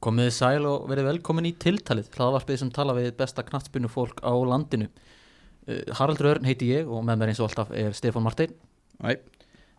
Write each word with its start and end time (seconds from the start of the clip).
Komið 0.00 0.30
þið 0.30 0.36
sæl 0.38 0.66
og 0.68 0.86
verið 0.88 1.10
velkomin 1.10 1.48
í 1.50 1.56
tiltalið, 1.60 2.06
hlaðvarpið 2.16 2.62
sem 2.62 2.70
tala 2.72 2.94
við 2.96 3.10
besta 3.18 3.44
knattspinnu 3.44 3.90
fólk 3.92 4.22
á 4.24 4.32
landinu. 4.32 4.88
Uh, 5.68 5.82
Haraldur 5.98 6.30
Örn 6.30 6.48
heiti 6.48 6.70
ég 6.70 6.88
og 6.88 7.04
með 7.04 7.20
mér 7.20 7.32
eins 7.34 7.42
og 7.42 7.50
alltaf 7.50 7.74
er 7.76 7.92
Stefán 7.96 8.24
Martein. 8.24 8.56
Æ, 9.04 9.20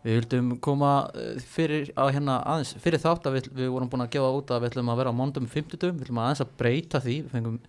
Við 0.02 0.16
vildum 0.18 0.48
koma 0.62 0.92
uh, 1.14 1.34
fyrir, 1.54 1.90
á 1.94 2.10
hérna 2.10 2.40
aðeins, 2.54 2.72
fyrir 2.82 3.02
þátt 3.02 3.26
að 3.26 3.36
við, 3.38 3.50
við 3.58 3.68
vorum 3.74 3.90
búin 3.90 4.02
að 4.02 4.14
gefa 4.16 4.32
út 4.34 4.50
að 4.50 4.64
við 4.64 4.72
ætlum 4.72 4.90
að 4.90 4.98
vera 5.02 5.12
á 5.14 5.18
mándum 5.18 5.46
50, 5.50 5.92
við 5.92 6.06
ætlum 6.06 6.22
aðeins 6.22 6.42
að 6.42 6.56
breyta 6.58 7.00
því, 7.02 7.18
við 7.22 7.36
fengum 7.36 7.60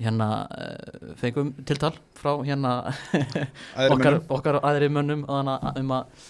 hérna, 0.00 0.28
uh, 0.50 1.14
fengum 1.20 1.52
tiltal 1.66 1.92
frá 2.18 2.32
hérna 2.46 2.74
okkar, 3.94 4.18
okkar 4.30 4.58
aðri 4.66 4.90
mönnum 4.90 5.22
að 5.30 5.82
um 5.82 5.94
að 5.98 6.28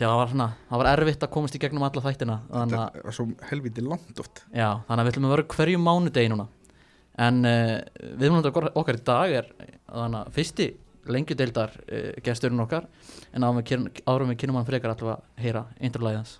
að 0.00 0.08
það 0.08 0.18
var, 0.18 0.30
svona, 0.32 0.48
það 0.70 0.80
var 0.82 0.90
erfitt 0.92 1.26
að 1.26 1.32
komast 1.36 1.56
í 1.56 1.60
gegnum 1.62 1.84
alla 1.86 2.02
þættina 2.06 2.38
þannig 2.48 2.78
að 2.78 2.86
Þetta 2.96 3.06
var 3.08 3.16
svo 3.18 3.26
helviti 3.50 3.84
langt 3.86 4.22
oft. 4.24 4.44
Já, 4.50 4.68
þannig 4.88 5.02
að 5.02 5.06
við 5.06 5.12
ætlum 5.12 5.28
að 5.28 5.34
vera 5.34 5.48
hverju 5.56 5.82
mánudegi 5.82 6.32
núna. 6.32 6.46
En 7.22 7.42
uh, 7.44 7.74
viðmjöndar 8.22 8.54
okkar, 8.54 8.70
okkar 8.80 8.98
í 8.98 9.04
dag 9.04 9.34
er 9.42 9.50
þannig 9.92 10.18
að 10.22 10.32
fyrsti 10.38 10.68
lengjudeildar 11.12 11.76
uh, 11.82 12.12
gesturinn 12.24 12.62
okkar 12.62 12.88
En 13.34 13.44
árum 13.44 13.60
við, 13.60 13.74
en 14.06 14.30
við 14.30 14.40
kynum 14.44 14.60
hann 14.60 14.68
frekar 14.68 14.94
alltaf 14.94 15.16
að 15.16 15.44
heyra 15.44 15.66
introlæði 15.82 16.22
hans 16.22 16.38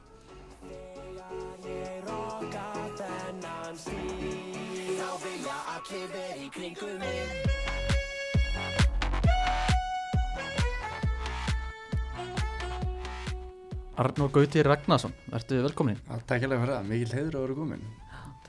Arnur 14.00 14.30
Gauti 14.32 14.62
Ragnarsson, 14.64 15.12
ertu 15.36 15.58
velkomin? 15.66 15.98
Takk 16.26 16.40
fyrir 16.40 16.60
það, 16.70 16.86
mikil 16.88 17.12
heiður 17.12 17.36
að 17.38 17.42
vera 17.46 17.56
komin 17.58 17.82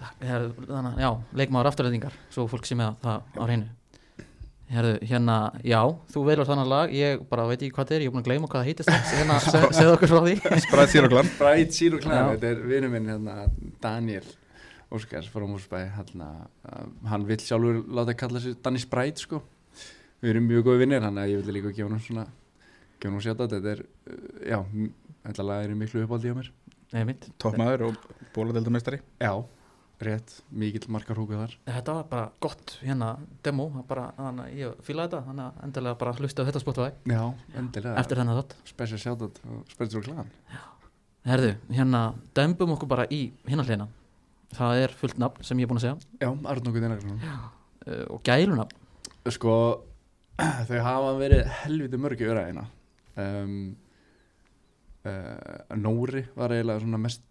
þannig, 0.03 0.91
að- 0.93 0.99
já, 1.03 1.09
leikmaður 1.39 1.69
afturlendingar 1.69 2.13
svo 2.33 2.45
fólk 2.51 2.65
sem 2.67 2.77
með 2.79 2.95
það 3.03 3.21
á 3.39 3.43
hreinu. 3.47 3.67
Herðu, 4.73 4.93
hérna, 5.05 5.35
já, 5.63 5.79
þú 6.09 6.23
velur 6.25 6.47
þannig 6.49 6.67
lag, 6.71 6.93
ég 6.95 7.21
bara 7.29 7.45
veit 7.47 7.61
ekki 7.61 7.73
hvað 7.75 7.85
þetta 7.85 7.95
er, 7.95 8.01
ég 8.01 8.07
er 8.09 8.13
búin 8.15 8.23
að 8.23 8.29
gleyma 8.29 8.47
hvað 8.49 8.63
það 8.63 8.69
heitist 8.69 8.89
hérna, 9.19 9.35
seg, 9.43 9.67
segðu 9.77 9.93
okkur 9.97 10.11
frá 10.13 10.21
því. 10.23 10.35
Bright 11.37 11.75
Zero 11.77 11.99
Clan, 12.01 12.15
Já. 12.17 12.31
þetta 12.33 12.49
er 12.49 12.63
vinur 12.71 12.89
minn 12.95 13.11
hérna, 13.11 13.35
Daniel 13.83 14.23
Óskars 14.93 15.27
frá 15.29 15.45
Múrsbæ 15.49 15.83
hérna, 15.97 16.29
hann 17.11 17.27
vill 17.29 17.39
sjálfur 17.43 17.83
láta 17.93 18.15
kalla 18.17 18.39
sig 18.39 18.55
Danny 18.63 18.79
Sprite 18.81 19.19
sko. 19.23 19.43
Við 20.23 20.33
erum 20.33 20.47
mjög 20.49 20.65
góði 20.71 20.83
vinnir, 20.85 21.03
hann 21.05 21.17
að 21.21 21.35
ég 21.35 21.43
vil 21.45 21.55
líka 21.59 21.71
gefa 21.75 21.89
hann 21.91 21.99
svona 22.03 22.25
gefa 23.03 23.11
hann 23.13 23.23
sjátt 23.25 23.41
þetta 23.45 23.71
er, 23.75 23.81
uh, 23.83 24.43
já, 24.47 24.59
þetta 25.23 25.47
lag 25.47 25.65
er 25.65 25.73
í 25.73 25.79
miklu 25.79 26.05
uppáldi 26.05 26.33
á 26.33 26.35
mér. 26.37 26.53
Toppmaður 27.41 27.87
og 27.87 27.95
bóladeldamestari 28.35 28.99
Já, 29.17 29.31
rétt, 30.03 30.35
mikill 30.53 30.85
margar 30.93 31.17
húku 31.17 31.39
þar. 31.39 31.55
Þetta 31.65 31.95
var 31.97 32.05
bara 32.11 32.27
gott 32.43 32.75
hérna 32.83 33.15
demo, 33.45 33.69
bara, 33.89 34.11
að 34.19 34.43
ég 34.59 34.85
fíla 34.85 35.07
þetta. 35.07 35.23
Þannig 35.29 35.47
að 35.47 35.65
endilega 35.65 35.99
bara 36.03 36.13
hlusta 36.19 36.45
á 36.45 36.47
þetta 36.51 36.61
Spotify. 36.61 36.93
Já, 37.09 37.23
endilega, 37.57 37.97
eftir 38.03 38.21
þennan 38.21 38.39
þátt. 38.41 38.55
Special 38.69 39.01
shoutout 39.07 39.41
og 39.47 39.75
Bright 39.77 39.95
Zero 39.95 40.05
Clan 40.05 40.31
Herðu, 41.23 41.53
hérna, 41.71 42.07
dembum 42.35 42.73
okkur 42.75 42.89
bara 42.91 43.07
í 43.07 43.25
hinna 43.47 43.63
hlina 43.63 43.87
það 44.57 44.83
er 44.83 44.93
fullt 44.97 45.19
nafn 45.21 45.45
sem 45.45 45.59
ég 45.59 45.67
er 45.67 45.71
búin 45.71 45.79
að 45.79 45.87
segja. 45.87 46.11
Já, 46.21 46.29
Arnóku 46.51 46.81
Dinargrann 46.81 47.21
uh, 47.23 48.05
og 48.13 48.21
gælunafn. 48.25 48.81
Sko, 49.33 49.55
þau 50.69 50.79
hafa 50.83 51.13
verið 51.19 51.49
helviti 51.61 51.99
mörg 52.01 52.23
í 52.23 52.29
öræðina 52.29 52.65
um, 53.23 53.57
uh, 55.05 55.75
Nóri 55.79 56.23
var 56.37 56.53
eiginlega 56.55 56.83
svona 56.83 56.99
mest 57.01 57.23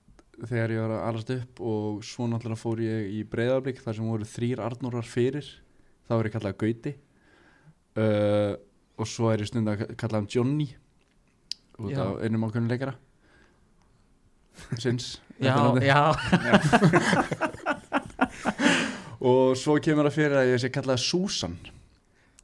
þegar 0.43 0.73
ég 0.75 0.81
var 0.83 0.93
að 0.97 1.07
alast 1.11 1.31
upp 1.37 1.61
og 1.69 2.03
svo 2.07 2.27
náttúrulega 2.31 2.59
fór 2.63 2.81
ég 2.83 3.11
í 3.19 3.23
breyðablík 3.29 3.83
þar 3.85 3.95
sem 3.99 4.09
voru 4.09 4.27
þrýr 4.27 4.63
Arnórar 4.65 5.07
fyrir. 5.07 5.47
Þá 6.09 6.13
var 6.17 6.29
ég 6.29 6.35
kallað 6.35 6.57
Gauti. 6.63 6.93
Uh, 7.93 8.53
og 8.99 9.07
svo 9.09 9.29
er 9.33 9.43
ég 9.45 9.49
stund 9.51 9.69
að 9.69 9.85
kalla 10.01 10.19
hann 10.23 10.31
Johnny 10.33 10.69
út 11.83 11.93
Já. 11.93 12.01
af 12.05 12.23
einum 12.25 12.45
ákveðinu 12.49 12.71
leikara. 12.73 12.95
Sins. 14.81 15.15
Já, 15.43 15.57
eftirnafni. 15.57 15.87
já, 15.89 16.03
og 19.33 19.57
svo 19.59 19.75
kemur 19.83 20.07
það 20.09 20.17
fyrir 20.17 20.37
að 20.39 20.51
ég 20.53 20.61
sé 20.63 20.71
kallaði 20.75 21.03
Susan. 21.03 21.57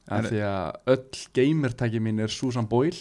Af 0.08 0.24
Er- 0.24 0.28
því 0.32 0.40
að 0.48 0.92
öll 0.94 1.22
gamertæki 1.36 2.00
mín 2.02 2.22
er 2.24 2.32
Susan 2.32 2.66
Boyle 2.70 2.96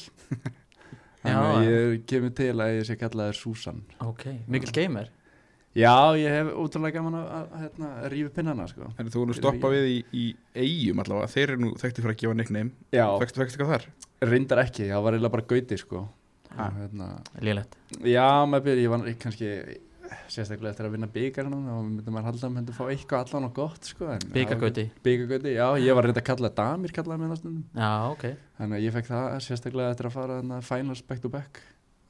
þannig 1.23 1.37
Já. 1.37 1.51
að 1.51 1.69
ég 1.69 2.01
kemur 2.09 2.33
til 2.37 2.55
að 2.55 2.73
ég 2.77 2.89
sé 2.89 2.97
kallaði 2.99 3.37
Susan. 3.37 3.85
Ok, 4.05 4.25
mikil 4.47 4.73
gamer. 4.75 5.13
Já, 5.77 5.93
ég 6.17 6.33
hef 6.33 6.47
útrúlega 6.57 6.97
gaman 6.97 7.19
að, 7.19 7.25
að, 7.29 7.47
að, 7.53 7.63
hérna, 7.65 7.89
að 8.01 8.07
rífa 8.15 8.31
pinnana 8.33 8.65
sko. 8.71 8.87
En 8.97 9.11
þú 9.13 9.27
nú 9.29 9.35
stoppa 9.37 9.69
við 9.69 9.89
í, 9.91 9.97
í 10.09 10.23
eigum 10.57 11.03
allavega. 11.03 11.29
Þeir 11.35 11.51
eru 11.51 11.59
nú 11.61 11.73
þekkti 11.77 12.01
fyrir 12.01 12.15
að 12.15 12.21
gefa 12.23 12.37
nickname. 12.39 12.71
Já, 12.95 13.05
fekstu 13.21 13.43
eitthvað 13.45 13.73
þar? 13.75 13.89
reyndar 14.25 14.63
ekki, 14.63 14.87
það 14.89 15.03
var 15.05 15.17
eiginlega 15.17 15.35
bara 15.35 15.47
gauti 15.51 15.77
sko. 15.77 16.05
Hérna, 16.57 17.09
Lélegt. 17.43 17.75
Já, 18.01 18.25
maður 18.49 18.63
byrja, 18.65 18.85
ég 18.87 18.93
var 18.93 19.03
kannski 19.21 19.49
sérstaklega 20.31 20.71
eftir 20.73 20.87
að 20.87 20.93
vinna 20.95 21.07
byggarnum 21.11 21.63
þá 21.67 21.73
myndi 21.87 22.13
maður 22.15 22.27
halda 22.29 22.47
að 22.47 22.53
maður 22.57 22.75
fá 22.77 22.83
eitthvað 22.93 23.23
allan 23.25 23.47
og 23.47 23.53
gott 23.57 23.89
sko, 23.89 24.07
en- 24.13 24.25
Byggargauti 24.33 24.85
Byggargauti, 25.05 25.53
já, 25.57 25.67
ég 25.83 25.95
var 25.97 26.07
reynda 26.07 26.21
að 26.21 26.27
kalla 26.29 26.51
Damir 26.59 26.93
kallaði 26.95 27.21
mér 27.23 27.39
stundum 27.39 27.63
Já, 27.75 27.91
ok. 28.11 28.25
Þannig 28.59 28.77
að 28.79 28.85
ég 28.87 28.95
fekk 28.97 29.09
það 29.11 29.27
sérstaklega 29.47 29.91
eftir 29.95 30.09
að 30.09 30.15
fara 30.17 30.37
þarna 30.41 30.61
finals 30.63 31.01
back 31.07 31.21
to 31.25 31.29
back 31.33 31.61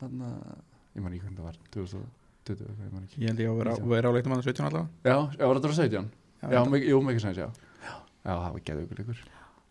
Þannig 0.01 0.27
að, 0.29 0.61
ég 0.97 1.03
man 1.05 1.13
ekki 1.17 1.23
hvernig 1.25 1.39
það 1.41 1.47
var 1.49 1.57
2020, 1.73 2.67
eitthvað, 2.67 2.85
ég 2.87 2.93
man 2.93 3.07
ekki. 3.07 3.21
Ég 3.23 3.27
held 3.31 3.41
ég 3.43 3.49
að 3.51 3.57
vera, 3.63 3.77
vera 3.95 4.09
á 4.09 4.15
leiknum 4.17 4.37
að 4.37 4.45
17 4.47 4.67
allavega 4.67 4.87
Já, 5.03 5.17
já, 5.39 5.45
var 5.47 5.59
þetta 5.61 5.73
17? 5.81 6.11
Já, 6.37 6.61
jú, 6.91 7.01
mikið 7.01 7.23
sæns, 7.25 7.41
já. 7.41 7.49
Já, 7.87 7.95
það 8.27 8.51
var 8.51 8.61
ykkur 9.01 9.23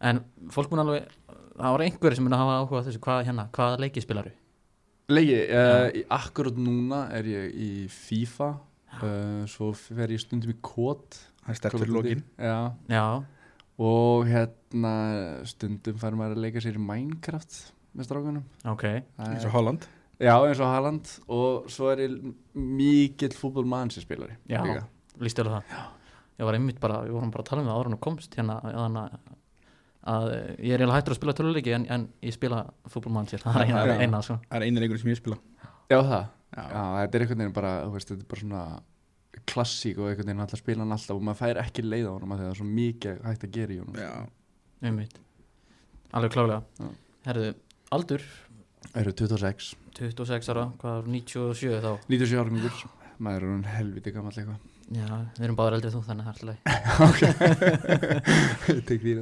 En 0.06 0.18
fólk 0.52 0.70
mun 0.74 0.82
alveg 0.82 1.06
Það 1.56 1.72
var 1.72 1.82
einhverjir 1.86 2.18
sem 2.18 2.26
mun 2.26 2.34
að 2.36 2.42
hafa 2.42 2.56
áhuga 2.60 2.82
þessu 2.84 3.00
Hvað, 3.06 3.22
hérna, 3.30 3.46
hvað 3.56 3.78
leiki 3.80 4.02
spilaru? 4.04 4.32
Leigi, 5.06 5.36
uh, 5.54 5.86
akkurat 6.10 6.56
núna 6.58 7.04
er 7.14 7.28
ég 7.30 7.52
í 7.54 7.70
FIFA 7.94 8.48
uh, 8.56 9.44
Svo 9.46 9.68
fer 9.78 10.10
ég 10.10 10.18
stundum 10.18 10.50
í 10.50 10.56
kót 10.58 11.20
Það 11.44 11.52
er 11.52 11.58
sterkt 11.60 11.78
fyrir 11.78 11.94
lokin. 11.94 12.22
Já, 12.42 12.56
Já, 12.90 13.04
og 13.86 14.24
hérna 14.26 14.94
stundum 15.46 16.00
fær 16.02 16.16
maður 16.18 16.40
að 16.40 16.42
leika 16.42 16.62
sér 16.64 16.80
í 16.80 16.82
Minecraft 16.82 17.60
með 17.94 18.08
strákunum. 18.08 18.48
Ok. 18.66 18.82
Það 19.14 19.30
eins 19.36 19.46
og 19.46 19.54
Holland 19.54 19.86
Já, 20.16 20.32
eins 20.40 20.58
og 20.64 20.72
Haaland. 20.72 21.14
Og 21.38 21.70
svo 21.70 21.92
er 21.92 22.02
ég 22.08 22.18
mikill 22.56 23.36
fútbolmann 23.36 23.94
sem 23.94 24.02
spilari 24.02 24.34
Já. 24.50 24.58
alveg 24.64 25.38
það? 25.38 25.74
Ég 26.36 26.50
var 26.50 26.58
einmitt 26.58 26.82
bara, 26.82 27.02
við 27.06 27.14
vorum 27.14 27.30
bara 27.30 27.46
að 27.46 27.50
tala 27.52 27.62
um 27.62 27.70
það 27.70 27.86
en 27.92 27.94
þú 27.94 28.02
komst 28.08 28.34
hérna 28.36 28.58
þannig 28.64 29.35
að, 30.06 30.26
eh, 30.32 30.48
ég 30.68 30.74
er 30.76 30.82
eiginlega 30.82 30.98
hættur 31.00 31.14
að 31.14 31.20
spila 31.20 31.34
töluleiki 31.36 31.72
en, 31.76 31.86
en 31.92 32.08
ég 32.24 32.34
spila 32.36 32.62
fútbolmann 32.92 33.28
sér, 33.30 33.42
það 33.44 33.60
er 33.60 33.66
eina, 33.66 33.84
Já. 33.90 33.96
eina 34.06 34.20
sko. 34.24 34.36
Það 34.48 34.58
er 34.60 34.66
einu 34.68 34.82
leikur 34.84 35.00
sem 35.02 35.10
ég 35.12 35.18
spila. 35.20 35.38
Já, 35.90 35.98
það? 36.00 36.26
Já, 36.56 36.62
Já, 36.62 36.82
þetta 37.00 37.18
er 37.18 37.24
einhvern 37.26 37.42
veginn 37.42 37.56
bara, 37.56 37.72
þú 37.84 37.94
veist, 37.96 38.12
þetta 38.12 38.24
er 38.24 38.30
bara 38.32 38.42
svona 38.44 38.64
klassík 39.46 39.98
og 40.00 40.08
einhvern 40.10 40.30
veginn 40.30 40.44
alltaf 40.46 40.62
spila 40.62 40.84
hann 40.84 40.94
alltaf 40.96 41.16
og 41.16 41.24
maður 41.26 41.40
fær 41.42 41.60
ekki 41.62 41.84
leið 41.84 42.06
á 42.08 42.12
honum 42.14 42.32
af 42.32 42.38
því 42.40 42.44
að 42.44 42.48
það 42.48 42.54
er 42.54 42.60
svo 42.60 42.68
mikið 42.78 43.22
hægt 43.26 43.46
að 43.46 43.54
gera 43.58 43.74
í 43.74 43.80
honum. 43.82 43.98
Já. 44.00 44.12
einmitt. 44.86 45.18
Alveg 46.16 46.32
klálega 46.36 46.62
Já. 46.80 46.88
Herðu, 47.26 47.50
aldur? 47.96 48.24
Eru 48.96 49.12
26, 49.18 49.74
26 49.98 50.48
ára, 50.54 50.64
hvað 50.80 51.02
er 51.02 51.10
97 51.16 51.82
þá. 51.82 51.92
97 52.06 52.40
árgangur 52.40 52.80
maður 53.18 53.46
er 53.46 53.52
hann 53.56 53.68
helviti 53.74 54.12
gammal 54.14 54.32
eitthvað. 54.32 54.72
Já, 54.94 55.06
við 55.34 55.44
erum 55.48 55.56
báður 55.58 55.76
eldrið 55.80 55.96
þú 55.96 56.02
þannig 56.06 56.26
að 56.26 56.36
það 56.38 56.52
er 56.52 56.56
alltaf 57.06 58.76
Tek 58.86 59.00
því 59.02 59.14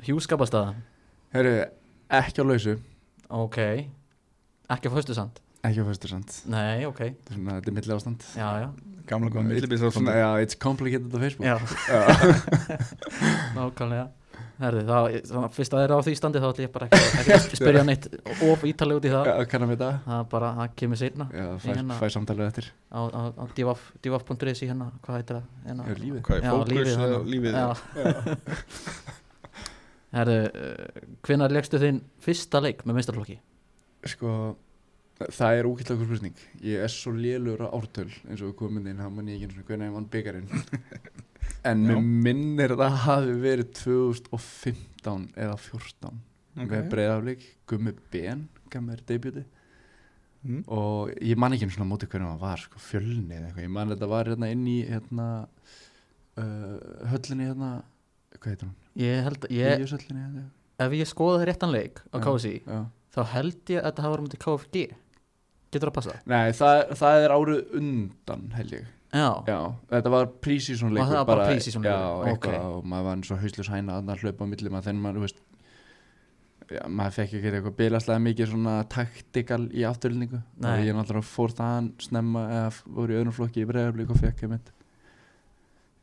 þetta 0.00 0.08
Hjúskapastaða, 0.08 0.74
Herru, 1.36 1.54
ekki 2.20 2.42
á 2.42 2.44
lausu. 2.48 2.76
Ok. 3.30 3.60
Ekki 4.70 4.90
á 4.90 4.92
föstu 4.96 5.14
sand 5.14 5.38
ekki 5.66 5.82
á 5.82 5.84
fyrstu 5.84 6.08
sand 6.08 6.36
Nei, 6.50 6.86
ok, 6.88 7.00
Þetta 7.10 7.34
er 7.34 7.36
svona, 7.36 7.56
þetta 7.58 7.70
er 7.70 7.74
milli 7.76 7.96
ástand 7.96 8.22
já, 8.32 8.46
já, 8.62 8.68
Gamla 9.10 9.28
góða 9.28 9.42
Svona, 9.42 9.50
millibýðsrástand 9.52 10.14
Já, 10.14 10.28
it's 10.44 10.56
complicated 10.56 11.12
á 11.12 11.18
Facebook. 11.20 11.44
Já. 11.44 11.56
Nákvæmlega. 13.58 14.06
Herði, 14.60 14.82
þá, 14.84 14.96
fyrst 15.56 15.72
að 15.72 15.78
það 15.80 15.84
er 15.86 15.92
á 15.96 15.98
því 16.04 16.12
standi 16.18 16.40
þá 16.40 16.46
ætlum 16.50 16.66
ég 16.66 16.72
bara 16.74 16.86
ekki, 16.86 17.32
að 17.32 17.54
spyrja 17.60 17.84
neitt 17.88 18.08
of 18.44 18.64
ítalega 18.68 19.00
út 19.00 19.06
í 19.08 19.12
það. 19.12 19.30
Já, 19.30 19.46
kannan 19.50 19.70
við 19.72 19.80
það 19.80 19.94
Það 20.04 20.18
er 20.18 20.26
bara, 20.34 20.50
það 20.58 20.74
kemur 20.82 21.00
seinna. 21.00 21.26
Já, 21.32 21.46
fæ, 21.64 21.68
hérna- 21.72 21.96
fæ 21.96 22.04
samtalið 22.16 22.44
eftir. 22.46 22.68
Á, 22.92 23.00
á, 23.08 23.20
á 23.40 23.44
divaf, 23.56 23.86
divaf.is 24.04 24.60
í 24.60 24.68
hérna, 24.68 24.90
hvað 25.00 25.18
heitir 25.18 25.40
það? 25.40 25.46
Hérna, 25.64 25.82
Já, 26.44 26.52
lífið 27.32 27.56
Uh, 30.10 30.48
hvenær 31.22 31.52
leggstu 31.54 31.78
þinn 31.78 32.00
fyrsta 32.24 32.58
leik 32.64 32.80
með 32.82 32.96
meistarflokki? 32.98 33.36
Sko, 34.10 34.32
það 35.20 35.58
er 35.60 35.68
úkillega 35.68 35.94
okkur 35.94 36.08
spurning 36.08 36.40
Ég 36.66 36.82
er 36.82 36.90
svo 36.90 37.12
lélur 37.14 37.62
á 37.62 37.68
ártöl 37.76 38.08
eins 38.26 38.40
og 38.42 38.48
við 38.50 38.56
komum 38.58 38.88
inn, 38.90 38.98
þá 38.98 39.06
mann 39.14 39.28
ég 39.30 39.44
ekki 39.46 39.62
hvernig 39.68 39.86
ég 39.90 39.94
vann 39.94 40.08
byggarinn 40.10 40.50
En 41.70 41.84
mér 41.86 42.00
minnir 42.00 42.74
að 42.74 42.82
það 42.82 42.98
hafi 43.04 43.36
verið 43.44 43.70
2015 43.84 45.30
eða 45.36 45.56
14 45.68 46.20
Ok. 46.60 46.66
með 46.72 46.88
breyðaflik, 46.90 47.44
Gummi 47.70 47.92
Ben 48.10 48.48
gaf 48.72 48.82
mér 48.82 49.06
debuti 49.06 49.46
Mm. 50.40 50.62
og 50.72 51.10
ég 51.20 51.36
man 51.36 51.52
ekki 51.52 51.66
einu 51.66 51.74
svona 51.74 51.90
móti 51.90 52.06
hvernig 52.08 52.30
það 52.30 52.38
var 52.40 52.60
sko, 52.62 52.78
fjölni 52.80 53.34
eða 53.36 53.50
eitthvað, 53.50 53.64
ég 53.66 53.72
man 53.74 53.90
þetta 53.92 54.06
var 54.08 54.28
hérna 54.30 54.48
inn 54.48 54.62
í 54.72 54.76
hérna 54.88 55.26
uh, 56.40 56.78
höllinni 57.12 57.44
hérna 57.50 57.68
hvað 58.38 58.46
heitir 58.54 58.70
hún? 58.70 58.72
Ég 58.98 59.22
held 59.26 59.44
að 59.46 59.52
ég, 59.54 59.84
hérna 59.86 60.48
ef 60.80 60.96
ég 60.96 61.08
skoða 61.08 61.44
réttan 61.46 61.70
leik 61.74 62.00
á 62.10 62.18
Já. 62.18 62.80
þá 63.14 63.20
held 63.34 63.70
ég 63.70 63.80
að 63.80 63.86
þetta 63.90 64.04
hafa 64.06 64.14
verið 64.14 64.26
mútið 64.26 64.42
KFG 64.44 64.84
Getur 65.70 65.86
það 65.86 65.90
að 65.92 65.98
passa? 66.00 66.16
Nei, 66.26 66.50
það, 66.58 66.80
það 66.98 67.24
er 67.24 67.32
árið 67.36 67.74
undan 67.78 68.48
held 68.56 68.72
ég. 68.74 68.88
Já, 69.10 69.28
Já, 69.46 69.58
þetta 69.90 70.10
var 70.14 70.26
prísísson 70.42 70.94
leikur 70.94 71.10
það 71.10 71.20
var 71.20 71.28
bara 71.28 71.46
Já, 71.50 71.54
leikur, 71.54 71.86
eitthvað 72.30 72.56
ok. 72.56 72.74
og 72.78 72.90
maður 72.90 73.06
var 73.06 73.16
eins 73.16 73.30
og 73.30 73.40
hauslus 73.42 73.70
hæna 73.70 73.96
að 74.00 74.24
hlaupa 74.24 74.46
á 74.46 74.50
milli 74.50 74.70
maður 74.70 74.86
þennan 74.88 75.04
maður, 75.06 75.24
veist 75.26 75.40
Já, 76.70 76.84
maður 76.86 77.16
fekk 77.16 77.32
ekki 77.34 77.50
eitthvað 77.50 77.76
bilaslega 77.80 78.22
mikið 78.22 78.52
svona 78.52 78.74
taktikal 78.94 79.64
í 79.74 79.82
afturlningu 79.88 80.38
og 80.38 80.84
ég 80.86 80.94
náttúrulega 80.94 81.26
fór 81.26 81.54
þaðan 81.58 81.88
snemma 82.06 82.44
eða 82.54 82.68
voru 82.98 83.16
í 83.16 83.18
öðrum 83.18 83.34
flokki 83.34 83.64
í 83.64 83.70
breiðarblík 83.70 84.12
og 84.14 84.20
fekk 84.22 84.44
ég 84.46 84.52
mitt 84.52 84.70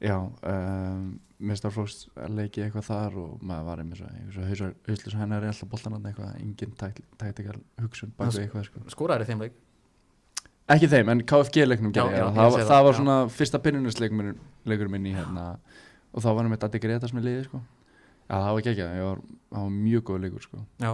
Já, 0.04 0.18
um, 0.28 1.06
mistarflóks 1.38 2.08
leiki 2.34 2.64
eitthvað 2.66 2.88
þar 2.88 3.18
og 3.22 3.46
maður 3.46 3.68
var 3.68 3.82
einhvers 3.84 4.40
og 4.42 4.48
hauslus 4.88 5.16
hæna 5.18 5.38
er 5.38 5.48
alltaf 5.52 5.70
boltan 5.70 5.98
eitthvað, 6.00 6.32
engin 6.42 6.74
tak 6.80 7.02
taktikal 7.20 7.60
hugsun 7.84 8.14
við 8.18 8.40
eitthvað 8.42 8.66
sko. 8.70 8.82
skoraður 8.94 9.26
í 9.26 9.30
þeim 9.30 9.44
leik? 9.46 9.60
Ekki 10.74 10.90
þeim, 10.92 11.12
en 11.14 11.22
KFG 11.30 11.68
leiknum 11.68 11.94
Já, 11.94 12.02
gerði 12.02 12.18
já, 12.18 12.26
það, 12.26 12.38
það, 12.38 12.56
það, 12.58 12.72
það 12.72 12.88
var 12.88 12.96
já. 12.96 12.98
svona 13.00 13.18
fyrsta 13.38 13.62
byrjunisleikur 13.68 14.92
minn 14.92 15.06
í 15.08 15.14
hérna 15.16 15.46
og 16.12 16.24
þá 16.26 16.28
var 16.32 16.42
hann 16.42 16.52
með 16.56 16.64
Datti 16.66 16.82
Gretas 16.84 17.14
með 17.16 17.30
liði 17.30 17.46
sko. 17.46 17.62
Já, 18.28 18.34
það 18.34 18.50
var 18.50 18.60
ekki 18.64 18.74
ekki, 18.74 18.90
var, 19.06 19.22
það 19.54 19.68
var 19.68 19.78
mjög 19.78 20.06
góð 20.10 20.22
leikur 20.26 20.48
sko. 20.48 20.66
Já, 20.84 20.92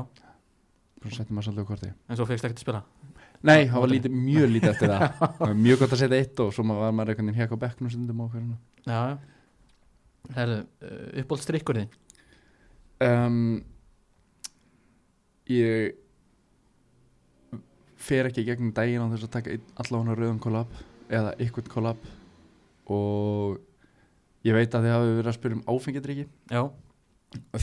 Svo 1.04 1.12
settum 1.12 1.36
maður 1.36 1.50
svolítið 1.50 1.66
á 1.66 1.68
korti 1.68 1.90
en 1.92 2.16
svo 2.20 2.26
fegst 2.30 2.46
ekki 2.48 2.56
að 2.56 2.64
spila? 2.64 2.82
Nei, 3.44 3.66
það 3.68 3.82
var 3.84 3.90
lítið, 3.92 4.14
mjög 4.16 4.52
lítið 4.54 4.70
eftir 4.70 4.92
það. 4.94 5.02
Það 5.42 5.58
mjög 5.60 5.82
gott 5.82 5.96
að 5.96 6.00
setja 6.00 6.20
eitt 6.22 6.38
og 6.40 6.54
svo 6.56 6.64
maður 6.64 6.86
var 6.86 6.94
maður 6.96 7.12
einhvern 7.12 7.28
veginn 7.28 7.42
hjekk 7.42 7.56
á 7.60 7.64
bekknum 7.66 7.90
stundum 7.92 8.22
og 8.24 8.30
hverjum 8.32 8.54
Já, 8.88 9.00
já 9.10 9.33
Herðu, 10.32 10.62
uh, 10.88 11.04
uppbólt 11.22 11.44
strikkur 11.44 11.82
þinn? 11.82 11.92
Um, 13.04 13.44
Ég 15.52 15.98
fer 18.00 18.30
ekki 18.30 18.46
gegnum 18.48 18.72
daginn 18.76 19.04
á 19.04 19.12
þess 19.12 19.28
að 19.28 19.34
taka 19.36 19.58
allavega 19.84 20.16
rauðan 20.16 20.40
kollab 20.44 20.72
eða 21.12 21.34
ykkur 21.44 21.68
kollab. 21.72 22.00
Og 22.92 23.60
ég 24.48 24.56
veit 24.56 24.74
að 24.76 24.88
þið 24.88 24.96
hafi 24.96 25.14
verið 25.18 25.32
að 25.32 25.38
spyrja 25.38 25.58
um 25.58 25.66
áfengidriki 25.72 26.26
Já, 26.52 26.64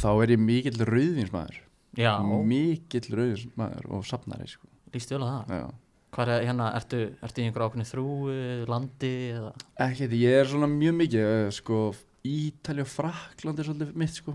þá 0.01 0.09
er 0.25 0.33
ég 0.33 0.41
mikill 0.41 0.79
rauðvinsmaður 0.89 1.59
já, 2.01 2.13
mikill 2.49 3.17
rauðvinsmaður 3.19 3.89
og 3.93 4.07
safnari 4.09 4.49
sko. 4.49 4.69
lístu 4.95 5.17
vel 5.17 5.27
að 5.27 5.35
það? 5.35 5.61
Já. 5.61 5.67
Hvað 6.11 6.33
er 6.35 6.47
hérna, 6.49 6.71
ertu, 6.75 7.01
ertu 7.23 7.43
í 7.43 7.45
einhver 7.47 7.67
ákveðni 7.69 7.87
þrúi, 7.87 8.39
landi 8.67 9.13
eða? 9.37 9.53
Ekki 9.85 10.09
ég 10.19 10.41
er 10.41 10.49
svona 10.51 10.67
mjög 10.73 10.97
mikið 11.05 11.29
eh, 11.29 11.51
sko, 11.55 11.83
Ítalja 12.27 12.85
og 12.85 12.91
Frakland 12.93 13.59
er 13.63 13.65
svolítið 13.69 13.95
mitt 13.97 14.15
sko. 14.19 14.35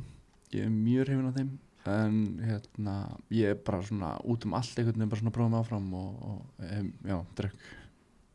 ég 0.56 0.64
er 0.66 0.70
mjög 0.74 1.06
hrifin 1.10 1.28
af 1.30 1.36
þeim. 1.36 1.50
En 1.86 2.16
hérna, 2.42 2.94
ég 3.30 3.52
er 3.52 3.58
bara 3.62 3.82
svona 3.86 4.16
út 4.26 4.46
um 4.48 4.54
allt 4.58 4.78
einhvern 4.80 4.98
veginn 4.98 5.10
bara 5.12 5.22
svona 5.22 5.50
mig 5.50 5.60
áfram 5.60 5.90
og, 5.94 6.24
og 6.26 6.64
em, 6.66 6.88
já, 7.06 7.18
drekk 7.38 7.54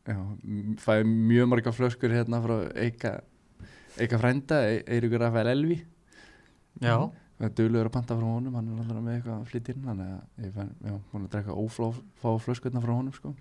já, 0.07 0.15
m- 0.43 0.77
fæ 0.79 1.01
mjög 1.03 1.49
marga 1.51 1.71
flöskur 1.75 2.13
hérna 2.15 2.39
frá 2.45 2.59
Eika 2.79 3.21
Eika 3.99 4.17
frænda, 4.21 4.61
E- 4.71 4.83
Eiríkur 4.87 5.19
Rafael 5.19 5.47
Elvi. 5.51 5.81
Já, 6.79 6.95
það 7.39 7.49
er 7.49 7.55
duglegur 7.57 7.89
að 7.89 7.95
panta 7.97 8.15
frá 8.15 8.23
honum 8.23 8.55
hann 8.55 8.69
er 8.71 8.79
alltaf 8.85 9.01
með 9.03 9.17
eitthvað 9.17 9.43
flytinn 9.51 9.83
þannig 9.83 10.13
að 10.13 10.45
ég 10.45 10.53
fann, 10.55 10.71
já, 10.87 10.95
hún 11.11 11.21
er 11.21 11.27
að 11.27 11.33
drekka 11.35 11.57
óflá 11.59 11.89
fá 12.21 12.29
flöskurna 12.39 12.79
frá 12.85 12.93
honum 12.95 13.11
sko. 13.17 13.33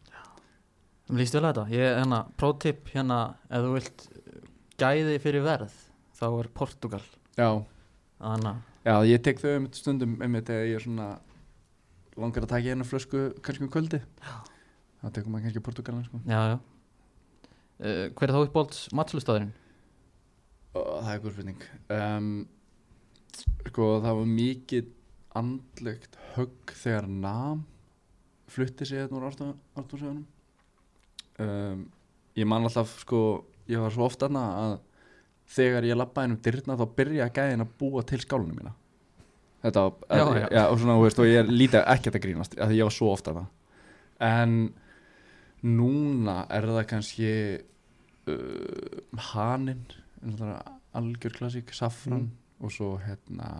Lístu 1.11 1.39
vel 1.39 1.47
að 1.47 1.55
þetta. 1.55 1.69
Ég, 1.75 1.95
hérna, 2.01 2.21
prótip 2.39 2.91
hérna 2.97 3.21
ef 3.51 3.63
þú 3.63 3.73
vilt 3.79 4.09
gæði 4.83 5.17
fyrir 5.23 5.47
verð 5.47 5.79
þá 6.20 6.26
er 6.28 6.49
Portugal. 6.61 7.02
Já, 7.38 7.49
Þannig 8.20 8.50
að, 8.50 8.56
já, 8.84 8.94
ég 9.08 9.22
tek 9.25 9.38
þau 9.40 9.50
einmitt 9.55 9.78
stundum 9.81 10.19
einmitt 10.20 10.50
þegar 10.50 10.67
ég 10.69 10.76
er 10.76 10.84
svona 10.84 11.08
langar 12.20 12.44
að 12.44 12.52
taka 12.52 12.75
einu 12.75 12.84
flösku 12.84 13.22
kannski 13.40 13.64
um 13.64 13.70
kvöldi 13.72 14.00
já. 14.02 14.34
þá 15.00 15.06
tekum 15.17 15.32
maður 15.32 15.46
kannski 15.49 15.62
Portugalan 15.64 16.05
sko. 16.05 16.20
Já, 16.28 16.40
já. 16.52 16.58
Uh, 17.81 18.06
Hver 18.12 18.28
er 18.28 18.34
þá 18.37 18.43
uppbólt 18.44 18.81
matslustæðurinn? 18.93 19.55
og 20.76 21.00
það 21.02 21.12
er 21.14 21.22
góð 21.25 21.32
spurning. 21.34 21.62
Um, 21.90 22.26
sko 23.70 23.87
það 24.05 24.19
var 24.20 24.28
mikið 24.37 24.90
andlegt 25.40 26.19
högg 26.34 26.75
þegar 26.82 27.08
nam 27.11 27.64
flutti 28.50 28.87
sig 28.87 29.00
hérna 29.00 29.19
úr 29.19 29.26
ártúrsögunum 29.31 30.25
um, 31.43 31.82
ég 32.37 32.49
man 32.50 32.67
alltaf 32.67 32.96
sko 33.05 33.20
ég 33.70 33.78
var 33.82 33.94
svo 33.94 34.08
oft 34.11 34.22
aðna 34.26 34.44
að 34.64 34.76
þegar 35.50 35.88
ég 35.88 35.99
lappaði 35.99 36.32
um 36.32 36.41
dyrna 36.44 36.76
þá 36.79 36.85
byrja 37.00 37.31
gæðin 37.35 37.64
að 37.64 37.73
búa 37.81 38.05
til 38.06 38.20
skálunum 38.23 38.61
mína. 38.61 38.75
Þetta 39.61 39.82
Já, 40.08 40.23
að, 40.25 40.37
já. 40.41 40.47
já, 40.56 40.62
og 40.73 40.79
svona, 40.81 40.99
veist, 41.02 41.19
og 41.20 41.29
ég 41.29 41.43
er 41.43 41.50
lítið 41.52 41.82
ekkert 41.94 42.17
að 42.17 42.23
grínast 42.25 42.55
af 42.56 42.70
því 42.70 42.79
ég 42.79 42.88
var 42.88 42.94
svo 42.97 43.11
oft 43.12 43.29
aðna 43.29 43.43
en 44.25 44.55
núna 45.67 46.37
er 46.52 46.69
það 46.70 46.87
kannski 46.88 47.32
uh, 48.31 49.00
haninn 49.31 49.82
algjör 50.97 51.37
klassík, 51.37 51.73
safran 51.76 52.31
og 52.61 52.73
svo 52.73 52.94
hérna 53.05 53.50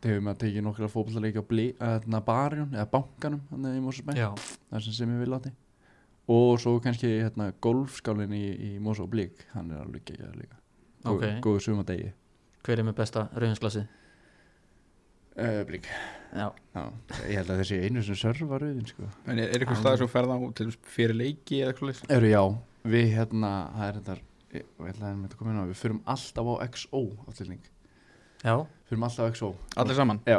þegar 0.00 0.22
maður 0.24 0.40
tekið 0.44 0.64
nokkra 0.64 0.88
fótballleiki 0.90 1.42
á 1.42 1.86
hérna 1.98 2.22
barjón 2.24 2.72
eða 2.74 2.86
bankanum 2.94 3.42
hérna 3.50 3.74
í 3.76 3.82
Mósusbæ, 3.84 4.14
Já, 4.16 4.30
það 4.70 4.86
sem 4.86 4.96
sem 4.96 5.12
ég 5.14 5.24
vil 5.24 5.36
átti 5.36 5.52
og 6.30 6.60
svo 6.62 6.76
kannski 6.82 7.10
hérna 7.20 7.50
golfskálinn 7.64 8.34
í, 8.36 8.44
í 8.54 8.70
og 9.02 9.10
Blík 9.12 9.46
hann 9.54 9.70
er 9.74 9.82
alveg 9.82 10.02
ekki 10.04 10.18
líka. 10.38 10.58
Gó- 11.04 11.16
ok. 11.16 11.24
góður 11.44 11.64
sumadegi 11.64 12.10
Hver 12.66 12.78
er 12.82 12.86
með 12.86 12.98
besta 13.00 13.26
rauðinsglasið? 13.34 13.86
uh, 15.40 15.60
Blík, 15.68 15.86
Já, 16.30 16.46
já, 16.76 16.82
ég 17.26 17.40
held 17.40 17.50
að 17.50 17.60
þessi 17.64 17.78
einu 17.86 18.02
sem 18.06 18.18
sörfa 18.20 18.58
rauðin 18.62 18.86
sko. 18.86 19.08
En 19.26 19.40
er, 19.40 19.48
eitthvað 19.56 19.80
stað 19.80 19.96
sem 19.98 20.06
þú 20.06 20.10
ferð 20.12 20.30
á 20.30 20.36
fyrir 20.94 21.16
leiki 21.18 21.58
eða 21.64 21.72
eitthvað? 21.74 22.12
Eru 22.14 22.30
já, 22.30 22.42
við 22.92 23.08
hérna 23.16 23.50
það 23.74 23.86
er 23.88 23.98
þetta, 23.98 24.16
ég 24.54 24.68
að 25.64 25.72
við 25.72 25.80
fyrum 25.80 26.00
alltaf 26.14 26.50
á 26.50 26.54
XO 26.70 27.02
já, 28.44 28.54
fyrum 28.86 29.08
alltaf 29.08 29.26
á 29.26 29.30
XO 29.34 29.50
Allir 29.82 29.98
saman? 29.98 30.22
Já 30.30 30.38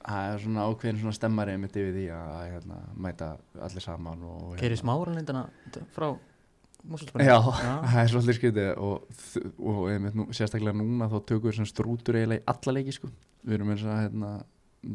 Það 0.00 0.32
er 0.32 0.42
svona 0.44 0.66
ákveðin 0.70 1.00
svona 1.02 1.16
stemmari 1.16 1.54
mitt 1.60 1.74
yfir 1.76 1.92
því 1.96 2.04
að 2.16 2.36
hérna, 2.54 2.78
mæta 3.04 3.30
allir 3.60 3.84
saman 3.84 4.22
og 4.24 4.44
Geiri 4.56 4.72
hérna. 4.72 4.80
smáralindina 4.80 5.42
frá 5.96 6.06
Mosfellsbænum 6.88 7.26
Já, 7.28 7.36
Já. 7.36 7.74
það 7.92 8.00
er 8.02 8.12
svolítið 8.14 8.38
skrítið 8.38 8.70
og, 8.80 9.18
og 9.60 9.82
einmitt 9.92 10.16
nú, 10.16 10.24
sérstaklega 10.32 10.78
núna 10.80 11.10
þá 11.12 11.18
tökum 11.28 11.50
við 11.50 11.58
svona 11.58 11.72
strútur 11.72 12.16
eiginlega 12.16 12.40
í 12.40 12.48
alla 12.54 12.74
leiki 12.78 12.94
sko. 12.96 13.10
Við 13.44 13.58
erum 13.58 13.74
eins 13.74 13.84
og 13.84 13.92
hérna, 13.98 14.30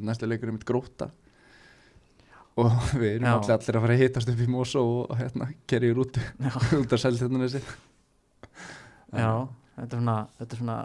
næsta 0.09 0.29
leikur 0.29 0.49
er 0.49 0.57
mitt 0.57 0.65
gróta 0.65 1.11
og 2.55 2.71
við 3.01 3.09
erum 3.17 3.29
allir, 3.29 3.53
allir 3.59 3.77
að 3.77 3.85
fara 3.85 3.97
að 3.97 4.01
hitast 4.01 4.31
upp 4.31 4.41
í 4.41 4.49
Mosó 4.49 4.83
og 5.03 5.15
hérna, 5.19 5.51
kerja 5.69 5.93
í 5.93 5.95
rútu 5.97 6.23
út 6.81 6.97
af 6.97 7.03
selþjóðnesi 7.03 7.61
Já, 9.15 9.31
þetta 9.77 9.85
er 9.85 9.99
svona, 9.99 10.17
þetta 10.39 10.55
er 10.55 10.61
svona 10.61 10.77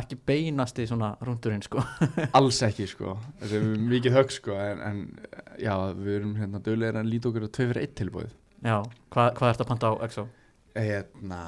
ekki 0.00 0.18
beinasti 0.26 0.86
svona 0.90 1.12
rúndurinn 1.24 1.62
sko. 1.64 1.82
Alls 2.38 2.60
ekki 2.66 2.86
sko, 2.90 3.16
þessi 3.42 3.60
mikið 3.90 4.16
högg 4.18 4.32
sko 4.34 4.56
en, 4.58 4.82
en 4.88 5.02
já, 5.60 5.74
við 5.98 6.16
erum 6.18 6.34
hérna 6.40 6.62
dögulegir 6.64 6.98
að 7.00 7.12
líta 7.12 7.30
okkur 7.30 7.46
á 7.46 7.50
2 7.50 7.68
fyrir 7.72 7.86
1 7.88 7.94
tilbúið 8.00 8.32
Já, 8.64 8.78
hvað, 9.12 9.30
hvað 9.36 9.50
ertu 9.50 9.64
að 9.64 9.70
panta 9.70 9.92
á 9.92 9.94
EXO? 10.06 10.22
Hérna, 10.74 11.40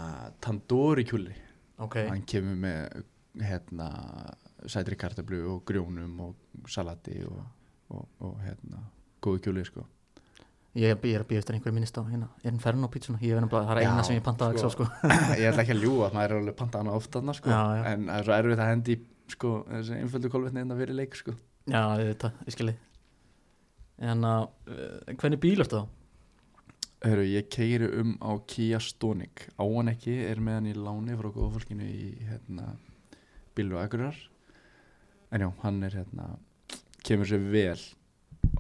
Tandori 0.45 1.05
kjúli. 1.09 1.33
Ok, 1.83 1.97
hann 2.11 2.25
kemur 2.29 2.59
með 2.61 3.01
hérna 3.41 3.89
sætri 4.69 4.99
kartablu 5.01 5.41
og 5.55 5.65
grjónum 5.69 6.21
og 6.29 6.69
salati 6.73 7.19
og, 7.25 7.41
og, 7.93 8.05
og 8.25 8.39
hérna 8.45 8.85
góðu 9.25 9.43
kjúli 9.47 9.65
sko 9.67 9.85
ég, 10.77 10.93
er- 10.93 11.01
er 11.09 11.25
að 11.25 11.29
býja 11.31 11.41
eftir 11.43 11.57
einhverju 11.57 11.75
minnist 11.77 11.99
á 11.99 12.03
hérna. 12.05 12.29
Inferno 12.49 12.89
pítsuna, 12.93 13.19
ég 13.25 13.35
verðum 13.37 13.51
bara, 13.53 13.67
það 13.71 13.81
er 13.81 13.89
eina 13.89 14.05
sem 14.07 14.17
ég 14.19 14.25
panta 14.27 14.49
á 14.49 14.53
EXO 14.53 14.71
sko. 14.75 14.87
sko. 14.87 15.11
Ég 15.41 15.49
ætla 15.51 15.65
ekki 15.65 15.75
að 15.77 15.83
ljúga 15.85 16.11
maður 16.15 16.35
er 16.35 16.41
alveg 16.43 16.57
pantað 16.59 16.83
hana 16.85 16.97
ofta 16.97 17.23
sko. 17.39 17.51
En 17.51 18.07
það 18.07 18.19
er 18.19 18.27
svo 18.29 18.37
erfitt 18.37 18.63
að 18.65 18.71
hendi 18.73 18.97
sko 19.33 19.53
þessi 19.71 20.01
einföldu 20.01 20.31
kolvetni 20.31 20.63
hérna 20.63 20.79
fyrir 20.79 20.99
leik 20.99 21.17
sko. 21.19 21.35
Já, 21.67 21.81
ég 21.99 22.11
veit 22.13 22.27
það, 22.27 22.43
ég 22.47 22.55
skilji 22.57 22.77
En 24.07 24.25
að, 24.29 24.43
uh, 24.69 25.15
hvernig 25.17 25.41
bíl 25.41 25.63
ertu 25.65 25.79
þá? 25.81 25.87
Heru, 27.07 27.23
ég 27.25 27.47
keiri 27.53 27.89
um 28.01 28.11
á 28.21 28.37
Kia 28.49 28.81
Stonic. 28.83 29.47
Á 29.57 29.65
hann 29.65 29.89
ekki, 29.93 30.17
er 30.29 30.41
með 30.43 30.59
hann 30.59 30.69
í 30.69 30.75
láni 30.77 31.17
frá 31.17 31.31
góða 31.33 31.55
fólkinu 31.55 31.87
í 31.89 32.11
hérna 32.29 32.75
bílu 33.57 33.79
Akureyrar. 33.81 34.19
En 35.33 35.47
já, 35.47 35.49
hann 35.63 35.81
er 35.89 35.97
hérna 35.97 36.29
kemur 37.07 37.29
sér 37.31 37.41
vel. 37.53 37.81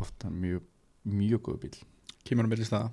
Ofta 0.00 0.30
mjög, 0.32 0.64
mjög 1.04 1.44
góð 1.50 1.60
bíl 1.66 1.76
Kemur 2.26 2.46
á 2.46 2.50
milli 2.52 2.66
staða? 2.68 2.90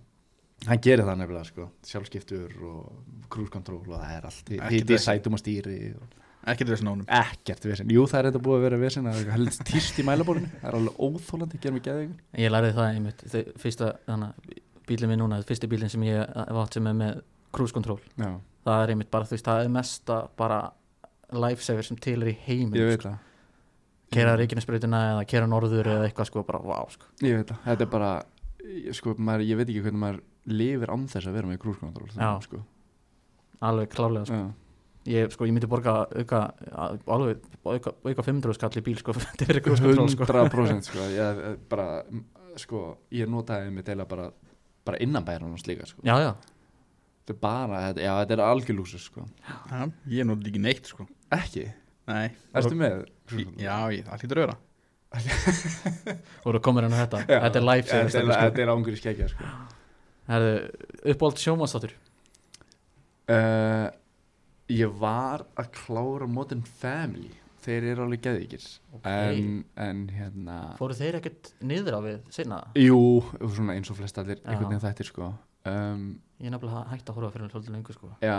Hann 0.68 0.80
gerir 0.86 1.04
það 1.04 1.18
nefnilega 1.20 1.48
sko, 1.50 1.66
sjálfskiptur 1.90 2.52
og 2.64 3.30
cruise 3.34 3.52
control 3.52 3.82
og 3.84 3.96
það 3.98 4.12
er 4.18 4.28
allt, 4.30 4.52
hiti 4.54 4.84
í 4.84 4.84
vesen. 4.94 5.06
sætum 5.10 5.36
og 5.36 5.42
stýri 5.42 5.78
og, 5.98 6.20
Ekkert 6.44 6.68
við 6.74 6.82
honum. 6.84 7.06
Ekkert 7.08 7.66
vesen, 7.70 7.88
jú 7.92 8.04
það 8.12 8.20
er 8.20 8.28
þetta 8.30 8.40
búið 8.44 8.58
að 8.58 8.64
vera 8.66 8.78
vesen 8.82 9.06
það 9.08 9.14
er 9.14 9.20
eitthvað 9.22 9.38
helst 9.38 9.62
týst 9.70 10.00
í 10.00 10.04
mælabórinu 10.08 10.50
það 10.60 10.66
er 10.70 10.78
alveg 10.80 10.98
óþólandi, 11.08 11.60
gerum 11.64 11.78
við 11.80 11.86
geðið 11.88 12.42
Ég 12.44 12.52
lærði 12.52 12.72
það 12.76 12.88
einmitt 12.98 13.24
þe- 13.32 13.44
Fyrsta, 13.64 13.90
þannig 14.08 14.58
bílinn 14.90 15.12
minn 15.14 15.22
núna 15.24 15.38
Fyrsti 15.48 15.70
bílinn 15.72 15.92
sem 15.94 16.04
ég 16.04 16.34
átt 16.36 16.74
sem 16.78 16.90
er 16.92 16.98
með 17.00 17.22
cruise 17.56 17.74
control. 17.76 18.00
Já, 18.20 18.34
Það 18.68 18.84
er 18.84 18.92
einmitt 18.94 19.12
bara, 19.12 19.28
þú 19.28 19.36
veist, 19.38 19.46
það 19.48 19.64
er 19.64 19.72
mesta 19.78 20.18
bara 20.40 20.60
lifesaver 21.32 21.84
sem 21.88 21.98
til 22.04 22.22
er 22.24 22.34
í 22.34 22.38
heiminn 22.46 22.76
ég 22.80 22.92
sko. 22.92 22.92
veit 22.92 23.08
það 23.08 23.18
Kera 24.14 24.36
Reykjanesbrautina 24.38 25.00
eða 25.16 25.24
kera 25.32 25.48
norður 25.50 25.88
eða 25.96 26.06
eitthvað 26.10 26.28
sko 26.30 26.44
bara, 26.46 26.60
vá 26.60 26.84
sko 26.92 27.08
sko, 28.96 29.16
maður, 29.20 29.46
ég 29.50 29.60
veit 29.60 29.70
ekki 29.70 29.84
hvernig 29.84 30.02
maður 30.04 30.20
lifir 30.50 30.92
án 30.94 31.08
þess 31.12 31.30
að 31.30 31.38
vera 31.38 31.50
með 31.50 31.62
krúskontról 31.64 32.10
Já. 32.14 32.30
sko. 32.44 32.62
Alveg 33.64 33.92
klárlega 33.94 34.30
sko 34.30 34.40
já. 34.40 34.52
Ég, 35.04 35.34
sko, 35.36 35.44
ég 35.44 35.52
myndi 35.52 35.68
borga 35.68 36.06
auka, 36.08 36.40
alveg, 37.12 37.44
auka, 37.68 37.92
auka 38.08 38.24
500 38.24 38.56
skall 38.56 38.78
í 38.80 38.84
bíl 38.86 38.96
sko 39.02 39.16
fyrir 39.20 39.60
cruise 39.66 39.84
control 39.84 40.12
sko 40.14 40.28
100% 40.30 40.88
sko, 40.88 41.08
ég, 41.18 41.42
eh, 41.50 41.58
bara, 41.70 41.88
sko, 42.60 42.84
ég 43.12 43.28
notaði 43.32 43.74
mig 43.76 43.88
til 43.88 43.98
að 44.00 44.08
bara, 44.16 44.30
bara 44.88 45.02
innanbæra 45.04 45.50
slíka 45.60 45.90
sko. 45.90 46.00
Já, 46.08 46.16
já, 46.24 46.32
þetta 47.20 47.36
er 47.36 47.42
bara, 47.44 47.82
þetta, 47.90 48.06
já, 48.08 48.14
þetta 48.22 48.38
er 48.38 48.46
algjörlúsus 48.48 49.10
sko. 49.12 49.28
Já, 49.44 49.84
Ég 50.16 50.30
notið 50.30 50.54
ekki 50.54 50.64
neitt 50.64 50.92
sko 50.92 51.08
ekki, 51.34 51.68
Nei 52.08 52.34
erstu 52.52 52.76
með 52.78 53.06
Já, 53.60 53.78
það 54.08 54.24
hlýtur 54.24 54.40
að 54.40 54.46
vera 54.48 54.56
voru 56.46 56.60
komin 56.64 56.88
hann 56.88 56.96
þetta? 56.98 57.20
Já, 57.28 57.38
Þetta 57.46 57.60
er 57.60 57.66
lifesaver 57.68 58.10
þetta 58.10 58.20
er, 58.24 58.32
sko. 58.32 58.40
þetta 58.48 58.64
er 58.66 58.72
ángur 58.74 58.96
í 58.96 59.00
skegja 59.02 59.28
sko. 59.32 59.52
Herðu, 60.32 60.54
uppáld 61.14 61.42
sjómanstáttur 61.44 61.94
uh, 63.30 63.88
ég 64.74 64.94
var 65.00 65.46
að 65.60 65.72
klára 65.78 66.28
Modern 66.32 66.64
Family. 66.80 67.32
Þeir 67.64 67.86
eru 67.94 68.04
alveg 68.04 68.24
geðvíkir 68.26 68.64
en, 69.08 69.62
en 69.80 70.00
hérna 70.12 70.56
Fóru 70.76 70.96
þeir 70.98 71.16
ekkert 71.22 71.54
niður 71.64 71.96
á 71.96 72.00
við 72.04 72.18
sinna? 72.36 72.58
jú, 72.76 72.98
svona 73.56 73.78
eins 73.78 73.88
og 73.94 73.96
flest 74.02 74.20
allir 74.20 74.42
einhvern 74.44 74.68
veginn 74.74 74.84
þættir 74.84 75.08
sko. 75.08 75.30
Um, 75.70 76.02
Ég 76.44 76.50
er 76.50 76.52
nefnilega 76.58 76.82
hægt 76.92 77.08
að 77.08 77.16
horfa 77.16 77.30
fyrir 77.32 77.44
hann 77.46 77.52
svolítið 77.54 77.72
lengur 77.78 77.96
sko. 77.96 78.08
Já, 78.20 78.36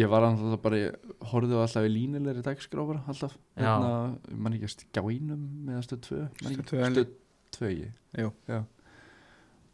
ég 0.00 0.08
var 0.08 0.24
alltaf 0.24 0.60
bara 0.64 0.76
ég 0.80 1.10
horfði 1.28 1.58
á 1.58 1.60
alltaf 1.66 1.84
í 1.84 1.90
línulegri 1.92 2.44
dagskrá 2.46 2.86
bara 2.88 3.02
alltaf, 3.12 3.34
hérna, 3.60 3.90
mann 4.32 4.56
ekki 4.56 4.68
að 4.70 4.72
skjáinum 4.78 5.42
eða 5.68 5.82
stöð 5.84 6.00
2 6.06 6.20
man 6.22 6.30
ekki- 6.32 6.56
Stöð 6.56 6.70
tvö, 6.70 6.86
stöð 6.94 7.10
2 7.58 7.68
ég. 7.76 7.92
Jú. 8.22 8.30
já. 8.48 8.62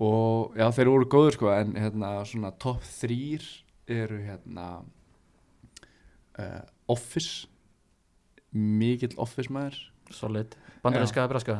og 0.01 0.59
já, 0.59 0.67
þeir 0.75 0.91
voru 0.91 1.07
góður 1.15 1.37
sko 1.39 1.53
en 1.55 1.73
hérna 1.79 2.11
svona 2.27 2.51
topp 2.59 2.83
3 2.83 3.47
eru 3.89 4.19
hérna 4.27 4.67
uh, 6.39 6.63
Office. 6.89 7.47
Mikill 8.53 9.15
Office 9.19 9.51
maður. 9.53 9.79
Solid. 10.11 10.55
Bandarinska 10.83 11.21
eða 11.23 11.31
braska? 11.33 11.57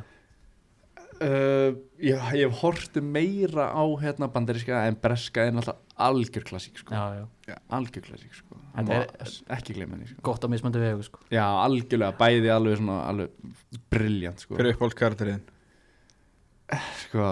Uh, 1.23 1.75
já, 2.01 2.17
ég 2.37 2.47
hef 2.49 2.61
hortu 2.63 3.03
meira 3.03 3.69
á 3.75 3.83
hérna 4.03 4.29
bandaríska 4.33 4.85
en 4.89 4.97
breska 5.03 5.47
er 5.49 5.53
náttúrulega 5.57 5.85
algjör 6.09 6.45
klassík 6.47 6.79
sko. 6.79 6.95
Já, 6.95 7.27
já 7.49 7.57
algjör 7.75 8.05
klassík 8.07 8.35
sko. 8.39 8.59
Er- 8.79 9.09
ekki 9.57 9.75
gleyma 9.75 9.97
henni 9.97 10.07
sko. 10.13 10.21
Gott 10.23 10.45
á 10.45 10.49
mismöndu 10.53 10.79
vegu 10.83 11.03
sko 11.03 11.23
já, 11.35 11.43
algjörlega, 11.65 12.15
bæði 12.21 12.53
alveg 12.55 12.77
svona 12.79 12.99
alveg 13.11 13.33
briljant 13.91 14.45
sko. 14.45 14.55
Hver 14.55 14.69
er 14.71 14.77
uppáhalds 14.77 14.99
karakterinn? 14.99 15.43
sko, 17.09 17.25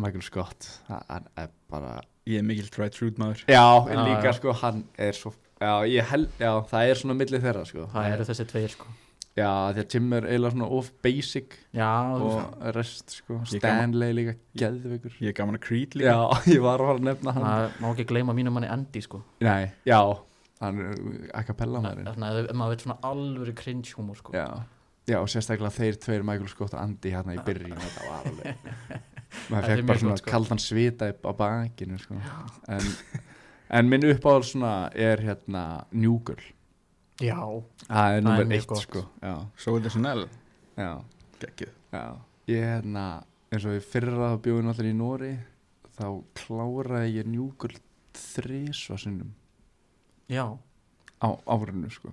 Michael 0.00 0.22
Scott 0.24 0.66
hann 0.88 1.26
er 1.38 1.50
bara 1.70 2.00
Ég 2.28 2.38
er 2.40 2.44
mikill 2.46 2.68
try 2.72 2.88
truth 2.92 3.18
maður 3.20 3.42
já, 3.48 3.60
Já, 3.60 4.02
líka 4.06 4.30
já. 4.30 4.34
sko, 4.38 4.52
hann 4.62 4.84
er 4.98 5.12
svo 5.16 5.32
já, 5.60 5.72
ég 5.88 6.04
held, 6.10 6.28
já, 6.40 6.52
það 6.70 6.88
er 6.90 7.00
svona 7.00 7.16
millið 7.18 7.42
þeirra 7.44 7.64
sko. 7.68 7.86
Það 7.92 8.12
eru 8.14 8.26
þessi 8.30 8.46
tveir 8.48 8.74
sko 8.74 8.86
já, 9.38 9.50
því 9.74 9.82
að 9.84 9.88
Tim 9.94 10.08
er 10.16 10.26
eiginlega 10.30 10.54
svona 10.54 10.68
of 10.78 10.90
basic 11.04 11.54
Já, 11.76 11.90
og 12.16 12.64
rest 12.76 13.14
sko, 13.20 13.38
Stanley 13.50 14.16
líka 14.16 14.34
geðveikur. 14.58 15.14
Ég 15.22 15.32
er 15.32 15.36
gaman 15.38 15.58
að 15.60 15.64
Creed 15.68 15.96
líka. 15.98 16.16
Já, 16.16 16.40
ég 16.56 16.64
var 16.64 16.82
að 16.82 16.90
fara 16.90 16.98
að 16.98 17.06
nefna 17.10 17.36
hann. 17.36 17.46
Maður 17.46 17.78
má 17.84 17.88
ekki 17.92 18.08
gleyma 18.10 18.36
mínum 18.36 18.56
manni 18.58 18.70
Andy 18.72 19.04
sko. 19.06 19.22
Nei, 19.46 19.70
já, 19.88 20.00
hann 20.60 20.82
er 20.84 21.00
a 21.36 21.44
cappella 21.46 21.82
maðurinn. 21.84 22.10
Þannig 22.10 22.42
að 22.42 22.52
maður 22.60 22.76
veit 22.76 22.84
svona 22.86 22.98
alvöru 23.12 23.56
cringe 23.62 23.96
humor 23.96 24.18
sko. 24.20 24.34
Já, 24.36 24.46
já, 25.10 25.18
og 25.20 25.30
sérstaklega 25.32 25.72
þeir 25.74 25.98
tveir 26.04 26.26
Michael 26.26 26.50
Scott 26.52 26.76
og 26.76 26.82
Andy 26.82 27.14
hérna 27.14 27.36
í 27.36 27.42
byrjun 27.48 27.78
þetta 27.80 28.06
var 28.08 28.30
alveg 28.30 28.68
maður 29.50 29.68
fekk 29.70 29.84
bara 29.88 30.02
svona 30.02 30.16
sko. 30.18 30.30
kaldan 30.32 30.60
svita 30.62 31.10
upp 31.12 31.26
á 31.26 31.32
bakinu 31.38 31.98
sko. 32.02 32.16
en, 32.74 32.88
en 33.78 33.90
minn 33.90 34.06
uppáhald 34.10 34.48
svona 34.48 34.72
er 34.94 35.22
hérna 35.22 35.64
New 35.94 36.18
Girl 36.26 36.42
Já. 37.20 37.38
Það 37.86 38.14
er 38.14 38.16
er 38.16 38.24
nummer 38.26 38.54
eitt 38.56 38.66
gott. 38.66 38.82
sko. 38.84 39.04
Já, 39.22 39.34
Svo 39.56 39.76
er 39.76 39.84
þetta 39.86 40.28
já, 40.76 40.90
Gekkið. 41.40 41.72
Já. 41.92 42.04
Ég 42.50 42.64
hérna, 42.64 43.04
eins 43.52 43.66
og 43.68 43.76
í 43.76 43.82
fyrra 43.84 44.32
þá 44.32 44.40
bjóðin 44.44 44.72
allir 44.72 44.90
í 44.90 44.96
Nóri 44.96 45.32
þá 45.98 46.06
kláraði 46.40 47.14
ég 47.18 47.28
New 47.28 47.50
Girl 47.60 47.78
þrísva 48.16 48.98
sinnum. 48.98 49.34
Já. 50.30 50.46
Á 51.20 51.28
árinu 51.46 51.90
sko. 51.92 52.12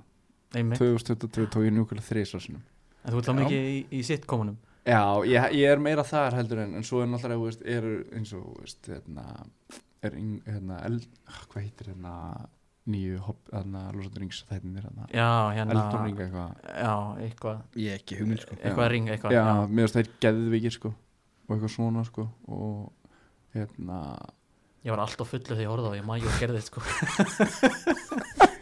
Einmitt. 0.55 0.79
2022 0.79 1.47
tók 1.53 1.67
ég 1.67 1.73
New 1.75 1.87
Girl 1.89 2.03
þrísva 2.03 2.41
sinnum. 2.43 2.63
En 3.03 3.13
þú 3.13 3.21
ert 3.21 3.29
þá 3.29 3.33
Já. 3.33 3.39
mikið 3.41 3.69
í, 3.71 3.77
í 3.91 4.03
sitcomunum? 4.03 4.57
Já, 4.87 5.01
ég, 5.27 5.49
ég 5.59 5.71
er 5.73 5.81
meira 5.83 6.03
þar 6.07 6.37
heldur 6.39 6.61
en, 6.63 6.75
en 6.79 6.85
svo 6.87 7.01
er 7.03 7.09
náttúrulega, 7.11 7.39
þú 7.41 7.47
veist, 7.49 7.63
eru 7.67 7.95
eins 8.15 8.29
og, 8.35 8.45
þú 8.47 8.61
veist, 8.63 8.87
hérna, 8.87 9.25
er, 10.07 10.13
hérna, 10.47 10.77
eld, 10.87 11.07
ah, 11.27 11.41
hvað 11.51 11.65
heitir 11.65 11.89
hérna, 11.91 12.13
nýju 12.91 13.19
hopp, 13.25 13.41
hérna, 13.51 13.83
Lósaður 13.95 14.23
Rings 14.23 14.39
þættinir, 14.49 14.85
hérna, 14.87 15.07
Já, 15.11 15.27
hérna 15.57 15.85
Ring 16.05 16.21
eitthvað. 16.23 16.49
Já, 16.71 16.93
eitthvað. 17.25 17.61
Ég 17.83 17.93
er 17.93 18.01
ekki 18.01 18.19
hugmynd 18.21 18.43
sko. 18.43 18.57
Eitthvað 18.61 18.89
ring, 18.93 19.11
eitthvað 19.13 19.35
Já, 19.37 19.43
mér 19.67 19.85
finnst 19.85 19.99
þeir 19.99 20.09
geðvikið, 20.25 20.75
sko, 20.77 20.93
og 21.47 21.55
eitthvað 21.55 21.73
svona, 21.75 22.05
sko, 22.07 22.27
og, 22.57 23.13
hérna, 23.57 24.01
Ég 24.85 24.93
var 24.93 25.03
alltaf 25.03 25.27
fullu 25.33 25.43
þegar 25.51 25.65
ég 25.65 25.71
horfði 25.73 25.87
á 25.87 25.91
það, 25.91 25.97
Ég 25.97 26.05
maður 26.07 26.19
ekki 26.21 26.31
að 26.31 26.41
gerði 26.43 26.57
þetta 26.61 26.71
sko. 26.71 26.79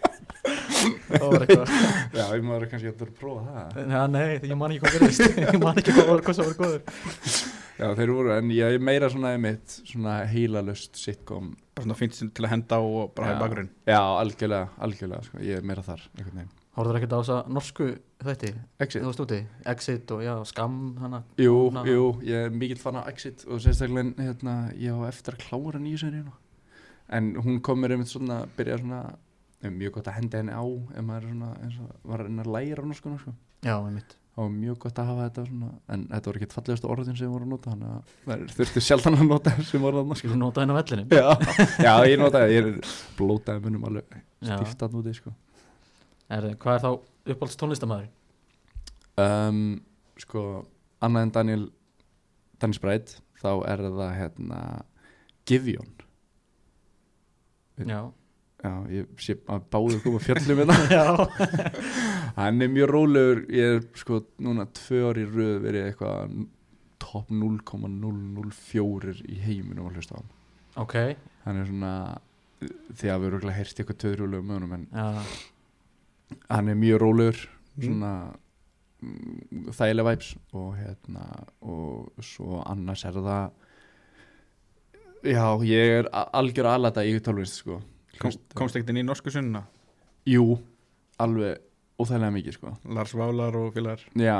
Það 1.05 1.27
var 1.31 1.43
eitthvað. 1.45 1.73
Já, 2.15 2.23
ég 2.35 2.45
maður 2.45 2.65
kannski 2.71 2.89
að 2.89 2.97
þú 2.99 3.05
að 3.05 3.13
prófa 3.19 3.43
það. 3.49 3.77
Já, 3.93 3.99
nei, 4.11 4.25
ég 4.49 4.57
man 4.59 4.73
ekki 4.73 4.83
hvað 4.85 4.95
gerðist. 4.97 5.37
Ég 5.45 5.59
man 5.61 5.81
ekki 5.81 5.95
hvað, 5.95 6.23
hvað 6.25 6.37
svo 6.39 6.47
var 6.49 6.57
góður 6.59 7.54
Já, 7.75 7.89
þeir 7.97 8.11
voru, 8.15 8.31
en 8.37 8.51
ég 8.55 8.77
er 8.77 8.83
meira 8.83 9.09
svona 9.11 9.33
einmitt, 9.35 9.79
svona 9.83 10.19
heilalust 10.31 10.95
sitcom. 10.99 11.53
Bara 11.75 11.83
svona 11.87 11.97
fint 11.99 12.15
til 12.15 12.45
að 12.47 12.53
henda 12.53 12.77
á 12.79 12.83
og 12.83 13.09
bara 13.17 13.33
hafa 13.33 13.41
bakgrunn 13.43 13.71
Já, 13.83 13.99
algjörlega, 13.99 14.69
algjörlega, 14.87 15.25
sko, 15.27 15.41
ég 15.43 15.59
er 15.59 15.67
meira 15.67 15.83
þar, 15.83 16.05
einhvern 16.15 16.39
veginn. 16.39 16.53
Horfður 16.75 16.97
ekkert 16.99 17.13
á 17.15 17.19
þessa 17.19 17.35
norsku 17.55 17.85
þætti 18.23 18.49
Exit. 18.83 19.01
Þú 19.01 19.09
varst 19.09 19.21
úti 19.23 19.37
Exit 19.71 20.11
og 20.11 20.23
já, 20.25 20.33
Skam 20.47 20.79
hana 20.99 21.21
Jú, 21.39 21.53
Ná. 21.71 21.83
jú, 21.87 22.07
ég 22.27 22.47
er 22.47 22.55
mikill 22.55 22.79
fan 22.81 22.99
af 22.99 23.07
Exit 23.11 23.45
og 23.47 23.61
sérstaklega 23.63 24.11
hérna, 24.19 24.55
ég 24.75 24.91
á 24.91 25.07
eftir 25.07 25.37
að 25.37 25.45
klára 25.45 25.79
nýju 25.79 26.01
seríuna 26.03 26.33
en 27.15 27.35
hún 27.37 27.61
kom 27.61 27.79
mér 27.79 27.93
einmitt 27.95 28.09
svona 28.09 28.41
byrja 28.57 28.79
svona 28.81 29.01
eh, 29.61 29.69
mjög 29.71 29.97
gott 29.99 30.07
að 30.09 30.17
henda 30.19 30.39
henni 30.41 30.55
á 30.57 30.63
ef 30.65 31.03
maður 31.05 31.27
er 31.27 31.33
svona 31.35 31.49
eins 31.61 31.79
og 31.83 31.91
var 32.11 32.23
að 32.23 32.29
reyna 32.31 32.45
að 32.45 32.53
læra 32.55 32.81
á 32.83 32.89
norskuna 32.89 33.19
sko. 33.21 33.33
Já, 33.65 33.75
einmitt 33.77 34.15
það 34.35 34.41
var 34.43 34.51
mjög 34.51 34.77
gott 34.83 34.99
að 34.99 35.09
hafa 35.09 35.25
þetta 35.29 35.43
svona 35.47 35.69
en 35.95 36.01
þetta 36.11 36.29
voru 36.29 36.41
ekki 36.41 36.55
fallegast 36.55 36.87
orðin 36.91 37.17
sem 37.19 37.31
voru 37.31 37.45
að 37.47 37.51
nota 37.53 37.71
þannig 37.71 37.91
að 37.93 38.13
það 38.25 38.43
þurfti 38.57 38.83
sjaldan 38.83 39.17
að 39.19 39.29
nota 39.29 39.53
sem 39.69 39.85
voru 39.85 40.01
að 40.01 40.09
norska 40.11 40.25
Skilur 40.25 40.41
nota 40.41 40.63
henni 40.65 40.75
á 40.75 40.79
vellinum? 40.79 41.15
Já, 41.15 41.27
já, 41.87 41.93
ég 42.11 42.19
notaði, 42.19 42.57
ég 42.57 42.67
er 42.73 42.93
blótaði 43.19 43.63
munum 43.63 43.87
alveg 43.89 44.17
að 44.43 44.97
núti 44.97 45.15
sko. 45.15 45.33
er, 46.27 46.49
Hvað 46.59 46.75
er 46.75 46.83
þá 46.83 46.91
uppáhalds 47.31 47.59
tónlistamæður? 47.61 48.09
um, 49.23 49.61
sko, 50.19 50.43
annað 51.03 51.27
en 51.27 51.33
Daniel 51.39 51.63
Daniel 52.59 52.77
Sprite 52.79 53.21
þá 53.39 53.49
er 53.71 53.85
það 53.87 54.13
hérna 54.19 54.61
Givion 55.47 55.91
Já 57.85 57.99
Já, 58.65 58.71
ég 58.89 59.09
sé 59.21 59.35
að 59.51 59.65
báðu 59.75 59.99
koma 60.03 60.21
fjöllum 60.25 60.61
hérna. 60.63 60.77
Hann 62.39 62.65
er 62.65 62.71
mjög 62.73 62.91
rólegur. 62.95 63.43
Ég 63.53 63.75
er 63.77 63.83
sko 64.01 64.23
núna 64.41 64.65
tvö 64.81 65.01
ári 65.11 65.25
röð 65.29 65.57
verið 65.67 65.89
eitthvað 65.91 66.37
top 67.05 67.29
0,004 67.29 69.19
í 69.29 69.37
heiminum 69.45 69.89
að 69.91 69.99
hlusta 69.99 70.17
á 70.17 70.19
hann. 70.19 70.31
Ok. 70.81 70.95
Hann 71.45 71.61
er 71.61 71.67
svona 71.69 71.91
að 73.13 73.21
við 73.21 73.27
erum 73.29 73.53
heyrst 73.59 73.79
eitthvað 73.83 74.01
töðrúlega 74.01 74.47
með 74.49 74.73
en 74.79 74.87
Já, 74.95 75.05
hann 76.49 76.71
er 76.73 76.79
mjög 76.81 77.03
rólegur 77.03 77.43
Mm. 77.75 77.83
svona 77.83 78.09
mm, 79.03 79.71
þægilega 79.75 80.07
væps 80.07 80.29
og 80.55 80.75
hérna 80.79 81.23
og 81.61 82.23
svo 82.23 82.61
annars 82.63 83.03
er 83.03 83.17
það 83.19 83.49
já, 85.27 85.43
ég 85.67 85.95
er 85.99 86.07
algjör 86.13 86.69
alata 86.71 87.03
í 87.03 87.17
tólvist 87.19 87.59
sko 87.59 87.81
Kom, 88.21 88.35
Komst 88.55 88.77
ekkert 88.77 88.93
inn 88.93 89.01
í 89.01 89.05
norsku 89.07 89.33
sunna 89.33 89.65
Jú, 90.25 90.55
alveg 91.21 91.59
óþægilega 92.01 92.33
mikið 92.35 92.55
sko. 92.57 92.71
Lars 92.97 93.13
Válar 93.15 93.55
og 93.59 93.75
félagar? 93.75 94.01
Já, 94.19 94.39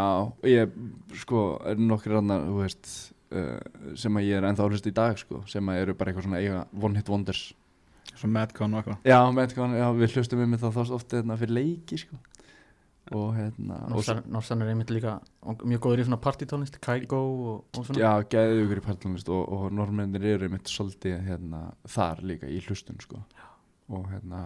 ég 0.50 0.74
sko 1.22 1.44
er 1.68 1.80
nokkur 1.80 2.18
annar, 2.20 2.48
þú 2.50 2.64
veist 2.64 2.90
uh, 3.32 3.94
sem 4.00 4.18
að 4.20 4.28
ég 4.28 4.40
er 4.40 4.48
ennþá 4.50 4.70
hlusta 4.70 4.92
í 4.92 4.96
dag 4.96 5.20
sko 5.20 5.44
sem 5.50 5.72
að 5.72 5.84
eru 5.84 5.96
bara 5.98 6.12
eitthvað 6.12 6.28
svona 6.28 6.42
eiga 6.42 6.64
one 6.76 7.00
hit 7.00 7.12
wonders. 7.12 7.46
Svo 8.16 8.30
Madcon 8.32 8.76
og 8.76 8.82
eitthvað? 8.82 9.08
Já, 9.08 9.20
eitthvað, 9.44 9.76
já, 9.80 9.86
við 10.00 10.18
hlustum 10.18 10.44
með 10.46 10.66
það 10.66 10.80
þá 10.80 10.96
oft 10.98 11.16
hérna 11.18 11.40
fyrir 11.40 11.58
leiki 11.60 12.02
sko. 12.04 12.20
Og 13.14 13.36
hérna 13.38 13.84
Norsan 14.34 14.64
er 14.66 14.72
einmitt 14.72 14.90
líka 14.90 15.20
mjög 15.62 15.82
góður 15.84 16.02
í 16.02 16.06
svona 16.08 16.18
partytónlist 16.24 16.80
Kaigo 16.82 17.20
og, 17.22 17.58
og 17.78 17.86
svona. 17.86 18.00
Já, 18.02 18.26
gæðu 18.34 18.64
ykkur 18.64 18.82
í 18.82 18.86
partlunist 18.88 19.30
og, 19.30 19.44
og 19.54 19.68
normennir 19.78 20.26
eru 20.32 20.48
einmitt 20.48 20.72
svolítið 20.72 21.20
hérna, 21.28 21.68
þar 21.86 22.24
líka 22.26 22.50
í 22.50 22.58
hlustun 22.66 22.98
sko. 23.04 23.22
Og 23.90 24.08
hérna 24.10 24.46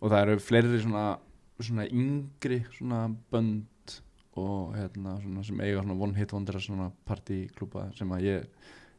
og 0.00 0.12
það 0.12 0.22
eru 0.22 0.42
fleiri 0.42 0.80
svona, 0.82 1.04
svona 1.60 1.86
yngri 1.88 2.60
svona 2.76 3.06
bönd 3.32 3.94
og 4.36 4.74
hérna 4.76 5.16
svona 5.22 5.44
sem 5.46 5.60
eiga 5.64 5.82
svona 5.82 5.96
one 6.04 6.18
hit 6.18 6.32
wonder 6.36 6.58
svona 6.60 6.90
partyklúpa 7.08 7.88
sem 7.96 8.10
að 8.12 8.26
ég 8.26 8.48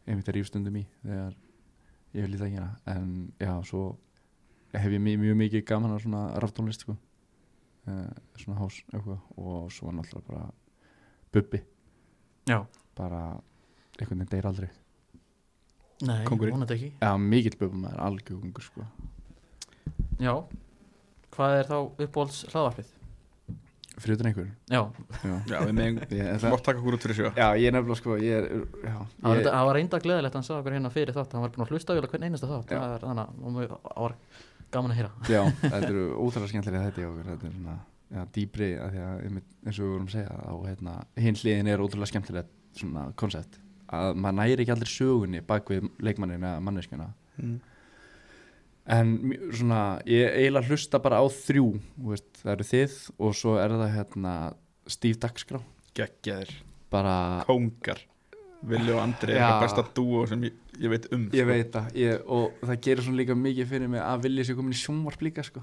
einmitt 0.07 0.29
er 0.31 0.39
rífstundum 0.39 0.79
í 0.79 0.85
þegar 1.03 1.35
ég 2.15 2.25
vil 2.25 2.33
í 2.33 2.39
það 2.41 2.53
gera. 2.55 2.69
En 2.89 3.11
já, 3.37 3.51
svo 3.67 3.83
hef 4.73 4.95
ég 4.95 5.03
mjög, 5.03 5.19
mjög 5.21 5.37
mikið 5.43 5.65
gaman 5.69 5.93
á 5.93 5.97
svona 6.01 6.23
raftónlist 6.41 6.85
sko. 6.85 6.97
uh, 7.87 8.09
svona 8.35 8.59
hás 8.59 8.81
og 9.37 9.71
svo 9.71 9.91
náttúrulega 9.91 10.27
bara 10.27 10.49
bubbi. 11.31 11.61
Já, 12.47 12.65
bara 12.95 13.21
einhvern 13.99 14.19
veginn 14.19 14.31
deyr 14.31 14.47
aldrei. 14.47 14.69
Nei, 16.07 16.23
vonandi 16.25 16.73
ekki. 16.73 16.91
Já, 17.01 17.11
mikill 17.17 17.59
bubbi 17.59 17.83
maður, 17.83 18.01
algjörgungur 18.09 18.65
sko 18.65 18.87
Já, 20.21 20.33
hvað 21.35 21.57
er 21.61 21.71
þá 21.71 21.77
uppbóls 22.05 22.45
hlaðvarpið? 22.51 22.93
fyrir 23.97 24.17
utan 24.17 24.27
einhver 24.29 24.49
Já, 24.69 24.81
Já, 25.25 25.35
Já, 25.49 25.57
við 25.65 25.71
megum 25.77 26.01
ég, 26.19 26.43
Mátt 26.43 26.63
taka 26.65 26.81
okkur 26.81 26.97
út 26.97 27.05
fyrir 27.05 27.17
sjó 27.17 27.29
já, 27.33 27.47
ég 27.57 27.69
er 27.69 27.73
nefnilega 27.73 27.97
sko 27.97 28.17
ég 28.21 28.35
er, 28.37 28.45
já, 28.83 28.93
það 28.93 29.29
var, 29.31 29.39
ég, 29.39 29.47
það 29.47 29.69
var 29.69 29.77
reynda 29.79 29.99
gleðilegt 30.03 30.33
að 30.35 30.37
hann 30.37 30.47
sagði 30.47 30.61
okkur 30.61 30.75
hérna 30.77 30.91
fyrir 30.93 31.17
þátt. 31.17 31.33
Hann 31.33 31.45
var 31.45 31.53
búin 31.55 31.65
að 31.65 31.73
hlusta 31.73 31.97
á 31.97 32.01
hvern 32.03 32.27
einasta 32.27 32.49
þátt. 32.51 32.73
Já. 32.73 32.81
það 32.83 32.95
er 32.97 33.05
þannig 33.07 33.71
var 33.97 34.15
gaman 34.73 34.93
að 34.93 34.99
heyra. 34.99 35.11
Já, 35.31 35.41
þetta 35.71 35.89
eru 35.89 36.07
óþæra 36.21 36.49
skemmtilega 36.51 36.89
þetta 36.89 37.01
í 37.01 37.07
okkur. 37.07 37.29
Þetta 37.31 37.47
er 37.49 37.55
svona, 37.55 37.77
já, 38.17 38.21
dýbri 38.37 38.69
að 38.81 38.91
því 38.93 39.05
að 39.05 39.23
einmitt, 39.29 39.47
eins 39.63 39.79
og 39.79 39.87
við 39.87 39.93
vorum 39.95 40.09
að 40.09 40.17
segja 40.17 40.35
á 40.37 40.53
hérna, 40.67 40.97
hinn 41.25 41.39
hliðin 41.41 41.71
er 41.71 41.83
ótrúlega 41.85 42.11
skemmtilegt 42.11 42.53
svona 42.77 43.07
koncept. 43.19 43.59
Að 43.97 44.19
maður 44.19 44.39
næri 44.41 44.65
ekki 44.65 44.75
aldrei 44.75 44.91
sögunni 44.91 45.41
bak 45.47 45.71
við 45.71 45.87
leikmannin 46.03 46.43
eða 46.43 46.63
manneskjuna. 46.67 47.07
Mm. 47.39 47.57
En 48.87 49.13
svona, 49.51 49.79
ég 50.07 50.29
eiginlega 50.39 50.71
hlusta 50.71 50.99
bara 51.03 51.19
á 51.19 51.25
þrjú 51.27 51.65
þú 51.97 52.11
veist, 52.13 52.29
það 52.43 52.53
eru 52.53 52.67
þið 52.71 52.97
og 53.27 53.33
svo 53.35 53.55
er 53.59 53.73
það 53.81 53.95
hérna 53.97 54.35
Steve 54.87 55.19
Dagskrá 55.25 55.59
Geggjaðir 55.97 56.53
bara 56.93 57.15
Kóngar 57.47 57.99
Villi 58.67 58.93
og 58.95 59.01
Andri 59.03 59.35
er 59.35 59.43
það 59.43 59.59
besta 59.65 59.83
dúo 59.97 60.23
sem 60.29 60.47
ég, 60.47 60.55
ég 60.81 60.89
veit 60.93 61.03
um 61.13 61.27
Ég 61.35 61.43
sko. 61.43 61.49
veit 61.51 61.75
það, 61.75 61.89
ég, 61.99 62.23
og 62.25 62.55
það 62.63 62.79
gerir 62.87 63.05
svona 63.05 63.19
líka 63.21 63.35
mikið 63.37 63.69
fyrir 63.73 63.91
mig 63.91 64.01
að 64.01 64.23
vilja 64.25 64.47
sér 64.47 64.57
komin 64.57 64.73
í 64.73 64.79
sjónvarp 64.79 65.21
líka 65.27 65.43
sko. 65.45 65.61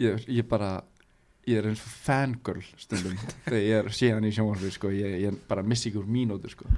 Ég, 0.00 0.24
ég 0.38 0.46
bara, 0.48 0.70
ég 1.50 1.58
er 1.60 1.68
eins 1.68 1.82
og 1.84 1.92
fangirl 2.06 2.62
stundum 2.80 3.18
þegar 3.44 3.60
ég 3.66 3.76
er 3.82 3.90
síðan 3.98 4.24
í 4.24 4.32
sjónvarpi 4.32 4.72
sko. 4.72 4.92
ég, 4.94 5.18
ég 5.26 5.36
bara 5.50 5.66
missi 5.66 5.90
ekki 5.90 6.00
úr 6.00 6.08
mínútur 6.16 6.54
sko. 6.54 6.70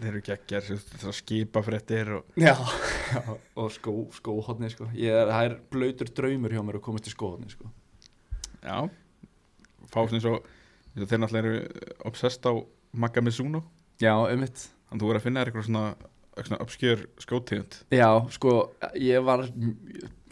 Þeir 0.00 0.10
eru 0.10 0.22
geggjaðir 0.26 0.80
Það 1.02 1.16
skipa 1.18 1.62
fréttir 1.66 2.12
og 2.18 2.40
já. 2.40 2.54
og 3.60 3.68
skó, 3.74 3.94
skóhotni 4.16 4.70
sko. 4.72 4.88
ég 4.96 5.14
er, 5.14 5.30
það 5.30 5.48
er 5.48 5.56
blöytur 5.72 6.12
draumur 6.16 6.56
hjá 6.56 6.62
mér 6.64 6.80
að 6.80 6.86
komast 6.86 7.10
í 7.10 7.14
skóhotni 7.14 7.52
sko. 7.52 7.70
Já. 8.64 8.78
Fá 9.90 10.00
svona 10.04 10.24
svo 10.24 10.40
Þeir 10.90 11.20
náttúrulega 11.22 11.46
eru 11.46 11.90
obsessed 12.08 12.46
á 12.50 12.52
Magga 12.98 13.22
Mizuno. 13.22 13.60
Já, 14.02 14.16
einmitt. 14.26 14.64
Þannig 14.90 14.96
að 14.96 15.04
þú 15.04 15.10
verður 15.10 15.20
að 15.20 15.26
finna 15.26 15.42
þér 15.42 15.50
eitthvað 15.50 15.66
svona, 15.68 16.10
eitthvað 16.34 16.62
obskjör 16.64 17.02
skótegund 17.22 17.76
Já, 17.94 18.08
sko, 18.34 18.54
ég 18.98 19.22
var 19.26 19.44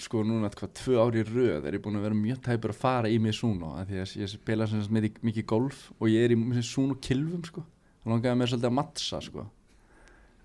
sko 0.03 0.23
núna 0.27 0.51
hvað, 0.51 0.73
tvö 0.81 0.99
ári 1.05 1.23
í 1.23 1.27
röð 1.29 1.69
er 1.69 1.77
ég 1.79 1.85
búin 1.85 1.99
að 2.01 2.09
vera 2.09 2.19
mjög 2.19 2.41
tæpur 2.47 2.75
að 2.75 2.81
fara 2.81 3.13
í 3.13 3.21
Mizuno 3.23 3.75
af 3.79 3.87
því 3.87 4.01
að 4.03 4.15
ég 4.23 4.33
spila 4.33 4.67
sem 4.71 4.83
sagt 4.83 5.23
mikið 5.27 5.47
golf 5.51 5.85
og 5.99 6.11
ég 6.11 6.27
er 6.27 6.35
í 6.35 6.39
Mizuno 6.41 6.99
kilvum 7.03 7.45
sko 7.47 7.63
þá 8.09 8.15
langaði 8.15 8.39
mér 8.41 8.51
svolítið 8.51 8.71
að 8.71 8.77
mattsa 8.79 9.21
sko 9.21 9.45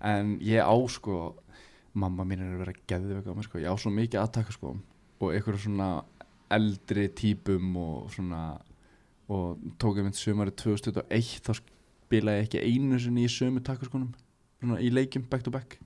en 0.04 0.34
ég 0.44 0.60
á 0.60 0.76
sko 0.92 1.20
mamma 1.96 2.26
mín 2.28 2.42
er 2.44 2.52
að 2.58 2.64
vera 2.64 3.32
mér 3.32 3.46
sko 3.46 3.62
ég 3.62 3.72
á 3.72 3.76
svo 3.80 3.92
mikið 3.94 4.20
aðtaka 4.20 4.52
sko 4.52 4.74
og 4.74 5.30
einhverju 5.32 5.64
svona 5.64 5.88
eldri 6.52 7.08
típum 7.16 7.76
og 7.80 8.10
svona 8.12 8.60
og 9.32 9.56
tók 9.80 9.96
ég 9.96 10.04
mynd 10.04 10.18
sömari 10.18 10.52
2001 10.52 11.40
þá 11.46 11.52
spilaði 11.56 12.42
ég 12.42 12.44
ekki 12.44 12.60
einu 12.60 12.98
sinni 13.00 13.24
í 13.24 13.32
sömu 13.32 13.62
takaskonum 13.64 14.12
svona 14.60 14.82
í 14.84 14.92
leikjum 14.92 15.24
back 15.30 15.46
to 15.46 15.54
back 15.54 15.78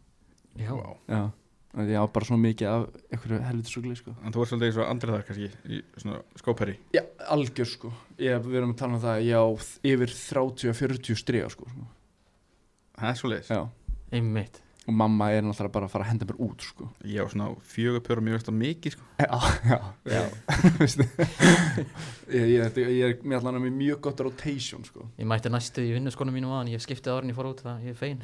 já. 0.59 0.73
wow. 0.75 0.99
Já, 1.07 1.31
af 1.75 1.83
því 1.85 1.95
ég 1.95 2.01
á 2.01 2.07
bara 2.15 2.29
svo 2.29 2.39
mikið 2.41 2.71
af 2.73 2.87
einhverju 3.13 3.41
helviti 3.45 3.73
sugli 3.75 3.97
sko. 3.99 4.15
En 4.25 4.33
þú 4.35 4.43
ert 4.43 4.53
svolítið 4.53 4.69
eins 4.71 4.79
og 4.81 4.89
Andri 4.89 5.15
þar 5.15 5.27
kannski 5.29 5.49
Í 5.69 5.81
svona 6.01 6.21
skóperi 6.41 6.77
Já, 6.97 7.03
algjör 7.35 7.69
sko. 7.73 7.93
Ég 8.25 8.47
við 8.47 8.61
erum 8.63 8.73
að 8.73 8.81
tala 8.81 8.97
um 8.97 9.03
það 9.05 9.19
að 9.19 9.27
ég 9.29 9.37
á 9.37 9.47
yfir 9.93 10.15
30-40 10.15 11.21
striga 11.21 11.51
sko 11.53 11.69
Það 12.99 13.11
er 13.13 13.21
svolítið 13.21 13.53
Já, 13.59 13.63
einmitt 14.19 14.63
og 14.89 14.95
mamma 14.97 15.29
er 15.35 15.43
náttúrulega 15.45 15.75
bara 15.75 15.87
að 15.89 15.93
fara 15.93 16.07
að 16.07 16.11
henda 16.15 16.27
mér 16.29 16.39
út 16.47 16.65
sko. 16.65 16.87
Ég 17.05 17.21
á 17.21 17.29
svona 17.29 17.49
fjögur 17.69 18.01
pjör 18.07 18.23
og 18.23 18.25
mjög 18.25 18.47
að 18.49 18.57
mikið 18.57 18.95
sko. 18.95 19.05
Já, 19.21 19.39
já, 19.69 19.79
já. 20.09 20.23
Ég, 22.29 22.45
ég, 22.53 22.77
ég 22.77 23.03
er 23.07 23.15
með 23.25 23.39
allan 23.39 23.63
með 23.63 23.77
mjög 23.79 24.01
gott 24.05 24.19
rotation 24.21 24.83
sko. 24.85 25.07
Ég 25.17 25.29
mætti 25.29 25.49
næstu 25.53 25.81
í 25.81 25.95
vinnuskonum 25.95 26.35
mínu 26.37 26.51
aðan 26.53 26.69
Ég 26.75 26.83
skiptið 26.85 27.15
árin 27.15 27.33
ég 27.33 27.39
fór 27.39 27.49
út 27.49 27.63
það, 27.65 27.87
ég 27.87 27.95
er 27.95 27.97
fein 27.97 28.19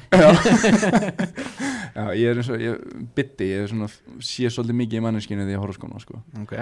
Já, 1.97 2.03
ég 2.13 2.29
er 2.29 2.41
eins 2.41 2.51
og, 2.53 2.61
ég 2.61 2.83
bytti, 3.17 3.47
ég 3.49 3.65
er 3.65 3.71
svona 3.71 3.89
sé 4.21 4.51
svolítið 4.53 4.77
mikið 4.83 5.01
í 5.01 5.05
manneskinu 5.07 5.47
því 5.47 5.55
ég 5.55 5.63
horf 5.63 5.79
skona 5.79 6.01
sko. 6.03 6.21
Ok. 6.43 6.53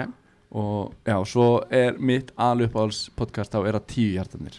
Og 0.56 0.94
já, 1.04 1.18
svo 1.28 1.48
er 1.68 2.00
mitt 2.00 2.32
aluppáhalds 2.40 3.10
podcast 3.18 3.56
á 3.56 3.60
er 3.60 3.76
að 3.76 3.88
tíu 3.92 4.14
hjartanir 4.14 4.56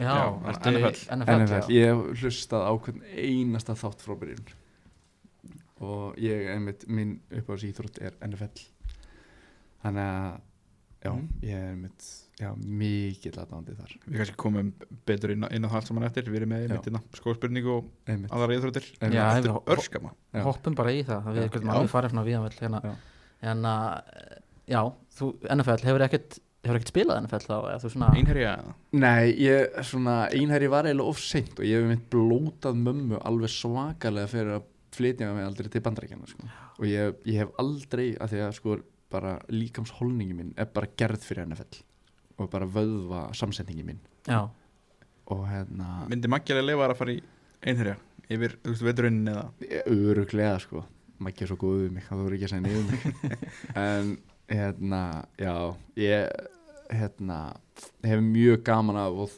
Já, 0.00 0.12
Já, 0.16 0.26
ertu 0.50 0.70
NFL. 0.70 1.00
NFL, 1.16 1.40
NFL, 1.44 1.66
já. 1.68 1.76
ég 1.76 1.90
hef 1.90 2.22
hlustað 2.22 2.62
á 2.64 2.72
hvern 2.80 3.02
einasta 3.20 3.74
þátt 3.76 4.00
frá 4.06 4.14
byrjun 4.16 4.46
og 5.80 6.16
ég, 6.20 6.46
einmitt, 6.54 6.86
minn 6.92 7.18
uppáhalds 7.32 7.64
íþrótt 7.68 8.00
er 8.04 8.16
NFL 8.26 8.64
þannig 9.84 10.06
að 10.06 10.40
já, 11.00 11.10
Mhm. 11.12 11.28
ég 11.42 11.54
er 11.56 11.70
einmitt 11.72 12.08
já, 12.40 12.50
mikill 12.56 13.38
aðdándi 13.40 13.76
þar 13.76 13.94
Við 14.06 14.16
kannski 14.20 14.36
komum 14.36 14.72
betur 15.06 15.30
inn 15.32 15.44
á, 15.44 15.48
inn 15.52 15.64
á 15.64 15.68
það 15.68 15.78
allt 15.80 15.86
saman 15.88 16.04
eftir 16.04 16.24
Við 16.28 16.36
erum 16.42 16.48
með 16.52 16.66
Já. 16.68 16.74
mittina 16.74 17.00
skóspurningu 17.16 17.70
og 17.78 17.90
einmitt, 18.06 18.30
aðra 18.30 18.56
íþróttir 18.58 18.84
einmitt. 19.00 19.16
Já, 19.16 19.40
við- 19.40 19.48
er 19.48 19.76
örskama 19.76 20.12
Já. 20.34 20.42
hoppum 20.44 20.74
bara 20.76 20.90
í 20.92 21.02
það, 21.04 21.24
það 21.24 21.34
við 21.34 21.70
alveg 21.70 21.90
farið 21.90 22.10
svona 22.12 22.26
viðanveld 22.28 22.60
hérna, 22.60 22.80
Já. 22.84 22.94
hérna 23.42 23.74
já, 24.68 24.82
þú, 25.16 25.32
NFL, 25.50 25.80
hefur 25.88 26.04
ekkert 26.08 26.38
hefur 26.64 26.78
ekkert 26.78 26.92
spilað 26.92 27.22
NFL 27.24 27.46
þá, 27.46 27.54
eða 27.58 27.80
þú 27.82 27.90
svona 27.94 28.10
Einherja 28.18 28.52
Nei, 28.92 29.30
ég, 29.40 29.78
svona, 29.88 30.16
einherji 30.36 30.70
var 30.72 30.88
eiginlega 30.88 31.12
of 31.14 31.22
seint 31.22 31.58
og 31.58 31.66
ég 31.66 31.80
hef 31.80 31.88
mitt 31.88 32.06
blótað 32.12 32.80
mömmu 32.80 33.20
alveg 33.24 33.52
svakalega 33.54 34.30
fyrir 34.30 34.58
að 34.58 34.68
flytja 34.94 35.30
mig 35.32 35.46
aldrei 35.46 35.70
til 35.72 35.84
bandarækjana 35.86 36.28
sko. 36.28 36.48
og 36.78 36.86
ég, 36.88 37.16
ég 37.30 37.44
hef 37.44 37.54
aldrei, 37.62 38.10
að 38.20 38.34
því 38.34 38.42
að 38.46 38.56
sko 38.58 38.78
bara 39.10 39.36
líkamsholningi 39.50 40.36
minn 40.36 40.52
er 40.60 40.68
bara 40.74 40.90
gerð 40.98 41.24
fyrir 41.26 41.48
NFL 41.48 41.80
og 42.40 42.50
bara 42.52 42.68
vöðva 42.68 43.26
samsetningi 43.36 43.82
minn. 43.84 43.98
Já, 44.24 44.46
og 45.30 45.42
hérna, 45.48 46.06
Myndi 46.10 46.30
maggjalega 46.30 46.66
leifa 46.66 46.86
þær 46.86 46.94
að 46.94 47.00
fara 47.02 47.14
í 47.14 47.20
einherja 47.60 47.98
Yfir, 48.30 48.52
þú 48.62 48.70
veist, 48.70 48.84
veturinn 48.86 49.24
eða? 49.26 49.44
Öruglega 49.90 50.58
sko. 50.62 50.84
Ekki 51.26 51.48
svo 51.50 51.56
góð 51.60 51.80
við 51.80 51.94
mig, 51.96 52.04
það 52.06 52.20
voru 52.22 52.36
ekki 52.36 52.46
að 52.46 52.52
segja 52.52 52.62
niður 52.64 52.84
mig. 52.86 53.40
En 53.82 54.12
hérna 54.50 55.02
já, 55.38 55.54
ég 55.96 56.30
hérna, 56.90 57.38
hef 58.02 58.24
mjög 58.24 58.64
gaman 58.66 58.98
af 58.98 59.20
og 59.24 59.36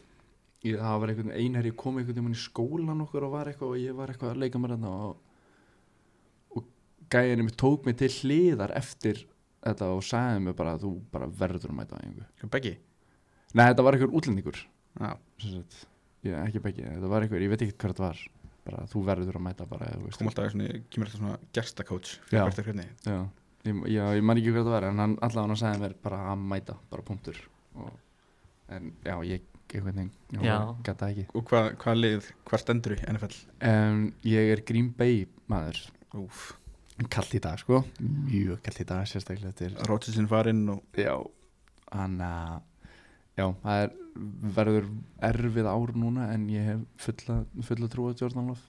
ég, 0.65 0.79
það 0.79 1.01
var 1.03 1.13
einhvern 1.13 1.35
einherji 1.37 1.75
kom 1.77 1.99
einhvern 2.01 2.19
veginn 2.23 2.39
í 2.39 2.41
skólan 2.41 3.05
okkur 3.05 3.27
og 3.29 3.35
var 3.35 3.51
eitthvað 3.51 3.75
og 3.75 3.83
ég 3.83 3.99
var 3.99 4.13
eitthvað 4.13 4.35
að 4.35 4.43
leika 4.45 4.63
mér 4.63 4.77
hérna 4.77 4.95
og, 5.09 5.17
og 6.57 6.67
gæðinni 7.13 7.49
mér 7.49 7.59
tók 7.61 7.89
mig 7.89 7.99
til 8.01 8.11
hliðar 8.21 8.75
eftir 8.79 9.27
þetta 9.63 9.93
og 9.95 10.05
sagði 10.07 10.47
mér 10.47 10.59
bara 10.59 10.77
að 10.77 10.87
þú 10.87 10.93
bara 11.13 11.31
verður 11.43 11.75
að 11.75 11.79
mæta 11.81 11.99
á 11.99 12.03
einhver 12.03 12.53
Beggi? 12.57 12.77
Nei, 13.53 13.67
þetta 13.69 13.85
var 13.85 13.97
einhver 13.99 14.15
útlendingur. 14.17 14.63
Já, 14.97 15.11
ég, 16.25 16.39
ekki 16.39 16.63
beggi, 16.65 16.87
þetta 16.87 17.11
var 17.13 17.27
einhver, 17.27 17.45
ég 17.45 17.53
veit 17.53 17.65
ekki 17.67 17.77
hvað 17.77 17.93
þetta 17.93 18.07
var 18.07 18.23
bara 18.63 18.87
þú 18.91 19.03
verður 19.07 19.39
að 19.39 19.45
mæta 19.45 19.67
bara 19.69 19.89
eða, 19.91 20.01
þú 20.01 20.09
veist. 20.09 20.21
kom 20.21 20.31
alltaf 20.31 20.53
svona, 20.55 20.81
kemur 20.93 21.09
alltaf 21.09 21.21
svona 21.21 21.39
gestakóts 21.57 22.13
Já. 22.31 22.43
Já, 23.03 23.17
ég, 23.69 23.81
já, 23.95 24.03
ég 24.17 24.25
man 24.27 24.41
ekki 24.41 24.53
hvað 24.55 24.67
það 24.69 24.77
var 24.77 24.89
en 24.89 25.03
hann 25.05 25.17
allavega 25.21 25.49
hann 25.53 25.61
sagði 25.63 25.83
mér 25.85 25.97
bara 26.03 26.21
að 26.33 26.45
mæta 26.53 26.77
bara 26.91 27.07
punktur. 27.07 27.39
Og, 27.79 27.93
en 28.73 28.93
já, 29.05 29.17
ég 29.29 29.49
veginn 29.73 30.11
Já. 30.45 30.57
gata 30.85 31.09
ekki. 31.09 31.23
Og 31.33 31.47
hvað 31.49 31.71
hva 31.81 31.95
lið, 31.97 32.27
hvað 32.49 32.61
stendur 32.61 32.93
í 32.93 32.99
NFL? 33.09 33.37
um, 33.71 34.03
Ég 34.29 34.51
er 34.53 34.61
Green 34.69 34.91
Bay 34.97 35.23
maður. 35.49 35.79
Úf 36.21 36.51
kallt 37.11 37.33
í 37.35 37.41
dag 37.43 37.57
sko, 37.59 37.81
mjög 38.05 38.61
kallt 38.63 38.83
í 38.83 38.85
dag 38.87 39.07
sérstaklega 39.09 39.55
til 39.59 39.73
Rótsilsin 39.89 40.29
farinn 40.31 40.61
og 40.71 40.83
Já, 40.95 41.17
hann 41.91 42.21
að 42.23 42.61
já, 43.41 43.47
það 43.65 43.81
er, 43.87 43.95
verður 44.59 44.87
erfið 45.31 45.71
ár 45.73 45.95
núna 45.99 46.29
en 46.35 46.45
ég 46.53 46.69
hef 46.69 46.85
fulla, 47.07 47.39
fulla 47.65 47.89
trúið 47.91 48.21
Jordan 48.23 48.53
Love. 48.53 48.61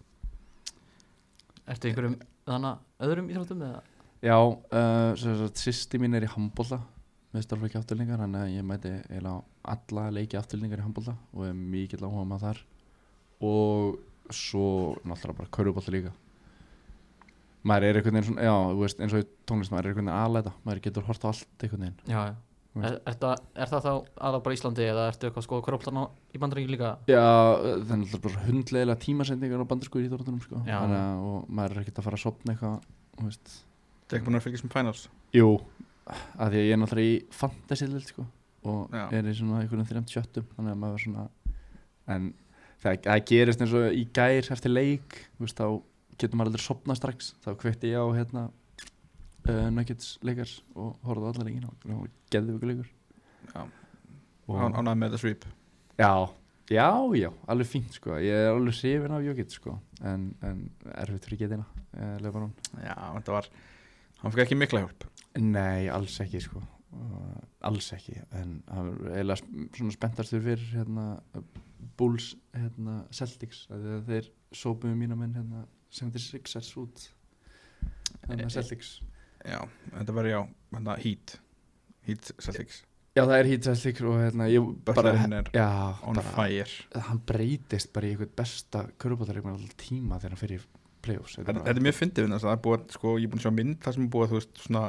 Ertu 1.67 1.91
einhverjum 1.91 2.15
þannig 2.47 3.03
öðrum 3.05 3.29
íþróttum 3.31 3.61
eða 3.67 3.83
Já, 4.23 4.37
uh, 4.39 5.11
sagt, 5.19 5.59
sýsti 5.59 5.99
mín 5.99 6.15
er 6.15 6.23
í 6.23 6.31
handbólla 6.31 6.79
meðstarflöki 7.33 7.79
afturlingar 7.79 8.21
þannig 8.21 8.43
að 8.43 8.53
ég 8.53 8.65
mæti 8.67 8.91
eiginlega 9.09 9.33
á 9.35 9.73
alla 9.73 10.05
leiki 10.13 10.37
afturlingar 10.37 10.79
í 10.81 10.85
handbólta 10.85 11.15
og 11.33 11.47
er 11.47 11.55
mikill 11.57 12.03
áhuga 12.05 12.25
maður 12.29 12.45
þar. 12.45 12.61
Og 13.43 14.33
svo 14.33 14.67
náttúrulega 15.03 15.39
bara 15.41 15.53
körubólta 15.57 15.93
líka. 15.93 16.13
Maður 17.67 17.87
er 17.89 17.99
einhvern 17.99 18.19
veginn 18.19 18.29
svona, 18.29 18.45
já, 18.47 18.55
veist, 18.79 19.01
eins 19.01 19.15
og 19.15 19.23
í 19.23 19.27
tónlist 19.49 19.73
maður 19.73 19.89
er 19.89 19.91
einhvern 19.93 20.09
veginn 20.09 20.21
aðlæta, 20.21 20.55
maður 20.67 20.83
getur 20.87 21.07
hort 21.09 21.25
á 21.25 21.27
allt 21.31 21.65
einhvern 21.65 21.85
veginn. 21.87 21.99
Já, 22.07 22.19
já. 22.29 22.33
Er, 22.73 22.95
er, 23.05 23.17
það, 23.21 23.43
er 23.53 23.69
það 23.69 23.83
þá 23.85 23.91
aðal 24.27 24.39
bara 24.45 24.55
Íslandi 24.57 24.85
eða 24.87 25.03
ertu 25.11 25.27
eitthvað 25.27 25.43
að 25.43 25.45
skoða 25.45 25.65
körflana 25.67 26.05
í 26.33 26.39
bandaríki 26.41 26.71
líka? 26.73 26.95
Já, 27.05 27.21
það 27.21 27.91
er 27.93 27.99
náttúrulega 28.01 28.23
bara 28.23 28.45
hundlegilega 28.47 29.01
tímasendingar 29.03 29.61
á 29.61 29.69
bandarsku 29.69 30.01
í 30.01 30.07
Íþróttunum 30.07 30.41
sko. 30.41 30.63
Og 30.63 31.51
maður 31.53 31.75
er 31.75 31.83
ekkert 31.83 32.01
að 32.01 32.07
fara 32.07 32.17
að 32.17 32.23
sopna 32.25 32.55
eitthvað 32.55 33.29
Það 34.13 34.19
er 34.19 34.19
ekki 34.21 34.27
búin 34.29 34.37
að 34.37 34.43
fylgjast 34.45 34.65
með 34.67 34.73
finals? 34.77 35.03
Jú, 35.33 35.47
að 36.13 36.53
því 36.53 36.59
að 36.59 36.67
ég 36.67 36.73
er 36.75 36.79
náttúrulega 36.83 37.13
í 37.13 37.19
fantasy-lild 37.33 38.05
sko, 38.11 38.25
og 38.69 38.93
Já. 38.93 39.03
er 39.17 39.29
í 39.31 39.33
svona 39.39 39.61
einhvern 39.63 39.87
þrejum 39.89 40.05
tjöttum 40.11 40.45
þannig 40.53 40.75
að 40.75 40.81
maður 40.83 40.99
er 40.99 41.03
svona 41.07 41.23
en 42.13 42.27
það, 42.83 42.99
það 43.07 43.23
gerist 43.31 43.63
eins 43.65 43.73
og 43.79 43.97
í 43.97 44.03
gær 44.13 44.51
eftir 44.53 44.73
leik, 44.75 45.17
veist, 45.41 45.57
þá 45.57 45.81
getur 46.21 46.37
maður 46.37 46.51
aldrei 46.53 46.65
sopna 46.67 46.95
strax, 46.99 47.31
þá 47.41 47.49
kveitti 47.63 47.89
ég 47.95 47.97
á 47.97 48.07
hérna 48.13 48.43
uh, 49.49 49.67
Nuggets 49.73 50.13
leikars 50.21 50.59
og 50.77 50.93
horfði 51.07 51.25
á 51.25 51.29
alla 51.33 51.47
leikin 51.49 51.65
og 51.97 52.05
geði 52.31 52.53
ykkur 52.57 52.69
leikur. 52.73 52.93
Já, 53.49 53.63
og, 53.65 54.55
án- 54.59 54.77
ánægð 54.77 54.99
með 55.01 55.09
þetta 55.15 55.23
sweep. 55.23 55.47
Já, 55.97 56.11
já, 56.69 56.87
já, 57.17 57.29
alveg 57.51 57.69
fínt 57.73 57.97
sko. 57.97 58.19
Ég 58.21 58.37
er 58.45 58.51
alveg 58.53 58.77
hrifin 58.77 59.13
af 59.17 59.25
Jokic 59.25 59.51
sko 59.57 59.75
En, 60.03 60.29
en 60.43 60.63
erfitt 60.97 61.27
fyrir 61.27 61.43
getina 61.43 61.65
eh, 61.93 62.15
Lebanon 62.23 62.49
Já, 62.81 62.95
þetta 63.19 63.35
var 63.35 63.49
Hann 64.23 64.31
fikk 64.33 64.45
ekki 64.45 64.55
mikla 64.59 64.83
hjálp? 64.85 65.03
Nei, 65.41 65.87
alls 65.91 66.15
ekki 66.23 66.39
sko. 66.43 66.61
Alls 67.65 67.87
ekki 67.95 68.13
En 68.37 68.59
hann 68.69 68.89
er 69.07 69.15
eiginlega 69.17 69.39
svona 69.73 69.93
spenntastur 69.95 70.43
fyrir 70.45 70.61
hérna, 70.75 71.05
Bulls 71.97 72.31
hérna, 72.53 72.99
Celtics 73.13 73.63
af 73.73 73.79
því 73.81 73.95
að 73.97 74.03
Þeir 74.11 74.27
sópuðu 74.53 74.95
mína 74.99 75.17
menn 75.17 75.33
hérna, 75.37 75.63
76ers 75.93 76.71
út 76.81 77.07
hérna, 78.27 78.43
Eh, 78.45 78.49
Celtics. 78.53 78.91
Já, 79.43 79.59
þetta 79.97 80.13
var 80.15 80.25
já, 80.29 80.39
hérna 80.71 80.97
Heat. 81.03 81.33
Heat 82.07 82.29
Celtics. 82.39 82.83
Já, 83.17 83.23
það 83.25 83.33
er 83.39 83.49
Heat 83.51 83.65
Celtics 83.67 84.01
og 84.07 84.15
hérna 84.21 84.47
Butlerinn 84.87 85.33
er 85.39 85.49
já, 85.53 85.67
on 86.07 86.15
bara, 86.21 86.31
fire. 86.37 87.01
hann 87.09 87.19
breytist 87.27 87.91
bara 87.93 88.07
í 88.07 88.13
eitthvað 88.13 88.31
besta 88.39 88.85
körubáttareikmann 89.01 89.57
alltaf 89.59 89.75
tíma 89.83 90.17
þegar 90.21 90.33
hann 90.37 90.43
fyrir 90.45 90.63
playoffs 91.03 91.37
Þetta 91.39 91.59
þetta 91.59 91.75
er 91.75 91.85
mjög 91.87 91.99
fyndið 91.99 92.27
við 92.27 92.35
það 92.43 92.55
er 92.55 92.63
búið 92.67 92.87
sko, 92.97 93.13
ég 93.19 93.27
er 93.27 93.33
búin 93.33 93.41
að 93.41 93.45
sjá 93.45 93.55
mynd 93.59 93.77
það 93.83 93.97
sem 93.97 94.07
er 94.07 94.11
búið 94.15 94.35
veist, 94.37 94.65
svona 94.65 94.83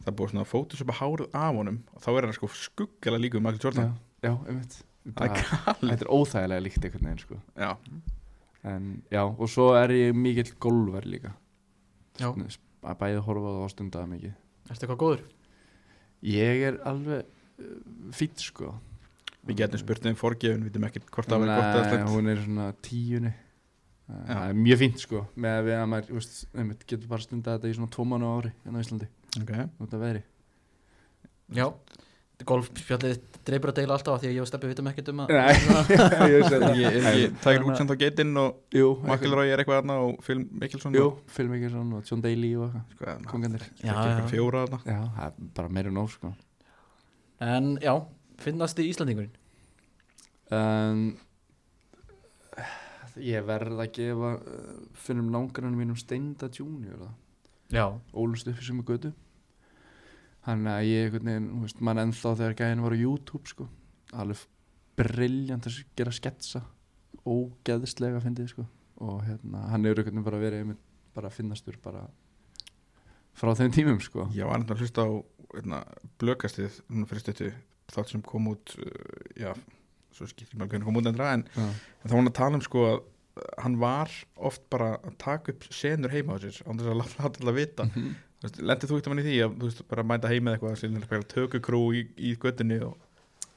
það 0.00 0.10
er 0.10 0.16
búið 0.18 0.32
svona 0.32 0.48
fótusöpa 0.48 0.98
hárið 1.00 1.38
af 1.40 1.60
honum 1.60 1.78
og 1.94 2.04
þá 2.04 2.10
er 2.14 2.26
hann 2.26 2.36
sko 2.38 2.50
skuggala 2.64 3.20
líka 3.20 3.40
um 3.40 3.46
Michael 3.46 3.60
já, 3.60 3.64
Jordan 3.64 3.94
já, 4.24 4.32
bara, 5.12 5.28
er 5.28 5.44
galið. 5.44 5.90
þetta 5.90 6.06
er 6.06 6.12
óþægilega 6.16 6.64
líkt 6.64 6.88
einhvern 6.88 7.08
veginn 7.08 7.22
sko. 7.22 7.38
Já, 7.60 7.70
en 8.72 8.90
já, 9.12 9.22
og 9.28 9.50
svo 9.52 9.70
er 9.76 9.92
ég 9.92 10.16
mikill 10.16 10.54
golfari 10.60 11.16
líka. 11.16 11.34
Já. 12.20 12.30
Að 12.84 12.98
bæði 13.00 13.22
horfa 13.24 13.48
á 13.48 13.52
það 13.52 13.64
og 13.64 13.72
stundaða 13.72 14.10
mikið. 14.12 14.36
Ertu 14.64 14.84
eitthvað 14.84 15.00
góður? 15.00 15.24
ég 16.24 16.66
er 16.70 16.80
alveg 16.88 17.24
uh, 17.24 17.78
fýtt 18.16 18.44
sko. 18.44 18.74
Við 19.44 19.60
getum 19.60 19.80
spurt 19.82 20.06
um 20.08 20.16
forgefin, 20.16 20.62
við 20.64 20.72
veitum 20.72 20.86
ekkert 20.88 21.10
hvort 21.12 21.28
það 21.28 21.42
verið 21.42 21.58
gott 21.60 21.90
Nei, 21.92 22.12
hún 22.14 22.30
er 22.32 22.38
svona 22.40 22.68
tíunni. 22.84 23.32
Já. 23.34 23.40
Það 24.04 24.46
er 24.46 24.56
mjög 24.60 24.80
fínt 24.82 25.02
sko 25.02 25.24
með 25.40 25.58
að 25.58 25.66
við 25.68 25.76
að 25.78 25.90
maður, 25.92 26.14
veist, 26.18 26.40
einmitt, 26.52 26.86
getur 26.88 27.10
bara 27.10 27.24
stundað 27.24 27.58
þetta 27.58 27.70
í 27.70 27.76
svona 27.78 27.92
tvo 27.94 28.06
mánu 28.08 28.28
á 28.28 28.32
ári 28.36 28.50
hérna 28.64 28.80
á 28.80 28.84
Íslandi. 28.84 29.10
Ok, 29.40 29.52
út 29.80 29.94
af 29.96 30.02
veðri. 30.02 30.24
Já. 31.54 31.66
Golfspjallið 32.44 33.20
dreipur 33.46 33.70
að 33.70 33.76
deila 33.78 33.94
alltaf 33.94 34.16
af 34.16 34.22
því 34.24 34.28
að 34.28 34.34
ég 34.34 34.42
og 34.42 34.48
Steppi 34.50 34.68
vitum 34.68 34.88
ekkert 34.90 35.10
um 35.12 35.20
að 35.22 35.30
Nei, 35.32 35.52
ég 36.34 36.46
sé 36.50 36.58
ég 36.80 36.96
er 36.98 37.06
ekki 37.10 37.28
tækir 37.44 37.62
út 37.64 37.78
sem 37.78 37.88
þá 37.88 37.94
getinn 38.00 38.40
og 38.42 38.74
Jú, 38.74 38.88
McIlroy 39.06 39.52
er 39.54 39.62
eitthvað 39.62 39.78
þarna 39.78 39.98
og 40.02 40.18
Phil 40.26 40.40
Mickelson 40.42 40.98
Jú, 40.98 41.04
og, 41.12 41.20
Phil 41.30 41.46
Mickelson 41.52 41.92
og 41.94 42.10
John 42.10 42.24
Daly 42.24 42.50
og 42.58 42.74
sko, 42.96 43.14
kongandir 43.30 43.64
það 43.78 44.10
er 44.10 44.26
fjóra 44.32 44.64
þarna. 44.66 44.80
Já, 44.82 44.98
það 45.14 45.28
er 45.28 45.48
bara 45.60 45.72
meira 45.78 45.94
nóg 45.94 46.10
sko. 46.16 46.34
En 47.44 47.70
já, 47.84 47.94
finnast 48.42 48.82
þið 48.82 48.90
Íslandingurinn? 48.90 49.32
um, 50.52 51.06
Ég 53.22 53.44
verð 53.46 53.78
að 53.78 53.92
gefa 53.94 54.30
uh, 54.40 54.78
finnum 54.98 55.28
nágrannum 55.30 55.78
mínum 55.78 55.98
Steinda 55.98 56.48
Junior 56.50 57.12
ólust 58.14 58.48
upp 58.50 58.60
í 58.60 58.66
sem 58.66 58.80
götu. 58.86 59.12
Hann 60.44 60.66
að 60.68 60.88
ég 60.90 61.14
mann 61.80 62.02
ennþá 62.02 62.34
þegar 62.40 62.56
gæðin 62.58 62.82
var 62.84 62.94
á 62.94 62.98
YouTube 63.00 63.48
sko, 63.48 63.68
alveg 64.12 64.42
brilljant 64.98 65.68
að 65.70 65.78
gera 65.96 66.12
sketsa. 66.14 66.64
Ógeðslega 67.24 68.20
fyndið 68.20 68.50
sko. 68.52 68.66
Og 69.04 69.22
hérna, 69.24 69.62
hann 69.70 69.86
einhvern 69.86 70.04
veginn 70.04 70.26
bara 70.26 70.42
verið 70.42 70.64
einmitt 70.64 70.82
bara 71.14 71.30
finnastur 71.32 71.78
bara 71.82 72.04
frá 73.38 73.54
þeim 73.56 73.72
tímum 73.74 74.02
sko. 74.02 74.28
Ég 74.36 74.46
var 74.46 74.60
enda 74.60 74.74
að 74.74 74.84
hlusta 74.84 75.06
á 75.06 75.10
hérna, 75.54 75.80
blökastið 76.20 76.82
fyrir 77.08 77.22
stöttu 77.22 77.50
þátt 77.94 78.12
sem 78.12 78.22
kom 78.26 78.50
út 78.52 78.74
uh, 78.82 79.24
já, 79.38 79.54
svo 80.14 80.28
skiptir 80.30 80.58
maður 80.58 80.74
hvernig 80.74 80.88
kom 80.88 81.00
út 81.00 81.10
endra 81.10 81.32
en, 81.36 81.46
Já. 81.54 81.66
en 81.66 82.06
þá 82.06 82.12
var 82.14 82.20
hann 82.20 82.30
að 82.30 82.38
tala 82.40 82.60
um 82.60 82.64
sko 82.64 82.84
að 82.92 83.00
hann 83.64 83.80
var 83.82 84.12
oft 84.46 84.62
bara 84.70 84.92
að 85.02 85.16
taka 85.18 85.54
upp 85.54 85.64
senur 85.74 86.12
heima 86.14 86.36
á 86.36 86.42
sér 86.42 86.60
án 86.68 86.78
þess 86.78 86.90
að 86.92 87.00
láta 87.00 87.24
alltaf 87.26 87.56
vita. 87.56 87.88
Þú 87.94 88.46
veist, 88.46 88.60
lendið 88.60 88.90
þú 88.90 88.98
eitthvað 89.00 89.22
í 89.22 89.24
því 89.26 89.34
að 89.42 89.56
þú 89.58 89.70
veist, 89.70 89.82
bara 89.90 90.04
mæta 90.06 90.30
heima 90.30 90.52
eða 90.52 90.58
eitthvað 90.58 90.78
sem 90.82 91.18
er 91.18 91.26
tökukrú 91.32 91.82
í, 91.96 92.04
í 92.14 92.36
göttunni 92.38 92.78
og 92.86 92.94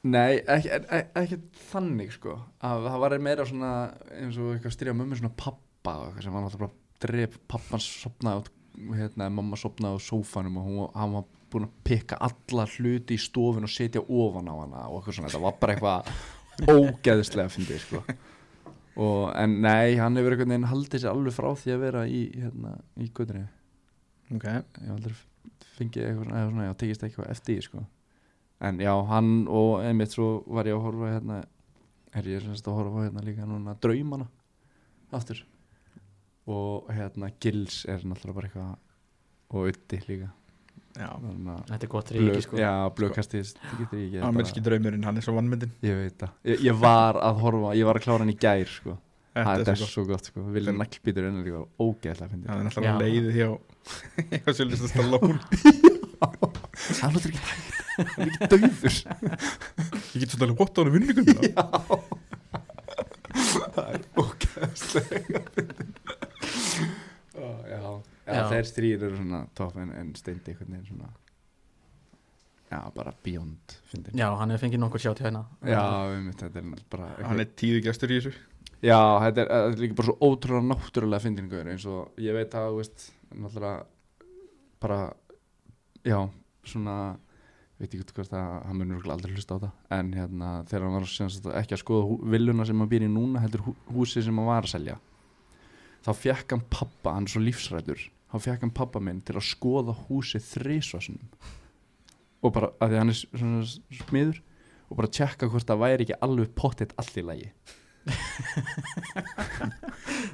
Nei, 0.08 0.38
ekki, 0.46 0.70
ekki, 0.70 0.98
ekki 1.18 1.38
þannig 1.72 2.12
sko 2.14 2.36
að 2.64 2.84
það 2.86 3.00
var 3.02 3.14
meira 3.22 3.46
svona 3.48 3.70
eins 4.14 4.36
og 4.38 4.52
eitthvað 4.54 4.76
styrja 4.76 4.94
mömmu 4.94 5.18
svona 5.18 5.34
pappa 5.34 5.94
sem 6.22 6.34
var 6.34 6.44
náttúrulega 6.44 6.68
bara 6.68 7.02
dref 7.02 7.34
pappans 7.50 7.88
sopnaði 8.04 8.52
og 8.78 8.94
hérna, 8.94 9.26
mamma 9.34 9.58
sopnaði 9.58 9.98
á 9.98 10.06
sófanum 10.06 10.60
og 10.60 10.68
hún, 10.68 10.80
hann 10.94 11.16
var 11.16 11.26
búin 11.50 11.66
að 11.66 11.76
pikka 11.88 12.18
alla 12.28 12.66
hluti 12.76 13.16
í 13.16 13.22
stofun 13.22 13.66
og 13.66 13.72
setja 13.72 14.02
ofan 14.04 14.50
á 14.52 14.54
hana 14.54 14.84
og 14.86 15.00
eitthvað 15.00 15.18
svona, 15.18 15.32
þetta 15.32 15.44
var 15.44 15.58
bara 15.58 15.74
eitthvað 15.74 16.12
ógeðslega 16.66 17.52
fyndið 17.54 17.84
sko. 17.84 18.02
Og, 18.98 19.28
en 19.38 19.60
nei, 19.62 19.94
hann 20.00 20.18
hefur 20.18 20.34
einhvern 20.34 20.50
veginn 20.50 20.70
haldið 20.72 21.04
sér 21.04 21.12
alveg 21.12 21.36
frá 21.36 21.52
því 21.54 21.74
að 21.74 21.84
vera 21.84 22.00
í 22.10 22.22
hérna, 22.34 22.72
í 22.98 23.06
göttunni 23.14 23.44
ok, 24.34 24.48
ég 24.82 24.90
aldrei 24.92 25.14
fengið 25.78 26.08
eitthvað 26.08 26.32
eða 26.32 26.48
svona, 26.48 26.66
já, 26.66 26.72
tekist 26.80 27.04
eitthvað 27.06 27.30
eftir 27.32 27.62
sko. 27.64 27.84
en 28.60 28.80
já, 28.82 28.92
hann 29.12 29.30
og 29.46 29.84
einmitt 29.86 30.16
svo 30.16 30.42
var 30.46 30.66
ég 30.66 30.76
að 30.76 30.84
horfa 30.88 31.12
hérna 31.12 31.38
er 32.18 32.28
ég 32.32 32.42
semst 32.42 32.66
að 32.66 32.80
horfa 32.80 33.06
hérna 33.06 33.24
líka 33.24 33.46
núna 33.46 33.76
draumana 33.78 34.26
aftur. 35.14 35.44
Og 36.48 36.88
hérna 36.92 37.30
Gils 37.40 37.84
er 37.88 38.02
náttúrulega 38.02 38.34
bara 38.34 38.48
eitthvað 38.48 38.76
og 39.48 39.70
Uddi 39.70 40.00
líka 40.08 40.32
Þetta 40.98 41.84
er 41.86 41.90
gott 41.92 42.08
ríki 42.14 42.40
sko. 42.44 42.56
Já, 42.58 42.72
blöðkastið 42.98 43.52
getur 43.78 43.98
ég 43.98 44.06
ekki 44.08 44.22
ameríski 44.28 44.60
draumurinn, 44.66 45.04
hann 45.06 45.16
er 45.20 45.22
svo 45.26 45.34
vannmyndin. 45.36 45.72
Ég 45.86 45.94
veit 46.02 46.16
það, 46.24 46.32
ég, 46.50 46.56
ég 46.68 46.74
var 46.82 47.14
að 47.22 47.34
horfa 47.44 47.70
ég 47.78 47.84
var 47.88 47.96
að 48.00 48.04
klára 48.08 48.22
hann 48.24 48.32
í 48.34 48.38
gær 48.42 48.66
sko. 48.72 48.96
Þetta 49.38 49.54
það 49.54 49.68
er 49.70 49.76
er 49.76 49.90
svo 49.92 50.02
gott. 50.08 50.24
sko, 50.32 50.38
Vilja 50.56 50.72
Naglbítur 50.74 51.22
er 51.28 51.34
líka 51.44 51.60
ógeðlega 51.78 52.26
gott 52.26 52.32
fyndið. 52.32 52.48
Hann 52.50 52.58
er 52.58 52.64
náttúrulega 52.66 52.90
Já. 52.90 52.98
leiðið 53.04 53.34
hjá 53.38 53.48
hjá 54.42 54.50
Sylvester 54.58 54.88
Stallone. 54.90 55.38
Hann 56.98 57.12
lótur 57.14 57.30
ekki 57.30 57.42
hægt, 57.46 57.74
hann 57.98 58.22
er 58.24 58.28
ekki 58.32 58.48
dauður 58.50 58.94
ég 60.14 60.18
get 60.22 60.30
svona 60.34 60.44
alveg 60.48 60.58
gott 60.58 60.74
á 60.74 60.80
hann 60.82 60.94
vinningum 60.94 61.26
það 63.74 63.88
er 63.94 64.02
ógæðslega 64.18 65.40
já, 67.38 67.48
já, 67.70 67.78
Já. 67.78 67.92
Þeir 68.28 68.68
stríðir 68.68 69.08
eru 69.08 69.18
svona 69.22 69.40
topp 69.58 69.80
en, 69.82 69.94
en 69.96 70.12
steindi 70.18 70.52
einhvern 70.52 70.76
veginn 70.76 70.90
svona 70.92 71.10
já, 72.68 72.80
bara 72.92 73.14
beyond. 73.24 73.76
Já, 74.12 74.28
hann 74.36 74.52
hefur 74.52 74.66
fengið 74.66 74.82
nokkur 74.82 75.00
sjátt 75.00 75.22
hérna. 75.24 75.46
Já, 75.64 75.82
um, 76.12 76.26
þetta 76.36 76.60
er 76.60 76.82
bara 76.92 77.12
hann 77.24 77.40
er 77.40 77.52
tíðu 77.58 77.84
gestur 77.86 78.12
í 78.12 78.18
þessu. 78.20 78.34
Já, 78.84 78.98
þetta 79.24 79.42
er, 79.42 79.48
þetta 79.52 79.70
er 79.72 79.80
líka 79.82 79.96
bara 79.98 80.10
svo 80.10 80.18
ótrúlega 80.28 80.68
náttúrulega 80.68 81.24
fyndingur 81.24 81.70
eins 81.72 81.86
og 81.88 82.20
ég 82.22 82.36
veit 82.36 82.52
að, 82.58 82.76
veist, 82.78 83.08
náttúrulega 83.32 83.86
bara, 84.82 85.00
já 86.06 86.20
svona 86.68 86.98
veit 87.78 87.92
ekki 87.94 88.14
hvort 88.16 88.34
að 88.34 88.54
hann 88.66 88.84
örugglega 88.84 89.14
aldrei 89.14 89.34
hlusta 89.36 89.58
á 89.58 89.62
það 89.62 89.98
en 89.98 90.08
hérna 90.16 90.48
þegar 90.66 90.84
hann 90.86 90.96
var 90.96 91.10
sem 91.10 91.28
sagt, 91.30 91.50
ekki 91.60 91.76
að 91.76 91.82
skoða 91.84 92.16
villuna 92.34 92.66
sem 92.66 92.82
hann 92.82 92.90
býr 92.90 93.06
í 93.06 93.10
núna 93.10 93.42
heldur 93.44 93.64
hú, 93.68 93.74
húsi 93.94 94.22
sem 94.24 94.38
hann 94.38 94.48
var 94.48 94.66
að 94.66 94.72
selja 94.74 94.96
þá 96.06 96.10
fekk 96.18 96.54
hann 96.54 96.64
pappa, 96.70 97.14
hann 97.14 97.28
er 97.28 97.34
svo 97.34 97.42
lífsrætur 97.44 98.02
þá 98.28 98.36
fekk 98.44 98.64
hann 98.66 98.74
pappa 98.76 99.00
minn 99.02 99.20
til 99.24 99.36
að 99.38 99.46
skoða 99.48 99.94
húsi 100.06 100.40
þrísvarsunum 100.42 101.30
og 102.44 102.52
bara, 102.54 102.68
að 102.78 102.92
því 102.92 102.96
að 102.96 103.02
hann 103.02 103.12
er 103.12 103.18
svona 103.24 103.62
smiður 104.04 104.42
og 104.88 104.96
bara 105.00 105.10
tjekka 105.18 105.48
hvort 105.50 105.68
það 105.68 105.82
væri 105.82 106.04
ekki 106.06 106.18
alveg 106.24 106.52
pottitt 106.56 106.92
allt 107.00 107.16
í 107.18 107.24
lagi. 107.26 107.48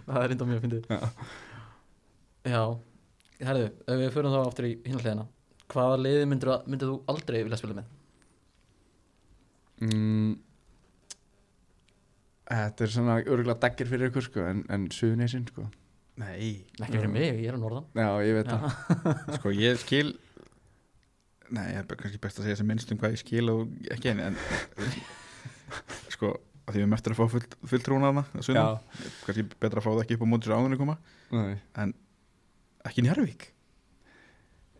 Það 0.04 0.18
er 0.20 0.28
reynda 0.30 0.46
mjög 0.46 0.60
fyndið. 0.62 0.84
Já. 0.92 1.00
Já, 2.44 2.60
herðu, 3.48 3.70
ef 3.88 3.98
við 4.02 4.10
förum 4.14 4.34
þá 4.34 4.40
aftur 4.44 4.68
í 4.68 4.74
hinleðina 4.84 5.24
hvaða 5.72 5.96
liði 6.04 6.26
myndir, 6.28 6.50
myndir 6.68 6.90
þú 6.92 6.96
aldrei 7.10 7.38
vilja 7.46 7.58
spila 7.58 7.78
með? 7.78 7.86
mm, 9.88 10.34
Þetta 12.44 12.84
er 12.84 12.92
svona 12.92 13.16
örgulega 13.24 13.56
daggir 13.64 13.88
fyrir 13.88 14.10
ykkur 14.12 14.26
sko 14.28 14.44
en, 14.44 14.60
en 14.70 14.84
suðunisinn 14.92 15.48
sko 15.48 15.64
Nei, 16.20 16.62
Ekki 16.78 16.94
fyrir 16.94 17.10
mig, 17.10 17.40
ég 17.42 17.48
er 17.50 17.56
á 17.58 17.60
norðan. 17.60 17.88
Já, 17.98 18.06
ég 18.22 18.36
veit 18.38 18.50
það. 18.52 18.66
Sko 19.38 19.54
ég 19.54 19.80
skil 19.82 20.12
Nei, 21.52 21.74
það 21.74 21.92
er 21.92 21.98
kannski 22.00 22.20
best 22.22 22.38
að 22.40 22.46
segja 22.46 22.58
sem 22.60 22.68
minnst 22.68 22.92
um 22.94 22.98
hvað 23.00 23.14
ég 23.14 23.20
skil 23.20 23.50
og 23.52 23.72
ekki 23.92 24.10
en, 24.14 24.20
en 24.30 24.36
sko, 26.12 26.30
að 26.64 26.76
því 26.76 26.84
við 26.84 26.94
eftir 26.96 27.14
að 27.14 27.20
fá 27.20 27.26
full, 27.34 27.48
full 27.70 27.82
trúna 27.84 28.10
þarna 28.10 28.24
að 28.30 28.46
sunnan, 28.46 28.78
kannski 29.26 29.44
betra 29.52 29.82
að 29.82 29.84
fá 29.84 29.90
það 29.90 30.02
ekki 30.04 30.16
upp 30.16 30.24
á 30.24 30.32
mótis 30.32 30.54
áðunni 30.54 30.80
koma, 30.80 30.96
Nei. 31.34 31.54
ekki 32.88 33.04
Njarvík 33.04 33.42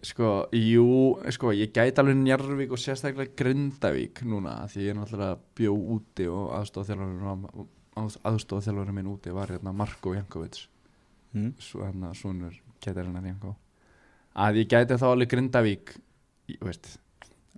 Sko, 0.04 0.28
jú, 0.52 0.86
sko, 1.32 1.46
ég 1.56 1.70
gæti 1.72 2.00
alveg 2.02 2.18
Njarvík 2.20 2.70
og 2.76 2.80
sérstaklega 2.80 3.36
Grindavík 3.38 4.16
núna 4.28 4.50
af 4.64 4.68
því 4.74 4.80
ég 4.84 4.90
er 4.92 4.98
náttúrulega 4.98 5.36
bjó 5.56 5.72
úti 5.96 6.24
og 6.28 6.44
aðstofþjálfurinn 6.58 8.96
minn 8.96 9.12
úti 9.14 9.28
var 9.32 9.48
hérna 9.54 9.72
Marko 9.76 10.08
Jankovic 10.16 10.56
mm. 11.34 11.54
svo 11.62 11.84
hérna 11.84 12.12
svonur 12.16 12.56
Ketarinnar 12.84 13.24
Janko. 13.26 13.54
Að 14.34 14.60
ég 14.62 14.70
gæti 14.72 14.98
þá 14.98 15.06
alveg 15.12 15.30
Grindavík 15.30 15.94
í- 16.50 16.58
veist, 16.64 16.96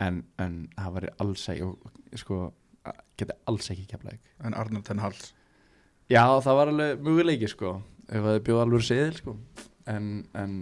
en, 0.02 0.22
en 0.42 0.56
það 0.76 0.96
var 0.98 1.08
alls 1.24 1.46
ekki 1.52 1.64
og, 1.66 1.90
sko, 2.20 2.40
að- 2.86 3.02
geti 3.20 3.36
alls 3.48 3.70
ekki 3.72 3.86
keflaðik 3.92 4.32
en 4.44 4.54
Arnar 4.56 4.84
Ten 4.86 5.00
Hals? 5.02 5.30
Já, 6.12 6.22
það 6.44 6.58
var 6.60 6.72
alveg 6.72 7.00
möguleiki 7.06 7.48
sko 7.50 7.78
ef 8.06 8.26
það 8.28 8.42
bjóð 8.46 8.60
alveg 8.64 8.84
seðil 8.86 9.16
sko. 9.20 9.36
En, 9.86 10.10
en 10.34 10.58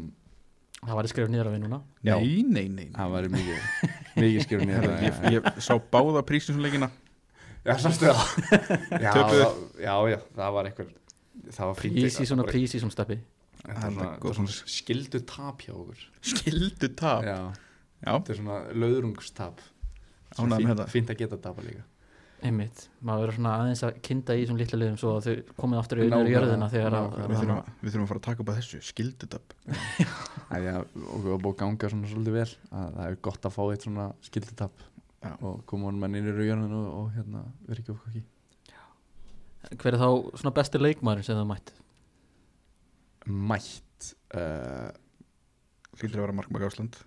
Það 0.85 0.99
var 0.99 1.07
skrifað 1.09 1.31
niður 1.33 1.49
af 1.49 1.55
við 1.55 1.63
núna. 1.63 1.77
Nei, 2.05 2.13
nei, 2.45 2.65
nei, 2.69 2.69
nei. 2.77 2.89
það 2.93 3.13
var 3.15 3.27
mikið 3.33 3.61
mikið 4.21 4.65
í 4.67 4.67
Herra, 4.69 4.97
þetta 5.01 5.31
ég, 5.33 5.47
ég 5.49 5.63
sá 5.65 5.73
báða 5.81 6.23
prísinsleikina 6.29 6.91
Já, 7.65 7.79
sástu 7.81 8.11
það? 8.11 8.19
Já, 9.01 9.13
já, 9.81 9.95
já, 10.13 10.19
það 10.37 10.51
var 10.59 10.69
eitthvað 10.69 10.91
það 11.53 11.71
var 11.71 11.81
fínt 11.81 11.99
Prísi 12.01 12.29
svona 12.29 12.47
prísi 12.49 12.81
svona 12.83 12.95
steppi 12.95 13.19
Það 13.65 13.85
er 13.87 14.19
það 14.21 14.51
skildu 14.69 15.21
tap 15.25 15.63
hjá 15.65 15.73
okkur. 15.73 16.01
Skildu 16.21 16.91
tap? 16.99 17.25
Já, 17.25 17.39
Já, 18.05 18.13
þetta 18.13 18.33
er 18.35 18.39
svona 18.41 18.61
löðrungstap. 18.77 19.63
Svona 20.35 20.61
fínt, 20.61 20.83
fínt 20.93 21.13
að 21.15 21.21
geta 21.23 21.39
tapa 21.41 21.65
líka. 21.65 21.85
Einmitt, 22.45 22.83
maður 23.01 23.23
verður 23.23 23.37
svona 23.39 23.53
aðeins 23.57 23.83
að 23.87 24.01
kynda 24.05 24.35
í 24.37 24.43
þessum 24.43 24.59
litlu 24.61 24.79
liðum 24.83 24.99
svo 25.01 25.13
að 25.15 25.29
þau 25.29 25.53
komið 25.63 25.81
aftur 25.81 26.01
í 26.03 26.09
Nákvæmlega, 26.11 26.35
jörðina 26.35 26.69
þegar 26.75 26.97
að, 26.99 27.07
við 27.15 27.25
að, 27.25 27.39
þurfum, 27.39 27.55
að, 27.55 27.71
við 27.81 27.95
þurfum 27.95 28.05
að 28.05 28.11
fara 28.11 28.21
að 28.21 28.27
taka 28.27 28.45
upp 28.45 28.51
að 28.53 28.59
þessu 28.59 28.81
skildu 28.91 29.29
tap. 29.33 29.55
Æja, 30.59 30.75
og 30.83 31.25
við 31.25 31.39
búið 31.47 31.49
að 31.55 31.57
ganga 31.63 31.93
svona 31.95 32.11
svolítið 32.11 32.37
vel. 32.37 32.51
Að 32.83 32.99
það 32.99 33.07
er 33.07 33.19
gott 33.31 33.49
að 33.49 33.57
fá 33.57 33.63
eitt 33.65 33.89
svona 33.89 34.07
skildutap 34.29 34.85
Já. 35.25 35.33
og 35.39 35.65
koma 35.71 35.89
honum 35.89 36.05
mann 36.05 36.21
inn 36.21 36.29
í 36.29 36.37
raujörninu 36.37 36.83
og, 36.83 36.93
og 37.01 37.11
hérna 37.17 37.47
verið 37.65 37.87
ekki 37.87 37.97
ofkaki 37.97 38.25
hver 39.81 39.95
er 39.97 40.01
þá 40.03 40.09
svona 40.41 40.55
besti 40.57 40.81
leikmaður 40.83 41.25
sem 41.27 41.39
það 41.39 41.49
mætt? 41.53 41.73
Mætt 43.27 44.11
uh, 44.37 44.91
Hlýtur 45.97 46.19
að 46.21 46.25
vera 46.27 46.37
Markmark 46.37 46.67
Ásland 46.69 46.99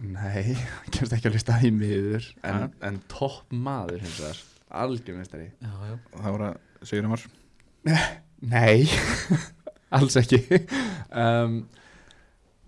Nei, 0.00 0.54
kemst 0.94 1.12
ekki 1.12 1.28
að 1.28 1.34
lista 1.36 1.58
í 1.64 1.70
miður. 1.76 2.24
En, 2.48 2.54
Ha? 2.56 2.68
en 2.88 2.96
topp 3.12 3.50
maður 3.52 4.00
hins 4.00 4.16
vegar 4.22 4.38
algjörnistari 4.80 5.50
Já, 5.60 5.72
já, 5.90 5.96
og 5.98 6.22
það 6.24 6.34
voru 6.36 6.46
að 6.48 6.88
segjum 6.88 7.12
var 7.12 7.26
Nei, 8.40 8.88
alls 9.98 10.16
ekki. 10.20 10.38
Um, 11.12 11.58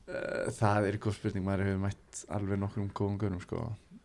uh, 0.09 0.51
Það 0.57 0.88
er 0.90 0.98
góð 1.01 1.16
spurning 1.16 1.46
maður 1.46 1.64
hefur 1.70 1.81
mætt 1.87 2.22
alveg 2.37 2.61
nokkrum 2.61 2.90
góðum 2.96 3.16
gönum 3.22 3.40
sko. 3.44 3.62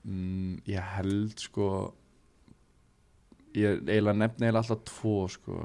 mm, 0.07 0.61
Ég 0.71 0.91
held 0.95 1.35
sko 1.43 1.67
ég 3.57 3.83
eiginlega 3.87 4.17
nefni 4.21 4.47
eiginlega 4.47 4.63
alltaf 4.63 4.83
tvo 4.89 5.15
sko, 5.31 5.59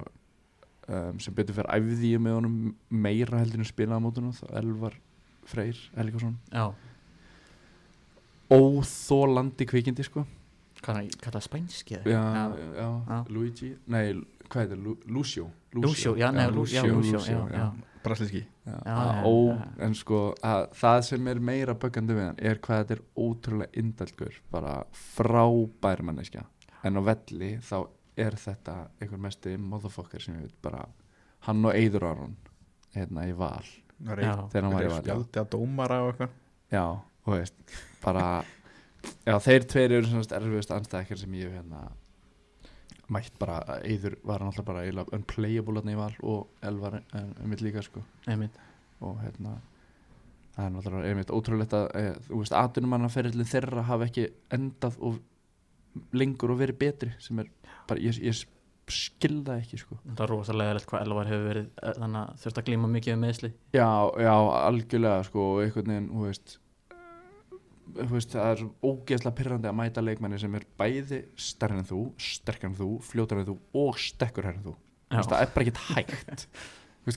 um, 0.88 1.20
sem 1.22 1.36
betur 1.36 1.58
fyrir 1.58 1.70
æfði 1.76 2.12
ég 2.14 2.22
með 2.24 2.38
honum 2.38 2.58
meira 2.88 3.40
heldur 3.42 3.62
en 3.62 3.68
spilaða 3.68 4.04
mótunum 4.04 4.36
það 4.36 4.54
Elvar 4.62 4.98
Freyr 5.52 5.78
Helgason. 5.96 6.36
Já. 6.52 6.70
Óþólandi 8.52 9.66
kvikindi 9.68 10.04
sko. 10.06 10.26
Hvað 10.82 11.04
er 11.06 11.30
það, 11.36 11.42
spænski? 11.46 11.98
eða? 12.00 12.10
já, 12.10 12.22
já. 12.58 12.68
já, 12.74 12.88
Já. 13.08 13.18
Luigi 13.30 13.68
nei, 13.86 14.06
hvað 14.48 14.64
heitir, 14.64 14.80
Lu, 14.82 14.96
Lucio? 15.06 15.50
Lucio, 15.78 16.16
já, 16.18 16.30
nei, 16.34 16.48
Lucio. 16.50 16.82
Brasliski 18.02 18.42
en 18.66 19.94
sko 19.98 20.20
að, 20.42 20.64
það 20.78 20.98
sem 21.06 21.28
er 21.30 21.40
meira 21.42 21.74
böggandi 21.78 22.16
við 22.16 22.28
hann 22.28 22.40
er 22.42 22.58
hvað 22.62 22.82
þetta 22.82 22.96
er 22.96 23.02
ótrúlega 23.18 23.78
indælgur 23.82 24.38
bara 24.50 24.74
frábær 24.94 26.02
manneskja 26.06 26.44
en 26.84 26.98
á 26.98 27.02
velli 27.06 27.52
þá 27.62 27.76
er 28.22 28.36
þetta 28.36 28.74
einhver 29.00 29.22
mesti 29.22 29.54
motherfucker 29.56 30.22
sem 30.22 30.36
ég 30.36 30.48
veit 30.48 30.58
bara 30.64 30.82
hann 31.46 31.64
og 31.64 31.76
Eidur 31.76 32.04
Aron 32.10 32.36
hérna 32.94 33.24
í 33.28 33.32
val. 33.36 33.64
Þegar 34.02 34.66
hann 34.66 34.74
var 34.74 34.84
í 34.84 34.90
val 34.90 34.98
já, 34.98 35.06
spjaldi 35.06 35.42
að 35.42 35.50
dómara 35.54 36.02
og 36.04 36.12
eitthvað. 36.12 36.36
Já 36.72 36.84
og 37.22 37.36
veist 37.36 37.74
bara 38.02 38.26
já 39.26 39.34
þeir 39.42 39.66
tveir 39.70 39.96
eru 39.98 40.08
svona 40.10 40.38
erfiðust 40.38 40.72
anstæðakar 40.74 41.20
sem 41.20 41.34
ég 41.38 41.50
hef 41.50 41.60
hérna 41.60 41.82
mætt 43.12 43.34
bara 43.38 43.58
Eidur 43.82 44.16
var 44.24 44.42
hann 44.42 44.50
alltaf 44.50 44.66
bara 44.66 44.84
unplayable 45.12 45.80
hérna 45.80 45.94
í 45.94 45.98
val 45.98 46.14
og 46.22 46.64
Elvar 46.64 47.00
um 47.18 47.50
mitt 47.50 47.62
líka 47.64 47.82
sko. 47.84 48.02
Einmitt, 48.26 48.56
og 49.00 49.18
hérna 49.22 49.58
það 50.54 50.64
er 50.64 50.72
náttúrulega 50.76 51.10
einmitt 51.10 51.32
ótrúlegt 51.32 51.74
að 51.76 51.86
e, 51.96 52.06
þú 52.28 52.40
veist, 52.42 52.56
atvinnumannaferillin 52.56 53.48
þeirra 53.48 53.84
hafa 53.88 54.08
ekki 54.08 54.26
endað 54.52 54.98
og 55.00 55.20
lengur 56.16 56.54
og 56.54 56.60
verið 56.62 56.80
betri 56.80 57.12
sem 57.22 57.40
er 57.42 57.50
bara, 57.88 58.00
ég, 58.00 58.18
ég 58.22 58.42
skilða 58.92 59.58
ekki 59.62 59.78
sko. 59.80 59.96
Það 60.04 60.24
er 60.24 60.32
rosalega 60.32 60.74
leitt 60.76 60.88
hvað 60.90 61.04
Elvar 61.06 61.30
hefur 61.30 61.46
verið 61.48 61.68
eh, 61.70 61.94
þannig 62.00 62.18
að 62.22 62.42
þurft 62.42 62.58
að 62.60 62.66
glíma 62.68 62.90
mikið 62.92 63.14
um 63.14 63.22
meðsli 63.24 63.52
já, 63.72 63.88
já, 64.26 64.34
algjörlega 64.58 65.28
sko 65.28 65.46
og 65.52 65.62
einhvern 65.62 65.94
veginn, 65.94 66.10
þú 66.12 66.26
veist 66.26 66.58
þú 67.92 68.08
veist, 68.12 68.34
það 68.34 68.50
er 68.52 68.62
ógeðslega 68.88 69.36
pyrrandi 69.38 69.70
að 69.70 69.76
mæta 69.78 70.04
leikmanni 70.04 70.38
sem 70.40 70.54
er 70.56 70.66
bæði 70.80 71.22
stærri 71.40 71.78
en 71.80 71.88
þú, 71.88 72.00
sterkar 72.20 72.70
en 72.70 72.78
þú, 72.78 72.88
fljótar 73.04 73.42
en 73.42 73.48
þú 73.50 73.56
og 73.82 74.00
stekkur 74.00 74.48
en 74.48 74.62
þú, 74.64 74.74
það 75.12 75.36
er 75.38 75.52
bara 75.54 75.66
ekkert 75.66 75.82
hægt. 75.90 76.46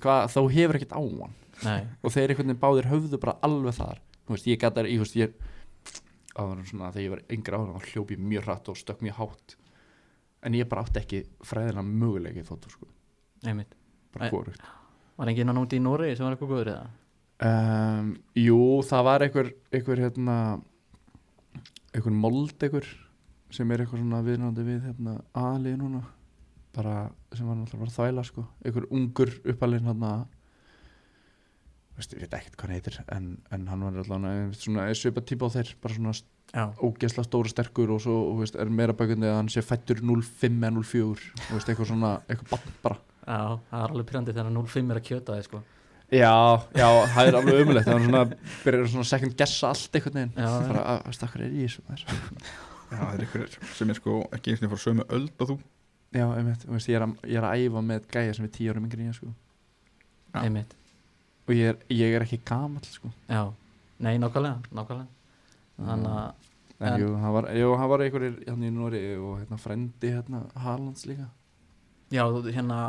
Hvað, 0.01 0.31
þá 0.33 0.39
hefur 0.55 0.79
ekkert 0.79 0.95
á 0.97 1.01
hann. 1.01 1.35
Nei, 1.63 1.81
og 2.01 2.11
þeir 2.15 2.33
einhvern 2.33 2.49
veginn 2.49 2.63
báðir 2.63 2.89
höfðu 2.91 3.19
bara 3.21 3.37
alveg 3.45 3.77
þar. 3.77 4.01
Þú 4.25 4.35
veist, 4.35 4.49
ég 4.49 4.59
gæti 4.59 4.79
þar, 4.79 4.89
ég 4.91 5.03
veist, 5.03 5.19
ég 5.19 5.35
áður 6.35 6.65
svona 6.69 6.91
þegar 6.93 7.05
ég 7.05 7.13
var 7.15 7.23
yngri 7.37 7.59
áður 7.59 7.71
þá 7.79 7.89
hljóp 7.91 8.11
ég 8.15 8.25
mjög 8.33 8.45
hratt 8.49 8.69
og 8.71 8.77
stökk 8.79 9.01
mjög 9.05 9.17
hátt. 9.21 9.55
En 10.45 10.53
ég 10.57 10.67
bara 10.69 10.83
átti 10.85 11.01
ekki 11.01 11.21
fræðilega 11.47 11.83
möguleika 11.87 12.43
í 12.43 12.45
þóttu 12.45 12.69
sko, 12.73 12.87
einmitt. 13.47 13.71
Bara 14.13 14.29
hvorugt. 14.33 14.61
Var 15.15 15.31
enginn 15.31 15.49
að 15.53 15.57
núti 15.61 15.79
í 15.79 15.83
Nóri 15.83 16.11
sem 16.15 16.25
var 16.27 16.35
eitthvað 16.35 16.51
góður 16.51 16.71
eða? 16.73 16.85
um, 17.47 18.11
Jú, 18.39 18.59
það 18.87 19.05
var 19.07 19.25
einhver 19.25 19.49
einhver 19.73 20.01
hérna 20.03 20.35
einhver 21.95 22.15
mold 22.15 22.63
einhver 22.63 22.87
sem 23.55 23.71
er 23.71 23.83
eitthvað 23.85 24.01
svona 24.03 24.21
viðnandi 24.25 24.65
við 24.67 24.85
hérna 24.89 25.17
aðlið 25.39 25.77
núna. 25.79 26.03
Bara 26.75 26.95
sem 27.31 27.47
var 27.47 27.55
náttúrulega 27.55 27.85
bara 27.85 27.95
þvæla 27.95 28.25
sko. 28.27 28.43
Einhver 28.65 28.87
ungur 28.91 29.31
uppalinn 29.53 29.87
hérna 29.87 30.11
veist, 31.97 32.15
ég 32.15 32.23
veit 32.23 32.37
ekkert 32.37 32.55
hvað 32.55 32.67
hann 32.67 32.77
heitir 32.77 33.01
en, 33.15 33.27
en 33.55 33.67
hann 33.71 33.85
var 33.87 33.99
allavega 34.03 34.47
svona 34.59 34.87
svipa 34.97 35.23
típa 35.23 35.47
á 35.47 35.55
þeir 35.55 35.75
bara 35.83 35.97
svona 35.97 36.15
Já, 36.55 36.69
ógeðslega 36.79 37.25
stóra 37.27 37.51
sterkur 37.51 37.91
og 37.91 38.01
svo 38.03 38.15
og, 38.29 38.37
veist, 38.39 38.55
er 38.55 38.69
meira 38.71 38.93
bækundi 38.95 39.27
að 39.27 39.39
hann 39.41 39.49
sé 39.51 39.63
fættur 39.65 39.99
0-5 40.05 40.53
eða 40.53 40.69
0-4 40.77 41.07
og 41.09 41.49
veist, 41.57 41.71
eitthvað 41.71 41.89
svona, 41.89 42.11
eitthvað 42.29 42.51
bann 42.53 42.77
bara. 42.83 42.99
Já, 43.25 43.39
það 43.71 43.81
er 43.81 43.95
alveg 43.95 44.07
pyrrandi 44.11 44.35
þegar 44.35 44.53
0-5 44.55 44.93
er 44.93 44.99
að 45.01 45.07
kjöta 45.09 45.35
þið 45.35 45.47
sko. 45.49 45.61
Já, 46.13 46.31
já, 46.77 46.87
það 47.15 47.31
er 47.31 47.37
alveg 47.41 47.59
umulegt 47.65 47.89
það 47.89 47.97
er 47.97 48.05
svona, 48.05 48.23
byrjar 48.61 48.89
svona 48.93 49.09
second 49.09 49.35
guessa 49.41 49.71
allt 49.73 49.99
einhvern 49.99 50.19
veginn. 50.21 50.33
Bara, 50.37 50.85
að, 50.93 51.01
veist, 51.09 51.27
akkur 51.27 51.43
er 51.43 51.59
ég 51.59 51.73
þessu 51.73 51.85
maður 51.89 52.05
Já, 52.85 52.99
það 53.01 53.15
er 53.17 53.23
ykkur 53.25 53.55
sem 53.75 53.91
er 53.91 53.99
sko 53.99 54.17
ekki 54.37 54.53
eins 54.53 54.63
og 54.63 54.75
fór 54.75 54.83
sömu 54.85 55.07
öld 55.17 55.41
og 55.41 55.51
þú. 55.51 55.57
Já, 56.15 56.25
einmitt, 56.29 56.67
veist, 56.69 56.91
ég, 56.93 56.99
er 56.99 57.07
að, 57.07 57.15
ég 57.25 57.41
er 57.41 57.49
að 57.49 57.65
æfa 57.65 57.83
með 57.89 58.09
gæja 58.13 58.37
sem 58.37 58.47
er 58.47 58.53
10 58.61 58.71
árum 58.71 58.85
yngri 58.87 59.01
en 59.01 59.09
ég 59.09 59.17
sko. 59.17 59.31
Einmitt, 60.39 60.77
og 61.47 61.53
ég 61.53 61.69
er, 61.73 61.77
ég 61.93 62.15
er 62.17 62.25
ekki 62.25 62.39
gamall 62.45 62.83
sko. 62.89 63.11
já 63.29 63.43
Nei, 63.99 64.17
nákvæmlega, 64.19 64.59
nákvæmlega 64.75 65.07
Þannig 65.79 66.11
að, 66.11 66.33
en, 66.79 66.87
En- 66.93 66.99
jú, 67.01 67.09
hann 67.19 67.33
var, 67.33 67.45
jú, 67.55 67.69
hann 67.79 67.89
var 67.89 67.99
einhverjir 68.03 68.35
hérna 68.47 68.67
í 68.67 68.71
Nóri 68.75 69.01
og 69.17 69.39
hérna 69.41 69.57
frendi 69.59 70.11
hérna 70.11 70.41
Haalands 70.55 71.05
líka 71.07 71.29
já, 72.11 72.23
hérna 72.51 72.79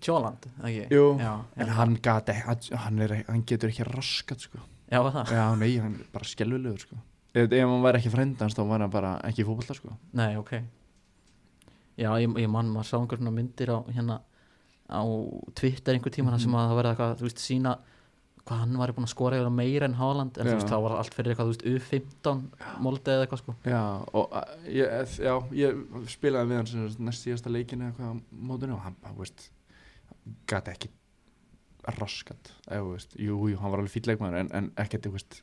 Tjóland, 0.00 0.44
ekki? 0.62 0.84
Jú, 0.94 1.18
já, 1.18 1.32
en 1.56 1.68
hann, 1.74 1.94
gat, 2.02 2.28
ekki- 2.30 2.76
hann, 2.76 2.98
er, 3.02 3.24
hann 3.26 3.42
getur 3.48 3.68
ekki 3.72 3.84
raskat 3.88 4.40
sko. 4.44 4.58
Já, 4.92 5.00
það? 5.02 5.32
Já, 5.34 5.44
nei, 5.58 5.72
hann 5.82 5.94
er 5.98 6.06
bara 6.12 6.24
skelvilegur 6.24 6.78
sko. 6.84 6.96
ef, 7.34 7.50
ef 7.52 7.64
hann 7.68 7.82
væri 7.82 7.98
ekki 7.98 8.12
frendi 8.12 8.38
hans 8.44 8.54
þá 8.54 8.62
var 8.68 8.80
hann 8.84 8.90
bara 8.90 9.16
ekki 9.24 9.42
í 9.42 9.46
fótbolta 9.48 9.74
sko. 9.74 9.96
Nei, 10.12 10.36
ok 10.36 10.52
Já, 11.98 12.12
ég, 12.22 12.30
ég 12.38 12.48
mann, 12.48 12.68
maður 12.70 12.86
sá 12.86 12.96
einhver 13.00 13.18
svona 13.18 13.32
myndir 13.34 13.72
á 13.74 13.78
hérna 13.90 14.20
á 14.88 15.00
Twitter 15.54 15.94
einhver 15.94 16.10
tíma 16.14 16.30
mm 16.32 16.34
Mhm. 16.38 16.42
sem 16.42 16.52
að 16.52 16.68
það 16.70 16.76
verða 16.80 16.92
eitthvað, 16.96 17.16
þú 17.20 17.26
veist, 17.28 17.38
sína 17.44 17.78
hvað 18.48 18.58
hann 18.62 18.78
var 18.80 18.92
búin 18.96 19.04
að 19.04 19.12
skora 19.12 19.36
eða 19.36 19.50
meira 19.52 19.84
en 19.84 19.94
Haaland 19.94 20.38
en 20.38 20.46
þú 20.46 20.50
Já. 20.50 20.56
veist, 20.56 20.68
þá 20.72 20.78
var 20.82 20.92
allt 20.96 21.14
fyrir 21.14 21.34
eitthvað, 21.34 21.48
þú 21.48 21.52
veist, 21.52 21.66
U15 21.68 22.42
moldi 22.80 23.10
eða 23.12 23.26
eitthvað 23.26 23.42
sko 23.42 23.54
Já, 23.68 23.82
og 24.14 24.32
a, 24.32 24.44
ég, 24.64 24.88
eð- 24.88 25.18
já, 25.20 25.34
ég 25.52 26.08
spilaði 26.08 26.48
við 26.48 26.56
hann 26.56 26.66
sem 26.66 26.88
sagt 26.88 27.00
næst 27.00 27.26
síðasta 27.26 27.52
leikin 27.52 27.82
eða 27.82 27.92
eitthvað 27.92 28.08
á 28.08 28.16
mótinu 28.32 28.72
og 28.78 28.80
hann, 28.86 28.96
hann 29.04 29.16
veist, 29.20 29.50
gæti 30.48 30.72
ekki 30.72 30.88
raskat, 31.98 32.50
eða, 32.68 32.80
þú 32.84 32.90
veist, 32.94 33.14
jú, 33.20 33.36
jú, 33.52 33.56
hann 33.60 33.70
var 33.72 33.80
alveg 33.82 33.92
fýll 33.94 34.08
leikmaður 34.10 34.40
en, 34.42 34.50
en 34.58 34.70
ekkert, 34.76 35.04
þú 35.06 35.12
veist, 35.14 35.38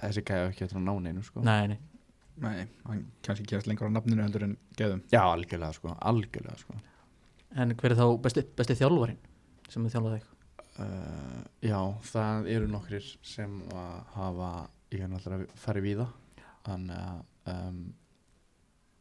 þessi 0.00 0.22
gæði 0.28 0.50
ekki 0.52 0.68
að 0.68 0.76
ná 0.84 0.92
neinu, 1.04 1.22
sko. 1.24 1.40
Nei, 1.44 1.66
nei, 1.72 1.78
Nei, 2.36 2.66
hann 2.84 3.06
kannski 3.24 3.46
gerast 3.48 3.66
lengur 3.66 3.88
á 3.88 3.96
nafninu 3.96 4.20
heldur 4.20 4.42
en 4.44 4.56
geðum 4.76 5.00
Já, 5.08 5.22
algjörlega, 5.24 5.72
sko, 5.72 5.94
algjörlega, 6.04 6.58
sko. 6.60 6.74
En 7.56 7.74
hver 7.76 7.92
er 7.94 7.98
þá 7.98 8.06
besti, 8.22 8.44
besti 8.56 8.76
þjálfarinn 8.78 9.20
sem 9.72 9.84
er 9.86 9.94
þjálfað 9.94 10.16
þig? 10.16 10.32
Uh, 10.76 11.44
já, 11.64 11.78
það 12.10 12.48
eru 12.52 12.66
nokkrir 12.68 13.06
sem 13.24 13.60
að 13.72 13.94
hafa, 14.12 14.50
ég 14.92 15.04
hef 15.04 15.12
náttúrulega 15.12 15.60
farið 15.62 15.86
víða, 15.86 16.06
þannig 16.66 16.98
að, 17.00 17.22
um, 17.52 17.78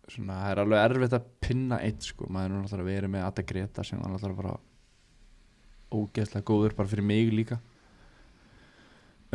svona, 0.08 0.38
það 0.40 0.54
er 0.54 0.62
alveg 0.64 0.86
erfitt 0.86 1.18
að 1.18 1.28
pinna 1.44 1.82
eitt, 1.84 2.08
sko, 2.08 2.30
maður 2.32 2.54
er 2.54 2.64
náttúrulega 2.64 2.92
verið 2.94 3.14
með 3.18 3.28
Adda 3.28 3.46
Greta 3.52 3.86
sem 3.88 4.00
var 4.00 4.14
náttúrulega 4.14 4.42
bara 4.42 4.56
ógeðslega 5.96 6.48
góður 6.48 6.76
bara 6.78 6.92
fyrir 6.92 7.08
mig 7.12 7.32
líka. 7.36 7.60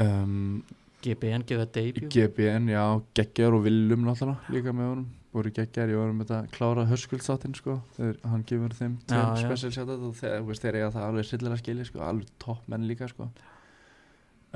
Um, 0.00 0.62
GBN 1.04 1.44
gefið 1.48 1.66
að 1.66 1.72
debut. 1.76 2.09
GBN, 2.12 2.72
já, 2.72 2.85
geggjar 3.20 3.56
og 3.56 3.68
Willum 3.68 4.09
náttúrulega 4.09 4.56
líka 4.56 4.72
með 4.76 4.94
honum, 4.94 5.09
voru 5.31 5.53
geggjar 5.55 5.93
ég 5.93 6.01
var 6.01 6.12
með 6.14 6.33
þetta 6.33 6.55
klára 6.57 6.85
hörskuldsáttinn 6.90 7.55
sko 7.55 7.77
þegar 7.95 8.19
hann 8.33 8.45
gefur 8.51 8.75
þeim 8.75 8.97
tveim 9.05 9.23
já. 9.23 9.43
special 9.45 9.73
shoutout 9.77 10.07
og 10.09 10.16
þú 10.19 10.33
veist, 10.49 10.64
þeir 10.64 10.79
eiga 10.81 10.93
það 10.97 11.07
alveg 11.07 11.29
sillilega 11.29 11.61
skili 11.61 11.87
sko, 11.87 12.03
alveg 12.03 12.33
topp 12.43 12.66
menn 12.73 12.88
líka 12.90 13.09
sko 13.11 13.29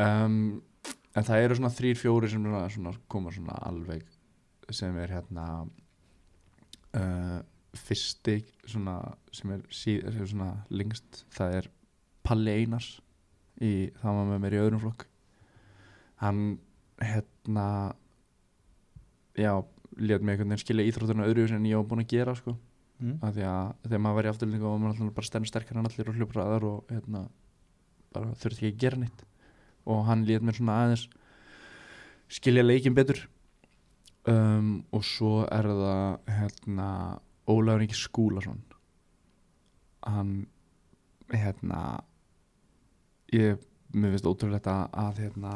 um, 0.03 0.37
en 1.15 1.29
það 1.29 1.47
eru 1.47 1.59
svona 1.61 1.73
þrýr, 1.77 2.01
fjóri 2.01 2.31
sem 2.33 2.43
svona, 2.43 2.65
svona, 2.75 2.95
koma 3.11 3.35
svona 3.35 3.59
alveg 3.71 4.05
sem 4.75 4.99
er 4.99 5.15
hérna 5.15 5.47
uh, 6.99 7.41
fyrsti 7.79 8.39
svona 8.65 8.99
sem 9.35 9.55
er, 9.55 9.65
sí, 9.71 9.99
sem 10.03 10.23
er 10.23 10.31
svona 10.31 10.53
lengst 10.75 11.25
það 11.35 11.59
er 11.61 11.71
Palli 12.25 12.55
Einars 12.65 12.97
í, 13.63 13.93
það 14.01 14.19
var 14.19 14.31
með 14.33 14.43
mér 14.43 14.57
í 14.57 14.63
öðrum 14.65 14.83
flokk 14.89 15.07
hann 16.23 16.43
hérna 17.03 17.69
já, 19.37 19.53
lét 19.99 20.23
mig 20.23 20.35
einhvern 20.35 20.55
veginn 20.55 20.65
skilja 20.65 20.87
íþrótturinn 20.89 21.27
öðru 21.27 21.49
en 21.55 21.67
ég 21.69 21.81
var 21.81 21.89
búinn 21.91 22.05
að 22.05 22.15
gera 22.15 22.35
sko. 22.39 22.57
Mm. 23.03 23.19
af 23.27 23.35
því 23.35 23.43
að 23.51 23.71
þegar 23.89 24.03
maður 24.05 24.17
var 24.17 24.27
í 24.27 24.31
afturlendingu 24.31 24.67
og 24.69 24.77
maður 24.79 24.93
alltaf 24.95 25.17
bara 25.17 25.27
stendur 25.27 25.51
sterkar 25.51 25.79
en 25.81 25.89
allir 25.89 26.11
og 26.11 26.19
hljópraðar 26.19 26.67
og 26.69 26.93
hérna 26.93 27.23
bara 28.15 28.37
þurfti 28.39 28.69
ekki 28.69 28.71
að 28.71 28.83
gera 28.85 29.01
neitt. 29.03 29.25
Og 29.91 30.05
hann 30.07 30.23
lét 30.29 30.45
mér 30.47 30.59
svona 30.59 30.77
aðeins 30.85 31.09
skilja 32.31 32.65
leikin 32.65 32.95
betur. 32.95 33.19
Um, 34.31 34.85
og 34.95 35.03
svo 35.05 35.43
er 35.53 35.67
það 35.69 36.31
hérna 36.39 36.89
Ólafur 37.51 37.85
Ingi 37.85 37.99
Skúlason. 37.99 38.63
Hann 40.07 40.47
hérna 41.35 41.81
ég, 43.35 43.59
mér 43.93 44.15
finnst 44.15 44.31
ótrúlegt 44.31 44.71
að, 44.71 44.87
að 44.95 45.21
hérna 45.27 45.55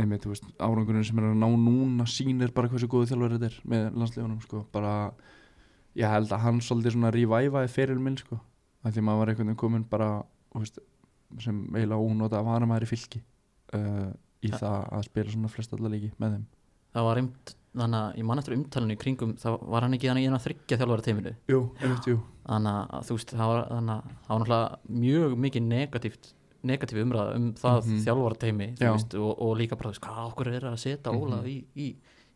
einmitt, 0.00 0.24
þú 0.24 0.32
veist, 0.32 0.46
árangurinn 0.58 1.04
sem 1.06 1.18
er 1.22 1.28
að 1.30 1.36
ná 1.38 1.46
núna 1.54 2.06
sýnir 2.10 2.50
bara 2.54 2.68
hversu 2.72 2.88
góðu 2.90 3.10
þjálfur 3.12 3.36
þetta 3.36 3.50
er 3.50 3.58
með 3.70 3.84
landsleifunum, 4.00 4.40
sko, 4.42 4.64
bara 4.74 4.94
ég 5.94 6.10
held 6.10 6.32
að 6.34 6.42
hann 6.42 6.60
svolítið 6.66 6.96
svona 6.96 7.12
revivaði 7.14 7.70
fyrir 7.70 8.00
minn, 8.02 8.16
sko, 8.18 8.40
að 8.84 8.96
því 8.96 9.04
maður 9.06 9.20
var 9.22 9.32
einhvern 9.32 9.50
veginn 9.52 9.60
komin 9.62 9.84
bara, 9.90 10.08
þú 10.52 10.64
veist 10.64 10.80
sem 11.42 11.60
eiginlega 11.74 11.98
ónóta 12.10 12.38
að 12.40 12.48
vara 12.50 12.66
maður 12.70 12.86
í 12.88 12.90
fylki 12.94 13.22
uh, 13.74 14.10
í 14.44 14.50
Ja. 14.52 14.58
það 14.60 14.80
að 14.98 15.04
spila 15.08 15.30
svona 15.32 15.48
flest 15.54 15.72
alla 15.72 15.88
leiki 15.94 16.10
með 16.20 16.34
þeim. 16.34 16.42
Það 16.94 17.06
var 17.08 17.18
einmitt, 17.20 17.52
þannig 17.74 18.00
að 18.04 18.18
ég 18.20 18.26
man 18.28 18.38
eftir 18.42 18.54
umtalinu 18.58 18.94
í 18.94 18.98
kringum, 19.00 19.30
þá 19.40 19.48
var 19.72 19.86
hann 19.86 19.96
ekki 19.96 20.10
þannig 20.10 20.26
í 20.26 20.28
eina 20.28 20.40
þryggja 20.44 20.78
þjálfara 20.82 21.04
teiminu? 21.06 21.32
Jú, 21.50 21.60
einmitt, 21.80 22.06
jú. 22.10 22.18
Þannig 22.44 22.92
að 22.98 23.06
þú 23.08 23.16
veist, 23.16 23.32
það 23.38 23.50
var, 23.54 23.62
þannig 23.70 23.94
að 23.94 24.18
það 24.28 24.44
var 24.52 24.76
mjög 25.00 25.36
mikið 25.46 25.64
negatíft 25.70 26.28
negatíf 26.64 26.98
umræða 27.04 27.36
um 27.36 27.50
það 27.60 27.80
mm 27.86 28.02
þjálfara 28.06 28.38
teimi 28.44 28.68
Já. 28.80 28.92
veist, 28.94 29.14
og, 29.14 29.32
og 29.42 29.56
líka 29.60 29.76
bara, 29.76 29.90
veist, 29.92 30.02
hvað 30.04 30.30
okkur 30.32 30.50
er 30.54 30.66
að 30.70 30.78
setja 30.82 31.12
Mhm. 31.12 31.20
Ólaf 31.22 31.44
í, 31.50 31.56
í, 31.76 31.88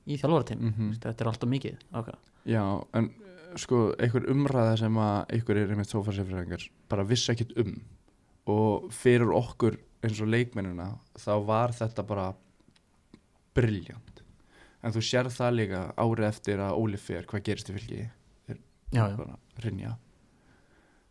í 0.07 0.19
þjálfara 0.21 0.45
teimi 0.53 0.71
Mhm. 0.73 0.93
þetta 1.01 1.21
er 1.25 1.31
alltaf 1.33 1.49
mikið 1.49 1.77
okay. 1.95 2.15
Já, 2.47 2.65
en 2.95 3.11
sko, 3.57 3.95
einhver 3.99 4.29
umræða 4.31 4.79
sem 4.79 4.95
að 4.95 5.27
einhver 5.35 5.57
er 5.57 5.69
einmitt 5.73 5.89
sófarsefræðingar 5.93 6.69
bara 6.89 7.05
vissi 7.05 7.33
ekkit 7.33 7.57
um 7.59 7.81
og 8.47 8.91
fyrir 8.93 9.29
okkur 9.35 9.77
eins 10.05 10.21
og 10.23 10.29
leikmennina 10.29 10.99
þá 11.19 11.45
var 11.45 11.69
þetta 11.73 12.07
bara 12.07 12.35
briljant 13.57 14.23
en 14.85 14.93
þú 14.95 15.03
sér 15.03 15.29
það 15.33 15.57
líka 15.59 15.81
árið 15.99 16.29
eftir 16.29 16.61
að 16.63 16.77
Óli 16.79 17.01
fer 17.01 17.27
hvað 17.29 17.43
gerist 17.49 17.71
í 17.73 17.75
fylki 17.77 17.99
já, 18.93 19.09
já, 19.11 19.17
bara 19.19 19.37
rinja 19.65 19.97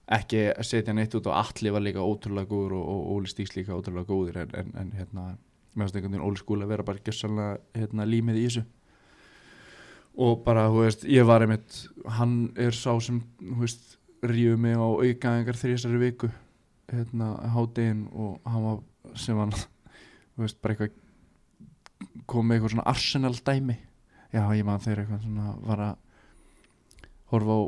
ekki 0.08 0.44
að 0.54 0.68
setja 0.70 0.96
neitt 0.96 1.16
út 1.18 1.28
og 1.28 1.36
Atli 1.36 1.72
var 1.74 1.84
líka 1.84 2.04
ótrúlega 2.04 2.48
góður 2.48 2.78
og, 2.80 3.04
Óli 3.18 3.32
Stíks 3.32 3.58
líka 3.58 3.76
ótrúlega 3.76 4.08
góður 4.08 4.42
en, 4.46 4.56
en, 4.56 4.74
en 4.80 4.92
hérna 4.96 5.28
meðast 5.78 5.98
einhvern 5.98 6.16
veginn 6.16 6.28
Óli 6.30 6.40
skúli 6.40 6.66
að 6.66 6.74
vera 6.74 6.88
bara 6.88 7.04
gjössanlega 7.04 7.58
hérna, 7.76 8.08
límið 8.08 8.40
í 8.40 8.46
þessu. 8.48 8.64
Og 10.18 10.40
bara, 10.46 10.66
þú 10.74 10.86
veist, 10.86 11.04
ég 11.12 11.28
var 11.30 11.44
einmitt 11.46 11.82
hann 12.18 12.38
er 12.58 12.74
sá 12.74 12.96
sem, 13.04 13.20
þú 13.42 13.60
veist 13.62 13.98
rífið 14.26 14.62
mig 14.64 14.80
á 14.80 14.88
aukaðingar 14.88 15.60
þrísari 15.60 16.00
viku 16.02 16.32
hérna, 16.90 17.34
hádegin 17.54 18.08
og 18.16 18.40
hann 18.48 18.64
var 18.64 19.18
sem 19.20 19.38
hann 19.38 19.54
þú 19.54 20.46
veist, 20.46 20.62
bara 20.64 20.74
eitthvað 20.78 22.24
kom 22.30 22.48
með 22.48 22.58
eitthvað 22.58 22.74
svona 22.76 22.88
Arsenal 22.90 23.36
dæmi 23.36 23.76
já, 24.34 24.42
ég 24.56 24.66
man 24.66 24.82
þeir 24.84 25.04
eitthvað 25.04 25.26
svona 25.26 25.54
var 25.68 25.84
að 25.86 25.96
horfa 27.34 27.58
á 27.58 27.62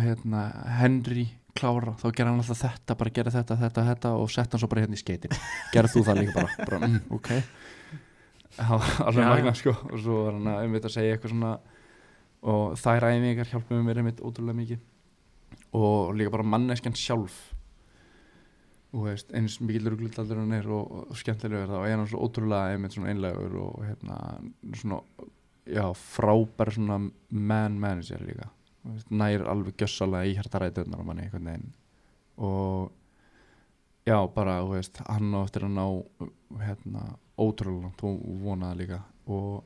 hérna, 0.00 0.42
Henry 0.80 1.26
klára 1.56 1.96
þá 2.00 2.06
gera 2.10 2.30
hann 2.32 2.40
alltaf 2.42 2.60
þetta, 2.60 2.96
bara 3.00 3.12
gera 3.16 3.32
þetta, 3.34 3.56
þetta, 3.60 3.84
þetta 3.90 4.14
og 4.18 4.30
setja 4.30 4.54
hann 4.54 4.62
svo 4.62 4.70
bara 4.70 4.84
hérna 4.84 4.98
í 4.98 5.02
skeitin 5.02 5.36
gera 5.74 5.90
þú 5.90 6.04
það 6.06 6.22
líka 6.22 6.36
bara, 6.38 6.66
bara 6.68 6.80
mm, 6.86 7.00
ok. 7.16 7.30
Það 8.56 8.86
alveg 9.06 9.28
magna 9.28 9.54
sko. 9.56 9.74
Og 9.90 10.02
svo 10.02 10.24
var 10.26 10.36
hann 10.36 10.50
að 10.50 10.64
einmitt 10.64 10.88
að 10.88 10.96
segja 10.96 11.14
eitthvað 11.16 11.34
svona 11.34 11.54
og 12.50 12.76
þær 12.80 13.06
æfingar 13.10 13.50
hjálpuðu 13.52 13.86
mér 13.86 14.00
einmitt 14.02 14.22
ótrúlega 14.24 14.58
mikið. 14.58 14.84
Og 15.76 16.12
líka 16.16 16.34
bara 16.34 16.46
manneskjan 16.54 16.96
sjálf. 16.98 17.38
Og 18.90 19.06
veist, 19.06 19.28
eins 19.36 19.60
mikill 19.62 19.92
rugglutaldur 19.92 20.40
hann 20.40 20.56
er 20.56 20.66
og, 20.74 21.04
og 21.06 21.18
skemmtilegur 21.18 21.70
þá 21.70 21.76
er 21.84 21.94
hann 21.94 22.08
svo 22.10 22.24
ótrúlega 22.26 22.74
einmitt 22.74 22.96
svona 22.96 23.12
einlegur 23.12 23.58
og 23.62 23.84
hérna 23.86 24.16
svona 24.74 25.02
já, 25.70 25.84
frábær 25.94 26.72
svona 26.74 26.98
man 27.30 27.78
manager 27.78 28.24
líka 28.26 28.50
nær 29.10 29.44
alveg 29.50 29.76
gjössalega 29.80 30.30
í 30.30 30.36
hjartarætunar 30.38 31.02
á 31.02 31.04
manni 31.04 31.26
einhvern 31.26 31.50
veginn. 31.50 31.72
Og 32.40 32.92
já, 34.08 34.16
bara, 34.34 34.60
veist, 34.68 35.02
hann 35.06 35.34
á 35.36 35.40
eftir 35.44 35.66
að 35.68 35.76
ná 35.76 35.86
hérna, 36.64 37.06
ótrúlega 37.40 37.86
langt 37.88 38.04
og 38.04 38.20
vonaði 38.44 38.82
líka. 38.84 39.02
Og 39.28 39.64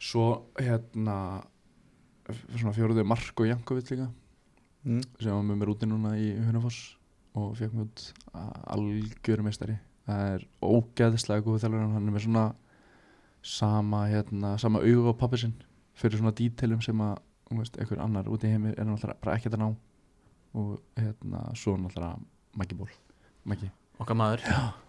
svo 0.00 0.28
hérna 0.58 1.16
svona 2.56 2.74
fjóruðu 2.76 3.04
Marko 3.06 3.44
Jankovic 3.48 3.90
líka 3.92 4.10
Mm. 4.84 5.00
sem 5.18 5.32
var 5.32 5.44
með 5.48 5.56
mér 5.56 5.70
úti 5.72 5.86
núna 5.88 6.10
í 6.20 6.26
Hunafoss 6.44 6.96
og 7.40 7.54
fekk 7.56 7.72
mér 7.72 7.86
út 7.86 8.02
algjöru 8.68 9.46
meistari. 9.46 9.78
Það 10.04 10.24
er 10.34 10.42
ógeðslega 10.60 11.44
góð 11.46 11.62
þjálfur 11.62 11.94
hann 11.94 12.08
er 12.10 12.12
með 12.12 12.24
svona 12.26 12.42
sama, 13.40 14.02
hérna, 14.12 14.58
sama 14.60 14.82
auga 14.84 15.14
á 15.16 15.20
pappi 15.22 15.40
sinn 15.40 15.54
fyrir 15.96 16.20
svona 16.20 16.34
dítelum 16.36 16.82
sem 16.84 17.00
að 17.00 17.16
veist, 17.60 17.78
einhver 17.80 18.02
annar 18.04 18.28
úti 18.30 18.48
í 18.48 18.54
heimi 18.54 18.74
er 18.74 18.86
náttúrulega 18.88 19.20
bara 19.24 19.36
ekkert 19.38 19.56
að 19.58 19.64
ná 19.64 19.68
og 20.54 20.76
hérna, 21.00 21.42
svo 21.58 21.76
náttúrulega 21.80 22.18
Maggi 22.58 22.78
Ból 22.78 22.92
Maggi, 23.44 23.70
okkar 23.98 24.18
maður 24.18 24.44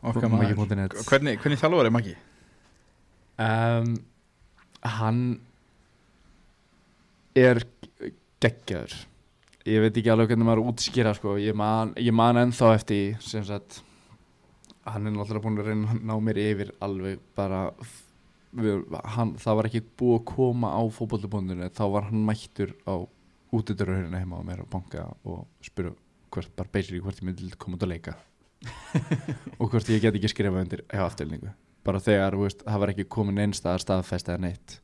Okkar 0.06 0.30
maður. 0.30 0.54
Maggi.net 0.56 0.97
Hvernig, 1.10 1.39
hvernig 1.41 1.62
þjálfur 1.62 1.89
er 1.89 1.95
Maggi? 1.95 2.15
um, 3.41 3.95
hann 4.86 5.21
er 7.36 7.60
geggjaður 8.43 8.95
ég 9.65 9.82
veit 9.82 9.97
ekki 9.97 10.12
alveg 10.13 10.30
hvernig 10.30 10.47
maður 10.47 10.67
útskýra 10.69 11.15
sko. 11.17 11.36
ég, 11.41 11.55
man, 11.57 11.93
ég 11.97 12.13
man 12.16 12.38
ennþá 12.43 12.72
eftir 12.78 13.18
sem 13.26 13.43
sagt 13.47 13.82
hann 14.86 15.09
er 15.09 15.16
náttúrulega 15.16 15.43
búin 15.43 15.59
að 15.59 15.72
reyna 15.72 15.95
að 15.95 16.03
ná 16.05 16.16
mér 16.22 16.41
yfir 16.43 16.74
alveg 16.86 17.24
bara 17.38 17.63
við, 18.56 18.86
hann, 19.16 19.36
það 19.41 19.60
var 19.60 19.70
ekki 19.70 19.84
búið 19.99 20.16
að 20.20 20.26
koma 20.32 20.72
á 20.76 20.82
fótbollubóndinu 20.95 21.70
þá 21.76 21.84
var 21.95 22.10
hann 22.10 22.24
mættur 22.28 22.74
á 22.88 22.95
útidururinn 23.56 24.16
heima 24.18 24.39
á 24.39 24.47
mér 24.47 24.64
og 24.66 24.72
banka 24.72 25.10
og 25.24 25.45
spura 25.64 25.93
hvort, 26.34 26.56
bara 26.56 26.72
basically 26.72 27.03
hvort 27.03 27.22
ég 27.22 27.30
myndi 27.30 27.51
koma 27.60 27.78
út 27.78 27.86
að 27.86 27.93
leika. 27.95 28.16
Og 29.62 29.70
hvort 29.70 29.89
ég 29.91 30.01
get 30.01 30.16
ekki 30.16 30.32
skrifa 30.32 30.64
undir 30.64 30.82
hjá 30.89 31.03
afturlingu 31.06 31.51
bara 31.86 32.01
þegar, 32.01 32.38
veist, 32.39 32.64
það 32.66 32.82
var 32.82 32.91
ekki 32.93 33.08
komin 33.14 33.43
einstæðar 33.45 33.84
staðfest 33.84 34.32
eða 34.32 34.43
neitt. 34.47 34.80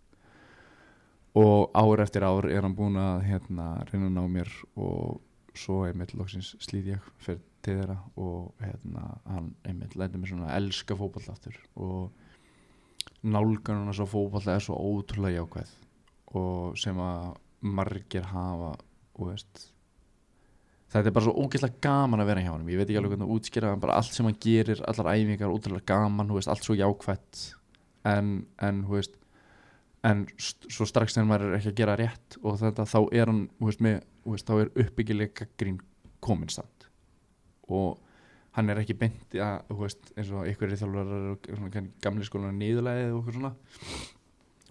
Og 1.38 1.72
ár 1.78 2.04
eftir 2.04 2.26
ár 2.28 2.48
er 2.52 2.66
hann 2.66 2.76
búin 2.78 3.00
að 3.00 3.24
hérna, 3.30 3.68
reyna 3.90 4.10
að 4.10 4.18
ná 4.18 4.24
mér 4.30 4.52
og 4.76 5.22
svo 5.58 5.82
einmitt 5.88 6.14
loksins 6.16 6.54
slít 6.64 6.92
ég 6.94 7.08
fyrir 7.24 7.42
til 7.62 7.78
þeirra 7.78 7.98
og 8.20 8.52
hérna, 8.64 9.06
hann 9.30 9.52
einmitt 9.68 9.96
lætur 10.00 10.22
mig 10.22 10.32
svona 10.32 10.54
elska 10.56 10.98
fótball 10.98 11.32
aftur 11.32 11.58
og 11.76 12.12
nálganum 13.22 13.90
hans 13.90 14.02
á 14.02 14.08
fótball 14.10 14.50
er 14.50 14.64
svo 14.64 14.78
ótrúlega 14.78 15.42
jákvæð 15.42 15.76
og 16.40 16.80
sem 16.80 16.98
að 17.02 17.36
margir 17.62 18.26
hafa 18.32 18.74
og 19.20 19.28
veist 19.28 19.72
þetta 20.92 21.08
er 21.08 21.16
bara 21.16 21.28
svo 21.28 21.46
ógeðslega 21.46 21.80
gaman 21.84 22.24
að 22.24 22.32
vera 22.32 22.44
hjá 22.44 22.52
hann 22.52 22.68
ég 22.68 22.80
veit 22.80 22.90
ekki 22.90 23.00
alveg 23.00 23.14
hvernig 23.14 23.30
að 23.30 23.36
útskýra 23.38 23.72
bara 23.80 23.98
allt 24.00 24.16
sem 24.16 24.28
hann 24.28 24.38
gerir, 24.44 24.84
allar 24.90 25.12
æfingar, 25.14 25.54
ótrúlega 25.54 25.88
gaman 25.94 26.34
veist, 26.36 26.52
allt 26.52 26.68
svo 26.68 26.76
jákvætt. 26.76 27.42
En, 28.12 28.32
en, 28.66 28.82
veist, 28.90 29.16
en 30.08 30.26
svo 30.42 30.88
strax 30.90 31.16
þegar 31.16 31.28
maður 31.30 31.52
er 31.52 31.60
ekki 31.60 31.72
að 31.72 31.80
gera 31.80 31.98
rétt 32.00 32.40
og 32.42 32.58
þetta 32.60 32.88
þá 32.90 33.00
er 33.06 33.32
hann 33.32 33.44
veist, 33.62 33.84
með, 33.86 34.02
þá 34.48 34.54
er 34.58 34.72
uppbyggilega 34.84 35.48
grín 35.62 35.78
kominstand 36.22 36.88
og 37.72 38.00
hann 38.58 38.72
er 38.72 38.82
ekki 38.82 38.96
beint 39.00 39.36
að, 39.40 39.70
veist, 39.80 40.12
eins 40.18 40.32
og 40.36 40.48
ykkur 40.52 40.72
er 40.72 40.80
þjálfur 40.82 41.92
gamli 42.04 42.28
skólan 42.28 42.60
nýðulegið 42.60 43.14
og 43.14 43.22
okkur 43.22 43.38
svona. 43.38 43.54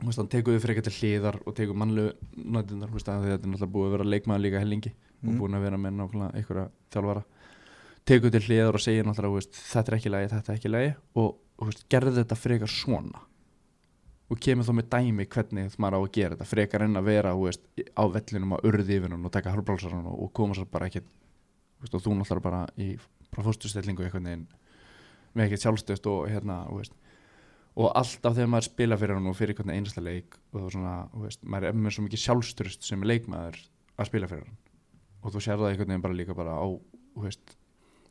Veist, 0.01 0.21
hann 0.21 0.31
tekur 0.33 0.57
þau 0.57 0.71
eitthvað 0.73 0.89
til 0.89 0.97
hliðar 0.99 1.39
og 1.45 1.57
tekur 1.57 1.79
mannlegu 1.81 2.13
nættunar 2.37 2.93
þetta 2.93 3.17
er 3.17 3.39
náttúrulega 3.39 3.73
búið 3.73 3.89
að 3.89 3.95
vera 3.97 4.09
leikmaður 4.09 4.45
líka 4.45 4.63
hellingi 4.63 4.93
mm. 4.93 5.29
og 5.29 5.41
búin 5.41 5.57
að 5.57 5.65
vera 5.67 5.81
með 5.81 5.97
náttúrulega 5.97 6.43
ykkur 6.43 6.61
þjálfara. 6.93 7.25
Tekur 8.09 8.35
til 8.35 8.43
hliðar 8.47 8.77
og 8.77 8.85
segir 8.85 9.09
náttúrulega 9.09 9.39
veist, 9.39 9.61
þetta 9.71 9.93
er 9.93 9.99
ekki 9.99 10.13
lægi, 10.13 10.31
þetta 10.35 10.53
er 10.53 10.61
ekki 10.61 10.73
lægi 10.75 10.95
og 11.21 11.75
gerði 11.93 12.15
þetta 12.21 12.41
eitthvað 12.41 12.75
svona. 12.75 13.25
Og 14.31 14.39
kemur 14.39 14.65
þá 14.69 14.75
með 14.79 14.91
dæmi 14.93 15.27
hvernig 15.27 15.73
maður 15.83 15.97
á 15.97 16.01
að 16.01 16.13
gera 16.15 16.37
þetta 16.37 16.49
frekar 16.49 16.85
en 16.87 17.01
að 17.01 17.09
vera 17.09 17.33
veist, 17.37 17.65
á 17.97 18.05
vellinum 18.07 18.55
á 18.55 18.59
urðífinum 18.69 19.25
og 19.27 19.33
taka 19.35 19.53
halvbrálsarinn 19.57 20.07
og 20.13 20.31
koma 20.37 20.55
sér 20.55 20.69
bara 20.71 20.87
ekki 20.87 21.03
veist, 21.03 21.97
og 21.97 22.05
þú 22.05 22.15
náttúrulega 22.21 22.45
bara 22.47 22.63
í 22.79 22.93
fórstustellingu 23.37 24.09
með 25.31 25.45
ekkert 25.47 25.65
sjálfstöðst 25.65 26.09
og 26.11 26.25
hérna 26.31 26.65
veist, 26.75 26.95
og 27.79 27.93
alltaf 27.95 28.35
þegar 28.35 28.51
maður 28.51 28.67
spila 28.67 28.99
fyrir 28.99 29.19
hann 29.19 29.31
og 29.31 29.37
fyrir 29.39 29.55
einhvern 29.55 29.77
einasta 29.77 30.03
leik 30.03 30.35
og 30.53 30.73
svona, 30.75 30.95
veist, 31.23 31.45
maður 31.47 31.71
er 31.71 31.79
með 31.79 31.95
svo 31.97 32.07
mikið 32.07 32.25
sjálfstörst 32.25 32.89
sem 32.89 33.05
leikmaður 33.07 33.61
að 33.97 34.11
spila 34.11 34.31
fyrir 34.31 34.49
hann. 34.49 34.59
Og 35.21 35.35
þú 35.35 35.45
sér 35.45 35.61
það 35.61 35.71
einhvern 35.71 35.93
veginn 35.93 36.05
bara 36.09 36.19
líka 36.19 36.35
bara 36.35 36.57
á 36.59 36.67
veist, 37.23 37.55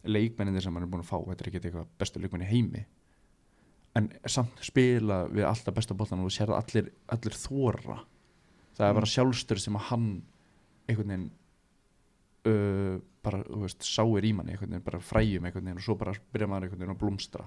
leikmenninir 0.07 0.63
sem 0.63 0.73
maður 0.73 0.87
er 0.87 0.93
búin 0.93 1.03
að 1.03 1.11
fá 1.11 1.17
þetta 1.17 1.43
er 1.43 1.51
ekki 1.51 1.61
eitthvað 1.65 1.91
bestu 1.99 2.23
leikmenni 2.23 2.47
heimi. 2.47 2.85
En 3.99 4.07
samt 4.29 4.63
spila 4.63 5.25
við 5.27 5.49
alltaf 5.49 5.75
besta 5.75 5.97
bóttan 5.97 6.23
og 6.23 6.29
þú 6.29 6.35
sér 6.37 6.53
það 6.53 6.61
allir, 6.61 6.91
allir 7.11 7.35
þóra 7.35 7.99
það 8.79 8.87
er 8.87 8.95
bara 8.95 9.07
mm. 9.07 9.13
sjálfstörst 9.13 9.67
sem 9.67 9.75
að 9.75 9.87
hann 9.89 10.09
einhvern 10.87 11.11
veginn 11.11 11.29
uh, 12.47 12.97
bara, 13.25 13.43
þú 13.43 13.61
veist, 13.65 13.83
sáir 13.83 14.25
í 14.25 14.33
manni 14.35 14.57
veginn, 14.59 14.83
bara 14.85 15.01
fræjum 15.03 15.45
einhvern 15.45 15.65
veginn 15.65 15.81
og 15.81 15.85
svo 15.85 15.97
bara 15.99 16.15
byrja 16.33 16.47
maður 16.47 16.67
einhvern 16.67 16.83
veginn 16.83 16.95
að 16.95 17.01
blómstra 17.03 17.45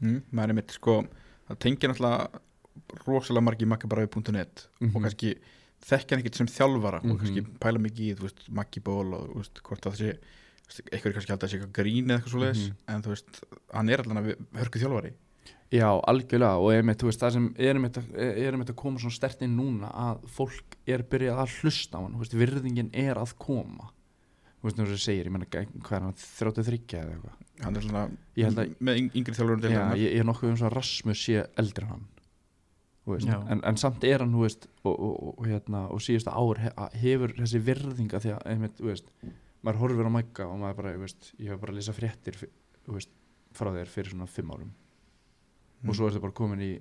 mm, 0.00 0.18
maður 0.30 0.54
er 0.54 0.58
mitt, 0.60 0.74
sko 0.76 0.98
það 1.48 1.60
tengir 1.64 1.92
náttúrulega 1.92 2.42
rosalega 3.04 3.44
margi 3.44 3.66
makkabrafi.net 3.66 4.24
mm 4.24 4.34
-hmm. 4.34 4.94
og 4.94 5.00
mhm. 5.00 5.02
kannski 5.02 5.34
þekkja 5.88 6.18
ekkert 6.18 6.34
sem 6.34 6.46
þjálfara 6.46 7.00
mm 7.00 7.04
-hmm. 7.04 7.12
og 7.12 7.18
kannski 7.18 7.40
mhm. 7.40 7.56
pæla 7.60 7.78
mikið 7.78 8.04
í, 8.06 8.16
þú 8.18 8.22
veist, 8.22 8.48
makkiból 8.48 9.14
og 9.14 9.28
þú 9.28 9.36
veist, 9.36 9.62
hvort 9.62 9.86
það 9.86 9.96
sé 10.00 10.18
eitthvað 10.92 11.06
er 11.10 11.14
kannski 11.16 11.32
alltaf 11.32 11.46
að 11.46 11.50
sé 11.50 11.56
eitthvað 11.56 11.78
grín 11.80 12.04
eða 12.04 12.16
eitthvað 12.18 12.30
svo 12.30 12.40
leiðis 12.40 12.68
-hmm. 12.68 12.94
en 12.94 13.02
þú 13.02 13.08
veist, 13.08 13.44
hann 13.72 13.88
er 13.88 13.98
alltaf 13.98 14.36
hörku 14.60 14.78
þjálfari 14.78 15.12
Já, 15.68 16.00
algjörlega 16.08 16.56
og 16.56 16.96
þú 16.96 17.06
veist, 17.06 17.20
það 17.20 17.32
sem 17.32 17.54
erum 17.58 17.84
þetta 17.84 18.72
að 18.72 18.82
koma 18.82 18.98
svona 18.98 19.14
stert 19.14 19.42
inn 19.42 19.56
núna 19.56 19.90
að 19.92 20.22
fólk 20.32 20.76
er 20.86 21.02
byrjað 21.02 21.38
að 21.42 21.52
hlusta 21.60 21.98
á 21.98 22.00
hann, 22.00 22.18
veist, 22.18 22.34
virðingin 22.34 22.90
er 22.92 23.16
að 23.20 23.34
koma 23.36 23.90
þú 24.58 24.68
veist 24.68 24.78
þú 24.80 24.98
segir, 24.98 25.28
ég 25.28 25.34
menna 25.34 25.48
hvað 25.48 25.96
er 25.98 26.06
hann 26.06 26.14
33 26.18 27.00
eða 27.00 27.16
eitthvað? 27.16 27.42
Hann 27.62 27.78
er 27.78 27.86
svona 27.86 28.04
að, 28.08 28.72
með 28.78 29.02
yngri 29.06 29.34
þjálfur 29.38 29.66
já, 29.70 29.82
ég, 29.98 30.06
ég 30.06 30.22
er 30.22 30.28
nokkuð 30.28 30.52
um 30.52 30.60
svona 30.60 30.74
Rasmus 30.74 31.24
sé 31.24 31.44
eldri 31.60 31.88
hann 31.88 32.06
en, 33.16 33.62
en 33.64 33.78
samt 33.80 34.04
er 34.04 34.20
hann 34.24 34.34
veist, 34.36 34.66
og, 34.82 34.92
og, 34.92 35.14
og, 35.32 35.46
hérna, 35.48 35.86
og 35.94 36.02
síðustu 36.04 36.32
ár 36.32 36.60
hefur 36.98 37.32
þessi 37.38 37.62
virðinga 37.64 38.20
því 38.20 38.34
að 38.34 38.44
einmitt, 38.52 38.82
veist, 38.84 39.08
maður 39.64 39.80
horfir 39.84 40.10
á 40.10 40.12
mækka 40.18 40.48
og 40.50 40.60
maður 40.60 40.82
bara, 40.82 40.92
veist, 41.00 41.32
ég 41.38 41.52
hef 41.52 41.62
bara 41.62 41.74
að 41.74 41.80
lesa 41.80 41.96
fréttir 41.96 42.36
frá 42.38 43.72
þér 43.72 43.90
fyrir 43.90 44.12
svona 44.12 44.28
5 44.28 44.54
árum. 44.54 44.74
Mm. 45.78 45.90
og 45.90 45.94
svo 45.94 46.08
er 46.08 46.14
það 46.16 46.24
bara 46.26 46.34
komin 46.34 46.62
í 46.64 46.72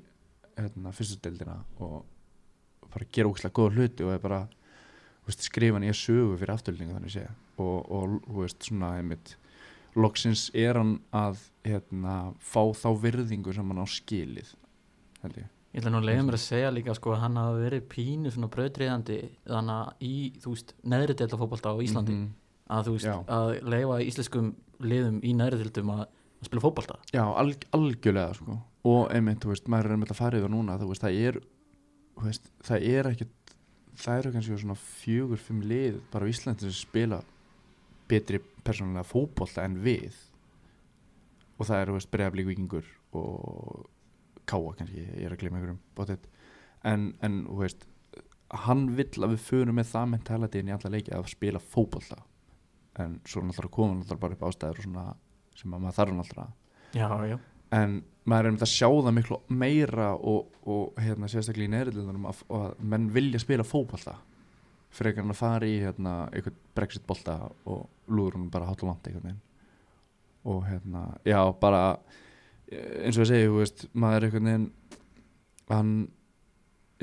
hérna, 0.57 0.91
fyrstudeldina 0.95 1.57
og 1.85 2.87
bara 2.89 3.05
gera 3.13 3.29
ógislega 3.29 3.53
góða 3.53 3.75
hluti 3.75 4.05
og 4.07 4.13
er 4.15 4.23
bara 4.23 4.39
skrifa 5.35 5.81
nýja 5.81 5.95
sögu 5.97 6.37
fyrir 6.39 6.53
afturlningu 6.53 6.95
þannig 6.95 7.13
sé 7.13 7.25
og, 7.57 7.91
og, 7.91 8.15
og 8.29 8.41
veist, 8.43 8.63
svona 8.63 8.93
einmitt 8.99 9.35
loksins 9.97 10.47
er 10.53 10.77
hann 10.77 10.97
að 11.15 11.41
hérna, 11.65 12.33
fá 12.39 12.61
þá 12.77 12.89
virðingu 13.01 13.53
sem 13.55 13.71
hann 13.71 13.81
á 13.81 13.87
skilið 13.89 14.53
held 15.23 15.39
ég. 15.41 15.53
Ég 15.73 15.81
ætla 15.81 15.91
nú 15.93 15.99
að 15.99 16.07
leiða 16.09 16.25
mér 16.27 16.37
að 16.37 16.43
segja 16.45 16.69
líka 16.73 16.95
sko 16.97 17.13
að 17.13 17.23
hann 17.25 17.39
hafa 17.39 17.57
verið 17.59 17.87
pínu 17.91 18.31
svona 18.33 18.49
bröðriðandi 18.53 19.17
þannig 19.49 19.73
að 19.81 20.05
í, 20.07 20.13
þú 20.43 20.53
veist, 20.53 20.73
neðri 20.93 21.17
delta 21.19 21.39
fókbalta 21.41 21.73
á 21.73 21.75
Íslandi. 21.83 22.13
Mm 22.15 22.23
-hmm. 22.23 22.31
að 22.77 22.87
þú 22.87 22.93
veist, 22.95 23.05
Já. 23.05 23.17
að 23.27 23.49
leiða 23.73 23.99
íslenskum 24.05 24.55
liðum 24.79 25.19
í 25.23 25.33
neðri 25.33 25.57
deltum 25.63 25.89
að, 25.89 26.07
að 26.41 26.45
spila 26.45 26.61
fókbalta 26.61 26.95
Já, 27.13 27.25
alg, 27.33 27.65
algjörlega 27.71 28.33
sko. 28.33 28.59
Og 28.83 29.11
einmitt, 29.11 29.43
þú 29.43 29.49
veist, 29.49 29.67
maður 29.67 29.85
er 29.85 29.91
einmitt 29.91 30.11
að 30.11 30.21
fara 30.21 30.37
yfir 30.37 30.49
núna 30.49 30.77
þú 30.77 30.87
veist, 30.87 31.01
það 31.01 31.19
er 31.27 31.41
veist, 32.23 32.51
það 32.65 32.87
er 32.89 33.09
ekkert 33.11 33.33
það 33.97 34.21
eru 34.21 34.31
kannski 34.35 34.61
svona 34.61 34.77
fjögur, 34.77 35.41
fimm 35.41 35.65
lið 35.65 35.99
bara 36.13 36.27
á 36.27 36.31
Íslandi 36.31 36.67
sem 36.67 36.77
spila 36.77 37.21
betri 38.07 38.39
persónulega 38.63 39.07
fókbólta 39.07 39.65
en 39.67 39.77
við. 39.83 40.15
Og 41.57 41.67
það 41.67 41.83
eru 41.83 42.01
bregðarblík 42.13 42.49
vikingur 42.51 42.89
og 43.17 43.87
káa 44.47 44.73
kannski, 44.77 45.03
ég 45.03 45.25
er 45.27 45.33
að 45.33 45.41
gleyma 45.41 45.59
einhverjum 45.59 45.79
bótið 45.97 46.27
en, 46.87 47.11
en 47.25 47.41
veist, 47.59 47.83
hann 48.63 48.87
vill 48.95 49.23
að 49.25 49.35
við 49.35 49.43
förum 49.43 49.79
með 49.79 49.91
það 49.91 50.09
mentalitíðin 50.13 50.71
í 50.71 50.75
alla 50.77 50.93
leiki 50.93 51.15
að 51.15 51.29
spila 51.33 51.61
fókbólta 51.63 52.21
en 53.01 53.19
svo 53.27 53.43
náttúrulega 53.43 53.75
koma 53.75 53.97
náttúrulega 53.97 54.23
bara 54.23 54.37
upp 54.37 54.45
ástæður 54.47 54.85
sem 54.85 54.97
að 55.73 55.81
maður 55.83 55.97
þarf 55.97 56.17
náttúrulega. 56.17 56.53
Já, 56.95 57.09
já. 57.27 57.37
En 57.75 57.99
maður 58.27 58.45
er 58.45 58.51
um 58.51 58.57
þetta 58.59 58.67
að 58.67 58.73
sjá 58.75 58.87
það 58.89 59.15
miklu 59.17 59.39
meira 59.63 60.07
og, 60.15 60.55
og 60.67 61.01
hérna, 61.01 61.29
sérstaklega 61.31 61.69
í 61.69 61.73
neðrillinunum 61.75 62.27
að, 62.29 62.41
að 62.59 62.81
menn 62.93 63.09
vilja 63.15 63.41
spila 63.43 63.65
fókbólta 63.67 64.17
frekar 64.97 65.23
hann 65.23 65.33
að 65.33 65.41
fara 65.41 65.67
í 65.67 65.77
hérna, 65.81 66.13
eitthvað 66.31 66.61
brexit 66.75 67.05
bolta 67.07 67.37
og 67.67 67.87
lúður 68.11 68.39
hún 68.39 68.49
bara 68.51 68.69
hátt 68.69 68.83
og 68.83 68.91
vant 68.91 69.09
eitthvað 69.09 69.35
og 70.47 70.61
hérna, 70.63 71.01
já, 71.27 71.39
bara 71.59 71.81
eins 72.71 73.17
og 73.17 73.25
ég 73.25 73.31
segi, 73.31 73.49
veist 73.51 73.87
maður 73.95 74.17
er 74.17 74.27
eitthvað 74.27 74.45
neginn 74.47 74.69
hann 75.67 75.91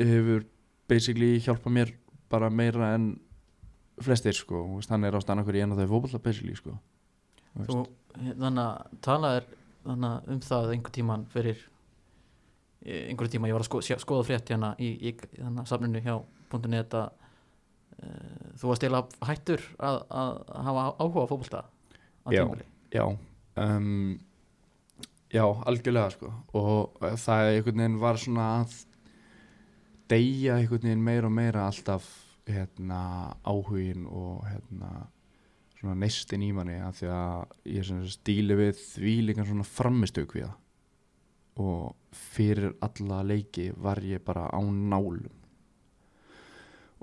hefur 0.01 0.47
basically 0.89 1.37
hjálpað 1.45 1.77
mér 1.77 1.93
bara 2.33 2.51
meira 2.51 2.95
en 2.97 3.13
flestir, 4.03 4.35
sko, 4.37 4.65
veist, 4.75 4.91
hann 4.91 5.05
er 5.07 5.17
ástæðan 5.17 5.45
okkur 5.45 5.59
í 5.59 5.63
einu 5.63 5.77
af 5.77 5.83
það 5.83 5.93
fókballa, 5.93 6.21
basically, 6.25 6.57
sko. 6.59 6.73
Þú, 7.69 7.85
þannig 8.17 8.63
að 8.65 8.97
talaður 9.05 9.47
þannig 9.85 10.33
um 10.35 10.41
það 10.45 10.73
einhver 10.75 10.95
tíman 10.99 11.27
fyrir 11.33 11.61
einhverju 12.85 13.33
tíma 13.33 13.49
ég 13.49 13.57
var 13.57 13.65
að 13.65 13.71
sko, 13.71 13.81
skoða 14.03 14.27
frétt 14.29 14.51
hérna 14.53 14.75
í, 14.77 14.91
í 15.09 15.15
þannig 15.39 15.69
safninu 15.71 16.03
hjá 16.05 16.17
.net 16.69 16.95
að 16.95 17.09
uh, 17.09 18.51
þú 18.61 18.69
varst 18.69 18.85
eiginlega 18.85 19.27
hættur 19.27 19.63
að, 19.83 19.97
að 20.07 20.35
hafa 20.69 20.85
áhuga 21.01 21.25
á 21.25 21.31
fólkvölda 21.33 21.63
já, 22.31 22.45
já 22.95 23.05
um, 23.57 24.21
já, 25.35 25.45
algjörlega 25.67 26.11
sko. 26.15 26.33
Og 26.57 27.01
það 27.21 27.51
einhvern 27.55 27.81
veginn 27.83 28.03
var 28.03 28.21
svona 28.21 28.49
að 28.61 28.77
deyja 30.13 30.59
einhvern 30.61 30.87
veginn 30.89 31.05
meira 31.05 31.31
og 31.31 31.35
meira 31.35 31.67
alltaf 31.69 32.09
hérna 32.49 33.01
áhugin 33.43 34.07
og 34.07 34.45
hérna 34.47 35.09
svona 35.85 36.01
neistin 36.01 36.45
í 36.45 36.51
manni 36.57 36.81
að 36.81 37.01
því 37.01 37.15
að 37.15 37.71
ég 37.75 37.95
stíli 38.15 38.59
við 38.59 38.77
því 38.81 39.15
líka 39.29 39.47
svona 39.47 39.69
framistök 39.69 40.37
við 40.37 40.49
það. 40.49 40.61
Og 41.65 42.19
fyrir 42.35 42.75
alla 42.83 43.23
leiki 43.27 43.71
var 43.79 44.01
ég 44.03 44.25
bara 44.25 44.49
á 44.51 44.61
nálum. 44.65 45.31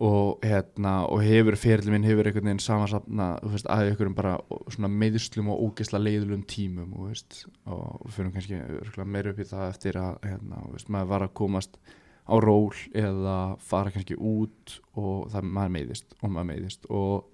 Og, 0.02 0.40
hérna, 0.42 1.04
og 1.14 1.22
hefur 1.22 1.56
fyrirlið 1.62 1.94
minn 1.94 2.08
hefur 2.08 2.26
einhvern 2.26 2.48
veginn 2.48 2.64
samansapna 2.64 3.28
veist, 3.46 3.68
að 3.70 3.92
ykkur 3.92 4.10
um 4.10 4.16
bara 4.18 4.32
svona 4.74 4.90
meðslum 4.90 5.52
og 5.54 5.60
ógesla 5.68 6.02
leiðlum 6.02 6.42
tímum 6.50 6.96
og, 6.96 7.12
veist, 7.12 7.44
og 7.70 8.08
fyrir 8.10 8.32
kannski 8.34 9.06
meira 9.06 9.30
upp 9.30 9.44
í 9.44 9.46
það 9.46 9.68
eftir 9.68 10.00
að 10.02 10.18
hérna, 10.26 10.64
veist, 10.72 10.90
maður 10.90 11.12
var 11.12 11.28
að 11.28 11.36
komast 11.38 11.78
á 12.26 12.34
ról 12.42 12.72
eða 12.98 13.38
fara 13.62 13.94
kannski 13.94 14.18
út 14.18 14.80
og 14.98 15.30
það 15.36 15.52
maður 15.54 15.76
meiðist 15.78 16.18
og 16.18 16.34
maður 16.34 16.50
meiðist. 16.50 16.90
Og 16.90 17.31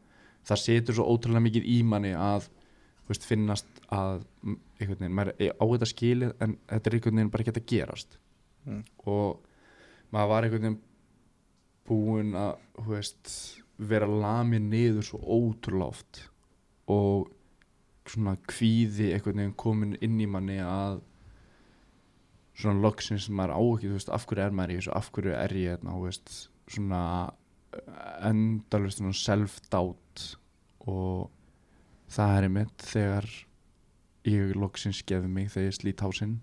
það 0.47 0.63
setur 0.63 0.97
svo 0.97 1.07
ótrúlega 1.11 1.45
mikið 1.47 1.67
í 1.73 1.81
manni 1.87 2.13
að 2.17 2.49
finnast 3.23 3.67
að 3.93 4.25
einhvern 4.43 4.99
veginn, 4.99 5.15
maður 5.15 5.33
er 5.39 5.53
á 5.55 5.63
þetta 5.63 5.87
skilið 5.87 6.33
en 6.43 6.57
þetta 6.67 6.89
er 6.89 6.97
einhvern 6.97 7.19
veginn 7.19 7.31
bara 7.31 7.45
ekki 7.45 7.53
að 7.53 7.69
gerast 7.71 8.17
mm. 8.67 8.81
og 9.07 9.45
maður 10.11 10.31
var 10.33 10.47
einhvern 10.47 10.65
veginn 10.65 10.81
búin 11.87 12.33
að 12.35 12.83
veist, 12.89 13.31
vera 13.77 14.09
lamið 14.11 14.67
niður 14.73 15.07
svo 15.07 15.21
ótrúlega 15.23 15.93
oft 15.93 16.21
og 16.91 17.31
svona 18.07 18.35
kvíði 18.47 19.13
einhvern 19.15 19.43
veginn 19.43 19.59
komin 19.59 19.95
inn 20.03 20.19
í 20.23 20.27
manni 20.27 20.59
að 20.63 20.99
svona 22.57 22.81
loksins 22.81 23.27
maður 23.29 23.55
á 23.55 23.61
ekki, 23.61 23.89
þú 23.89 23.97
veist, 23.99 24.13
af 24.13 24.27
hverju 24.27 24.43
er 24.43 24.55
maður 24.57 24.73
í 24.73 24.77
þessu 24.79 24.93
af 24.97 25.09
hverju 25.13 25.33
er 25.37 25.55
ég 25.55 25.75
hérna, 25.75 25.95
þú 25.95 26.07
veist 26.07 26.35
svona 26.67 27.01
endalust 28.27 29.01
svona 29.01 29.15
self-doubt 29.15 30.06
og 30.87 31.29
það 32.11 32.35
er 32.37 32.47
einmitt 32.47 32.85
þegar 32.87 33.29
ég 34.27 34.53
loksins 34.59 35.01
gefi 35.07 35.29
mig 35.31 35.51
þegar 35.53 35.69
ég 35.69 35.77
slít 35.77 36.03
hásinn 36.03 36.37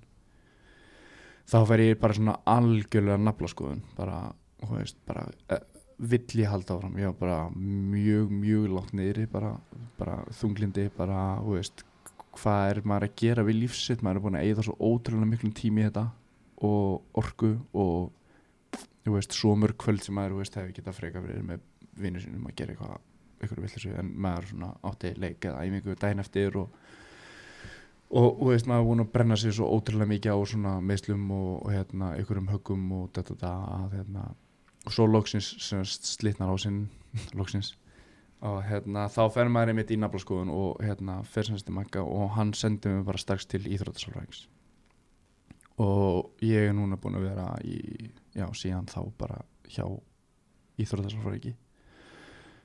þá 1.51 1.59
fer 1.69 1.85
ég 1.85 2.01
bara 2.01 2.17
svona 2.17 2.37
algjörlega 2.49 3.21
nafla 3.21 3.51
skoðun 3.53 3.83
bara, 3.97 4.19
þú 4.63 4.79
veist, 4.79 5.01
bara 5.09 5.27
eh, 5.53 5.65
vill 5.99 6.41
ég 6.41 6.51
halda 6.51 6.77
áfram, 6.77 6.97
ég 7.01 7.13
var 7.13 7.19
bara 7.21 7.39
mjög, 7.55 8.33
mjög 8.33 8.69
látt 8.73 8.95
niðri 8.97 9.27
bara, 9.31 9.55
bara 9.99 10.21
þunglindi, 10.41 10.89
bara, 10.97 11.21
þú 11.45 11.59
veist 11.59 11.85
hvað 12.35 12.73
er 12.73 12.83
maður 12.89 13.09
að 13.09 13.17
gera 13.21 13.47
við 13.47 13.61
lífsitt 13.63 14.03
maður 14.03 14.21
er 14.21 14.25
búin 14.25 14.39
að 14.41 14.49
eigða 14.49 14.67
svo 14.67 14.77
ótrúlega 14.81 15.31
miklum 15.31 15.55
tími 15.55 15.85
í 15.85 15.89
þetta 15.89 16.09
og 16.65 17.21
orku 17.21 17.53
og 17.77 18.13
þú 19.05 19.19
veist, 19.19 19.37
svo 19.37 19.55
mörg 19.59 19.77
kvöld 19.79 20.03
sem 20.03 20.17
maður, 20.17 20.39
þú 20.39 20.43
veist, 20.43 20.59
hefur 20.59 20.77
getað 20.79 20.99
freka 20.99 21.23
verið 21.23 21.45
með 21.51 21.67
vinnu 22.01 22.23
sinum 22.23 22.49
að 22.49 22.57
gera 22.59 22.75
eitthvað 22.75 22.97
ykkur 23.43 23.63
villissu, 23.63 23.93
en 23.99 24.13
maður 24.21 24.51
svona 24.53 24.71
átti 24.91 25.15
leik 25.19 25.45
eða 25.49 25.65
æmingu 25.67 25.97
daginn 26.01 26.23
eftir 26.23 26.59
og 26.61 26.77
og, 28.15 28.43
og 28.43 28.51
veist, 28.53 28.69
maður 28.71 28.83
er 28.83 28.89
búin 28.89 29.05
að 29.05 29.13
brenna 29.15 29.37
sig 29.41 29.55
svo 29.57 29.69
ótrúlega 29.75 30.11
mikið 30.11 30.37
á 30.37 30.39
svona 30.47 30.75
meðslum 30.85 31.25
og, 31.35 31.53
og 31.65 31.73
hérna, 31.75 32.13
ykkurum 32.21 32.51
höggum 32.53 32.85
og 32.95 33.09
þetta, 33.17 33.35
þetta 33.35 33.53
að 33.79 33.97
hérna, 33.99 34.27
og 34.85 34.95
svo 34.95 35.09
loksins 35.11 35.49
slitnar 36.15 36.53
á 36.53 36.57
sinn 36.61 36.85
loksins. 37.39 37.75
Og 38.45 38.59
hérna, 38.67 39.07
þá 39.09 39.23
fer 39.33 39.49
maður 39.49 39.73
einmitt 39.73 39.91
í 39.95 39.99
naflaskoðun 39.99 40.53
og 40.53 40.83
hérna, 40.85 41.23
fer 41.27 41.49
semst 41.49 41.71
í 41.71 41.75
makka 41.75 42.05
og 42.05 42.35
hann 42.37 42.53
sendi 42.55 42.93
mig 42.93 43.07
bara 43.09 43.21
strax 43.21 43.49
til 43.49 43.65
Íþróttasalvægings 43.65 44.45
og 45.83 46.43
ég 46.45 46.69
er 46.69 46.75
núna 46.77 46.95
búin 47.03 47.17
að 47.19 47.25
vera 47.27 47.49
í, 47.67 48.11
já, 48.35 48.47
síðan 48.55 48.87
þá 48.87 49.01
bara 49.19 49.41
hjá 49.67 49.87
Íþróttasalvægi 50.79 51.55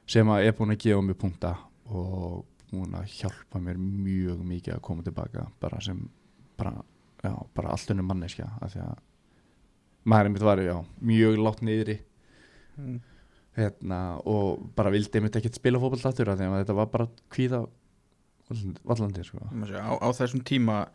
sem 0.10 0.32
að 0.34 0.48
er 0.48 0.56
búin 0.58 0.74
að 0.74 0.82
gefa 0.86 1.04
mig 1.06 1.18
punkta 1.20 1.54
og 1.90 2.46
búin 2.70 2.96
að 2.98 3.12
hjálpa 3.20 3.62
mér 3.62 3.78
mjög 3.82 4.42
mikið 4.46 4.76
að 4.76 4.86
koma 4.86 5.06
tilbaka 5.06 5.46
bara 5.62 5.82
sem 5.84 6.02
bara, 6.60 6.74
já, 7.24 7.34
bara 7.56 7.74
allt 7.74 7.94
unnum 7.94 8.10
manneskja 8.10 8.50
af 8.60 8.74
því 8.74 8.84
að 8.86 9.06
maður 10.10 10.30
einmitt 10.30 10.46
var 10.46 10.62
já, 10.64 10.76
mjög 11.12 11.40
látt 11.44 11.62
niðri 11.66 12.00
mm. 12.78 12.98
hérna, 13.58 14.00
og 14.30 14.64
bara 14.78 14.94
vildi 14.94 15.20
einmitt 15.20 15.38
ekkert 15.40 15.60
spila 15.60 15.82
fókbaltatur 15.82 16.32
af 16.32 16.40
því 16.40 16.50
að 16.50 16.60
þetta 16.64 16.78
var 16.80 16.92
bara 16.94 17.10
kvíða 17.34 17.64
vallandi 18.88 19.22
sko. 19.22 19.46
Á, 19.46 19.94
á 20.02 20.08
þessum 20.18 20.42
tíma 20.46 20.88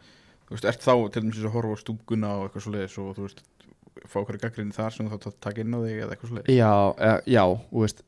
veist, 0.50 0.66
ert 0.66 0.82
þá 0.82 0.94
til 1.14 1.22
dæmis 1.22 1.42
að 1.42 1.54
horfa 1.54 1.78
á 1.78 1.82
stúkuna 1.82 2.32
og 2.38 2.48
eitthvað 2.48 2.64
svo 2.64 2.74
leiðis 2.74 2.96
og 3.02 3.12
þú 3.14 3.28
veist 3.28 3.44
fá 4.10 4.16
okkur 4.20 4.40
gaggrinni 4.42 4.74
þar 4.74 4.96
sem 4.96 5.08
þú 5.10 5.20
þá 5.22 5.28
taka 5.46 5.62
inn 5.62 5.76
á 5.76 5.80
þig 5.84 6.00
eða 6.00 6.16
eitthvað 6.16 6.30
svo 6.30 6.38
leiðis 6.40 6.58
já, 6.58 6.72
e, 6.98 7.12
já, 7.30 7.44
þú 7.70 7.84
veist 7.84 8.02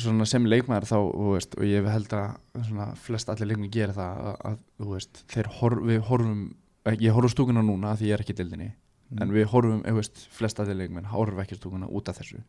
sem 0.00 0.48
leikmaður 0.48 0.88
þá, 0.90 0.96
veist, 1.32 1.54
og 1.58 1.68
ég 1.68 1.86
held 1.90 2.16
að 2.16 2.96
flest 3.04 3.30
allir 3.32 3.52
leikmenn 3.52 3.72
gera 3.72 3.96
það 3.96 4.24
að, 4.30 4.40
að 4.50 4.90
veist, 4.92 5.22
þeir 5.32 5.52
horf, 5.60 5.92
horfum 6.10 6.42
eh, 6.86 6.98
ég 7.00 7.16
horf 7.16 7.32
stúkuna 7.32 7.64
núna 7.64 7.94
því 7.96 8.10
ég 8.10 8.18
er 8.18 8.26
ekki 8.26 8.36
dildinni 8.36 8.72
Mm. 9.06 9.22
en 9.22 9.30
við 9.36 9.44
horfum, 9.52 9.82
þú 9.86 9.98
veist, 10.00 10.22
flest 10.34 10.58
allir 10.58 10.80
leikmenn 10.80 11.06
horfum 11.12 11.38
ekki 11.38 11.54
stúkuna 11.60 11.86
út 11.86 12.08
af 12.10 12.16
þessu 12.18 12.40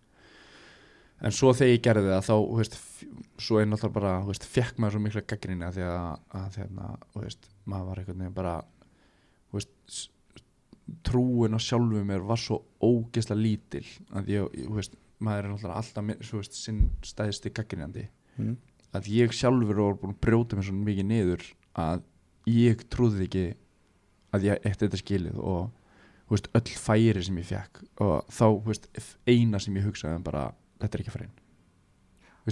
en 1.21 1.33
svo 1.33 1.51
þegar 1.53 1.69
ég 1.69 1.83
gerði 1.85 2.09
það 2.09 2.23
þá, 2.25 2.35
veist, 2.57 2.77
svo 3.45 3.59
er 3.61 3.67
náttúrulega 3.69 3.93
bara 3.99 4.13
veist, 4.25 4.47
fekk 4.55 4.79
maður 4.81 4.95
svo 4.95 5.01
mikla 5.03 5.23
gaggrinni 5.29 5.67
að 5.67 5.77
því 5.77 5.85
að, 5.85 6.23
að 6.39 6.57
þú 7.13 7.21
veist, 7.21 7.49
maður 7.69 7.89
var 7.91 8.01
einhvern 8.01 8.23
veginn 8.23 8.37
bara, 8.39 8.55
veist 9.53 9.99
trúin 11.05 11.57
á 11.57 11.59
sjálfu 11.61 12.01
mér 12.09 12.25
var 12.25 12.41
svo 12.41 12.63
ógeðslega 12.81 13.43
lítil 13.43 13.85
að 14.17 14.33
ég, 14.33 14.57
veist, 14.73 14.97
maður 15.23 15.47
er 15.47 15.53
náttúrulega 15.53 15.81
alltaf 15.81 16.33
veist, 16.33 16.57
sinn 16.57 16.83
stæðsti 17.05 17.53
gaggrinjandi 17.55 18.05
mm. 18.37 18.53
að 18.97 19.09
ég 19.13 19.33
sjálfur 19.35 19.81
var 19.81 19.97
búin 20.01 20.13
að 20.15 20.21
brjóta 20.27 20.57
mér 20.57 20.67
svona 20.69 20.87
mikið 20.87 21.09
niður 21.09 21.47
að 21.77 22.05
ég 22.51 22.85
trúði 22.91 23.25
ekki 23.27 23.47
að 24.35 24.47
ég 24.49 24.67
eftir 24.67 24.87
þetta 24.87 25.01
skilið 25.01 25.41
og 25.41 25.69
veist, 26.31 26.49
öll 26.57 26.77
færi 26.77 27.23
sem 27.25 27.41
ég 27.41 27.49
fekk 27.49 27.83
og 28.03 28.31
þá 28.33 28.47
veist, 28.67 28.89
eina 29.27 29.61
sem 29.63 29.77
ég 29.79 29.87
hugsaði 29.87 30.19
um 30.19 30.25
bara, 30.25 30.49
þetta 30.81 30.97
er 30.97 31.03
ekki 31.05 31.13
að 31.13 31.19
fara 31.19 31.29
inn 31.29 31.37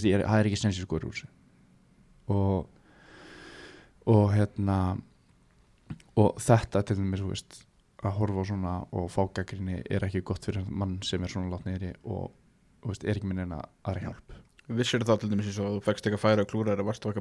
er, 0.04 0.26
það 0.26 0.40
er 0.40 0.50
ekki 0.50 0.60
sensið 0.60 0.88
skoður 0.88 1.10
úr 1.10 1.16
þessu. 1.16 1.30
Og 2.36 2.72
og 4.06 4.28
hérna 4.36 4.80
og 6.20 6.38
þetta 6.42 6.84
til 6.86 7.00
dæmis 7.00 7.24
að 8.06 8.18
horfa 8.20 8.44
á 8.46 8.50
svona 8.50 8.74
og 8.94 9.08
fá 9.10 9.24
gaggrinni 9.34 9.80
er 9.90 10.06
ekki 10.06 10.22
gott 10.26 10.46
fyrir 10.46 10.68
mann 10.70 11.00
sem 11.04 11.24
er 11.24 11.32
svona 11.32 11.50
látt 11.50 11.66
niðri 11.66 11.94
og 12.04 12.30
veist, 12.92 13.04
er 13.06 13.16
ekki 13.20 13.30
minn 13.32 13.40
en 13.46 13.56
aðra 13.58 14.02
hjálp. 14.08 14.36
Vissir 14.68 15.04
þá 15.06 15.14
til 15.22 15.30
dæmis 15.30 15.46
eins 15.52 15.60
og 15.62 15.76
þú 15.78 15.84
fegst 15.86 16.06
eitthvað 16.08 16.24
færa 16.26 16.42
og 16.46 16.50
klúra 16.50 16.74
eða 16.74 16.86
varstu, 16.88 17.12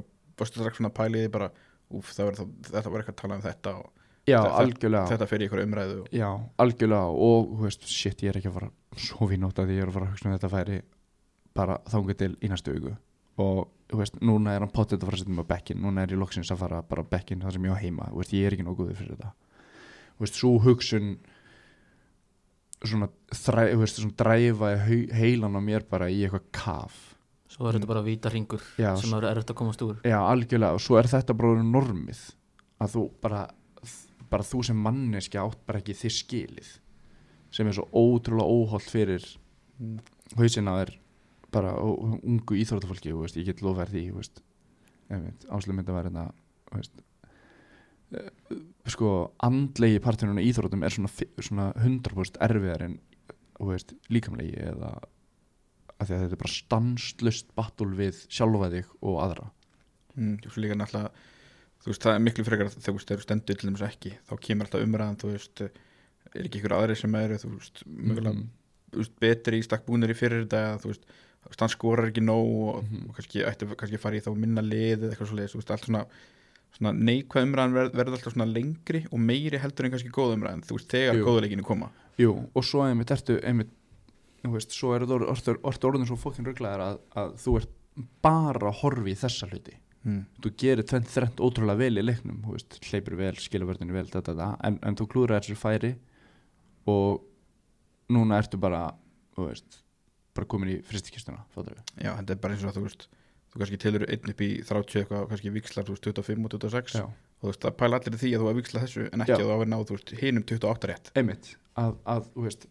strax 0.45 0.79
svona 0.81 0.91
pæliði 0.95 1.31
bara 1.31 1.51
úf, 1.93 2.13
það 2.17 2.25
var, 2.31 2.39
þetta 2.71 2.91
var 2.91 3.03
eitthvað 3.03 3.15
að 3.15 3.21
tala 3.23 3.37
um 3.41 3.45
þetta 3.45 3.75
og 3.83 3.93
Já, 4.25 4.39
Þetta- 4.41 4.61
algjörlega. 4.63 5.09
þetta 5.13 5.27
fyrir 5.29 5.47
ykkur 5.51 5.61
umræðu 5.67 5.97
og, 6.01 6.07
Já, 6.17 6.29
algjörlega 6.65 7.09
og 7.29 7.51
þú 7.59 7.65
veist, 7.67 7.83
shit, 7.93 8.23
ég 8.25 8.31
er 8.33 8.39
ekki 8.41 8.49
að 8.49 8.55
fara 8.57 8.71
svo 8.97 9.27
við 9.29 9.39
nótt 9.43 9.59
að 9.61 9.73
ég 9.75 9.83
er 9.85 9.91
að 9.91 9.97
fara 9.99 10.07
að 10.07 10.15
hugsa 10.15 10.29
um 10.31 10.33
þetta 10.39 10.51
færi 10.55 10.79
bara 11.55 11.77
þangað 11.93 12.17
til 12.23 12.31
í 12.41 12.49
næstu 12.49 12.73
viku. 12.73 12.95
Og 13.45 13.69
þú 13.93 13.99
veist, 14.01 14.17
núna 14.25 14.55
er 14.57 14.61
hann 14.65 14.73
pottet 14.73 15.03
að 15.03 15.11
fara 15.11 15.19
að 15.19 15.21
setja 15.27 15.35
mig 15.37 15.45
á 15.45 15.53
bekkin, 15.53 15.83
núna 15.85 16.03
er 16.07 16.15
ég 16.15 16.19
loksins 16.23 16.51
að 16.55 16.63
fara 16.65 16.81
bara 16.83 17.03
bekkin 17.05 17.41
þar 17.45 17.53
sem 17.53 17.69
ég 17.69 17.77
á 17.77 17.83
heima, 17.85 18.09
þú 18.15 18.23
veist, 18.23 18.33
ég 18.33 18.47
er 18.49 18.57
ekki 18.57 18.65
nóg 18.65 18.79
góður 18.81 18.97
fyrir 18.97 19.13
þetta. 19.19 19.33
Þú 20.17 20.25
veist, 20.25 20.41
svo 20.41 20.53
hugsun 20.65 21.19
svona, 22.83 23.09
þræ, 23.31 23.65
veist, 23.81 24.01
svona 24.01 24.17
dræfa 24.19 24.71
heilan 25.15 25.59
á 25.59 25.61
mér 25.63 25.87
bara 25.91 26.09
í 26.11 26.25
eitthvað 26.27 26.49
kaf. 26.55 26.97
Svo 27.55 27.69
er 27.69 27.79
þetta 27.79 27.87
bara 27.93 28.03
víta 28.03 28.33
ringur 28.33 28.63
Já, 28.81 28.97
sem 28.99 29.13
er 29.15 29.29
erfitt 29.31 29.53
að 29.55 29.61
komast 29.61 29.83
úr. 29.87 30.01
Já, 30.03 30.19
algjörlega 30.27 30.75
og 30.75 30.83
svo 30.83 30.99
er 30.99 31.07
þetta 31.07 31.37
bara 31.39 31.63
normið 31.63 32.25
að 32.83 32.97
þú 32.97 33.05
bara 33.23 33.45
bara 34.33 34.43
þú 34.43 34.65
sem 34.67 34.81
manneski 34.83 35.39
átt 35.39 35.61
bara 35.67 35.79
ekki 35.79 35.95
þið 35.95 36.15
skilið 36.19 36.71
sem 37.55 37.69
er 37.71 37.77
svo 37.77 37.87
ótrúlega 37.95 38.51
óholt 38.51 38.91
fyrir 38.91 39.25
Mm. 39.75 39.99
hausinn 40.39 40.69
að 40.71 40.77
þér 40.81 40.91
bara 41.51 41.73
ungu 41.83 42.55
veist, 43.25 43.37
ég 43.37 43.49
get 43.49 43.63
lofað 43.63 43.89
því 43.91 44.03
þú 44.11 44.19
veist, 44.21 44.43
áslega 45.51 45.75
myndi 45.75 45.91
að 45.91 45.99
vera 45.99 46.11
eh, 46.75 46.85
sko 48.91 49.11
andlegi 49.45 50.01
parturinn 50.05 50.39
á 50.41 50.45
íþróttum 50.45 50.85
er 50.85 50.95
svona, 50.95 51.11
svona 51.41 51.67
100% 51.81 52.41
erfiðar 52.45 52.87
en 52.89 52.99
veist, 53.65 53.95
líkamlegi 54.13 54.57
eða 54.61 54.95
að 54.95 55.11
að 56.03 56.11
þetta 56.25 56.35
er 56.37 56.41
bara 56.43 56.53
stanslust 56.53 57.53
battle 57.57 57.95
við 57.97 58.25
sjálfa 58.33 58.71
þig 58.73 58.89
og 59.01 59.21
aðra 59.25 59.47
mm, 60.19 60.35
líka 60.59 60.77
náttúrulega 60.77 61.13
þú 61.85 61.91
veist, 61.93 62.03
það 62.05 62.17
er 62.17 62.25
miklu 62.25 62.45
frekar 62.49 62.69
að 62.71 62.77
þú 62.77 62.95
þegar 62.99 63.21
þú 63.21 63.27
stendur 63.27 63.59
til 63.61 63.71
þess 63.71 63.87
ekki, 63.89 64.13
þá 64.27 64.35
kemur 64.47 64.67
alltaf 64.69 64.85
umræðan 64.87 65.19
þú 65.21 65.31
veist, 65.33 65.63
er 66.35 66.49
ekki 66.49 66.61
ykkur 66.61 66.77
aðri 66.79 66.97
sem 66.99 67.17
eru 67.21 67.39
þú 67.41 67.53
veist, 67.55 67.85
mögulega 67.87 68.45
veist, 68.99 69.15
betri 69.23 69.61
í 69.61 69.67
stakk 69.67 69.87
búnir 69.87 70.13
í 70.13 70.19
fyrir 70.19 70.45
þetta 70.45 70.81
þú 70.83 70.93
veist, 70.93 71.07
hann 71.61 71.73
skorar 71.73 72.09
ekki 72.11 72.25
nóg 72.25 72.53
og, 72.69 72.85
Mhm. 72.85 73.09
og 73.09 73.19
kannski 73.19 73.45
ætti 73.45 73.69
kannski 73.77 74.01
fara 74.01 74.17
í 74.17 74.25
þá 74.25 74.33
minna 74.35 74.63
lið 74.65 75.05
eða 75.05 75.13
eitthvað 75.13 75.31
svo 75.31 75.39
leiðis, 75.39 75.55
þú 75.55 75.61
veist, 75.61 75.75
allt 75.75 75.89
svona 75.89 76.07
neikvæð 76.83 77.47
umræðan 77.47 77.77
verð, 77.77 77.95
verður 77.95 78.19
alltaf 78.19 78.37
lengri 78.51 79.05
og 79.11 79.23
meiri 79.23 79.61
heldur 79.63 79.87
en 79.87 79.95
kannski 79.95 80.11
góð 80.15 80.35
umræðan 80.39 80.65
þú 80.67 80.79
veist, 80.79 80.91
þegar 80.91 81.23
góðuleikinu 81.23 81.67
koma. 81.67 81.91
Jú, 82.19 82.35
og 82.55 82.67
svo 82.67 82.83
einmitt 82.87 83.13
ertu 83.15 83.39
einmitt, 83.47 83.71
veist, 84.43 84.75
svo 84.75 84.95
er 84.95 85.05
þetta 85.05 85.55
orðið 85.55 85.89
orðin 85.91 86.11
svo 86.11 86.19
fokkin 86.21 86.49
rugglaðar 86.49 86.85
að, 86.89 87.01
að 87.23 87.33
þú 87.45 87.57
ert 87.61 87.81
bara 88.25 88.71
að 88.73 88.79
horfi 88.83 89.15
í 89.15 89.19
þessa 89.19 89.51
hluti. 89.53 89.79
Mm. 90.05 90.27
þú 90.45 90.51
gerir 90.61 90.85
tvent 90.85 91.07
þrennt 91.09 91.39
ótrúlega 91.41 91.81
vel 91.81 91.97
í 91.97 92.03
leiknum 92.05 92.43
veist, 92.51 92.77
hleypur 92.91 93.15
vel, 93.17 93.33
skilurverðinu 93.41 93.95
vel 93.97 94.05
þetta, 94.05 94.35
þetta, 94.35 94.49
en, 94.69 94.75
en 94.85 94.97
þú 95.01 95.07
klúður 95.15 95.33
þessu 95.39 95.57
færi 95.57 95.95
og 96.93 97.23
núna 98.13 98.43
ertu 98.43 98.61
bara 98.61 98.83
veist, 99.39 99.79
bara 100.37 100.51
komin 100.51 100.75
í 100.75 100.77
fristikistuna 100.85 101.47
já, 101.57 102.11
þetta 102.19 102.35
er 102.35 102.43
bara 102.43 102.53
eins 102.53 102.67
og 102.67 102.75
að 102.75 102.77
þú 102.77 102.85
veist 102.85 103.09
þú 103.55 103.63
kannski 103.63 103.79
tilur 103.85 104.05
einn 104.11 104.31
upp 104.35 104.41
í 104.45 104.49
30 104.67 105.01
eitthvað 105.01 105.27
kannski 105.31 105.53
vikslar, 105.55 105.87
þú 105.87 105.95
veist, 105.95 106.09
25 106.11 106.49
og 106.49 106.55
26 106.59 106.97
Já. 106.99 107.05
og 107.07 107.45
þú 107.45 107.51
veist, 107.53 107.61
það 107.65 107.77
pæla 107.83 108.01
allir 108.01 108.19
því 108.23 108.33
að 108.35 108.43
þú 108.45 108.49
að 108.51 108.59
viksla 108.61 108.83
þessu 108.85 109.05
en 109.11 109.25
ekki 109.25 109.31
Já. 109.31 109.37
að 109.37 109.45
þú 109.45 109.53
hafa 109.55 109.69
náð, 109.71 109.85
þú 109.91 109.99
veist, 109.99 110.15
hinum 110.23 110.47
28 110.51 110.91
rétt 110.91 111.11
einmitt, 111.15 111.51
að, 111.85 111.93
að 112.15 112.27
þú 112.35 112.47
veist 112.49 112.67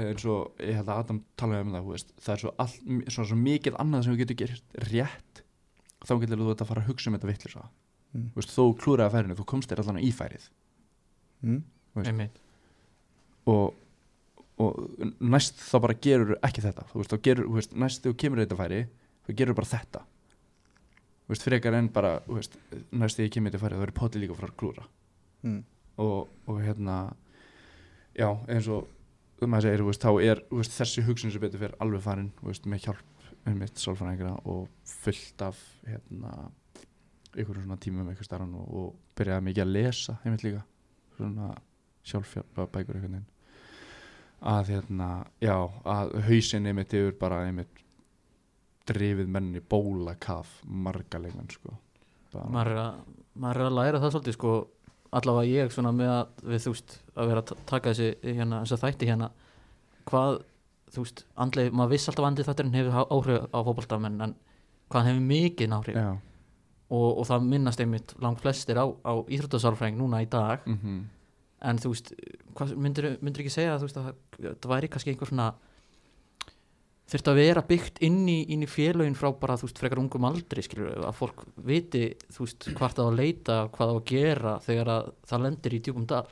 eins 0.00 0.26
og 0.34 0.64
ég 0.66 0.80
held 0.80 0.90
að 0.90 1.04
Adam 1.04 1.20
talaði 1.38 1.66
um 1.68 1.76
það 1.76 1.86
þú 1.86 1.94
veist, 1.94 2.10
það 2.26 2.34
er 2.34 2.42
svo, 2.44 2.54
all, 2.64 2.74
svo, 3.14 3.28
svo 3.30 3.38
mikið 3.44 3.78
annað 3.84 4.02
sem 4.08 4.16
þú 4.16 4.20
getur 4.24 4.40
gert 4.42 4.80
rétt 4.90 5.44
þá 6.00 6.12
getur 6.24 6.42
þú 6.42 6.50
þetta 6.50 6.66
að 6.66 6.72
fara 6.72 6.82
að 6.84 6.90
hugsa 6.90 7.10
um 7.10 7.18
þetta 7.18 7.30
vitlis 7.30 7.56
Mm. 8.10 8.32
þú 8.34 8.40
veist, 8.40 8.50
þó 8.56 8.62
klúraði 8.74 9.12
færinu, 9.14 9.34
þú 9.38 9.44
komst 9.46 9.70
þér 9.70 9.84
allan 9.84 10.00
í 10.02 10.08
færið 10.10 10.46
mm. 11.46 11.58
Veist. 11.94 12.08
Einmitt. 12.10 12.40
og, 13.46 13.76
og 14.58 14.80
næst 15.22 15.60
þá 15.62 15.76
bara 15.84 15.94
gerur 15.94 16.32
ekki 16.42 16.64
þetta 16.64 16.88
þú 16.90 16.98
veist, 17.04 17.12
þá 17.14 17.22
gerur, 17.28 17.46
þú 17.46 17.58
veist, 17.60 17.76
næst 17.78 18.02
þú 18.08 18.12
kemur 18.18 18.40
í 18.40 18.46
þetta 18.48 18.58
færi 18.58 18.80
þá 19.26 19.36
gerur 19.36 19.58
bara 19.58 19.72
þetta. 19.74 20.04
Þú 20.04 20.20
þú 21.30 21.36
veist, 21.36 21.44
frekar 21.46 21.76
en 21.78 21.88
bara 21.94 22.08
þú 22.24 22.36
veist, 22.40 22.56
næstu 22.90 23.22
ég 23.22 23.30
kemur 23.30 23.52
til 23.54 23.60
farið 23.62 23.78
þá 23.78 23.84
er 23.86 23.92
potið 23.94 24.22
líka 24.24 24.34
frá 24.34 24.48
að 24.48 24.56
klúra 24.58 24.86
mm. 25.46 25.60
og, 26.02 26.32
og 26.50 26.56
hérna 26.58 26.96
já, 28.18 28.26
eins 28.50 28.66
og 28.66 28.88
þú 29.38 29.60
segir, 29.62 29.78
þú 29.78 29.86
veist, 29.86 30.02
þá 30.02 30.10
er 30.26 30.40
þú 30.48 30.58
veist, 30.58 30.74
þessi 30.74 31.04
hugsun 31.06 31.30
sem 31.30 31.44
betur 31.44 31.62
fyrir 31.62 31.76
alveg 31.86 32.02
farin 32.02 32.32
þú 32.40 32.48
veist, 32.48 32.66
með 32.66 32.88
hjálp 32.88 33.28
um 33.46 33.60
mitt 33.62 33.78
sálfræðingra 33.78 34.32
og 34.50 34.64
fullt 34.90 35.44
af 35.46 35.60
hérna, 35.86 36.32
ykkur 37.38 37.60
svona 37.60 37.78
tímum 37.78 38.10
eitthvað 38.10 38.26
starran 38.26 38.56
og, 38.58 38.66
og 38.80 39.14
byrjaði 39.20 39.46
mikið 39.46 39.64
að 39.64 39.74
lesa 39.76 40.16
einmitt 40.24 40.42
líka. 40.48 40.64
Svona 41.14 41.52
sjálfhjálpa 42.10 42.66
bækur 42.74 42.98
veginn. 42.98 43.22
Að 44.50 44.74
hérna, 44.74 45.12
já, 45.38 45.54
að 45.94 46.16
hausin 46.26 46.66
einmitt 46.66 46.96
yfir 46.96 47.14
bara 47.22 47.44
einmitt 47.46 47.84
drifið 48.96 49.28
menni 49.32 49.60
bóla 49.60 50.14
kaf 50.20 50.60
marga 50.66 51.18
leikmenn 51.22 51.50
sko. 51.52 51.74
Maður 52.34 52.70
er, 52.72 52.80
að, 52.84 53.00
maður 53.42 53.60
er 53.60 53.68
að 53.70 53.76
læra 53.78 54.00
það 54.02 54.12
svolítið 54.16 54.36
sko. 54.38 54.54
Allavega 55.18 55.50
ég 55.50 55.72
svona 55.74 55.90
með 55.90 56.10
að 56.14 56.44
við 56.52 56.60
þú 56.64 56.72
veist 56.76 56.92
að 57.18 57.30
vera 57.32 57.40
að 57.42 57.48
ta- 57.50 57.56
taka 57.72 57.90
þessi 57.90 58.36
hérna 58.38 58.60
þætti 58.68 59.08
hérna. 59.10 59.30
Hvað 60.10 60.36
þú 60.94 61.04
veist 61.04 61.24
andlega, 61.42 61.72
maður 61.74 61.90
viss 61.96 62.08
alltaf 62.10 62.26
andlega 62.28 62.50
þátturinn 62.52 62.76
hefur 62.78 62.94
há- 62.94 63.10
áhrif 63.16 63.48
á 63.50 63.58
fótboltamenn 63.66 64.20
en 64.26 64.34
hvað 64.90 65.08
hefur 65.10 65.24
mikið 65.30 65.74
áhrif? 65.74 65.98
Já, 65.98 66.10
og, 66.90 67.08
og 67.18 67.26
það 67.26 67.48
minnast 67.50 67.80
einmitt 67.82 68.14
langt 68.22 68.40
flestir 68.42 68.78
á, 68.78 68.86
á 68.86 69.12
íþróttasálfræðing 69.26 69.98
núna 69.98 70.22
í 70.22 70.28
dag. 70.30 70.62
Mhm. 70.66 71.00
En 71.62 71.76
þú 71.76 71.90
veist, 71.92 72.14
myndir 72.80 73.42
ekki 73.42 73.50
segja 73.52 73.74
að 73.74 73.82
þú 73.82 73.88
veist 73.90 73.98
að 74.00 74.54
það 74.62 74.70
væri 74.72 74.88
kannski 74.88 75.10
einhver 75.12 75.28
svona 75.28 75.50
þurft 77.10 77.30
að 77.32 77.40
vera 77.40 77.64
byggt 77.66 77.98
inn 78.06 78.22
í, 78.30 78.38
inn 78.54 78.62
í 78.64 78.70
félögin 78.70 79.18
frá 79.18 79.30
bara 79.38 79.56
þú 79.58 79.68
veist 79.68 79.82
frekar 79.82 80.02
ungum 80.02 80.28
aldri 80.28 80.62
skilur 80.64 81.02
að 81.08 81.16
fólk 81.18 81.44
viti 81.66 82.04
þú 82.30 82.46
veist 82.46 82.70
hvart 82.78 83.00
það 83.00 83.10
að 83.10 83.20
leita 83.20 83.58
hvað 83.74 83.92
það 83.92 83.98
að 83.98 84.08
gera 84.12 84.54
þegar 84.66 84.92
að 84.94 85.12
það 85.32 85.44
lendir 85.46 85.76
í 85.76 85.82
djúpum 85.86 86.08
dal. 86.10 86.24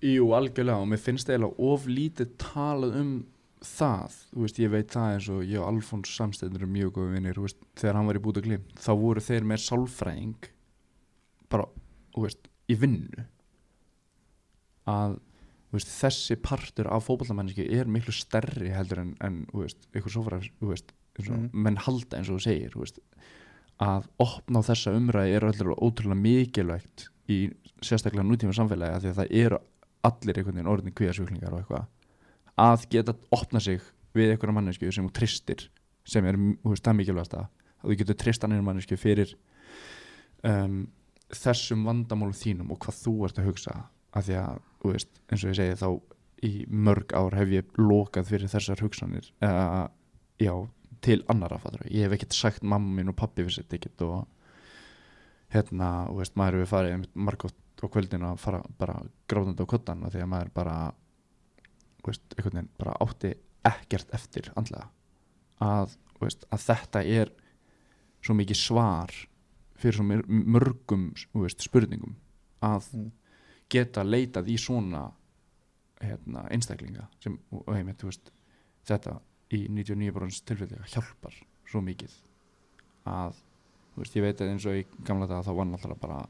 Jú, 0.00 0.30
algjörlega 0.36 0.80
og 0.80 0.88
mér 0.88 1.02
finnst 1.02 1.28
eiginlega 1.28 1.70
of 1.70 1.86
lítið 1.88 2.34
talað 2.40 2.96
um 3.00 3.12
það, 3.60 4.14
þú 4.32 4.44
veist, 4.44 4.60
ég 4.62 4.72
veit 4.72 4.94
það 4.94 5.14
eins 5.14 5.26
og 5.32 5.40
ég 5.44 5.60
og 5.60 5.68
Alfons 5.68 6.12
Samstæðnir 6.16 6.62
eru 6.62 6.70
mjög 6.72 6.92
góði 6.96 7.16
vinnir, 7.16 7.36
þú 7.36 7.44
veist, 7.44 7.58
þegar 7.76 7.98
hann 7.98 8.08
var 8.08 8.18
í 8.18 8.22
búta 8.24 8.42
glim 8.44 8.62
þá 8.80 8.90
voru 9.02 9.24
þeir 9.24 9.48
með 9.50 9.62
sálfræðing 9.66 10.48
bara, 11.52 11.66
þú 12.14 12.24
veist, 12.24 12.48
í 12.70 12.76
vinnu. 12.80 13.26
Að, 14.90 15.18
veist, 15.72 15.90
þessi 15.90 16.36
partur 16.42 16.88
af 16.90 17.06
fótballamenniski 17.06 17.66
er 17.78 17.86
miklu 17.90 18.12
stærri 18.14 18.72
heldur 18.74 19.02
en, 19.04 19.12
en 19.20 19.46
veist, 19.54 19.86
ykkur 19.94 20.16
og 20.16 20.70
Mhm. 21.36 21.50
menn 21.52 21.76
halda 21.76 22.16
eins 22.18 22.30
og 22.30 22.38
þú 22.38 22.42
segir, 22.46 22.76
veist 22.76 22.98
að 23.80 24.06
opna 24.20 24.60
á 24.60 24.68
þessa 24.68 24.92
umræði 24.96 25.34
er 25.36 25.44
allir 25.48 25.72
ótrúlega 25.76 26.20
mikilvægt 26.20 27.08
í 27.28 27.52
sérstaklega 27.80 28.26
nútíma 28.26 28.52
samfélagi 28.52 28.94
af 28.94 29.02
því 29.02 29.10
að 29.12 29.20
það 29.20 29.32
eru 29.44 29.58
allir 30.04 30.38
einhvern 30.38 30.54
veginn 30.56 30.72
orðin 30.72 30.94
kvíðasjúklingar 30.96 31.52
og 31.52 31.60
eitthvað. 31.62 31.86
Að 32.58 32.88
geta 32.90 33.14
opna 33.32 33.60
sig 33.60 33.80
við 34.14 34.32
einhverja 34.34 34.56
mannesku 34.56 34.92
sem 34.92 35.08
tristir 35.08 35.68
sem 36.04 36.24
er 36.26 36.36
það 36.36 36.96
mikilvægast 36.98 37.34
að 37.38 37.46
þú 37.84 37.96
getur 37.96 38.18
trist 38.20 38.44
annir 38.44 38.62
mannesku 38.62 38.96
fyrir 39.00 39.34
um, 40.44 40.88
þessum 41.30 41.84
vandamálum 41.86 42.34
þínum 42.36 42.72
og 42.74 42.80
hvað 42.84 43.00
þú 43.04 43.14
ert 43.28 43.40
að 43.40 43.48
hugsa. 43.50 43.76
Af 44.16 44.26
því 44.26 44.36
að, 44.40 44.60
veist, 44.84 45.08
eins 45.30 45.44
og 45.44 45.50
ég 45.52 45.58
segi 45.60 45.78
þá 45.80 45.88
í 46.48 46.52
mörg 46.72 47.12
ár 47.12 47.34
hef 47.36 47.48
ég 47.52 47.72
lokað 47.78 48.30
fyrir 48.30 48.48
þessar 48.48 48.80
hugsanir 48.80 49.26
uh, 49.44 49.88
já, 50.40 50.54
til 51.04 51.18
annara 51.28 51.58
fattur 51.60 51.84
ég 51.90 52.06
hef 52.06 52.14
ekkert 52.16 52.32
sagt 52.38 52.62
mamma 52.64 52.94
mín 53.00 53.10
og 53.12 53.16
pappi 53.20 53.42
fyrir 53.44 53.58
sitt 53.58 53.74
ekkert 53.76 54.00
og 54.06 54.22
hérna, 55.52 55.90
þú 56.08 56.16
veist, 56.22 56.36
maður 56.38 56.60
hefur 56.60 56.70
farið 56.70 57.06
margótt 57.14 57.56
á 57.82 57.86
kvöldin 57.90 58.24
að 58.28 58.38
fara 58.40 58.60
bara 58.78 58.96
gráðandi 59.30 59.64
á 59.66 59.72
kottan 59.72 60.04
af 60.06 60.12
því 60.14 60.22
að 60.24 60.30
maður 60.32 60.50
bara 60.54 60.76
veist, 62.06 62.24
einhvern 62.36 62.56
veginn 62.60 62.72
bara 62.80 62.96
átti 63.04 63.32
ekkert 63.68 64.12
eftir 64.16 64.50
andlega. 64.56 64.86
Að, 65.60 65.96
veist, 66.22 66.46
að 66.54 66.62
þetta 66.68 67.02
er 67.04 67.32
svo 68.24 68.36
mikið 68.38 68.56
svar 68.60 69.12
fyrir 69.80 69.96
svo 69.98 70.06
mör- 70.08 70.28
mörgum 70.28 71.08
veist, 71.42 71.64
spurningum. 71.66 72.14
Að 72.64 72.86
Mm. 72.94 73.10
Geta 73.70 74.02
leitað 74.04 74.48
í 74.50 74.56
svona 74.60 75.04
hérna, 76.00 76.46
einstaklinga 76.54 77.06
sem, 77.20 77.36
og 77.52 77.68
einmitt, 77.74 78.00
þú 78.00 78.08
veist, 78.10 78.30
þetta 78.88 79.18
í 79.52 79.64
99% 79.68 80.44
tilfelli 80.48 80.78
hjálpar 80.94 81.34
svo 81.68 81.82
mikið 81.84 82.14
að 83.10 83.36
þú 83.94 84.02
veist, 84.04 84.16
ég 84.16 84.24
veit 84.24 84.40
að 84.40 84.52
eins 84.54 84.66
og 84.70 84.78
í 84.80 84.84
gamla 85.06 85.28
daga 85.30 85.44
þá 85.46 85.52
vann 85.58 85.74
alltaf 85.76 86.00
bara 86.00 86.20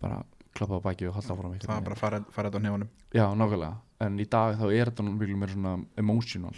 bara 0.00 0.22
klappa 0.54 0.78
á 0.78 0.84
baki 0.84 1.08
og 1.08 1.16
halda 1.16 1.34
áfram 1.34 1.54
það 1.54 1.56
veginn. 1.58 1.84
bara 1.88 1.96
að 1.96 2.26
fara, 2.34 2.50
á 2.54 2.58
nefanum 2.62 2.88
Já, 3.14 3.24
nákvæmlega, 3.34 3.74
en 4.06 4.18
í 4.22 4.26
dag 4.30 4.56
þá 4.60 4.66
er 4.70 4.90
þetta 4.90 5.06
miklu 5.08 5.38
meira 5.40 5.52
svona 5.56 5.74
emotional 5.98 6.54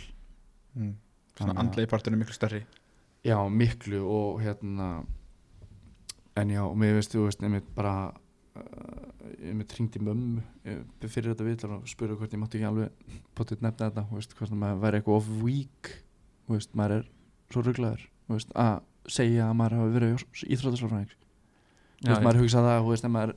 mm. 0.76 0.94
Svona 1.36 1.52
að- 1.54 1.60
andlegi 1.64 1.90
partinu 1.92 2.18
miklu 2.20 2.36
stærri 2.36 2.62
Já, 3.24 3.38
miklu 3.50 4.02
og 4.06 4.42
hérna 4.44 5.04
en 6.36 6.50
já, 6.52 6.60
og 6.66 6.76
mér 6.76 6.98
veist, 6.98 7.14
þú 7.14 7.24
veist, 7.26 7.40
einmitt 7.42 7.68
bara 7.74 8.12
uh, 8.56 9.26
einmitt 9.50 9.74
hringdi 9.76 10.02
mömmu 10.02 10.42
eh, 10.66 10.80
fyrir 11.06 11.32
þetta 11.32 11.46
viðtal 11.46 11.72
og 11.76 11.88
spurði 11.90 12.18
hvort 12.20 12.34
ég 12.34 12.40
mátti 12.40 12.60
ekki 12.60 12.68
alveg 12.68 13.16
potið 13.38 13.64
nefna 13.64 13.90
þetta, 13.90 14.04
veist, 14.12 14.34
hvort 14.38 14.56
maður 14.56 14.82
væri 14.84 15.00
eitthvað 15.00 15.18
off 15.20 15.30
weak, 15.42 15.92
veist, 16.50 16.72
maður 16.78 16.98
er 16.98 17.10
svo 17.52 17.62
rugglaður, 17.66 18.06
að 18.30 18.74
segja 19.16 19.50
að 19.50 19.58
maður 19.60 19.78
hafi 19.80 19.94
verið 19.96 20.16
veist, 22.06 22.24
maður 22.24 22.42
hugsa 22.42 22.64
það, 22.64 22.88
veist, 22.90 23.06
að 23.06 23.14
maður 23.14 23.36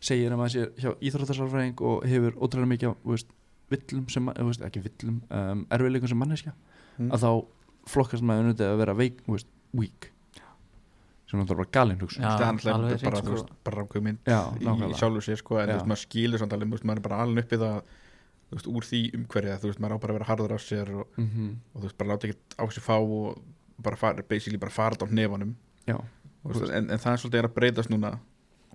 segir 0.00 0.32
að 0.32 0.40
maður 0.40 0.54
sé 0.54 0.64
hjá 0.80 0.90
íþróttasalfræðing 1.10 1.82
og 1.86 2.06
hefur 2.08 2.38
ótrúlega 2.40 2.72
mikið, 2.72 3.26
villum 3.70 4.06
sem, 4.10 4.30
veist, 4.40 4.64
ekki 4.66 4.82
villum 4.86 5.20
um, 5.28 5.66
erfiðleikum 5.70 6.10
sem 6.10 6.18
manneskja 6.20 6.54
mm. 6.54 7.10
að 7.14 7.26
þá 7.26 7.30
flokkast 7.90 8.26
maður 8.26 8.48
unnið 8.48 8.64
að 8.66 8.80
vera 8.80 8.96
veik, 8.98 9.20
weak 9.76 10.10
sem 11.30 11.38
náttúrulega 11.38 11.62
bara 11.62 11.74
galinn 11.78 12.00
hugsun. 12.02 12.26
Það 12.26 12.44
er 12.44 12.74
alveg 12.74 13.04
bara, 13.06 13.22
sko. 13.22 13.34
veist, 13.36 13.50
bara 13.66 13.84
rákvömynd 13.84 14.30
Já, 14.30 14.40
í, 14.58 14.92
sjálfu 14.98 15.24
sér 15.24 15.38
sko, 15.40 15.58
en 15.62 15.70
þú 15.70 15.76
veist, 15.76 15.90
maður 15.92 16.02
skilur 16.02 16.42
samt 16.42 16.56
alveg, 16.56 16.70
þú 16.70 16.78
veist, 16.78 16.86
maður 16.90 17.02
er 17.02 17.06
bara 17.06 17.20
alveg 17.24 17.46
uppið 17.46 17.64
það 17.64 17.76
þú 18.50 18.58
veist, 18.58 18.70
úr 18.74 18.88
því 18.88 19.02
umhverja, 19.20 19.58
þú 19.62 19.70
veist, 19.70 19.82
maður 19.84 19.94
á 19.94 20.02
bara 20.02 20.14
að 20.14 20.18
vera 20.18 20.28
harður 20.32 20.56
á 20.56 20.58
sér 20.64 20.90
og, 20.98 21.12
mm 21.20 21.52
og 21.70 21.76
þú 21.78 21.84
veist, 21.86 21.98
bara 22.00 22.10
láta 22.10 22.30
ekki 22.30 22.58
á 22.58 22.64
sig 22.74 22.82
fá 22.82 22.96
og 22.98 23.38
bara 23.80 24.00
fara, 24.00 24.26
basically 24.26 24.58
bara 24.60 24.74
fara 24.74 24.98
þetta 24.98 25.06
á 25.06 25.16
nefanum 25.20 25.54
Já, 25.86 25.96
Þú 26.42 26.56
veist, 26.56 26.74
en, 26.74 26.90
en 26.90 27.00
það 27.00 27.12
er 27.12 27.22
svolítið 27.22 27.46
að 27.46 27.56
breytast 27.56 27.92
núna 27.92 28.14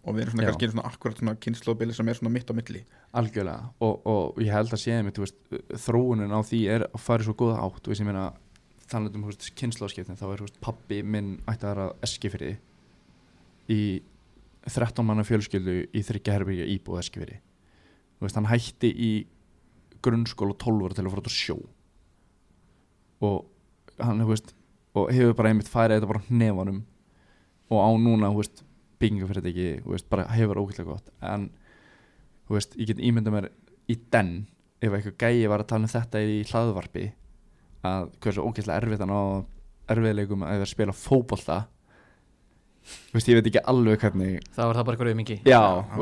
og 0.06 0.14
við 0.14 0.22
erum 0.22 0.36
svona 0.36 0.46
Já. 0.46 0.50
kannski 0.52 0.70
svona 0.70 0.88
akkurat 0.90 1.20
svona 1.22 1.36
kynnslóðbili 1.42 1.96
sem 1.98 2.10
er 2.12 2.18
svona 2.20 2.34
mitt 2.36 2.52
á 2.52 2.54
milli. 2.54 2.82
Algjörlega. 3.18 3.72
Og, 3.82 3.96
og 4.06 4.42
ég 4.44 4.54
held 4.54 4.74
að 4.76 4.82
séð 4.84 5.00
mig, 5.08 5.16
þú 5.18 5.24
veist, 5.26 5.40
þróunin 5.82 6.36
á 6.36 6.40
því 6.46 6.60
er 6.76 6.86
að 6.92 7.02
fara 7.02 7.26
í 7.26 7.28
svo 7.28 7.34
góða 7.40 7.64
átt, 7.66 7.90
veist, 7.90 8.04
ég 8.04 8.10
meina 8.10 8.28
þannig 8.92 9.18
um, 9.18 9.30
kynnslóðskiptin, 9.60 10.20
þá 10.20 10.28
er, 10.30 10.44
veist, 10.46 10.62
pappi 10.64 11.02
minn 11.04 11.40
ætti 11.50 11.66
að 11.66 11.72
vera 11.74 11.88
eskifyrði 12.06 12.54
í 13.74 13.82
13 14.66 15.06
manna 15.06 15.26
fjölskyldu 15.26 15.76
í 15.90 16.04
þryggja 16.06 16.38
herbyggja 16.38 16.70
íbúð 16.76 17.02
eskifyrði 17.02 17.42
hann 18.34 18.48
hætti 18.50 18.90
í 18.90 19.12
grunnskóla 20.06 20.56
12 20.58 20.86
ára 20.86 20.98
til 20.98 21.06
að 21.06 21.12
fara 21.14 21.24
út 21.24 21.30
á 21.30 21.34
sjó. 21.34 21.58
Og 23.26 24.00
hann, 24.00 24.24
veist, 24.28 24.54
og 24.96 25.12
hefur 25.14 25.36
bara 25.38 25.52
einmitt 25.52 25.72
færið 25.72 26.00
þetta 26.00 26.10
bara 26.12 26.22
á 26.24 26.28
hnefanum 26.30 26.82
og 27.74 27.82
á 27.82 27.90
núna, 28.00 28.32
byggingafyrirtæki, 29.02 29.70
bara 30.10 30.28
hefur 30.32 30.62
ógætlega 30.62 30.94
gott. 30.94 31.12
En 31.22 31.50
veist, 32.50 32.76
ég 32.80 32.90
get 32.92 33.04
ímyndað 33.04 33.36
mér 33.36 33.50
í 33.92 33.98
den 34.14 34.48
ef 34.82 34.94
eitthvað 34.94 35.18
gæi 35.20 35.50
var 35.50 35.64
að 35.64 35.72
tala 35.72 35.88
um 35.88 35.92
þetta 35.92 36.22
í 36.22 36.42
hlaðvarpi 36.50 37.06
að 37.86 38.10
hversu 38.26 38.44
ógeðslega 38.46 38.82
erfitt 38.82 39.04
hann 39.06 39.14
á 39.16 39.22
erfiðleikum 39.96 40.44
að 40.46 40.54
vera 40.56 40.66
að 40.66 40.72
spila 40.74 40.96
fótbolta. 40.98 41.58
Þú 42.86 43.18
veist, 43.18 43.30
ég 43.32 43.38
veit 43.40 43.48
ekki 43.50 43.62
alveg 43.72 44.02
hvernig 44.04 44.44
það 44.54 44.68
var 44.70 44.78
það 44.78 44.86
bara 44.88 44.98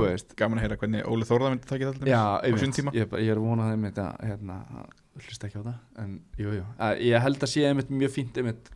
var 0.01 0.09
veist. 0.09 0.33
gaman 0.39 0.59
að 0.59 0.65
heyra 0.65 0.77
hvernig 0.81 1.05
Óli 1.13 1.27
Þórða 1.29 1.51
myndi 1.53 1.69
takja 1.69 1.91
þetta 1.93 2.09
já, 2.11 2.19
á 2.19 2.43
einmitt, 2.43 2.75
tíma. 2.75 2.91
Ég, 2.97 3.05
er 3.05 3.11
bara- 3.13 3.23
ég 3.23 3.31
er 3.31 3.39
að 3.39 3.45
vona 3.47 3.67
það 3.67 3.75
einmitt 3.77 4.01
að 4.03 4.25
hérna, 4.27 4.57
að 4.81 5.23
hlusta 5.23 5.47
ekki 5.47 5.61
á 5.61 5.67
það 5.69 6.03
en 6.03 6.11
jú, 6.43 6.49
jú, 6.57 6.65
að, 6.83 7.03
ég 7.07 7.23
held 7.23 7.39
að 7.47 7.51
sé 7.53 7.63
einmitt 7.69 7.93
mjög 8.01 8.11
fínt 8.17 8.39
einmitt 8.41 8.71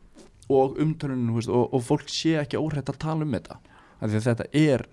og 0.47 0.79
umtörnun 0.79 1.33
veist, 1.35 1.49
og, 1.51 1.73
og 1.75 1.83
fólk 1.83 2.07
sé 2.13 2.37
ekki 2.39 2.61
óhrætt 2.61 2.93
að 2.93 3.01
tala 3.03 3.27
um 3.27 3.35
þetta. 3.35 3.59
Af 3.99 4.07
því 4.13 4.21
að 4.21 4.27
þetta 4.31 4.47
er 4.63 4.85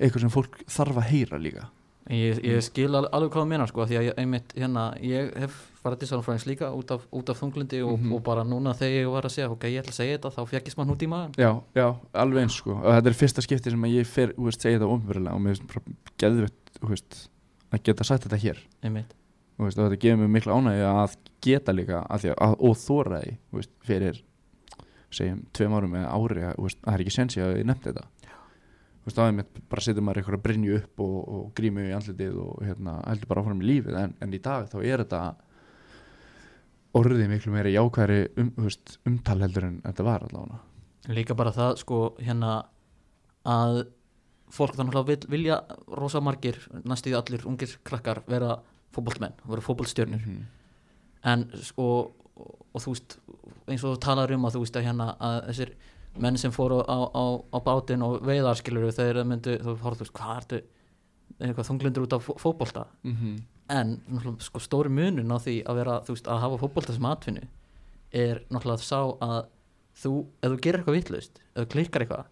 eitthvað 0.00 0.24
sem 0.24 0.32
fólk 0.32 0.56
þarf 0.64 1.02
að 1.02 1.10
heyra 1.12 1.38
líka 1.44 1.68
ég, 2.10 2.40
ég 2.44 2.60
skil 2.62 2.90
al- 2.94 3.08
alveg 3.12 3.30
hvað 3.32 3.42
það 3.44 3.48
meina 3.48 3.66
sko 3.66 3.86
því 3.88 3.96
að 3.98 4.04
ég, 4.08 4.14
einmitt, 4.20 4.52
hérna, 4.58 4.82
ég 5.00 5.30
hef 5.40 5.54
farið 5.84 5.98
til 6.02 6.08
sálfræðings 6.08 6.46
líka 6.48 6.68
út 6.76 6.90
af, 6.94 7.06
út 7.12 7.28
af 7.32 7.40
þunglindi 7.40 7.80
og, 7.84 7.98
Mhm. 8.00 8.12
og 8.12 8.22
bara 8.24 8.44
núna 8.44 8.74
þegar 8.76 9.04
ég 9.04 9.10
var 9.12 9.22
að 9.22 9.34
segja 9.36 9.50
ok, 9.50 9.64
ég 9.68 9.82
ætla 9.82 9.92
að 9.92 10.00
segja 10.00 10.18
þetta, 10.18 10.30
þá 10.36 10.48
fjekkist 10.48 10.76
maður 10.76 10.92
út 10.96 11.02
í 11.02 11.08
maður 11.08 11.36
já, 11.36 11.62
já, 11.74 11.86
alveg 12.14 12.42
eins 12.42 12.56
sko. 12.60 12.70
Og 12.76 12.90
þetta 12.92 13.06
er 13.06 13.18
fyrsta 13.20 13.42
skipti 13.42 13.70
sem 13.70 13.82
ég 13.84 14.06
fer, 14.06 14.32
þú 14.36 14.44
veist, 14.48 14.60
segja 14.60 14.78
þetta 14.78 14.92
ofnverulega 14.92 15.34
og 15.34 15.40
mér 15.40 15.56
finnst 15.56 15.66
bara 15.68 15.96
geðvett 16.18 16.78
þú 16.80 16.88
veist, 16.88 17.28
að 17.72 17.82
geta 17.84 18.04
sagt 18.04 18.24
þetta 18.28 18.40
hér. 18.44 18.58
Og 19.58 19.68
þetta 19.70 19.98
gefur 20.00 20.18
mér 20.24 20.32
mikla 20.34 20.52
ánægja 20.58 20.88
að 21.04 21.16
geta 21.40 21.72
líka 21.72 22.06
að 22.10 22.20
því 22.20 22.34
að, 22.34 23.36
veist, 23.52 23.70
fyrir 23.84 24.22
segjum 25.14 25.44
tveim 25.54 25.72
árum 25.76 25.94
eða 25.94 26.10
ári 26.10 26.40
það 26.82 26.94
er 26.94 27.02
ekki 27.04 27.12
sensi 27.14 27.40
að 27.40 27.58
ég 27.60 27.64
nefndi 27.68 27.92
þetta 27.92 28.04
þú 29.04 29.10
veist, 29.10 29.18
aðeins 29.20 29.36
mitt 29.36 29.58
bara 29.68 29.84
setur 29.84 30.04
maður 30.04 30.22
eitthvað 30.22 30.38
að 30.38 30.44
brinju 30.46 30.76
upp 30.78 31.02
og, 31.04 31.16
og 31.36 31.48
grímu 31.58 31.82
í 31.84 31.90
andlitið 31.92 32.38
og 32.40 32.62
hérna, 32.64 32.94
heldur 33.04 33.30
bara 33.30 33.42
áfram 33.44 33.60
í 33.60 33.66
lífið. 33.68 33.98
En, 34.00 34.14
en 34.24 34.32
í 34.32 34.40
dag 34.44 34.70
þá 34.70 34.78
er 34.80 35.02
þetta 35.04 35.20
orðið 36.96 37.28
miklu 37.28 37.52
meira 37.52 37.74
jákværi 37.74 38.20
um, 38.40 38.50
veist, 38.64 38.96
umtal 39.04 39.36
heldur 39.42 39.68
en 39.68 39.76
þetta 39.84 40.06
var 40.06 40.24
allavega. 40.24 40.62
Líka 41.12 41.36
bara 41.36 41.52
það 41.52 41.76
sko 41.82 42.00
hérna 42.22 42.56
að 43.44 43.82
fólk 44.54 44.78
þannig 44.78 44.96
að 44.96 45.08
vil, 45.10 45.20
vilja 45.36 45.60
rosa 46.00 46.22
margir 46.24 46.56
næstíði 46.86 47.18
allir 47.18 47.48
ungir 47.50 47.76
krakkar 47.84 48.22
vera 48.30 48.56
fótboltmenn, 48.94 49.34
vera 49.44 49.64
fótboltstjörnur 49.64 50.20
-hmm. 50.22 50.44
en 51.28 51.48
sko 51.60 51.88
og, 52.34 52.54
og 52.72 52.82
þú 52.82 52.94
veist, 52.94 53.18
eins 53.68 53.84
og 53.84 53.96
þú 53.96 54.00
talar 54.00 54.32
um 54.34 54.46
að 54.46 54.56
þú 54.56 54.62
veist 54.64 54.78
að 54.78 54.86
hérna 54.88 55.08
að 55.18 55.40
þessir 55.48 55.74
menn 56.18 56.36
sem 56.38 56.50
fóru 56.54 56.80
á, 56.86 56.98
á, 57.10 57.24
á 57.52 57.58
bátinn 57.64 58.02
og 58.06 58.20
veiðar 58.22 58.54
skilur 58.60 58.92
þegar 58.92 59.16
það 59.22 59.26
myndu, 59.32 59.56
þú 59.58 59.76
horfðu, 59.82 59.98
þú 59.98 60.04
veist, 60.04 60.12
hvað 60.18 60.36
ertu 60.36 60.60
eitthvað 61.40 61.68
þunglindur 61.70 62.04
út 62.06 62.12
af 62.12 62.26
fó- 62.28 62.38
fótbolta 62.38 62.86
Mm 63.04 63.14
-hmm. 63.16 63.42
en 63.68 64.00
sko, 64.40 64.58
stóri 64.60 64.88
munun 64.88 65.32
á 65.32 65.38
því 65.38 65.64
að 65.64 65.74
vera, 65.74 66.00
þú 66.00 66.12
veist, 66.14 66.26
að 66.28 66.40
hafa 66.40 66.58
fótbolta 66.58 66.92
sem 66.92 67.04
atvinnu 67.04 67.42
er 68.12 68.42
náttúrulega 68.50 68.78
að 68.78 68.88
sá 68.92 69.00
að 69.20 69.46
þú, 69.96 70.24
ef 70.42 70.50
þú 70.52 70.60
gerir 70.60 70.78
eitthvað 70.80 70.94
vitlaust 70.94 71.40
ef 71.56 71.62
þú 71.64 71.70
klikkar 71.72 72.02
eitthvað, 72.02 72.24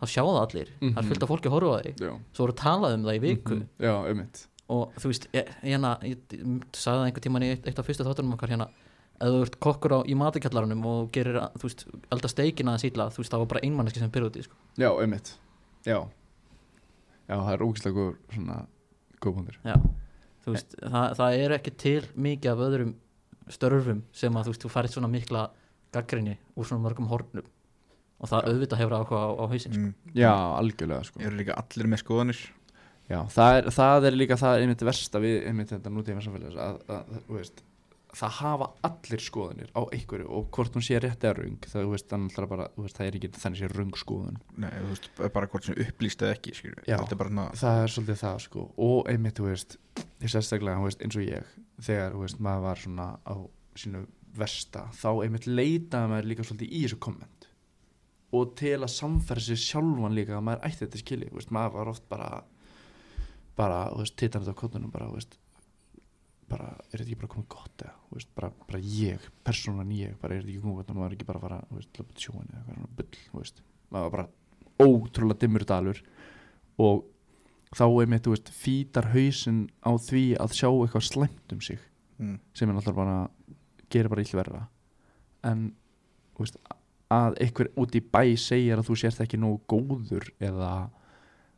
þá 0.00 0.06
sjá 0.06 0.22
það 0.22 0.40
allir 0.42 0.68
það 0.80 0.96
er 0.98 1.02
Mhm. 1.02 1.08
fullt 1.08 1.22
af 1.22 1.28
fólki 1.28 1.48
að 1.48 1.52
horfa 1.52 1.82
þig 1.82 1.96
Já, 2.00 2.18
svo 2.32 2.46
voru 2.46 2.52
talað 2.54 2.94
um 2.94 3.02
það 3.04 3.14
í 3.16 3.20
viku 3.20 3.54
Mhm. 3.54 3.68
Já, 3.80 4.06
einmitt 4.08 4.46
og 4.70 4.94
þú 4.96 5.06
veist, 5.08 5.26
ég, 5.32 5.48
hérna 5.62 5.98
ég, 6.02 6.16
sagði 6.72 6.98
það 6.98 7.06
einhvern 7.06 7.22
tímann 7.22 7.42
í 7.42 7.50
eitt, 7.52 7.66
eitt 7.66 7.78
af 7.78 7.86
fyrstu 7.86 8.04
þáttunum 8.04 8.32
okkar 8.34 8.48
hérna, 8.50 8.68
ef 9.20 9.28
þú 9.34 9.40
ert 9.46 9.56
kokkur 9.60 9.94
á, 9.94 10.00
í 10.06 10.14
matikjallarunum 10.18 10.84
og 10.86 11.10
gerir, 11.12 11.38
að- 11.42 11.56
þú 11.58 11.68
veist, 11.68 11.84
elda 12.14 12.28
steikina 12.30 12.74
að 12.76 12.82
síla, 12.86 13.08
þú 13.10 13.22
veist, 13.22 13.32
það 13.34 13.42
var 13.44 13.50
bara 13.54 13.60
einmanneski 13.66 13.98
sem 14.02 14.10
byrði 14.14 14.30
út 14.30 14.36
í, 14.38 14.44
sko. 14.46 14.54
Já, 14.78 14.90
einmitt. 15.02 15.32
Já. 15.86 15.98
Já, 17.28 17.34
það 17.36 17.52
er 17.54 17.64
ógæslega 17.66 17.96
góð 17.98 18.14
svona 18.34 18.58
góð 19.20 19.34
punktur. 19.38 19.58
Já, 19.64 19.74
þú 20.44 20.54
veist, 20.54 20.76
það, 20.80 21.06
það 21.18 21.38
er 21.44 21.54
ekki 21.58 21.74
til 21.84 22.02
mikið 22.16 22.52
af 22.52 22.62
öðrum 22.68 22.94
störfum 23.52 24.02
sem 24.12 24.32
að 24.38 24.44
þú 24.48 24.52
veist, 24.54 24.64
þú 24.64 24.70
færið 24.76 24.94
svona 24.96 25.10
mikla 25.12 25.42
gaggrinni 25.92 26.36
úr 26.56 26.64
svona 26.68 26.84
mörgum 26.86 27.08
hornum. 27.10 27.44
Og 28.18 28.28
það 28.28 28.48
auðvitað 28.50 28.80
hefur 28.82 28.96
áhuga 28.98 29.18
á, 29.22 29.28
á 29.38 29.44
hausinn, 29.46 29.74
sko. 29.76 29.82
mm, 29.82 30.14
Já, 30.18 30.32
algjörlega 30.58 31.04
sko. 31.06 31.20
Eru 31.22 31.36
líka 31.38 31.54
allir 31.60 31.86
með 31.92 32.00
skoðanir? 32.02 32.40
Já, 33.08 33.20
það 33.32 33.58
er, 33.58 33.68
það 33.72 34.06
er 34.08 34.16
líka 34.18 34.36
það 34.36 34.62
einmitt 34.64 34.82
versta 34.84 35.20
við 35.22 35.36
einmitt 35.48 35.70
þetta 35.72 35.92
nútíma 35.94 36.20
samfélags 36.24 36.58
að, 36.60 36.80
að, 36.92 37.12
að 37.14 37.62
það 38.18 38.34
hafa 38.38 38.68
allir 38.88 39.22
skoðanir 39.22 39.70
á 39.78 39.80
einhverju 39.94 40.26
og 40.34 40.48
hvort 40.54 40.76
hún 40.76 40.84
sé 40.84 40.98
rétt 41.02 41.24
eða 41.24 41.36
röng 41.38 41.68
það, 41.70 41.86
veist, 41.92 42.14
bara, 42.50 42.66
veist, 42.76 42.98
það 42.98 43.06
er 43.06 43.18
ekki 43.18 43.30
þannig 43.36 43.62
sé 43.62 43.70
röng 43.72 43.94
skoðun 44.00 44.38
Nei, 44.58 44.70
þú 44.74 44.90
veist, 44.90 45.08
bara 45.36 45.50
hvort 45.52 45.68
sem 45.68 45.78
upplýst 45.84 46.24
eða 46.26 46.36
ekki. 46.36 46.54
Já. 46.88 46.98
er 46.98 47.32
það 47.62 47.82
er 47.84 47.94
svolítið 47.94 48.20
það 48.24 48.42
sko 48.46 48.66
og 48.88 49.10
einmitt, 49.12 49.38
þú 49.38 49.48
veist, 49.48 49.78
ég 50.24 50.34
sérstaklega 50.34 50.84
veist, 50.84 51.04
eins 51.06 51.18
og 51.18 51.26
ég, 51.26 51.56
þegar, 51.88 52.18
maður 52.38 52.66
var 52.66 52.84
svona 52.84 53.08
á 53.22 53.36
sínu 53.78 54.04
versta 54.38 54.86
þá 54.98 55.10
einmitt 55.24 55.48
leitaði 55.48 56.12
maður 56.12 56.30
líka 56.32 56.46
svolítið 56.46 56.74
í 56.74 56.84
þessu 56.84 57.00
komment 57.02 57.50
og 58.34 58.54
til 58.60 58.76
að 58.76 58.92
samfæra 58.92 59.40
sér 59.40 59.60
sjálfan 59.62 60.16
líka 60.16 60.36
að 60.36 60.46
maður 60.50 60.66
ætti 60.68 60.84
þetta 60.84 61.00
skilji, 61.00 61.30
maður 61.54 61.76
var 61.78 61.92
oft 61.94 62.08
bara 62.10 62.30
bara, 63.58 63.78
þú 63.90 64.04
veist, 64.04 64.16
þetta 64.20 64.42
á 64.52 64.58
kottunum 64.58 64.92
bara, 64.94 65.08
þú 65.10 65.18
veist 65.18 65.38
bara, 66.48 66.70
er 66.88 66.96
þetta 66.96 67.04
ekki 67.04 67.20
bara 67.20 67.32
komið 67.34 67.48
gott 67.52 67.84
eða, 67.84 67.94
veist, 68.14 68.30
bara, 68.36 68.50
bara 68.68 68.80
ég, 68.82 69.28
persónan 69.46 69.92
ég 69.94 70.16
bara, 70.20 70.34
er 70.34 70.42
þetta 70.42 70.52
ekki 70.54 70.64
komið 70.64 70.80
gott? 70.80 70.94
Maður 70.96 71.10
er 71.10 71.16
ekki 71.18 71.28
bara 71.28 71.40
að 71.40 71.46
fara, 71.46 71.60
löpa 71.98 72.14
til 72.14 72.24
sjóin 72.24 72.48
eða 72.48 72.58
eitthvað 72.58 72.78
svona 72.78 72.96
bull, 72.98 73.20
veist. 73.38 73.62
Maður 73.88 74.08
var 74.08 74.14
bara 74.16 74.88
ótrúlega 74.88 75.42
dimmur 75.42 75.66
dalur 75.68 76.02
og 76.78 77.04
þá 77.76 77.84
er 77.88 78.10
mitt, 78.10 78.24
þú 78.24 78.34
veist, 78.34 78.50
fítar 78.54 79.10
hausinn 79.12 79.62
á 79.84 79.90
því 80.08 80.24
að 80.40 80.56
sjá 80.56 80.68
eitthvað 80.70 81.08
slæmt 81.08 81.54
um 81.54 81.62
sig 81.64 81.80
mm, 82.18 82.36
sem 82.56 82.68
er 82.68 82.76
náttúrulega 82.76 83.00
bara 83.02 83.18
gerir 83.92 84.12
bara 84.12 84.24
illt 84.24 84.36
verra. 84.36 84.62
En 85.48 85.70
þú 86.36 86.44
veist, 86.44 86.60
að 87.12 87.38
einhver 87.44 87.72
út 87.80 87.96
í 87.96 88.04
bæ 88.04 88.22
segir 88.40 88.78
að 88.80 88.88
þú 88.88 88.98
sért 89.00 89.22
ekki 89.24 89.40
nógu 89.40 89.60
góður 89.70 90.28
eða 90.44 90.72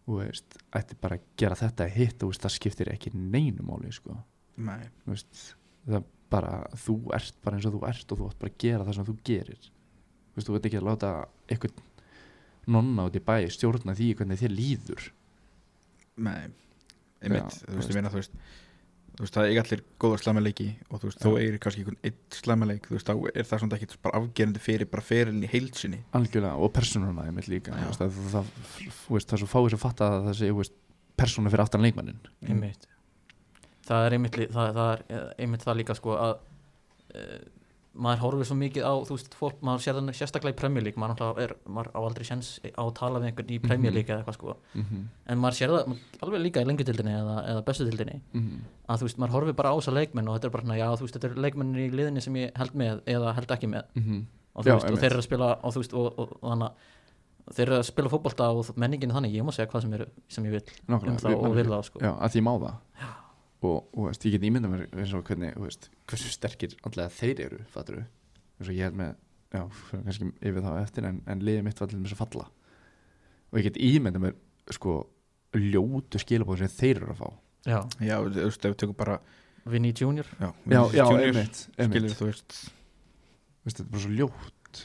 þú 0.07 0.18
veist, 0.20 0.59
ætti 0.74 0.99
bara 1.01 1.18
að 1.18 1.26
gera 1.38 1.59
þetta 1.59 1.88
hitt, 1.95 2.18
þú 2.20 2.30
veist, 2.30 2.45
það 2.45 2.57
skiptir 2.57 2.91
ekki 2.93 3.12
neinu 3.14 3.66
máli, 3.66 3.93
sko, 3.95 4.16
það 5.91 6.09
bara, 6.31 6.55
þú 6.79 6.97
ert 7.17 7.39
bara 7.45 7.59
eins 7.59 7.69
og 7.69 7.77
þú 7.77 7.85
ert 7.91 8.13
og 8.15 8.21
þú 8.21 8.31
ætti 8.31 8.43
bara 8.45 8.53
að 8.53 8.59
gera 8.65 8.87
það 8.87 8.99
sem 8.99 9.09
þú 9.09 9.17
gerir. 9.27 9.69
Þú 10.31 10.39
veist, 10.39 10.49
þú 10.49 10.57
veit 10.57 10.69
ekki 10.69 10.81
að 10.81 10.89
láta 10.89 11.13
einhvern 11.51 11.87
nonna 12.71 13.07
út 13.09 13.19
í 13.19 13.23
bæ 13.25 13.37
stjórna 13.51 13.97
því 13.99 14.11
hvernig 14.21 14.41
þér 14.41 14.55
líður. 14.55 15.07
Nei. 16.21 16.51
Einmitt, 17.21 17.57
Já, 17.57 17.65
þú 17.67 17.79
veist, 17.81 17.91
ég 17.91 17.99
meina, 17.99 18.13
þú 18.13 18.21
veist 18.21 18.37
þú 19.21 19.27
veist, 19.27 19.37
það 19.37 19.51
er 19.51 19.59
allir 19.61 19.83
góða 20.01 20.19
slæmaleiki 20.23 20.67
og 20.89 21.01
þú 21.03 21.09
veist, 21.11 21.21
þó 21.21 21.29
Já. 21.29 21.41
eigir 21.43 21.59
kannski 21.61 21.83
einhvern 21.83 21.99
eitt 22.09 22.37
slæmaleik 22.39 22.87
þú 22.89 22.95
veist, 22.97 23.11
þá 23.11 23.27
er 23.35 23.49
það 23.51 23.63
svona 23.63 23.77
ekki 23.77 23.99
bara 24.07 24.21
afgerandi 24.21 24.63
fyrir 24.65 24.89
bara 24.89 25.05
ferilin 25.05 25.45
í 25.45 25.51
heilsinni 25.51 25.99
algjörlega, 26.17 26.55
og 26.57 26.73
persónuna 26.73 27.27
einmitt 27.29 27.51
líka 27.53 27.75
veist, 27.75 28.01
það, 28.01 28.17
það, 28.17 28.31
það, 28.33 29.19
það 29.19 29.37
er 29.37 29.43
svo 29.43 29.51
fáið 29.51 29.69
sem 29.75 29.83
fatta 29.83 30.09
að 30.09 30.31
það 30.31 30.39
sé, 30.41 30.71
persóna 31.21 31.53
fyrir 31.53 31.65
aftan 31.67 31.85
leikmannin 31.85 32.23
einmitt 32.47 32.89
það 33.91 34.07
er 34.09 34.16
einmitt, 34.18 34.36
það, 34.55 34.74
það 34.80 34.93
er 34.97 35.01
eh, 35.18 35.30
einmitt 35.45 35.64
það 35.66 35.80
líka 35.82 35.97
sko 35.99 36.14
að 36.16 36.36
uh, 37.14 37.41
maður 38.01 38.20
horfir 38.22 38.47
svo 38.47 38.55
mikið 38.55 38.84
á 38.86 38.95
þú 39.03 39.16
veist, 39.16 39.32
fólk, 39.34 39.57
maður 39.66 39.82
sér 39.82 39.97
þannig 39.99 40.14
sérstaklega 40.14 40.55
í 40.55 40.59
Premier 40.61 40.84
League 40.86 41.01
maður, 41.03 41.41
er, 41.43 41.55
maður 41.66 41.88
á 41.91 42.01
aldrei 42.07 42.24
sjens 42.28 42.51
á 42.62 42.82
að 42.86 42.93
tala 43.01 43.18
við 43.18 43.32
einhvern 43.32 43.51
í 43.51 43.59
Premier 43.64 43.91
Mhm. 43.91 43.97
League 43.99 44.12
eða 44.14 44.20
eitthvað 44.22 44.36
sko. 44.38 44.55
Mm 44.78 44.84
-hmm. 44.86 45.03
en 45.34 45.38
maður 45.43 45.57
sér 45.59 45.72
það 45.74 45.97
alveg 46.22 46.41
líka 46.45 46.62
í 46.62 46.68
lengjutildinni 46.70 47.14
eða, 47.18 47.34
eða 47.51 47.64
bestutildinni 47.66 48.20
að 48.88 48.99
þú 49.03 49.09
veist, 49.09 49.18
maður 49.18 49.34
horfir 49.34 49.57
bara 49.59 49.72
á 49.74 49.78
þessa 49.80 49.97
leikmenn 49.99 50.28
og 50.28 50.34
þetta 50.38 50.47
er 50.47 50.55
bara 50.55 50.62
svona, 50.64 50.78
já, 50.78 50.88
þú 50.97 51.01
veist, 51.09 51.14
þetta 51.18 51.30
er 51.30 51.43
leikmenn 51.45 51.74
í 51.76 51.91
liðinni 51.91 52.20
sem 52.22 52.34
ég 52.36 52.51
held 52.57 52.74
með 52.74 53.03
eða 53.07 53.34
held 53.34 53.51
ekki 53.51 53.66
með. 53.74 53.84
Og, 54.55 54.64
þú 54.64 54.68
Já, 54.70 54.74
veist, 54.74 54.91
og 54.91 54.99
þeir 54.99 55.11
eru 55.11 55.18
að 55.18 55.28
spila 55.28 55.49
og 55.62 55.74
veist, 55.74 55.93
og, 55.95 56.07
og, 56.18 56.28
og 56.43 56.51
þannig 56.51 56.70
að 56.70 57.55
þeir 57.55 57.66
eru 57.68 57.76
að 57.78 57.86
spila 57.91 58.09
fótbolta 58.09 58.49
og 58.55 58.70
menningin 58.76 59.11
er 59.11 59.14
þannig, 59.18 59.34
ég 59.34 59.43
má 59.45 59.51
segja 59.51 59.66
hvað 59.70 59.82
sem, 59.82 59.93
er, 59.95 60.07
sem 60.28 60.45
ég 60.45 60.51
vil 60.51 60.62
um 60.88 61.16
þá 61.18 61.34
og 61.34 61.55
vil 61.57 61.66
þá 61.66 61.82
sko. 61.82 61.99
já, 62.01 63.11
og, 63.67 63.89
og 63.95 64.07
veist, 64.09 64.25
ég 64.27 64.37
get 64.37 64.47
ímynda 64.49 64.71
mér 64.73 64.87
eins 64.91 65.13
og 65.17 65.25
hvernig, 65.29 65.53
þú 65.57 65.67
veist, 65.67 65.91
hversu 66.11 66.33
sterkir 66.33 66.77
allega 66.89 67.13
þeir 67.17 67.43
eru, 67.47 67.61
fattur 67.73 68.01
þú 68.01 68.05
eins 68.61 68.71
og 68.71 68.77
ég 68.77 68.87
er 68.89 68.97
með, 68.97 69.13
já, 69.57 69.63
kannski 69.93 70.31
yfir 70.51 70.65
þá 70.65 70.71
eftir 70.83 71.09
en, 71.11 71.21
en 71.31 71.45
liðið 71.45 71.67
mitt 71.67 71.81
var 71.81 71.91
til 71.93 72.01
þess 72.03 72.17
að 72.17 72.23
falla. 72.25 72.49
Og 73.51 73.61
ég 73.61 73.69
get 73.71 73.79
ímynda 73.83 74.23
mér 74.23 74.37
sko, 74.71 74.97
ljótu 75.57 76.21
skilabóð 76.23 76.65
sem 76.65 76.75
þeir 76.77 77.01
eru 77.03 77.15
að 77.15 77.23
fá. 77.23 77.31
Já, 77.69 77.79
já, 78.01 78.17
þú 78.25 78.45
veist, 78.47 78.65
ef 78.65 78.75
við 78.75 78.79
tökum 78.85 78.99
bara 79.01 79.17
Vinny 79.71 79.93
Junior? 79.97 80.29
Já, 80.41 80.51
já, 80.95 81.05
einmitt, 81.11 81.65
skilur 81.77 82.15
þú 82.17 82.29
veist, 82.31 82.61
Veist, 83.61 83.77
þetta 83.77 83.85
er 83.85 83.93
bara 83.93 84.03
svo 84.07 84.15
ljótt. 84.17 84.79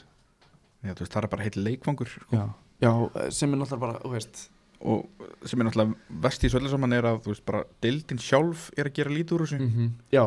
Já, 0.84 0.90
þú 0.92 1.00
veist, 1.00 1.12
það 1.14 1.22
er 1.22 1.30
bara 1.32 1.44
heill 1.46 1.62
leikfangur 1.64 2.10
sko. 2.12 2.26
já, 2.36 2.42
já 2.84 2.90
sem 3.32 3.54
er 3.54 3.60
náttúrulega 3.62 3.80
bara, 3.86 4.00
þú 4.02 4.10
veist 4.12 4.42
og 4.80 5.26
sem 5.44 5.60
er 5.60 5.68
náttúrulega 5.68 6.20
vest 6.26 6.44
í 6.44 6.50
svolítið 6.52 6.74
saman 6.74 6.92
er 6.92 7.08
að 7.08 7.20
þú 7.24 7.32
veist, 7.32 7.44
bara 7.48 7.62
deildin 7.84 8.18
sjálf 8.22 8.70
er 8.76 8.90
að 8.90 8.96
gera 8.98 9.10
lítið 9.10 9.36
úr 9.36 9.46
þessu 9.46 9.58
-hmm. 9.58 9.90
Já, 10.12 10.24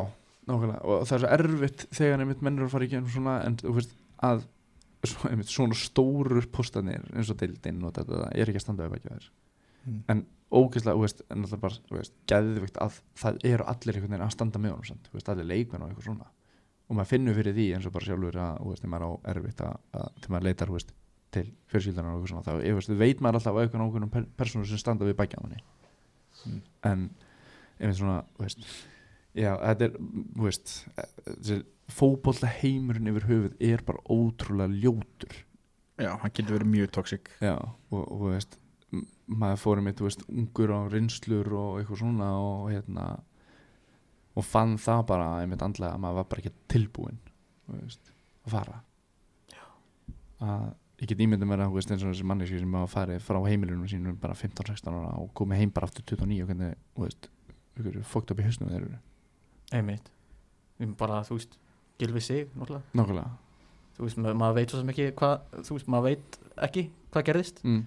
nákvæmlega 0.47 0.81
og 0.83 1.07
það 1.07 1.15
er 1.15 1.19
svo 1.19 1.33
erfitt 1.37 1.85
þegar 1.91 2.19
einmitt 2.19 2.41
mennur 2.41 2.65
að 2.65 2.69
fara 2.71 2.85
í 2.85 2.89
genum 2.89 3.09
svona 3.09 3.45
en 3.45 3.57
þú 3.57 3.73
veist 3.75 3.93
að 4.23 4.43
svo, 5.03 5.29
einmitt, 5.29 5.47
svona 5.47 5.73
stórur 5.73 6.45
postanir 6.51 7.03
eins 7.15 7.29
og 7.29 7.37
deildinn 7.37 7.83
og 7.83 7.93
þetta 7.93 8.25
það 8.25 8.31
er 8.35 8.49
ekki 8.49 8.55
að 8.55 8.61
standa 8.67 8.87
við 8.87 8.91
bækja 8.91 9.15
þér 9.15 9.29
Mm. 9.87 10.03
en 10.11 10.25
ógeðslega, 10.51 10.97
þú 10.97 11.03
veist, 11.05 11.21
en 11.29 11.43
alltaf 11.45 11.61
bara 11.61 12.03
geðvikt 12.27 12.77
að 12.83 12.97
það 13.15 13.37
eru 13.47 13.63
allir 13.69 13.95
einhvern 13.95 14.11
veginn 14.11 14.25
að 14.25 14.33
standa 14.33 14.59
með 14.59 14.73
honum? 14.75 15.01
Þú 15.05 15.13
veist, 15.13 15.29
allir 15.29 15.45
leikmenn 15.45 15.83
og 15.85 15.89
eitthvað 15.89 16.07
svona 16.09 16.27
og 16.89 16.97
maður 16.97 17.11
finnur 17.11 17.37
fyrir 17.37 17.53
því 17.53 17.67
eins 17.75 17.85
og 17.85 17.93
bara 17.93 18.05
sjálfur 18.05 18.39
að, 18.43 18.57
þú 18.59 18.71
veist, 18.71 18.81
þegar 18.83 18.93
maður 18.95 19.05
á 19.05 19.11
erfitt 19.33 19.61
að, 19.61 19.75
að 19.93 20.07
þegar 20.19 20.33
maður 20.33 20.47
leitar, 20.49 20.67
þú 20.67 20.77
veist, 20.79 20.93
til 21.35 21.45
fjölskyldanar 21.71 22.13
og 22.13 22.19
eitthvað 22.19 22.31
svona, 22.33 22.45
þá, 22.47 22.63
ég 22.65 22.77
veist, 22.77 22.93
veit 22.99 23.19
maður 23.21 23.39
alltaf 23.39 23.57
á 23.57 23.61
eitthvað 23.63 23.83
nákvæmum 23.83 24.11
per 24.13 24.27
persónur 24.39 24.69
sem 24.69 24.79
standa 24.81 25.07
við 25.07 25.17
bækja 25.19 25.43
manni 25.43 25.61
Mm. 26.45 26.59
en 26.87 27.01
einmitt 27.81 27.97
svona, 27.99 28.21
þú 28.37 28.45
veist 28.45 28.61
já, 29.35 29.49
þetta 29.59 29.87
er, 29.89 29.95
veist 30.39 30.69
þessi 31.25 31.57
fótbolla 31.91 32.47
heimurinn 32.61 33.09
yfir 33.11 33.25
höfuð 33.27 33.55
er 33.59 33.81
bara 33.83 33.99
ótrúlega 34.07 34.71
ljótur. 34.71 35.33
Já, 35.99 36.13
hann 36.21 36.31
getur 36.31 36.55
verið 36.55 36.69
mjög 36.71 36.91
toxic. 36.95 37.27
Já, 37.43 37.57
og, 37.57 37.99
og 38.05 38.21
þú 38.21 38.31
veist 38.31 38.55
maður 39.27 39.59
fórum 39.65 39.89
eitt, 39.91 39.99
þú 39.99 40.07
veist, 40.07 40.23
ungur 40.31 40.71
á 40.71 40.79
reynslur 40.93 41.51
og 41.59 41.81
eitthvað 41.81 41.99
svona 42.05 42.29
og 42.39 42.69
hérna 42.71 43.07
og 44.39 44.45
fann 44.47 44.77
það 44.79 45.03
bara, 45.11 45.27
einmitt 45.43 45.65
andlega 45.65 45.97
að 45.97 46.05
maður 46.05 46.21
var 46.21 46.29
bara 46.31 46.45
ekki 46.45 46.55
tilbúinn 46.71 47.19
þú 47.67 47.81
veist, 47.81 48.13
að 48.47 48.55
fara. 48.55 48.79
Að 50.39 50.69
ég 50.99 51.07
get 51.07 51.21
ímyndið 51.23 51.49
mér 51.49 51.63
að, 51.63 51.71
þú 51.71 51.79
veist, 51.79 51.91
eins 51.93 52.03
og 52.03 52.11
þessi 52.11 52.27
manneski 52.27 52.59
sem 52.59 52.73
hafa 52.75 52.91
farið 52.91 53.21
frá 53.23 53.39
heimilunum 53.45 53.89
sínum 53.89 54.17
bara 54.19 54.35
15-16 54.35 54.89
ára 54.91 55.11
og 55.21 55.29
komið 55.37 55.61
heim 55.61 55.73
bara 55.75 55.87
aftur 55.87 56.05
29 56.11 56.43
og 56.43 56.49
hvernig, 56.51 56.79
þú 56.95 57.05
veist, 57.05 57.29
ykkur 57.79 57.99
er 57.99 58.07
fókt 58.07 58.33
upp 58.33 58.41
í 58.41 58.47
hausnum 58.47 58.71
þeir 58.71 58.81
eru. 58.81 58.99
Einmitt. 59.79 60.09
Við 60.79 60.95
bara, 60.99 61.21
þú 61.27 61.37
veist, 61.37 61.59
gilfi 62.01 62.23
sig 62.25 62.49
náttúrulega. 62.55 63.27
Þú 63.95 64.07
veist, 64.07 64.19
ma 64.23 64.33
maður 64.41 64.59
veit 64.59 64.73
svo 64.73 64.81
sem 64.81 64.91
ekki 64.93 65.07
hvað, 65.19 65.37
þú 65.67 65.77
veist, 65.77 65.91
maður 65.91 66.09
veit 66.09 66.39
ekki 66.67 66.85
hvað 67.13 67.25
gerðist, 67.29 67.63
mm. 67.67 67.81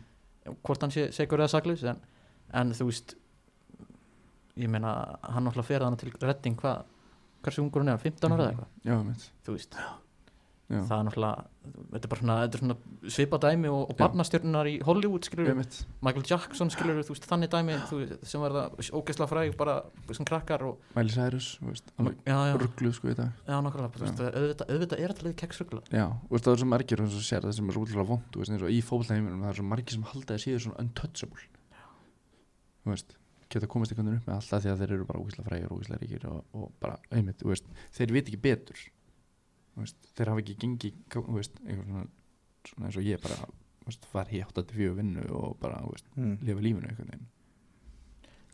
hvort 0.64 0.84
hann 0.84 0.94
sé 0.94 1.08
segur 1.16 1.40
eða 1.40 1.52
saklaus, 1.54 1.84
en, 1.88 2.00
en 2.60 2.72
þú 2.76 2.88
veist 2.90 3.16
ég 4.60 4.68
meina, 4.68 4.92
hann 5.24 5.46
náttúrulega 5.46 5.68
fer 5.68 5.84
þannig 5.84 6.02
til 6.02 6.12
redding 6.20 6.58
hvað, 6.60 6.88
hversu 7.44 7.64
ungur 7.64 7.84
hann 7.84 7.94
er, 7.94 8.02
15 8.02 8.34
ára 8.34 8.48
eða 8.48 8.52
eitthvað, 8.52 8.72
Já, 8.88 8.96
mitt 9.06 9.28
þú 9.46 9.56
veist. 9.56 9.78
Já, 9.78 9.88
það 10.72 10.94
er 10.96 11.06
náttúrulega, 11.08 11.44
þetta 11.92 12.06
er 12.06 12.10
bara 12.12 12.20
svona, 12.22 12.36
þetta 12.42 12.58
er 12.58 12.62
svona 12.62 13.10
svipa 13.16 13.38
dæmi 13.42 13.70
og, 13.70 13.82
og 13.82 13.92
Já. 13.92 13.98
barnastjörnunar 14.02 14.70
í 14.70 14.74
Hollywood 14.86 15.28
skilur, 15.28 15.50
Já, 15.50 15.84
Michael 16.06 16.26
Jackson 16.30 16.72
skilur, 16.72 17.00
þú 17.06 17.14
veist, 17.14 17.28
þannig 17.30 17.52
dæmi 17.52 17.78
þú 17.90 18.00
sem 18.32 18.44
var 18.44 18.56
það 18.56 18.90
ógeðslega 18.98 19.30
fræg 19.32 19.56
bara 19.60 19.76
sem 20.18 20.28
krakkar 20.28 20.66
og, 20.68 20.90
Miley 20.96 21.14
Cyrus, 21.14 21.52
þú 21.60 21.70
veist, 21.70 21.94
já, 21.98 22.36
já, 22.50 22.56
ruggluð 22.64 22.98
sko 22.98 23.12
í 23.12 23.16
dag. 23.18 23.32
Já, 23.46 23.56
nákvæmlega, 23.68 24.04
auðvitað, 24.28 24.74
auðvitað 24.74 25.02
er 25.02 25.14
þetta 25.14 25.26
liðið 25.28 25.40
keksrugla. 25.44 25.82
Já, 25.90 26.06
þú 26.26 26.36
veist, 26.36 26.46
það 26.48 26.52
er 26.56 26.62
svo 26.64 26.70
margir 26.74 27.04
og 27.06 27.16
sér 27.18 27.48
það 27.48 27.58
sem 27.58 27.72
er 27.72 27.82
útlæða 27.82 28.06
vond, 28.12 28.28
þú 28.32 28.44
veist, 28.44 28.54
eins 28.54 28.66
og 28.68 28.72
í 28.72 28.84
fótboltaheiminum 28.86 29.42
það 29.46 29.52
er 29.54 29.60
svo 29.60 29.66
margir 29.72 29.98
sem 29.98 30.06
halda 30.12 30.38
að 30.38 30.46
séu 30.46 30.62
svona 30.66 30.80
untouchable. 30.82 31.50
Þú 32.82 32.96
veist 32.96 33.18
geta 33.52 33.68
komast 33.68 33.92
einhvern 33.92 34.08
veginn 34.08 34.22
upp 34.22 34.28
með 34.30 34.38
alltaf 34.38 34.62
því 34.64 34.72
að 34.72 34.82
þeir 34.82 34.94
eru 34.96 35.06
bara 35.08 35.22
ógíslega 35.22 35.46
frægir 35.48 35.68
og 35.68 35.76
ógíslega 35.76 36.02
ríkir 36.02 36.26
og, 36.30 36.38
og 36.56 36.70
bara 36.80 36.98
einmitt, 37.12 37.40
þú 37.42 37.50
veist, 37.52 37.66
þeir 37.96 38.14
veit 38.16 38.30
ekki 38.30 38.40
betur 38.46 38.84
veist, 39.80 39.98
þeir 40.16 40.30
hafa 40.32 40.42
ekki 40.44 40.58
gengið, 40.60 41.02
þú 41.14 41.36
veist, 41.38 41.60
svona, 41.64 42.06
svona 42.68 42.88
eins 42.88 42.98
og 43.00 43.06
ég 43.06 43.22
bara, 43.22 43.38
þú 43.80 43.90
veist, 43.90 44.08
var 44.12 44.32
hér 44.32 44.48
84 44.52 44.96
vinnu 44.98 45.28
og 45.38 45.56
bara, 45.62 45.80
mm. 46.16 46.34
lifa 46.44 46.64
lífinu 46.64 47.22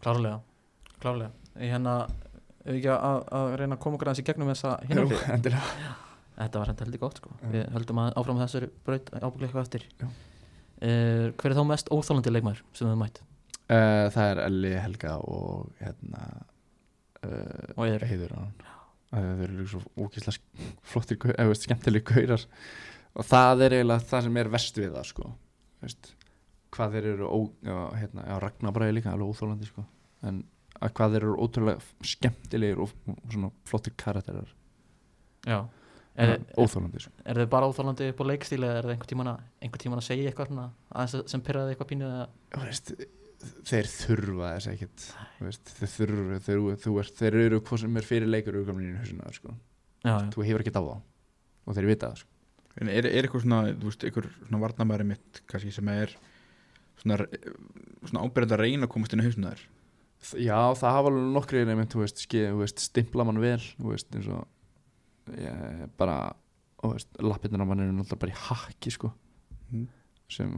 klárlega, 0.02 0.40
klárlega. 1.02 1.30
Ég 1.58 1.72
hérna, 1.74 1.94
ef 2.62 2.74
ekki 2.76 2.90
að, 2.94 3.22
að 3.34 3.54
reyna 3.58 3.78
að 3.78 3.82
koma 3.82 3.98
okkur 3.98 4.10
aðeins 4.10 4.22
í 4.22 4.26
gegnum 4.28 4.52
þessa 4.52 4.76
endilega. 4.86 5.94
Þetta 6.38 6.60
var 6.60 6.70
hendur 6.70 6.86
heldur 6.86 7.02
gott 7.02 7.18
sko. 7.18 7.32
Við 7.50 7.64
höldum 7.74 7.98
að 7.98 8.12
áfram 8.20 8.38
þessari 8.38 8.68
braut 8.86 9.08
ábygglega 9.10 9.48
eitthvað 9.48 9.64
eftir. 9.64 9.86
Já. 9.98 10.06
uh, 10.06 11.24
hver 11.34 11.50
er 11.50 11.58
þá 11.58 11.64
mest 11.66 11.90
óþálandi 11.90 12.34
leikmaður 12.34 12.62
sem 12.70 12.86
þið 12.86 13.00
mætt? 13.00 13.22
Uh, 13.66 14.06
Það 14.14 14.30
er 14.30 14.42
Elli 14.44 14.70
Helga 14.78 15.16
og 15.26 15.72
hérna 15.80 16.28
uh, 17.26 17.74
og 17.74 17.82
eður 17.88 18.06
heiður 18.12 18.36
að 18.38 18.68
þeir 19.12 19.48
eru 19.48 19.66
svo 19.70 19.80
ókýrslega 19.96 20.68
flottir, 20.92 21.18
eða 21.34 21.48
veist, 21.52 21.64
skemmtileg 21.66 22.04
gaurar. 22.08 22.44
Og 23.18 23.26
það 23.26 23.64
er 23.66 23.76
eiginlega 23.78 24.06
það 24.10 24.26
sem 24.26 24.38
er 24.42 24.52
verst 24.52 24.80
við 24.80 24.92
það 24.96 25.08
sko. 25.08 25.32
Veist, 25.84 26.12
hvað 26.74 26.94
þeir 26.96 27.10
eru 27.14 27.30
ó, 27.32 27.38
hérna, 27.96 28.26
já, 28.28 28.36
Ragnarbræði 28.44 28.98
líka 28.98 29.14
alveg 29.14 29.32
óþólandi 29.32 29.70
sko. 29.70 29.86
En 30.28 30.44
að 30.78 30.94
hvað 30.98 31.16
þeir 31.16 31.26
eru 31.26 31.40
ótrúlega 31.42 32.06
skemmtilegir 32.12 32.84
og, 32.84 32.94
svona 33.26 33.50
flottir 33.68 33.96
karakterar. 33.98 34.54
Já. 35.48 35.60
Er, 36.18 36.34
óþólandi 36.58 36.98
sko. 37.04 37.12
er 37.30 37.38
þið 37.38 37.50
bara 37.52 37.66
óþálandi 37.70 38.08
upp 38.10 38.20
á 38.26 38.30
leikstíli 38.32 38.66
eða 38.66 38.78
er 38.80 38.86
það 38.88 38.94
einhver 38.96 39.10
tíman 39.12 39.28
að, 39.30 39.42
einhver 39.62 39.82
tíman 39.84 40.00
að 40.00 40.06
segja 40.08 40.30
eitthvað 40.32 40.48
svona, 40.50 40.64
sem 41.30 41.44
pyrraði 41.46 41.74
eitthvað 41.76 41.90
pínu 41.92 42.08
eða 42.08 42.24
þeir 43.68 43.90
þurfa 43.92 44.48
þess 44.54 44.70
ekkit 44.72 45.04
veist, 45.44 45.70
þeir 45.78 45.92
þurfa 45.94 46.40
þeir, 46.46 46.64
þú 46.82 46.94
ert, 47.02 47.14
þeir 47.20 47.38
eru 47.44 47.60
hvað 47.68 47.82
sem 47.84 48.00
er 48.00 48.08
fyrir 48.08 48.32
leikur 48.32 48.58
hausina 48.58 49.30
sko. 49.34 49.54
já, 50.02 50.14
já. 50.14 50.30
þú 50.34 50.46
hefur 50.48 50.64
ekkert 50.64 50.80
á 50.80 50.82
þá 50.82 50.94
og 51.68 51.76
þeir 51.76 51.88
vita 51.90 52.10
það 52.10 52.20
sko. 52.22 52.34
En 52.78 52.90
er, 52.92 53.08
er 53.10 53.26
eitthvað 53.26 53.42
svona, 53.44 53.72
þú 53.74 53.90
veist, 53.90 54.04
eitthvað 54.06 54.28
svona 54.38 54.60
varnamæri 54.62 55.06
mitt 55.08 55.40
kannski 55.50 55.72
sem 55.74 55.88
er 55.90 56.14
svona, 57.00 57.18
svona 58.06 58.22
ábyrgand 58.24 58.54
að 58.54 58.62
reyna 58.62 58.86
að 58.86 58.92
komast 58.94 59.14
inn 59.14 59.22
á 59.22 59.26
hausinu 59.26 59.52
þær 59.52 59.66
Já, 60.34 60.58
það 60.74 60.94
hafa 60.96 61.10
alveg 61.12 61.26
nokkri 61.36 61.60
einmitt, 61.62 61.92
þú 61.94 62.02
veist, 62.02 62.24
veist, 62.58 62.82
stimpla 62.88 63.26
mann 63.26 63.38
vel 63.42 63.60
þú 63.60 63.92
veist, 63.92 64.08
eins 64.18 64.26
og 64.34 65.36
ég, 65.38 65.84
bara, 66.00 66.16
þú 66.82 66.92
veist, 66.96 67.10
lappirnar 67.22 67.62
á 67.62 67.68
mann 67.70 67.84
eru 67.84 67.94
náttúrulega 67.94 68.22
bara 68.24 68.34
í 68.34 68.40
hakki, 68.48 68.94
sko 68.94 69.12
mm. 69.70 69.86
Sem, 70.32 70.50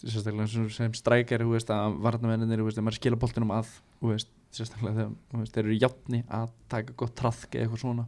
sérstaklega 0.00 0.46
eins 0.46 0.54
og 0.60 0.70
sem 0.72 0.92
þú 0.92 1.50
veist, 1.54 1.72
að 1.74 1.98
varnamenninir, 2.04 2.62
þú 2.62 2.68
veist, 2.70 2.80
að 2.80 2.86
maður 2.86 2.98
skila 3.00 3.18
boltinum 3.20 3.52
að, 3.56 3.74
þú 4.00 4.12
veist, 4.14 4.30
sérstaklega 4.56 4.96
þegar, 4.96 5.12
þú 5.32 5.42
veist, 5.42 5.54
þeir 5.56 5.64
eru 5.66 5.76
í 5.76 5.80
játni 5.82 6.22
að 6.40 6.54
taka 6.72 6.96
gott 7.02 7.14
trafk 7.20 7.54
eða 7.54 7.66
eitthvað 7.68 7.84
svona 7.84 8.06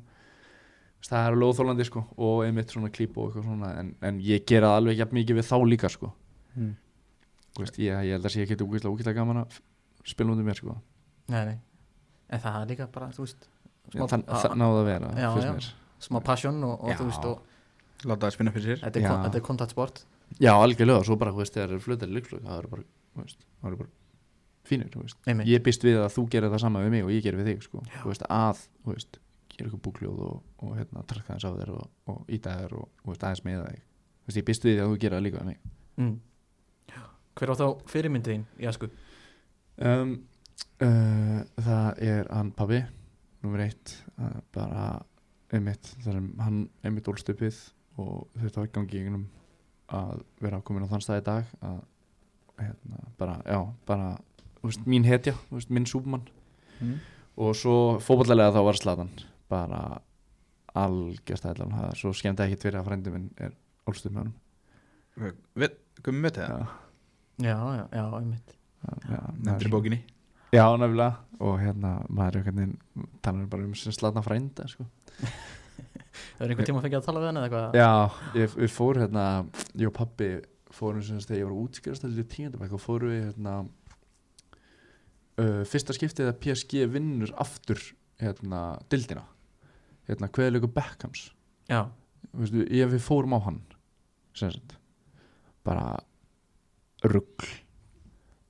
Þú 1.02 1.04
veist, 1.04 1.10
það 1.12 1.26
er 1.26 1.34
alveg 1.34 1.52
óþólandi, 1.52 1.84
sko, 1.88 2.00
og 2.22 2.40
einmitt 2.46 2.70
svona 2.70 2.90
klíp 2.94 3.16
og 3.18 3.28
eitthvað 3.32 3.46
svona, 3.48 3.70
en, 3.80 3.88
en 4.06 4.20
ég 4.22 4.44
gera 4.46 4.68
alveg 4.78 5.00
jafn 5.00 5.16
mikið 5.18 5.40
við 5.40 5.48
þá 5.50 5.56
líka, 5.66 5.90
sko 5.92 6.12
Mm. 6.52 6.74
Þú 7.56 7.62
veist, 7.64 7.76
ég, 7.80 8.00
ég 8.04 8.12
held 8.12 8.26
að 8.28 8.32
sé 8.34 8.42
ekki 8.44 8.56
úkvæslega, 8.60 8.90
úkvæslega 8.92 9.16
gaman 9.16 9.38
að 9.40 9.54
spila 10.04 10.34
undir 10.34 10.44
mér, 10.44 10.58
sko 10.58 10.74
Nei, 11.32 11.44
nei. 11.48 11.54
en 12.28 12.42
það 12.42 12.58
er 12.58 12.66
líka 12.72 12.88
bara 12.92 13.08
þú 13.16 13.24
veist 13.24 13.46
Já, 13.92 14.04
smá, 14.04 14.20
það 14.28 14.56
náðu 14.60 14.80
að 14.82 14.88
vera 14.90 15.12
Já, 15.16 15.28
já. 15.46 15.70
smá 16.04 16.18
passion 16.24 16.60
og, 16.66 16.74
og 16.76 16.92
Já. 16.92 16.98
þú 17.00 17.06
veist 17.08 17.28
og 17.30 18.04
Láta 18.04 18.26
það 18.26 18.34
spinna 18.36 18.52
fyrir 18.52 18.68
sér 18.68 18.84
er, 18.90 19.06
þetta 19.08 19.40
er 19.40 19.44
kontaktsport 19.46 20.02
já, 20.40 20.52
algjörlega, 20.54 21.04
svo 21.08 21.16
bara, 21.20 21.32
þú 21.34 21.42
veist, 21.42 21.56
þegar 21.56 21.68
það 21.68 21.74
eru 21.76 21.84
flötar 21.86 22.12
líkslög, 22.12 22.46
það 22.46 22.62
eru 22.62 22.72
bara, 22.72 22.86
þú 23.12 23.24
veist, 23.24 23.44
það 23.60 23.70
eru 23.70 23.80
bara 23.82 23.92
fínir, 24.68 24.88
þú 24.92 25.02
veist, 25.02 25.18
Einmitt. 25.26 25.50
ég 25.50 25.62
býst 25.66 25.84
við 25.84 26.00
að 26.00 26.10
þú 26.16 26.26
gerir 26.32 26.52
það 26.54 26.64
sama 26.64 26.82
við 26.84 26.94
mig 26.96 27.04
og 27.06 27.12
ég 27.12 27.24
gerir 27.26 27.42
við 27.42 27.50
þig, 27.52 27.62
sko. 27.66 27.84
Þú 28.00 28.12
veist, 28.12 28.26
að, 28.30 28.64
þú 28.84 28.94
veist, 28.94 29.20
gera 29.52 29.68
eitthvað 29.68 29.84
búkljóð 29.88 30.20
og, 30.28 30.42
og 30.62 30.74
hérna, 30.78 31.04
trakka 31.10 31.36
þess 31.36 31.48
á 31.48 31.52
þér 31.58 31.72
og, 31.76 31.88
og 32.08 32.32
íta 32.32 32.56
þér 32.62 32.76
og, 32.78 32.88
þú 33.02 33.12
veist, 33.12 33.26
aðeins 33.28 33.44
með 33.48 33.64
þig. 33.66 33.82
Þú 34.22 34.30
veist, 34.30 34.40
ég 34.40 34.46
býst 34.48 34.68
við 34.68 34.80
að 34.80 34.92
þú 34.92 35.00
gerir 35.02 35.18
það 35.18 35.26
líka 35.26 35.42
við 35.42 35.50
mig. 35.50 35.58
Mm. 36.00 36.14
hver 37.36 37.52
á 37.52 37.54
þá 37.56 37.66
fyrirmyndin 37.88 38.44
í 38.60 38.66
asku 38.68 38.88
um, 39.80 40.12
uh, 40.84 41.40
það 41.60 42.00
er 42.04 42.30
hann 42.32 42.52
pabbi 42.56 42.80
nummer 43.42 43.64
eitt, 43.64 43.92
bara 44.54 45.02
einmitt, 45.52 45.88
þar 46.04 46.16
sem 46.16 46.28
hann 46.40 46.58
einmitt 46.86 47.08
ólst 47.10 47.28
upp 47.32 47.40
við 47.42 47.58
og 48.00 48.28
þetta 48.38 48.60
var 48.62 48.68
í 48.68 48.74
gangi 48.76 48.96
í 48.96 49.02
gegnum 49.02 49.24
að 49.92 50.22
vera 50.42 50.60
komin 50.66 50.86
á 50.86 50.92
þann 50.92 51.04
stað 51.04 51.22
í 51.22 51.24
dag 51.26 51.50
að 51.62 51.80
hérna, 52.62 53.02
bara, 53.18 53.34
já, 53.46 53.58
bara 53.88 54.08
þú 54.60 54.70
veist, 54.70 54.86
mín 54.88 55.08
hetja, 55.08 55.34
þú 55.48 55.58
veist, 55.58 55.72
minn 55.74 55.88
súbmann 55.88 56.24
mm. 56.78 56.94
og 57.44 57.56
svo 57.58 57.76
fótballarlega 58.04 58.54
þá 58.54 58.62
var 58.68 58.80
Slatan 58.80 59.12
bara 59.52 59.82
algjörst 60.78 61.48
ætlan, 61.50 61.74
það 61.76 61.90
er 61.90 62.00
svo 62.00 62.14
skemmt 62.16 62.40
ekkert 62.44 62.66
fyrir 62.66 62.80
að 62.80 62.88
frændi 62.88 63.12
minn 63.12 63.28
er 63.42 63.52
ólst 63.90 64.06
upp 64.08 64.14
með 64.14 64.22
honum. 64.22 65.36
Við, 65.60 65.76
komum 66.00 66.24
við 66.24 66.38
til 66.38 66.46
það? 66.46 66.76
já, 67.42 67.56
já, 67.58 67.84
já, 67.92 68.04
já, 68.16 68.44
já, 69.10 69.18
Nefndir 69.42 69.72
bókinni. 69.72 70.00
Já, 70.52 70.64
nefnilega. 70.76 71.16
Og 71.42 71.56
hérna, 71.58 71.94
maður 72.12 72.38
er 72.38 72.38
einhvern 72.42 72.58
veginn 72.60 73.10
talar 73.24 73.46
bara 73.50 73.66
um 73.66 73.74
sem 73.76 73.94
slatna 73.96 74.22
frænda 74.24 74.66
sko. 74.70 74.86
það 76.12 76.44
er 76.44 76.52
einhver 76.52 76.68
tíma 76.68 76.80
að 76.80 76.86
fengja 76.86 77.00
að 77.02 77.06
tala 77.08 77.22
við 77.22 77.28
hann 77.30 77.40
eða 77.40 77.48
eitthvað? 77.48 77.78
Já, 77.78 77.92
ég, 78.40 78.56
við 78.62 78.72
fór 78.74 79.00
hérna 79.02 79.26
ég 79.80 79.88
og 79.88 79.94
pappi 79.96 80.30
fórum 80.72 81.04
sem 81.04 81.20
þegar 81.20 81.40
ég 81.40 81.48
var 81.48 81.58
útskjörast 81.62 82.06
til 82.06 82.26
tíundabæk 82.34 82.76
og 82.76 82.82
fórum 82.82 83.12
við 83.12 83.24
hérna 83.26 83.56
uh, 85.42 85.62
fyrsta 85.68 85.96
skiptið 85.96 86.30
að 86.30 86.38
PSG 86.44 86.86
vinnur 86.92 87.34
aftur 87.42 87.82
hérna 88.22 88.62
dildina 88.92 89.26
hérna 90.08 90.30
kveðleiku 90.32 90.70
Beckhams. 90.72 91.28
Já, 91.70 91.86
Veistu, 92.32 92.64
ég, 92.72 92.88
við 92.90 93.04
fórum 93.04 93.36
á 93.36 93.40
hann 93.44 93.60
sem 94.36 94.50
sagt. 94.54 94.78
Bara 95.66 95.98
rugg 97.04 97.44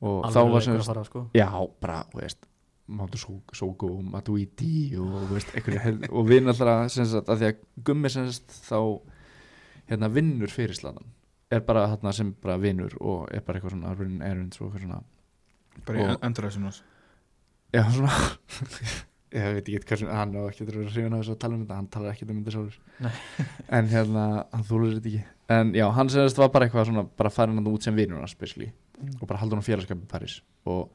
og 0.02 0.24
alveg 0.28 0.52
var 0.54 0.64
leikur 0.66 0.80
að 0.80 0.88
fara 0.88 1.04
sko. 1.06 1.24
Já, 1.36 1.48
bara, 1.82 2.02
veist 2.16 2.46
Máttu 2.98 3.20
Sóko 3.56 3.88
og 3.96 4.04
Matuidi 4.12 4.92
og, 5.00 5.24
veist, 5.32 5.52
einhverju, 5.56 6.10
og 6.12 6.28
við 6.28 6.44
náttúrulega 6.46 6.88
sem 6.92 7.08
sagt, 7.08 7.30
að 7.32 7.42
því 7.42 7.48
að 7.50 7.62
Gummi 7.88 8.10
sem 8.12 8.28
sagt, 8.32 8.54
þá 8.68 8.78
hérna 9.90 10.10
vinnur 10.12 10.52
fyrir 10.52 10.76
sladan 10.78 11.08
er 11.52 11.60
bara 11.66 11.86
hérna 11.92 12.12
sem 12.16 12.30
bara 12.42 12.56
vinnur 12.60 12.94
og 13.00 13.26
er 13.34 13.42
bara 13.44 13.58
eitthvað 13.60 13.74
svona 13.76 13.94
run 13.98 14.20
errands 14.24 14.60
og 14.60 14.68
eitthvað 14.70 14.86
svona. 14.86 15.02
Bara 15.86 15.98
í 15.98 16.06
Og- 16.12 16.26
enduræðsum 16.28 16.68
Já, 17.72 17.82
svona. 17.88 18.12
Ég 19.32 19.54
veit 19.56 19.68
ekki 19.72 19.96
sem, 19.96 20.10
hann 20.12 20.34
á 20.36 20.44
ekki 20.44 20.66
að 20.66 20.70
vera 20.74 20.90
hrifin 20.92 21.14
af 21.16 21.22
þess 21.22 21.32
að 21.32 21.38
tala 21.40 21.56
um 21.56 21.60
þetta, 21.62 21.76
hann 21.78 21.86
talar 21.94 22.10
ekki 22.12 22.26
um 22.28 22.40
þetta 22.42 22.52
sjálfur. 22.52 22.74
En 23.78 23.86
hérna, 23.88 24.24
hann 24.52 24.66
þúlur 24.68 24.90
þetta 24.98 25.08
ekki. 25.08 25.22
En 25.56 25.70
já, 25.76 25.86
hann 25.96 26.10
sem 26.12 26.20
þess 26.26 26.36
var 26.40 26.50
bara 26.52 26.66
eitthvað 26.68 26.90
svona 26.90 27.04
bara 27.16 27.32
farin 27.32 27.56
hann 27.56 27.70
út 27.72 27.86
sem 27.86 27.96
vinnur 27.96 28.20
hans 28.20 28.34
basically. 28.36 28.68
Og 29.20 29.24
bara 29.24 29.40
haldur 29.40 29.56
hann 29.56 29.64
félagskap 29.64 30.04
í 30.04 30.10
Paris 30.10 30.34
og 30.68 30.92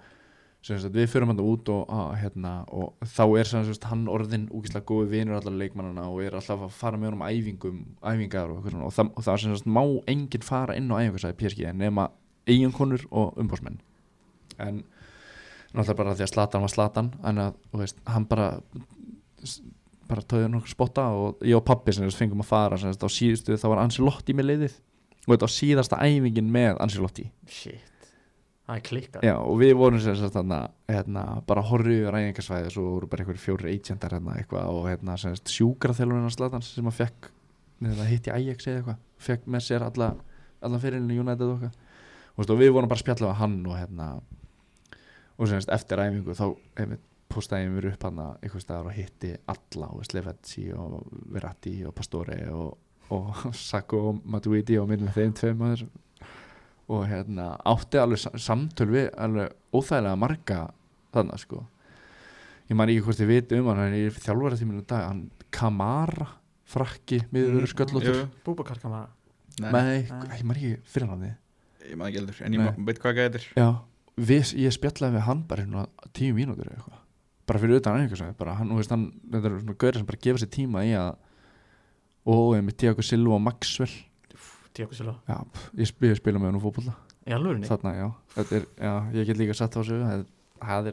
við 0.68 1.08
förum 1.12 1.32
hann 1.32 1.42
út 1.44 1.70
og, 1.72 1.86
að, 1.94 2.12
hérna, 2.22 2.52
og 2.68 3.08
þá 3.16 3.24
er 3.40 3.52
sagt, 3.52 3.88
hann 3.88 4.08
orðin 4.12 4.50
úkislega 4.52 4.88
góði 4.90 5.10
vinur 5.14 5.40
allar 5.40 5.56
leikmannana 5.62 6.08
og 6.12 6.22
er 6.26 6.38
alltaf 6.38 6.68
að 6.68 6.76
fara 6.76 7.00
með 7.00 7.12
honum 7.12 7.24
á 7.24 7.32
æfingum 7.32 7.80
æfingar 8.04 8.54
og, 8.54 8.68
og, 8.74 8.92
það, 8.96 9.12
og 9.14 9.28
það 9.28 9.42
sagt, 9.46 9.72
má 9.78 9.84
enginn 10.12 10.46
fara 10.46 10.78
inn 10.78 10.92
á 10.92 11.00
æfingarsæði 11.00 11.40
PSG 11.42 11.74
nema 11.78 12.10
eiginkonur 12.48 13.08
og 13.12 13.40
umbásmenn 13.40 13.82
en 14.58 14.84
náttúrulega 15.74 15.98
bara 16.00 16.16
því 16.16 16.26
að 16.28 16.32
Slatan 16.34 16.64
var 16.64 16.74
Slatan 16.74 17.12
en 17.28 17.44
að, 17.48 17.58
veist, 17.78 18.00
hann 18.08 18.28
bara 18.30 18.54
bara 20.08 20.24
tóði 20.24 20.50
nokkur 20.52 20.72
spotta 20.72 21.08
og 21.16 21.44
ég 21.46 21.58
og 21.58 21.66
pappi 21.68 21.94
þess 21.96 22.18
fengum 22.18 22.44
að 22.44 22.52
fara 22.52 22.78
á 22.80 23.08
síðustu 23.12 23.58
þá 23.60 23.68
var 23.74 23.84
Ancelotti 23.84 24.36
með 24.36 24.52
liðið. 24.52 24.78
Og 25.28 25.34
þetta 25.34 25.48
var 25.48 25.54
síðasta 25.54 26.00
æfingin 26.08 26.52
með 26.52 26.78
Ancelotti. 26.84 27.26
Shit, 27.52 27.84
það 28.68 28.76
er 28.76 28.84
klikkað. 28.90 29.26
Já, 29.28 29.34
og 29.40 29.58
við 29.62 29.74
vorum 29.80 30.02
sem 30.04 30.16
sagt 30.20 30.36
þarna 30.36 30.60
hérna, 30.92 31.26
bara 31.48 31.64
horfið 31.70 32.02
yfir 32.02 32.18
æfingarsvæði 32.20 32.72
svo 32.76 32.86
voru 32.92 33.10
bara 33.12 33.24
einhverjum 33.24 33.44
fjóri 33.46 33.74
agенtar 33.74 34.16
hérna 34.18 34.38
eitthvað 34.42 34.72
og 34.76 34.88
hérna 34.90 35.18
sem 35.22 35.36
sagt 35.38 35.54
sjúkraþjálfurinn 35.56 36.34
Slatans 36.36 36.72
sem 36.76 36.90
að 36.90 36.98
fekk 37.00 37.30
neða 37.86 38.08
hitt 38.10 38.28
í 38.28 38.34
Ajax 38.34 38.68
eða 38.68 38.82
eitthvað 38.82 39.04
fekk 39.28 39.52
með 39.54 39.68
sér 39.68 39.86
alla, 39.88 40.10
alla 40.66 40.82
fyrirlinni 40.84 41.20
United 41.24 41.46
og 41.48 41.68
eitthvað. 41.68 41.84
Og, 42.38 42.50
og 42.50 42.60
við 42.60 42.74
vorum 42.76 42.92
bara 42.92 43.00
að 43.00 43.06
spjalla 43.06 43.30
við 43.32 43.40
hann 43.42 43.60
og 43.66 43.78
hérna 43.78 44.08
og 45.38 45.52
semst 45.52 45.72
eftir 45.74 46.02
æfingu 46.02 46.36
þá 46.38 46.48
postaði 47.32 47.70
mér 47.72 47.92
upp 47.92 48.04
hann 48.08 48.20
eitthvað 48.26 48.64
staðar 48.64 48.90
og 48.92 48.98
hitti 48.98 49.32
alla 49.54 49.90
og 49.94 50.06
Slevetsi 50.08 50.68
og 50.74 51.00
Verratti 51.34 51.76
og 51.88 51.96
Pastore 51.96 52.40
og, 52.52 52.76
og 53.16 53.48
Sacco 53.70 54.04
og 54.12 54.22
Matuidi 54.28 54.80
og 54.82 54.90
minn 54.92 55.06
með 55.06 55.22
þeim 55.22 55.36
tveim 55.38 55.66
aður 55.70 55.88
og 56.88 57.04
hérna 57.10 57.50
átti 57.68 58.00
alveg 58.00 58.22
sa- 58.22 58.38
samtöl 58.40 58.88
við 58.94 59.10
alveg 59.18 59.52
óþægilega 59.76 60.18
marga 60.20 60.60
þannig 61.14 61.42
sko. 61.42 61.66
Ég 62.70 62.76
man 62.76 62.90
ekki 62.92 63.04
hvort 63.06 63.20
ég 63.24 63.28
viti 63.32 63.60
um 63.60 63.68
hann 63.72 63.82
hann 63.82 63.94
er 63.96 64.12
þjálfara 64.12 64.60
tíminu 64.60 64.86
dag 64.88 65.08
hann 65.08 65.26
Kamara 65.52 66.28
frakki 66.68 67.22
miður 67.32 67.68
sköllóttur. 67.72 68.16
Jú, 68.24 68.30
Búbakar 68.46 68.80
maður 68.84 69.14
Nei, 69.58 70.04
ég 70.38 70.44
man 70.44 70.56
ekki 70.58 70.74
fyrir 70.86 71.10
hann 71.10 71.24
ég 71.88 71.96
maður 71.98 72.10
ekki 72.10 72.20
heldur 72.20 72.42
En 72.46 72.54
ég 72.58 72.82
veit 72.88 73.00
hvað 73.04 73.16
Já, 73.58 73.68
við, 74.18 74.52
ég 74.60 74.76
spjallaði 74.76 75.16
við 75.18 75.26
hann 75.28 75.44
bara 75.48 75.64
hérna 75.64 75.86
tíu 76.14 76.36
mínútur 76.36 76.68
eða 76.68 76.78
eitthvað. 76.82 77.00
Bara 77.48 77.60
fyrir 77.64 77.80
utan 77.80 77.96
einhvers 78.02 78.22
veginn 78.22 78.38
bara. 78.38 78.58
Hann, 78.60 78.74
veist, 78.76 78.92
hann, 78.92 79.06
þetta 79.32 79.48
er 79.48 79.60
svona 79.62 79.78
gauðir 79.80 80.00
sem 80.02 80.06
bara 80.10 80.22
gefa 80.28 80.42
sér 80.44 80.52
tíma 80.52 80.84
í 80.84 80.92
að 81.00 81.16
og 82.28 82.56
ég 82.58 82.64
mitt 82.68 82.78
Tiago 82.78 83.02
Silva 83.02 83.38
og 83.38 83.44
Maxwell 83.46 83.94
já, 85.28 85.38
ég 85.82 85.92
spila, 85.92 86.14
ég 86.14 86.22
spila 86.22 86.42
með 86.42 86.58
Í 87.28 87.36
alvörinni? 87.36 87.68
þarna, 87.68 87.94
já, 87.98 88.08
þetta 88.38 88.60
er, 88.62 88.68
já, 88.80 88.92
ég 89.18 89.26
get 89.28 89.40
líka 89.42 89.56
satt 89.58 89.76
á 89.76 89.82
sig 89.84 90.04
það 90.04 90.20
er, 90.22 90.28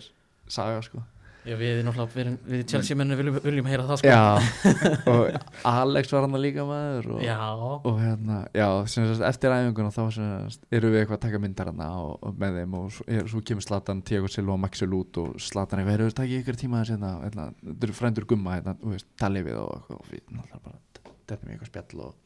er 0.00 0.06
saga, 0.50 0.80
sko. 0.82 1.02
Já, 1.44 1.58
við 1.60 1.82
náttúrulega, 1.84 2.16
við, 2.16 2.28
við 2.48 2.62
Chelsea 2.72 2.96
mennum 2.96 3.18
viljum, 3.20 3.34
viljum 3.44 3.66
heyra 3.68 3.84
það 3.84 3.98
sko. 4.00 4.08
Já, 4.08 4.70
og 5.12 5.66
Alex 5.68 6.14
var 6.14 6.24
hann 6.24 6.38
líka 6.40 6.64
maður 6.64 7.10
og, 7.18 7.20
Já, 7.20 7.36
og 7.60 7.98
hérna, 8.00 8.38
já, 8.56 8.66
sem 8.88 9.04
sagt, 9.10 9.26
eftir 9.28 9.52
æfinguna 9.52 9.92
þá 9.92 10.00
sem 10.16 10.32
sagt, 10.54 10.64
eru 10.72 10.94
við 10.94 11.02
eitthvað 11.02 11.18
að 11.18 11.24
taka 11.26 11.42
myndar 11.44 11.70
og, 11.74 12.16
og 12.24 12.40
með 12.40 12.58
þeim 12.62 12.78
og 12.80 12.88
svo, 12.96 13.06
er, 13.12 13.28
svo 13.28 13.44
kemur 13.44 13.66
Slatan, 13.68 14.02
Tiago 14.08 14.32
Silva 14.32 14.56
og 14.56 14.62
Maxwell 14.64 14.96
út 14.96 15.20
og 15.20 15.36
Slatan 15.44 15.82
eitthvað, 15.84 15.98
eru 15.98 16.08
við 16.08 16.18
takið 16.22 16.40
ykkur 16.40 16.60
tíma 16.64 16.80
þess 16.80 16.96
hérna, 16.96 17.14
hérna, 17.26 17.48
þetta 17.60 17.90
eru 17.90 17.98
frændur 18.00 18.28
gumma 18.32 18.56
hérna, 18.56 18.78
þú 18.80 18.96
veist, 18.96 19.12
talið 19.20 19.50
við 19.50 19.60
og 19.60 19.92
og 20.00 20.08
þetta 20.08 21.36
er 21.36 21.44
mér 21.44 21.58
eitthvað 21.58 21.74
spjall 21.74 22.06
og 22.08 22.23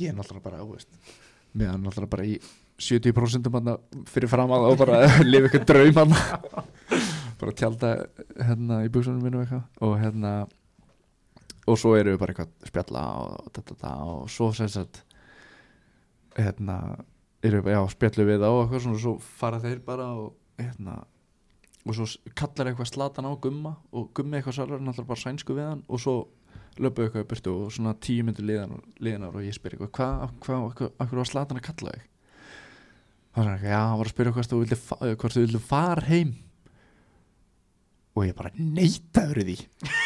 ég 0.00 0.10
er 0.10 0.16
náttúrulega 0.16 0.46
bara, 0.48 0.64
þú 0.64 0.76
veist 0.76 1.14
meðan 1.52 1.84
náttúrulega 1.84 2.14
bara 2.16 2.28
í 2.28 2.36
70% 2.80 3.50
hann 3.52 3.74
fyrir 4.08 4.30
fram 4.32 4.52
að 4.56 4.70
og 4.70 4.78
bara 4.80 5.00
lifa 5.32 5.50
ykkur 5.50 5.66
draum 5.68 5.98
hann 6.00 6.14
bara 7.40 7.56
tjálta 7.56 7.92
hérna 8.36 8.82
í 8.84 8.90
buksunum 8.92 9.22
minu 9.24 9.40
eitthvað. 9.42 9.62
Og 9.84 9.94
hérna 10.00 10.32
og 11.70 11.78
svo 11.78 11.94
erum 11.96 12.14
við 12.14 12.20
bara 12.22 12.34
eitthvað 12.34 12.50
að 12.50 12.72
spjalla 12.72 13.04
og, 13.20 13.46
da, 13.54 13.62
da, 13.62 13.76
da, 13.84 13.92
og 14.10 14.26
svo 14.32 14.50
sem 14.56 14.68
sagt 14.70 15.02
hérna 16.36 16.76
erum 17.44 17.64
við, 17.64 17.76
já, 17.76 17.80
spjallum 17.94 18.28
við 18.28 18.44
á 18.44 18.50
og 18.50 18.60
eitthvað 18.64 18.84
svona, 18.86 19.02
svo 19.04 19.14
fara 19.40 19.62
þeir 19.62 19.80
bara 19.86 20.10
og 20.18 20.60
hérna 20.60 20.98
og 21.88 21.96
svo 21.96 22.06
kallar 22.36 22.70
eitthvað 22.70 22.90
slatan 22.90 23.28
á 23.28 23.32
gumma 23.40 23.74
og 23.96 24.10
gummi 24.16 24.38
eitthvað 24.38 24.58
svalur, 24.58 24.82
náttúrulega 24.84 25.12
bara 25.14 25.24
sænsku 25.24 25.56
við 25.56 25.70
hann. 25.70 25.84
Og 25.88 26.02
svo 26.02 26.16
löpu 26.78 27.02
eitthvað 27.04 27.24
í 27.24 27.28
burtu 27.32 27.54
og 27.64 27.72
svona 27.74 27.94
tíu 28.00 28.22
liðan, 28.24 28.76
liðanar 29.02 29.34
og 29.40 29.42
ég 29.44 29.56
spyr 29.56 29.74
eitthvað 29.76 29.90
hvað, 29.96 30.36
hvað, 30.44 30.68
hvað, 30.78 30.92
hvað 31.00 31.18
var 31.20 31.30
slatan 31.30 31.60
að 31.60 31.66
kalla 31.70 31.96
þig? 31.96 32.06
Það 33.30 33.44
var 33.44 33.50
eitthvað, 33.54 33.70
já, 33.70 33.80
hann 33.86 33.98
var 34.00 34.08
að 34.08 34.14
spyrja 34.14 34.32
hvort 34.36 34.50
þú 34.52 34.60
vildi, 34.62 34.78
fa- 34.84 35.00
hvort 35.14 35.34
þú 35.36 35.42
vildi 35.44 35.60
fara 35.70 36.06
heim. 36.08 36.30
Og 38.18 38.24
ég 38.26 38.34
bara 38.38 38.50
neitaður 38.58 39.42
því. 39.46 39.56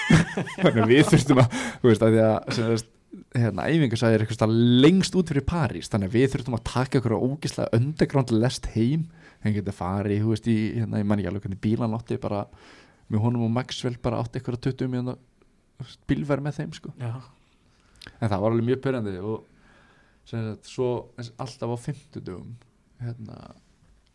Þannig 0.60 0.90
við 0.90 1.06
þurftum 1.08 1.40
að 1.40 1.54
þú 1.80 1.88
veist 1.88 2.04
að 2.04 2.14
því 2.14 2.22
að 2.24 2.36
sem 2.58 2.68
sagt, 2.74 2.90
hérna, 3.38 3.66
æfingasæði 3.70 4.18
er 4.18 4.24
eitthvað 4.26 4.54
lengst 4.84 5.16
út 5.18 5.30
fyrir 5.30 5.46
París 5.48 5.88
þannig 5.90 6.10
að 6.10 6.16
við 6.18 6.32
þurftum 6.34 6.56
að 6.58 6.64
taka 6.68 7.00
ykkur 7.00 7.14
ógislega 7.16 7.78
underground 7.78 8.32
lest 8.34 8.68
heim. 8.74 9.06
Henni 9.44 9.56
getur 9.58 9.76
farið, 9.76 10.20
þú 10.24 10.32
veist, 10.34 10.48
í, 10.52 10.56
hérna, 10.80 11.00
ég 11.00 11.08
man 11.08 11.20
ekki 11.22 11.30
alveg 11.30 11.46
hvernig 11.46 11.62
bílan 11.64 11.96
átti 11.96 12.18
bara 12.20 12.44
með 13.12 13.24
honum 13.24 13.46
og 13.48 13.52
Maxwell 13.56 13.96
bara 14.04 14.20
átti 14.24 14.40
ykkur 14.40 14.56
að 14.58 14.66
20 14.68 14.92
mjönda 14.92 15.16
bílverð 16.08 16.46
með 16.46 16.60
þeim 16.60 16.74
sko. 16.76 16.92
En 17.00 18.28
það 18.30 18.40
var 18.40 18.50
alveg 18.50 18.68
mjög 18.68 18.82
pyrrandi 18.84 19.14
og 19.20 19.46
sagt, 20.28 20.68
svo 20.68 20.90
alltaf 21.40 21.74
á 21.74 21.78
50 21.86 22.24
dögum 22.24 22.54
hérna, 23.02 23.38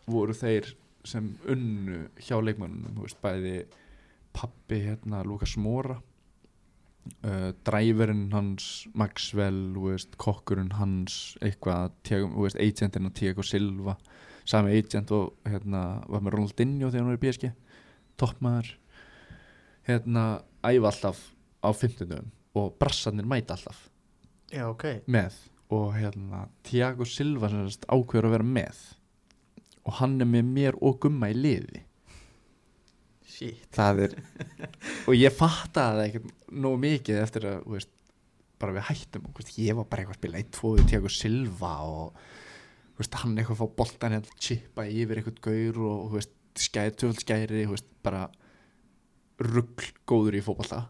voru 0.10 0.36
þeir 0.38 0.72
sem 1.08 1.32
unnu 1.50 2.06
hjá 2.20 2.38
leikmannunum 2.42 3.02
veist, 3.04 3.20
bæði 3.24 3.64
pappi 4.36 4.82
hérna, 4.84 5.24
Lukas 5.26 5.56
Mora 5.58 5.98
uh, 7.24 7.52
dræverinn 7.66 8.30
hans 8.34 8.88
Maxwell, 8.98 9.78
veist, 9.80 10.18
kokkurinn 10.22 10.76
hans 10.80 11.38
eitthvað, 11.46 11.96
agentinn 12.60 13.12
Tiago 13.16 13.46
Silva 13.46 13.98
sami 14.50 14.74
agent 14.78 15.12
og 15.14 15.36
hérna, 15.46 16.02
var 16.10 16.24
með 16.26 16.38
Ronaldinho 16.38 16.90
þegar 16.90 17.04
hann 17.04 17.12
var 17.12 17.20
í 17.20 17.24
PSG 17.24 17.52
toppmaður. 18.20 18.72
Hérna, 19.88 20.24
æfa 20.66 20.90
alltaf 20.90 21.22
á 21.60 21.70
50 21.72 22.08
dögum 22.10 22.32
og 22.58 22.74
brassarnir 22.82 23.28
mæta 23.30 23.56
alltaf. 23.56 23.90
Já, 24.50 24.66
ok. 24.70 24.86
Með. 25.12 25.36
Og 25.70 25.94
hérna 25.94 26.48
Tiago 26.66 27.06
Silva 27.06 27.52
sem 27.52 27.68
sagt 27.70 27.86
ákveður 27.92 28.30
að 28.30 28.36
vera 28.38 28.48
með. 28.58 28.82
Og 29.86 30.00
hann 30.00 30.18
er 30.22 30.30
með 30.30 30.50
mér 30.50 30.80
og 30.82 30.98
gumma 31.04 31.30
í 31.30 31.38
liði. 31.38 31.84
Shit. 33.30 33.70
Það 33.76 34.04
er 34.08 34.18
og 35.08 35.14
ég 35.16 35.36
fattaði 35.36 36.00
það 36.00 36.04
ekkert 36.08 36.52
nógu 36.66 36.82
mikið 36.82 37.22
eftir 37.22 37.48
að 37.52 37.62
þú 37.68 37.78
veist, 37.78 37.94
bara 38.60 38.76
við 38.76 38.88
hættum. 38.90 39.30
Og, 39.30 39.32
þú 39.32 39.44
veist, 39.44 39.56
ég 39.62 39.78
var 39.78 39.90
bara 39.92 40.04
eitthvað 40.04 40.18
að 40.18 40.22
spila 40.24 40.44
1-2 40.44 40.74
við 40.76 40.90
Tiago 40.92 41.14
Silva 41.14 41.74
og 41.86 42.20
þú 42.90 43.04
veist, 43.04 43.22
hann 43.22 43.38
eitthvað 43.38 43.56
að 43.56 43.62
fá 43.62 43.78
boltan 43.84 44.18
hérna 44.18 44.42
chippa 44.48 44.88
yfir 44.90 45.22
eitthvað 45.22 45.42
gaur 45.46 45.82
og 45.86 46.06
þú 46.10 46.18
veist, 46.18 46.36
skæri, 46.60 46.96
töfald 46.98 47.24
skæri 47.24 47.66
þú 47.68 47.76
veist, 47.78 47.92
bara 48.04 48.26
rugl 49.40 49.94
góður 50.10 50.36
í 50.36 50.44
fótbolta 50.44 50.88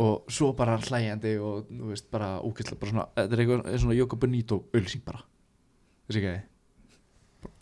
og 0.00 0.30
svo 0.32 0.52
bara 0.56 0.78
hlægjandi 0.80 1.34
og 1.42 1.66
þú 1.68 1.90
veist, 1.90 2.08
bara 2.10 2.38
ógæslega 2.40 2.80
bara 2.80 2.92
svona, 2.94 3.08
þetta 3.16 3.36
er 3.36 3.42
eitthvað 3.44 3.76
svona 3.82 3.98
Joko 3.98 4.16
Benito 4.16 4.62
ölsing 4.72 5.04
bara. 5.04 5.20
Þessi 6.08 6.22
ekki 6.22 6.38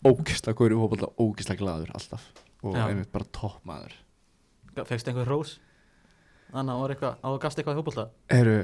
ógæslega 0.07 0.57
góður 0.57 0.77
í 0.77 0.79
fótbolta 0.81 1.11
ógæslega 1.19 1.59
glaður 1.59 1.91
alltaf. 1.97 2.29
Og 2.61 2.75
Já. 2.77 2.85
einmitt 2.87 3.11
bara 3.11 3.25
toppmaður 3.33 3.95
Fegst 4.85 5.09
einhver 5.09 5.27
rós 5.29 5.55
Þannig 6.51 6.75
að 6.75 6.81
var 6.83 6.93
eitthvað 6.93 7.15
Á 7.25 7.27
að 7.31 7.39
gasta 7.41 7.61
eitthvað 7.61 7.77
í 7.77 7.81
hópulta 7.81 8.05
eru 8.31 8.55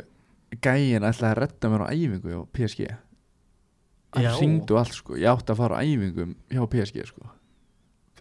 gæin 0.63 1.03
ætlaði 1.07 1.31
að 1.31 1.39
redda 1.41 1.71
mér 1.73 1.83
á 1.83 1.87
æfingu 1.91 2.31
hjá 2.31 2.41
PSG 2.55 2.83
hann 2.87 4.23
Já. 4.23 4.29
hringdu 4.37 4.77
allt 4.79 4.95
sko. 4.95 5.17
Ég 5.19 5.27
átti 5.27 5.51
að 5.51 5.59
fara 5.59 5.81
á 5.81 5.83
æfingum 5.83 6.35
hjá 6.53 6.61
PSG 6.71 7.09
sko 7.09 7.27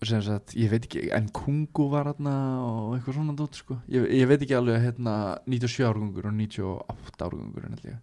sagt, 0.04 0.52
ég 0.58 0.70
veit 0.70 0.84
ekki 0.84 1.06
en 1.16 1.28
Kungu 1.32 1.86
var 1.92 2.10
hérna 2.10 2.34
og 2.64 2.96
eitthvað 2.96 3.16
svona 3.16 3.36
dótt 3.36 3.56
sko. 3.62 3.78
Ég, 3.88 4.04
ég 4.12 4.28
veit 4.28 4.42
ekki 4.42 4.56
alveg 4.58 4.82
hérna 4.82 5.14
97 5.46 5.86
árgungur 5.88 6.28
og 6.28 6.36
98 6.36 7.24
árgungur 7.24 7.70
ég 7.86 7.96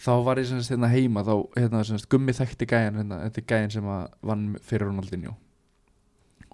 þá 0.00 0.12
var 0.24 0.40
ég 0.40 0.48
sem 0.48 0.60
sagt 0.60 0.74
hérna 0.74 0.90
heima 0.90 1.22
þá 1.26 1.34
hérna 1.58 1.84
sem 1.84 2.00
sagt 2.00 2.10
Gummi 2.10 2.34
þekkti 2.34 2.66
gæjan 2.70 3.00
hérna 3.02 3.20
þetta 3.26 3.40
er 3.42 3.48
gæjan 3.52 3.74
sem 3.76 3.90
að 3.92 4.06
vann 4.30 4.46
fyrir 4.64 4.88
Ronaldinho. 4.88 5.34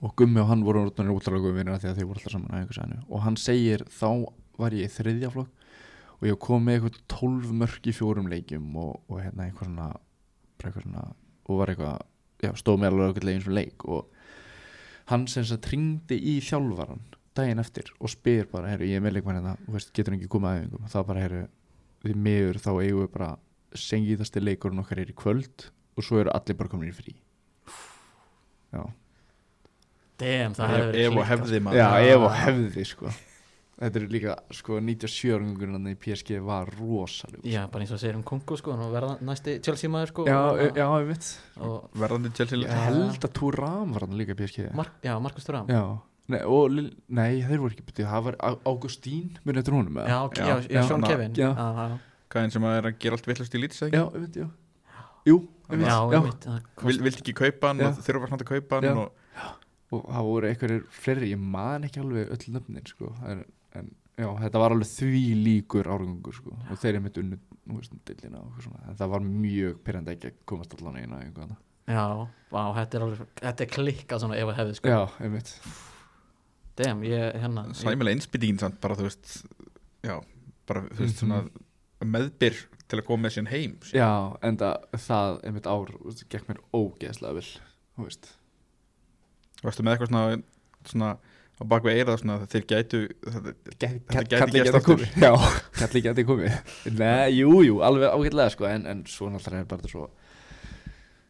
Og 0.05 0.12
Gummi 0.18 0.43
og 0.43 0.51
hann 0.51 0.64
voru 0.66 0.82
orðnir 0.84 1.14
útlæðlega 1.14 1.55
vinnir 1.57 1.76
að 1.76 1.87
þeir 1.97 2.09
voru 2.09 2.20
alltaf 2.20 2.34
saman 2.34 2.99
og 3.07 3.22
hann 3.24 3.39
segir 3.41 3.87
þá 3.89 4.26
var 4.59 4.74
ég 4.76 4.91
í 4.91 4.93
þriðja 4.93 5.30
flokk 5.32 5.64
og 6.16 6.26
ég 6.28 6.39
kom 6.41 6.64
með 6.64 6.78
eitthvað 6.78 7.01
12 7.12 7.55
mörk 7.61 7.89
í 7.89 7.95
fjórum 7.95 8.28
leikjum 8.32 8.68
og, 8.80 9.01
og 9.09 9.20
hérna 9.20 9.47
eitthvað 9.47 9.70
svona, 9.70 9.89
eitthvað 10.61 10.87
svona 10.87 11.07
og 11.47 11.61
var 11.61 11.72
eitthvað, 11.72 12.05
já, 12.43 12.51
stóð 12.59 12.78
með 12.82 12.93
alveg 12.93 13.11
eitthvað 13.11 13.32
eins 13.34 13.49
og 13.49 13.57
leik 13.57 13.87
og 13.87 14.16
hann 15.11 15.27
sem 15.31 15.45
sagt 15.47 15.69
ringdi 15.73 16.19
í 16.19 16.37
þjálfaran 16.45 17.03
daginn 17.37 17.61
eftir 17.61 17.91
og 18.01 18.11
spyr 18.11 18.47
bara, 18.51 18.71
herru, 18.73 18.89
ég 18.89 18.97
er 18.99 19.05
með 19.05 19.19
leikmann 19.19 19.37
hérna, 19.41 19.57
þú 19.67 19.75
veist, 19.77 19.91
getur 19.95 20.13
hann 20.15 20.21
ekki 20.21 20.31
komið 20.33 20.51
að 20.51 20.61
æfingum? 20.63 20.87
Þá 20.93 20.99
bara, 21.11 21.25
herru, 21.27 21.43
því 22.07 22.15
miður 22.27 22.61
þá 22.65 22.71
eigum 22.81 23.03
við 23.05 23.11
bara 23.17 23.31
sengiðasti 23.77 24.43
leikurinn 24.43 24.81
okkar 24.81 25.03
er 25.03 25.13
í 25.13 25.17
kvöld 25.17 25.67
og 25.97 26.07
svo 26.07 26.21
eru 26.23 26.33
allir 26.33 26.57
bara 26.57 26.73
komin 26.73 26.93
í 26.93 26.97
frí. 26.97 27.13
Já, 28.73 28.83
Damn, 30.17 30.55
það 30.57 30.71
hefði 30.73 30.87
Ef 30.87 30.95
verið 30.97 31.07
ef 31.07 31.17
og 31.21 31.27
hefði 31.29 31.59
sko. 31.59 31.65
maður. 31.67 31.77
Já, 31.77 31.89
ef 32.15 32.23
og 32.25 32.37
hefði 32.41 32.85
sko 32.89 33.11
þetta 33.77 34.01
er 34.01 34.07
líka, 34.09 34.35
sko, 34.57 34.79
97-ungurinn 34.81 35.89
í 35.91 35.95
PSG 36.01 36.39
var 36.45 36.70
rosaleg 36.79 37.45
Já, 37.45 37.62
bara 37.72 37.85
eins 37.85 37.93
og 37.93 38.01
segir 38.01 38.16
um 38.16 38.22
Kongo 38.27 38.57
sko 38.57 38.77
Nú 38.79 38.89
verða 38.95 39.18
næsti 39.27 39.59
Chelsea 39.64 39.91
maður 39.93 40.12
sko 40.14 40.24
já, 40.29 40.37
og, 40.49 40.61
já, 40.81 40.87
ég 41.03 41.09
veit 41.11 41.31
og 41.61 41.99
Verðandi 42.01 42.33
Chelsea 42.39 42.61
Ég 42.62 42.85
held 42.87 43.27
að 43.29 43.35
Turam 43.37 43.93
var 43.97 44.07
hann 44.07 44.16
líka 44.16 44.33
í 44.37 44.39
PSG 44.41 44.70
Mark, 44.77 44.95
Já, 45.05 45.14
Markus 45.20 45.45
Thuram. 45.49 45.68
Já, 45.68 45.83
nei, 46.33 46.41
og, 46.49 46.79
nei, 47.20 47.31
þeir 47.45 47.62
voru 47.64 47.77
ekki 47.77 47.87
betið 47.91 48.09
Það 48.14 48.24
var 48.31 48.39
Augustín, 48.72 49.37
munið 49.45 49.62
eftir 49.64 49.77
honum? 49.77 50.01
Já, 50.09 50.18
ok, 50.24 50.41
Já, 50.41 50.55
já, 50.72 50.83
Sean 50.89 51.05
na- 51.05 51.12
Kevin. 51.12 51.37
já. 51.37 51.51
Gæðin 52.33 52.53
sem 52.57 52.64
að 52.66 52.79
er 52.81 52.89
að 52.91 52.97
gera 53.05 53.14
allt 53.20 53.29
villast 53.29 53.55
í 53.55 53.61
lítið 53.62 53.93
já, 53.93 54.03
ég 54.03 54.24
veit, 54.24 54.41
já. 54.41 54.49
Jú, 55.27 55.37
ég 55.70 55.79
veit, 55.79 55.87
já, 55.87 56.01
já, 56.01 56.16
ég 56.16 56.27
veit 56.89 57.01
Vilt 57.07 57.20
ekki 57.22 57.37
kaupa 57.39 57.70
hann 57.74 57.85
þurfa 58.01 58.29
samt 58.33 58.43
að 58.43 58.51
kaupa 58.51 58.81
hann 58.81 58.89
Já. 58.89 58.97
og 59.05 59.22
og 59.95 60.03
það 60.11 60.24
voru 60.27 60.49
einhverjir 60.51 60.81
fleiri 60.91 61.29
Ég 61.31 61.39
man 61.39 61.85
ekki 61.87 62.01
alveg 62.03 62.33
öll 62.35 62.49
nöfnin, 62.57 62.83
sko. 62.91 63.12
Það 63.20 63.31
er, 63.37 63.45
En 63.77 63.91
já, 64.16 64.29
þetta 64.41 64.59
var 64.62 64.74
alveg 64.74 64.89
því 64.89 65.22
líkur 65.45 65.89
árangur 65.93 66.35
sko. 66.35 66.55
og 66.70 66.79
þeir 66.81 66.95
eru 66.95 67.01
mitt 67.05 67.18
unnu 67.20 67.39
þú 67.66 67.77
veist, 67.81 67.97
dildina 68.09 68.39
og 68.41 68.47
eitthvað 68.53 68.68
svona. 68.68 68.85
en 68.89 68.97
það 69.01 69.11
var 69.14 69.20
mjög 69.27 69.79
pyrrandi 69.85 70.14
ekki 70.14 70.31
að 70.31 70.37
komast 70.47 70.77
allan 70.79 70.97
eina 71.03 71.18
eitthvað 71.24 71.45
annað. 71.49 71.62
Já, 71.87 72.05
vá, 72.51 72.62
þetta 72.81 72.97
er 72.99 73.03
alveg 73.07 73.29
Þetta 73.43 73.62
er 73.66 73.68
klikkað 73.77 74.22
svona 74.24 74.37
ef 74.41 74.49
að 74.51 74.57
hefði 74.61 74.74
sko 74.81 74.89
já, 74.91 75.01
einmitt 75.22 75.53
Damn, 76.77 77.03
ég, 77.07 77.37
hérna 77.41 77.62
ég, 77.70 77.77
Sæmilega 77.79 78.16
innspýtingin 78.18 78.59
samt 78.61 78.81
bara 78.83 78.97
þú 78.99 79.07
veist 79.07 79.31
Já, 80.05 80.16
bara 80.68 80.83
þú 80.91 80.99
veist 81.05 81.14
Mhm. 81.14 81.20
svona 81.20 81.51
meðbyr 82.05 82.59
til 82.89 82.99
að 83.01 83.07
koma 83.07 83.27
með 83.29 83.33
sín 83.37 83.49
heim 83.49 83.79
já, 83.93 84.37
en 84.43 84.57
það, 84.61 84.77
það 85.07 85.39
einmitt 85.49 85.66
ár 85.66 85.87
þú 85.95 86.03
veist, 86.11 86.27
gekk 86.29 86.49
mér 86.51 86.61
ógeðslega 86.77 87.35
vel 87.39 87.47
þú 87.97 88.05
veist 88.05 88.33
Varstu 89.64 89.83
með 89.83 89.95
eitthvað 89.97 90.11
svona, 90.12 90.43
svona 90.85 91.12
á 91.57 91.63
bakveg 91.65 91.97
eirað 92.03 92.21
svona 92.21 92.37
að 92.43 92.47
þeir 92.53 92.65
gætu 92.73 93.01
Gæti, 93.07 93.89
Þetta 94.13 94.47
gæti 94.53 94.63
aftur. 94.69 94.85
komið. 94.85 95.17
Já, 95.25 95.33
kalli 95.81 96.03
gæti 96.05 96.25
komið. 96.29 96.57
Nei, 96.99 97.31
jú, 97.39 97.53
jú, 97.65 97.79
alveg 97.87 98.13
ágætlega 98.13 98.53
sko, 98.53 98.67
en, 98.69 98.87
en 98.93 99.05
svo 99.09 99.29
náttúrulega 99.33 99.65
er 99.65 99.71
bara 99.71 99.89
svo 99.91 100.07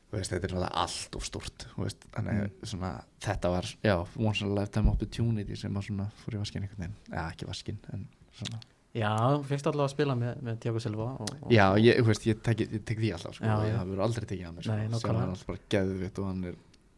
þú 0.07 0.19
veist, 0.21 0.31
þetta 0.33 0.47
er 0.49 0.53
náttúrulega 0.55 0.85
allt 0.85 1.17
of 1.19 1.25
stort 1.27 1.67
veist, 1.77 2.07
þannig 2.15 2.39
Mm. 2.47 2.71
svona 2.71 2.91
þetta 3.27 3.51
var, 3.53 3.69
já, 3.85 3.95
once 4.17 4.43
in 4.45 4.51
a 4.51 4.55
lifetime 4.61 4.91
opportunity 4.91 5.57
sem 5.59 5.75
að 5.77 5.87
svona 5.91 6.09
fór 6.23 6.35
í 6.37 6.41
vaskin 6.43 6.63
einhvern 6.63 6.83
veginn. 6.87 6.97
Já, 7.11 7.23
ekki 7.33 7.47
vaskin, 7.51 7.79
en 7.93 8.09
svona. 8.39 8.61
Já, 8.97 9.11
fyrst 9.45 9.67
allavega 9.69 9.91
að 9.91 9.93
spila 9.93 10.15
með, 10.17 10.39
með 10.47 10.59
Tiago 10.63 10.81
Silva 10.81 11.09
og, 11.21 11.31
og, 11.43 11.51
Já, 11.53 11.67
ég, 11.77 11.99
þú 12.01 12.07
veist, 12.09 12.27
ég 12.31 12.39
tek, 12.43 12.63
ég 12.65 12.85
tek 12.89 12.99
því 13.03 13.11
alltaf 13.13 13.35
sko, 13.37 13.45
Já, 13.45 13.57
ég 13.69 13.75
það 13.77 13.91
verður 13.91 14.05
aldrei 14.07 14.27
tekið 14.31 14.47
að 14.49 14.55
mér 14.57 14.65
sko, 14.65 14.77
Nei, 14.77 15.01
sem 15.03 15.11
er 15.11 15.27
alltaf 15.27 15.47
bara 15.51 15.59
geðvitt 15.75 16.19
og 16.23 16.29
hann 16.31 16.45
er 16.49 16.55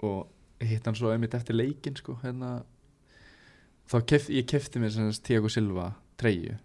og 0.06 0.68
hitt 0.68 0.86
hann 0.86 0.94
svo 1.00 1.10
einmitt 1.10 1.34
eftir 1.34 1.56
leikin 1.58 1.96
sko, 1.98 2.14
hérna 2.22 2.52
þá 3.88 3.96
kef, 4.12 4.28
ég 4.32 4.48
kefti 4.50 4.80
mér 4.82 4.94
sem 4.94 5.08
þess 5.10 5.24
Tiago 5.26 5.50
Silva 5.52 5.90
treyju 6.20 6.56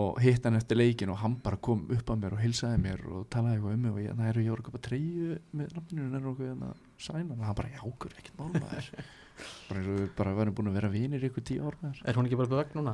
og 0.00 0.20
hitt 0.22 0.44
hann 0.46 0.54
eftir 0.54 0.78
leikin 0.78 1.10
og 1.10 1.18
hann 1.18 1.34
bara 1.42 1.58
kom 1.58 1.82
upp 1.90 2.10
að 2.12 2.20
mér 2.22 2.36
og 2.36 2.42
hilsaði 2.44 2.78
mér 2.78 3.00
og 3.10 3.24
talaði 3.32 3.56
eitthvað 3.58 3.74
um 3.74 3.80
mig 3.84 3.90
og 3.96 4.02
ég, 4.04 4.12
það 4.20 4.28
eru 4.30 4.44
að 4.54 4.62
köpa 4.68 4.82
treyju 4.86 5.38
með 5.58 5.72
nafninu? 5.74 6.04
En 6.06 6.14
er 6.20 6.28
okkur 6.30 6.46
hérna 6.52 6.68
sæna 7.02 7.34
og 7.34 7.42
hann 7.48 7.58
bara, 7.58 7.72
já, 7.74 7.80
okkur, 7.88 8.14
ekkert 8.20 8.38
mál 8.38 8.52
maður. 8.54 8.90
Bara 9.70 9.80
eins 9.80 9.88
og 9.88 9.94
við 9.96 10.08
bara 10.18 10.32
verðum 10.36 10.56
búin 10.58 10.68
að 10.68 10.74
vera 10.76 10.88
vinir 10.92 11.22
ykkur 11.30 11.44
tíu 11.48 11.64
ár 11.64 11.76
með 11.80 12.02
Er 12.04 12.18
hún 12.18 12.26
ekki 12.28 12.36
bara 12.36 12.50
på 12.52 12.58
vegg 12.58 12.74
núna? 12.76 12.92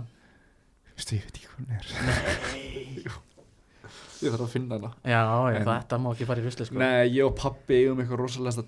Vistu, 0.95 1.17
ég 1.19 1.25
veit 1.27 1.41
ekki 1.41 1.51
hún 1.57 1.73
er. 1.75 3.17
Ég 4.25 4.33
þarf 4.33 4.47
að 4.47 4.53
finna 4.55 4.79
hana. 4.79 4.91
Já, 5.05 5.19
já 5.53 5.59
En- 5.59 5.67
þetta 5.69 5.99
má 6.01 6.07
ekki 6.15 6.27
fara 6.29 6.41
í 6.41 6.45
rusli 6.47 6.65
sko. 6.67 6.79
Nei, 6.81 7.09
ég 7.13 7.27
og 7.27 7.35
pappi 7.37 7.83
eigum 7.83 7.99
eitthvað 8.01 8.23
rosalegsta 8.23 8.65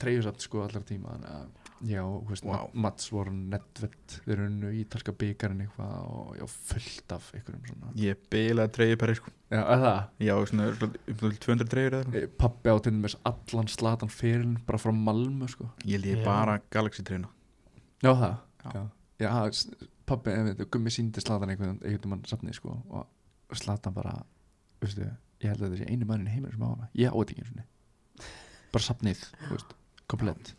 treyjusamt 0.00 0.42
sko 0.42 0.64
allar 0.64 0.82
tíma 0.88 1.12
þannig 1.14 1.30
að 1.36 1.59
já, 1.88 2.02
veist, 2.28 2.44
wow. 2.44 2.66
Mats 2.72 3.10
voru 3.12 3.32
nettvett 3.32 4.16
þeir 4.24 4.34
eru 4.36 4.48
nú 4.52 4.72
ítalska 4.80 5.14
byggarinn 5.20 5.62
eitthvað 5.64 5.94
og 6.10 6.34
já, 6.40 6.46
fullt 6.70 7.14
af 7.16 7.30
einhverjum 7.36 7.68
svona 7.70 7.92
Ég 8.00 8.24
bilaði 8.32 8.74
treyju 8.76 9.00
per 9.00 9.14
sko. 9.18 9.32
Já, 9.50 9.60
er 9.62 9.84
það? 9.84 10.00
Já, 10.26 10.34
svona 10.50 10.68
um 10.70 10.96
það 11.22 11.38
200 11.46 11.70
treyjur 11.74 11.96
eða 11.98 12.04
eitthvað. 12.10 12.34
Pappi 12.44 12.74
á 12.74 12.76
til 12.78 12.94
dæmis 12.96 13.16
allan 13.32 13.72
slatan 13.76 14.12
fyrirlin 14.12 14.58
bara 14.68 14.82
frá 14.82 14.92
Malmö 14.94 15.48
sko 15.50 15.70
Ég 15.86 16.02
líði 16.04 16.20
Já. 16.20 16.26
bara 16.28 16.58
Galaxy 16.70 17.06
treyjuna 17.06 17.32
Já, 18.00 18.12
það? 18.12 18.36
Já. 18.60 18.84
Já, 19.20 19.30
já 19.30 19.88
pappi, 20.10 20.34
ég 20.34 20.46
veit, 20.50 20.62
gummi 20.72 20.90
síndi 20.92 21.22
slatan 21.22 21.52
einhvern 21.52 21.78
einhvern 21.84 22.14
mann 22.14 22.22
safnið 22.28 22.56
sko 22.58 22.76
og 22.90 23.58
slatan 23.58 23.94
bara, 23.94 24.14
veistu 24.82 25.04
ég 25.40 25.52
held 25.52 25.62
að 25.62 25.68
þetta 25.74 25.82
sé 25.82 25.90
einu 25.92 26.08
mannin 26.08 26.30
í 26.30 26.34
heimur 26.34 26.54
sem 26.54 26.64
á 26.66 26.68
hana 26.70 26.88
ég 26.98 27.12
á 27.12 27.16
þetta 27.16 27.36
ekki 27.36 27.66
bara 28.70 28.86
safnið, 28.86 29.22
þú 29.46 29.52
veist, 29.54 29.76
komplett 30.10 30.52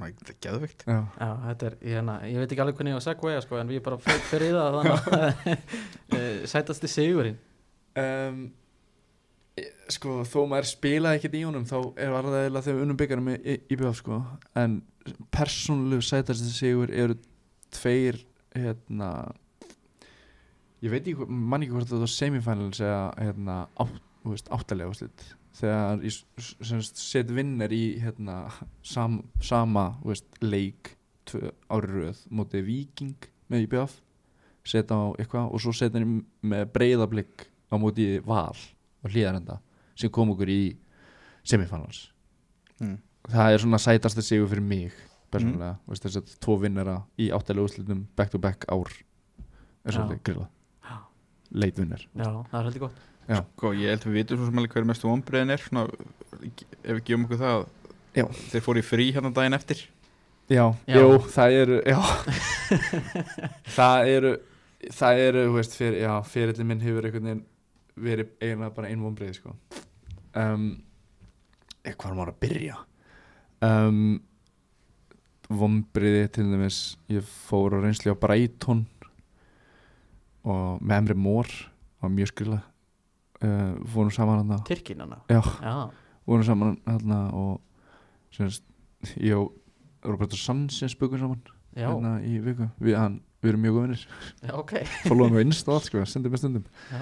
Það 0.00 0.08
er 0.08 1.66
er, 1.68 1.76
ég, 1.80 1.94
hérna, 1.94 2.16
ég 2.26 2.40
veit 2.42 2.52
ekki 2.54 2.62
alveg 2.64 2.78
hvernig 2.80 2.94
ég 2.94 2.98
á 2.98 3.00
að 3.00 3.06
segja 3.06 3.18
sko, 3.44 3.58
en 3.60 3.70
við 3.70 3.82
bara 3.86 3.98
fer, 4.02 4.20
fer 4.30 4.44
í 4.46 4.50
það 4.54 4.78
þannig 4.78 4.94
að 5.18 6.18
eh, 6.18 6.38
sætasti 6.50 6.90
sigurinn? 6.90 7.36
Um, 8.00 8.40
sko 9.94 10.16
þó 10.26 10.40
maður 10.50 10.66
spilaði 10.72 11.20
ekkert 11.20 11.36
í 11.38 11.44
honum 11.46 11.66
þá 11.68 11.76
er 12.02 12.10
var 12.10 12.26
það 12.26 12.40
eiginlega 12.40 12.64
þegar 12.66 12.78
við 12.80 12.84
unnum 12.88 12.98
byggarum 13.04 13.30
í, 13.30 13.36
í, 13.38 13.54
í 13.70 13.78
BF 13.78 14.00
sko. 14.00 14.18
En 14.58 14.80
persónulegu 15.36 16.02
sætasti 16.08 16.50
sigur 16.56 16.90
eru 16.90 17.14
tveir 17.74 18.18
hérna 18.54 19.12
ég 20.84 20.90
veit 20.92 21.04
ekki, 21.06 21.14
hvað- 21.20 21.30
man 21.54 21.62
ekki 21.64 21.74
hvort 21.76 21.86
þetta 21.88 22.02
var 22.02 22.12
semifinals 22.12 22.80
eða 22.82 23.00
hérna 23.20 23.60
átt, 23.84 24.02
þú 24.24 24.34
veist, 24.34 24.50
áttalega 24.58 24.90
úrslit 24.90 25.24
þegar 25.54 26.02
set 26.82 27.30
vinner 27.30 27.72
í 27.72 27.84
hérna 28.02 28.44
sam, 28.82 29.20
sama 29.42 29.92
veist, 30.02 30.26
leik 30.42 30.96
tvö 31.28 31.52
ári 31.72 31.92
röð 31.92 32.24
mótið 32.34 32.66
Viking 32.68 33.28
með 33.52 33.68
IBF 33.68 34.00
setja 34.64 34.96
á 34.96 35.12
eitthvað 35.20 35.52
og 35.52 35.62
svo 35.62 35.74
setja 35.76 36.00
hann 36.00 36.22
með 36.44 36.66
breyðablík 36.74 37.46
á 37.70 37.74
móti 37.80 38.08
val 38.24 38.56
og 39.04 39.12
hlýðarenda 39.12 39.60
sem 39.94 40.12
kom 40.12 40.32
okkur 40.34 40.50
í 40.50 40.62
semifinals 41.46 42.06
mm. 42.80 42.96
það 43.30 43.52
er 43.52 43.64
svona 43.64 43.82
sætasta 43.82 44.24
sigur 44.24 44.50
fyrir 44.50 44.64
mig 44.64 44.96
persónulega, 45.34 45.76
mm. 45.76 46.02
þess 46.04 46.20
að 46.20 46.36
tvo 46.44 46.58
vinnara 46.62 46.98
í 47.20 47.30
áttalega 47.34 47.68
úrslitum 47.68 48.04
back 48.16 48.32
to 48.32 48.40
back 48.40 48.66
ár 48.72 48.90
er 49.84 49.96
svolítið 49.96 50.22
grilla 50.26 50.48
Já. 50.84 50.96
leit 51.52 51.80
vinnar 51.80 52.06
Já, 52.14 52.30
það 52.50 52.58
er 52.60 52.70
heldur 52.70 52.86
gott 52.86 53.02
Sko, 53.24 53.72
ég 53.72 53.88
held 53.94 54.04
að 54.04 54.10
við 54.10 54.18
vitum 54.20 54.40
svo 54.40 54.50
sem 54.50 54.60
alveg 54.60 54.76
hver 54.76 54.86
mestu 54.88 55.08
vonbreiðin 55.08 55.54
er 55.54 55.62
svona, 55.64 55.84
ef 56.84 56.90
við 56.90 57.04
gefum 57.08 57.26
okkur 57.28 57.40
það 57.40 57.66
Já. 58.14 58.26
Þeir 58.52 58.62
fóru 58.62 58.78
í 58.78 58.86
frí 58.86 59.08
hérna 59.10 59.32
daginn 59.34 59.56
eftir. 59.56 59.80
Já, 60.46 60.68
Já. 60.86 60.98
jú, 61.00 61.16
það 61.34 61.56
eru 61.62 61.78
já. 61.88 61.98
Það 63.76 64.10
eru 64.12 64.32
það 64.92 65.20
eru, 65.24 65.42
þú 65.48 65.56
veist, 65.56 65.76
fyrir, 65.78 65.98
já, 66.02 66.12
fyrirli 66.28 66.66
minn 66.68 66.82
hefur 66.84 67.06
einhvern 67.08 67.28
veginn 67.30 67.44
verið 68.04 68.32
eiginlega 68.42 68.74
bara 68.76 68.90
ein 68.90 69.04
vonbreið 69.04 69.38
sko. 69.38 69.54
Um, 70.34 70.66
eh, 71.84 71.94
hvað 71.94 72.10
er 72.10 72.18
maður 72.18 72.32
að 72.34 72.40
byrja? 72.42 72.78
Um, 73.64 74.00
vonbreiði 75.48 76.26
til 76.36 76.46
dæmis 76.50 76.80
ég 77.12 77.24
fór 77.48 77.78
á 77.78 77.84
reynsli 77.84 78.12
á 78.12 78.16
Brighton 78.18 78.84
og 80.44 80.82
með 80.82 80.96
Emre 80.98 81.16
Mór 81.16 81.50
og 82.02 82.12
mjög 82.12 82.34
skrila 82.34 82.60
uh, 83.44 83.74
fórum 83.92 84.10
saman 84.14 84.40
hann 84.42 84.64
Tyrkinana 84.68 85.20
já, 85.30 85.40
Já, 85.62 85.74
vorum 86.26 86.46
saman 86.46 86.76
hérna 86.88 87.20
og 87.36 87.60
semst, 88.34 88.64
ég 89.20 89.36
og 89.38 89.52
Roberto 90.04 90.36
Sanchez 90.40 90.96
byggum 91.00 91.20
saman 91.22 91.40
hérna 91.76 92.16
í 92.24 92.36
viku. 92.44 92.68
Við, 92.80 92.96
hann, 92.98 93.20
við 93.42 93.52
erum 93.54 93.64
mjög 93.66 93.78
góðinir 93.78 94.04
já, 94.44 94.52
ok. 94.58 94.74
Followum 95.08 95.36
við 95.38 95.46
innst 95.48 95.68
og 95.68 95.78
allt 95.78 95.88
sko, 95.90 96.04
stundum 96.08 96.34
með 96.34 96.42
stundum. 96.44 96.68
Já. 96.92 97.00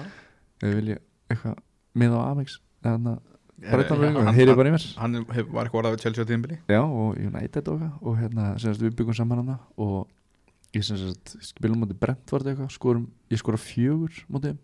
ef 0.63 0.65
við 0.69 0.75
vilja 0.81 0.97
eitthvað 1.29 1.61
með 2.03 2.17
á 2.17 2.19
Amex 2.31 2.59
þannig 2.83 3.13
að 3.17 3.29
Eh, 3.63 3.69
Ringo, 3.79 4.19
hann- 4.25 4.35
heyri 4.35 4.53
bara 4.57 4.67
í 4.67 4.73
mér. 4.73 4.83
Hann 4.99 5.13
hef, 5.31 5.45
var 5.53 5.67
eitthvað 5.69 5.79
orðað 5.79 5.93
við 5.93 6.01
Chelsea 6.03 6.23
á 6.25 6.27
tíðinbili 6.27 6.55
já 6.67 6.79
og 6.83 7.19
United 7.21 7.67
og 7.71 7.77
eitthvað 7.77 8.09
og 8.09 8.17
hérna 8.19 8.47
semst, 8.59 8.81
við 8.83 8.95
byggum 8.97 9.15
saman 9.15 9.39
hana 9.39 9.55
og 9.79 10.09
ég 10.75 10.83
semst 10.83 11.35
spilum 11.47 11.79
mútið 11.85 11.99
Brentford 12.01 12.49
eitthvað 12.49 12.73
skorum, 12.75 13.05
ég 13.31 13.39
skora 13.39 13.59
fjögur 13.61 14.17
mútið 14.33 14.57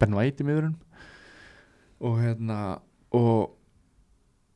Ben 0.00 0.16
White 0.16 0.44
í 0.44 0.48
miðurinn. 0.48 0.76
Og 2.00 2.20
hérna 2.22 2.60
og, 3.16 3.52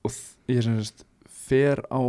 og 0.05 0.19
ég 0.49 0.65
semst 0.65 1.05
fer 1.29 1.83
á 1.93 2.01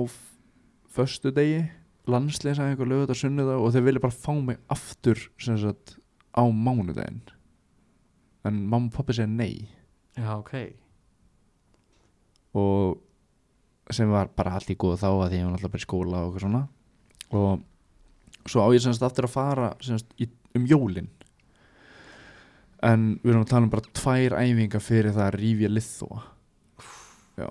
föstu 0.96 1.34
degi 1.36 1.66
landsleisa 2.08 2.70
eitthvað 2.70 2.92
lögut 2.92 3.14
á 3.14 3.18
sunnudag 3.18 3.62
og 3.62 3.74
þeir 3.74 3.88
vilja 3.88 4.04
bara 4.04 4.16
fá 4.16 4.34
mig 4.38 4.60
aftur 4.72 5.20
sem 5.42 5.58
sagt 5.60 5.98
á 6.38 6.44
mánudaginn. 6.46 7.24
En 8.46 8.62
mamma 8.70 8.92
og 8.92 8.94
pappi 8.94 9.16
segja 9.18 9.32
nei. 9.32 9.66
Já, 10.16 10.38
ok. 10.38 10.54
Og 12.56 13.02
sem 13.94 14.10
var 14.10 14.30
bara 14.38 14.56
allt 14.56 14.70
í 14.72 14.78
góð 14.80 15.02
þá 15.02 15.10
að 15.10 15.30
því 15.32 15.40
ég 15.40 15.48
var 15.48 15.58
alltaf 15.58 15.74
bara 15.74 15.82
í 15.82 15.86
skóla 15.86 16.22
og 16.22 16.28
eitthvað 16.30 16.46
svona. 16.46 16.64
Og 17.36 18.46
svo 18.46 18.64
á 18.64 18.68
ég 18.76 18.86
semst 18.86 19.04
aftur 19.06 19.28
að 19.28 19.36
fara 19.36 19.72
semst 19.84 20.14
um 20.56 20.68
jólin 20.70 21.10
en 22.84 23.06
við 23.24 23.32
erum 23.32 23.46
að 23.46 23.52
tala 23.52 23.68
um 23.68 23.74
bara 23.74 23.94
tvær 24.02 24.38
æfingar 24.42 24.84
fyrir 24.84 25.16
það 25.16 25.28
að 25.28 25.38
rífja 25.40 25.72
liðþóa 25.72 26.24
já. 27.40 27.48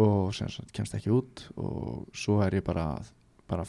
Og 0.00 0.30
semst 0.32 0.70
kemst 0.76 0.96
ekki 0.96 1.12
út 1.12 1.46
og 1.60 2.06
svo 2.16 2.40
er 2.44 2.60
ég 2.60 2.64
bara 2.64 2.86
bara 3.50 3.66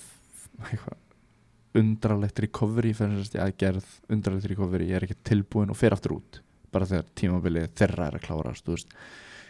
undralegt 1.79 2.39
recovery 2.43 2.93
fyrir 2.95 3.23
ég 3.23 3.41
aðgerð 3.45 3.89
undralegt 4.11 4.49
recovery, 4.51 4.89
ég 4.91 4.99
er 4.99 5.07
ekki 5.07 5.19
tilbúin 5.31 5.71
og 5.71 5.79
fer 5.79 5.95
aftur 5.95 6.17
út. 6.19 6.41
Bara 6.71 6.87
þegar 6.87 7.09
tímabilið 7.19 7.73
þeirra 7.79 8.07
er 8.07 8.17
að 8.19 8.25
klárast 8.27 8.67
þú 8.67 8.75
veist. 8.75 8.95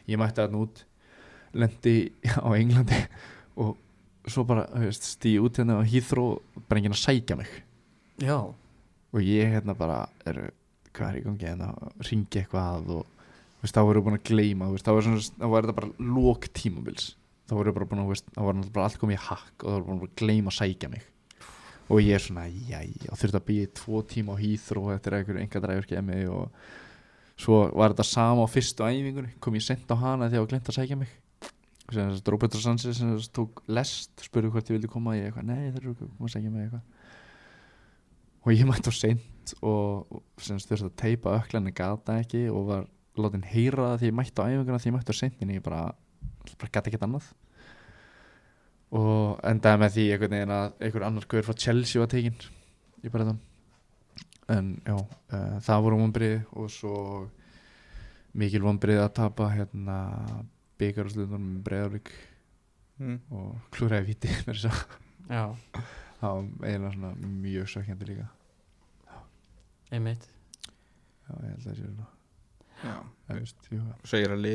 Ég 0.09 0.21
mætti 0.21 0.41
þarna 0.41 0.63
út 0.65 0.83
lendi 1.53 1.95
á 2.39 2.49
Englandi 2.55 2.99
og 3.61 3.75
svo 4.29 4.45
bara 4.47 4.65
stíði 4.93 5.41
út 5.43 5.59
hérna 5.59 5.81
á 5.81 5.83
Heathrow 5.85 6.39
bara 6.69 6.81
enginn 6.81 6.95
að 6.95 7.03
sækja 7.03 7.37
mig. 7.37 7.51
Já, 8.21 8.37
og 9.11 9.21
ég 9.25 9.53
hérna 9.55 9.75
bara 9.77 10.05
er, 10.29 10.51
hvað 10.95 11.09
er 11.09 11.19
í 11.19 11.23
gangi 11.25 11.47
hérna 11.47 11.71
ringi 12.07 12.41
eitthvað 12.41 12.75
að 12.75 12.93
og 12.97 13.09
veist, 13.61 13.75
þá 13.77 13.81
voru 13.85 14.03
búin 14.05 14.17
að 14.17 14.27
gleyma 14.31 14.67
þú 14.67 14.75
veist, 14.75 14.87
þá 14.87 14.93
var, 14.95 15.07
svona, 15.07 15.23
þá 15.37 15.47
var 15.53 15.65
þetta 15.65 15.77
bara 15.79 16.11
lók 16.17 16.47
tímabils. 16.57 17.07
Þá 17.49 17.55
voru 17.57 17.73
bara 17.75 17.87
búin 17.91 18.03
að 18.03 18.11
veist, 18.11 18.29
þá 18.35 18.41
var 18.47 18.61
bara 18.75 18.85
allt 18.87 19.01
komið 19.01 19.17
í 19.17 19.23
hakk 19.27 19.65
og 19.65 19.67
þá 19.67 19.75
voru 19.75 19.87
búin 19.89 20.03
að 20.07 20.13
gleyma 20.21 20.53
að 20.53 20.57
sækja 20.57 20.91
mig. 20.91 21.07
Og 21.91 21.99
ég 21.99 22.15
er 22.15 22.23
svona, 22.23 22.45
jæja, 22.47 23.11
og 23.11 23.19
þurfti 23.19 23.39
að 23.41 23.47
býja 23.49 23.71
tvo 23.81 24.03
tíma 24.07 24.37
á 24.37 24.41
Heathrow 24.41 24.93
eftir 24.93 25.17
einhverju 25.17 25.41
enga 25.41 25.61
dræfurskemi 25.65 26.21
og 26.31 26.69
svo 27.41 27.57
var 27.75 27.91
þetta 27.91 28.05
sama 28.07 28.45
á 28.47 28.53
fyrstu 28.53 28.85
æfingunni. 28.87 29.33
Kom 29.43 29.57
ég 29.59 29.65
sent 29.65 29.91
á 29.91 29.95
hana 29.99 30.29
þegar 30.31 30.45
ég 30.45 30.53
glemt 30.53 30.71
að 30.71 30.77
sækja 30.79 30.99
mig. 31.01 31.11
Þess 31.91 32.21
að 32.21 32.31
Roberto 32.31 32.61
Sanchez 32.63 33.27
tók 33.35 33.59
lest, 33.67 34.13
spurði 34.23 34.53
hvort 34.53 34.71
ég 34.71 34.77
vildi 34.77 34.91
koma. 34.93 35.17
Ég 35.17 35.27
eitthvað, 35.27 35.49
nei 35.49 35.73
þeir 35.73 35.81
eru 35.81 35.91
ekki 35.91 36.07
að 36.07 36.13
koma 36.15 36.29
að 36.29 36.35
sækja 36.37 36.53
mig 36.53 36.69
eitthvað 36.69 37.00
og 38.41 38.53
ég 38.53 38.65
mætti 38.69 38.89
á 38.89 38.93
sent 38.95 39.53
og 39.61 40.21
þurfti 40.41 40.77
að 40.77 40.97
teipa 40.97 41.35
öklan 41.39 41.69
en 41.69 41.77
gata 41.77 42.17
ekki 42.21 42.47
og 42.49 42.69
var 42.71 42.87
látin 43.19 43.45
heyra 43.45 43.95
því 43.99 44.09
ég 44.11 44.17
mætti 44.17 44.41
á 44.41 44.47
æfinguna 44.47 44.79
því 44.81 44.91
ég 44.91 44.97
mætti 44.97 45.13
á 45.13 45.19
sentinni 45.19 45.59
ég 45.59 45.65
bara, 45.65 45.83
bara 46.57 46.71
gata 46.71 46.89
ekkert 46.89 47.05
annað. 47.07 47.29
Og 48.91 49.39
endaði 49.47 49.81
með 49.81 49.93
því 49.95 50.07
einhvern 50.11 50.35
veginn 50.35 50.55
að 50.55 50.73
einhver 50.83 51.07
annar 51.07 51.27
guður 51.29 51.47
frá 51.47 51.61
Chelsea 51.63 52.01
var 52.01 52.11
tekinn 52.11 52.39
í 53.01 53.11
bara 53.11 53.35
en 54.51 54.73
já, 54.83 54.95
uh, 54.97 55.59
það 55.63 55.85
voru 55.85 55.99
vonbrið 56.01 56.41
og 56.59 56.71
svo 56.73 56.95
mikil 58.37 58.63
vonbrið 58.65 59.01
að 59.03 59.13
tapa 59.19 59.49
hérna 59.53 59.97
byggarúslutunum 60.81 61.47
með 61.55 61.63
Breiðarvík 61.67 62.11
mm. 63.01 63.17
og 63.37 63.71
klúraði 63.75 64.11
viti 64.11 64.31
með 64.47 64.63
þess 64.63 64.69
að 64.71 65.61
það 66.21 66.37
var 66.37 66.69
eiginlega 66.69 66.93
svona 66.95 67.11
mjög 67.41 67.69
sökjandi 67.73 68.09
líka. 68.11 68.29
Einmitt. 69.91 70.27
Já, 71.27 71.31
ég 71.35 71.47
held 71.49 71.59
að 71.59 71.67
það 71.67 71.77
sé 71.77 71.85
svona. 71.85 72.09
Já, 72.81 72.95
það 73.27 73.39
veist, 73.41 73.67
jú, 73.69 73.81
Þú 74.01 74.09
segir 74.09 74.31
að 74.33 74.47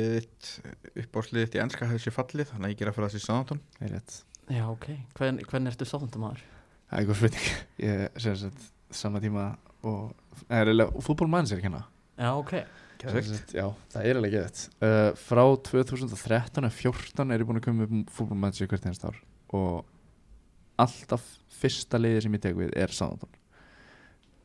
uppáðsliðið 1.03 1.45
þitt 1.45 1.57
í 1.57 1.61
enska 1.63 1.87
hefði 1.87 2.03
sér 2.03 2.15
fallið 2.15 2.49
þannig 2.51 2.67
að 2.67 2.73
ég 2.73 2.81
gera 2.81 2.93
fyrir 2.95 3.11
þessi 3.11 3.23
Southampton. 3.23 3.61
Það 3.77 3.87
er 3.87 3.93
rétt. 3.95 4.17
Já, 4.47 4.63
ok, 4.71 4.87
Hvern, 5.19 5.39
hvernig 5.47 5.73
ertu 5.73 5.87
sáðandamaður? 5.87 6.43
það 6.87 6.97
er 6.97 7.01
eitthvað 7.03 7.19
spurning. 7.21 7.47
Ég 7.87 8.19
sem 8.23 8.35
sagt 8.41 8.67
sama 8.95 9.21
tíma 9.23 9.45
og 9.87 10.11
það 10.47 10.59
er 10.59 10.71
eiginlega 10.71 11.03
fútbólmanns 11.07 11.51
er 11.51 11.59
ekki 11.59 11.69
hérna. 11.69 11.83
Já, 12.17 12.29
ok. 12.33 12.53
Sagt, 12.97 13.51
Já, 13.53 13.67
það 13.93 14.07
er 14.09 14.17
alveg 14.17 14.31
geðið 14.33 14.61
uh, 14.81 15.09
Frá 15.21 15.43
2013 15.67 16.63
eða 16.65 16.71
14 16.73 17.33
er 17.35 17.43
ég 17.43 17.45
búin 17.45 17.59
að 17.59 17.67
koma 17.67 17.85
upp 17.85 18.13
fútbolmatch 18.15 18.63
í 18.65 18.69
hvert 18.71 18.87
einst 18.89 19.05
ár. 19.05 19.19
Og 19.53 19.83
alltaf 20.83 21.25
fyrsta 21.57 21.99
liðið 22.01 22.23
sem 22.27 22.37
ég 22.37 22.43
tek 22.47 22.55
við 22.59 22.73
er 22.77 22.93
Southampton. 22.93 23.33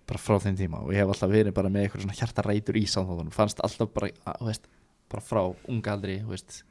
Bara 0.09 0.21
frá 0.21 0.39
þeim 0.43 0.57
tíma. 0.59 0.81
Og 0.83 0.93
ég 0.95 1.03
hef 1.05 1.13
alltaf 1.15 1.31
verið 1.33 1.55
bara 1.57 1.71
með 1.73 1.87
eitthvað 1.87 2.05
svona 2.07 2.19
hjartarætur 2.19 2.79
í 2.81 2.85
Southampton. 2.91 3.33
Fannst 3.35 3.63
alltaf 3.65 3.93
bara, 3.95 4.11
að, 4.27 4.39
þú 4.43 4.51
veist, 4.51 4.69
bara 5.13 5.25
frá 5.25 5.43
unga 5.71 5.93
aldri 5.95 6.19
þú 6.25 6.33
veist, 6.35 6.63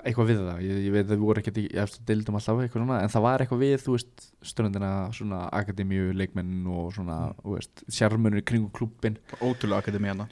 eitthvað 0.00 0.30
við 0.30 0.38
það. 0.42 0.60
Ég, 0.66 0.78
ég 0.86 0.94
veit 0.94 1.04
að 1.06 1.12
við 1.14 1.22
voru 1.24 1.42
ekkert 1.42 1.60
í 1.60 1.64
eftir 1.82 2.04
dildum 2.10 2.38
alltaf 2.38 2.60
eitthvað 2.64 2.82
svona, 2.84 2.98
en 3.04 3.12
það 3.12 3.24
var 3.26 3.44
eitthvað 3.44 3.62
við 3.64 3.74
þú 3.84 3.94
veist, 3.96 4.26
stundina 4.52 4.90
svona 5.16 5.40
akademíu 5.60 6.10
leikmenn 6.16 6.54
og 6.72 6.90
svona, 6.96 7.18
þú 7.42 7.56
veist 7.58 7.84
sjarmunir 7.92 8.44
kringu 8.48 8.70
klubbin 8.74 9.18
Ótrúlega 9.40 9.82
akademi 9.84 10.08
hérna 10.10 10.28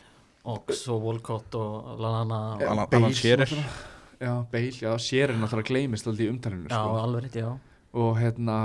Ox 0.49 0.86
og 0.89 1.03
Walcott 1.05 1.55
og 1.61 1.99
Lallana 2.01 2.39
og... 2.55 2.62
Já. 2.62 2.70
Já, 2.73 2.85
Alan- 2.97 3.16
Shearer. 3.19 3.53
Já, 4.19 4.32
Bale, 4.51 4.70
já, 4.81 4.93
Shearer 5.05 5.36
náttúrulega 5.36 5.69
gleymist 5.69 6.09
alltaf 6.09 6.24
í 6.24 6.31
umtalinu 6.32 6.70
sko. 6.70 6.95
alveg 7.03 7.27
rétt, 7.27 7.36
já 7.43 7.51
og 7.93 8.19
hérna 8.20 8.59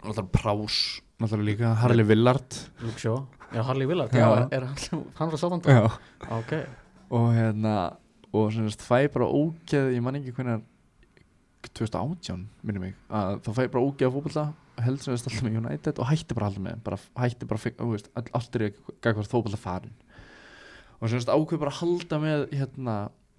náttúrulega 0.00 0.30
Prás 0.32 0.78
náttúrulega 1.20 1.48
líka 1.50 1.74
Harley 1.82 2.04
Willard. 2.06 2.56
Luke 2.80 2.98
Shaw. 2.98 3.26
Já, 3.52 3.62
Harley 3.66 3.86
Willard, 3.86 4.12
Já. 4.14 4.28
já, 4.30 4.48
er 4.54 4.64
hann, 4.64 5.30
frá 5.32 5.36
sáðandam? 5.40 5.90
Ok, 6.30 6.52
og 7.10 7.32
hérna 7.34 7.96
og 8.32 8.52
sem 8.54 8.68
sagt 8.70 8.84
fæ 8.86 9.08
bara 9.12 9.26
ógeð 9.26 9.90
ég 9.96 10.02
man 10.02 10.14
ekki 10.20 10.30
hvernig 10.36 10.62
2018 11.76 12.44
minnum 12.64 12.84
mig 12.86 12.94
að 13.12 13.40
þá 13.44 13.50
fæ 13.56 13.62
ég 13.66 13.72
bara 13.74 13.84
ógeð 13.84 14.12
fókbalta 14.14 14.44
held 14.80 15.02
sem 15.02 15.12
þess 15.12 15.26
alltaf 15.28 15.42
með 15.44 15.58
United 15.60 15.98
og 16.00 16.08
hætti 16.08 16.36
bara 16.38 16.46
alltaf 16.48 16.62
með 16.64 16.78
bara 16.86 16.98
hætti 17.20 17.48
bara 17.50 17.60
þú 17.82 17.90
veist, 17.90 18.08
all- 18.16 18.30
allt 18.38 18.56
er 18.56 18.64
gækvært 19.04 19.28
fókbalta 19.34 19.58
farin. 19.60 19.92
Og 21.00 21.10
sagt 21.12 21.28
ákveð 21.32 21.60
bara 21.60 21.74
halda 21.80 22.18
með 22.22 22.46
hérna 22.54 22.94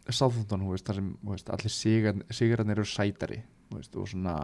Southampton, 0.10 0.61
þú 0.65 0.72
veist, 0.76 0.86
þar 0.86 0.98
sem 0.99 1.10
veist, 1.32 1.49
allir 1.56 1.72
sigar, 1.73 2.15
sigararnir 2.34 2.78
eru 2.82 2.86
sætari 2.90 3.40
veist, 3.72 3.95
og 3.95 4.07
svona 4.11 4.36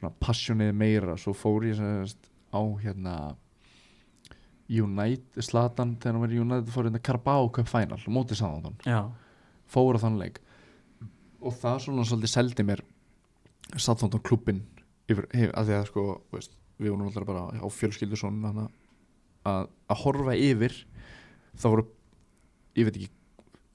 svona 0.00 0.16
passionið 0.22 0.74
meira 0.76 1.16
svo 1.20 1.34
fór 1.36 1.68
ég 1.68 1.78
sem 1.78 2.04
sagt 2.08 2.30
á 2.50 2.60
hérna 2.82 3.16
United, 4.70 5.42
Slatan 5.42 5.96
þegar 5.98 6.14
hann 6.14 6.24
var 6.24 6.32
í 6.34 6.40
United 6.40 6.72
fór 6.74 6.86
hérna 6.88 7.02
Carabao 7.02 7.50
Cup 7.54 7.68
Final 7.70 7.98
mótið 8.08 8.42
já, 8.86 9.00
fór 9.70 9.98
á 9.98 10.02
þann 10.02 10.18
leik. 10.20 10.40
Og 11.40 11.54
það 11.56 11.78
svona 11.86 12.06
svolítið 12.06 12.34
seldi 12.34 12.66
mér 12.68 12.84
Southampton 13.76 14.22
klubbin 14.22 14.64
yfir, 15.10 15.26
yfir, 15.30 15.52
að 15.54 15.70
því 15.70 15.76
að 15.76 15.86
sko 15.90 16.04
veist, 16.34 16.56
við 16.80 16.92
vorum 16.92 17.08
alltaf 17.08 17.26
bara 17.28 17.46
á 17.50 17.68
fjölskyldu 17.70 18.18
svona 18.18 18.66
að, 19.46 19.70
að 19.90 20.02
horfa 20.04 20.36
yfir 20.36 20.76
þá 21.54 21.66
voru 21.68 21.86
ég 22.78 22.88
veit 22.88 22.98
ekki 22.98 23.10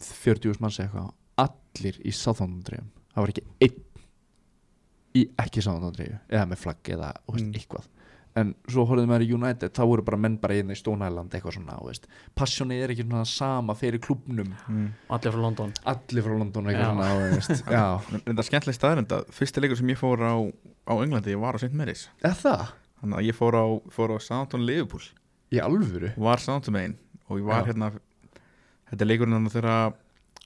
40 0.05 0.61
manns 0.63 0.79
eitthvað 0.83 1.11
allir 1.41 1.99
í 2.03 2.13
dreifum 2.13 2.91
það 3.13 3.21
var 3.21 3.33
ekki 3.33 3.45
einn 3.65 3.84
í 5.15 5.25
ekki 5.41 5.63
dreifu 5.95 6.17
eða 6.29 6.45
með 6.51 6.63
flagg 6.63 6.89
eða 6.95 7.13
veist, 7.27 7.45
Mm. 7.45 7.53
eitthvað 7.59 7.85
en 8.35 8.49
svo 8.67 8.83
horfðum 8.83 9.07
maður 9.07 9.23
í 9.23 9.33
United 9.33 9.71
þá 9.71 9.83
voru 9.87 10.03
bara 10.03 10.17
menn 10.19 10.37
bara 10.41 10.57
inn 10.59 10.71
í 10.73 10.75
Stone 10.75 11.07
Island 11.07 11.31
eitthvað 11.31 11.55
svona 11.55 11.77
veist. 11.85 12.07
passionið 12.35 12.81
er 12.83 12.93
ekki 12.93 13.05
svona 13.05 13.25
sama 13.25 13.75
fyrir 13.79 14.01
klubnum 14.03 14.49
mm. 14.67 14.87
allir 15.15 15.31
frá 15.31 15.41
London 15.45 15.71
allir 15.87 16.25
frá 16.25 16.35
London 16.35 16.67
það 16.67 16.73
er 16.73 18.47
skemmtileg 18.49 18.75
staðrind 18.75 19.15
að 19.15 19.29
fyrsti 19.31 19.63
leikur 19.63 19.79
sem 19.79 19.93
ég 19.93 20.01
fór 20.01 20.19
á, 20.19 20.35
á 20.91 20.93
Englandi 20.99 21.37
var 21.39 21.55
á 21.55 21.59
St. 21.63 21.71
Mary's 21.71 22.09
Þannig 22.21 23.19
að 23.19 23.25
ég 23.27 23.35
fór 23.37 23.55
á, 23.55 23.65
fór 23.91 24.15
á 24.15 24.17
Southampton 24.19 24.65
Liverpool 24.67 25.03
í 25.55 25.59
alvöru 25.63 26.11
var 26.19 26.43
Southampton 26.43 26.75
megin 26.75 26.97
og 27.29 27.39
ég 27.39 27.47
var 27.47 27.63
Já. 27.63 27.71
hérna 27.71 27.91
þetta 28.89 29.01
er 29.05 29.09
leikurinn 29.13 29.49
þegar 29.51 29.93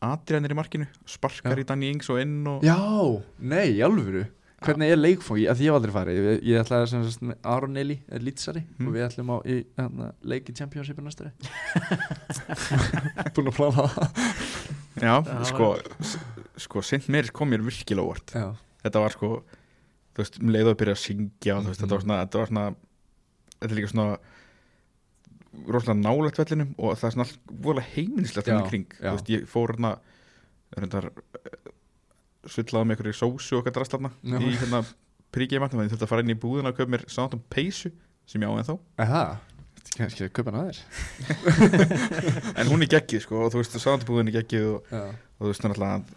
Adrian 0.06 0.46
er 0.46 0.54
í 0.54 0.58
markinu 0.62 0.86
sparkar 1.10 1.58
Já. 1.58 1.64
í 1.64 1.68
Danny 1.68 1.90
Ings 1.92 2.10
og 2.14 2.22
inn 2.22 2.38
og 2.48 2.62
já, 2.64 2.78
nei, 3.42 3.80
í 3.80 3.82
alvöru 3.84 4.28
hvernig 4.66 4.90
er 4.92 5.00
leikfói, 5.00 5.44
að 5.48 5.60
því 5.60 5.66
ég 5.66 5.70
hef 5.72 5.78
aldrei 5.80 5.94
farið. 5.96 6.18
Ég, 6.20 6.40
ég 6.50 6.60
ætlaði 6.64 7.04
með 7.30 7.36
Aron 7.54 7.78
Eli 7.80 8.00
er 8.12 8.24
lýtsari 8.26 8.64
Mm. 8.80 8.88
og 8.90 8.96
við 8.98 9.06
ætlum 9.08 9.30
á 9.32 9.38
í, 9.48 9.58
hana, 9.80 10.10
leik 10.24 10.50
í 10.52 10.56
Championshipu 10.58 11.04
næstari 11.06 11.32
búin 13.36 13.50
að 13.52 13.56
plana 13.60 13.86
það. 13.88 14.26
Já, 15.00 15.14
Já, 15.24 15.44
sko, 15.48 15.70
sko 16.60 16.82
St. 16.84 17.08
Mary's 17.12 17.32
kom 17.36 17.50
mér 17.54 17.64
virkilega 17.64 18.04
óvart. 18.06 18.34
Já, 18.36 18.50
þetta 18.84 19.04
var 19.06 19.16
sko 19.16 19.30
þú 19.40 20.24
veist, 20.24 20.40
um 20.44 20.52
leið 20.52 20.72
að 20.74 20.78
byrja 20.82 20.96
að 20.98 21.02
syngja 21.06 21.56
og 21.56 21.64
þú 21.64 21.72
veist, 21.72 21.82
þetta 21.86 21.96
var 21.96 22.04
svona 22.06 22.20
þetta 22.26 22.42
var 22.42 22.52
svona 22.52 22.66
þetta 23.60 23.70
er 23.70 23.78
líka 23.80 23.92
svona 23.94 24.08
rosalega 25.70 26.00
nálægt 26.04 26.40
vellinum 26.40 26.74
og 26.78 26.98
það 27.00 27.08
er 27.10 27.16
svona 27.16 27.30
vorulega 27.64 27.94
heiminislegt 27.96 28.52
hann 28.52 28.64
í 28.66 28.70
kring. 28.70 28.88
Já. 29.00 29.08
þú 29.10 29.16
veist, 29.18 29.32
ég 29.34 29.48
fór 29.50 29.74
hérna 29.76 29.94
reyndar 30.78 31.10
svillaði 32.50 32.90
með 32.90 32.98
einhverju 32.98 33.18
sósu 33.20 33.58
og 33.58 33.62
eitthvað 33.62 33.78
drastarna 33.80 34.12
Já. 34.24 34.38
í 34.40 34.56
hérna 34.58 34.82
príkjæmatnum 35.36 35.84
en 35.84 35.92
þetta 35.92 36.08
að 36.08 36.12
fara 36.14 36.26
inn 36.26 36.34
í 36.34 36.40
búðina 36.40 36.72
og 36.72 36.80
köpa 36.80 36.94
mér 36.96 37.06
sátum 37.12 37.42
peysu 37.54 37.92
sem 38.30 38.42
ég 38.42 38.50
á 38.50 38.54
en 38.58 38.68
þá 38.68 38.76
er 39.00 39.12
það 39.14 39.38
kannski 40.00 40.26
að 40.26 40.34
köpa 40.38 40.54
hana 40.54 40.70
þér. 40.70 40.80
En 42.60 42.70
hún 42.72 42.86
er 42.86 42.92
geggið 42.94 43.24
sko 43.26 43.46
og 43.46 43.54
þú 43.54 43.62
veist 43.62 43.78
sátum 43.82 44.08
búðin 44.10 44.32
er 44.32 44.40
geggið 44.40 44.68
og, 44.74 44.92
og 44.94 45.42
þú 45.42 45.52
veist 45.52 45.66
þannig 45.66 45.86
að 45.88 46.12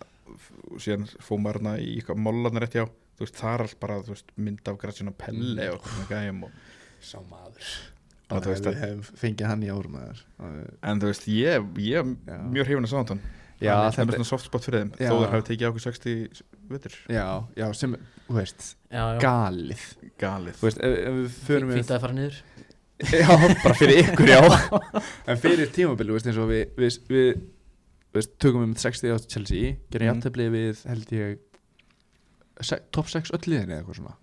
síðan 0.82 1.08
fóð 1.20 1.42
maður 1.44 1.58
hérna 1.60 1.74
í 1.82 2.20
mollarnar 2.26 2.66
rétt 2.66 2.76
hjá. 2.78 2.84
Þú 3.16 3.26
veist 3.26 3.40
það 3.40 3.54
er 3.54 3.64
allt 3.66 3.80
bara 3.82 3.98
þú 4.02 4.14
veist, 4.14 4.30
mynd 4.40 4.70
af 4.70 4.78
græsina 4.80 5.14
pelle 5.16 5.68
og 5.74 5.88
svona 5.88 6.08
gæjum 6.10 6.46
og, 6.48 6.54
sá 7.02 7.18
maður. 7.28 7.72
Bara 8.30 8.44
þú 8.44 8.52
veist 8.54 8.68
ef 8.68 8.76
við 8.76 8.82
hefum 8.86 9.20
fengið 9.24 9.50
hann 9.50 9.64
í 9.66 9.70
árum 9.72 9.98
en 10.00 11.02
þú 11.02 11.10
veist 11.10 11.28
ég, 11.28 11.70
ég 11.84 12.02
er 12.02 12.42
mjög 12.48 12.68
hrifin 12.70 12.88
að 12.88 12.94
sátum 12.94 13.24
já, 13.62 13.72
það 13.76 13.86
er 13.86 13.96
þetta, 13.98 14.16
svona 14.18 14.28
soft 14.30 14.48
spot 14.48 14.66
fyrir 14.66 14.82
þeim 14.82 14.90
Já. 14.96 15.08
þó 15.08 15.14
þeir 15.18 15.32
hafi 15.32 15.46
tekið 15.48 15.68
okkur 15.68 15.84
60 15.86 16.42
vettur 16.72 16.96
já, 17.12 17.26
já, 17.58 17.66
sem, 17.78 17.96
þú 18.28 18.36
veist 18.38 18.66
Já, 18.92 19.00
já, 19.00 19.20
galið. 19.22 19.84
Galið. 20.20 20.56
Þú 20.60 20.66
veist, 20.68 20.80
ef, 20.84 20.96
ef 21.00 21.14
við 21.16 21.36
förum 21.46 21.70
við 21.72 21.78
fínt 21.80 21.92
að 21.94 22.02
fara 22.02 22.16
niður. 22.18 22.40
Já, 23.22 23.30
bara 23.64 23.74
fyrir 23.74 24.00
ykkur, 24.02 24.28
já. 24.30 24.40
En 25.32 25.38
fyrir 25.40 25.70
tímabili, 25.74 26.12
veist, 26.14 26.28
eins 26.28 26.38
og 26.38 26.50
við, 26.52 26.74
við, 26.76 26.98
við 27.08 27.30
veist, 28.14 28.34
tökum 28.42 28.62
við 28.66 28.68
með 28.74 28.82
60 28.84 29.14
á 29.14 29.16
Chelsea 29.32 29.72
gerum 29.90 30.04
Mm. 30.04 30.10
jafntefli 30.12 30.48
við, 30.52 30.82
held 30.92 31.14
ég 31.16 31.40
top 32.94 33.08
6 33.10 33.32
öll 33.34 33.48
liðinni 33.48 33.74
eða 33.74 33.80
eitthvað 33.80 33.98
svona. 34.02 34.14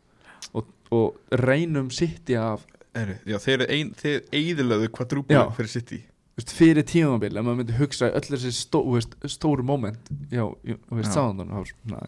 Og, 0.54 0.70
og 0.96 1.40
reynum 1.42 1.90
City 1.92 2.38
af 2.40 2.64
Eru, 2.98 3.18
já, 3.26 3.38
þeir 3.38 3.66
eru 3.66 4.88
kvadrúblu 4.96 5.36
Já. 5.36 5.44
fyrir 5.54 5.70
City 5.70 6.00
veist, 6.40 6.54
fyrir 6.56 6.86
tímabili, 6.88 7.38
ef 7.40 7.46
maður 7.46 7.60
myndi 7.60 7.76
hugsa 7.78 8.10
öll 8.16 8.26
þessi 8.26 8.52
stó, 8.56 8.82
veist, 8.88 9.16
stóru 9.30 9.66
moment 9.68 10.10
já, 10.32 10.46
já, 10.64 10.78
veist, 10.90 11.12
Já. 11.12 11.16
sáðan 11.18 11.52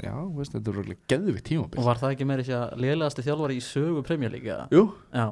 já, 0.03 0.15
veist, 0.37 0.55
þetta 0.55 0.71
er 0.71 0.77
röglega 0.79 1.11
geðvitt 1.11 1.41
Og 1.41 1.47
tímabili 1.49 1.85
var 1.87 2.01
það 2.01 2.15
ekki 2.15 2.27
meiri 2.29 2.47
sér 2.47 2.59
að 2.61 2.83
lélegasti 2.85 3.25
þjálfari 3.27 3.57
í 3.59 3.63
sögu 3.65 4.03
Premier 4.07 4.33
League 4.33 4.51
eða? 4.51 4.67
Jú, 4.73 4.85
Já, 5.11 5.27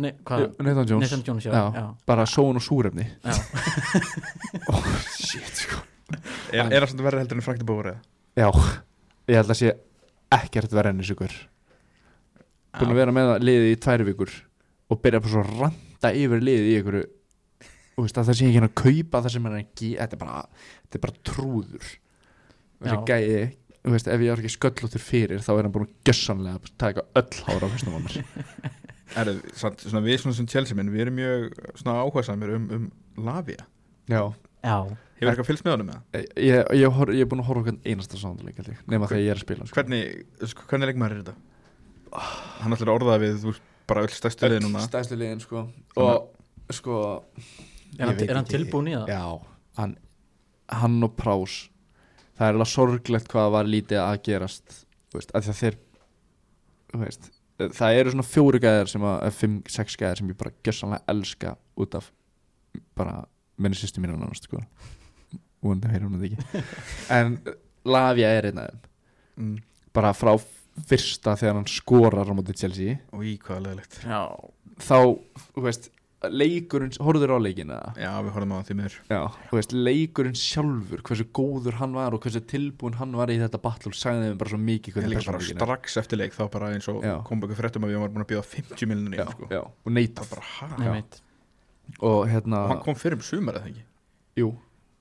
Nei, 0.00 0.12
hvað? 0.24 0.46
Nathan 0.62 0.86
Jones 0.88 1.04
Nathan 1.04 1.24
Jones, 1.26 1.46
já, 1.46 1.52
Já. 1.52 1.64
já, 1.76 1.86
bara 2.06 2.26
sóun 2.30 2.60
og 2.60 2.64
súrefni 2.64 3.06
oh, 4.72 4.90
shit, 5.18 5.64
sko 5.64 5.82
er, 6.54 6.66
er 6.70 6.80
það 6.80 6.90
svona 6.94 7.06
verið 7.08 7.24
heldur 7.24 7.40
en 7.40 7.46
Frank 7.46 7.60
de 7.60 7.66
Boer 7.68 7.92
eða? 7.92 8.02
Já, 8.38 8.48
ég 9.30 9.40
held 9.40 9.52
að 9.52 9.60
sé 9.60 9.72
ekkert 10.30 10.72
verið 10.74 10.94
enn 10.94 11.02
þessu 11.02 11.16
ykkur 11.18 11.36
búin 12.78 12.94
að 12.94 13.00
vera 13.02 13.14
með 13.14 13.32
það 13.32 13.46
liðið 13.48 13.72
í 13.74 13.78
tvær 13.84 14.06
vikur 14.06 14.36
og 14.90 15.00
byrja 15.02 15.20
að 15.26 15.34
randa 15.58 16.12
yfir 16.16 16.44
liðið 16.46 16.70
í 16.70 16.76
einhverju 16.78 17.08
veist 18.04 18.20
að 18.20 18.30
það 18.30 18.38
sé 18.38 18.48
ekki 18.48 18.60
hann 18.60 18.68
að 18.68 18.76
kaupa 18.80 19.22
það 19.24 19.34
sem 19.34 19.48
hann 19.48 19.56
er 19.58 19.66
gefa 19.80 20.04
þetta 20.04 20.16
er 20.16 20.22
bara, 20.22 20.42
þetta 20.84 20.98
er 20.98 21.04
bara 21.06 21.24
trúður. 21.30 21.90
Þessi 22.80 23.40
þú 23.80 23.94
veist, 23.94 24.10
ef 24.12 24.22
ég 24.24 24.32
er 24.32 24.42
ekki 24.42 24.52
sköllóttur 24.52 25.02
fyrir 25.02 25.44
þá 25.44 25.50
er 25.54 25.64
hann 25.64 25.74
búin 25.74 25.86
að 25.86 26.10
gjössanlega 26.10 26.60
að 26.60 26.72
taka 26.80 27.04
öll 27.16 27.38
hára 27.46 27.68
á 27.68 27.72
fyrstum 27.72 27.98
mér. 27.98 28.20
Er, 29.18 29.26
samt, 29.58 29.80
svona, 29.82 30.04
við 30.04 30.20
svona 30.22 30.36
sem 30.36 30.46
Chelsea 30.46 30.76
minn 30.78 30.92
við 30.92 31.00
erum 31.02 31.16
mjög 31.16 31.46
svona 31.80 31.96
áhersamir 32.04 32.52
um, 32.54 32.68
um 32.76 33.24
Lavia. 33.26 33.64
Já, 34.06 34.20
Já, 34.62 34.76
hefur 35.16 35.30
eitthvað 35.32 35.48
fylgst 35.48 35.66
með 35.66 35.74
honum 35.74 35.88
með 35.88 35.96
það? 35.96 36.20
ég, 36.20 36.28
ég, 36.46 36.68
ég, 36.78 36.92
hor, 36.94 37.10
ég 37.16 37.24
er 37.24 37.30
búin 37.32 37.42
að 37.42 37.48
horfa 37.48 37.64
okkur 37.64 37.90
einasta 37.90 38.20
sándaleik 38.20 38.60
nema 38.86 39.08
þegar 39.10 39.24
ég 39.24 39.32
er 39.32 39.40
að 39.40 39.42
spila 39.42 39.66
sko. 39.66 39.78
hvernig, 39.80 40.20
sko, 40.52 40.68
hvernig 40.70 40.92
leikmaður 40.92 41.16
er 41.16 41.24
þetta? 41.24 41.34
hann 42.60 42.76
ætlar 42.76 42.92
að 42.92 43.00
orða 43.00 43.18
við 43.24 43.48
bara 43.90 44.04
öll 44.06 44.14
stærstu 44.14 44.46
liði 44.46 44.62
núna. 44.64 44.84
Stæðstu 44.86 45.18
liðin 45.18 45.42
sko. 45.42 45.64
Og 45.98 46.74
sko 46.74 47.00
er 47.98 48.06
hann, 48.06 48.22
er 48.26 48.38
hann 48.38 48.48
tilbúin 48.48 48.92
í 48.92 48.94
það? 48.96 49.10
Já, 49.12 49.58
hann, 49.80 49.96
hann 50.82 51.02
og 51.06 51.16
Prás. 51.18 51.58
Það 52.38 52.46
er 52.46 52.56
alveg 52.56 52.72
sorglegt 52.72 53.28
hvað 53.32 53.52
var 53.56 53.68
lítið 53.68 54.00
að 54.02 54.22
gerast 54.30 54.80
veist, 55.14 55.34
að 55.36 55.50
þeir 55.50 55.78
þú 56.90 57.02
veist, 57.04 57.30
Það 57.60 57.98
eru 58.00 58.12
svona 58.14 58.24
fjóri 58.24 58.58
gæðar 58.62 58.88
sem 58.88 59.02
að, 59.04 59.26
fimm, 59.36 59.56
sex 59.68 59.96
gæðar 60.00 60.20
sem 60.20 60.30
ég 60.32 60.38
bara 60.40 60.52
gjössanlega 60.64 61.12
elska 61.12 61.50
út 61.80 61.96
af 61.98 62.06
bara 62.96 63.18
minni 63.60 63.76
sýstu 63.76 64.00
mínu 64.00 64.16
nánast 64.16 64.46
sko. 64.48 64.62
Vonandi 65.60 65.90
heyrir 65.92 66.06
hún 66.06 66.22
þetta 66.22 66.30
ekki. 66.30 66.62
En 67.18 67.36
Lavia 67.84 68.30
er 68.38 68.48
einn 68.48 68.62
þeim. 68.62 68.80
Mm. 69.40 69.58
bara 69.96 70.12
frá 70.16 70.32
fyrsta 70.88 71.32
þegar 71.38 71.58
hann 71.58 71.68
skorar 71.70 72.28
á 72.28 72.34
móti 72.36 72.56
Chelsea. 72.56 72.96
Og 73.12 73.24
í 73.28 73.36
hvaða 73.40 73.66
leðilegt 73.66 74.00
Já, 74.04 74.22
þá, 74.80 74.98
þú 75.52 75.64
veist 75.64 75.90
leikurinn, 76.28 76.92
horfður 77.00 77.32
á 77.32 77.38
leikina? 77.40 77.78
Já, 77.96 78.10
við 78.20 78.34
horfum 78.34 78.52
á 78.52 78.60
því 78.68 78.76
miður. 78.76 78.96
Já, 79.08 79.20
þú 79.48 79.56
veist, 79.56 79.72
leikurinn 79.72 80.36
sjálfur 80.36 81.02
hversu 81.06 81.26
góður 81.36 81.78
hann 81.80 81.96
var 81.96 82.16
og 82.16 82.20
hversu 82.24 82.42
tilbúin 82.50 82.98
hann 82.98 83.16
var 83.16 83.32
í 83.32 83.38
þetta 83.40 83.60
battle 83.62 83.92
sagði 83.96 84.28
þeim 84.28 84.40
bara 84.42 84.52
svo 84.52 84.60
mikið 84.60 84.90
ég 84.90 84.98
hvernig 84.98 85.14
líka 85.14 85.32
bara 85.32 85.46
strax 85.46 85.96
eftir 86.02 86.20
leik 86.20 86.36
þá 86.36 86.42
bara 86.52 86.72
eins 86.74 86.90
og 86.92 87.00
kom 87.28 87.46
ekki 87.46 87.56
fréttum 87.62 87.88
að 87.88 87.94
við 87.94 88.02
varum 88.04 88.18
búin 88.18 88.26
að 88.26 88.32
bíða 88.34 88.44
50 88.50 88.90
miljonir 88.90 89.22
já, 89.22 89.26
sko. 89.32 89.48
já, 89.48 89.62
og 89.64 89.96
neita. 89.96 90.26
Það 90.26 90.34
bara 90.34 90.48
ha? 90.50 90.70
Ég 90.84 90.98
veit 90.98 91.20
og 91.98 92.20
hérna, 92.30 92.60
og 92.66 92.74
hann 92.74 92.84
kom 92.84 92.98
fyrir 92.98 93.18
um 93.18 93.24
sumar 93.26 93.58
eða 93.58 93.72
ekki? 93.72 93.86
Jú, 94.38 94.52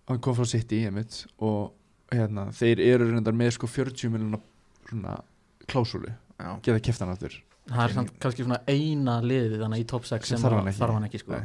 hann 0.09 0.23
kom 0.23 0.37
frá 0.39 0.47
City 0.49 0.79
einmitt, 0.87 1.19
og 1.43 1.75
hérna 2.15 2.47
þeir 2.55 2.81
eru 2.87 3.11
reyndar 3.11 3.35
með 3.37 3.53
sko 3.59 3.69
40 3.69 4.15
miljonar 4.15 4.41
svona 4.89 5.19
klásúlu. 5.69 6.15
Já, 6.39 6.55
geta 6.65 6.81
keft 6.87 7.03
hann 7.03 7.11
aftur 7.13 7.35
Það 7.69 7.83
er 7.85 7.93
samt 7.93 8.11
kannski 8.19 8.43
svona 8.45 8.59
eina 8.67 9.19
liðið 9.21 9.59
þannig 9.63 9.83
í 9.83 9.87
top 9.87 10.05
6 10.09 10.25
Sem 10.25 10.37
sem 10.37 10.43
þarf 10.43 10.53
að- 10.53 10.59
hann 10.63 10.67
ekki. 10.71 10.79
þarf 10.81 10.93
hann 10.97 11.07
ekki 11.09 11.19
sko. 11.21 11.39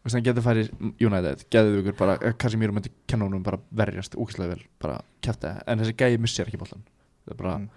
Veist, 0.00 0.14
hann 0.16 0.24
getur 0.24 0.42
farið 0.44 0.68
United, 1.00 1.44
getur 1.52 1.78
ykkur 1.82 1.96
bara 1.98 2.32
Casemiro 2.40 2.72
myndi 2.72 2.90
kenna 3.06 3.24
honum 3.28 3.42
bara 3.44 3.58
verjast 3.72 4.14
úkislega 4.16 4.54
vel, 4.54 4.62
bara 4.80 5.00
kæfta 5.22 5.62
en 5.66 5.78
þessi 5.78 5.92
gæi 5.96 6.18
missir 6.18 6.46
ekki 6.48 6.58
bollan 6.60 6.82
það 7.26 7.32
er 7.32 7.34
bara, 7.42 7.56
Mm. 7.58 7.68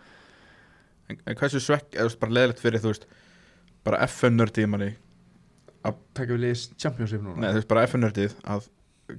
en, 1.10 1.18
en 1.28 1.36
hvað 1.36 1.50
svo 1.52 1.60
svekk 1.60 1.92
eða 1.96 2.06
þú 2.06 2.10
veist, 2.10 2.20
bara 2.20 2.32
leðilegt 2.32 2.60
fyrir 2.64 2.80
þú 2.80 2.92
veist 2.94 3.06
bara 3.84 3.98
FN-nördið 4.08 4.70
manni 4.70 4.96
taka 6.14 6.32
við 6.32 6.40
liðis 6.46 6.70
championship 6.80 7.22
núna. 7.22 7.38
Nei, 7.42 7.50
þú 7.52 7.60
veist 7.60 7.68
bara 7.68 7.84
FN-nördið 7.88 8.36
að 8.46 8.70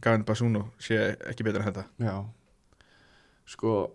Gavin 0.00 0.24
Basuno 0.24 0.70
sé 0.80 0.96
ekki 1.28 1.44
betur 1.44 1.60
en 1.60 1.72
þetta. 1.72 1.84
Já. 2.00 2.24
Sko, 3.46 3.90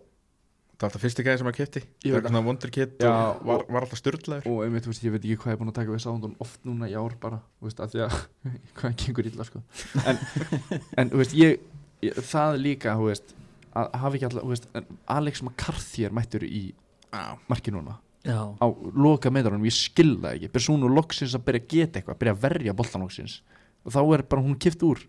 það 0.80 0.86
var 0.86 0.94
alltaf 0.94 1.02
fyrsti 1.04 1.24
gæði 1.26 1.40
sem 1.40 1.48
að 1.50 1.56
kipti 1.58 1.80
það 2.00 2.14
var 2.14 2.22
svona 2.24 2.40
wonderkid 2.46 3.02
Já, 3.04 3.10
og 3.12 3.42
var, 3.44 3.64
var 3.68 3.84
alltaf 3.84 4.00
styrlaður 4.00 4.46
og 4.48 4.60
einmitt, 4.64 4.86
þú 4.86 4.92
veist, 4.94 5.02
ég 5.04 5.12
veit 5.12 5.20
ekki 5.26 5.36
hvað 5.42 5.52
ég 5.52 5.56
er 5.56 5.60
búin 5.60 5.72
að 5.72 5.76
taka 5.76 5.92
við 5.92 6.02
Soundon 6.06 6.36
oft 6.40 6.62
núna 6.64 6.88
í 6.88 6.94
ár 6.96 7.16
bara, 7.20 7.40
þú 7.58 7.68
veist, 7.68 7.82
af 7.84 7.92
því 7.92 8.04
að 8.06 8.14
hvað 8.78 8.94
gengur 9.02 9.28
illa, 9.28 9.46
sko. 9.48 9.60
En, 10.08 10.22
en 11.02 11.12
þú 11.12 11.20
veist, 11.20 11.36
ég, 11.36 11.66
ég 12.06 12.20
það 12.30 12.56
líka, 12.64 12.96
þú 12.96 13.10
veist 13.10 13.34
að 13.76 13.90
hafa 14.02 14.18
ekki 14.18 14.28
alltaf, 14.30 14.80
Alex 15.16 15.44
McCarthy 15.44 16.06
er 16.08 16.16
mættur 16.16 16.46
í 16.48 16.62
já, 16.72 17.24
marki 17.52 17.74
núna. 17.74 17.98
Já, 18.24 18.40
á 18.40 18.66
loka 18.96 19.32
meðarunum, 19.32 19.68
ég 19.68 19.76
skil 19.76 20.14
það 20.16 20.34
ekki. 20.34 20.52
Persónu 20.56 20.88
loksins 20.92 21.36
að 21.36 21.44
byrja 21.46 21.62
að 21.62 21.70
geta 21.74 22.00
eitthvað 22.00 22.18
byrja 22.20 22.34
að 22.36 22.42
verja 22.42 22.74
boltan 22.76 23.04
loksins. 23.04 23.38
Og 23.84 23.94
þá 23.94 24.00
er 24.02 24.24
bara 24.32 24.44
hún 24.44 24.58
kipt 24.60 24.82
úr 24.84 25.00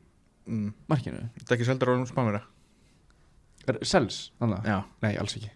mm, 0.48 0.70
markinu. 0.92 1.26
Þetta 1.40 1.52
er 1.52 1.58
ekki 1.58 1.68
seldur 1.68 1.92
á 1.92 1.96
spánverða 2.08 2.44
Sels, 3.86 4.32
þannig 4.42 4.58
að, 4.58 4.70
já, 4.72 4.78
nei, 5.04 5.12
alls 5.22 5.36
ekki 5.38 5.52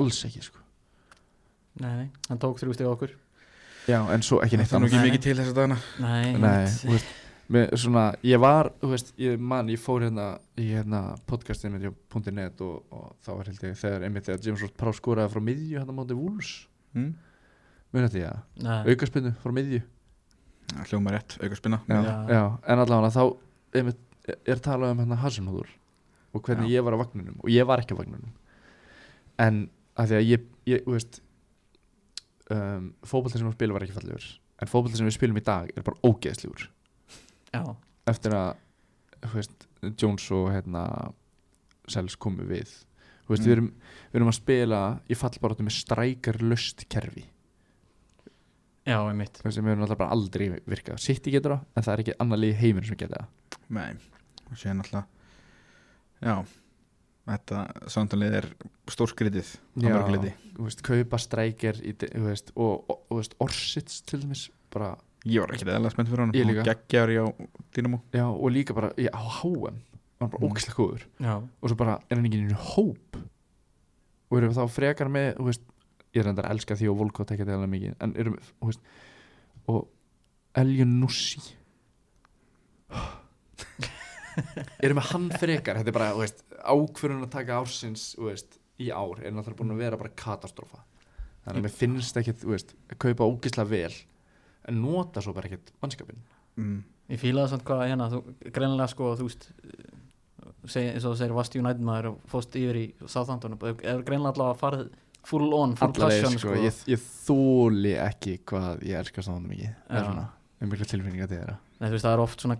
alls 0.00 0.22
ekki, 0.28 0.42
sko. 0.44 0.62
Nei, 1.82 1.92
nei, 1.92 2.08
hann 2.30 2.40
tók 2.40 2.60
þrjú 2.60 2.74
stig 2.76 2.88
á 2.88 2.92
okkur. 2.94 3.12
Já, 3.86 4.00
en 4.10 4.24
svo 4.26 4.40
ekki 4.42 4.58
neitt 4.58 4.70
það 4.70 4.78
er 4.78 4.82
nú 4.82 4.88
ekki 4.90 5.04
mikið 5.04 5.22
til 5.22 5.36
þess 5.38 5.52
að 5.52 5.58
dana 5.60 5.76
Nei, 6.02 6.30
Nei, 6.42 6.70
veist, 6.90 7.10
með 7.54 7.74
svona, 7.78 8.06
ég 8.26 8.40
var, 8.42 8.72
þú 8.80 8.88
veist, 8.90 9.12
ég 9.22 9.42
man, 9.52 9.68
ég 9.70 9.78
fór 9.78 10.02
hérna 10.02 10.24
í 10.58 10.70
hérna 10.72 11.02
podcastið 11.30 11.76
með 11.76 12.32
.net 12.34 12.64
og, 12.66 12.80
og 12.90 13.12
þá 13.22 13.30
var 13.36 13.50
held 13.52 13.62
ég 13.68 13.76
þegar 13.78 14.06
einmitt 14.08 14.26
þegar 14.26 14.48
James 14.48 14.64
Ross 14.64 14.74
Prá 14.80 14.90
skoraði 14.96 15.34
frá 15.36 15.44
miðju 15.46 15.78
hérna 15.78 15.94
móti 15.94 16.16
Wolves, 16.18 16.54
mm? 16.96 17.12
mun 17.94 18.08
þetta 18.08 18.32
að 18.72 18.90
aukaspinnu 18.90 19.34
frá 19.44 19.54
miðju. 19.54 19.84
Já, 20.66 20.82
hljóma 20.90 21.14
rétt, 21.14 21.36
auka 21.38 21.60
spinna 21.60 21.78
já, 21.86 22.00
Já. 22.02 22.14
já, 22.26 22.42
en 22.66 22.82
allavega 22.82 23.14
þá 23.14 23.22
einmitt, 23.78 24.02
er 24.50 24.62
talað 24.64 24.96
um 24.96 25.04
hérna 25.04 25.20
Hasenhúður 25.22 25.70
og 26.34 26.42
hvernig 26.42 26.72
Já. 26.72 26.80
ég 26.80 26.86
var 26.86 26.98
á 26.98 27.02
vagninum 27.04 27.38
og 27.38 27.52
ég 27.54 27.68
var 27.68 27.84
ekki 27.84 27.94
á 27.94 28.00
vagninum. 28.00 28.32
En 29.38 29.68
að 29.96 30.10
því 30.10 30.16
að 30.20 30.26
ég, 30.30 30.46
ég 30.70 30.86
veist 30.90 31.20
um, 32.52 32.90
fótbolti 33.06 33.38
sem 33.40 33.48
við 33.48 33.56
spilum 33.58 33.76
var 33.78 33.86
ekki 33.86 33.96
fallegur 33.96 34.26
en 34.62 34.70
fótbolti 34.70 34.98
sem 35.00 35.08
við 35.08 35.16
spilum 35.18 35.40
í 35.40 35.44
dag 35.44 35.70
er 35.76 35.84
bara 35.84 36.00
ógeðslegur. 36.08 36.66
Já, 37.52 37.62
eftir 38.08 38.34
að 38.36 38.54
þú 39.26 39.32
veist, 39.38 39.66
Jones 40.00 40.26
og 40.36 40.50
hérna, 40.54 40.82
Sels 41.92 42.16
komu 42.20 42.44
við. 42.48 42.70
Þú 43.26 43.34
veist, 43.34 43.42
Mm. 43.42 43.46
við, 43.46 43.52
erum, 43.56 43.68
við 44.12 44.18
erum 44.20 44.28
að 44.30 44.36
spila 44.38 44.80
í 45.10 45.14
fallbarátu 45.18 45.64
með 45.66 45.74
strækar 45.76 46.38
löst 46.42 46.84
kerfi. 46.88 47.24
Já, 48.86 49.00
einmitt. 49.10 49.40
Þú 49.40 49.48
veist, 49.48 49.56
sem 49.58 49.64
við 49.66 49.72
erum 49.74 49.82
alltaf 49.86 49.98
bara 49.98 50.14
aldrei 50.14 50.48
virkað. 50.64 51.00
City 51.02 51.32
getur 51.34 51.56
það, 51.56 51.64
en 51.76 51.82
það 51.86 51.92
er 51.96 52.02
ekki 52.04 52.14
annar 52.22 52.38
lið 52.38 52.52
í 52.54 52.58
heiminu 52.60 52.86
sem 52.86 52.96
geta 53.00 53.18
það. 53.24 53.58
Nei, 53.68 53.96
og 54.46 54.56
sé 54.60 54.70
náttúrulega 54.70 55.06
já, 56.22 56.36
þetta 57.26 57.62
samtalið 57.90 58.34
er 58.40 58.46
stórskritið 58.92 59.48
á 59.82 59.88
mörguleiti 59.88 60.32
þú 60.56 60.66
veist, 60.68 60.82
kaupa 60.86 61.18
veist, 62.28 62.52
og, 62.56 62.84
og, 62.88 62.96
og 62.96 63.10
þú 63.10 63.18
veist, 63.20 63.34
Orsits 63.42 64.00
til 64.06 64.20
dæmis 64.22 64.44
bara, 64.72 64.92
ég 65.26 65.42
var 65.42 65.52
ekki 65.56 65.66
eðla 65.74 65.90
spennt 65.92 66.08
fyrir 66.12 66.22
hann 66.24 66.32
Ég 66.36 66.46
líka. 66.46 66.64
geggjar 66.70 67.12
í 67.12 67.16
á 67.18 67.26
Dynamo. 67.74 67.98
Já, 68.14 68.24
og 68.30 68.50
líka 68.54 68.74
bara 68.76 68.92
já, 68.96 69.10
á 69.10 69.20
HM, 69.40 69.76
var 70.20 70.28
bara 70.32 70.40
Mm. 70.40 70.48
ógæslega 70.52 70.76
góður. 70.78 71.02
Já, 71.20 71.34
og 71.60 71.68
svo 71.70 71.76
bara 71.76 71.98
er 72.10 72.16
hann 72.16 72.24
ekki 72.26 72.38
í 72.38 72.44
einu 72.46 72.54
hóp. 72.56 73.18
Og 74.30 74.38
erum 74.38 74.54
þá 74.54 74.64
frekar 74.70 75.08
með 75.12 75.36
þú 75.36 75.44
veist, 75.50 75.60
ég 76.14 76.22
er 76.24 76.28
endar 76.30 76.46
að 76.48 76.54
elska 76.56 76.74
því 76.78 76.88
og 76.90 76.96
Volkot 77.02 77.30
ekki 77.34 77.42
að 77.44 77.50
mikið 77.68 77.94
en 78.00 78.14
erum 78.16 78.38
veist, 78.70 78.80
og 79.68 79.88
Eljon 80.56 81.00
Nussi 81.00 81.42
erum 84.84 85.00
við 85.00 85.10
hann 85.12 85.30
frekar? 85.36 85.80
Þetta 85.80 85.92
er 85.92 85.98
bara 85.98 86.10
þú 86.14 86.24
veist, 86.24 86.44
ákvörðun 86.62 87.24
að 87.26 87.32
taka 87.36 87.60
ársins 87.62 88.10
þú 88.16 88.28
veist, 88.30 88.58
í 88.82 88.90
ár 88.90 89.22
er 89.22 89.32
náttúrulega 89.32 89.60
búin 89.62 89.76
að 89.76 89.82
vera 89.84 90.00
bara 90.00 90.16
katastrófa. 90.18 90.82
Þannig 91.46 91.62
að 91.62 91.66
mér 91.68 91.76
finnst 91.78 92.20
ekki 92.20 92.34
að 92.36 93.00
kaupa 93.00 93.28
ógislega 93.30 93.70
vel 93.70 93.96
en 94.66 94.82
nota 94.82 95.22
svo 95.22 95.34
bara 95.36 95.48
ekkert 95.48 95.72
mannskapin 95.82 96.18
mm. 96.58 96.78
ég 97.12 97.22
fílaði 97.22 97.52
samt 97.52 97.66
hvað 97.68 97.84
hérna 97.90 98.08
þú, 98.12 98.22
greinlega 98.54 98.88
sko, 98.90 99.12
þú 99.18 99.28
veist 99.28 99.48
seg, 100.66 100.88
eins 100.92 101.04
og 101.04 101.12
þú 101.12 101.18
segir, 101.20 101.34
varst 101.36 101.58
United 101.58 101.86
maður 101.86 102.12
og 102.12 102.30
fóst 102.30 102.56
yfir 102.58 102.80
í 102.80 102.86
Southampton 103.04 103.56
og 103.56 103.66
er 103.68 104.02
greinlega 104.06 104.34
allavega 104.34 104.58
farið 104.62 104.88
full 105.26 105.46
on, 105.54 105.76
full 105.78 105.90
allavega 105.92 106.24
passion 106.24 106.38
sko, 106.38 106.54
sko, 106.54 106.64
ég, 106.64 106.82
ég 106.90 107.06
þóli 107.26 107.94
ekki 108.02 108.40
hvað 108.46 108.82
ég 108.86 109.00
elskar 109.02 109.26
sáðan 109.26 109.48
mikið. 109.50 109.72
Það 109.86 110.00
er 110.00 110.10
svona, 110.10 110.26
um 110.60 110.72
mikla 110.72 110.90
tilfinninga 110.92 111.30
til 111.30 111.40
þeirra 111.40 111.56
Nei, 111.78 111.90
veist, 111.92 112.04
það 112.06 112.14
er 112.14 112.20
oft 112.22 112.40
svona 112.40 112.56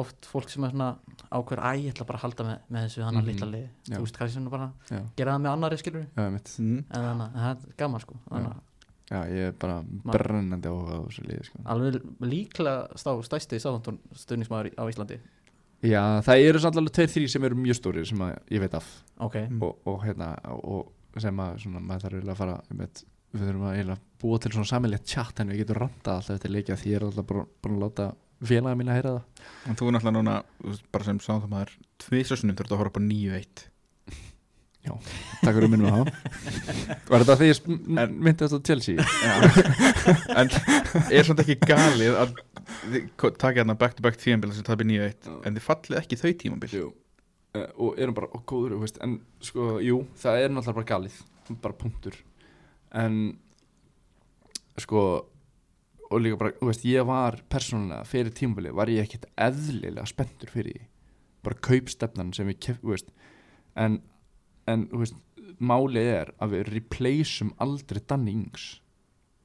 oft 0.00 0.24
fólk 0.24 0.48
sem 0.48 0.64
er 0.64 0.70
svona 0.72 0.96
ákveður, 1.30 1.60
æ, 1.60 1.70
ég 1.84 1.92
ætla 1.92 2.06
bara 2.08 2.18
að 2.18 2.22
halda 2.24 2.44
með, 2.48 2.60
með 2.72 2.84
þessu 2.86 3.02
hann 3.04 3.14
að 3.14 3.22
Mhm. 3.22 3.26
litla 3.28 3.46
lið, 3.52 3.66
Já. 3.90 3.96
þú 3.96 4.00
veist, 4.04 4.16
hvað 4.18 4.30
sem 4.30 4.44
bara 4.48 4.72
Já. 4.90 5.00
gera 5.16 5.32
það 5.34 5.42
með 5.44 5.52
annari 5.52 5.76
skilur 5.82 6.06
Já. 6.16 6.22
Mm. 6.24 6.78
en 6.78 6.84
þannig, 6.90 7.34
að 7.34 7.42
það 7.44 7.50
er 7.68 7.74
gaman 7.76 8.00
sko 8.00 8.14
að 8.30 8.54
Já, 9.10 9.20
ég 9.28 9.48
er 9.48 9.52
bara 9.52 9.82
brennandi 9.84 10.64
áhuga 10.68 10.96
á 10.96 11.00
þessu 11.04 11.22
liði 11.28 11.44
sko. 11.44 11.58
alveg 11.66 12.02
líklega 12.24 12.88
stá, 12.96 13.10
stæsti 13.22 13.60
stuðnismæður 13.60 14.72
á 14.80 14.84
Íslandi 14.88 15.18
Já, 15.84 16.20
það 16.24 16.44
eru 16.48 16.58
samt 16.62 16.76
alveg 16.80 16.94
tveir 16.96 17.10
þrý 17.12 17.28
sem 17.28 17.44
eru 17.44 17.54
mjög 17.60 17.76
stórir 17.76 18.06
sem 18.08 18.18
að 18.24 18.38
ég 18.50 18.60
veit 18.64 18.74
af 18.74 18.86
ok, 19.20 19.34
Mm. 19.50 19.62
og, 19.62 19.76
og 19.86 20.00
hérna 20.04 20.38
og 20.48 20.92
sem 21.20 21.36
að 21.36 21.58
svona, 21.60 21.80
maður 21.84 22.00
þarf 22.00 22.14
eiginlega 22.16 22.32
að 22.32 22.40
fara 22.40 22.60
með, 22.72 23.04
við 23.34 23.42
þurfum 23.44 23.66
að 23.68 23.76
eiginlega 23.76 23.98
búa 24.24 24.38
til 24.40 24.50
svona 24.52 24.70
sammeilegt 24.72 25.06
chat 25.06 25.40
en 25.40 25.48
við 25.52 25.58
getum 25.60 25.76
randað 25.82 26.16
alltaf 26.16 26.30
eftir 26.38 26.50
leikja 26.50 26.76
því 26.80 26.90
ég 26.90 26.96
er 26.96 27.04
alltaf 27.04 27.26
bara 27.26 27.44
búin 27.62 27.76
að 27.76 27.84
láta 27.84 28.14
félaga 28.48 28.78
mín 28.78 28.90
að 28.92 28.98
heyra 29.00 29.14
það. 29.14 29.44
En 29.64 29.78
þú 29.78 29.86
er 29.86 29.96
náttúrulega 29.96 30.16
núna 30.18 30.34
bara 30.94 31.08
sem 31.08 31.20
sáðum 31.24 31.54
maður 31.54 31.76
tvisasunum 32.04 32.58
þurftu 32.58 32.76
að 32.76 32.82
horfa 32.82 32.94
upp 32.94 33.00
á 33.00 33.08
9-1 33.08 33.68
takk 34.84 35.56
fyrir 35.56 35.70
minnum 35.72 35.94
það. 35.94 36.10
Var 37.10 37.22
þetta 37.22 37.36
því 37.40 37.46
ég 37.48 37.60
myndi 38.10 38.34
þetta 38.44 38.58
Chelsea? 38.68 39.06
en 40.40 40.50
er 41.08 41.24
svona 41.26 41.44
ekki 41.44 41.56
galið 41.64 42.18
að 42.20 42.34
taka 43.40 43.54
hérna 43.62 43.76
back 43.80 43.96
to 43.96 44.04
back 44.04 44.20
tímabil 44.20 44.52
sem 44.52 44.66
tapir 44.66 44.88
9-1 44.88 45.24
Já. 45.24 45.38
en 45.40 45.56
þið 45.56 45.66
fallið 45.68 46.00
ekki 46.02 46.20
þau 46.20 46.32
tímabil? 46.42 46.72
Jú. 46.76 46.90
Uh, 47.54 47.68
Og 47.86 48.00
erum 48.02 48.16
bara, 48.16 48.28
og 48.34 48.44
góður, 48.50 48.76
veist 48.82 48.98
En 49.04 49.20
sko, 49.44 49.76
jú, 49.84 50.02
það 50.20 50.40
er 50.42 50.52
náttúrulega 50.52 50.80
bara 50.80 50.90
galið 50.90 51.20
Bara 51.62 51.78
punktur. 51.78 52.18
En 52.94 53.18
Sko 54.82 55.04
Og 56.12 56.20
líka 56.20 56.38
bara, 56.40 56.54
þú 56.58 56.68
veist, 56.68 56.84
ég 56.86 57.06
var 57.08 57.38
persónulega 57.52 58.04
Fyrir 58.08 58.34
tímabili 58.36 58.72
var 58.76 58.90
ég 58.92 59.06
ekkit 59.06 59.24
eðlilega 59.40 60.04
spenntur 60.10 60.52
fyrir 60.52 60.76
því. 60.76 60.88
Bara 61.44 61.60
kaupstefnan 61.64 62.32
sem 62.36 62.48
við 62.50 62.60
kef, 62.66 62.80
þú 62.82 62.92
veist. 62.92 63.14
En, 63.80 64.00
en, 64.70 64.88
þú 64.92 65.04
veist 65.04 65.20
Málið 65.64 66.08
er 66.10 66.30
að 66.42 66.54
við 66.54 66.70
replaceum 66.72 67.52
aldrei 67.62 68.00
Danny 68.08 68.32
Ings. 68.34 68.80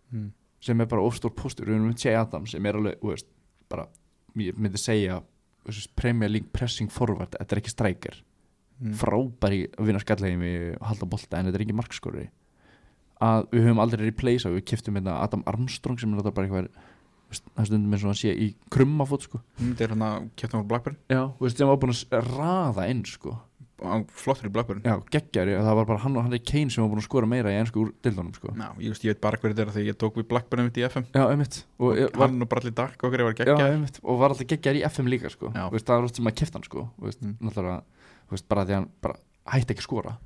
Mm. 0.10 0.32
sem 0.60 0.82
er 0.82 0.88
bara 0.90 1.04
ofstór 1.06 1.30
postur 1.38 1.68
við 1.70 1.76
erum 1.76 1.92
með 1.92 2.02
Jay 2.02 2.16
Adams 2.18 2.56
sem 2.56 2.66
er 2.66 2.76
alveg, 2.80 2.96
þú 2.98 3.12
veist, 3.12 3.28
bara 3.70 3.84
ég 4.42 4.58
myndi 4.58 4.80
segja, 4.82 5.20
þú 5.62 5.70
veist, 5.70 5.92
Premier 5.96 6.32
League 6.32 6.50
pressing 6.52 6.90
forward, 6.92 7.36
þetta 7.38 7.56
er 7.56 7.62
ekki 7.62 7.74
strækir. 7.76 8.18
Mm. 8.80 8.94
frábæri 8.96 9.66
að 9.76 9.90
vinna 9.90 10.00
skallheimi 10.00 10.52
og 10.78 10.86
halda 10.88 11.08
bolta 11.12 11.40
en 11.40 11.50
þetta 11.50 11.60
er 11.60 11.64
ekki 11.66 11.76
markskori 11.76 12.22
að 13.20 13.50
við 13.52 13.68
höfum 13.68 13.82
aldrei 13.84 14.06
replacea 14.06 14.54
við 14.54 14.66
kiftum 14.72 14.96
hérna 15.00 15.20
Adam 15.24 15.44
Armstrong 15.50 16.00
sem 16.00 16.12
er 16.12 16.20
náttúrulega 16.20 16.38
bara 16.38 16.48
eitthvað 16.48 16.88
það 17.30 17.68
stundum 17.70 17.94
eins 17.94 18.06
og 18.06 18.10
hann 18.10 18.18
sé 18.18 18.32
í 18.34 18.48
krummafót 18.74 19.28
sko. 19.28 19.42
Mm, 19.60 19.76
þetta 19.76 19.86
er 19.86 19.94
hérna 19.94 20.10
kjöptum 20.40 20.64
á 20.66 20.70
Blackburn 20.72 20.98
já, 21.12 21.22
þú 21.38 21.46
veist, 21.46 21.60
sem 21.60 21.70
var 21.70 21.80
búin 21.82 21.94
að 21.94 22.34
raða 22.34 22.88
inn 22.90 23.04
sko. 23.06 23.36
hann 23.80 24.06
flottur 24.12 24.50
í 24.50 24.54
Blackburn 24.56 24.82
já, 24.84 24.96
geggjari, 25.14 25.54
það 25.56 25.78
var 25.78 25.86
bara 25.88 26.02
hann 26.04 26.18
og 26.18 26.26
hann 26.26 26.36
er 26.36 26.42
Kane 26.44 26.74
sem 26.74 26.84
var 26.84 26.90
búin 26.92 27.04
að 27.04 27.06
skora 27.06 27.30
meira 27.30 27.54
í 27.54 27.60
ennsku 27.60 27.84
úr 27.84 27.94
dildunum 28.04 28.34
sko. 28.36 28.52
Já, 28.52 28.68
ég, 28.82 28.90
veist, 28.90 29.06
ég 29.06 29.14
veit 29.14 29.22
bara 29.24 29.40
hverju 29.40 29.56
þetta 29.56 29.66
er 29.68 29.76
þegar 29.78 29.92
ég 29.92 30.00
tók 30.02 30.20
við 30.20 30.28
Blackburn 30.34 30.68
mitt 30.68 30.80
í 30.82 30.86
FM 30.88 31.08
já, 31.14 31.24
einmitt 31.30 31.62
og, 31.78 31.86
og 31.86 32.02
ég, 32.02 32.12
var, 32.16 32.34
hann 32.34 32.44
og 32.44 32.52
Bradley 32.52 32.76
Dark 32.76 33.06
okkur 33.08 33.26
var 33.30 33.38
já, 33.38 33.40
geggja 33.44 33.70
einmitt, 33.70 34.02
og 34.04 34.20
var 34.20 34.34
alltaf 34.34 34.50
geggjar 34.50 34.82
í 34.82 34.84
FM 34.90 35.12
líka 35.14 35.32
sko. 35.32 35.54
Já. 35.56 35.68
Veist, 35.72 35.88
það 35.88 35.96
var 35.96 36.10
alltaf 36.10 36.20
sem 36.20 36.32
að 36.34 36.40
kifta 36.42 36.60
hann 36.60 36.68
sko. 36.68 36.88
Mm. 37.00 38.42
bara 38.50 38.66
því 38.66 38.74
að 38.74 38.80
hann 38.82 38.90
bara 39.00 39.22
hætti 39.54 39.74
ekki 39.76 39.86
að 39.86 39.88
skora 39.88 40.18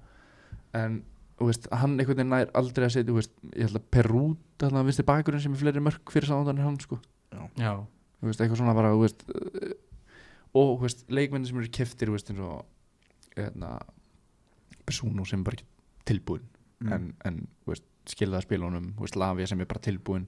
en 0.74 0.98
veist, 1.48 1.68
hann 1.72 1.98
einhvern 2.00 2.18
veginn 2.18 2.30
nær 2.30 2.52
aldrei 2.54 2.86
að 2.86 2.92
setja 2.94 3.10
þú 3.10 3.16
veist, 3.18 3.32
ég 3.56 3.66
held 3.68 3.80
að 3.80 3.88
Perút 3.92 4.38
þannig 4.62 4.80
að 4.80 4.86
vinstir 4.92 5.06
bakurinn 5.06 5.42
sem 5.42 5.54
er 5.54 5.58
fleiri 5.64 5.82
mörg 5.84 6.12
fyrir 6.14 6.30
sáðan 6.30 6.50
en 6.60 6.64
hann 6.68 6.80
sko. 6.80 7.00
Já, 7.58 7.74
þú 8.22 8.30
veist, 8.30 8.40
eitthvað 8.44 8.60
svona 8.62 8.76
bara 8.78 8.92
þú 8.94 9.02
veist, 9.02 9.26
uh, 9.34 9.74
og 10.54 10.86
leikmenni 11.10 11.48
sem 11.50 11.58
eru 11.58 11.72
keftir 11.74 12.12
eins 12.14 12.30
og 12.40 12.66
hérna, 13.36 13.80
Persónu 14.86 15.26
sem 15.26 15.40
er 15.40 15.44
bara 15.44 15.64
tilbúin 16.06 16.50
Mm. 16.84 16.92
en, 16.92 17.04
en 17.24 17.36
þú 17.64 17.70
veist, 17.72 17.84
skilða 18.12 18.42
að 18.42 18.44
spila 18.44 18.66
honum 18.68 18.90
þú 18.98 19.06
veist, 19.06 19.16
Lavia 19.16 19.46
sem 19.48 19.62
er 19.62 19.66
bara 19.70 19.80
tilbúin 19.80 20.26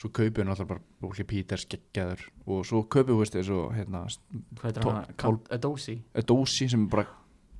svo 0.00 0.08
kaupið 0.08 0.38
hann 0.40 0.48
alltaf 0.54 0.68
bara 0.70 0.80
Óli 1.04 1.24
Píters 1.28 1.66
geggjaður 1.68 2.22
og 2.46 2.62
svo 2.64 2.80
kaupið, 2.88 3.20
eins 3.36 3.50
og 3.52 3.74
hérna, 3.76 4.00
hvað 4.08 4.64
heitir 4.70 4.82
Tól- 4.82 4.94
hann? 4.94 5.14
tól- 5.20 5.42
Adosi 5.52 5.98
Dósi 6.24 6.70
sem 6.70 6.86
er 6.86 6.88
bara 6.88 7.04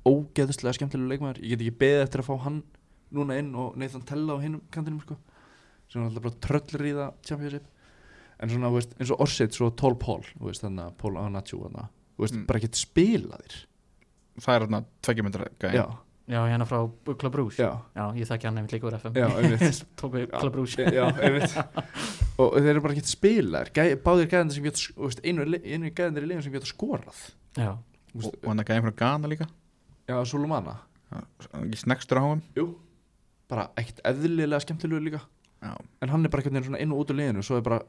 ógeðslega 0.05 0.77
skemmtilega 0.77 1.11
leikmaður. 1.15 1.41
Ég 1.43 1.55
get 1.55 1.63
ekki 1.65 1.77
beðið 1.83 2.03
eftir 2.05 2.23
að 2.23 2.29
fá 2.29 2.35
hann 2.45 2.59
núna 3.15 3.37
inn 3.39 3.51
og 3.55 3.75
Nathan 3.79 4.05
Tella 4.05 4.35
á 4.35 4.43
hinnum 4.43 4.61
kantinum 4.73 5.01
sko. 5.01 5.17
sem 5.89 6.01
er 6.01 6.07
alltaf 6.09 6.23
bara 6.25 6.39
tröllur 6.41 6.85
í 6.89 6.93
það 6.97 7.11
championship. 7.25 7.67
En 8.41 8.49
svona, 8.51 8.71
veist, 8.73 8.95
eins 8.99 9.11
og 9.13 9.21
Orsitt 9.23 9.53
svo 9.55 9.69
Tól 9.77 9.95
Pól, 9.95 10.23
þannig 10.41 10.89
að 10.89 10.97
Pól 10.97 11.15
veist, 12.17 12.33
Mm. 12.35 12.45
bara 12.47 12.59
ekkert 12.59 12.75
spilaðir. 12.79 13.55
Það 14.39 14.55
er 14.71 14.83
tveggjumyndra 15.01 15.47
gæði 15.59 15.73
já, 15.79 15.85
Já, 16.27 16.39
hérna 16.49 16.65
frá 16.65 16.79
Club 17.19 17.31
Brús 17.31 17.55
já, 17.59 17.69
Já, 17.95 18.11
ég 18.17 18.25
þekki 18.25 18.47
hann 18.49 18.57
einmitt 18.57 18.71
líka 18.73 18.87
úr 18.89 18.95
FM 18.97 19.13
já, 19.13 19.27
einmitt. 19.29 19.85
Tók 19.99 20.11
við 20.17 20.29
Club 20.31 20.53
Brús 20.53 20.75
já, 20.75 21.05
einmitt. 21.21 21.53
Og 22.41 22.55
þeir 22.57 22.69
eru 22.73 22.81
bara 22.81 22.93
ekkert 22.95 23.11
spilaðir. 23.11 23.69
Gæ, 23.75 23.83
báðir 24.01 24.27
gæðandir 24.31 24.55
sem 24.57 24.63
veist, 24.97 25.21
einu, 25.23 25.45
einu 25.61 25.91
gæðandir 25.93 26.25
í 26.25 26.31
liðum 26.31 26.43
sem 26.47 26.51
geta 26.55 26.65
skorað. 26.65 27.19
Já, 27.55 27.77
Þú 28.09 28.17
veist, 28.17 28.31
og, 28.33 28.39
og 28.41 28.49
hann 28.49 28.59
er 28.63 28.67
gæði 28.71 28.85
frá 28.87 28.95
Ghana 29.03 29.27
líka 29.31 29.47
já, 30.07 30.17
Solomana 30.25 30.79
ekki 31.15 31.79
snegstur 31.79 32.19
á 32.19 32.23
hann 32.25 32.41
jú, 32.57 32.69
bara 33.51 33.69
ekkert 33.79 34.01
eðlilega 34.09 34.61
skemmtilegur 34.63 35.03
líka. 35.05 35.21
Já, 35.61 35.75
en 36.01 36.11
hann 36.11 36.25
er 36.25 36.33
bara 36.33 36.43
einhvern 36.43 36.61
veginn 36.61 36.81
inn 36.81 36.93
og 36.95 37.03
út 37.03 37.13
úr 37.13 37.19
liðinu 37.19 37.43
svo 37.45 37.59
er 37.59 37.65
bara 37.65 37.81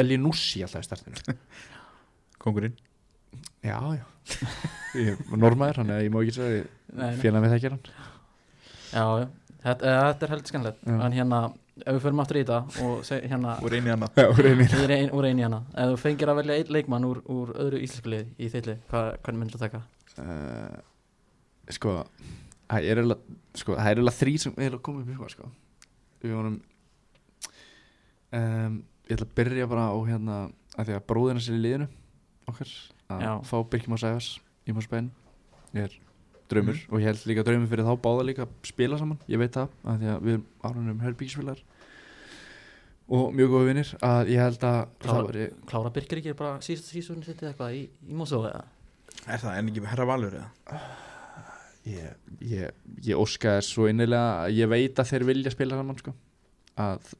Elinussi 0.00 0.62
alltaf 0.64 0.84
í 0.84 0.86
startinu. 0.86 1.36
Kongurinn 2.42 2.76
já, 3.62 3.76
já. 3.98 4.04
Ég 4.98 5.14
er 5.14 5.38
normaður, 5.38 5.82
hann 5.82 5.92
er, 5.94 6.04
ég 6.06 6.14
má 6.14 6.20
ekki 6.22 6.34
segja 6.34 7.10
félag 7.20 7.44
með 7.44 7.52
þekkir 7.56 7.76
hann. 7.76 7.82
Já, 8.90 9.04
já. 9.22 9.26
Þetta, 9.60 9.86
eh, 9.86 9.98
þetta 10.08 10.26
er 10.26 10.32
heldur 10.34 10.50
skemmtilegt. 10.50 10.86
Já. 10.88 10.96
En 10.96 11.14
hérna, 11.14 11.40
ef 11.84 11.96
við 11.96 12.04
förum 12.06 12.22
aftur 12.24 12.38
í 12.40 12.44
þetta 12.44 12.84
Og 12.86 13.02
seg, 13.06 13.26
hérna, 13.30 13.56
og 13.60 13.72
reyni 13.72 13.92
hann 13.92 14.06
já, 14.08 14.26
reynir 14.36 14.72
við 14.72 14.84
erum 14.96 15.16
úr 15.18 15.28
einu 15.28 15.44
hérna 15.44 15.60
Ef 15.74 15.92
þú 15.92 15.98
fengir 16.00 16.32
að 16.32 16.40
velja 16.40 16.56
einn 16.60 16.72
leikmann 16.76 17.06
úr, 17.08 17.20
úr 17.30 17.52
öðru 17.60 17.80
íslensku 17.84 18.12
lið 18.12 18.30
Í 18.40 18.50
lið, 18.56 18.70
hvað, 18.90 19.10
hvernig 19.24 19.42
myndir 19.44 19.56
þú 19.56 19.62
taka? 19.66 19.82
uh, 20.20 20.24
það 20.24 20.26
er 20.26 20.34
eiginlega 20.34 20.89
sko, 21.74 21.94
það 22.70 22.90
er 22.90 23.02
eiginlega 23.02 24.16
þrý 24.18 24.34
sem 24.44 24.60
er 24.60 24.76
að 24.76 24.84
koma 24.86 25.02
upp 25.02 25.10
í 25.10 25.16
sko, 25.16 25.30
sko. 25.34 25.50
við 26.22 26.36
vonum 26.36 26.60
um, 28.36 28.76
ég 29.08 29.16
ætla 29.16 29.26
að 29.26 29.34
byrja 29.40 29.70
bara 29.70 29.88
á 29.90 29.96
hérna 30.08 30.38
að 30.76 30.90
því 30.90 30.98
að 30.98 31.08
bróðina 31.10 31.42
sér 31.44 31.58
í 31.58 31.64
liðinu 31.64 31.88
okkar 32.50 32.76
að 33.10 33.24
Já. 33.26 33.32
fá 33.50 33.56
Birkjum 33.72 33.96
og 33.96 34.02
Sæfars 34.02 34.30
í 34.68 34.76
Mósbæn 34.76 35.10
er 35.74 35.96
draumur 36.50 36.78
og 36.90 37.02
ég 37.02 37.10
held 37.10 37.26
líka 37.30 37.44
draumur 37.46 37.70
fyrir 37.70 37.86
þá 37.86 37.94
báða 38.02 38.26
líka 38.26 38.46
að 38.46 38.54
spila 38.70 38.98
saman, 39.00 39.20
ég 39.30 39.40
veit 39.40 39.54
það 39.54 39.76
að 39.84 40.00
því 40.00 40.10
að 40.14 40.24
við 40.26 40.36
erum 40.36 40.46
árunum 40.66 41.04
herbyggispilar 41.04 41.62
og 43.10 43.34
mjög 43.34 43.54
góða 43.54 43.68
vinnir 43.70 43.92
að 44.06 44.30
ég 44.30 44.44
held 44.44 44.64
að 44.66 44.80
Klára. 45.02 45.46
Klára 45.66 45.94
Birkir 45.94 46.20
ekki 46.20 46.36
bara 46.38 46.60
síðust 46.62 46.92
síðustunni 46.92 47.26
sitt 47.26 47.42
eða 47.42 47.52
eitthvað 47.52 47.78
í, 47.78 47.80
í 48.06 48.18
Mosó 48.18 48.44
eða? 48.46 48.66
er 49.26 49.42
það 49.42 49.56
en 49.58 49.70
ekki 49.72 49.86
herra 49.90 50.06
valur 50.08 50.36
eða 50.40 50.80
ég, 51.90 52.16
ég, 52.54 52.80
ég 53.10 53.20
óska 53.20 53.56
þess 53.58 53.74
svo 53.74 53.88
innilega 53.90 54.44
að 54.46 54.56
ég 54.60 54.70
veit 54.72 54.98
að 55.02 55.10
þeir 55.12 55.26
vilja 55.30 55.52
spila 55.54 55.78
saman 55.80 55.98
sko. 56.00 56.14
að 56.80 57.12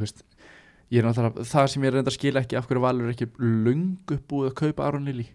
veist 0.00 0.24
ég 0.90 1.00
er 1.00 1.06
náttúrulega, 1.06 1.44
það 1.46 1.68
sem 1.72 1.84
ég 1.86 1.92
reynda 1.94 2.10
að 2.10 2.16
skila 2.18 2.42
ekki 2.44 2.58
af 2.58 2.66
hverju 2.68 2.82
valur 2.84 3.08
er 3.08 3.14
ekki 3.14 3.28
löngu 3.38 4.18
búið 4.30 4.50
að 4.50 4.56
kaupa 4.64 4.86
Aron 4.88 5.06
Lili 5.08 5.28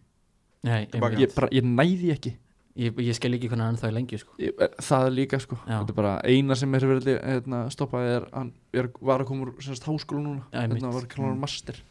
Nei, 0.65 0.87
ég, 0.89 1.31
bara, 1.35 1.49
ég 1.53 1.63
næði 1.67 2.11
ekki 2.15 2.31
ég, 2.75 2.97
ég 3.05 3.15
skil 3.15 3.35
ekki 3.37 3.49
hvernig 3.51 3.67
hann 3.69 3.79
það 3.79 3.89
er 3.91 3.95
lengi 3.95 4.19
sko. 4.19 4.35
ég, 4.41 4.55
eh, 4.59 4.77
það 4.83 5.07
er 5.09 5.13
líka 5.15 5.39
sko 5.43 5.57
Já. 5.61 5.77
þetta 5.79 5.93
er 5.93 5.99
bara 5.99 6.13
eina 6.27 6.57
sem 6.59 6.75
er 6.75 6.87
verið 6.89 7.19
hérna, 7.21 7.59
stoppað 7.73 8.07
er, 8.15 8.25
hann 8.33 8.51
er, 8.73 8.89
var 8.99 9.23
að 9.23 9.29
koma 9.31 9.45
úr 9.47 9.53
semst, 9.63 9.85
háskóla 9.87 10.23
núna, 10.25 10.47
einmitt. 10.51 10.81
hérna 10.81 10.93
var 10.95 11.05
að 11.05 11.13
klára 11.13 11.33
Mm. 11.35 11.39
master 11.45 11.81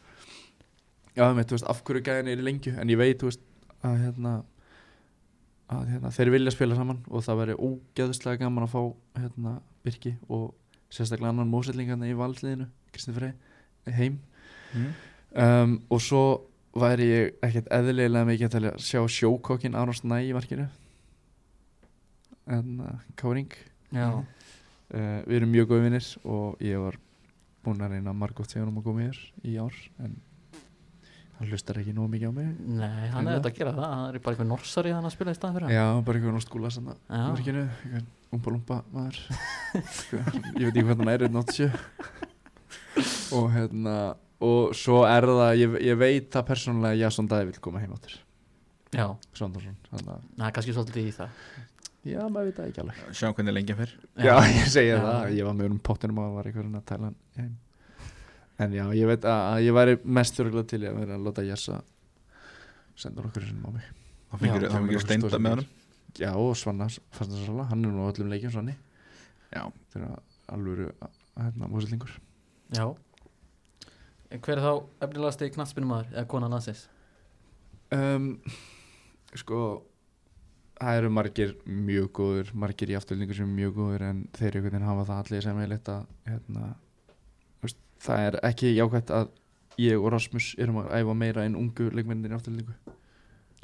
já, 1.16 1.24
þú 1.30 1.54
veist, 1.56 1.68
af 1.70 1.84
hverju 1.84 2.02
gæðin 2.04 2.28
er 2.32 2.42
í 2.42 2.46
lengju 2.48 2.74
en 2.80 2.88
ég 2.92 2.98
veit, 3.00 3.18
þú 3.22 3.30
veist, 3.30 3.40
að 3.84 4.00
hérna 4.04 4.34
að 5.78 5.90
hérna, 5.92 6.12
þeir 6.14 6.30
vilja 6.34 6.52
spila 6.54 6.76
saman 6.78 7.00
og 7.10 7.24
það 7.26 7.40
væri 7.40 7.56
ógeðslega 7.68 8.42
gaman 8.44 8.66
að 8.66 8.74
fá 8.74 8.80
hérna, 9.20 9.54
Birki 9.84 10.14
og 10.32 10.52
sérstaklega 10.94 11.32
annan 11.32 11.50
mósellingarna 11.50 12.08
í 12.08 12.16
valsliðinu 12.18 12.68
Kristinn 12.94 13.16
Frey 13.16 13.34
heim. 13.94 14.18
Mm. 14.74 14.92
um, 15.44 15.74
og 15.92 16.02
svo 16.02 16.24
væri 16.74 17.08
ég 17.10 17.44
ekkert 17.44 17.70
eðlilega 17.74 18.26
mikið 18.26 18.58
að 18.58 18.80
sjá 18.82 19.02
sjókokkin 19.16 19.76
Aron 19.78 19.96
Snæ 19.96 20.20
í 20.24 20.32
markinu. 20.34 20.66
En 22.50 22.80
uh, 22.84 22.94
Káring 23.20 23.52
uh, 23.94 24.22
við 24.90 25.38
erum 25.38 25.52
mjög 25.54 25.70
góði 25.70 25.86
vinnir 25.88 26.08
og 26.24 26.62
ég 26.64 26.80
var 26.82 26.98
búinn 27.64 27.84
að 27.84 27.96
reyna 27.96 28.16
margótt 28.16 28.52
þegar 28.52 28.68
hann 28.68 28.80
að 28.80 28.88
koma 28.88 29.06
hér 29.06 29.20
í 29.46 29.56
ár 29.56 29.76
en 30.04 30.18
hann 31.38 31.48
hlustar 31.50 31.78
ekki 31.80 31.94
nóg 31.96 32.10
mikið 32.12 32.30
á 32.30 32.32
mig. 32.36 32.50
Nei, 32.78 33.06
hann 33.12 33.28
er 33.30 33.38
þetta 33.38 33.50
að 33.52 33.58
gera 33.58 33.72
það. 33.76 33.86
Það 33.94 34.08
er 34.14 34.18
bara 34.24 34.34
eitthvað 34.36 34.50
norsari 34.52 34.92
hann 34.94 35.08
að 35.08 35.14
spila 35.16 35.34
í 35.34 35.38
staðan 35.38 35.56
fyrir 35.58 35.66
hann. 35.68 35.74
Já, 35.76 36.02
bara 36.06 36.20
einhvern 36.20 36.44
skúla 36.44 36.70
sann 36.74 36.90
í 36.90 36.94
Já. 36.94 37.24
markinu 37.30 37.64
einhvern 37.64 38.06
umba 38.34 38.54
lumba 38.54 38.78
maður. 38.94 39.20
Sko, 39.98 40.20
ég 40.58 40.64
veit 40.64 40.70
ekki 40.72 40.84
hvað 40.88 41.02
hann 41.02 41.12
er 41.14 41.26
einn 41.28 41.40
átt 41.42 41.54
sjö 41.54 41.70
og 43.34 43.48
hérna 43.54 43.94
og 44.44 44.74
svo 44.78 45.00
er 45.08 45.26
það, 45.26 45.52
ég, 45.58 45.76
ég 45.88 45.98
veit 45.98 46.36
að 46.38 46.46
persónulega 46.50 46.98
Jasson 47.00 47.26
Dæði 47.30 47.48
vil 47.52 47.60
koma 47.64 47.80
heim 47.82 47.94
áttur 47.96 48.18
Já, 48.94 49.08
Svandarsson, 49.34 49.74
þannig 49.90 50.10
að 50.12 50.26
það 50.38 50.44
er 50.46 50.52
kannski 50.54 50.74
svolítið 50.76 51.06
í 51.08 51.12
það. 51.16 51.38
Já, 52.04 52.18
maður 52.30 52.46
veit 52.50 52.58
það 52.60 52.66
ekki 52.68 52.82
alveg. 52.84 52.98
Sjá 53.18 53.26
hvernig 53.34 53.54
lengi 53.56 53.74
fyrr 53.78 53.94
Já, 54.22 54.34
ég 54.54 54.68
segi 54.70 54.90
Já. 54.92 54.98
það, 55.02 55.30
ég 55.34 55.48
var 55.48 55.56
með 55.58 55.70
um 55.72 55.78
pottinum 55.88 56.20
og 56.22 56.36
var 56.36 56.46
einhverjum 56.50 56.76
að 56.78 56.84
tæla 56.92 57.08
hann 57.08 57.16
heim 57.40 57.54
En 58.62 58.74
já, 58.74 58.84
ég 58.94 59.08
veit 59.10 59.24
að, 59.26 59.40
að 59.50 59.64
ég 59.66 59.74
væri 59.74 59.94
mest 60.18 60.38
örgulega 60.38 60.70
til 60.70 60.82
í 60.84 60.88
að 60.90 60.98
vera 61.00 61.16
að 61.16 61.24
láta 61.26 61.42
Jessa 61.46 61.80
senda 62.94 63.24
okkur 63.26 63.46
sem 63.48 63.64
á 63.66 63.70
mig. 63.74 63.88
Þá 64.30 64.36
fengir 64.42 64.68
fengir 64.70 65.02
steinda 65.02 65.40
með 65.42 65.56
hann 65.56 65.64
Já, 66.14 66.30
og 66.38 66.52
Svanna 66.54 66.86
Fastarsala, 66.86 67.64
hann 67.72 67.82
er 67.82 67.90
nú 67.90 68.04
á 68.06 68.10
öllum 68.12 68.28
leikjum 68.30 68.52
Svanni. 68.54 68.76
Já, 69.50 69.64
þegar 69.90 70.20
alvöru 70.54 70.92
hérna, 71.34 71.70
músildingur 71.72 72.12
Já. 72.74 72.86
En 74.30 74.42
hver 74.42 74.58
er 74.58 74.62
þá 74.64 74.72
efnilegasti 75.06 75.50
knattspinnumadur 75.54 76.14
eða 76.14 76.28
konan 76.30 76.54
landsins? 76.54 76.86
um, 77.94 78.30
Sko 79.34 79.58
það 80.78 80.98
eru 81.00 81.10
margir 81.14 81.52
mjög 81.66 82.08
góður 82.18 82.50
margir 82.58 82.90
í 82.92 82.96
afturlningu 82.98 83.34
sem 83.36 83.46
er 83.48 83.58
mjög 83.58 83.76
góður 83.78 84.06
en 84.08 84.24
þeir 84.34 84.58
einhvern 84.58 84.74
veginn 84.74 84.88
hafa 84.88 85.06
það 85.10 85.20
allir 85.22 85.46
sem 85.46 85.60
er 85.62 85.74
að 85.78 86.06
hérna, 86.28 86.70
þú 86.78 86.83
það 88.04 88.28
er 88.28 88.38
ekki 88.50 88.74
jákvæmt 88.74 89.12
að 89.14 89.32
ég 89.80 89.98
og 89.98 90.12
Rasmus 90.14 90.52
erum 90.60 90.82
að 90.84 90.92
æfa 91.00 91.16
meira 91.18 91.44
en 91.48 91.58
ungu 91.58 91.90
leikmennir 91.94 92.34
í 92.34 92.38
afturlningu 92.38 92.74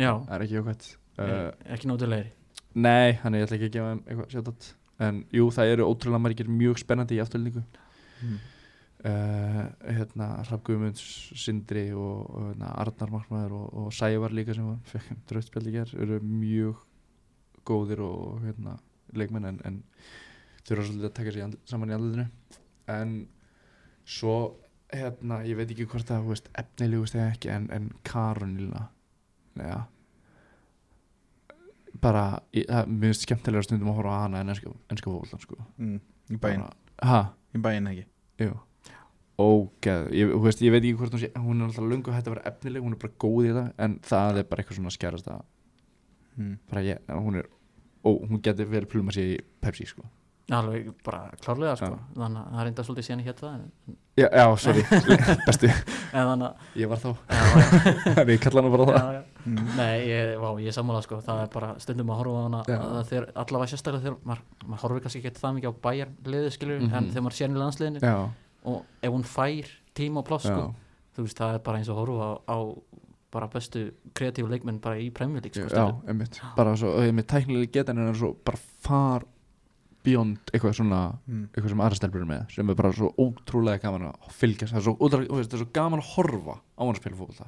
Já, 0.01 0.13
það 0.17 0.35
er 0.37 0.45
ekki 0.47 0.59
jákvæmt 0.59 0.87
uh, 1.21 1.49
ekki 1.77 1.91
nótulegri 1.91 2.33
nei, 2.75 3.19
hann 3.23 3.37
er 3.37 3.47
ekki 3.47 3.69
að 3.69 3.75
gefa 3.77 3.91
þeim 3.93 4.05
eitthvað 4.07 4.33
sjátt 4.35 4.71
en 5.01 5.23
jú, 5.33 5.49
það 5.55 5.75
eru 5.75 5.89
ótrúlega 5.89 6.25
margir 6.27 6.51
mjög 6.53 6.81
spennandi 6.83 7.17
í 7.17 7.23
afturlningu 7.23 7.63
mm. 7.63 8.39
uh, 9.09 9.63
hérna 9.87 10.31
Hrafn 10.45 10.65
Guðmunds, 10.67 11.05
Sindri 11.41 11.87
og, 11.97 12.29
hérna, 12.51 12.75
Arnar 12.83 13.15
Markmaður 13.15 13.57
og, 13.61 13.67
og 13.83 13.93
Sævar 13.97 14.35
líka 14.37 14.57
sem 14.57 14.71
fekk 14.93 15.13
drautspjald 15.31 15.71
í 15.71 15.77
ger 15.79 15.95
eru 16.01 16.21
mjög 16.25 16.85
góðir 17.69 18.03
og 18.05 18.41
hérna, 18.45 18.79
leikmenn 19.17 19.51
en, 19.53 19.61
en 19.69 19.83
þurfa 20.67 20.87
svolítið 20.89 21.11
að 21.11 21.17
taka 21.19 21.35
sér 21.35 21.55
saman 21.69 21.93
í 21.93 21.97
andlutinu 21.97 22.27
en 22.91 23.15
svo 24.11 24.37
hérna, 24.91 25.41
ég 25.47 25.59
veit 25.59 25.71
ekki 25.71 25.87
hvort 25.91 26.09
það 26.09 26.31
veist, 26.33 26.49
efnilegust 26.59 27.17
eða 27.19 27.29
ekki 27.35 27.53
en, 27.55 27.69
en 27.75 27.91
Karolina 28.07 28.89
ja. 29.61 29.85
bara 32.03 32.25
ég, 32.57 32.67
það, 32.67 32.91
mér 32.91 33.13
finnst 33.13 33.27
skemmtilega 33.27 33.67
stundum 33.69 33.93
að 33.93 34.01
horfa 34.01 34.17
á 34.17 34.23
hana 34.25 34.43
en 34.43 34.51
ennska, 34.55 34.73
ennska 34.91 35.13
fólklan 35.13 35.45
sko. 35.45 35.61
Mm. 35.79 36.01
í 36.31 36.41
bæinn, 36.43 36.67
Bara- 36.99 37.23
í 37.55 37.63
bæinn 37.63 37.93
ekki 37.93 38.09
Jú 38.43 38.59
Ógeð, 39.41 40.11
ég, 40.13 40.35
veist, 40.43 40.61
ég 40.61 40.75
veit 40.75 40.83
ekki 40.83 40.99
hvort 40.99 41.15
hún 41.15 41.23
sé 41.23 41.31
hún 41.39 41.63
er 41.63 41.71
alltaf 41.71 41.87
lungu 41.87 42.13
hægt 42.13 42.27
að 42.29 42.35
vera 42.35 42.51
efnileg, 42.51 42.83
hún 42.85 42.93
er 42.97 43.01
bara 43.01 43.15
góð 43.25 43.47
í 43.47 43.53
þetta 43.55 43.87
en 43.87 43.95
það 44.05 44.41
er 44.43 44.51
bara 44.51 44.63
eitthvað 44.63 44.81
svona 44.81 44.93
skjærast 44.93 45.31
að 45.33 45.41
mm. 46.37 46.57
bara 46.69 46.83
ég, 46.85 47.01
hún 47.15 47.41
er 47.41 47.49
ó, 48.05 48.11
hún 48.11 48.43
getur 48.45 48.69
verið 48.69 48.91
pluma 48.93 49.15
sér 49.15 49.37
í 49.37 49.39
Pepsi 49.63 49.87
sko. 49.89 50.05
Alveg 50.51 50.89
bara 51.07 51.21
klárlega 51.41 51.77
sko. 51.79 51.89
Já. 51.95 51.99
Þannig 52.21 52.41
að 52.43 52.55
það 52.59 52.71
enda 52.71 52.85
svolítið 52.87 53.07
síðan 53.07 53.21
ég 53.23 53.29
hétt 53.31 53.41
það 53.41 53.53
en, 53.55 53.97
já, 54.21 54.27
já, 54.35 54.45
sorry, 54.65 54.83
bestu. 55.47 55.69
en 55.71 56.27
þannig 56.31 56.47
að 56.49 56.81
ég 56.81 56.91
var 56.91 57.03
þá, 57.05 57.11
en 58.21 58.33
ég 58.35 58.41
kalla 58.45 58.63
hann 58.65 58.73
bara 58.75 58.87
það. 58.91 59.13
Já. 59.15 59.23
Mm. 59.41 59.61
Nei, 59.79 59.95
ég, 60.11 60.33
vá, 60.43 60.49
ég 60.61 60.67
er 60.73 60.77
sammála 60.77 61.01
sko. 61.07 61.21
Það 61.25 61.43
er 61.45 61.53
bara 61.55 61.71
stundum 61.81 62.11
að 62.13 62.19
horfa 62.21 62.35
á 62.37 62.43
hana 62.45 63.05
þeir 63.09 63.29
allavega 63.45 63.71
sérstaklega 63.73 64.05
þegar 64.05 64.19
maður, 64.29 64.43
maður 64.67 64.83
horfir 64.85 65.05
kannski 65.07 65.23
ekki 65.23 65.35
það 65.41 65.55
mikið 65.59 65.71
á 65.71 65.75
bæjar 65.87 66.11
liði 66.35 66.51
skilur 66.57 66.81
en 66.83 66.91
Mhm. 66.91 67.11
þegar 67.15 67.25
maður 67.29 67.39
sér 67.39 67.51
í 67.55 67.61
landsliðinu 67.63 68.13
og 68.71 68.83
ef 69.03 69.11
hún 69.15 69.25
fær 69.25 69.71
tíma 69.97 70.21
og 70.21 70.27
pláss 70.29 70.45
sko, 70.51 70.67
þú 71.17 71.25
veist 71.25 71.39
það 71.41 71.55
er 71.55 71.63
bara 71.65 71.79
eins 71.81 71.89
og 71.89 71.97
horfa 72.03 72.27
á, 72.27 72.31
á 72.53 72.59
bara 73.31 73.47
bestu 73.49 73.87
kreatífu 74.13 74.49
leikmenn 74.51 74.81
bara 74.83 74.97
í 74.99 75.07
League 75.09 75.55
sko, 75.55 76.03
bara 76.57 76.75
svo, 76.77 76.93
einmitt 77.01 77.29
tæknilega 77.31 77.71
geta 77.73 77.93
en 77.95 78.09
er 78.09 78.15
svo 78.19 78.35
bara 78.45 78.59
far 78.83 79.23
beyond 80.05 80.39
eitthvað 80.53 80.75
svona 80.81 81.01
Mm. 81.29 81.49
eitthvað 81.53 81.69
sem 81.69 81.81
aðra 81.81 81.95
stelpur 82.01 82.21
eru 82.23 82.27
með 82.31 82.51
sem 82.55 82.71
er 82.71 82.75
bara 82.75 82.93
svo 82.93 83.13
ótrúlega 83.19 83.81
gaman 83.83 84.13
að 84.13 84.31
fylgjast 84.33 84.73
það 84.73 84.77
er 84.77 84.83
svo, 84.89 84.97
ótrúlega, 84.99 85.29
þú 85.31 85.37
veist, 85.41 85.51
það 85.51 85.59
er 85.61 85.65
svo 85.65 85.73
gaman 85.73 86.01
að 86.01 86.13
horfa 86.17 86.55
á 86.61 86.81
hann 86.81 86.95
að 86.95 86.97
spila 87.03 87.17
fótbolta 87.17 87.47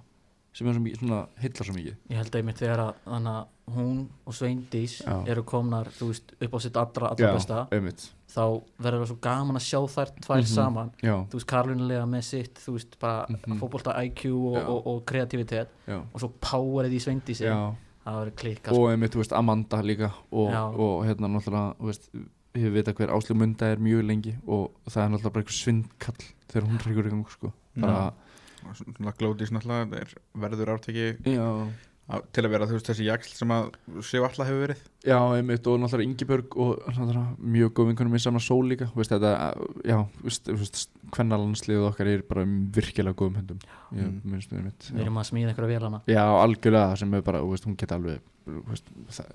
sem 0.53 0.67
er 0.69 0.75
svo 0.75 0.83
mikið, 0.85 0.99
svona 1.01 1.21
hillar 1.41 1.65
svo 1.65 1.75
mikið 1.75 1.95
Ég 2.11 2.17
held 2.21 2.35
einmitt 2.37 2.59
þegar 2.61 2.81
að 2.83 2.95
þannig 3.07 3.37
að 3.39 3.47
hún 3.73 4.09
og 4.27 4.35
Sveindís 4.37 4.97
Já. 5.01 5.15
eru 5.33 5.43
komnar 5.49 5.89
veist, 5.97 6.33
upp 6.43 6.53
á 6.53 6.59
sitt 6.61 6.77
allra, 6.77 7.09
allra 7.09 7.33
besta 7.33 7.69
einmitt 7.73 8.11
þá 8.29 8.45
verður 8.79 9.01
það 9.01 9.07
svo 9.09 9.21
gaman 9.23 9.57
að 9.57 9.65
sjá 9.65 9.81
þær 9.89 10.11
tvær 10.21 10.43
Mhm. 10.43 10.47
saman 10.53 10.91
já, 11.03 11.15
þú 11.25 11.33
veist, 11.39 11.47
Karlunulega 11.47 12.05
með 12.05 12.23
sitt 12.25 12.55
þú 12.61 12.73
veist, 12.77 12.99
bara 13.01 13.27
Mhm. 13.29 13.59
fótbolta 13.61 13.97
IQ 14.05 14.27
og, 14.35 14.57
Já. 14.57 14.67
og, 14.69 14.87
og 14.87 15.07
kreativitet 15.07 15.69
já, 15.89 16.03
og 16.15 16.21
svo 16.21 16.29
powerið 16.41 16.93
í 16.93 17.01
Sveindísi 17.01 17.45
já 17.49 17.75
það 18.05 18.15
verður 18.27 18.37
klikka 18.37 18.73
og 18.73 18.91
einmitt, 18.91 19.13
þú 19.15 19.23
veist, 19.23 19.33
Amanda 19.33 19.81
líka 19.83 20.13
og, 20.33 20.51
Já. 20.53 20.65
og 20.77 21.05
hérna 21.07 21.29
náttúrulega, 21.33 21.77
þú 21.81 21.87
veist 21.87 22.11
ég 22.55 22.73
veit 22.75 22.89
að 22.91 22.99
hver 23.01 23.13
Áslu 23.17 23.37
Munda 23.39 23.71
er 23.73 23.81
mjög 23.83 24.03
lengi 24.07 24.35
og 24.47 24.71
það 24.89 25.05
er 25.05 25.09
náttúrulega 25.15 25.33
bara 25.33 25.45
eitthvað 25.45 25.61
svindkall 25.63 26.27
þegar 26.53 26.67
hún 26.69 26.83
reykur 26.87 27.07
í 27.09 27.15
gang, 27.15 27.25
sko. 27.33 27.53
Bara, 27.81 28.13
Og 28.63 28.77
svona 28.79 29.13
glódís 29.19 29.51
náttúrulega 29.51 29.89
það 29.91 30.03
er 30.03 30.13
verður 30.39 30.71
árteki 30.77 31.07
já, 31.27 31.47
á- 32.13 32.23
til 32.31 32.43
að 32.45 32.51
vera 32.53 32.67
þú 32.69 32.77
veist 32.77 32.87
þessi 32.93 33.07
jaksl 33.09 33.33
sem 33.41 33.49
að 33.55 33.71
Sif 34.07 34.23
Alla 34.23 34.45
hefur 34.47 34.61
verið. 34.67 34.83
Já, 35.09 35.17
einmitt 35.35 35.67
og 35.67 35.81
náttúrulega 35.81 36.07
Ingibjörg 36.11 36.57
og 36.63 36.85
náttúrulega 36.87 37.37
mjög 37.57 37.73
góð 37.73 37.89
vinkunum 37.91 38.15
í 38.15 38.21
saman 38.23 38.45
sól 38.45 38.63
líka, 38.69 38.87
veist, 38.95 39.11
þetta 39.11 39.33
já, 39.89 39.99
þú 40.23 40.59
veist, 40.61 40.91
kvennalandsliðið 41.17 41.89
okkar 41.89 42.07
er 42.13 42.23
bara 42.29 42.45
virkilega 42.47 43.17
góðum 43.19 43.41
höndum. 43.41 43.59
Ég 43.97 44.07
Mm. 44.07 44.21
minnst 44.25 44.53
einmitt 44.53 44.91
við 44.93 44.99
já. 44.99 45.03
erum 45.07 45.19
að 45.19 45.29
smíða 45.33 45.49
einhverja 45.55 45.73
vélana 45.81 46.03
Já, 46.07 46.23
algjörlega 46.45 46.99
sem 46.99 47.15
er 47.15 47.23
bara, 47.23 47.41
þú 47.41 47.51
veist, 47.51 47.65
hún 47.67 47.77
geta 47.77 47.97
alveg 47.99 48.21
þú 48.47 48.63
veist, 48.69 48.85
það, 49.11 49.27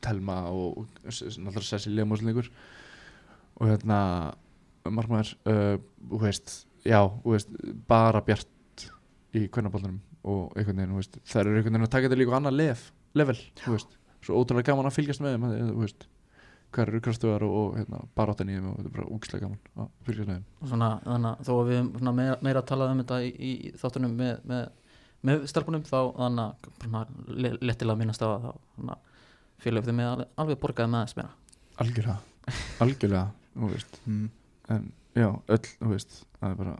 Telma 0.00 0.38
og 0.50 0.78
og 0.78 0.86
náttúrulega 1.04 1.68
Cecilia 1.68 2.04
Moslingur 2.08 2.48
og 3.60 3.68
hérna 3.70 3.98
margmæður, 4.84 5.34
uh, 5.48 5.76
þú 6.10 6.20
veist 6.24 6.54
já, 6.84 6.98
þú 7.22 7.32
veist, 7.36 7.52
bara 7.88 8.20
bjart 8.26 8.88
í 9.34 9.46
kvennabólunum 9.48 10.00
og 10.24 10.52
einhvern 10.56 10.80
veginn, 10.82 10.92
þú 10.94 10.98
veist, 11.00 11.18
það 11.24 11.40
eru 11.44 11.54
einhvern 11.58 11.72
veginn 11.76 11.86
að 11.86 11.92
taka 11.94 12.08
þetta 12.08 12.18
líka 12.20 12.34
á 12.34 12.38
annað 12.40 12.58
lef, 12.58 12.82
level, 13.14 13.38
þú 13.62 13.72
veist. 13.76 13.96
Svo 14.24 14.40
ótrúlega 14.40 14.70
gaman 14.72 14.88
að 14.88 14.94
fylgjast 14.98 15.20
með 15.24 15.34
þeim, 15.34 15.46
að- 15.48 15.70
þú 15.70 15.80
veist 15.84 16.06
hver 16.74 16.88
eru 16.90 17.00
krastuðar 17.06 17.42
og, 17.46 17.52
og 17.54 17.74
hérna, 17.78 17.98
baráttan 18.18 18.48
í 18.50 18.54
þeim 18.56 18.68
og 18.72 18.78
þetta 18.80 18.88
er 18.90 18.94
bara 18.96 19.10
úkslega 19.14 19.44
gaman 19.44 19.60
að 19.84 19.90
fylgjast 20.08 20.28
með 20.30 20.38
þeim. 20.38 20.46
Og 20.64 20.70
svona, 20.72 20.88
þannig 21.04 21.28
að 21.30 21.44
þó 21.48 21.52
að 21.60 21.68
við 21.70 21.82
svona 22.00 22.14
meira, 22.18 22.36
meira 22.42 22.62
að 22.64 22.68
tala 22.72 22.88
um 22.90 23.02
þetta 23.04 23.18
í, 23.22 23.28
í 23.38 23.52
þáttunum 23.78 24.16
með, 24.18 24.40
með, 24.50 24.64
með 25.28 25.44
stelpunum 25.52 25.84
þá 25.86 25.98
þannig 26.18 26.44
að 26.44 26.70
svona 26.82 27.04
le- 27.44 27.58
lettilega 27.62 28.00
minnast 28.00 28.24
á 28.24 28.28
að 28.32 28.48
þá 28.48 28.50
svona, 28.74 28.96
félög 29.64 29.88
þeim 29.88 29.98
með 30.00 30.10
alveg, 30.12 30.30
alveg 30.44 30.60
borgaði 30.62 30.92
með 30.92 31.06
þess 31.06 31.18
meira 31.20 31.32
algjörlega, 31.82 32.16
algjörlega, 32.84 33.26
þú 33.54 33.72
veist 33.72 34.00
mm. 34.04 34.24
en 34.76 34.88
já, 35.16 35.28
öll, 35.56 35.60
þú 35.80 35.90
veist 35.92 36.16
það 36.38 36.48
er 36.50 36.56
bara 36.62 36.76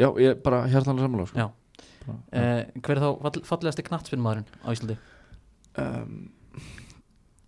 já, 0.00 0.08
ég 0.08 0.28
er 0.32 0.38
bara 0.44 0.60
hjartanlega 0.66 1.06
sammála 1.06 1.30
sko. 1.30 1.46
Já. 1.46 1.48
bara, 2.04 2.18
eh, 2.40 2.60
hver 2.80 2.96
er 2.96 3.02
þá 3.04 3.10
fall, 3.24 3.42
fallegasti 3.52 3.86
knattspinnmaðurinn 3.88 4.62
á 4.64 4.68
Íslandi? 4.74 5.00
um, 5.84 6.20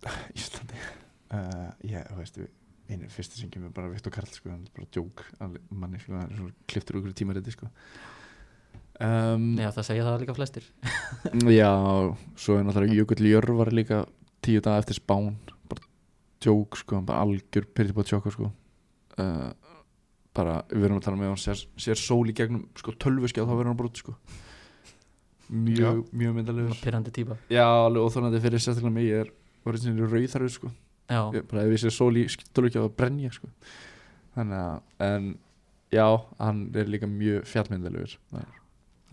Íslandi 0.39 0.83
uh, 0.83 1.71
ég, 1.89 2.11
þú 2.11 2.19
veist, 2.21 2.41
við- 2.43 2.53
einu 2.93 3.07
fyrsta 3.09 3.39
sem 3.39 3.49
kemur 3.51 3.71
bara 3.73 3.89
Viktor 3.89 4.11
Karl, 4.13 4.29
sko, 4.29 4.51
hann 4.51 4.65
er 4.67 4.73
bara 4.75 4.89
djók 4.93 5.23
manni, 5.71 6.01
sko, 6.03 6.17
hann 6.19 6.29
er 6.29 6.41
svo 6.41 6.49
kliftur 6.69 6.99
úr 6.99 7.13
tímariti, 7.15 7.53
sko 7.55 7.69
um, 8.99 9.47
Já, 9.59 9.69
það 9.75 9.87
segja 9.89 10.05
það 10.07 10.21
líka 10.23 10.37
flestir. 10.37 10.69
Já, 11.59 11.71
svo 12.37 12.57
er 12.59 12.67
náttúrulega 12.67 12.99
Jökull 12.99 13.29
Jörvar 13.31 13.73
líka 13.73 14.03
tíu 14.43 14.61
daga 14.63 14.83
eftir 14.83 14.99
spán. 14.99 15.33
Bara 15.71 15.85
djók, 16.43 16.79
sko, 16.81 17.01
bara 17.05 17.25
algjör 17.25 17.69
pyrrið 17.73 17.97
búið 17.97 18.13
tjóka, 18.13 18.33
sko. 18.35 18.49
Uh, 19.17 19.51
bara, 20.35 20.61
við 20.71 20.89
erum 20.89 20.99
að 20.99 21.05
tala 21.07 21.21
með 21.21 21.33
hann 21.33 21.43
sér, 21.43 21.67
sér 21.79 21.99
sól 21.99 22.25
í 22.29 22.35
gegnum, 22.37 22.65
sko, 22.79 22.95
tölvuskjáð 22.97 23.49
þá 23.49 23.55
verður 23.55 23.71
hann 23.71 23.79
brútt, 23.79 24.01
sko. 24.03 24.17
Mjög, 25.53 26.07
mjög 26.15 26.35
myndalegur 26.37 26.77
Pyrrandi 26.81 27.11
típa. 27.13 27.35
Já, 27.51 27.65
alveg 27.67 28.05
óþólandi 28.07 28.39
fyrir 28.41 28.61
sérstaklega 28.63 28.93
mig 28.95 29.09
Ég 29.09 29.25
er 29.25 29.33
voru 29.65 29.79
sinni 29.79 30.07
rauðarður 30.07 30.53
sko. 30.53 30.71
Já, 31.11 31.19
ég, 31.35 31.45
bara 31.49 31.65
ef 31.65 31.73
ég 31.75 31.81
sé 31.83 31.91
sól 31.93 32.15
í 32.17 32.23
skildulukja 32.31 32.83
þá 32.85 32.95
brenn 32.97 33.19
ég 33.21 33.35
sko. 33.35 33.49
Þannig 34.33 34.63
að 34.63 35.07
En 35.07 35.29
já, 35.93 36.07
hann 36.39 36.65
er 36.79 36.89
líka 36.89 37.09
mjög 37.09 37.45
fjallmyndalegur 37.51 38.15
það 38.31 38.45
er 38.45 38.62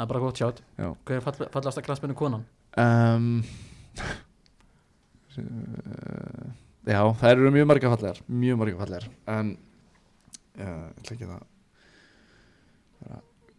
bara 0.09 0.21
gott 0.23 0.37
sjátt 0.41 0.63
Já. 0.79 0.89
Hver 1.05 1.17
er 1.17 1.21
fall, 1.27 1.49
fallegasta 1.53 1.83
knattspinnu 1.83 2.15
konan? 2.17 2.45
um, 2.81 3.43
uh, 5.39 6.51
Já, 6.89 7.01
það 7.21 7.31
eru 7.35 7.51
mjög 7.55 7.67
marga 7.69 7.91
fallegar 7.93 8.21
Mjög 8.31 8.61
marga 8.63 8.81
fallegar 8.81 9.09
En 9.29 9.57
Já, 10.61 10.67
ég 10.67 11.01
ætla 11.01 11.15
ekki 11.17 11.27
að 11.27 11.33
bara 11.35 11.47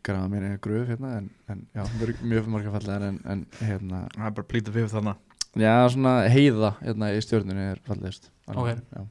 grafa 0.02 0.28
mér 0.32 0.44
eða 0.48 0.60
gröf 0.66 0.88
hérna 0.90 1.10
en, 1.20 1.28
en 1.50 1.60
já, 1.78 1.84
mjög, 2.00 2.22
mjög 2.26 2.48
marga 2.50 2.72
fallegar 2.74 3.04
en, 3.06 3.20
en 3.30 3.44
hérna 3.62 4.00
það 4.16 4.26
er 4.28 4.36
bara 4.40 4.48
plítið 4.50 4.78
fyrir 4.80 4.90
þarna 4.96 5.14
Já, 5.62 5.74
svona 5.94 6.14
heiða 6.32 6.72
hérna 6.82 7.10
í 7.14 7.22
stjórnunni 7.22 7.66
er 7.74 7.82
fallegist 7.86 8.30
Ok. 8.50 8.70
já. 8.74 9.02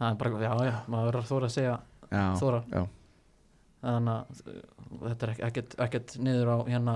Það 0.00 0.06
er 0.10 0.16
bara, 0.20 0.30
já, 0.44 0.52
já, 0.68 0.74
maður 0.92 1.06
verður 1.10 1.20
að 1.24 1.30
þóra 1.32 1.48
að 1.48 1.54
segja 1.56 1.76
Já, 2.10 2.24
Þóra 2.40 2.60
já. 2.74 2.82
Þannig 3.80 4.12
að 4.12 4.44
uh, 4.52 4.60
þetta 5.06 5.26
er 5.26 5.32
ekkert, 5.48 5.74
ekkert 5.86 6.14
niður 6.20 6.52
á 6.52 6.56
hérna 6.68 6.94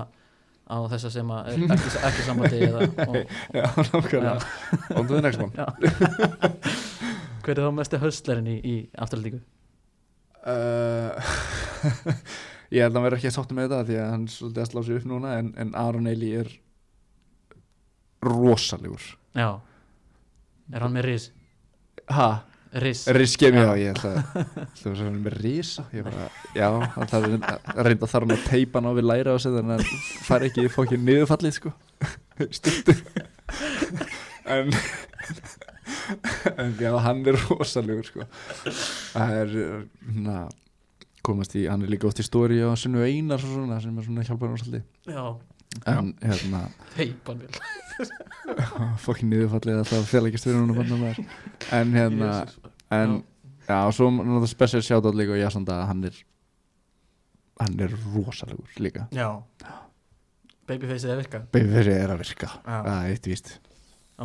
á 0.65 0.77
þessa 0.89 1.11
sem 1.13 1.31
að 1.33 1.49
ekki, 1.75 1.91
ekki 2.09 2.59
og, 3.09 3.17
já, 3.53 3.65
nákvæmlega 3.91 4.35
On 4.95 5.05
to 5.05 5.13
the 5.13 5.21
next 5.21 5.41
one. 5.41 5.53
Hver 7.45 7.59
er 7.59 7.67
þá 7.67 7.73
mesti 7.77 7.99
höstlerinn 8.01 8.49
í, 8.49 8.55
í 8.65 8.75
afturhaldingu? 8.97 9.41
uh, 10.45 11.13
Ég 12.73 12.81
held 12.81 12.95
að 12.95 12.97
hann 12.97 13.05
verður 13.05 13.19
ekki 13.19 13.29
að 13.29 13.35
sáttu 13.37 13.57
með 13.57 13.67
þetta 13.69 13.85
því 13.89 13.97
að 14.01 14.09
hann 14.15 14.25
svolítið 14.33 14.63
að 14.63 14.69
slá 14.71 14.81
sig 14.87 14.97
upp 14.99 15.05
núna 15.09 15.35
en, 15.39 15.51
en 15.61 15.73
Aron 15.77 16.09
Eli 16.09 16.31
er 16.41 16.49
rosalegur 18.25 19.05
Já 19.37 19.49
Er 20.73 20.81
hann 20.81 20.95
með 20.95 21.05
ris? 21.11 21.27
Ha? 22.09 22.29
Ris 22.75 23.05
Riskemi, 23.07 23.61
Já. 23.63 23.71
ég 23.79 23.93
ætla 23.93 24.11
að 24.11 24.23
Það 24.75 24.87
var 24.89 24.97
svona 24.99 25.11
með 25.15 26.03
bara, 26.03 26.25
já, 26.57 26.67
hann 26.95 27.11
þarf 27.11 27.27
að 27.71 27.87
reynda 27.87 28.09
þarf 28.11 28.25
hann 28.25 28.35
að 28.35 28.43
teipa 28.49 28.81
hann 28.81 28.89
á 28.91 28.97
við 28.97 29.07
læra 29.07 29.35
á 29.35 29.37
sig 29.39 29.55
þannig 29.55 29.75
að 29.77 29.85
hann 29.85 30.01
fær 30.27 30.45
ekki 30.49 30.65
fókið 30.73 31.05
niðurfallið 31.07 31.55
sko. 31.55 31.71
Stuttu. 32.57 32.95
En 34.45 34.73
en 36.59 36.75
já, 36.81 36.91
hann 37.05 37.23
er 37.31 37.39
rosalegur 37.47 38.05
sko. 38.09 38.27
Það 39.15 39.35
er 39.39 39.55
svona 39.55 40.37
komast 41.25 41.55
í, 41.57 41.65
hann 41.71 41.85
er 41.85 41.93
líka 41.95 42.09
oft 42.09 42.19
í 42.21 42.25
stóri 42.27 42.59
á 42.61 42.75
Sunnu 42.77 43.05
Einar 43.07 43.39
og 43.41 43.53
svona 43.55 43.79
sem 43.81 43.95
er 43.97 44.05
svona 44.05 44.25
hjálpar 44.27 44.51
hann 44.51 44.61
svolítið. 44.61 44.83
Já, 45.09 45.23
en 45.91 46.13
hérna, 46.23 46.61
heipan 46.95 47.41
vel 47.43 48.09
fokkin 49.03 49.31
niðurfallið 49.31 49.79
alltaf 49.81 50.13
hún 50.13 51.25
en 51.71 51.93
hérna 51.95 52.31
en 52.93 53.17
já, 53.67 53.77
og 53.81 53.93
svo 53.97 54.11
náttúrulega 54.11 54.51
special 54.51 54.85
shoutout 54.85 55.17
líka 55.17 55.35
og 55.35 55.41
ég 55.41 55.53
samt 55.53 55.71
að 55.73 55.85
hann 55.89 56.07
er 56.11 56.21
hann 57.59 57.79
er 57.79 57.93
rosalegur 58.13 58.79
líka. 58.83 59.05
Já. 59.15 59.29
Babyfaceið 60.65 61.11
er 61.13 61.21
virka? 61.21 61.41
Babyface 61.53 61.93
er 61.93 62.11
að 62.11 62.23
virka, 62.23 62.49
Já. 62.65 62.77
það 62.81 62.95
er 62.97 63.13
eitt 63.13 63.29
víst. 63.29 63.51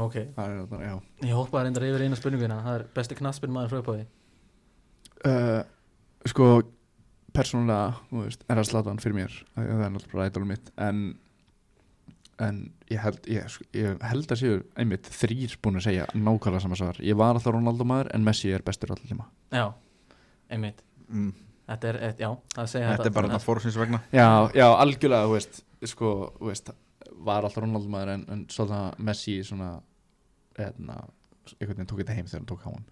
Ok, 0.01 0.17
það 0.37 0.57
er 0.81 0.97
ég 1.27 1.37
hoppaði 1.37 1.69
reyndar 1.69 1.87
yfir 1.89 2.05
eina 2.07 2.19
spurninguna. 2.19 2.61
Það 2.65 2.79
er 2.79 2.85
besti 2.97 3.19
knaspin 3.19 3.55
maður 3.55 3.75
fröðbóði 3.75 4.07
uh, 5.27 5.63
sko 6.31 6.51
persónulega, 7.35 7.99
þú 8.11 8.23
veist, 8.25 8.47
er 8.51 8.61
að 8.61 8.69
slata 8.71 8.91
hann 8.91 9.03
fyrir 9.03 9.19
mér. 9.21 9.35
Það 9.55 9.69
það 9.71 9.85
er 9.85 9.93
náttúrulega 9.95 10.17
bara 10.17 10.31
ædolum 10.31 10.51
mitt. 10.51 10.73
En 10.81 11.03
en 12.41 12.59
ég 12.91 13.01
held 13.05 13.27
ég, 13.31 13.47
sko, 13.53 13.67
ég 13.77 14.01
held 14.11 14.33
að 14.33 14.41
séu 14.41 14.59
einmitt 14.81 15.09
þrýr 15.15 15.55
búin 15.63 15.79
að 15.81 15.87
segja 15.89 16.07
nákvæmlega 16.17 16.63
sama 16.65 16.79
svar. 16.79 17.01
Ég 17.05 17.19
var 17.21 17.35
alltaf 17.37 17.55
Ronaldo 17.55 17.87
maður 17.89 18.11
en 18.17 18.25
Messi 18.27 18.53
er 18.55 18.65
bestur 18.67 18.93
allir 18.95 19.11
tíma. 19.11 19.27
Já, 19.55 19.67
einmitt. 20.51 20.83
Mm. 21.09 21.33
Þetta 21.71 21.91
er, 21.93 21.99
eitt, 22.09 22.23
já, 22.25 22.31
það 22.57 22.71
segja 22.73 22.93
Þetta 22.95 23.11
er 23.11 23.15
bara 23.15 23.29
þetta. 23.31 23.45
fórsins 23.45 23.77
vegna. 23.79 24.01
Já, 24.11 24.27
já, 24.59 24.67
algjörlega, 24.73 25.29
þú 25.29 25.37
veist 25.37 25.61
sko, 25.93 26.13
þú 26.39 26.49
veist, 26.51 26.73
var 27.31 27.47
alltaf 27.47 27.63
Ronaldo 27.65 27.93
maður 27.93 28.15
en, 28.17 28.25
en 28.35 28.47
svolítið 28.51 29.05
Messi 29.11 29.37
svona 29.47 29.69
hérna, 30.59 30.97
einhvern 31.59 31.77
veginn 31.77 31.91
tók 31.93 32.03
þetta 32.03 32.17
heim 32.17 32.31
þegar 32.31 32.41
hann 32.43 32.49
tók 32.51 32.65
hann 32.67 32.89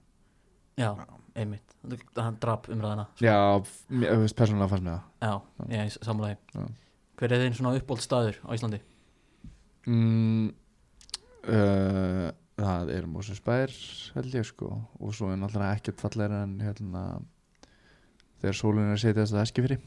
Já, 0.78 0.92
einmitt. 1.34 1.74
Hann 2.14 2.36
drap 2.38 2.68
umræðina 2.70 3.08
já, 3.18 3.34
þú 3.58 4.20
veist, 4.22 4.36
persónulega 4.38 4.70
fannst 4.70 4.86
mér 4.86 5.00
það. 5.00 5.08
Já, 5.24 5.32
ég 5.74 6.38
Já. 6.54 6.68
Hver 7.18 7.34
er 7.34 7.42
þeim 7.42 7.54
svona 7.58 7.74
uppbóld 7.74 8.02
staður 8.04 8.36
á 8.46 8.50
Íslandi? 8.54 8.78
Mm, 9.88 10.46
uh, 11.48 12.28
það 12.58 12.92
er 12.94 13.08
Moses 13.10 13.40
Bær 13.44 13.72
held 14.16 14.38
ég 14.38 14.46
sko. 14.46 14.70
Og 15.00 15.14
svo 15.16 15.32
er 15.32 15.40
náttúrulega 15.40 15.78
ekkert 15.78 16.02
fallegra 16.04 16.44
en 16.46 16.58
hérna 16.62 17.04
þegar 18.42 18.58
sólun 18.58 18.86
er 18.86 18.94
að 18.94 19.02
setja 19.02 19.22
þess 19.22 19.36
að 19.36 19.44
eskifyrir 19.46 19.84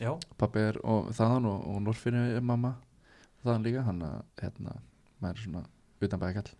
Já, 0.00 0.14
pappi 0.40 0.62
er 0.64 0.78
og 0.88 1.10
þaðan 1.16 1.50
og, 1.50 1.66
og 1.68 1.82
Norfinni 1.84 2.22
er 2.36 2.44
mamma 2.44 2.76
þaðan 3.42 3.66
líka 3.66 3.84
hann 3.84 4.02
að 4.06 4.18
hérna 4.40 4.76
maður 5.20 5.34
er 5.34 5.44
svona 5.44 5.62
utan 6.00 6.22
bækall 6.22 6.50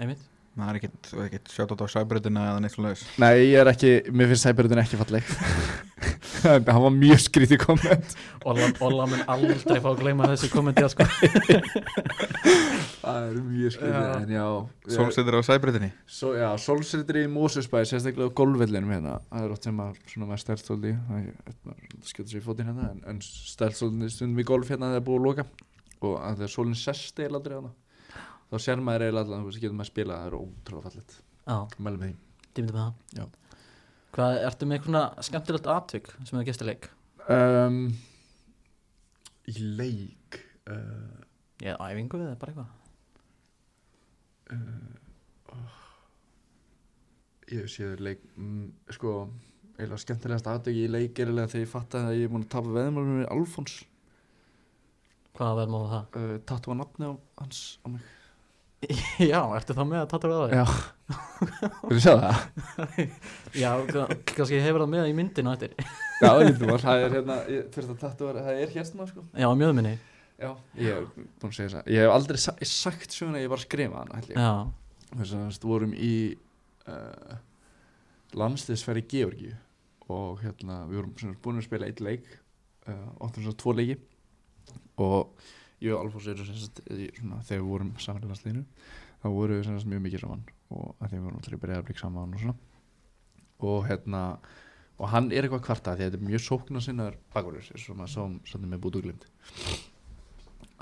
einmitt 0.00 0.24
Það 0.54 0.68
er 0.70 0.76
ekkert, 0.78 0.98
þú 1.10 1.16
er 1.18 1.24
ekkert 1.26 1.48
sjátt 1.50 1.72
á 1.82 1.86
sæbröðina 1.90 2.42
eða 2.52 2.58
neitt 2.62 2.76
þess 2.78 3.00
Nei, 3.18 3.32
ég 3.50 3.56
er 3.58 3.70
ekki, 3.72 3.90
mér 4.14 4.28
finnst 4.30 4.46
sæbjörðin 4.46 4.80
ekki 4.84 5.00
falleg. 5.00 5.32
Hann 6.44 6.82
var 6.84 6.92
mjög 6.94 7.22
skrítið 7.24 7.58
komment. 7.64 8.14
Olla, 8.46 8.68
Olla 8.86 9.06
mun 9.10 9.24
aldrei 9.34 9.80
fá 9.82 9.88
að 9.90 10.02
gleyma 10.04 10.28
þessu 10.30 10.50
kommenti 10.52 10.84
sko. 10.92 11.06
það 13.02 13.18
er 13.18 13.38
mjög 13.48 13.74
skrítið 13.74 13.98
Já. 13.98 14.14
en 14.20 14.32
já 14.36 14.46
Sólsetur 14.94 15.38
á 15.38 15.42
sæbröðinni 15.48 15.90
Svo, 16.06 16.32
já, 16.38 16.48
sólsritir 16.60 17.18
í 17.24 17.26
Mósusbæ 17.34 17.82
sérstaklega 17.88 18.30
á 18.30 18.36
golfvellinum 18.38 18.92
hérna. 18.94 19.18
Það 19.32 19.46
er 19.48 19.54
oft 19.56 19.66
sem 19.68 19.80
að 19.84 20.02
svona 20.12 20.30
maður 20.30 20.44
stærðstóli 20.44 20.94
skjóta 22.06 22.30
sér 22.30 22.40
í 22.42 22.44
fótinn 22.46 22.70
hérna 22.70 22.90
en, 22.92 23.00
en 23.10 23.22
stærðstóli 23.24 24.10
stundum 24.12 24.42
í 24.44 24.46
golf 24.54 24.70
hérna 24.70 24.92
það 24.92 25.00
er 25.00 25.08
búið 25.08 25.20
að 25.22 25.26
loka. 25.30 25.48
Og 26.04 26.18
að 26.20 26.42
þegar 26.42 26.54
sólinn 26.58 26.78
sest 26.78 27.24
eða 27.24 27.40
aldrei 27.40 27.58
hana 27.58 27.72
þá 28.54 28.58
sér 28.64 28.82
maður 28.86 29.04
eiginlega 29.08 29.26
allan, 29.26 29.44
þú 29.48 29.54
getur 29.58 29.74
maður 29.76 29.88
að 29.88 29.92
spila 29.92 30.18
það 30.20 30.28
er 30.30 30.36
ótrúlega 30.38 30.86
fallet, 30.88 31.16
Já, 31.44 31.56
mælum 31.84 32.00
með 32.00 32.06
því. 32.08 32.14
Dýmdi 32.54 32.72
með 32.76 32.80
það. 32.80 32.92
Já. 33.18 33.24
Hvað, 34.14 34.36
ertu 34.46 34.66
með 34.70 34.76
eitthvað 34.78 35.24
skemmtilegt 35.26 35.68
atvik 35.74 36.12
sem 36.28 36.38
er 36.40 36.46
gestileik? 36.46 36.84
um, 37.34 37.78
í 39.50 39.54
leik 39.80 40.38
uh, 40.70 41.18
Ég 41.64 41.72
er 41.72 41.80
æfingu 41.82 42.20
við, 42.20 42.30
bara 42.40 42.52
eitthvað? 42.52 42.70
Ég 47.54 47.66
séður 47.68 48.00
leik 48.06 48.22
mm, 48.40 48.68
sko, 48.96 49.10
eiginlega 49.76 50.00
skemmtilegast 50.04 50.48
aðdegi 50.48 50.86
í 50.86 50.90
leik 50.92 51.18
er 51.20 51.28
eiginlega 51.28 51.50
þegar 51.52 51.64
ég 51.66 51.72
fattaði 51.74 52.08
að 52.12 52.18
ég 52.20 52.28
er 52.28 52.32
búin 52.32 52.46
að 52.46 52.52
tapa 52.54 52.72
veðmálum 52.78 53.18
með 53.20 53.28
Alfons. 53.34 53.74
Hvað 55.34 55.58
verðum 55.60 55.76
á 55.76 55.82
það? 55.92 56.04
uh, 56.22 56.36
tattu 56.48 56.72
að 56.72 56.80
nafni 56.80 57.10
á 57.10 57.12
hans 57.42 57.60
á 57.84 57.86
mig 57.92 58.04
Já, 59.32 59.38
ertu 59.56 59.76
þá 59.76 59.82
með 59.88 60.00
að 60.00 60.08
tata 60.12 60.30
við 60.30 60.40
þig? 60.42 60.54
Já. 60.58 60.64
Vil 61.84 61.98
ég 61.98 62.02
sjá 62.04 62.14
það? 62.22 62.42
Já, 63.62 63.70
ka- 63.90 64.06
kannski 64.30 64.60
hefur 64.64 64.84
það 64.84 64.92
með 64.94 65.08
í 65.10 65.14
myndinu 65.18 65.52
eftir. 65.54 65.74
Já, 66.24 66.30
lítið 66.40 66.70
var 66.70 66.84
Það 66.84 67.04
er 67.04 67.16
hérna, 67.18 67.38
ég, 67.52 67.66
fyrst 67.74 67.92
að 67.94 67.98
tattu 68.02 68.28
var, 68.28 68.40
það 68.46 68.60
er 68.64 68.74
hérna 68.74 69.08
sko. 69.10 69.24
Já, 69.44 69.48
mjög 69.60 69.74
minni. 69.78 69.94
Já, 70.34 70.50
ég 70.80 70.96
hef 70.98 71.10
búin 71.16 71.50
að 71.52 71.58
segja 71.58 71.72
það. 71.76 71.90
Ég 71.94 72.04
hef 72.04 72.14
aldrei 72.14 72.40
sa 72.42 72.54
sagt 72.74 73.14
söguna, 73.14 73.42
ég 73.42 73.52
var 73.52 73.60
að 73.60 73.66
skrifa 73.68 74.00
hana 74.02 74.22
ég. 74.24 74.32
Já, 74.34 74.54
Þess 75.14 75.34
að 75.38 75.44
við 75.46 75.66
vorum 75.70 75.92
í 75.94 76.14
uh, 76.90 77.36
landsliðsferð 78.34 79.02
í 79.04 79.06
Georgíu 79.12 79.52
og 80.14 80.40
hérna, 80.42 80.80
við 80.90 80.98
vorum 81.00 81.12
svona 81.20 81.38
búin 81.44 81.60
að 81.60 81.68
spila 81.68 81.86
eitt 81.88 82.02
leik 82.02 82.26
uh, 82.90 83.06
áttum 83.22 83.44
svona 83.46 83.60
tvo 83.62 83.76
leiki. 83.78 83.98
Og 85.04 85.46
ég 85.84 85.94
og 85.94 86.04
Alfons 86.04 86.28
eru 86.32 86.46
svona, 86.48 87.40
þegar 87.44 87.62
við 87.62 87.70
vorum 87.70 87.94
saman 88.02 88.24
í 88.24 88.30
landsliðinu 88.30 88.64
þá 89.22 89.26
vorum 89.32 89.58
við 89.58 89.66
sem 89.66 89.78
sagt, 89.78 89.90
mjög 89.92 90.04
mikið 90.04 90.24
saman 90.24 90.44
og 90.74 90.94
því 91.00 91.16
við 91.16 91.24
vorum 91.26 91.40
alltaf 91.40 91.56
í 91.56 91.62
breyðarblik 91.64 92.00
saman 92.00 92.38
og 92.38 92.62
og 93.64 93.86
hérna 93.88 94.22
og 94.98 95.08
hann 95.10 95.30
er 95.32 95.46
eitthvað 95.46 95.64
kvarta 95.66 95.94
því 95.94 96.04
að 96.04 96.10
þetta 96.10 96.20
er 96.20 96.28
mjög 96.28 96.44
sóknar 96.44 96.84
sinnar 96.84 97.16
bakverður 97.34 97.70
eins 97.72 97.88
og 97.88 97.98
maður 97.98 98.12
sáum 98.12 98.36
svolítið 98.46 98.72
með 98.72 98.82
bútu 98.84 99.02
glimt 99.02 99.26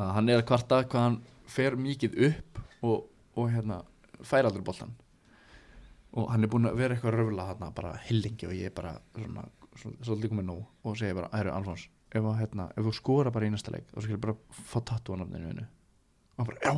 að 0.00 0.12
hann 0.16 0.32
er 0.32 0.44
kvarta 0.48 0.82
hvað 0.84 1.06
hann 1.06 1.18
fer 1.52 1.76
mikið 1.76 2.18
upp 2.28 2.60
og, 2.82 3.06
og 3.38 3.48
hérna 3.52 3.80
fær 4.26 4.48
aldrei 4.48 4.64
boltan 4.66 4.92
og 6.12 6.28
hann 6.32 6.44
er 6.44 6.52
búin 6.52 6.68
að 6.68 6.78
vera 6.80 6.96
eitthvað 6.96 7.14
að 7.14 7.20
röfla 7.22 7.48
hann 7.48 7.76
bara 7.76 7.94
hillingi 8.08 8.48
og 8.48 8.56
ég 8.56 8.68
er 8.68 8.76
bara 8.76 8.96
svona, 9.16 9.46
svolítið 10.04 10.34
komið 10.34 10.48
nóg 10.50 10.88
og 10.88 10.98
segja 11.00 11.16
bara, 11.16 11.32
æru 11.38 11.54
Alfons 11.54 11.88
ef, 12.12 12.20
að, 12.22 12.34
hérna, 12.40 12.68
ef 12.76 12.88
þú 12.88 12.94
skora 12.96 13.32
bara 13.34 13.48
í 13.48 13.52
næsta 13.52 13.72
leik 13.74 13.88
þá 13.92 14.00
skal 14.00 14.16
ég 14.16 14.22
bara 14.22 14.36
fá 14.72 14.78
tattu 14.80 15.16
á 15.16 15.20
nafninu 15.20 15.48
hennu 15.48 15.66
og 16.38 16.48
bara, 16.48 16.60
já. 16.62 16.74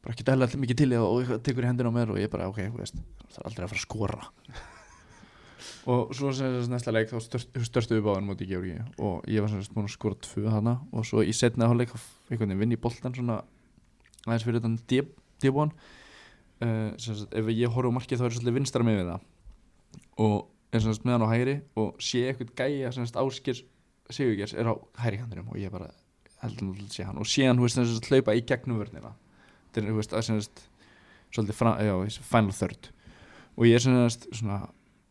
Bara 0.00 0.14
ekki 0.14 0.24
dæla 0.24 0.48
mikið 0.56 0.78
til 0.80 0.90
það 0.94 1.06
og 1.06 1.32
tekur 1.44 1.66
í 1.66 1.68
hendina 1.68 1.92
á 1.92 1.96
mér 1.96 2.12
og 2.14 2.20
ég 2.20 2.30
bara, 2.32 2.48
ok, 2.48 2.60
veist, 2.78 3.00
það 3.28 3.40
er 3.42 3.48
aldrei 3.50 3.64
að 3.66 3.72
fara 3.72 3.80
að 3.80 3.86
skora. 3.86 4.28
Og 5.90 6.10
svo 6.16 6.30
sem 6.36 6.52
þess 6.54 6.68
næsta 6.68 6.92
leik 6.92 7.08
þá 7.08 7.18
störst, 7.24 7.54
störstu 7.64 7.96
við 7.96 8.04
báðan 8.04 8.26
móti 8.28 8.44
í 8.44 8.50
Georgi 8.50 8.74
og 9.00 9.24
ég 9.28 9.40
var 9.40 9.48
sem 9.48 9.62
sagt 9.64 9.72
búin 9.72 9.88
að 9.88 9.94
skora 9.94 10.18
tvö 10.24 10.52
hana 10.52 10.74
og 10.92 11.06
svo 11.08 11.24
í 11.24 11.32
setna 11.36 11.68
hálfleik 11.70 11.92
einhvern 11.96 12.52
veginn 12.52 12.60
vinn 12.60 12.74
í 12.76 12.78
boltan 12.80 13.16
svona 13.16 13.38
aðeins 14.26 14.44
fyrir 14.44 14.60
þetta 14.60 15.00
débúan 15.40 15.72
uh, 16.64 16.92
ef 16.96 17.50
ég 17.52 17.72
horf 17.72 17.92
á 17.92 17.96
markið 17.96 18.20
þá 18.20 18.26
er 18.28 18.36
svolítið 18.36 18.58
vinstra 18.58 18.84
með 18.84 19.02
það. 19.08 19.26
Og 20.20 20.36
er 20.70 20.84
sem 20.84 20.96
sagt 20.96 21.08
með 21.08 21.16
hann 21.16 21.26
á 21.28 21.32
hægri 21.32 21.56
og 21.80 22.04
sé 22.04 22.26
eitthvað 22.28 22.54
gæja 22.60 22.92
áskir 23.24 23.64
Sigurgers 24.14 24.54
er 24.54 24.70
á 24.70 24.74
hægri 25.02 25.20
kantinum 25.20 25.50
og 25.52 25.58
ég 25.60 25.72
bara 25.72 25.90
heldur 26.42 26.72
að 26.74 26.94
sé 26.94 27.06
hann. 27.06 27.18
Og 27.20 27.28
sé 27.28 27.46
hann 27.46 27.58
þú 27.60 27.66
veist 27.66 27.78
sem 27.78 27.88
sagt 27.90 28.10
hlaupa 28.10 28.36
í 28.36 28.44
gegnum 28.46 28.80
vörnina. 28.80 29.12
Þetta 29.70 29.82
er 29.82 29.90
þú 29.90 29.98
veist 29.98 30.14
að 30.14 30.24
sem 30.26 30.40
sagt 30.44 30.62
svolítið 31.30 31.58
fra, 31.58 31.74
já, 31.84 32.22
final 32.30 32.56
third. 32.56 32.90
Og 33.56 33.68
ég 33.68 33.76
er 33.78 33.84
sem 33.84 33.98
sagt 34.08 34.30
svona 34.30 34.62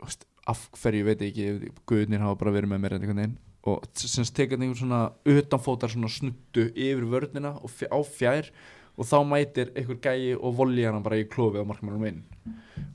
veist, 0.04 0.26
af 0.50 0.66
hverju 0.82 1.06
veit 1.06 1.22
ekki 1.28 1.72
guðnir 1.90 2.26
hafa 2.26 2.40
bara 2.42 2.56
verið 2.56 2.74
með 2.74 2.84
mér 2.84 2.98
einhvern 2.98 3.24
veginn. 3.24 3.38
Og 3.70 3.86
sem 4.00 4.26
sagt 4.26 4.38
tekað 4.40 4.64
einhvern 4.66 4.82
svona 4.82 5.04
utanfótar 5.28 5.94
svona 5.94 6.12
snuttu 6.12 6.70
yfir 6.74 7.06
vörnina 7.12 7.56
og 7.60 7.72
á 7.72 8.00
fjær. 8.08 8.52
Og 9.00 9.08
þá 9.08 9.20
mætir 9.24 9.70
einhver 9.80 10.02
gæi 10.04 10.34
og 10.36 10.58
volji 10.58 10.84
hann 10.84 11.06
bara 11.06 11.22
í 11.22 11.30
klofi 11.30 11.62
á 11.62 11.64
markmannum 11.64 12.10
inn 12.10 12.24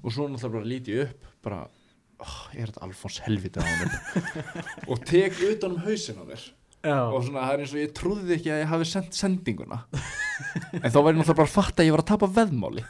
og 0.05 0.13
svo 0.13 0.29
náttúrulega 0.29 0.53
bara 0.53 0.69
líti 0.69 0.93
ég 0.93 1.09
upp 1.09 1.29
bara, 1.45 1.61
oh, 2.25 2.37
er 2.57 2.71
þetta 2.71 2.85
Alfons 2.89 3.21
helvita 3.25 3.63
á 3.63 3.69
hann 3.69 3.95
og 4.91 5.03
tek 5.07 5.39
utan 5.51 5.77
um 5.77 5.83
hausin 5.85 6.21
á 6.21 6.25
mér. 6.27 6.45
Já, 6.85 6.99
og 7.09 7.23
svona 7.25 7.47
það 7.47 7.55
er 7.55 7.63
eins 7.65 7.73
og 7.73 7.81
ég 7.81 7.93
trúði 7.97 8.35
ekki 8.37 8.51
að 8.53 8.59
ég 8.61 8.73
hafi 8.75 8.87
sendt 8.91 9.17
sendinguna. 9.17 9.79
En 10.83 10.91
þá 10.93 10.99
var 10.99 11.15
ég 11.15 11.21
náttúrulega 11.21 11.39
bara 11.39 11.49
að 11.49 11.55
fatta 11.55 11.81
að 11.81 11.89
ég 11.89 11.95
var 11.95 12.03
að 12.03 12.11
tapa 12.11 12.29
veðmáli. 12.41 12.85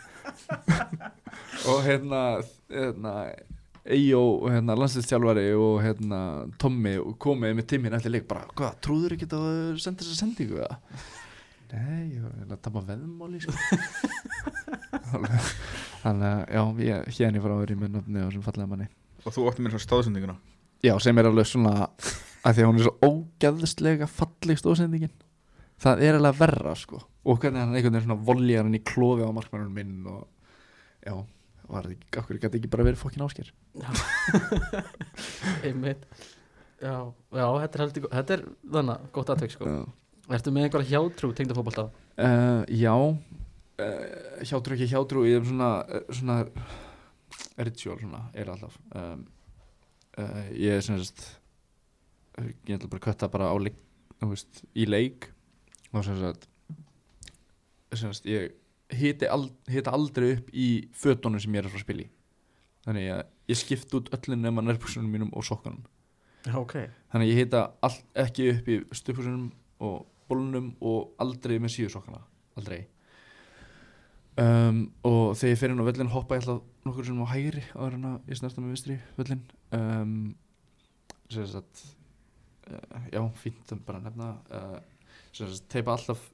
Og 1.70 1.78
hérna, 1.85 2.20
hérna 2.69 3.12
Eyjó, 3.85 4.48
hérna, 4.48 4.74
landslýstjálfari 4.81 5.51
og 5.61 5.82
hérna, 5.85 6.19
Tommi 6.61 6.94
komið 7.20 7.52
með 7.59 7.66
tíminn 7.69 7.97
eftir 7.97 8.15
leik 8.15 8.24
bara, 8.31 8.47
hvað, 8.56 8.78
trúður 8.85 9.12
ekki 9.16 9.28
að 9.28 9.77
senda 9.85 10.01
þessa 10.01 10.23
sendingu 10.23 10.56
eða? 10.65 10.78
Nei, 11.74 12.15
ég 12.15 12.23
var 12.24 12.55
að 12.55 12.62
tapa 12.65 12.81
veðmáli 12.86 13.43
sko. 13.44 13.52
þannig 16.05 16.28
að, 16.31 16.40
já, 16.48 16.62
ég, 16.89 17.12
hérna 17.19 17.40
ég 17.43 17.44
að 17.44 17.61
vera 17.61 17.77
í 17.77 17.81
með 17.82 17.97
nöfni 17.98 18.24
og 18.24 18.32
sem 18.32 18.47
fallega 18.47 18.73
manni 18.73 18.89
Og 19.24 19.34
þú 19.34 19.48
ótti 19.48 19.64
mér 19.64 19.74
svo 19.74 19.82
stáðsendinguna 19.84 20.36
Já, 20.84 20.92
sem 21.01 21.16
er 21.18 21.30
alveg 21.30 21.48
svona 21.48 21.88
að 22.44 22.59
því 22.59 22.64
að 22.64 22.68
hún 22.68 22.80
er 22.80 22.84
svo 22.84 22.94
ógæðslega 23.09 24.09
falleg 24.10 24.60
stóðsendingin 24.60 25.14
það 25.80 26.05
er 26.06 26.18
alveg 26.18 26.38
verra 26.38 26.74
sko. 26.78 27.01
Og 27.24 27.40
hvernig 27.40 27.62
hann 27.62 27.74
einhvern 27.74 27.96
veginn 27.96 28.06
svona 28.06 28.26
voljar 28.28 28.66
hann 28.66 28.76
í 28.76 28.82
klofi 28.84 29.24
á 29.24 29.32
markmannunum 29.34 29.74
minn 29.78 30.09
og 30.10 30.26
já, 31.05 31.16
var 31.70 31.88
það 31.88 31.96
ekki, 31.96 32.09
okkur 32.20 32.40
gæti 32.42 32.60
ekki 32.60 32.72
bara 32.72 32.86
verið 32.88 33.01
fokkin 33.01 33.24
ásker? 33.24 33.51
Einmitt. 35.66 36.05
Já, 36.84 36.96
já, 37.32 37.46
þetta 37.62 37.78
er 37.78 37.84
heldur 37.84 38.09
þetta 38.10 38.36
er 38.36 38.42
þannig 38.76 38.94
að 38.94 39.06
gott 39.16 39.32
aðtök 39.34 39.55
sko. 39.55 39.70
Já, 39.70 39.78
ertu 40.36 40.52
með 40.52 40.68
einhverja 40.68 40.90
hjátrú 40.92 41.32
tengda 41.36 41.56
fótbolta? 41.56 41.86
Uh, 42.18 42.60
já. 42.68 42.92
Uh, 42.94 44.42
hjátrú 44.44 44.76
ekki 44.76 44.90
hjátrú 44.92 45.24
ég 45.28 45.40
er 45.40 45.48
svona, 45.48 45.70
uh, 45.88 46.05
svona 46.12 46.42
ritual 47.60 47.98
svona, 48.01 48.24
er 48.35 48.51
alltaf 48.51 48.76
um, 48.98 49.24
uh, 50.18 50.44
ég 50.51 50.78
er 50.78 50.85
sem 50.85 50.98
sagt 50.98 51.26
ég 52.39 52.74
ætla 52.74 52.90
bara 52.90 52.98
að 52.98 53.05
kvetta 53.06 53.31
bara 53.31 53.52
á 53.52 53.56
leik, 53.62 53.78
veist, 54.24 54.64
í 54.74 54.89
leik. 54.89 55.28
Og 55.94 56.02
sem 56.02 56.18
sagt 56.18 56.48
sem 57.94 58.10
sagt, 58.10 58.26
ég 58.26 58.51
hiti, 58.90 59.28
ald, 59.31 59.52
aldrei 59.86 60.32
upp 60.35 60.48
í 60.51 60.68
fötunum 60.98 61.39
sem 61.43 61.55
ég 61.55 61.62
er 61.62 61.70
að 61.70 61.85
spila 61.85 62.02
í. 62.02 62.09
Þannig 62.85 63.10
að 63.14 63.22
ég 63.52 63.60
skipt 63.60 63.94
út 63.97 64.10
öllin 64.16 64.43
nema 64.43 64.64
nærbuksunum 64.64 65.12
mínum 65.14 65.31
og 65.36 65.47
sokkunum. 65.47 65.85
Já, 66.44 66.56
ok. 66.59 66.74
Þannig 67.12 67.28
að 67.28 67.31
ég 67.31 67.40
hita 67.44 67.62
all, 67.86 67.94
ekki 68.24 68.51
upp 68.51 68.68
í 68.68 68.81
stupusunum 68.98 69.47
og 69.85 70.02
bólunum 70.28 70.72
og 70.85 71.14
aldrei 71.22 71.56
með 71.62 71.76
síðusokkana 71.78 72.24
aldrei 72.59 72.85
um, 74.40 74.81
og 75.06 75.35
þegar 75.39 75.52
ég 75.52 75.61
fer 75.61 75.74
inn 75.74 75.82
á 75.82 75.89
völlin 75.89 76.12
hoppa 76.15 76.39
ég 76.39 76.44
alltaf 76.44 76.86
nokkur 76.89 77.09
sem 77.09 77.23
á 77.23 77.27
hægri 77.32 77.65
áður 77.74 77.98
en 77.98 78.06
að 78.11 78.31
ég 78.32 78.40
snerta 78.40 78.62
með 78.62 78.74
vinstri 78.74 78.98
völlin 79.19 79.43
um, 79.78 80.15
sem 81.32 81.48
sagt 81.51 81.82
uh, 82.70 83.09
já, 83.12 83.20
fínt 83.40 83.74
að 83.74 83.82
bara 83.89 84.02
nefna 84.05 84.31
uh, 84.51 84.78
sem 85.35 85.51
sagt 85.51 85.69
teipa 85.73 85.97
alltaf 85.97 86.24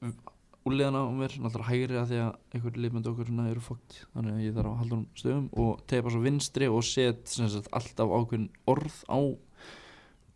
úrliðana 0.68 1.06
á 1.06 1.08
mér, 1.16 1.34
náttúrulega 1.40 1.70
hægri 1.70 1.96
að 1.96 2.10
því 2.10 2.18
að 2.20 2.32
einhver 2.54 2.80
liðmynd 2.84 3.10
okkur 3.10 3.28
svona 3.30 3.48
eru 3.48 3.62
fókt 3.64 4.00
þannig 4.12 4.34
að 4.34 4.42
ég 4.44 4.56
þarf 4.58 4.72
að 4.72 4.80
halda 4.82 4.98
hún 4.98 5.06
stöðum 5.16 5.46
og 5.64 5.84
teipa 5.88 6.12
svo 6.12 6.24
vinstri 6.24 6.68
og 6.68 6.82
set 6.84 7.30
sem 7.32 7.48
sagt 7.48 7.70
alltaf 7.76 8.12
ákveðin 8.12 8.50
orð 8.68 8.98
á 9.08 9.20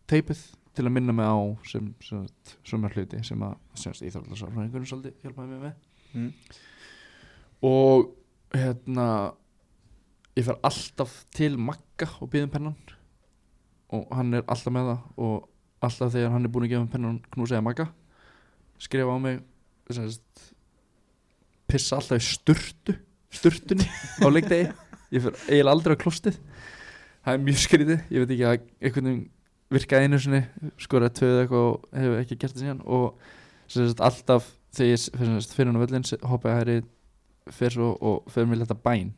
teipið 0.09 0.41
til 0.75 0.85
að 0.85 0.95
minna 0.97 1.13
mig 1.15 1.29
á 1.29 1.37
sem, 1.69 1.91
sem 2.03 2.25
sagt, 2.25 2.55
sumar 2.67 2.95
hluti 2.97 3.21
sem 3.23 3.43
að 3.45 3.53
semst 3.79 4.03
ég 4.03 4.15
þarf 4.15 4.25
alltaf 4.25 4.41
svo 4.41 4.63
einhvern 4.63 4.89
svolítið 4.89 5.21
hjálpaði 5.27 5.51
mig 5.53 5.67
með 5.67 5.83
Mm. 6.15 6.29
Og 7.63 8.11
hérna 8.55 9.07
ég 10.35 10.47
fer 10.47 10.59
alltaf 10.67 11.17
til 11.35 11.57
Magga 11.59 12.09
og 12.19 12.31
býðum 12.33 12.51
pennan. 12.53 12.77
Og 13.95 14.07
hann 14.15 14.33
er 14.33 14.43
alltaf 14.47 14.73
með 14.73 14.91
það. 14.91 15.03
Og 15.21 15.85
alltaf 15.85 16.13
þegar 16.15 16.33
hann 16.35 16.47
er 16.47 16.51
búin 16.51 16.67
að 16.67 16.73
gefa 16.75 16.91
pennan 16.95 17.19
knúsaði 17.35 17.65
Magga. 17.65 17.89
Skrifa 18.81 19.15
á 19.15 19.19
mig 19.21 19.39
semst, 19.91 20.47
pissa 21.69 21.99
alltaf 21.99 22.19
í 22.19 22.25
sturtu 22.25 22.97
sturtunni 23.35 23.85
á 24.23 24.27
leikdegi. 24.31 24.71
Ég 25.13 25.23
fer 25.23 25.37
eiginlega 25.47 25.75
aldrei 25.75 25.95
á 25.95 26.01
klostið 26.01 26.39
það 27.25 27.33
er 27.33 27.41
mjög 27.41 27.61
skrítið, 27.63 28.03
ég 28.13 28.21
veit 28.21 28.33
ekki 28.35 28.45
að 28.45 28.55
einhvern 28.85 29.07
veginn 29.09 29.23
virkaði 29.73 30.07
einu 30.07 30.19
sinni 30.21 30.41
skoraði 30.81 31.17
tvöðu 31.19 31.39
eitthvað 31.41 31.63
og 31.65 31.87
hefur 31.97 32.19
ekki 32.19 32.37
gert 32.41 32.53
það 32.53 32.61
síðan. 32.61 32.81
Og 32.85 33.05
sagt, 33.73 34.03
alltaf 34.05 34.49
þegar 34.77 34.91
ég 34.91 35.05
fyrir, 35.55 35.71
hann 35.71 35.79
á 35.79 35.83
völlin 35.83 36.05
hoppa 36.29 36.51
ég 36.51 36.59
hæri 36.59 36.75
fyrir 37.53 37.75
svo 37.77 37.91
og 38.01 38.29
fyrir 38.33 38.49
mig 38.49 38.59
leta 38.61 38.77
bæn 38.77 39.11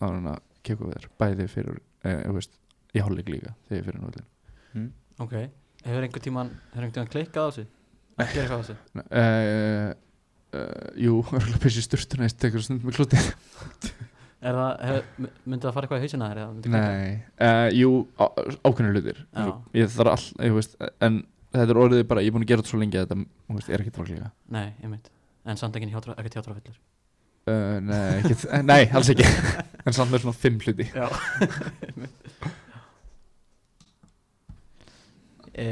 þá 0.00 0.04
er 0.08 0.14
hann 0.16 0.28
að 0.32 0.38
kekka 0.66 0.86
við 0.88 0.94
þér 0.96 1.08
bæði 1.22 1.46
fyrir, 1.52 1.80
eh, 2.04 2.20
þú 2.26 2.36
veist, 2.36 2.54
í 2.94 3.02
hálfleik 3.04 3.30
líka 3.32 3.54
þegar 3.68 3.80
ég 3.80 3.88
fyrir 3.88 4.00
hann 4.00 4.10
völlin 4.10 4.92
ok. 5.20 5.34
Hefur 5.84 6.06
einhvern 6.06 6.24
tíman 6.26 6.52
tíman 6.74 7.10
klikkað 7.14 7.40
á 7.40 7.48
þessu? 7.50 7.66
Að 8.20 8.34
gera 8.34 8.44
eitthvað 8.44 8.60
á 8.60 8.64
þessu? 8.66 8.76
Uh, 9.00 9.90
uh, 10.60 10.86
Jú, 11.00 11.16
örgulega 11.38 11.62
pissi 11.64 11.84
sturtuna 11.84 12.28
ég 12.28 12.36
tekur 12.40 12.64
stund 12.64 12.84
með 12.86 12.98
klúti 12.98 13.20
er 14.50 14.56
það 14.56 14.70
hef, 14.88 15.10
myndi 15.44 15.66
það 15.66 15.74
fara 15.76 15.86
eitthvað 15.86 16.00
í 16.00 16.06
hausina 16.08 16.30
þér? 16.32 16.72
Nei, 16.72 17.10
uh, 17.44 17.66
jú, 17.76 17.90
á- 18.16 18.32
ákveðnir 18.64 18.96
hlutir. 18.96 19.20
Ég 19.76 19.92
þarf 19.92 20.14
all, 20.16 20.28
ég 20.48 20.56
veist 20.56 20.78
en 21.04 21.20
þetta 21.50 21.74
er 21.74 21.80
orðið 21.82 22.04
bara, 22.10 22.22
ég 22.24 22.30
er 22.30 22.36
búin 22.36 22.44
að 22.46 22.50
gera 22.52 22.62
þetta 22.62 22.72
svo 22.72 22.80
lengi 22.80 22.98
að 23.00 23.06
þetta, 23.08 23.26
þú 23.48 23.56
veist, 23.58 23.70
er 23.70 23.82
ekkert 23.82 23.98
fólk 23.98 24.10
líka 24.12 24.30
nei, 24.54 24.68
ég 24.82 24.90
mynd 24.92 25.08
en 25.50 25.58
samt 25.58 25.76
ekki 25.78 25.88
hjátrú 25.90 26.14
ekkert 26.14 26.36
hjátrú 26.38 26.54
fullur 26.56 26.78
uh, 27.48 27.76
Nei, 27.84 28.20
ekkert, 28.20 28.46
eh, 28.50 28.64
nei, 28.66 28.82
alls 28.92 29.12
ekki. 29.14 29.28
En 29.88 29.94
samt 29.96 30.12
með 30.12 30.26
svona 30.26 30.36
fimm 30.36 30.58
hluti. 30.60 30.84
Já. 30.92 31.06
E, 35.60 35.64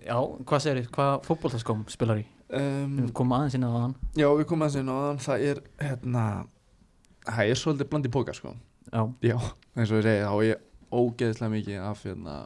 já, 0.00 0.16
hvað 0.48 0.62
segir 0.64 0.78
þið 0.80 0.86
hvað 0.96 1.10
fótboltaskóm 1.26 1.82
spilar 1.92 2.18
í? 2.18 2.24
Um, 2.56 2.94
við 2.96 3.10
komum 3.14 3.34
aðeins 3.36 3.54
inn 3.58 3.66
á 3.68 3.70
þann 3.70 3.92
Já, 4.16 4.26
við 4.32 4.46
komum 4.48 4.64
að 4.64 4.72
segja 4.72 4.86
náðan 4.88 5.20
það 5.22 5.44
er, 5.50 5.60
hérna 5.82 6.22
það 7.28 7.50
er 7.52 7.60
svolítið 7.60 7.90
bland 7.92 8.08
í 8.08 8.12
póka, 8.16 8.34
sko. 8.34 8.54
Já, 8.88 9.02
Já, 9.28 9.36
eins 9.76 9.92
og 9.92 10.00
ég 10.00 10.06
segi, 10.08 10.24
þá 10.24 10.32
er 10.32 10.46
ég 10.48 10.64
ógeðslega 10.96 11.52
mikið 11.52 11.84
af 11.84 12.02
hérna 12.08 12.36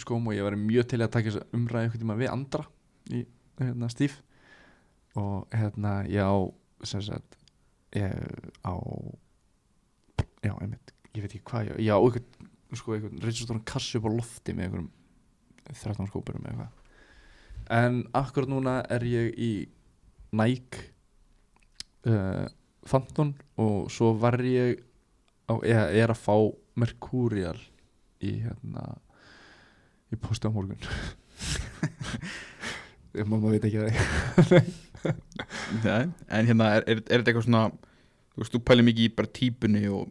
skóm 0.00 0.26
og 0.30 0.34
ég 0.34 0.46
var 0.46 0.56
mjög 0.58 0.88
til 0.90 1.00
að 1.04 1.12
taka 1.14 1.30
þess 1.30 1.54
umræði 1.54 1.88
einhvern 1.88 2.02
tíma 2.02 2.18
við 2.18 2.32
andra 2.32 2.64
í 3.10 3.22
hérna, 3.60 3.90
stíf. 3.92 4.18
Og 5.18 5.44
hérna 5.54 5.96
ég 6.10 6.24
á 6.24 6.34
sem 6.88 7.02
sagt 7.04 7.36
ég 7.94 8.10
á 8.66 8.74
já, 10.44 10.52
einmitt, 10.60 10.92
ég 11.14 11.22
veit 11.24 11.30
ekki 11.30 11.44
hvað 11.48 11.64
ég 11.68 11.72
á 11.72 11.76
ég 11.80 11.90
á 11.94 11.98
einhvern, 11.98 12.26
sko, 12.74 12.88
einhvern 12.96 13.22
reyndstóran 13.22 13.68
kassi 13.68 13.98
upp 13.98 14.06
á 14.08 14.10
lofti 14.12 14.50
með 14.54 14.64
einhverjum 14.68 14.90
13 15.70 16.10
skópurum 16.10 16.44
eða 16.44 16.52
eitthvað. 16.54 16.72
En 17.72 17.94
akkurat 18.12 18.50
núna 18.50 18.74
er 18.92 19.02
ég 19.08 19.26
í 19.40 19.68
Nike 20.36 20.78
uh, 22.10 22.46
Phantom 22.84 23.30
og 23.60 23.90
svo 23.92 24.12
var 24.20 24.36
ég 24.44 24.82
á, 25.48 25.54
ég 25.64 25.76
er 26.02 26.10
að 26.12 26.20
fá 26.20 26.36
Mercurial 26.76 27.60
í 28.24 28.30
hérna 28.42 28.82
í 30.12 30.14
posti 30.20 30.48
á 30.50 30.52
morgun. 30.52 30.84
Mamma 33.30 33.50
veit 33.54 33.64
ekki 33.64 33.78
að 33.78 33.84
það 33.94 34.00
Nei, 35.84 36.02
en 36.28 36.50
hérna 36.50 36.70
er, 36.78 36.86
er, 36.86 37.00
er 37.04 37.22
þetta 37.22 37.32
eitthvað 37.32 37.46
svona 37.48 37.64
þú 38.34 38.42
veist, 38.42 38.54
þú 38.54 38.62
pælir 38.68 38.88
mikið 38.88 39.06
í 39.06 39.14
bara 39.18 39.32
típunni 39.38 39.84
og 39.88 40.10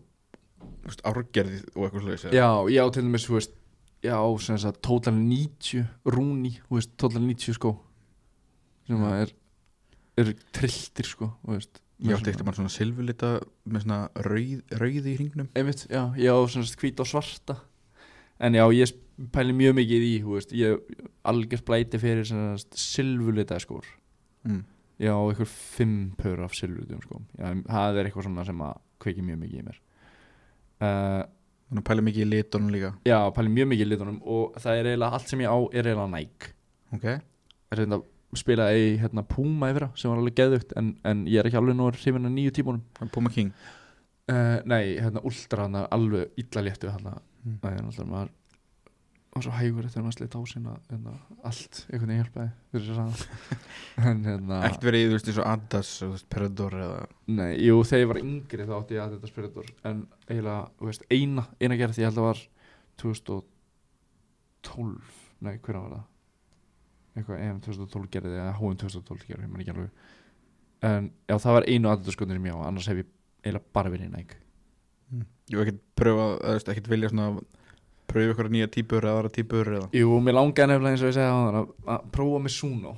þú 0.63 0.89
veist, 0.89 1.03
árgerðið 1.09 1.67
og 1.73 1.85
eitthvað 1.85 2.07
slags 2.07 2.25
já, 2.31 2.47
ég 2.73 2.79
á 2.79 2.87
til 2.93 3.05
dæmis, 3.05 3.27
þú 3.27 3.37
veist 3.37 3.55
já, 4.03 4.17
sem 4.43 4.59
sagt, 4.59 4.81
total 4.83 5.15
90 5.15 5.85
rúni, 6.15 6.57
þú 6.67 6.79
veist, 6.79 6.93
total 6.99 7.23
90 7.23 7.57
skó 7.59 7.73
sem 8.87 8.99
Já. 8.99 9.07
að 9.07 9.21
er 9.23 9.33
er 10.23 10.33
trilltir, 10.53 11.07
sko, 11.09 11.31
þú 11.45 11.57
veist 11.57 11.79
Ég 12.03 12.17
átti 12.17 12.33
eitthvað 12.33 12.57
svona 12.57 12.71
silfurlita 12.73 13.27
með 13.69 13.83
svona 13.85 13.97
rauð, 14.25 14.63
rauð 14.81 15.05
í 15.07 15.13
hringnum 15.15 15.47
einmitt, 15.55 15.85
já, 15.87 16.01
ég 16.19 16.35
á 16.35 16.39
svona 16.51 16.79
hvít 16.81 16.99
og 16.99 17.07
svarta 17.07 17.55
en 18.43 18.57
já, 18.57 18.65
ég 18.75 18.91
pæli 19.31 19.55
mjög 19.55 19.77
mikið 19.77 20.05
í, 20.09 20.13
þú 20.25 20.35
veist, 20.35 20.55
ég 20.57 20.81
algjör 21.29 21.63
blæti 21.63 22.01
fyrir 22.01 22.27
svona 22.27 22.57
silfurlita 22.59 23.59
skór 23.63 23.87
mm. 24.49 24.63
Ég 25.01 25.09
á 25.09 25.17
eitthvað 25.23 25.53
fimm 25.53 25.95
pör 26.19 26.43
af 26.45 26.53
silfurlitum 26.57 27.01
skóm 27.05 27.23
já, 27.37 27.47
það 27.65 27.97
er 27.99 28.09
eitthvað 28.09 28.27
svona 28.27 28.45
sem 28.45 28.61
að 28.61 28.77
kveiki 29.03 29.25
mjög 29.25 29.39
mikið 29.41 29.59
í 29.59 29.65
mér. 29.67 29.79
Uh, 30.83 31.23
Þannig 31.73 31.81
að 31.81 31.87
pælir 31.89 32.05
mikið 32.05 32.23
í 32.23 32.29
litunum 32.29 32.69
líka. 32.73 32.89
Já, 33.07 33.17
pæli 33.33 33.49
mjög 33.49 33.69
mikið 33.71 33.85
í 33.85 33.89
litunum 33.89 34.17
og 34.29 34.57
það 34.61 34.79
er 34.79 34.89
eiginlega 34.91 35.17
allt 35.17 35.31
sem 35.31 35.41
ég 35.41 35.49
á 35.49 35.57
er 35.73 35.87
eiginlega 35.89 36.11
Nike. 36.13 36.51
Ok. 36.93 37.05
Það 37.07 37.73
er 37.73 37.81
þetta 37.83 37.99
spila 38.37 38.67
í 38.77 38.83
hérna, 39.01 39.23
Puma 39.29 39.69
yfir 39.73 39.87
sem 39.97 40.11
var 40.11 40.21
alveg 40.21 40.35
geðugt 40.37 40.75
en, 40.77 40.91
en 41.07 41.23
ég 41.29 41.39
er 41.41 41.49
ekki 41.49 41.57
alveg 41.57 41.77
nú 41.79 41.87
að 41.89 42.29
nýju 42.35 42.53
tímunum. 42.59 42.83
Puma 43.13 43.31
King. 43.33 43.49
Uh, 44.29 44.59
nei, 44.69 44.95
hérna 45.01 45.23
Ultra 45.25 45.65
hana, 45.65 45.87
alveg 45.91 46.37
illa 46.39 46.63
léttu 46.67 46.91
hana, 46.93 47.17
Mm. 47.43 47.57
það 47.59 47.73
er 47.73 47.81
náttúrulega 47.83 48.11
maður 48.13 48.29
var 49.33 49.43
svo 49.45 49.53
hægur 49.57 49.85
eftir 49.87 49.99
að 49.99 50.05
maður 50.05 50.17
sleitt 50.17 50.37
á 50.37 50.41
sinna 50.51 50.73
hérna, 50.91 51.13
allt, 51.49 51.73
einhvern 51.89 52.11
veginn 52.11 52.21
hjálpaði 52.21 52.51
fyrir 52.71 52.87
þess 52.89 53.01
að 53.03 53.13
en 54.11 54.19
hérna 54.27 54.55
Ekkert 54.67 54.87
verið 54.89 55.01
í, 55.01 55.03
þú 55.07 55.13
veist, 55.17 55.27
eins 55.31 55.41
og 55.41 55.49
Adidas 55.49 55.91
og 56.05 56.11
Predator 56.33 56.73
eða 56.85 57.01
Nei, 57.33 57.51
jú, 57.63 57.75
þegar 57.89 58.03
ég 58.03 58.11
var 58.13 58.21
yngri 58.21 58.63
þá 58.69 58.75
átti 58.77 58.97
ég 58.97 59.03
að 59.03 59.11
þetta 59.17 59.31
spiritor 59.31 59.67
en 59.89 59.97
eiginlega, 60.29 60.63
þú 60.79 60.85
veist, 60.91 61.03
eina 61.09 61.43
eina 61.59 61.79
gerð 61.81 61.93
því 61.97 62.03
ég 62.03 62.09
held 62.11 62.21
að 62.21 62.29
var 62.29 62.39
2012 63.03 65.11
nei, 65.43 65.55
hvernig 65.57 65.81
var 65.81 65.93
það? 65.97 66.05
eitthvað 67.13 67.41
EM 67.45 67.59
2012 67.63 68.09
gerði 68.13 68.37
eða 68.39 68.53
HM 68.57 68.77
2012 68.81 69.27
gerði, 69.27 69.45
ég 69.45 69.51
man 69.51 69.63
ekki 69.63 69.73
alveg. 69.73 70.05
En 70.83 71.09
já, 71.29 71.35
það 71.35 71.57
var 71.57 71.67
einu 71.69 71.91
aðdættasköndin 71.91 72.39
sem 72.39 72.47
ég 72.49 72.57
á 72.57 72.67
annars 72.67 72.87
hef 72.89 73.01
ég 73.03 73.11
eiginlega 73.43 73.75
bara 73.77 73.93
verið 73.93 74.07
í 74.07 74.13
Nike. 74.13 74.39
Ég 75.13 75.59
hef 75.59 75.63
ekkert 75.63 75.83
pröfa, 75.99 76.25
ekkert 76.57 76.89
vilja 76.91 77.11
svona 77.11 77.27
pröfa 78.13 78.33
ykkur 78.35 78.49
nýja 78.53 78.69
típur 78.73 79.03
eða 79.07 79.17
aðra 79.19 79.31
típur 79.35 79.71
eða? 79.77 79.89
Jú, 79.97 80.13
mér 80.23 80.37
langaði 80.37 80.69
nefnilega 80.71 80.93
eins 80.95 81.03
og 81.05 81.09
ég 81.11 81.17
segja 81.17 81.33
á 81.33 81.39
að, 81.49 81.73
að 81.97 82.07
prófa 82.15 82.39
með 82.45 82.55
Suno 82.59 82.93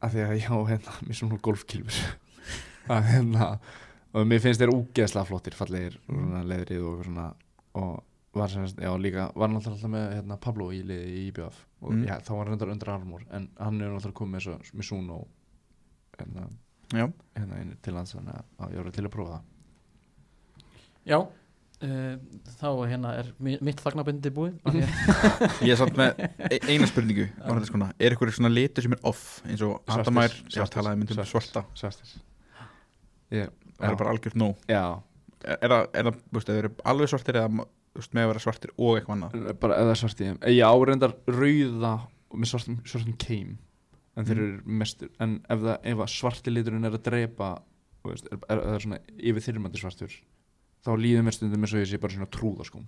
af 0.00 0.12
því 0.14 0.22
að 0.26 0.34
ég 0.40 0.50
á 0.50 0.58
hérna 0.70 0.98
með 1.06 1.18
Suno 1.20 1.38
golfkilfur 1.44 2.02
að 2.96 3.08
hérna 3.14 3.48
og 4.10 4.26
mér 4.26 4.40
finnst 4.42 4.60
þeir 4.62 4.72
úgeðslega 4.74 5.28
flottir 5.28 5.54
fallegir 5.58 5.98
svona 6.06 6.40
leðrið 6.50 6.86
og 6.90 7.02
svona 7.06 7.26
og 7.80 7.98
var 8.34 8.46
sem 8.50 8.62
sagt, 8.66 8.78
já 8.82 8.90
líka 8.98 9.28
var 9.34 9.50
náttúrulega 9.50 9.74
alltaf 9.76 9.90
með 9.90 10.04
hérna, 10.14 10.36
Pablo 10.38 10.68
í 10.70 10.84
liði 10.86 11.06
í 11.18 11.22
IBF. 11.32 11.56
Og 11.82 11.90
Mm. 11.96 12.04
já, 12.06 12.14
þá 12.22 12.28
var 12.36 12.44
hann 12.46 12.52
reyndar 12.52 12.70
undir 12.70 12.90
armor 12.92 13.22
en 13.34 13.48
hann 13.58 13.80
er 13.82 13.88
náttúrulega 13.90 14.18
komið 14.20 14.34
með, 14.36 14.42
svo- 14.44 14.76
með 14.78 14.86
Suno 14.86 15.16
hérna, 16.18 16.44
Já, 16.94 17.06
hérna 17.38 17.58
inn 17.62 17.72
til 17.82 17.94
lands 17.96 18.14
þannig 18.14 18.38
að 18.58 18.70
ég 18.74 18.78
voru 18.84 18.92
til 18.94 19.04
að 19.08 19.12
prófa 19.16 19.32
það. 19.34 19.42
Já, 21.10 21.18
þá 21.80 22.66
hérna 22.90 23.12
er 23.22 23.28
mi- 23.40 23.58
mitt 23.64 23.80
þagnabindi 23.80 24.30
búið 24.36 24.58
ég 25.64 25.70
er 25.72 25.78
samt 25.80 25.96
með 25.96 26.20
e- 26.50 26.60
eina 26.68 26.88
spurningu 26.90 27.24
skona. 27.68 27.88
Er 27.98 28.12
eitthvað 28.12 28.34
svona 28.36 28.50
litur 28.52 28.84
sem 28.84 28.92
er 28.96 29.00
off 29.08 29.40
eins 29.46 29.62
og 29.64 29.78
Svartir, 29.86 30.00
Andamær 30.10 30.34
svartir, 30.36 30.82
svartir. 31.14 31.30
svarta. 31.30 31.62
Svartir 31.74 32.12
ég, 33.32 33.48
Það 33.80 33.90
er 33.94 33.96
bara 34.02 34.12
algjört 34.12 34.36
nóg? 34.36 34.56
Já, 34.68 34.82
Er 35.40 35.70
það, 35.72 35.86
er 35.96 36.04
það, 36.04 36.16
alveg 36.84 37.08
svartir 37.08 37.36
eða 37.40 37.64
veist, 37.96 38.12
með 38.12 38.26
að 38.26 38.30
vera 38.34 38.42
svartir 38.44 38.72
og 38.76 38.98
eitthvað 38.98 39.14
annað? 39.16 39.52
Bara 39.62 39.76
ef 39.80 39.86
það 39.86 39.92
er 39.94 40.00
svart 40.02 40.20
í 40.20 40.26
þeim. 40.26 40.38
Ég 40.52 40.68
áreindar 40.68 41.14
rauða 41.32 41.92
og 42.28 42.36
með 42.42 42.50
svartum, 42.52 42.76
svartum 42.84 43.16
keim 43.24 43.54
en 44.20 44.26
þeir 44.28 44.36
Mm. 44.36 44.42
eru 44.44 44.76
mestur 44.82 45.08
en 45.22 45.38
ef, 45.48 45.62
það, 45.64 45.78
ef 45.94 46.02
að 46.04 46.10
svarti 46.12 46.52
liturinn 46.52 46.84
er 46.84 46.92
að 46.98 47.04
drepa 47.06 47.48
veist, 48.04 48.26
er, 48.28 48.36
er, 48.50 48.58
er, 48.58 48.74
er 48.74 48.84
svona 48.84 48.98
yfir 49.16 49.46
þyrmandi 49.48 49.80
svartur 49.80 50.12
þá 50.86 50.90
líður 51.00 51.26
mér 51.26 51.36
stundum 51.36 51.66
eins 51.66 51.74
og 51.76 51.82
ég 51.82 51.90
sé 51.90 52.00
bara 52.00 52.14
svona 52.16 52.30
trúða 52.32 52.66
sko. 52.68 52.82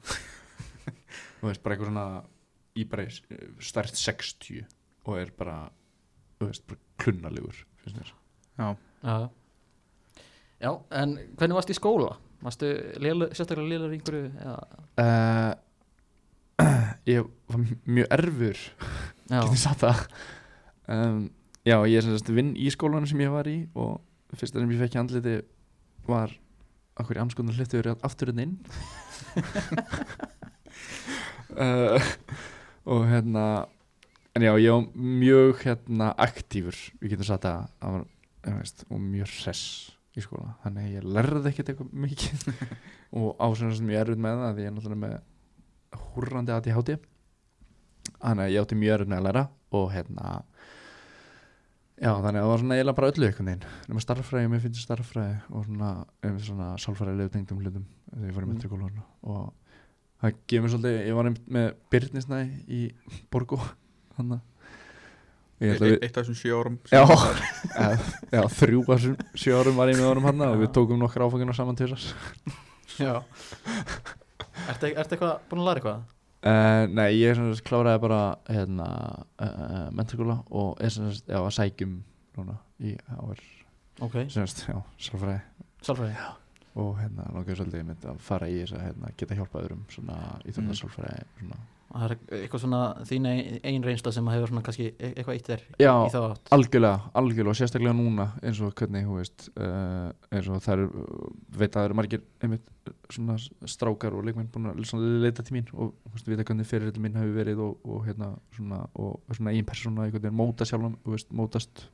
Þú 1.40 1.48
veist, 1.48 1.62
bara 1.64 1.74
eitthvað 1.76 1.90
svona 1.90 2.06
í 2.78 2.86
bara 2.88 3.06
stærst 3.62 3.98
60 4.00 4.62
og 5.08 5.16
er 5.18 5.32
bara 5.36 5.56
þú 6.38 6.48
veist, 6.48 6.66
bara 6.68 6.80
klunnalegur 7.02 7.64
finnst 7.82 7.98
mér. 7.98 8.12
Já, 8.58 8.68
Já, 9.02 9.16
Já 10.62 10.70
en 11.02 11.16
hvernig 11.38 11.58
varstu 11.58 11.74
í 11.74 11.78
skóla? 11.78 12.12
Varstu 12.42 12.68
lélu, 13.02 13.28
sérstaklega 13.34 13.70
lélar 13.70 13.92
í 13.92 13.98
einhverju 13.98 14.30
eða? 14.42 14.62
uh, 15.02 15.52
ég 17.12 17.26
var 17.50 17.64
mjög 17.86 18.08
erfur. 18.18 18.62
Já, 19.30 19.40
getur 19.40 19.60
sagt 19.62 19.82
það. 19.82 20.04
Um, 20.92 21.20
já, 21.66 21.76
ég 21.90 21.98
er 21.98 22.06
sagt 22.06 22.30
vinn 22.34 22.54
í 22.58 22.70
skólanum 22.74 23.10
sem 23.10 23.22
ég 23.22 23.34
var 23.34 23.50
í 23.50 23.56
og 23.78 24.00
fyrst 24.38 24.56
sem 24.58 24.70
ég 24.74 24.82
fekk 24.82 24.96
í 24.96 25.02
andliti 25.02 25.36
var 26.06 26.34
okkur 27.00 27.18
í 27.18 27.22
anskoðan 27.22 27.56
hlutu 27.56 27.80
verið 27.80 28.04
aftur 28.06 28.32
hérna 28.32 28.46
inn? 28.48 28.56
Uh, 31.52 31.96
og 32.92 33.06
hérna 33.10 33.46
en 34.36 34.46
já, 34.46 34.52
ég 34.56 34.72
var 34.72 34.86
mjög 34.96 35.64
hérna 35.66 36.12
aktífur, 36.20 36.78
við 37.00 37.14
getum 37.14 37.28
sagt 37.28 37.44
það 37.46 37.66
var, 37.84 38.06
veist, 38.58 38.86
og 38.88 39.02
mjög 39.02 39.34
hress 39.42 39.64
í 40.16 40.24
skóla, 40.24 40.54
þannig 40.64 40.88
að 40.88 40.96
ég 40.96 41.08
lærði 41.16 41.50
ekkert 41.50 41.72
eitthvað 41.72 41.92
mikið. 42.04 42.42
Og 43.20 43.36
ásynast 43.40 43.80
sem 43.80 43.90
ég 43.92 44.00
er 44.00 44.08
erfið 44.08 44.22
með 44.24 44.42
það 44.42 44.54
því 44.56 44.62
ég 44.62 44.70
er 44.70 44.74
náttúrulega 44.76 45.02
með 45.02 46.02
húrrandi 46.12 46.54
að 46.54 46.68
ég 46.68 46.78
háti 46.78 46.96
þannig 48.22 48.44
að 48.44 48.52
ég 48.52 48.64
átti 48.64 48.78
mjög 48.80 49.04
með 49.06 49.18
að 49.18 49.26
læra 49.26 49.42
og 49.78 49.86
hérna 49.92 50.32
já 52.02 52.10
þannig 52.18 52.38
að 52.38 52.42
það 52.42 52.50
var 52.52 52.62
svona 52.62 52.76
eiginlega 52.78 52.98
bara 52.98 53.10
öllu 53.12 53.26
einhvern 53.28 53.48
veginn 53.52 53.66
nema 53.88 54.02
starffræði, 54.04 54.50
mér 54.52 54.62
finnst 54.64 54.84
starffræði 54.86 55.34
og 55.54 55.66
svona, 55.68 55.90
um, 56.26 56.38
svona 56.42 56.68
sálfræðilegu 56.82 57.32
tengdum 57.36 57.60
hlutum 57.62 57.84
þegar 58.12 58.28
ég 58.30 58.36
var 58.36 58.42
í 58.42 58.46
Mm. 58.46 58.54
menturkólan 58.56 59.02
og 59.22 59.52
það 60.22 60.38
gefur 60.50 60.64
mér 60.66 60.72
svolítið, 60.74 60.96
ég 61.08 61.18
var 61.18 61.28
með 61.58 61.68
Byrnisnæ 61.94 62.40
í 62.68 62.80
Borgó 63.32 63.58
þannig 64.16 64.40
að 64.40 64.48
e 65.62 65.66
ég 65.68 65.76
ætla 65.76 65.86
að 65.86 65.92
við 65.92 66.02
eitt 66.08 66.16
af 66.18 66.24
þessum 66.26 66.38
sjö 66.40 66.56
árum 66.58 66.78
Já. 66.90 67.02
er. 67.06 68.06
Já, 68.34 68.42
þrjú 68.58 68.80
að 68.82 68.90
þessum 68.96 69.16
sjö 69.38 69.60
árum 69.60 69.76
var 69.78 69.92
ég 69.92 70.00
með 70.00 70.08
honum 70.10 70.26
hann 70.26 70.42
og 70.48 70.56
við 70.64 70.72
tókum 70.74 70.98
nokkra 70.98 71.28
áfengina 71.30 71.54
saman 71.54 71.78
til 71.78 71.92
þess 71.94 72.14
já 72.98 73.14
Ertu 74.68 74.90
ertu 74.90 75.14
eitthvað 75.16 75.38
búin 75.50 75.62
að 75.62 75.68
læra 75.68 75.80
eitthvað? 75.80 76.02
Uh, 76.44 76.84
Nei, 76.92 77.08
ég 77.20 77.34
sem 77.38 77.48
sagt 77.54 77.66
kláraði 77.68 78.02
bara 78.04 78.20
hérna, 78.48 78.86
uh, 79.42 79.88
menturskóla 79.94 80.40
og 80.50 80.80
er 80.82 80.90
sem 80.94 81.10
sagt, 81.12 81.28
já, 81.30 81.38
að 81.40 81.50
sækjum 81.58 81.98
núna 82.38 82.58
í 82.82 82.96
ár, 83.16 83.42
Ok, 84.02 84.14
sem 84.32 84.46
sagt, 84.46 84.64
já, 84.70 84.78
sálfræði 84.98 85.40
sálfræði 85.82 86.14
og 86.82 86.94
hérna 87.02 87.26
langaði 87.34 87.58
svolítið 87.58 88.06
að 88.08 88.20
fara 88.24 88.46
í 88.48 88.54
þess 88.62 88.72
að 88.78 88.84
hérna, 88.86 89.10
geta 89.20 89.36
hjálpað 89.36 89.64
öðrum 89.66 89.82
svona 89.92 90.14
í 90.42 90.48
Mm. 90.48 90.54
þetta 90.56 90.76
sálfræði 90.78 91.24
svona. 91.38 91.58
Það 91.92 92.04
er 92.06 92.12
eitthvað 92.38 92.60
svona 92.62 92.78
þín 93.04 93.26
ein- 93.28 93.58
ein 93.68 93.82
reynsla 93.84 94.12
sem 94.16 94.28
hefur 94.32 94.48
svona 94.48 94.62
kannski 94.64 94.86
e- 94.96 95.10
eitthvað 95.12 95.34
eitt 95.34 95.48
þér 95.50 95.62
Já, 95.82 95.92
í 96.06 96.12
þá 96.14 96.18
átt? 96.30 96.52
algjörlega, 96.56 97.00
algjörlega 97.20 97.52
og 97.52 97.58
sérstaklega 97.58 97.96
núna 97.98 98.26
eins 98.42 98.60
og 98.64 98.72
hvernig, 98.80 99.04
þú 99.04 99.16
veist 99.18 99.48
uh, 99.60 100.08
eins 100.32 100.48
og 100.48 100.62
það 100.64 100.72
eru, 100.78 101.04
veit 101.52 101.68
að 101.68 101.76
það 101.76 101.88
eru 101.90 101.98
margir 102.00 102.22
einmitt 102.40 102.92
svona 103.12 103.36
strákar 103.68 104.16
og 104.16 104.24
leikmenn 104.24 104.48
búin 104.54 104.70
að 104.72 105.04
leita 105.26 105.44
til 105.44 105.58
mín 105.58 105.68
og 105.76 105.92
veist, 106.14 106.30
vita 106.32 106.46
hvernig 106.48 106.70
fyrirrið 106.72 107.02
minn 107.04 107.18
hefur 107.20 107.36
verið 107.42 107.60
og, 107.66 107.76
og 107.84 108.06
hérna 108.08 108.30
svona, 108.56 108.80
og 108.96 109.20
svona 109.36 109.52
ein 109.52 109.68
persóna 109.68 110.06
einhvern 110.08 110.24
veginn 110.24 110.40
móta 110.40 110.64
sjálfum, 110.68 110.96
þú 111.04 111.12
veist, 111.18 111.28
mótast 111.30 111.84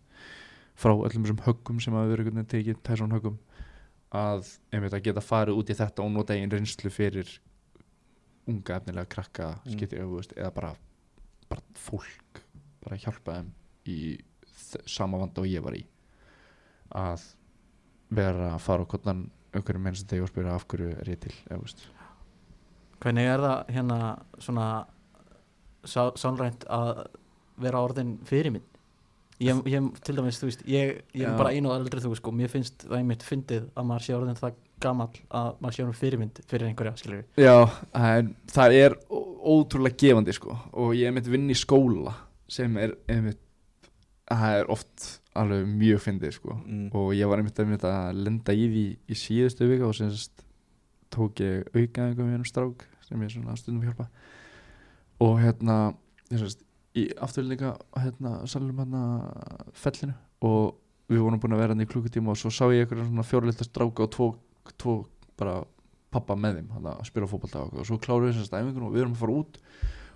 frá 0.78 0.94
öllum 0.94 1.26
þessum 1.26 1.42
höggum 1.42 1.82
sem 1.82 1.92
hafa 1.98 2.06
verið 2.12 2.28
einhvern 2.30 2.44
veginn 2.44 2.52
tekið 2.54 2.80
persón 2.86 3.10
höggum 3.18 3.38
að 4.14 4.46
einmitt 4.72 4.94
að 4.94 5.02
geta 5.10 5.20
farið 5.20 5.58
út 5.60 5.68
í 5.74 5.76
þetta 5.76 6.04
og 6.06 6.12
nota 6.14 6.36
einn 6.38 6.54
reynslu 6.54 6.88
fyrir 6.94 7.28
unga 8.48 8.78
efnilega 8.78 9.10
krakka 9.12 9.48
Mm. 9.64 9.72
skipti, 9.72 9.98
mm. 10.00 10.14
veist, 10.16 10.32
eða 10.36 10.52
bara, 10.54 10.74
bara 11.48 11.62
fólk 11.74 12.42
bara 12.84 12.96
hjálpa 12.96 13.38
þeim 13.38 13.52
í 13.86 13.98
sama 14.86 15.18
vanda 15.18 15.42
og 15.42 15.48
ég 15.48 15.62
var 15.64 15.76
í 15.76 15.84
að 16.96 17.24
vera 18.10 18.54
að 18.54 18.62
fara 18.64 18.84
á 18.84 18.90
kottan 18.90 19.30
einhverjum 19.52 19.82
menn 19.84 19.96
sem 19.96 20.08
þegar 20.08 20.22
og 20.26 20.32
spyrja 20.32 20.54
af 20.54 20.66
hverju 20.68 20.90
er 20.94 21.10
ég 21.12 21.20
til 21.20 21.34
eða, 21.50 21.60
veist. 21.62 21.86
Hvernig 23.00 23.28
er 23.30 23.44
það 23.44 23.72
hérna 23.76 23.98
svona 24.38 24.68
sá, 25.84 26.08
sálrænt 26.18 26.64
að 26.72 27.06
vera 27.58 27.82
orðin 27.84 28.16
fyrirmynd 28.28 28.78
ég, 29.42 29.60
ég 29.70 29.90
til 30.04 30.16
dæmis, 30.18 30.40
þú 30.40 30.50
veist 30.50 30.64
ég, 30.66 31.02
ég 31.14 31.28
er 31.28 31.36
bara 31.38 31.52
einu 31.54 31.70
og 31.70 31.78
eldri 31.78 32.02
þú 32.02 32.14
sko 32.18 32.32
mér 32.34 32.50
finnst 32.52 32.86
það 32.86 32.98
einmitt 33.00 33.26
fyndið 33.26 33.68
að 33.74 33.88
maður 33.90 34.06
sé 34.06 34.16
orðin 34.16 34.40
það 34.40 34.56
gamall 34.82 35.10
að 35.34 35.50
maður 35.60 35.74
sé 35.76 35.82
orðin 35.84 35.98
fyrirmynd 36.00 36.40
fyrir 36.50 36.68
einhverja 36.68 36.96
skilur 37.00 37.24
Já, 37.40 37.56
en 37.94 38.32
það 38.52 38.76
er 38.78 38.96
ótrúlega 39.08 39.96
gefandi 40.04 40.34
sko 40.36 40.56
og 40.72 40.94
ég 40.98 41.08
er 41.10 41.14
mitt 41.16 41.28
vinn 41.30 41.48
í 41.50 41.56
skóla 41.58 42.14
sem 42.48 42.76
er 42.80 42.94
einmitt 43.08 43.40
það 44.28 44.58
er 44.58 44.70
oft 44.74 45.06
alveg 45.38 45.66
mjög 45.70 46.00
fyndið 46.04 46.32
sko 46.36 46.56
Mm. 46.66 46.88
og 46.92 47.12
ég 47.16 47.28
var 47.30 47.38
einmitt, 47.40 47.58
einmitt 47.62 47.84
að 47.88 48.18
lenda 48.24 48.52
í 48.52 48.66
því 48.68 48.86
í 49.08 49.16
síðustu 49.16 49.68
vika 49.70 49.86
og 49.88 49.94
sem 49.96 50.10
sest, 50.12 50.44
tók 51.14 51.40
ég 51.40 51.68
aukaðingum 51.72 52.26
með 52.28 52.34
einum 52.36 52.48
strák 52.48 52.84
sem 53.08 53.22
ég 53.24 53.30
svona 53.32 53.54
stundum 53.56 53.82
að 53.84 53.88
hjálpa 53.92 54.08
og 55.24 55.38
hérna 55.40 55.76
ég 56.30 56.42
sest, 56.42 56.60
í 56.98 57.06
afturlíka 57.24 57.76
hérna, 57.96 58.34
salum 58.50 58.76
hérna 58.82 59.02
fellinu 59.72 60.14
og 60.44 60.74
við 61.08 61.22
vorum 61.24 61.40
búin 61.40 61.54
að 61.56 61.62
vera 61.62 61.72
hann 61.76 61.84
í 61.84 61.88
klukkutíma 61.88 62.34
og 62.34 62.36
svo 62.40 62.50
sá 62.52 62.66
ég 62.74 62.84
eitthvað 62.84 63.06
svona 63.08 63.24
fjórleita 63.24 63.64
stráka 63.64 64.04
og 64.04 64.10
tvo, 64.12 64.26
tvo 64.78 64.96
bara 65.38 65.60
pappa 66.12 66.36
með 66.36 66.58
þeim 66.60 66.88
að 66.88 67.04
spila 67.08 67.28
fótbolta 67.28 67.62
og, 67.66 67.80
svo 67.86 67.98
klárum 68.00 68.26
við 68.28 68.36
þessast 68.38 68.56
æfingun 68.56 68.86
og 68.88 68.94
við 68.94 69.02
erum 69.04 69.14
að 69.16 69.22
fara 69.22 69.38
út. 69.42 69.58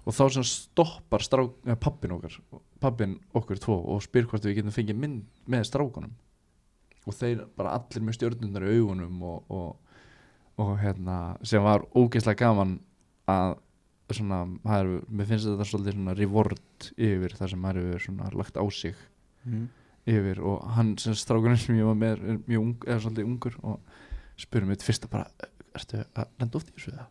Og 0.03 0.17
þá 0.17 0.23
sem 0.35 0.47
stoppar 0.49 1.23
strák, 1.23 1.53
pappin 1.79 2.15
okkar 2.17 2.39
pappin 2.83 3.13
okkur 3.39 3.61
tvo 3.63 3.77
og 3.93 4.01
spyr 4.03 4.27
hvort 4.27 4.43
við 4.49 4.57
getum 4.59 4.75
fengið 4.75 4.99
mynd 4.99 5.43
með 5.47 5.69
strákunum. 5.69 6.15
Og 7.07 7.15
þeir 7.19 7.45
bara 7.59 7.77
allir 7.79 8.03
með 8.07 8.17
stjórnundar 8.19 8.67
í 8.67 8.79
augunum 8.81 9.21
og, 9.27 9.53
og, 9.53 10.01
og 10.63 10.73
hérna 10.83 11.37
sem 11.47 11.63
var 11.63 11.87
ógeðslega 11.95 12.41
gaman 12.43 12.81
að 13.31 13.55
svona, 14.13 14.43
er, 14.75 14.91
mér 15.09 15.29
finnst 15.31 15.47
þetta 15.49 15.67
svolítið 15.71 15.97
svona 15.97 16.17
reward 16.19 16.91
yfir 17.01 17.37
það 17.39 17.53
sem 17.55 17.65
hefur 17.71 18.07
svona 18.09 18.33
lagt 18.37 18.59
á 18.59 18.65
sig 18.71 18.99
Mm. 19.43 19.69
yfir. 20.07 20.39
Og 20.39 20.63
hann 20.77 20.93
sem 21.03 21.15
strákurinn 21.19 21.59
sem 21.59 21.75
ég 21.75 21.87
var 21.87 21.97
með 21.99 22.21
er 22.23 22.37
mjög 22.47 22.61
ung, 22.63 22.75
eða 22.87 23.01
svolítið 23.03 23.27
ungur 23.27 23.57
og 23.63 23.81
spyrir 24.43 24.69
mig 24.69 24.83
fyrst 24.85 25.07
að 25.07 25.13
bara 25.17 25.51
ertu 25.79 26.03
að 26.19 26.27
lenda 26.43 26.59
oft 26.61 26.71
í 26.73 26.77
þessu 26.77 26.95
það 26.97 27.09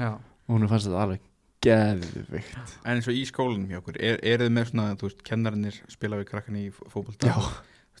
Já, 0.00 0.10
og 0.16 0.50
hún 0.54 0.68
fannst 0.70 0.88
þetta 0.88 1.02
alveg 1.04 1.26
geðvikt 1.60 2.74
En 2.84 2.96
eins 2.96 3.08
og 3.10 3.16
í 3.18 3.22
skólanum 3.28 3.68
hjá 3.70 3.80
okkur, 3.82 3.98
er, 4.00 4.18
er 4.24 4.42
þið 4.44 4.52
með 4.56 4.68
svona, 4.70 4.96
þú 5.00 5.08
veist, 5.10 5.22
kennarinnir 5.26 5.78
spila 5.92 6.18
við 6.20 6.28
krakkan 6.30 6.56
í 6.60 6.66
fó- 6.74 6.86
fótbolta? 6.92 7.30
Já. 7.30 7.36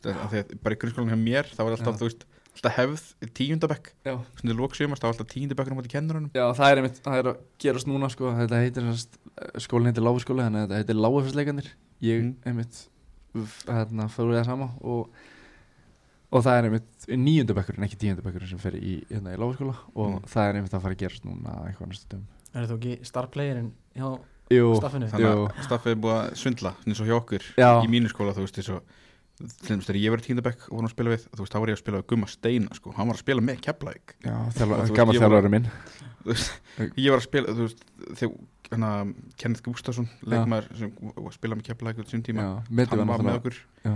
veist, 0.00 0.06
af 0.24 0.30
því 0.32 0.40
að 0.44 0.52
bara 0.64 0.76
í 0.76 0.80
grunnskólanum 0.80 1.12
hjá 1.12 1.20
mér, 1.26 1.50
þá 1.52 1.60
er 1.66 1.74
alltaf, 1.74 1.90
Já. 1.90 1.98
þú 2.00 2.08
veist, 2.08 2.24
alltaf 2.54 2.76
hefð 2.78 3.02
tíundabekk, 3.36 3.90
Já. 4.08 4.14
svona 4.40 4.54
í 4.54 4.58
lóksumast, 4.58 5.02
þá 5.02 5.06
er 5.06 5.12
alltaf 5.12 5.28
tíundabekkur 5.34 5.74
á 5.74 5.78
móti 5.78 5.92
kennarunum. 5.92 6.30
Já, 6.34 6.46
það 6.56 6.70
er 6.72 6.80
einmitt, 6.80 7.02
það 7.04 7.18
er 7.20 7.28
að 7.34 7.42
gerast 7.66 7.90
núna 7.90 8.08
sko, 8.14 8.32
þetta 8.38 8.62
heitir, 8.64 8.88
semst, 8.88 9.20
skólinn 9.66 9.90
heitir 9.92 10.06
Láfaskóli 10.06 10.46
þannig 10.46 10.64
að 10.64 10.70
þetta 10.72 10.80
heitir 10.80 11.00
Láfafersleikandir 11.04 11.68
ég 12.00 12.24
Mm. 12.24 12.32
einmitt 12.48 12.80
hérna 13.68 14.08
fór 14.10 14.30
við 14.32 14.40
það 14.40 14.48
sama 14.48 14.70
og, 14.80 15.20
og 16.30 16.44
það 16.46 16.58
er 16.60 16.68
einmitt 16.68 17.06
níundabekkurinn, 17.10 17.84
ekki 17.88 17.98
tíundabekkurinn 18.04 18.48
sem 18.52 18.58
fer 18.62 18.76
í, 18.78 19.00
hérna, 19.10 19.32
í 19.34 19.38
Láfaskóla 19.40 19.74
og 19.94 20.10
Mm. 20.12 20.26
það 20.30 20.48
er 20.50 20.54
einmitt 20.60 20.74
að 20.78 20.82
fara 20.84 20.94
að 20.94 21.02
gerast 21.04 21.24
núna 21.26 21.56
eitthvað 21.66 21.88
næstu 21.90 22.08
dögum 22.12 22.26
er 22.54 22.66
þú 22.70 22.76
ekki 22.78 22.94
starplayerinn 23.10 23.72
hjá 23.96 24.08
Jú, 24.50 24.74
staffinu? 24.80 25.06
Þannig 25.06 25.30
að 25.30 25.60
staffið 25.62 25.92
er 25.92 26.00
búið 26.02 26.16
að 26.20 26.32
svindla, 26.40 26.72
eins 26.86 27.00
og 27.00 27.06
hjá 27.06 27.16
okkur 27.20 27.44
Já. 27.56 27.68
í 27.84 27.86
mínu 27.90 28.08
skóla, 28.10 28.32
þú 28.34 28.42
veist, 28.46 28.58
eins 28.58 28.70
og 28.74 28.82
dæmis 29.40 29.86
þegar 29.86 30.00
ég 30.02 30.10
var 30.10 30.18
í 30.20 30.26
tíndabæk 30.26 30.64
og 30.68 30.74
vorum 30.74 30.88
að 30.88 30.94
spila 30.96 31.10
við 31.14 31.22
þú 31.30 31.38
veist, 31.44 31.52
þá 31.54 31.60
var 31.62 31.70
ég 31.70 31.76
að 31.78 31.82
spila 31.84 32.00
við 32.00 32.06
Gumma 32.10 32.26
Steina 32.28 32.74
sko. 32.74 32.92
hann 32.96 33.06
var 33.08 33.14
að 33.16 33.22
spila 33.22 33.40
með 33.40 33.60
Keflæk 33.64 34.14
Já, 34.26 34.34
Og 34.36 34.68
var- 34.68 35.14
þjálfari 35.16 35.50
minn 35.54 35.68
ég 37.00 37.10
var 37.10 37.20
að 37.20 37.24
spila, 37.24 37.54
þú 37.54 37.64
veist 37.64 37.84
þegar 38.18 38.34
hérna, 38.70 38.90
Kenneth 39.40 39.62
Gustafsson 39.64 40.08
leikmaður 40.26 40.66
sem 40.78 40.92
var 41.00 41.30
að 41.30 41.38
spila 41.38 41.56
með 41.56 41.66
Keflæk 41.70 41.96
á 41.96 42.02
þessum 42.04 42.22
tíma 42.26 42.44
hann 42.68 43.08
var 43.08 43.24
með 43.24 43.38
okkur 43.40 43.56
Já. 43.86 43.94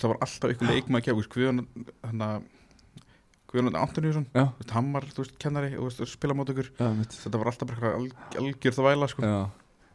Það 0.00 0.12
var 0.12 0.20
alltaf 0.26 0.54
ykkur 0.54 0.70
leikmaður 0.72 1.04
Keflæk 1.08 1.34
Guðjón 1.34 1.64
hann 2.04 2.24
Guðjón 3.54 3.76
Antoníusson 3.78 4.24
hann 4.74 4.88
var, 4.94 5.04
veist, 5.14 5.36
kennari 5.38 5.74
og 5.76 5.84
þú 5.84 5.88
veist, 5.90 6.00
að 6.02 6.08
spila 6.10 6.34
mót 6.34 6.50
okkur. 6.50 6.70
Já, 6.74 6.88
mitt 6.98 7.12
þetta 7.14 7.38
var 7.38 7.50
alltaf 7.52 7.68
bara 7.70 7.92
alg, 8.00 8.14
algjör 8.40 8.74
það 8.74 8.88
væla 8.88 9.08
sko. 9.12 9.22
Já, 9.22 9.36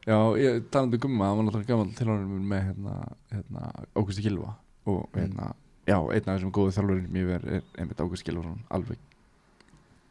já 0.07 0.17
ég 0.39 0.61
talandi 0.71 0.95
um 0.95 1.03
gumma, 1.03 1.27
það 1.27 1.35
var 1.39 1.47
náttúrulega 1.49 1.88
þjálfarinn 1.99 2.30
minn 2.31 2.47
með 2.53 2.63
hérna, 2.69 2.93
hérna 3.34 3.71
Águsti 3.99 4.23
Gilva 4.23 4.53
og 4.88 5.01
Mm. 5.11 5.19
hérna, 5.19 5.49
já, 5.89 5.97
einn 5.99 6.30
af 6.30 6.39
þessum 6.39 6.53
góðu 6.55 6.71
þjálfarinn 6.77 7.11
mér 7.11 7.34
er, 7.35 7.47
er 7.59 7.63
einmitt 7.84 7.99
Águsti 7.99 8.30
Gilvason 8.30 8.63
alveg 8.71 8.97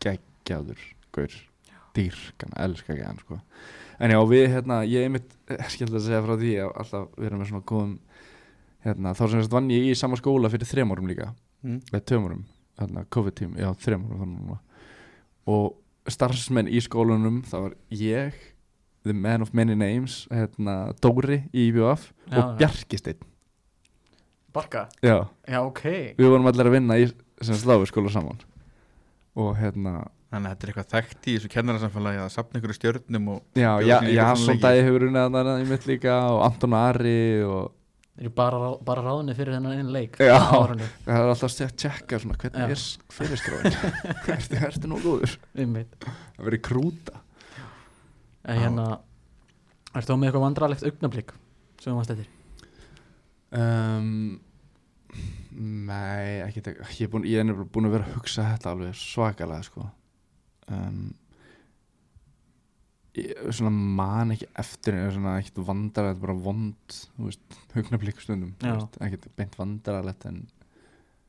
geggjaður 0.05 0.85
gaur, 1.17 1.35
dýrkan, 1.97 2.53
elska 2.57 2.93
ekki 2.95 3.07
hann 3.07 3.19
sko. 3.23 3.41
en 3.99 4.11
já, 4.13 4.19
við 4.29 4.45
hérna, 4.53 4.83
ég 4.87 5.09
einmitt 5.09 5.33
skildi 5.73 5.97
að 5.99 6.05
segja 6.05 6.21
frá 6.23 6.37
því 6.39 6.53
að 6.63 6.77
alltaf 6.83 7.09
vera 7.17 7.39
með 7.41 7.49
svona 7.51 7.65
góðum 7.67 7.97
hérna, 8.89 9.15
þá 9.17 9.25
sem 9.25 9.41
þess 9.43 9.53
vann 9.53 9.71
ég 9.73 9.89
í 9.91 9.97
sama 9.99 10.19
skóla 10.21 10.51
fyrir 10.53 10.69
þrem 10.69 10.95
árum 10.95 11.11
líka. 11.11 11.33
Mm. 11.67 11.81
eða 11.93 12.03
tveim 12.07 12.27
árum, 12.29 12.43
hérna, 12.79 13.05
COVID-tím 13.15 13.57
já, 13.59 13.69
þrem 13.83 14.05
árum 14.15 14.53
og 15.49 16.13
starfsmenn 16.13 16.69
í 16.71 16.81
skólanum 16.85 17.41
það 17.49 17.65
var 17.67 17.75
ég, 17.99 18.37
the 19.05 19.15
man 19.17 19.43
of 19.45 19.51
many 19.57 19.75
names 19.79 20.21
hérna, 20.33 20.93
Dóri 21.03 21.43
í 21.53 21.69
IBF 21.71 22.11
Já, 22.29 22.39
og. 22.43 22.53
Bjarkisteinn. 22.61 23.25
Barka? 24.55 24.87
já, 25.05 25.29
Já, 25.47 25.59
ok. 25.63 25.83
Við 26.19 26.31
vorum 26.31 26.47
allir 26.51 26.69
að 26.71 26.77
vinna 26.79 26.97
í 27.01 27.09
sem 27.45 27.59
sláfi 27.59 27.91
skóla 27.91 28.11
saman. 28.13 28.41
Og 29.39 29.53
hérna 29.59 30.09
þannig 30.29 30.51
að 30.51 30.55
þetta 30.55 30.65
er 30.67 30.71
eitthvað 30.73 30.89
þekkt 30.93 31.27
í 31.29 31.35
þessu 31.37 31.51
kennararsamfélagi 31.53 32.21
að 32.21 32.33
safna 32.35 32.61
ykkur 32.61 32.75
stjörnum 32.77 33.29
og 33.33 33.59
já, 33.59 33.71
já, 33.81 33.97
í 34.05 34.17
já, 34.17 34.25
svona 34.37 34.61
dagi 34.61 34.83
hefur 34.85 35.07
unnið 35.09 35.29
þarna 35.37 35.55
í 35.63 35.69
mitt 35.71 35.87
líka 35.89 36.17
og 36.35 36.43
Anton 36.45 36.77
Ari 36.77 37.21
og 37.49 37.71
Þeir 38.19 38.27
eru 38.27 38.35
bara, 38.35 38.59
bara 38.83 39.03
ráðinni 39.07 39.35
fyrir 39.39 39.55
þennan 39.55 39.77
einn 39.79 39.91
leik. 39.95 40.17
Já. 40.19 40.35
það 40.43 40.81
er 41.15 41.29
alltaf 41.31 41.53
að 41.63 41.75
tjekka 41.79 42.19
svona 42.19 42.39
hvernig 42.43 42.65
Já. 42.65 42.73
er 42.75 43.13
fyrirskráin 43.15 43.77
ertu, 44.35 44.59
ertu 44.67 44.91
nú 44.91 44.99
góður? 45.05 45.37
Það 45.55 46.49
verið 46.49 46.63
krúta. 46.67 47.21
En 48.49 48.59
hérna 48.65 48.89
Ertu 49.95 50.13
þá 50.13 50.19
með 50.19 50.29
eitthvað 50.29 50.45
vandrarlegt 50.45 50.85
augnablík 50.91 51.31
sem 51.79 51.93
þú 51.93 51.97
varst 52.01 52.13
eftir? 52.17 52.29
um, 53.55 54.11
Nei, 55.59 56.43
ekki 56.45 56.63
tek, 56.67 56.83
ég, 56.99 57.07
er 57.07 57.13
búin, 57.15 57.25
ég 57.27 57.41
er 57.43 57.63
búin 57.73 57.89
að 57.89 57.95
vera 57.97 58.07
að 58.11 58.19
hugsa 58.19 58.45
þetta 58.51 58.75
alveg 58.75 58.99
svakalega 58.99 59.65
sko. 59.67 59.87
Um, 60.71 60.99
ég, 63.19 63.39
Svona 63.59 63.71
man 64.01 64.35
ekki 64.35 64.49
eftir 64.63 64.97
eða 64.99 65.15
svona 65.17 65.37
ekkert 65.43 65.61
vandaralegt 65.69 66.21
bara 66.23 66.37
vond, 66.49 66.99
þú 67.17 67.29
veist, 67.29 67.59
hugnablík 67.77 68.21
stundum, 68.25 68.55
ekkert 69.05 69.29
beint 69.39 69.57
vandaralegt 69.59 70.27
en 70.31 70.43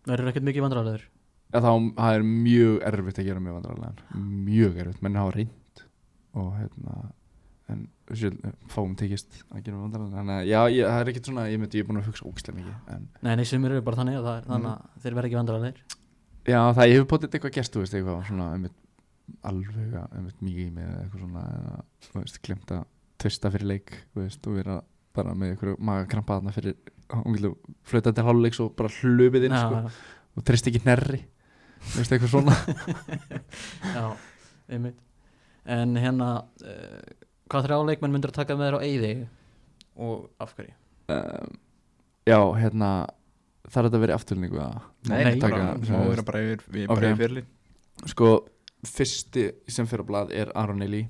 Verður 0.09 0.31
ekkert 0.31 0.47
mikið 0.47 0.65
vandrarlegur? 0.67 1.05
ja, 1.49 1.59
þá 1.65 1.71
það 1.97 2.15
er 2.19 2.25
mjög 2.29 2.75
erfitt 2.91 3.19
að 3.21 3.25
gera 3.31 3.41
mjög 3.41 3.55
vandaralegan 3.59 4.27
mjög 4.49 4.75
erfitt, 4.83 4.99
menn 5.05 5.15
hafa 5.17 5.31
reynd 5.33 5.81
og 6.39 6.51
hérna 6.59 6.97
en 7.69 7.81
sjálf, 8.17 8.37
fáum 8.73 8.93
tekist 8.97 9.39
að 9.49 9.63
gera 9.65 9.75
mjög 9.77 9.85
vandaralegan 9.87 10.19
þannig 10.19 10.35
að 10.35 10.49
já, 10.49 10.59
ég, 10.75 10.83
það 10.89 10.99
er 11.03 11.11
ekkert 11.13 11.29
svona, 11.31 11.47
ég 11.49 11.61
myndi, 11.61 11.79
ég 11.79 11.85
er 11.85 11.89
búin 11.89 12.01
að 12.01 12.09
hugsa 12.09 12.27
ógislega 12.29 12.57
mikið 12.59 12.93
en 12.95 13.07
Nei, 13.25 13.33
nei, 13.41 13.45
sumir 13.49 13.73
eru 13.75 13.85
bara 13.85 13.99
þannig 14.01 14.19
að 14.19 14.29
það 14.29 14.37
er 14.39 14.47
þannig 14.53 14.71
að 14.75 15.01
þeir 15.03 15.17
verða 15.19 15.31
ekki 15.31 15.39
vandrarlegir 15.41 15.81
Já, 16.49 16.59
það 16.73 16.85
ég 16.89 16.95
hefur 16.99 17.09
potið 17.15 17.35
eitthvað 17.37 17.55
gerst, 17.59 17.73
þú 17.75 17.83
veist, 17.83 17.97
eitthvað 17.99 18.21
svona 18.29 18.47
einmitt, 18.55 18.77
alveg 19.49 19.95
að 19.99 20.29
mikið 20.45 20.61
í 20.65 20.69
mig 20.75 20.85
eða 20.85 21.01
eitthvað 21.03 21.23
svona, 21.25 21.43
eða, 21.59 21.81
þú 22.07 22.21
veist, 22.21 22.39
glemt 22.45 22.71
að 22.75 22.85
tvista 23.19 23.51
fyrir 23.53 23.69
leik, 23.73 23.93
þú 24.13 24.23
veist, 24.23 24.47
og 24.47 24.55
vera 24.59 24.77
bara 25.17 25.33
með 25.35 25.53
eitthvað 25.55 25.81
magakrampa 25.89 26.37
þarna 26.39 26.53
fyrir 26.55 26.77
hún 27.09 27.35
vilja 27.35 27.51
flöta 27.89 28.13
til 28.15 28.25
háluleiks 28.27 28.61
og 28.63 28.73
bara 28.77 28.91
hlupið 28.99 29.47
inn, 29.49 29.57
sko, 29.57 29.81
Já, 29.83 30.17
og 30.39 30.45
trist 30.47 30.69
ekki 30.69 30.81
nærri 30.85 31.21
þú 31.89 32.01
veist, 32.01 32.13
eitthvað 32.15 32.33
svona. 32.33 32.55
Já, 33.95 34.03
einmitt. 34.69 34.99
En 35.69 35.95
hérna 35.99 36.29
uh, 36.63 36.99
Hvað 37.49 37.65
þrjá 37.65 37.77
leikmenn 37.89 38.13
myndur 38.13 38.31
að 38.31 38.37
taka 38.43 38.55
með 38.57 38.67
þér 38.69 38.77
á 38.77 38.81
eyði 38.85 39.13
og 39.99 40.27
af 40.41 40.51
hverju? 40.57 40.75
um, 41.15 41.55
Já, 42.29 42.39
hérna 42.61 42.89
þarf 43.69 43.87
þetta 43.89 43.97
að 43.97 44.03
vera 44.03 44.13
í 44.13 44.17
afturlningu 44.19 44.59
að 44.61 44.75
Nei, 45.09 45.39
þú 45.41 46.03
vera 46.13 46.25
bara 46.27 46.43
yfir, 46.45 46.61
við 46.69 46.85
Ok. 46.85 46.93
bara 46.93 47.09
yfir 47.09 47.21
fyrirlin 47.23 47.49
Sko, 48.13 48.29
fyrsti 48.87 49.49
sem 49.67 49.87
fyrir 49.89 50.05
á 50.05 50.09
blað 50.09 50.33
er 50.35 50.51
Aron 50.57 50.83
Eli 50.85 51.03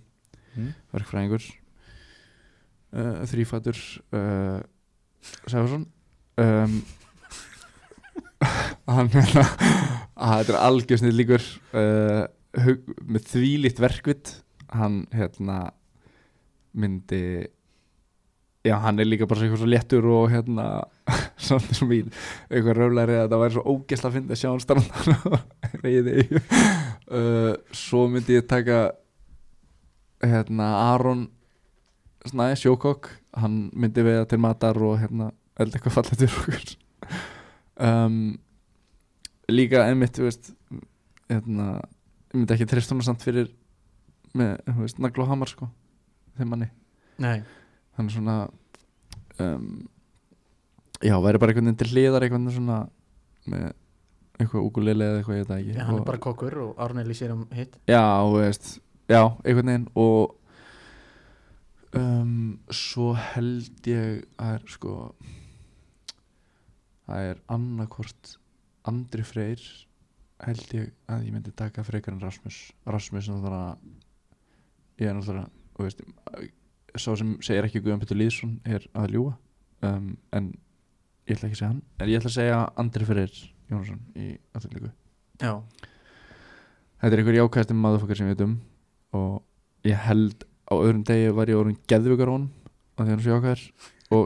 mm. 0.55 0.71
verkfræðingur. 0.95 1.45
Uh, 2.89 3.21
þrýfætur 3.29 3.77
uh, 4.17 4.61
Sæfarsson 5.45 5.85
um, 6.41 6.79
hann 8.95 9.11
hérna 9.13 9.43
að 10.19 10.41
þetta 10.41 10.53
er 10.55 10.59
algjör 10.63 11.01
snið 11.01 11.17
líkur 11.19 11.45
uh, 11.77 12.23
hug, 12.65 12.89
með 13.05 13.27
þvílíkt 13.33 13.83
verkvitt 13.83 14.33
hann 14.73 15.03
hérna 15.13 15.59
myndi 16.73 17.21
já 18.65 18.75
hann 18.83 18.99
er 18.99 19.07
líka 19.07 19.27
bara 19.29 19.39
svo 19.39 19.47
eitthvað 19.47 19.63
svo 19.63 19.69
léttur 19.71 20.09
og 20.11 20.31
hérna 20.33 20.67
samt 21.49 21.69
sem 21.75 21.89
mín 21.89 22.09
eitthvað 22.49 22.81
röflæri 22.81 23.19
að 23.21 23.31
það 23.31 23.43
væri 23.43 23.57
svo 23.57 23.75
ógesla 23.75 24.09
að 24.09 24.17
finna 24.17 24.35
að 24.35 24.41
sjá 24.41 24.49
hann 24.49 24.63
strandan 24.65 25.83
veiði 25.83 26.25
uh, 27.09 27.53
svo 27.75 28.07
myndi 28.11 28.37
ég 28.39 28.47
taka 28.49 28.89
hérna 30.23 30.71
Aron 30.93 31.27
Snæ, 32.27 32.51
sjókokk. 32.59 33.07
Hann 33.39 33.69
myndi 33.73 34.03
veiða 34.03 34.25
til 34.27 34.41
matar 34.43 34.77
og 34.83 34.97
hérna 34.99 35.31
eld 35.59 35.75
eitthvað 35.75 35.95
fallið 35.95 36.23
til 36.23 36.29
okkur. 36.33 36.65
Um, 37.79 38.17
líka 39.51 39.85
einmitt, 39.87 40.19
veist 40.19 40.51
hérna, 41.29 41.79
ég 42.33 42.41
myndi 42.41 42.55
ekki 42.55 42.67
treyst 42.69 42.91
hún 42.91 43.03
samt 43.05 43.23
fyrir 43.23 43.47
með, 44.37 44.59
nagl 44.99 45.23
og 45.23 45.31
hamar 45.31 45.51
sko, 45.51 45.69
þeim 46.37 46.51
manni. 46.53 46.69
Nei, 47.23 47.39
þannig 47.95 48.15
svona 48.17 48.35
um, 49.39 49.87
já, 50.99 51.15
væri 51.23 51.41
bara 51.41 51.53
einhvern 51.53 51.71
veginn 51.71 51.79
til 51.79 51.91
hliðar 51.93 52.25
einhvern 52.27 52.49
veginn 52.49 52.59
svona 52.59 52.81
með 53.49 53.71
eitthvað 54.39 54.65
úkulele 54.65 55.05
eða 55.05 55.19
eitthvað, 55.19 55.37
ég 55.37 55.43
veit 55.43 55.51
það 55.51 55.61
ekki. 55.61 55.73
Já, 55.75 55.85
hann 55.87 55.99
er 55.99 56.05
bara 56.07 56.21
kokkur 56.23 56.57
og 56.63 56.83
Arneli 56.85 57.15
sér 57.17 57.33
um 57.35 57.45
hitt. 57.55 57.75
Já, 57.89 58.03
veist. 58.33 58.69
Já, 59.09 59.21
einhvern 59.43 59.71
veginn 59.71 59.87
og 59.99 60.35
um, 61.97 62.59
svo 62.71 63.11
held 63.17 63.89
ég 63.89 64.23
að 64.39 64.55
er 64.55 64.65
sko 64.69 64.95
það 67.09 67.29
er 67.31 67.43
annarkvort 67.55 68.35
Andri 68.89 69.25
Freyr 69.25 69.63
held 70.45 70.75
ég 70.77 70.93
að 71.11 71.25
ég 71.27 71.35
myndi 71.35 71.51
taka 71.57 71.83
frekar 71.83 72.15
en 72.15 72.23
Rasmus. 72.23 72.69
Rasmus 72.87 73.27
er 73.27 73.35
náttúrulega 73.35 75.01
ég 75.01 75.09
er 75.09 75.17
náttúrulega 75.17 75.49
þú 75.75 75.87
veist, 75.87 76.03
sá 76.95 77.11
sem 77.17 77.35
segir 77.45 77.67
ekki 77.67 77.83
Guðan 77.83 78.01
Petur 78.03 78.19
Lýðsson 78.19 78.57
er 78.67 78.85
að 78.97 79.15
ljúga 79.15 79.35
um, 79.89 80.13
en 80.35 80.51
ég 81.27 81.35
ætla 81.35 81.49
ekki 81.49 81.57
að 81.57 81.61
segja 81.63 81.71
hann. 81.73 81.81
En 81.99 82.11
ég 82.11 82.21
ætla 82.21 82.31
að 82.31 82.37
segja 82.39 82.61
Andri 82.79 83.09
Freyr 83.09 83.41
Jónsson 83.69 83.99
í 84.15 84.31
aðtöldingu 84.55 84.91
Já, 85.39 85.53
Þetta 86.99 87.13
er 87.15 87.21
einhver 87.21 87.37
jákvæðasti 87.39 87.75
maðurfokkar 87.79 88.17
sem 88.19 88.27
við 88.27 88.35
veitum 88.35 88.55
og 89.15 89.87
ég 89.87 90.01
held 90.09 90.43
á 90.69 90.73
öðrum 90.75 91.03
degi 91.07 91.29
var 91.37 91.47
ég 91.51 91.59
orðin 91.61 91.77
geðvíkar 91.89 92.29
á 92.29 92.33
honum 92.35 92.49
af 92.99 93.05
því 93.05 93.09
hann 93.09 93.19
er 93.19 93.23
svo 93.23 93.37
jákvæður 93.37 93.63
og 94.09 94.25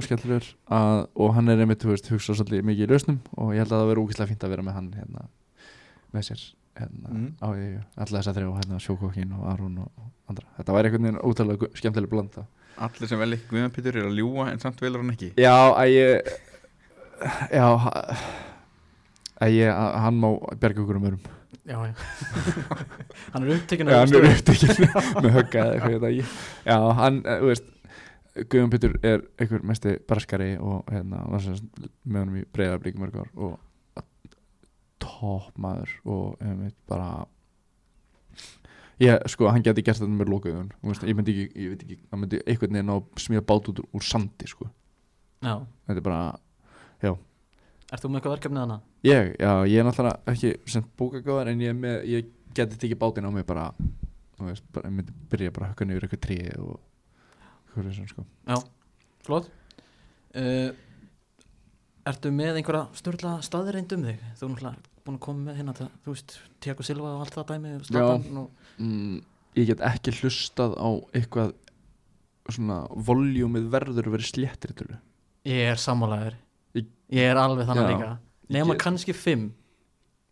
að, 0.74 0.98
og 1.20 1.34
hann 1.36 1.52
er 1.52 1.60
einmitt, 1.60 1.82
þú 1.84 1.91
veist, 1.91 2.07
hugsa 2.10 2.34
svolítið 2.40 2.64
mikið 2.70 2.86
í 2.88 2.91
lausnum 2.94 3.18
og 3.36 3.52
ég 3.53 3.60
held 3.61 3.74
að 3.76 3.82
það 3.84 3.90
verður 3.91 4.03
úkislega 4.07 4.30
fínt 4.32 4.45
að 4.48 4.53
vera 4.56 4.64
með 4.64 4.78
hann 4.80 4.88
hérna, 4.95 5.26
með 6.15 6.28
sér 6.30 6.44
hérna, 6.80 7.10
Mm. 7.14 7.26
á 7.44 7.48
því, 7.53 7.65
alla 8.02 8.18
þess 8.18 8.30
að 8.32 8.38
þrjá 8.40 8.53
hérna, 8.57 8.80
sjókokkin 8.82 9.34
og 9.38 9.44
Aron 9.52 9.76
og, 9.84 9.91
og 9.99 10.32
andra. 10.32 10.48
Þetta 10.57 10.74
væri 10.74 10.90
einhvern 10.90 11.03
veginn 11.06 11.20
ótrúlega 11.22 11.60
gu- 11.61 11.76
skemmtileg 11.78 12.10
blanda. 12.10 12.45
Allir 12.82 13.11
sem 13.11 13.20
vel 13.22 13.36
ekki 13.36 13.49
Guðan 13.52 13.76
Pétur 13.76 13.99
er 14.02 14.07
að 14.10 14.18
ljúa 14.18 14.48
en 14.49 14.64
samt 14.64 14.82
velur 14.82 15.03
hann 15.03 15.11
ekki. 15.14 15.30
Já, 15.38 15.53
að 15.53 15.91
ég 15.94 16.32
já 17.53 17.68
að 19.44 19.56
ég, 19.57 19.72
að 19.74 19.98
hann 20.06 20.20
má 20.24 20.28
berga 20.61 20.84
okkur 20.84 20.99
um 20.99 21.07
örum 21.11 21.24
já, 21.64 21.78
já. 21.88 21.94
Hann 23.34 23.45
er 23.45 23.53
upptekinn 23.57 23.90
Já, 23.94 23.99
hann 23.99 24.07
er 24.07 24.14
stöðu. 24.14 24.32
upptekinn 24.34 25.24
með 25.24 25.38
högga 25.38 25.65
eða 25.78 25.91
það 25.94 26.10
ekki. 26.10 26.26
Já, 26.68 26.78
hann, 26.99 27.22
eh, 27.26 27.40
þú 27.44 27.52
veist 27.52 27.70
Guðjón 28.34 28.72
Pétur 28.74 28.95
er 29.06 29.22
einhver 29.38 29.61
mesti 29.70 29.91
braskari 30.10 30.56
og 30.57 30.88
hérna, 30.90 31.20
var 31.30 31.44
sem 31.44 31.60
með 32.10 32.24
honum 32.24 32.40
í 32.40 32.48
breyðablík 32.56 32.98
mörg 32.98 33.20
ár 33.22 33.30
og 33.36 33.60
topp 35.03 35.60
maður 35.61 35.91
og 36.10 36.41
einmitt 36.41 36.78
bara 36.90 37.28
ég, 39.03 39.20
sko, 39.30 39.52
hann 39.53 39.65
geti 39.65 39.84
gert 39.86 40.02
þetta 40.02 40.15
með 40.18 40.32
lokaðun 40.34 40.72
ég 40.82 41.18
myndi 41.20 41.36
ekki, 41.36 41.61
ég 41.61 41.76
veit 41.76 41.84
ekki 41.86 41.99
hann 42.10 42.24
myndi 42.24 42.41
einhvern 42.48 42.80
veginn 42.80 42.94
á 42.94 42.98
smíða 43.22 43.45
bát 43.53 43.70
út 43.70 43.84
úr, 43.86 44.06
sandi, 44.06 44.49
sko. 44.49 44.70
Já, 45.44 45.60
þetta 45.86 45.99
er 46.02 46.07
bara, 46.07 46.24
Ert 47.03 47.33
þú 48.02 48.10
með 48.10 48.20
eitthvað 48.20 48.36
verkefni 48.36 48.61
þannig? 48.64 48.86
Ég, 49.06 49.34
já, 49.38 49.52
ég 49.70 49.82
er 49.82 49.86
náttúrulega 49.88 50.34
ekki 50.34 50.53
sem 50.74 50.88
bókagóðar 50.98 51.52
en 51.52 51.61
ég, 51.61 51.76
með, 51.78 51.98
ég 52.10 52.32
geti 52.57 52.80
tekið 52.82 53.02
bátinn 53.03 53.28
á 53.28 53.32
mig 53.36 53.45
bara, 53.49 53.68
bara, 54.40 54.88
ég 54.88 54.95
myndi 54.95 55.14
byrja 55.30 55.53
bara 55.53 55.68
að 55.68 55.76
hökka 55.76 55.90
niður 55.90 56.07
eitthvað 56.07 56.24
trí 56.28 56.40
og 56.57 56.80
hvað 57.74 57.91
er 57.91 57.99
svona 57.99 58.14
sko. 58.14 58.26
Flott. 59.24 59.52
Uh, 60.34 60.72
Ertu 62.03 62.34
með 62.36 62.57
einhverja 62.60 62.88
störla 62.99 63.38
staðreind 63.45 63.94
um 63.95 64.02
þig? 64.10 64.24
Þú 64.36 64.48
er 64.48 64.52
náttúrulega 64.52 64.94
búin 65.03 65.18
að 65.18 65.24
koma 65.24 65.45
með 65.45 65.60
hérna 65.60 65.76
það, 65.78 65.91
Þú 66.03 66.15
veist, 66.15 66.34
Tiago 66.64 66.86
Silva 66.88 67.11
og 67.14 67.22
allt 67.24 67.38
það 67.38 67.52
dæmi 67.52 67.74
Zlatan 67.88 68.40
og, 68.41 68.65
mm, 68.80 69.20
Ég 69.60 69.70
get 69.70 69.84
ekki 69.88 70.14
hlustað 70.18 70.76
á 70.80 70.90
eitthvað 71.15 71.53
svona 72.52 72.82
voljúmið 72.91 73.70
verður 73.72 74.10
verið 74.15 74.32
sléttir 74.34 74.76
tölu 74.76 74.98
Ég 75.48 75.72
er 75.72 75.80
sammálaður 75.80 76.36
Ég- 77.14 77.30
er 77.31 77.38
alveg 77.38 77.68
þannig 77.69 77.85
Já. 77.85 77.91
líka. 77.94 78.11
Nefna 78.49 78.73
Ég- 78.76 78.81
kannski 78.84 79.14
fimm. 79.15 79.45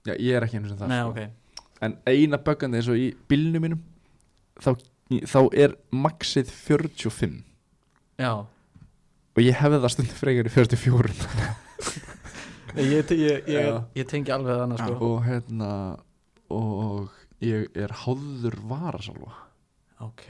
Já, 0.06 0.16
ég 0.18 0.36
er 0.38 0.46
ekki 0.48 0.58
einu 0.60 0.70
sem 0.72 0.78
það 0.78 0.88
Nei, 0.92 1.02
sko. 1.02 1.10
ok. 1.10 1.62
En 1.82 1.98
eina 2.10 2.38
böggandi 2.38 2.80
eins 2.82 2.90
og 2.90 2.98
í 2.98 3.08
bílnum 3.30 3.62
mínum 3.62 3.82
þá, 4.62 4.76
þá 5.30 5.40
er 5.54 5.76
maxið 5.94 6.50
45 6.52 7.44
Já. 8.20 8.32
Og 9.32 9.40
ég 9.46 9.56
hefði 9.62 9.80
það 9.82 9.94
stundum 9.96 10.18
frekar 10.20 10.50
í 10.50 10.54
44 10.54 11.14
Ég, 12.82 13.10
ég, 13.12 13.48
ég, 13.52 13.84
ég 14.00 14.08
tengi 14.08 14.32
alveg 14.32 14.62
þannig 14.62 14.80
sko. 14.80 14.94
og 15.04 15.24
hérna 15.26 15.70
og 16.52 17.10
ég 17.44 17.66
er 17.76 17.92
háður 18.06 18.56
varasalva. 18.70 19.34
Ok. 20.00 20.24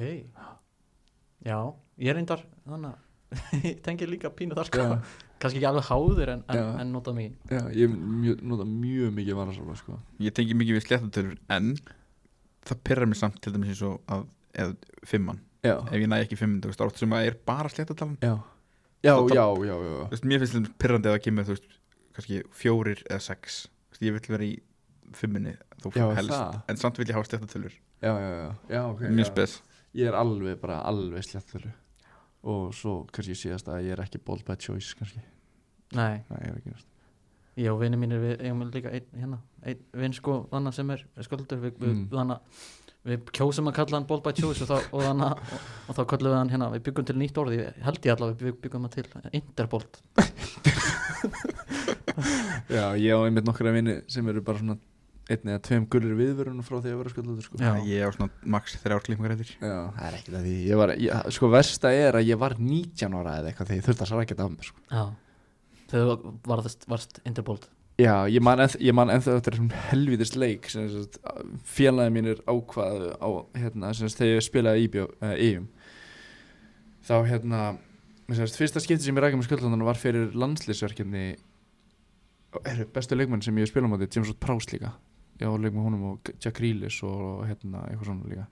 Já, 1.45 1.57
ég 2.01 2.15
reyndar 2.17 2.41
þannig 2.65 2.95
að 3.35 3.67
ég 3.69 3.81
tengi 3.85 4.07
líka 4.09 4.31
pínu 4.33 4.57
þar 4.57 4.69
sko. 4.71 4.87
Já. 4.87 4.97
Kannski 5.41 5.57
ekki 5.59 5.67
alveg 5.71 5.87
háður 5.89 6.29
en, 6.35 6.43
en, 6.53 6.59
en 6.83 6.91
notað 6.93 7.15
mikið 7.17 7.55
Já, 7.55 7.61
ég 7.81 7.95
mjö, 7.97 8.35
nota 8.45 8.65
mjög 8.69 9.13
mikið 9.17 9.37
varasalva 9.39 9.75
sko. 9.79 9.97
Ég 10.21 10.35
tengi 10.37 10.53
mikið 10.59 10.77
við 10.77 10.85
sléttatölur 10.85 11.37
en 11.57 11.71
það 12.69 12.81
pyrrar 12.85 13.09
mér 13.09 13.17
samt 13.23 13.39
til 13.41 13.53
dæmis 13.55 13.71
eins 13.73 13.81
og 13.89 14.01
að 14.13 14.27
eða 14.61 14.75
fimmann, 15.07 15.39
Já, 15.65 15.75
ef 15.87 15.93
ég 15.97 16.07
næ 16.11 16.17
ekki 16.25 16.37
fimmund 16.37 16.65
þú 16.65 16.71
veist, 16.73 16.81
átt 16.85 16.99
sem 17.01 17.13
að 17.17 17.27
er 17.31 17.37
bara 17.47 17.69
sléttatalan 17.71 18.17
já. 18.21 18.35
Já, 19.01 19.15
Það- 19.17 19.31
já, 19.33 19.45
já, 19.65 19.75
já, 19.81 19.95
Þú 20.05 20.09
veist, 20.13 20.25
mér 20.29 20.41
finnst 20.43 20.55
þetta 20.59 20.73
pyrrandi 20.83 21.09
að 21.09 21.15
það 21.15 21.23
kemur 21.25 21.47
þú 21.47 21.53
veist, 21.55 21.67
kannski 22.17 22.41
fjórir 22.53 22.99
eða 23.09 23.21
sex. 23.25 23.55
Þú 23.89 23.95
veist, 23.95 24.03
ég 24.05 24.13
vil 24.17 24.33
vera 24.35 24.45
í 24.45 24.51
fimmunni 25.17 25.53
þó 25.81 25.87
Já, 25.95 26.05
helst, 26.19 26.33
það. 26.35 26.59
en 26.69 26.77
samt 26.83 26.99
vil 27.01 27.07
ég 27.09 27.17
hafa 27.17 27.29
sléttatölur 27.31 27.73
já, 27.73 28.11
já, 28.13 28.29
já, 28.37 28.51
já, 28.75 28.81
ok 28.91 29.01
mjög 29.09 29.31
spes. 29.31 29.55
Ég 29.97 30.07
er 30.11 30.15
alveg 30.21 30.59
bara 30.61 30.77
alveg 30.87 31.25
sléttölu 31.25 31.71
og 32.43 32.71
svo 32.73 33.03
kannski 33.13 33.35
síðast 33.37 33.67
að 33.69 33.83
ég 33.85 33.91
er 33.97 34.01
ekki 34.05 34.17
bold 34.25 34.41
by 34.47 34.55
choice 34.57 34.95
kannski. 34.97 35.21
Nei, 35.93 36.23
Það 36.29 36.41
er 36.47 36.55
ekki 36.57 36.71
næst 36.73 36.87
ég 37.59 37.67
og 37.67 37.81
vinni 37.81 37.97
mínir 37.99 38.21
við 38.23 38.39
eigum 38.47 38.61
líka 38.71 38.87
einn 38.95 39.09
hérna 39.19 39.37
Einn 39.67 39.81
vinn 39.99 40.13
sko 40.15 40.37
þannig 40.53 40.71
sem 40.73 40.89
er 40.95 41.01
sköldur 41.21 41.59
við, 41.59 41.73
við, 41.81 41.91
Mm. 41.97 42.05
þannig 42.13 42.39
Við 43.01 43.23
kjósum 43.33 43.65
að 43.67 43.73
kalla 43.79 43.97
hann 43.97 44.05
Ball 44.07 44.21
by 44.21 44.29
Choice 44.37 44.61
og, 44.63 44.69
þá, 44.69 44.77
og, 44.93 45.01
þannig, 45.01 45.31
og, 45.41 45.59
og 45.89 45.95
þá 45.97 46.01
kallum 46.13 46.31
við 46.31 46.37
hann 46.37 46.51
hérna 46.53 46.67
Við 46.71 46.83
byggum 46.87 47.05
til 47.09 47.15
nýtt 47.17 47.37
orði, 47.41 47.57
held 47.83 48.05
ég 48.05 48.13
allavega 48.15 48.45
Við 48.45 48.55
byggum 48.61 48.85
hann 48.87 48.93
til 48.93 49.07
Interbolt 49.41 49.93
Já, 52.71 52.85
ég 52.95 53.11
á 53.11 53.19
einmitt 53.25 53.43
nokkra 53.47 53.73
vini 53.75 53.97
sem 54.11 54.27
eru 54.31 54.41
bara 54.45 54.61
svona 54.61 54.77
einn 55.35 55.51
eða 55.53 55.63
tveim 55.67 55.87
gullir 55.91 56.15
viðverunum 56.19 56.65
frá 56.67 56.77
því 56.77 56.93
að 56.93 57.01
vera 57.01 57.13
sköldlótur 57.13 57.47
sko. 57.47 57.59
Já. 57.61 57.71
ég 57.87 58.05
á 58.05 58.09
svona 58.15 58.53
max 58.55 58.77
þrjár 58.83 59.03
klippingar 59.07 59.35
eftir 59.35 59.51
Já, 59.55 59.75
það 59.97 60.07
er 60.07 60.17
ekkert 60.19 60.37
að 60.39 60.47
því. 60.47 60.55
Ég 60.67 60.81
var, 60.81 60.95
ég, 60.99 61.27
Sko, 61.37 61.51
versta 61.51 61.91
er 61.95 62.19
að 62.19 62.31
ég 62.31 62.41
var 62.41 62.57
19 62.59 63.19
ára 63.19 63.35
eða 63.41 63.51
eitthvað 63.51 63.71
þegar 63.71 63.81
ég 63.81 63.89
þurfti 63.89 64.05
að 64.07 64.11
sækja 64.13 64.33
þetta 64.33 64.47
af 64.47 64.55
mér 64.55 64.71
sko. 64.71 64.87
Já. 64.91 65.03
Þú 65.91 66.33
varðast, 66.47 66.89
varst 66.91 67.23
Interbolt. 67.27 67.69
Já, 68.01 68.25
ég 68.31 68.41
man, 68.43 68.61
ég 68.79 68.95
man 68.95 69.11
ennþá 69.13 69.35
eftir 69.37 69.55
þessum 69.55 69.71
helvítist 69.89 70.37
leik 70.39 70.69
sem 70.71 70.87
sagt, 70.89 71.19
félagi 71.67 72.13
mínir 72.15 72.39
ákvaðu 72.47 73.11
á, 73.19 73.29
hérna, 73.59 73.91
sem 73.97 74.09
þegar 74.09 74.37
ég 74.39 74.45
spilaði 74.45 74.85
í 74.85 74.89
uh, 75.03 75.33
EIM 75.35 75.67
þá 77.05 77.15
hérna 77.27 77.61
sem 78.31 78.49
fyrsta 78.55 78.81
skipti 78.81 79.05
sem 79.05 79.17
ég 79.17 79.25
rækja 79.25 79.39
með 79.39 79.49
sköldlóðan 79.49 79.85
var 79.85 79.99
fyrir 79.99 80.35
landslýsverkefni 80.39 81.25
er 82.67 82.83
bestu 82.95 83.17
leikmenn 83.17 83.43
sem 83.43 83.57
ég 83.59 83.67
hef 83.67 83.73
spilað 83.73 83.91
á 83.91 83.93
móti 83.93 84.09
James 84.09 84.31
Wood 84.31 84.41
Prowse 84.43 84.71
líka 84.73 84.93
ég 85.41 85.49
á 85.49 85.53
leik 85.57 85.73
með 85.75 85.87
honum 85.87 86.07
og 86.11 86.31
Jack 86.37 86.57
Grealish 86.59 87.03
og 87.07 87.43
hérna, 87.49 87.83
eitthvað 87.89 88.07
svona 88.11 88.31
líka. 88.31 88.47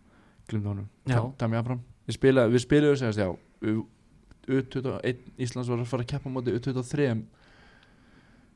Glimta 0.50 0.74
honum, 0.74 0.90
Já. 1.06 1.16
Ta- 1.20 1.32
Tammy 1.44 1.60
Abram 1.60 1.82
við 2.10 2.18
spilaði, 2.18 2.56
við 2.56 2.66
spilaði 2.66 3.02
segast, 3.04 3.22
já 3.22 3.30
við- 3.62 3.88
U21 4.50 5.20
Íslands 5.38 5.70
var 5.70 5.78
að 5.78 5.90
fara 5.92 6.02
að 6.04 6.10
keppa 6.10 6.26
á 6.26 6.34
móti 6.34 6.54
U23 6.58 7.10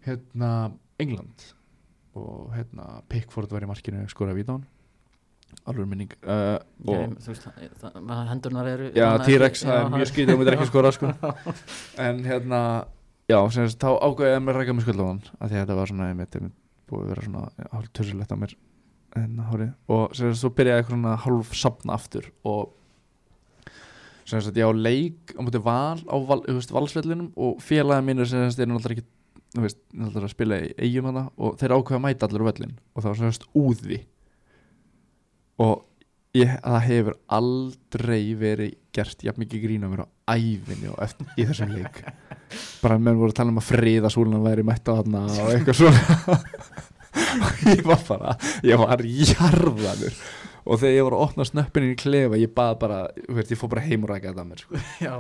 hérna 0.07 0.71
England. 0.99 1.51
Og 2.17 2.49
hérna 2.53 3.01
Pickford 3.09 3.51
var 3.53 3.65
í 3.65 3.69
markinu 3.69 4.07
skoraði 4.09 4.41
víta 4.41 4.53
á 4.53 4.57
hann 4.57 4.65
alveg 5.69 5.85
minning 5.85 6.13
uh, 6.25 6.57
Ég, 6.89 7.13
það, 7.21 7.93
það, 7.93 8.19
hendurnar 8.31 8.69
eru 8.71 8.89
já, 8.95 9.05
T-Rex, 9.21 9.63
það 9.67 9.77
já, 9.77 9.83
er 9.83 9.91
mjög 9.93 10.09
skýtið 10.09 10.33
og 10.33 10.39
myndir 10.41 10.57
ekki 10.57 10.67
skora 10.71 10.91
sko. 10.95 11.11
en 12.07 12.23
hérna 12.25 12.61
já, 13.29 13.37
sem 13.53 13.67
þess, 13.67 13.77
þá 13.81 13.89
ágæði 14.07 14.31
ég 14.33 14.43
með 14.47 14.59
rækja 14.59 14.75
með 14.77 14.89
því 14.89 14.95
að 15.05 15.53
þetta 15.53 15.77
var 15.77 15.91
svona, 15.91 16.09
einmitt, 16.09 16.37
einmitt 16.39 16.57
búið 16.93 17.03
að 17.03 17.11
vera 17.13 17.25
svona 17.27 17.67
hálf 17.73 17.91
törsulegt 17.97 18.33
á 18.33 18.37
mér 18.37 18.55
hárið, 19.13 19.73
og 19.93 20.15
sem 20.17 20.29
þess, 20.31 20.39
svo 20.41 20.53
byrjaði 20.57 20.81
eitthvað 20.81 20.95
svona 20.95 21.17
hálf 21.21 21.51
sapna 21.57 21.97
aftur 21.97 22.29
og 22.49 22.71
sem 24.23 24.39
að 24.39 24.61
ég 24.61 24.69
á 24.69 24.73
leik 24.73 25.33
á 25.35 25.41
múti 25.43 25.61
val 25.61 25.99
á 26.07 26.15
val, 26.23 26.39
valsvellinum 26.47 27.33
og 27.35 27.59
félagið 27.61 28.07
mínir 28.07 28.29
sem 28.29 28.47
þeir 28.47 28.65
eru 28.65 28.77
náttúrulega 28.77 29.03
ekki 29.03 29.61
veist, 29.61 29.81
að 29.93 30.29
spila 30.31 30.59
í 30.63 30.71
eigum 30.81 31.09
hana 31.11 31.25
og 31.37 31.57
þeir 31.61 31.75
ákveða 31.75 31.99
að 31.99 32.05
mæta 32.07 32.29
allir 32.29 32.45
á 32.45 32.49
vellin 32.49 32.75
og 32.93 33.03
það 33.03 33.09
var 33.09 33.19
sem 33.19 33.33
þess 33.33 33.49
úði. 33.59 33.99
Og 35.63 35.75
ég, 36.39 36.55
það 36.63 36.79
hefur 36.87 37.19
aldrei 37.37 38.23
verið 38.39 38.77
gert 38.93 39.23
jafn 39.25 39.41
mikið 39.43 39.63
grín 39.65 39.85
á 39.85 39.89
mér 39.91 40.03
á 40.05 40.07
ævinni 40.37 40.91
og 40.93 40.99
eftir, 41.03 41.27
í 41.39 41.45
þessum 41.49 41.73
leik. 41.73 42.03
Bara 42.83 42.99
menn 43.01 43.17
voru 43.17 43.33
að 43.33 43.39
tala 43.41 43.53
um 43.53 43.61
að 43.61 43.69
friða 43.71 44.11
súlunan 44.13 44.45
væri 44.45 44.65
mætta 44.67 44.97
þarna 44.99 45.25
og 45.41 45.51
eitthvað 45.55 45.79
svona. 45.81 46.39
Og 47.13 47.59
ég 47.69 47.83
var 47.85 48.01
bara 48.07 48.33
ég 48.65 48.79
var 48.81 49.01
jarðanur 49.05 50.15
og 50.63 50.79
þegar 50.79 50.93
ég 50.95 51.03
var 51.05 51.13
að 51.17 51.23
opna 51.27 51.45
snöppinu 51.45 51.89
í 51.91 51.95
klefa 51.99 52.37
ég 52.39 52.53
bað 52.55 52.75
bara, 52.81 52.99
þú 53.27 53.35
veist, 53.37 53.49
ég 53.51 53.59
fór 53.59 53.69
bara 53.73 53.83
heim 53.83 54.05
og 54.05 54.13
rækja 54.13 54.31
þetta 54.31 54.43
að 54.45 54.49
mér 54.49 54.61
sko. 54.63 54.81
já, 55.03 55.13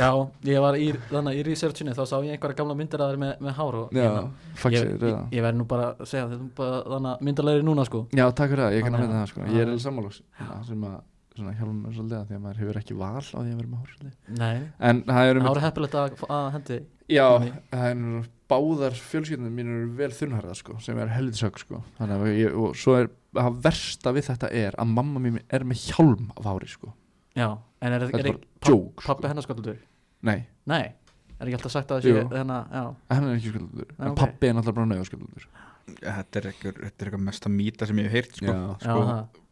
já, 0.00 0.08
ég 0.48 0.62
var 0.64 0.78
í, 0.80 0.86
þannig 1.10 1.36
í 1.38 1.42
researchinu 1.50 1.92
þá 1.98 2.00
sá 2.08 2.14
ég 2.24 2.32
einhverja 2.38 2.56
gamla 2.62 2.76
myndir 2.78 3.04
að 3.04 3.12
þeir 3.12 3.20
með, 3.22 3.34
með 3.46 3.58
hár 3.60 3.76
og 3.82 3.92
já, 3.94 4.06
ég, 4.06 4.30
faxið, 4.62 4.86
ég, 4.94 5.04
ég, 5.10 5.18
ég 5.36 5.44
verði 5.46 5.60
nú 5.60 5.66
bara 5.74 5.90
að 5.92 6.08
segja 6.14 6.24
þetta 6.32 6.70
þannig 6.94 7.26
myndarlegri 7.28 7.66
núna 7.68 7.84
sko. 7.90 8.00
Já, 8.16 8.24
takk 8.32 8.54
fyrir 8.54 8.64
það, 8.64 8.78
ég 8.78 8.86
kann 8.88 8.96
að 8.96 9.04
mynda 9.04 9.12
að- 9.12 9.20
það 9.20 9.30
sko. 9.34 9.44
Ég 9.52 9.60
er 9.60 9.68
alveg 9.74 9.84
sammálags 9.84 10.22
sem 10.70 10.88
að 10.88 10.96
svona 11.40 11.54
hjálpa 11.56 11.74
mér 11.76 11.96
svolítið 11.96 12.18
að 12.18 12.26
því 12.30 12.36
að 12.36 12.42
maður 12.44 12.60
hefur 12.62 12.78
ekki 12.80 12.96
val 13.00 13.10
á 13.16 13.38
því 13.38 13.50
að 13.52 13.60
vera 13.60 13.70
með 13.72 13.78
hár 13.82 13.92
nei, 14.40 14.56
en 14.90 15.02
það 15.08 15.30
eru 15.30 15.44
hár 15.46 15.60
er 15.60 15.66
heppilegt 15.66 15.98
að, 16.00 16.16
að 16.36 16.48
hendi 16.56 16.78
Já, 17.06 17.26
það 17.70 17.86
er 17.86 18.26
báðar 18.50 18.98
fjölskyldunum 18.98 19.54
mín 19.54 19.70
eru 19.70 19.88
vel 19.98 20.10
þunnharða 20.14 20.56
sko, 20.58 20.76
sem 20.82 20.98
er 21.02 21.10
heldur 21.14 21.38
sög 21.38 21.60
sko. 21.62 21.80
þannig 21.98 22.24
að 22.26 22.38
ég, 22.38 22.58
og 22.58 22.76
svo 22.78 22.96
er 23.00 23.10
að 23.36 23.58
versta 23.66 24.12
við 24.16 24.28
þetta 24.30 24.50
er 24.64 24.78
að 24.80 24.92
mamma 24.96 25.22
mín 25.22 25.40
er 25.46 25.66
með 25.66 25.84
hjálm 25.88 26.30
af 26.36 26.48
hári 26.50 26.70
sko. 26.70 26.92
já, 27.36 27.48
en 27.80 27.96
er, 27.96 28.06
þetta 28.06 28.22
er, 28.22 28.30
er 28.30 28.34
er 28.34 28.40
pappi 28.62 29.02
sko. 29.06 29.30
hennar 29.30 29.46
skaldur 29.46 29.80
nei, 30.26 30.38
nei, 30.66 30.82
er 31.36 31.48
ekki 31.50 31.58
alltaf 31.60 31.74
sagt 31.76 31.94
að 31.94 32.00
það 32.00 32.06
sé 32.06 32.42
já, 32.42 32.84
hann 33.12 33.28
er 33.30 33.38
ekki 33.38 33.54
skuldur 33.54 33.90
Nei, 33.90 34.02
en 34.06 34.12
ok. 34.12 34.20
pappi 34.22 34.50
er 34.50 34.58
náttúrulega 34.58 35.22
bara 35.22 35.64
þetta 35.86 36.40
er 36.40 36.48
eitthvað, 36.50 36.78
þetta 36.82 37.04
er 37.04 37.10
eitthvað 37.10 37.26
mesta 37.26 37.52
mýta 37.52 37.88
sem 37.88 38.00
ég 38.00 38.08
hef 38.08 38.16
heyrt 38.16 38.38
sko, 38.40 38.46
Já. 38.46 38.56
já, 38.56 38.78
sko, 38.82 39.02
það 39.10 39.42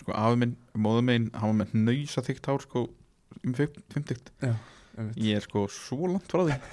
sko 0.00 0.14
afi 0.16 0.40
minn, 0.44 0.56
móðu 0.78 1.04
minn 1.08 1.28
hann 1.34 1.52
var 1.52 1.58
með 1.64 1.76
nöysa 1.86 2.22
þygt 2.26 2.48
hár 2.50 2.64
sko 2.64 2.86
um 3.44 3.54
fimm- 3.58 3.82
fimmtugt, 3.92 4.32
já, 4.42 4.54
ég 5.16 5.36
er 5.38 5.44
sko 5.46 5.66
svo 5.72 6.08
langt 6.14 6.30
frá 6.32 6.46
því. 6.48 6.58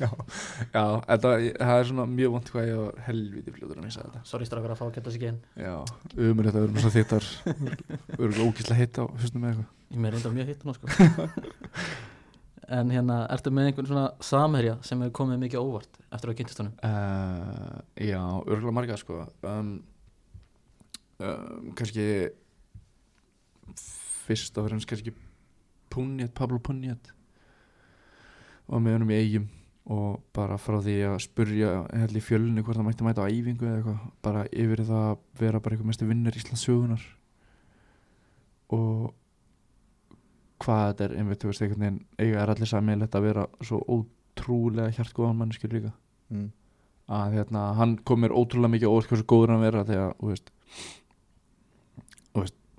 Já, 0.00 0.08
já 0.72 0.82
þetta, 1.04 1.30
það 1.60 1.78
er 1.80 1.86
svona 1.88 2.04
mjög 2.08 2.30
vant 2.32 2.50
hvað 2.52 2.66
ég 2.70 2.78
var 2.80 3.00
helviti 3.04 3.52
fljóður 3.52 3.80
að 3.80 3.84
missa 3.84 4.02
þetta. 4.06 4.20
Sorry 4.28 4.46
strákar 4.48 4.72
að 4.72 4.78
fá 4.80 4.84
að 4.86 4.92
geta 4.96 5.12
sig 5.12 5.24
inn. 5.28 5.38
Já, 5.60 5.74
umur 6.16 6.48
þetta 6.48 6.62
verður 6.64 6.84
svo 6.84 6.92
þittar 6.94 7.26
verður 8.16 8.40
ógíslega 8.46 8.78
hitt 8.80 9.00
á 9.00 9.04
hustum 9.04 9.44
með 9.44 9.50
eitthvað. 9.52 9.68
Ég 9.92 10.00
með 10.04 10.14
reyndar 10.16 10.34
mjög 10.38 10.50
hitt 10.52 10.64
nú 10.64 10.76
sko. 10.78 10.86
En 12.70 12.86
hérna, 12.94 13.16
ertu 13.34 13.50
með 13.50 13.66
einhvern 13.72 13.88
svona 13.90 14.02
samherja 14.22 14.76
sem 14.86 15.00
hefur 15.02 15.16
komið 15.18 15.40
mikið 15.42 15.58
á 15.58 15.66
óvart 15.66 15.96
eftir 16.14 16.30
að 16.30 16.36
kynntist 16.38 16.60
honum? 16.62 16.76
Uh, 16.86 17.80
já, 17.98 18.20
örgulega 18.46 18.74
marga 18.76 18.98
sko. 19.00 19.24
Um, 19.42 19.72
um, 21.20 21.70
kannski 21.78 22.06
fyrst 24.26 24.58
og 24.58 24.68
fremst 24.68 24.88
kannski 24.90 25.14
Punjat, 25.90 26.34
Pablo 26.34 26.60
Punjat 26.62 27.10
og 28.70 28.82
með 28.82 28.98
honum 28.98 29.10
í 29.10 29.18
eigum 29.18 29.48
og 29.90 30.20
bara 30.36 30.58
frá 30.60 30.76
því 30.84 30.96
að 31.08 31.16
spurja 31.24 31.70
held 31.88 32.18
í 32.18 32.22
fjölunni 32.22 32.62
hvort 32.62 32.78
það 32.78 32.86
mætti 32.86 33.06
mæta 33.06 33.24
á 33.26 33.32
æfingu 33.32 33.66
eða 33.66 33.78
eitthvað, 33.80 34.04
bara 34.22 34.44
yfir 34.52 34.82
í 34.82 34.86
það 34.90 35.06
að 35.08 35.16
vera 35.40 35.62
bara 35.62 35.74
eitthvað 35.74 35.90
mestu 35.90 36.06
vinnur 36.10 36.38
Íslands 36.38 36.66
sögunar 36.66 37.06
og 38.76 39.10
hvað 40.60 40.84
þetta 40.86 41.06
er 41.06 41.16
einmitt, 41.16 41.40
þú 41.42 41.50
veist, 41.50 41.64
einhvern 41.64 41.84
veginn 41.84 42.00
eiga 42.20 42.42
er 42.44 42.52
allir 42.52 42.70
sammeilegt 42.70 43.16
að 43.16 43.26
vera 43.26 43.46
svo 43.64 43.80
ótrúlega 43.88 44.94
hjartgóðan 44.94 45.38
manneskjur 45.40 45.74
líka 45.74 45.92
mm. 46.28 46.48
að 47.16 47.36
hérna, 47.38 47.66
hann 47.80 47.96
kom 48.06 48.22
mér 48.22 48.36
ótrúlega 48.36 48.74
mikið 48.76 48.92
óvart 48.92 49.10
hversu 49.10 49.28
góður 49.32 49.54
hann 49.56 49.64
vera 49.64 49.86
þegar, 49.88 50.14
þú 50.20 50.30
veist, 50.34 50.52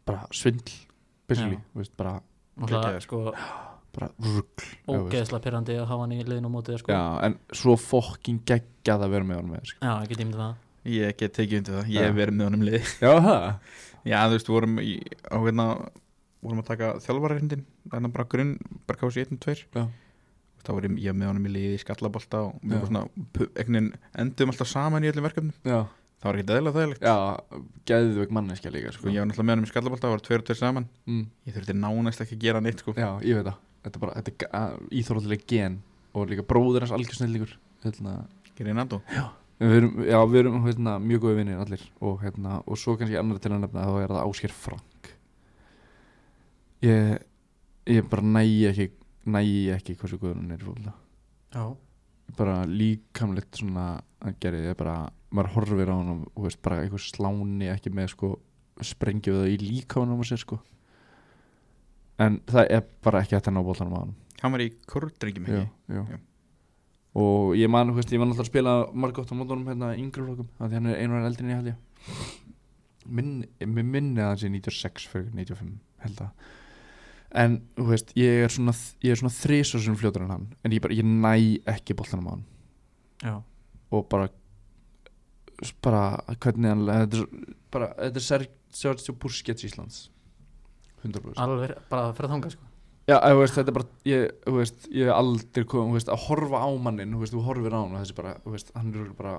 bara 0.07 0.25
svindl 0.35 0.73
basically, 1.29 1.57
Já. 1.59 1.65
þú 1.73 1.81
veist, 1.83 1.93
bara, 1.99 2.13
Geggjaður. 2.61 3.05
sko, 3.05 3.21
bara 3.95 4.09
rugg 4.23 4.65
ógeðslega 4.91 5.43
pyrrandi 5.45 5.77
að 5.79 5.87
hafa 5.91 6.03
hann 6.05 6.15
í 6.15 6.19
liðinu 6.23 6.51
á 6.51 6.55
mótið 6.55 6.81
sko. 6.81 6.91
Já, 6.95 7.03
en 7.27 7.37
svo 7.61 7.77
fokking 7.79 8.41
geggjað 8.47 9.05
að 9.07 9.13
vera 9.15 9.27
með 9.29 9.41
honum 9.41 9.55
með 9.57 9.71
sko. 9.71 9.79
Já, 9.85 9.93
ekki 10.05 10.19
tímið 10.21 10.43
það 10.43 10.67
Ég 10.91 11.17
get 11.19 11.33
tekið 11.37 11.59
undir 11.59 11.75
það, 11.77 11.89
ég 11.93 12.05
hef 12.07 12.15
verið 12.17 12.37
með 12.39 12.47
honum 12.49 12.63
liði 12.65 12.79
Já, 13.03 13.11
það 13.21 13.43
Já, 14.11 14.17
þú 14.25 14.33
veist, 14.33 14.47
við 14.49 14.55
vorum 14.55 14.79
í, 14.81 14.93
á 15.29 15.37
hérna 15.37 15.65
vorum 16.41 16.61
að 16.63 16.69
taka 16.71 16.87
þjálfararindin 17.05 17.65
þannig 17.91 18.09
að 18.09 18.15
bara 18.15 18.29
grunn, 18.33 18.53
bara 18.89 18.97
kási 19.03 19.25
1-2 19.27 19.53
Já. 19.77 19.83
þá 20.65 20.69
var 20.73 20.87
ég, 20.87 20.95
ég 21.05 21.17
með 21.17 21.29
honum 21.29 21.45
í 21.45 21.53
liði 21.53 21.75
í 21.77 21.81
skallabolta 21.83 22.39
og 22.47 22.55
við 22.65 22.79
vorum 22.79 22.89
svona 22.89 24.01
endum 24.23 24.53
alltaf 24.55 24.71
saman 24.71 25.05
í 25.05 25.11
öllum 25.11 25.27
verkefnum 25.27 25.53
Já, 25.69 25.83
það 26.21 26.27
var 26.29 26.39
ekki 26.39 26.55
eðlilega 26.55 26.77
þægilegt. 26.77 27.05
Já 27.05 27.15
geðveik 27.91 28.33
manneskja 28.37 28.71
líka 28.73 28.93
sko, 28.95 29.09
ég 29.09 29.21
var 29.21 29.29
náttúrulega 29.29 29.49
með 29.49 29.55
honum 29.57 29.67
í 29.67 29.71
skallabolta, 29.71 30.07
það 30.07 30.15
var 30.15 30.23
tveir 30.27 30.43
og 30.43 30.47
tveir 30.47 30.59
saman. 30.61 30.87
Mm. 31.09 31.25
ég 31.47 31.57
þurfti 31.57 31.77
nánast 31.77 32.23
ekki 32.25 32.37
að 32.37 32.45
gera 32.45 32.63
neitt 32.63 32.83
sko. 32.83 32.95
Já, 32.97 33.09
ég 33.25 33.39
veit 33.39 33.49
það. 33.49 33.59
Þetta 33.81 33.97
er 33.97 34.03
bara, 34.05 34.21
þetta 34.21 34.49
er 34.61 34.75
íþróttilega 35.01 35.47
gen 35.49 35.77
og 36.13 36.27
líka 36.29 36.45
bróður 36.45 36.85
hans 36.85 36.93
algjörsnillíkur 36.95 37.55
hérna, 37.85 38.17
Gerið 38.57 38.77
Nando 38.77 38.99
við 39.61 39.75
erum, 39.79 39.97
Já, 40.05 40.17
við 40.27 40.39
erum 40.43 40.63
hérna, 40.65 40.95
mjög 41.01 41.25
góði 41.25 41.39
vinnir 41.39 41.61
allir 41.63 41.83
og, 42.01 42.19
hérna, 42.21 42.59
og 42.65 42.77
svo 42.77 42.97
kannski 42.99 43.17
annar 43.17 43.41
til 43.41 43.53
að 43.53 43.63
nefna 43.63 43.87
þá 43.87 43.97
er 44.01 44.13
það 44.13 44.25
Ásker 44.27 44.53
Frank. 44.53 45.11
Ég 46.85 47.21
ég 47.89 48.09
bara 48.09 48.25
nægi 48.25 48.67
ekki 48.69 48.87
nægi 49.31 49.71
ekki 49.75 49.95
hversu 49.99 50.19
góður 50.21 50.39
hann 50.39 50.53
er 50.53 50.61
í 50.61 50.67
fólk 50.67 50.91
Já, 51.51 51.63
bara 52.37 52.61
líkamlegt 52.65 53.59
svona 53.59 53.87
ég 54.41 54.75
bara, 54.77 55.09
maður 55.31 55.53
horfir 55.55 55.91
á 55.91 55.95
hann 55.95 56.25
og 56.25 56.45
veist, 56.45 56.61
bara 56.63 56.81
eitthvað 56.83 57.05
sláni 57.07 57.69
ekki 57.71 57.93
með 57.95 58.13
sko 58.15 58.33
sprengju 58.81 59.37
það 59.37 59.53
í 59.53 59.57
líkamanum 59.61 60.21
á 60.21 60.25
sér 60.25 60.41
sko. 60.41 60.57
En 62.21 62.39
það 62.49 62.75
er 62.77 62.83
bara 63.03 63.21
ekki 63.23 63.37
hægt 63.37 63.49
að 63.49 63.57
ná 63.57 63.63
bóltanum 63.65 63.97
á 63.97 64.01
hann 64.01 64.17
hann 64.41 64.55
var 64.55 64.63
í 64.63 64.69
kortringjum 64.89 65.47
já, 65.47 65.59
ekki? 65.61 65.95
já. 65.95 66.01
Já. 66.15 66.19
og 67.21 67.53
ég 67.59 67.69
man, 67.71 67.91
þú 67.91 67.99
veist, 67.99 68.13
ég 68.13 68.21
var 68.21 68.29
náttúrulega 68.29 68.47
að 68.47 68.51
spila 68.51 68.73
margótt 69.03 69.33
á 69.33 69.35
mótunum 69.37 69.69
hérna 69.69 69.91
í 69.93 70.01
yngri 70.01 70.25
flokkum 70.25 70.49
þannig 70.57 70.71
að 70.71 70.79
hann 70.79 70.89
er 70.89 71.03
einu 71.03 71.17
og 71.19 71.27
eldri 71.29 71.45
en 71.45 71.51
ég 71.51 71.59
held 71.59 71.71
ég. 71.71 71.77
Minn, 73.11 73.31
mér 73.59 73.87
minni 73.87 74.21
að 74.21 74.31
hann 74.31 74.41
sé 74.41 74.51
96 74.53 75.07
fyrir 75.11 75.29
95 75.37 75.77
held 76.05 76.25
að 76.25 76.49
en, 77.41 77.57
þú 77.77 77.87
veist, 77.87 78.13
ég 78.19 78.45
er 78.45 78.51
svona 78.51 78.73
ég 79.05 79.13
er 79.13 79.21
svona 79.21 79.35
þrísar 79.35 79.85
sem 79.85 79.97
fljótur 79.99 80.25
en 80.25 80.33
hann 80.35 80.47
en 80.65 80.75
ég 80.75 80.83
bara, 80.83 80.97
ég 80.97 81.07
næ 81.07 81.33
ekki 81.75 81.95
bóltanum 81.97 82.27
á 82.27 82.33
hann. 82.33 82.45
Já, 83.21 83.35
og 83.93 84.07
bara 84.09 84.31
bara 85.83 86.01
hvernig 86.41 86.69
hann 86.71 86.85
þetta 86.89 87.21
er, 88.07 88.09
er 88.09 88.25
Sergio 88.71 89.13
Busquets 89.21 89.63
Íslands 89.67 90.09
100% 91.05 91.37
alveg 91.41 91.73
bara 91.89 92.11
fyrir 92.13 92.27
að 92.29 92.33
þanga 92.35 92.51
sko. 92.53 92.67
Já, 93.09 93.15
þú 93.25 93.37
veist, 93.41 93.55
þetta 93.57 93.71
er 93.71 93.75
bara, 93.75 93.87
ég, 94.07 94.25
þú 94.45 94.51
veist, 94.59 94.83
ég 94.93 95.07
hef 95.09 95.15
aldrei 95.17 95.63
komið, 95.65 95.87
þú 95.89 95.95
veist, 95.97 96.11
að 96.13 96.21
horfa 96.27 96.59
á 96.61 96.69
mannin, 96.85 97.15
þú 97.15 97.21
veist, 97.23 97.33
þú 97.33 97.41
horfir 97.47 97.73
á 97.73 97.79
hann 97.81 97.95
og 97.95 98.03
þessi 98.03 98.15
bara, 98.19 98.33
þú 98.43 98.53
veist, 98.53 98.69
hann 98.77 98.91
er 98.93 99.09
bara, 99.17 99.33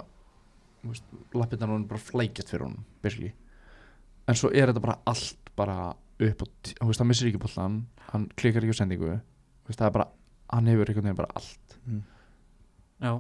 þú 0.83 0.91
veist, 0.91 1.13
lappirnar 1.39 1.71
hann 1.73 1.87
bara 1.93 2.03
flækjast 2.03 2.51
fyrir 2.53 2.67
honum, 2.67 2.83
basically. 3.07 3.31
En 4.29 4.39
svo 4.39 4.51
er 4.51 4.73
þetta 4.73 4.83
bara 4.83 4.99
allt 5.13 5.53
bara 5.57 5.77
upp 6.23 6.43
á, 6.43 6.47
tí- 6.67 6.75
þú 6.81 6.91
veist, 6.91 7.01
hann 7.05 7.11
missir 7.13 7.31
ekki 7.31 7.41
bollan, 7.47 7.79
hann 8.11 8.27
klikkar 8.37 8.67
ekki 8.67 8.75
á 8.75 8.81
sendingu, 8.83 9.15
þú 9.63 9.71
veist, 9.71 9.79
það 9.79 9.87
er 9.93 9.97
bara, 10.01 10.09
hann 10.53 10.67
hefur 10.73 10.91
einhvern 10.91 11.09
veginn 11.09 11.21
bara 11.23 11.33
allt. 11.39 11.79
Já, 13.03 13.13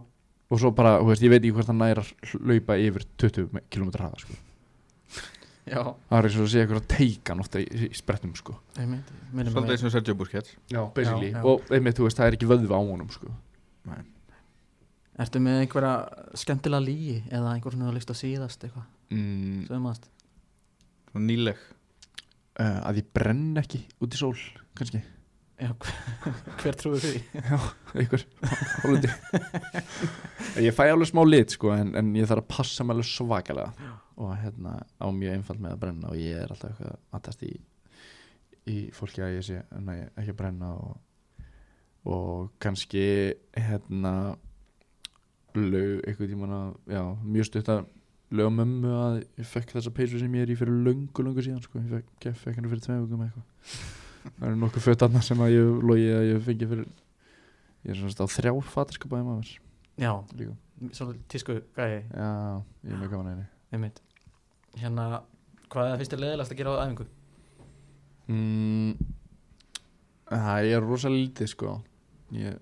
Og 0.52 0.60
svo 0.60 0.72
bara, 0.76 0.98
þú 1.00 1.08
veist, 1.08 1.24
ég 1.24 1.32
veit 1.32 1.40
ekki 1.40 1.54
hvort 1.56 1.70
hann 1.72 1.80
næra 1.80 2.04
hlaupa 2.32 2.76
yfir 2.76 3.06
20 3.22 3.62
km 3.72 3.90
hraða, 3.96 4.20
sko. 4.20 4.38
já, 5.64 5.80
Það 5.80 6.18
er 6.18 6.28
eins 6.28 6.36
og 6.36 6.44
að 6.44 6.50
sé 6.52 6.62
eitthvað 6.62 6.80
að 6.82 6.88
teika 6.92 7.32
hann 7.32 7.44
ofta 7.44 7.62
í, 7.62 7.66
í 7.88 7.92
sprettum, 7.96 8.34
sko. 8.36 8.56
svolítið 8.76 9.76
eins 9.76 9.86
og 9.88 9.94
Sergio 9.94 10.16
Busquets 10.20 10.56
Já, 10.68 10.82
basically. 10.92 11.30
Já, 11.32 11.38
já. 11.38 11.44
Og 11.48 11.72
einmitt, 11.72 11.96
þú 11.96 12.08
veist, 12.08 12.20
það 12.20 12.28
er 12.28 12.38
ekki 12.38 12.50
vöðva 12.52 12.76
á 12.76 12.82
honum, 12.84 13.12
sko. 13.14 13.32
Ertu 15.22 15.40
með 15.44 15.62
einhverja 15.62 15.94
skemmtilega 16.40 16.84
lígi 16.84 17.16
eða 17.28 17.52
einhver 17.52 17.74
svona 17.74 17.92
að 17.92 18.16
síðast 18.16 18.64
eitthvað 18.64 18.88
Mm, 19.12 19.66
Sögumast 19.68 20.06
nýleg 21.20 21.58
uh, 22.56 22.78
að 22.88 23.02
ég 23.02 23.08
brenn 23.12 23.58
ekki 23.60 23.82
út 24.00 24.14
í 24.16 24.20
sól 24.20 24.32
kannski, 24.78 25.02
Já, 25.60 25.70
hver 26.62 26.78
trúið 26.80 27.04
því? 27.04 27.18
einhver 28.00 28.24
hálfundi 28.82 29.10
ég 30.64 30.74
fæ 30.74 30.86
alveg 30.88 31.10
smá 31.10 31.22
lit 31.26 31.54
sko 31.54 31.74
en, 31.74 31.92
en 31.98 32.14
ég 32.18 32.26
þarf 32.30 32.44
að 32.44 32.50
passa 32.56 32.86
mig 32.86 32.96
alveg 32.96 33.08
svakalega. 33.10 33.92
Og 34.22 34.32
hérna 34.36 34.78
á 35.00 35.06
mjög 35.14 35.36
einfalt 35.36 35.62
með 35.62 35.76
að 35.76 35.82
brenna 35.84 36.10
og 36.12 36.18
ég 36.20 36.40
er 36.40 36.50
alltaf 36.52 36.72
eitthvað 36.72 36.98
að 37.16 37.24
tast 37.28 37.46
í 37.46 37.52
í 38.70 38.76
fólki 38.94 39.22
að 39.24 39.36
ég 39.38 39.46
sé 39.46 39.62
næ, 39.82 39.94
ekki 40.14 40.34
að 40.34 40.38
brenna 40.38 40.68
og, 40.78 40.92
og 42.06 42.52
kannski 42.62 43.06
hérna 43.56 44.12
lög 45.58 46.04
eitthvað 46.06 46.30
tíman 46.30 46.54
að 46.56 46.94
já, 46.94 47.02
mjög 47.24 47.48
stutt 47.48 47.72
að 47.72 47.82
lög 48.32 48.48
á 48.48 48.58
mömmu 48.60 48.92
að 48.96 49.16
ég 49.40 49.48
fekk 49.48 49.74
þessa 49.76 49.94
peysu 49.96 50.20
sem 50.20 50.38
ég 50.38 50.46
er 50.46 50.54
í 50.54 50.58
fyrir 50.58 50.78
löngu 50.86 51.26
löngu 51.26 51.44
síðan 51.44 51.64
sko, 51.64 51.82
ég 51.82 51.90
fekk, 51.98 52.30
fekk 52.44 52.54
henni 52.60 52.70
fyrir 52.72 52.86
tveim 52.86 53.02
vikum 53.04 53.26
eitthvað 53.26 54.00
það 54.22 54.46
eru 54.48 54.60
nokkuð 54.62 54.86
föt 54.86 55.04
annað 55.06 55.26
sem 55.28 55.42
að 55.44 55.54
ég 55.54 55.84
logi 55.90 56.08
að 56.14 56.28
ég 56.28 56.42
fengi 56.46 56.68
fyrir 56.70 56.88
ég 57.82 57.94
er 57.94 58.00
svona 58.00 58.26
á 58.26 58.34
þrjár 58.36 58.72
fatarskapaði 58.72 59.26
maður 59.26 59.52
Já, 60.00 60.12
líka. 60.38 60.54
Svona 60.96 61.14
tísku 61.28 61.58
gæi. 61.76 62.02
Já, 62.10 62.62
ég 62.82 62.94
er 62.94 63.00
með 63.00 63.10
gaman 63.12 63.28
að 63.28 63.42
henni. 63.74 63.90
Hérna, 64.80 65.04
hvað 65.70 65.90
er 65.92 66.00
fyrst 66.00 66.14
er 66.16 66.22
leðilegast 66.22 66.54
að 66.54 66.60
gera 66.62 66.72
á 66.72 66.82
æfingu? 66.82 67.06
mm, 68.32 68.94
það 70.30 70.70
er 70.70 70.86
rosalega 70.86 71.20
lítið 71.20 71.50
sko. 71.52 71.74
Ég 72.32 72.58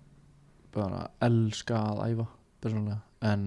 bara 0.75 1.05
elska 1.23 1.79
að 1.93 2.03
æfa 2.09 2.27
persónulega. 2.63 3.01
En, 3.31 3.47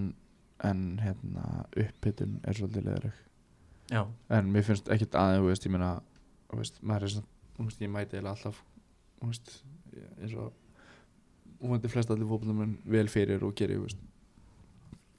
en 0.64 0.82
hérna 1.02 1.66
upphittun 1.76 2.40
er 2.44 2.56
svolítið 2.56 2.88
leðileg 2.88 3.20
Já, 3.92 4.00
en 4.32 4.52
mér 4.54 4.64
finnst 4.64 4.86
ekkert 4.88 5.16
aðeins, 5.20 5.60
ég 5.66 5.72
meina 5.74 5.98
maður 6.80 7.04
er 7.04 7.12
svona, 7.12 7.26
veist, 7.58 7.80
ég 7.82 7.90
mæti 7.90 8.16
eiginlega 8.16 8.34
alltaf, 8.34 8.60
veist, 9.22 9.52
eins 10.20 10.34
og 10.38 10.52
hún 11.62 11.88
flest 11.88 12.10
allir 12.10 12.28
fótboltamenn 12.28 12.78
vel 12.90 13.08
fyrir 13.08 13.44
og 13.46 13.54
gerir, 13.56 13.84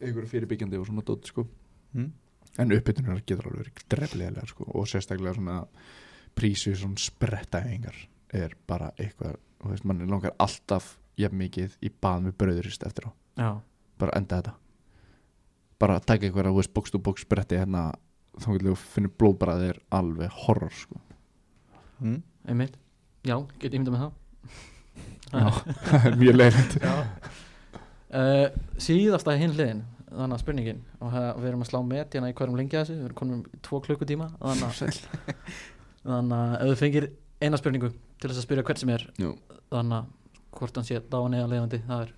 einhverju 0.02 0.30
fyrirbyggjandi 0.30 0.80
og 0.80 0.90
svona 0.90 1.06
dótt, 1.06 1.32
sko. 1.32 1.48
Mm. 1.96 2.12
en 2.60 2.72
uppbytunar 2.72 3.22
getur 3.28 3.48
alveg 3.50 3.66
verið 3.66 3.88
drefliðlega, 3.92 4.48
sko, 4.48 4.68
og 4.68 4.88
sérstaklega 4.88 5.36
svona 5.36 5.62
prísu 6.36 6.76
svona 6.76 7.00
sprettaæfingar 7.00 7.98
er 8.36 8.56
bara 8.68 8.92
eitthvað, 9.00 9.40
veist, 9.64 9.88
mann 9.88 10.04
langar 10.08 10.36
alltaf 10.40 10.98
jafn 11.20 11.40
mikið 11.40 11.80
í 11.84 11.92
bað 11.92 12.28
með 12.28 12.38
bröðurist 12.44 12.84
eftir 12.88 13.10
á, 13.10 13.12
já, 13.40 13.50
bara 14.00 14.16
enda 14.20 14.42
þetta. 14.42 14.56
Bara 15.80 16.00
taka 16.00 16.28
eitthvað, 16.28 16.52
þú 16.52 16.60
veist, 16.60 16.74
bókst 16.76 16.96
og 16.96 17.04
bókst 17.04 17.28
spretti 17.28 17.60
hérna, 17.60 17.90
þá 18.40 18.50
finnir 18.92 19.12
blóðbræðið 19.16 19.70
er 19.74 19.82
alveg 19.96 20.40
horror, 20.46 20.76
sko 20.76 21.00
Mm. 22.02 22.22
einmitt 22.52 22.76
Já, 23.26 23.38
get 23.60 23.74
ég 23.74 23.80
myndað 23.82 23.96
með 23.96 24.02
það 24.06 24.12
Já, 25.36 25.50
það 25.90 26.08
er 26.12 26.18
mjög 26.22 26.36
leiðilegt 26.40 26.76
uh, 26.86 28.48
Síðasta 28.86 29.36
hinn 29.40 29.54
hliðin 29.56 29.84
Þannig 30.16 30.36
að 30.38 30.42
spurningin 30.44 30.82
og 31.04 31.16
við 31.42 31.48
erum 31.50 31.64
að 31.66 31.70
slá 31.72 31.80
met 31.84 32.14
hérna 32.16 32.30
í 32.32 32.36
hverjum 32.38 32.56
lengi 32.60 32.78
að 32.78 32.86
þessu 32.86 32.96
við 33.00 33.08
erum 33.10 33.18
konum 33.20 33.40
í 33.52 33.60
tvo 33.66 33.80
klukkutíma 33.84 34.28
þannig 34.40 34.70
að, 34.86 35.00
að 36.06 36.54
ef 36.62 36.70
þú 36.70 36.76
fengir 36.80 37.08
eina 37.44 37.60
spurningu 37.60 37.90
til 37.92 38.30
þess 38.30 38.40
að 38.40 38.46
spyrja 38.46 38.64
hvert 38.70 38.80
sem 38.80 38.94
er 38.96 39.04
Jú. 39.20 39.34
þannig 39.74 39.98
að 39.98 40.14
hvort 40.56 40.80
hann 40.80 40.88
sé 40.88 41.02
dáin 41.12 41.36
eða 41.36 41.50
leiðandi 41.52 41.82
það 41.90 42.06
er 42.06 42.14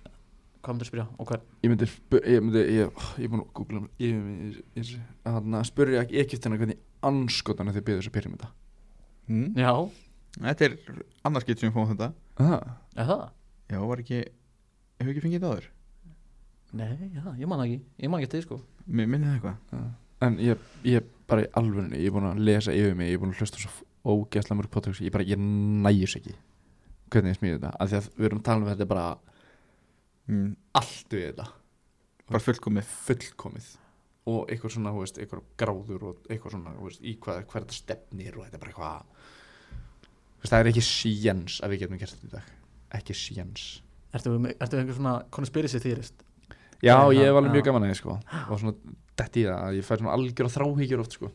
hvað 0.62 0.76
myndir 0.76 0.90
spyrja 0.92 1.06
og 1.18 1.32
hver 1.32 1.42
Ég 1.64 1.72
myndi, 1.72 1.88
spu- 1.90 2.22
ég 2.22 2.44
myndi, 2.44 2.62
ég, 2.76 3.02
ég 3.18 3.26
er 3.26 3.32
búin 3.32 3.42
að 3.42 3.50
googla 3.58 3.82
mig, 3.82 3.90
ég, 4.04 4.62
ég, 4.78 4.92
þannig 5.26 5.58
að 5.58 5.68
spurja 5.72 6.04
ekki 6.04 6.22
ekkert 6.22 6.48
hvernig 6.52 6.80
anskotana 7.10 7.74
þið 7.74 7.86
byrðu 7.88 8.04
þessu 8.04 8.14
pyramida 8.14 8.52
Mm. 9.28 9.52
Já, 9.60 9.72
þetta 10.38 10.66
er 10.66 10.76
annars 11.28 11.46
getur 11.46 11.66
sem 11.66 11.70
við 11.70 11.76
fáum 11.76 11.90
þetta. 11.92 12.08
Ah, 12.40 12.76
er 12.96 13.08
það? 13.10 13.24
já, 13.68 13.78
var 13.90 14.02
ekki 14.02 14.20
hefur 14.22 15.12
ekki 15.12 15.24
fengið 15.24 15.38
þetta 15.38 15.52
áður? 15.52 15.68
Nei, 16.78 17.10
já, 17.14 17.22
ég 17.40 17.48
man 17.50 17.64
ekki. 17.64 17.78
Ég 18.02 18.12
man 18.12 18.22
ekki 18.22 18.32
til 18.34 18.44
sko. 18.44 18.60
Mér 18.86 19.10
minnið 19.10 19.30
það 19.30 19.38
eitthvað? 19.38 19.78
Ah. 19.78 19.88
En 20.26 20.38
ég, 20.42 20.68
ég 20.88 21.10
bara 21.30 21.44
í 21.44 21.50
alvörunni, 21.60 22.00
ég 22.00 22.10
er 22.10 22.16
búin 22.16 22.28
að 22.30 22.42
lesa 22.48 22.74
yfir 22.74 22.96
mig, 22.98 23.12
ég 23.12 23.18
er 23.18 23.22
búin 23.22 23.34
að 23.34 23.42
hlusta 23.42 23.60
svo 23.62 23.72
ógeðslega 24.08 24.58
mörg 24.58 24.72
podcast, 24.72 25.04
ég 25.04 25.14
bara, 25.14 25.26
ég 25.28 25.40
næjus 25.40 26.16
ekki. 26.18 26.34
Hvernig 27.12 27.34
ég 27.34 27.38
smíði 27.40 27.58
þetta, 27.58 27.74
af 27.76 27.90
því 27.90 27.98
að 27.98 28.08
við 28.16 28.28
erum 28.28 28.40
að 28.40 28.46
tala 28.48 28.64
um 28.64 28.70
þetta 28.70 28.84
er 28.84 28.90
bara 28.92 29.06
mm. 30.28 30.48
allt 30.80 31.14
við 31.16 31.26
þetta. 31.28 31.46
Bara 32.28 32.42
fullkomið. 32.44 32.96
Fullkomið 33.08 33.68
og 34.28 34.52
eitthvað 34.52 34.74
svona, 34.76 34.92
þú 34.94 35.02
veist, 35.04 35.18
eitthvað 35.22 35.42
gráður 35.60 36.06
og 36.10 36.28
eitthvað 36.28 36.54
svona, 36.54 36.76
þú 36.76 36.86
veist, 36.88 37.02
í 37.02 37.16
hvað, 37.24 37.42
hvað 37.50 37.64
þetta 37.66 37.78
stefnir 37.78 38.38
og 38.38 38.46
þetta 38.46 38.58
er 38.58 38.62
bara 38.62 38.72
eitthvað. 38.72 39.26
Það 40.46 40.60
er 40.60 40.70
ekki 40.70 40.86
sjens 40.86 41.58
að 41.64 41.74
við 41.74 41.82
getum 41.82 42.00
gert 42.00 42.14
þetta 42.14 42.28
í 42.28 42.34
dag. 42.36 42.54
Ekki 42.98 43.16
sjens 43.18 43.66
Ertu, 44.16 44.30
ertu 44.48 44.78
einhver 44.78 44.96
svona 44.96 45.14
conspiracy 45.34 45.80
theorist? 45.84 46.22
Já, 46.80 46.94
ég 47.12 47.26
hef 47.26 47.36
alveg 47.36 47.52
mjög 47.52 47.66
gaman 47.66 47.84
að 47.84 47.90
því 47.90 47.96
sko. 47.98 48.14
Og 48.48 48.60
svona 48.62 48.94
dett 49.18 49.36
í 49.36 49.42
það 49.44 49.64
að 49.66 49.76
ég 49.76 49.84
fær 49.88 50.00
svona 50.00 50.14
algjör 50.14 50.50
þráhyggjur 50.54 51.02
oft 51.02 51.16
sko. 51.18 51.30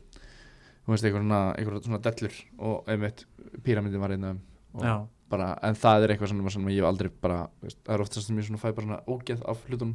Þú 0.83 0.93
veist, 0.95 1.05
einhver 1.05 1.21
svona, 1.21 1.41
einhver 1.59 1.83
svona 1.83 1.99
dellur 2.07 2.39
og 2.69 2.89
einmitt 2.89 3.25
píramindin 3.65 4.01
var 4.01 4.15
einn 4.15 4.25
af 4.25 4.33
þeim 4.33 4.41
og 4.73 4.87
Já, 4.87 4.95
bara, 5.29 5.49
en 5.65 5.77
það 5.77 6.05
er 6.05 6.13
eitthvað 6.13 6.31
sem, 6.31 6.41
sem 6.55 6.69
ég 6.71 6.79
hef 6.81 6.87
aldrei 6.89 7.11
bara, 7.23 7.43
veist, 7.61 7.79
það 7.85 7.95
er 7.95 8.03
oftast 8.05 8.29
sem 8.29 8.39
ég 8.39 8.47
svona 8.47 8.61
fæ 8.61 8.67
bara 8.71 8.87
svona 8.87 9.01
ógeð 9.05 9.43
af 9.49 9.61
hlutunum 9.67 9.93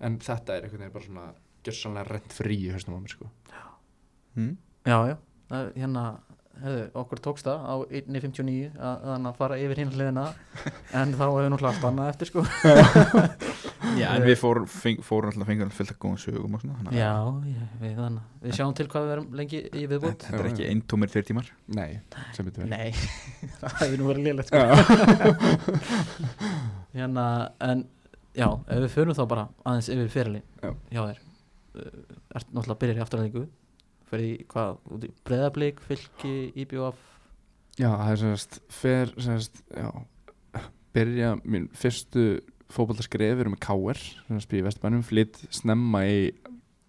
en 0.00 0.18
þetta 0.20 0.56
er 0.56 0.66
eitthvað 0.66 0.92
bara 0.94 1.06
svona 1.06 1.24
gjörsanlega 1.66 2.08
rent 2.14 2.34
frí 2.36 2.58
í 2.66 2.72
haustum 2.74 2.96
á 2.96 3.00
mér 3.00 3.14
sko. 3.14 3.30
Mm. 4.38 4.56
já, 4.86 4.98
já. 5.10 5.16
Það 5.50 5.72
Hérna, 5.80 6.02
hefðu, 6.60 6.82
okkur 7.00 7.20
tókst 7.24 7.48
það 7.48 7.64
á 7.66 7.74
1.59 8.00 8.70
að, 8.78 9.28
fara 9.38 9.58
yfir 9.60 9.80
hinn 9.82 9.92
hliðina 9.94 10.26
en 11.00 11.14
þá 11.16 11.24
hefur 11.24 11.48
náttúrulega 11.54 11.72
allt 11.72 11.86
annað 11.90 12.12
eftir 12.14 12.30
sko. 12.30 12.44
Já, 13.96 14.10
en 14.12 14.22
við 14.22 14.36
fórum 14.38 14.66
feng, 14.70 15.00
fór 15.02 15.26
alltaf 15.30 15.48
fengur 15.48 15.70
fullt 15.74 15.92
að 15.94 15.98
góða 16.04 16.18
sögum 16.22 16.56
og 16.56 16.60
svona 16.62 16.92
Já, 16.94 17.14
já 17.48 17.62
við, 17.80 17.94
þannig, 17.96 18.26
við 18.44 18.56
sjáum 18.58 18.74
til 18.76 18.86
hvað 18.92 19.06
við 19.06 19.14
erum 19.14 19.30
lengi 19.40 19.62
í 19.66 19.86
viðbútt 19.90 20.26
Þetta 20.26 20.42
er 20.44 20.48
ekki 20.50 20.66
eintómir 20.68 21.10
tveir 21.10 21.26
tímar. 21.26 21.48
Nei, 21.74 21.88
sem 22.36 22.46
betur 22.46 22.66
verið 22.66 22.74
Nei, 22.76 22.92
það 23.62 23.78
hefði 23.80 23.98
nú 23.98 24.10
verið 24.10 24.28
lélegt 24.28 24.52
sko. 24.52 24.60
hérna, 26.94 27.26
en 27.66 27.82
já, 28.36 28.46
ef 28.46 28.84
við 28.84 28.94
förum 28.94 29.18
þá 29.18 29.24
bara 29.32 29.48
aðeins 29.64 29.90
yfir 29.96 30.12
fyrirlin 30.12 30.46
Já. 30.60 30.70
hjá 30.92 31.02
þér 31.02 31.20
ert 31.74 32.50
náttúrulega 32.50 32.74
að 32.74 32.80
byrja 32.82 32.96
í 32.96 33.02
afturlæðingu 33.04 33.44
fyrir 34.10 34.26
í 34.26 34.46
hvað, 34.50 34.78
í 35.06 35.10
breðablík 35.26 35.82
fylki, 35.86 36.34
IBF 36.58 37.06
Já, 37.78 37.92
það 37.94 38.10
er 38.12 38.20
semast 38.20 38.56
fer 38.74 39.12
semast, 39.16 39.60
já 39.70 39.88
byrja 40.94 41.34
mín 41.44 41.68
fyrstu 41.78 42.40
fótboltaskref 42.70 43.42
eru 43.42 43.52
með 43.52 43.62
K.R. 43.64 44.00
sem 44.00 44.40
spýði 44.42 44.66
Vesturbænum, 44.66 45.04
flytt 45.06 45.38
snemma 45.54 46.04
í 46.06 46.20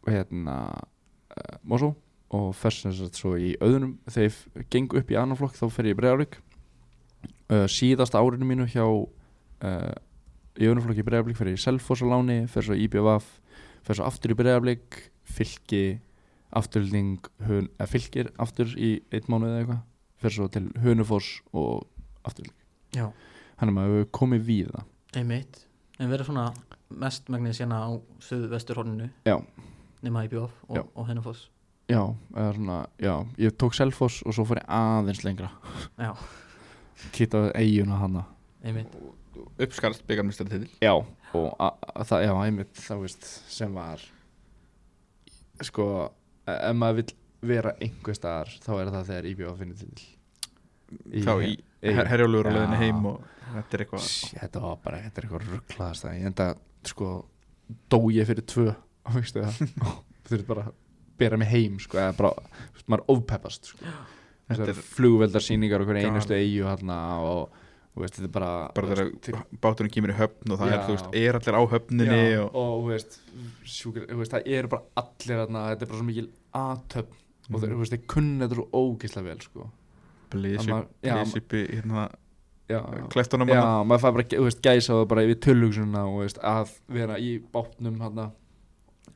hérna 0.08 0.58
uh, 0.74 1.58
Mosó 1.62 1.94
og 2.34 2.52
fyrst 2.58 2.86
semast 2.86 3.20
svo 3.20 3.36
í 3.38 3.54
auðunum 3.62 3.98
þegar 4.10 4.30
ég 4.30 4.70
geng 4.74 4.96
upp 4.98 5.12
í 5.14 5.18
annan 5.20 5.40
flokk 5.40 5.58
þá 5.58 5.66
fer 5.74 5.90
ég 5.90 5.98
í 5.98 6.00
Breiðarblik 6.00 6.40
uh, 7.52 7.68
síðasta 7.70 8.22
árinu 8.22 8.50
mínu 8.50 8.68
hjá 8.72 8.86
uh, 8.86 9.94
í 10.58 10.68
auðunum 10.68 10.88
flokki 10.88 11.06
í 11.06 11.08
Breiðarblik 11.10 11.40
fer 11.40 11.52
ég 11.54 11.60
í 11.60 11.64
Selfoss 11.64 12.06
á 12.06 12.08
láni, 12.10 12.44
fer 12.50 12.66
svo 12.66 12.78
í 12.78 12.86
IBVF 12.88 13.30
fer 13.86 13.98
svo 13.98 14.08
aftur 14.08 14.34
í 14.34 14.38
Breiðarblik 14.40 15.00
fylki 15.32 15.84
afturlning 16.58 17.20
hun, 17.48 17.70
fylkir 17.88 18.32
aftur 18.42 18.74
í 18.76 18.98
einn 19.14 19.30
mánuð 19.32 19.54
eða 19.54 19.62
eitthvað. 19.62 19.84
Fer 20.22 20.36
svo 20.36 20.48
til 20.54 20.68
Hunufoss 20.84 21.40
og 21.58 21.88
afturlning 22.28 22.58
Já, 22.94 23.08
hann 23.62 23.72
er 23.72 23.76
maður 23.78 24.10
komið 24.14 24.44
við 24.50 24.74
það 24.76 25.22
einmitt. 25.22 25.64
En 26.00 26.12
verið 26.12 26.30
svona 26.30 26.50
mest 27.02 27.30
megnið 27.32 27.58
sérna 27.62 27.80
á 27.88 27.90
suðvesturhorninu 28.28 29.10
Já. 29.28 29.38
nema 30.04 30.26
IBF 30.28 30.54
og, 30.68 30.86
og 30.96 31.08
Hennafoss 31.08 31.48
já, 31.92 32.04
eða 32.36 32.54
svona, 32.56 32.78
já, 33.02 33.16
ég 33.42 33.56
tók 33.60 33.76
Selfoss 33.76 34.22
og 34.26 34.36
svo 34.36 34.46
fór 34.48 34.62
ég 34.62 34.68
aðeins 34.72 35.24
lengra. 35.26 35.50
Já, 36.00 36.14
kýttaði 37.16 37.52
eiguna 37.60 38.26
einmitt. 38.62 38.94
Uppskarst 39.62 40.06
byggarmestari 40.08 40.50
til 40.50 40.70
já, 40.84 40.94
og 41.38 42.06
það, 42.08 42.24
já, 42.28 42.32
einmitt 42.46 42.82
þá 42.82 42.94
veist, 43.02 43.28
sem 43.52 43.74
var 43.78 44.04
sko, 45.66 45.86
e- 46.48 46.58
ef 46.70 46.76
maður 46.78 47.02
vill 47.02 47.14
vera 47.52 47.74
einhver 47.82 48.18
staðar, 48.18 48.52
þá 48.62 48.72
er 48.78 48.92
það 48.96 49.08
þegar 49.12 49.30
IBF 49.32 49.62
finnir 49.62 49.80
til 49.82 50.10
Þá 51.24 51.34
í 51.48 51.52
her 51.96 52.10
herjálfur 52.12 52.48
á 52.48 52.52
Já. 52.52 52.56
leiðinni 52.58 52.80
heim 52.82 53.06
og 53.08 53.22
þetta 53.56 53.78
er 53.78 53.84
eitthvað 53.86 54.08
þetta 54.42 54.62
var 54.66 54.80
bara, 54.84 54.98
þetta 55.06 55.22
er 55.22 55.28
eitthvað 55.28 55.46
rugglaðast 55.54 56.08
ég 56.12 56.26
enda, 56.30 56.48
sko, 56.92 57.12
dó 57.90 58.00
ég 58.12 58.28
fyrir 58.28 58.46
tvö 58.52 58.66
veistu 59.16 59.46
það 59.46 59.62
þurfti 60.28 60.48
bara 60.50 60.66
að 60.68 60.76
bera 61.22 61.38
mig 61.40 61.50
heim 61.54 61.78
sko, 61.82 62.00
eða 62.02 62.18
bara, 62.18 62.34
þú 62.36 62.76
veist, 62.76 62.90
maður 62.92 63.10
ofpeppast 63.14 63.72
sko. 63.72 63.90
Þetta 64.52 64.66
þessar 64.68 64.88
flugveldarsýningar 64.98 65.84
okkur 65.86 65.96
Galið. 65.96 66.08
einustu 66.12 66.34
eigu 66.36 66.66
hérna 66.68 66.98
og, 67.24 67.60
veist, 68.00 68.16
þetta 68.16 68.24
er 68.30 68.32
bara 68.32 68.72
bara 68.74 68.88
þegar 68.88 69.42
báturinn 69.62 69.92
kemur 69.92 70.14
í 70.14 70.16
höfn 70.16 70.52
og 70.54 70.60
það 70.62 70.68
er, 70.72 70.78
Já. 70.78 70.84
þú 70.88 70.94
veist, 70.96 71.10
er 71.20 71.36
allir 71.40 71.58
á 71.60 71.64
höfninni 71.74 72.20
já, 72.32 72.42
og 72.46 72.56
og, 72.56 72.86
veist, 72.88 73.20
sjúkir, 73.68 74.06
það 74.38 74.48
eru 74.48 74.68
bara 74.72 74.84
allir 74.96 75.36
hérna, 75.42 75.64
þetta 75.74 75.82
er 75.82 75.92
bara 75.92 76.00
svo 76.00 76.08
mikil 76.08 76.30
aðtöfn 76.54 77.18
og 77.52 77.52
Mhm. 77.52 77.62
þeir, 77.62 77.76
þeir 77.92 78.06
kunna 78.08 78.48
þetta 78.48 78.56
svo 78.56 78.68
ógislega 78.72 79.24
vel 79.28 79.40
sko. 79.42 79.70
blísi 80.32 80.70
hérna 81.68 82.10
já, 82.70 82.80
klæftunum 83.12 83.50
Já, 83.52 83.84
maður 83.84 84.00
fær 84.06 84.14
bara, 84.16 84.24
þú 84.24 84.44
veist, 84.48 84.62
gæsa 84.64 84.94
það 84.94 85.08
bara 85.12 85.24
yfir 85.28 85.40
veist, 86.24 86.38
að 86.40 86.70
vera 86.88 87.18
í 87.20 87.40
bátnum 87.52 88.00
hann 88.00 88.18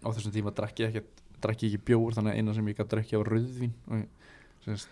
á 0.04 0.08
þessum 0.12 0.34
tíma 0.36 0.52
drakk 0.54 0.76
ég 0.84 0.90
ekki, 0.92 1.06
drakk 1.42 1.64
ég 1.64 1.72
ekki 1.74 1.86
bjór 1.88 2.12
þannig 2.18 2.34
að 2.34 2.38
eina 2.42 2.54
sem 2.54 2.68
ég 2.68 2.76
gæti 2.76 2.90
drakki 2.92 3.18
var 3.22 3.32
rauðvín 3.32 3.72
og 3.88 3.96
ég, 4.02 4.08
sérst, 4.66 4.88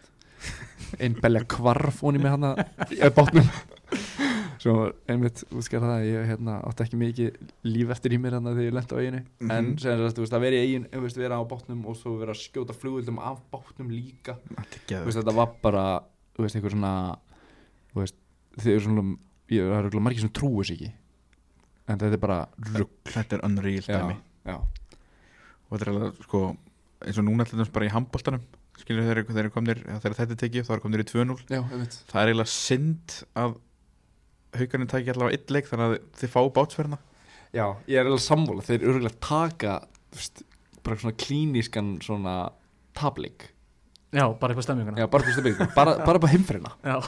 ein 1.00 1.16
belja 1.22 1.44
kvarf 1.50 2.02
honi 2.06 2.20
með 2.22 2.36
hann 2.36 2.66
í 2.94 3.10
bátnum 3.18 3.48
svo 4.64 4.74
einmitt 5.12 5.42
útskjara 5.52 5.90
það 5.90 5.96
að 5.98 6.06
ég 6.08 6.28
hérna, 6.30 6.54
átti 6.70 6.86
ekki 6.86 7.00
mikið 7.02 7.40
líf 7.68 7.90
eftir 7.94 8.14
í 8.16 8.20
mér 8.24 8.38
hann 8.38 8.48
þegar 8.48 8.68
ég 8.70 8.76
lenti 8.78 8.96
á 8.96 9.00
eiginu 9.02 9.20
Mhm. 9.44 9.52
en 9.52 9.68
sem 9.78 10.00
sagt, 10.00 10.16
þú 10.18 10.24
veist, 10.24 10.36
að 10.38 10.44
vera 10.46 10.56
í 10.56 10.62
eigin, 10.64 10.86
þú 10.94 11.02
veist, 11.04 11.20
vera 11.20 11.40
á 11.40 11.44
bátnum 11.52 11.82
og 11.92 11.98
svo 12.00 12.14
vera 12.22 12.32
að 12.36 12.40
skjóta 12.46 12.74
flugvöldum 12.78 13.20
af 13.20 13.42
bátnum 13.52 13.90
líka. 13.92 14.38
Þú 14.88 15.04
veist, 15.04 15.20
þetta 15.20 15.36
var 15.36 15.52
bara 15.62 15.84
þú 16.38 16.46
veist, 16.46 16.56
einhver 16.56 16.72
svona 16.78 16.94
þú 17.94 18.00
veist, 18.04 18.16
þið 18.62 18.72
eru 18.78 18.86
svona 18.88 19.04
ég, 19.52 19.68
það 19.74 19.90
eru 19.92 20.00
margir 20.08 20.24
sem 20.24 20.34
trúi 20.40 20.66
sig 20.66 20.78
ekki. 20.80 20.94
En 21.92 22.00
þetta 22.00 22.14
er 22.16 22.24
bara 22.24 22.40
rugg 22.78 23.12
þetta 23.12 23.36
er 23.38 23.46
unreal 23.50 23.84
já, 23.84 24.00
dæmi. 24.00 24.16
já, 24.48 24.56
og 24.56 25.74
þetta 25.76 25.84
er 25.90 25.94
alveg 25.94 26.24
sko 26.24 26.44
eins 27.04 27.18
og 27.20 27.26
núna 27.28 27.44
allir 27.44 27.74
bara 27.76 27.90
í 27.90 27.92
handbóltanum 27.92 28.46
skilur 28.82 29.06
þeir 29.08 29.22
þeir 29.30 29.50
komnir 29.54 29.82
þegar 29.86 30.16
þetta 30.18 30.34
er 30.36 30.42
tekið 30.44 30.68
þá 30.68 30.74
er 30.78 30.82
komnir 30.84 31.04
í 31.04 31.08
2-0 31.12 31.36
já, 31.54 31.60
ég 31.62 31.78
veit 31.84 31.98
það 32.10 32.22
er 32.24 32.32
eiginlega 32.32 32.54
synd 32.54 33.18
að 33.44 33.56
haugarnir 34.58 34.90
tæki 34.92 35.14
allavega 35.14 35.38
eitt 35.38 35.54
leik 35.54 35.70
þannig 35.70 35.86
að 35.88 35.96
þið 36.20 36.32
fá 36.34 36.40
bátsferðina. 36.54 36.98
Já, 37.54 37.66
ég 37.90 38.00
er 38.02 38.10
alveg 38.10 38.22
sammála, 38.26 38.66
þeir 38.66 38.80
eru 38.82 38.92
örugglega 38.96 39.20
taka 39.26 39.76
veist, 40.14 40.44
bara 40.86 40.98
svona 41.02 41.18
klínískan 41.22 41.94
svona 42.06 42.36
tablik 42.98 43.48
Já, 44.14 44.28
bara 44.38 44.54
eitthvað 44.54 44.68
stemminguna 44.68 45.02
já, 45.02 45.08
bara, 45.10 45.26
fyrstu 45.26 45.42
byggjum, 45.48 45.72
bara, 45.74 45.96
bara 46.06 46.22
bara 46.22 46.34
heimferina 46.34 46.74
Já. 46.86 47.00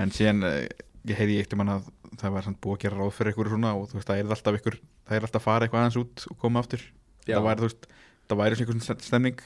en 0.00 0.12
síðan 0.12 0.44
eh, 0.48 0.66
ég 1.08 1.16
heyri 1.20 1.38
eitt 1.40 1.52
um 1.56 1.62
hann 1.64 1.74
að 1.78 1.86
það 2.20 2.34
var 2.36 2.44
samt 2.46 2.60
búið 2.64 2.76
að 2.78 2.82
gera 2.84 2.98
ráð 3.00 3.14
fyrir 3.16 3.32
ykkur 3.32 3.50
svona 3.54 3.72
og 3.78 3.86
þú 3.90 3.98
veist 3.98 4.10
það 4.10 4.20
er 4.20 4.34
alltaf 4.36 4.58
ykkur 4.60 4.76
það 5.08 5.16
er 5.16 5.26
alltaf 5.28 5.40
að 5.40 5.46
fara 5.46 5.66
eitthvað 5.68 5.84
aðeins 5.86 6.00
út 6.02 6.24
og 6.32 6.38
koma 6.42 6.60
aftur. 6.62 6.84
Já. 7.24 7.36
það 7.38 7.46
væri 7.48 7.62
þú 7.62 7.68
veist 7.70 7.88
það 8.28 8.40
væri 8.42 8.58
svona 8.58 8.66
einhvern 8.66 8.84
stem- 8.88 9.04
stemning 9.08 9.40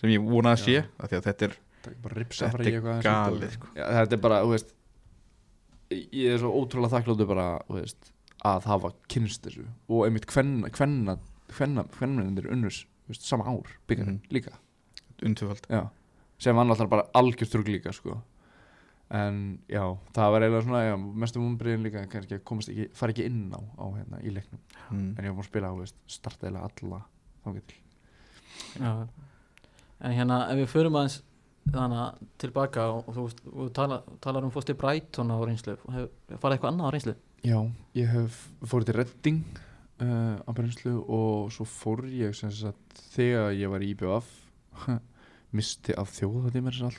sem 0.00 0.10
ég 0.14 0.26
vonaði 0.28 0.54
að 0.56 0.64
sé 0.64 0.84
því 1.08 1.16
að 1.20 1.26
þetta 1.30 1.48
er 1.48 1.56
Það 1.78 1.98
bara 2.02 2.16
ripsa 2.18 2.48
Þetta 2.50 2.68
er 2.68 3.02
galið, 3.06 3.52
sko. 3.54 3.68
já, 3.78 3.84
þetta 3.94 4.16
er 4.16 4.22
bara, 4.24 4.38
þú 4.44 4.50
veist 4.52 4.72
ég 5.94 6.32
er 6.34 6.40
svo 6.42 6.50
ótrúlega 6.58 6.98
þakkláttu 6.98 7.26
bara, 7.30 7.44
þú 7.68 7.76
veist 7.78 8.10
að 8.48 8.66
hafa 8.70 8.90
kynst 9.10 9.46
þessu 9.46 9.64
og 9.88 10.02
einmitt 10.06 10.26
hvenna 10.30 10.68
hvenna, 10.74 11.84
hvenna 11.96 12.24
unnus, 12.52 12.82
þú 13.06 13.14
veist, 13.14 13.24
sama 13.26 13.46
ár 13.48 13.70
byggarinn 13.88 14.18
Mhm. 14.20 14.32
líka 14.34 14.58
undfjöfald 15.24 15.64
já, 15.70 15.88
sem 16.38 16.54
var 16.56 16.64
náttúrulega 16.66 16.90
bara 16.90 17.08
algjörstrugg 17.14 17.68
líka 17.68 17.92
sko. 17.92 18.22
en 19.10 19.58
já, 19.68 19.96
það 20.12 20.30
var 20.32 20.42
eiginlega 20.42 20.62
svona 20.66 20.82
já, 20.84 20.96
mestum 21.14 21.46
umbriðin 21.48 21.82
líka 21.86 22.06
kannski 22.12 22.34
að 22.36 22.44
komast 22.44 22.68
ekki, 22.68 22.90
fara 22.92 23.12
ekki 23.12 23.24
inn 23.24 23.50
á, 23.56 23.60
á 23.80 23.84
hérna 23.96 24.20
í 24.20 24.34
leiknum 24.34 24.60
mm. 24.90 25.14
en 25.16 25.24
ég 25.24 25.30
var 25.30 25.38
búin 25.38 25.46
að 25.46 25.48
spila, 25.48 25.70
þú 25.72 25.78
veist, 25.80 25.96
starta 26.06 26.46
eiginlega 26.46 26.68
alla 26.82 27.00
þangað 27.44 27.62
til 27.70 27.80
Já. 28.82 29.08
En 29.98 30.14
hérna, 30.14 30.44
ef 30.52 30.60
við 30.60 30.70
förum 30.72 30.98
aðeins 30.98 31.20
þannig 31.68 32.26
tilbaka 32.40 32.84
og, 32.94 33.08
og 33.08 33.16
þú 33.16 33.24
þú 33.44 33.68
tala, 33.76 33.98
talar 34.24 34.46
um 34.46 34.52
fórst 34.54 34.72
í 34.72 34.76
Brighton 34.78 35.32
á 35.34 35.36
reynslu. 35.42 35.76
Farið 35.84 36.54
eitthvað 36.54 36.70
annað 36.70 36.88
á 36.88 36.92
reynslu? 36.94 37.14
Já, 37.46 37.58
ég 37.98 38.12
hef 38.12 38.38
fórið 38.66 38.90
til 38.90 38.96
Redding 38.98 39.42
uh, 40.02 40.38
á 40.42 40.50
brennslu 40.54 40.94
og 41.02 41.52
svo 41.54 41.66
fór 41.68 42.06
ég 42.10 42.34
sem 42.36 42.52
sagt 42.54 43.02
þegar 43.14 43.52
ég 43.58 43.72
var 43.72 43.84
í 43.84 43.92
IBF 43.94 44.30
misti 45.56 45.94
af 45.96 46.12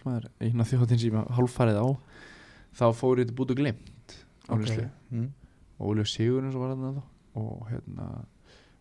maður 0.05 0.29
eina 0.41 0.65
þjóðhátíð 0.67 1.03
sem 1.03 1.19
ég 1.19 1.35
hálffarið 1.37 1.81
á. 1.81 1.87
Þá 2.79 2.85
fór 2.97 3.21
ég 3.21 3.29
til 3.29 3.37
bútu 3.37 3.57
glimt 3.57 4.17
á 4.49 4.53
reynslu. 4.55 4.89
Mm. 5.09 5.29
og 5.79 5.93
Óli 5.93 6.05
Sigurinn 6.05 6.51
sem 6.53 6.61
var 6.61 6.75
þá 6.75 7.03
og 7.39 7.69
hérna 7.69 8.09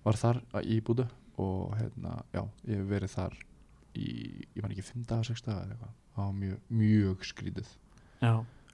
var 0.04 0.18
þar 0.18 0.40
í 0.64 0.80
bútu 0.84 1.06
og 1.38 1.74
hérna, 1.78 2.16
já, 2.34 2.42
ég 2.66 2.80
hef 2.80 2.88
verið 2.90 3.12
þar 3.14 3.36
í, 3.96 4.44
ég 4.56 4.62
man 4.62 4.72
ekki 4.74 4.82
5 4.84 5.06
daga, 5.08 5.24
6 5.24 5.42
daga 5.46 5.62
eða 5.64 5.72
eitthvað, 5.76 5.94
það 6.14 6.24
var 6.26 6.36
mjög, 6.42 6.58
mjög 6.82 7.24
skrítið. 7.30 7.68
Já, 8.22 8.32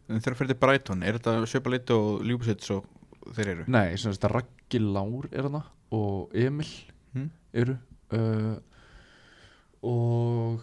en 0.09 0.20
þegar 0.20 0.36
fyrir 0.41 0.53
til 0.55 0.61
Brighton 0.66 1.03
er 1.03 1.19
þetta 1.19 1.36
Sjöpalitt 1.49 1.91
og 1.95 2.24
Ljúbusits 2.24 2.70
og 2.74 2.86
þeir 3.36 3.53
eru? 3.55 3.65
Nei, 3.69 3.97
sem 3.97 4.12
þetta 4.12 4.32
Raggi 4.35 4.81
Lár 4.82 5.28
er 5.32 5.43
hana 5.49 5.62
og 5.95 6.35
Emil 6.35 6.69
Mm. 7.15 7.28
eru 7.55 7.77
uh, 8.11 8.57
og 9.86 10.61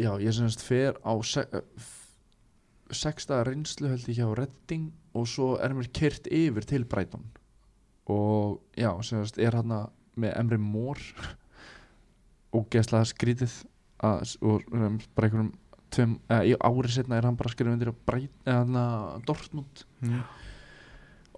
já, 0.00 0.10
ég 0.22 0.32
sem 0.32 0.48
sagt 0.48 0.64
fer 0.64 0.96
á 1.04 1.12
se- 1.22 1.44
uh, 1.52 1.60
f- 1.76 2.16
sexta 2.94 3.42
reynslu 3.44 3.88
held 3.90 4.06
ég 4.08 4.18
hjá 4.22 4.28
Redding 4.38 4.86
og 5.14 5.26
svo 5.28 5.54
er 5.60 5.74
mér 5.74 5.90
kyrt 5.92 6.26
yfir 6.32 6.64
til 6.66 6.84
Brighton. 6.84 7.24
Og 8.08 8.60
já, 8.76 8.90
semast 9.02 9.38
er 9.38 9.54
hann 9.56 9.72
með 10.16 10.32
Emre 10.38 10.58
Mór 10.58 10.98
ógeðslega 12.54 13.10
skrítið 13.10 13.58
að, 14.04 14.34
og 14.44 14.64
um, 14.72 14.96
bara 15.16 15.28
einhverjum 15.28 15.52
tveim, 15.94 16.16
eða, 16.28 16.40
í 16.48 16.56
ári 16.58 16.94
setna 16.94 17.18
er 17.18 17.28
hann 17.28 17.38
bara 17.38 17.52
skrifið 17.52 17.76
undir 17.76 17.92
að 17.92 19.22
Dortmund. 19.28 19.84
Mm. 20.04 20.24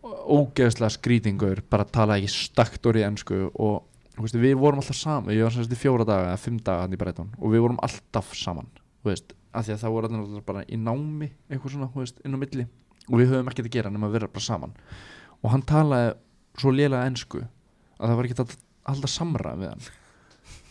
ógeðslega 0.06 0.94
skrítingur 0.94 1.62
bara 1.70 1.86
tala 1.88 2.16
ekki 2.20 2.32
stakt 2.32 2.86
orðið 2.86 3.08
ennsku 3.08 3.42
og 3.52 3.84
veist, 4.20 4.38
við 4.38 4.56
vorum 4.60 4.80
alltaf 4.80 4.96
saman 4.98 5.34
ég 5.34 5.44
var 5.44 5.54
semst 5.54 5.72
í 5.72 5.78
fjóra 5.78 6.06
daga 6.06 6.30
eða 6.30 6.40
fimm 6.40 6.60
daga 6.62 6.86
hann 6.86 6.94
í 6.94 7.00
Brighton 7.00 7.32
og 7.36 7.52
við 7.52 7.64
vorum 7.66 7.80
alltaf 7.84 8.32
saman 8.38 8.70
þú 9.02 9.10
veist, 9.10 9.34
af 9.52 9.66
því 9.66 9.74
að 9.74 9.82
það 9.82 9.94
voru 9.96 10.10
náttúrulega 10.12 10.46
bara 10.46 10.64
í 10.66 10.78
námi 10.80 11.30
eitthvað 11.50 11.74
svona, 11.74 11.90
veist, 11.94 12.20
inn 12.24 12.36
á 12.36 12.38
milli 12.38 12.66
og 13.06 13.20
við 13.20 13.32
höfum 13.32 13.50
ekkert 13.50 13.68
að 13.68 13.76
gera 13.76 13.92
nema 13.92 14.08
að 14.08 14.16
vera 14.16 14.30
bara 14.32 14.46
saman. 14.46 14.74
Og 15.42 15.52
hann 15.52 15.64
talaði 15.68 16.14
svo 16.58 16.72
lélega 16.74 17.06
ennsku 17.06 17.42
að 17.44 18.08
það 18.08 18.18
var 18.18 18.28
ekki 18.28 18.46
halda 18.86 19.10
samræð 19.10 19.62
við 19.62 19.72
hann 19.72 19.86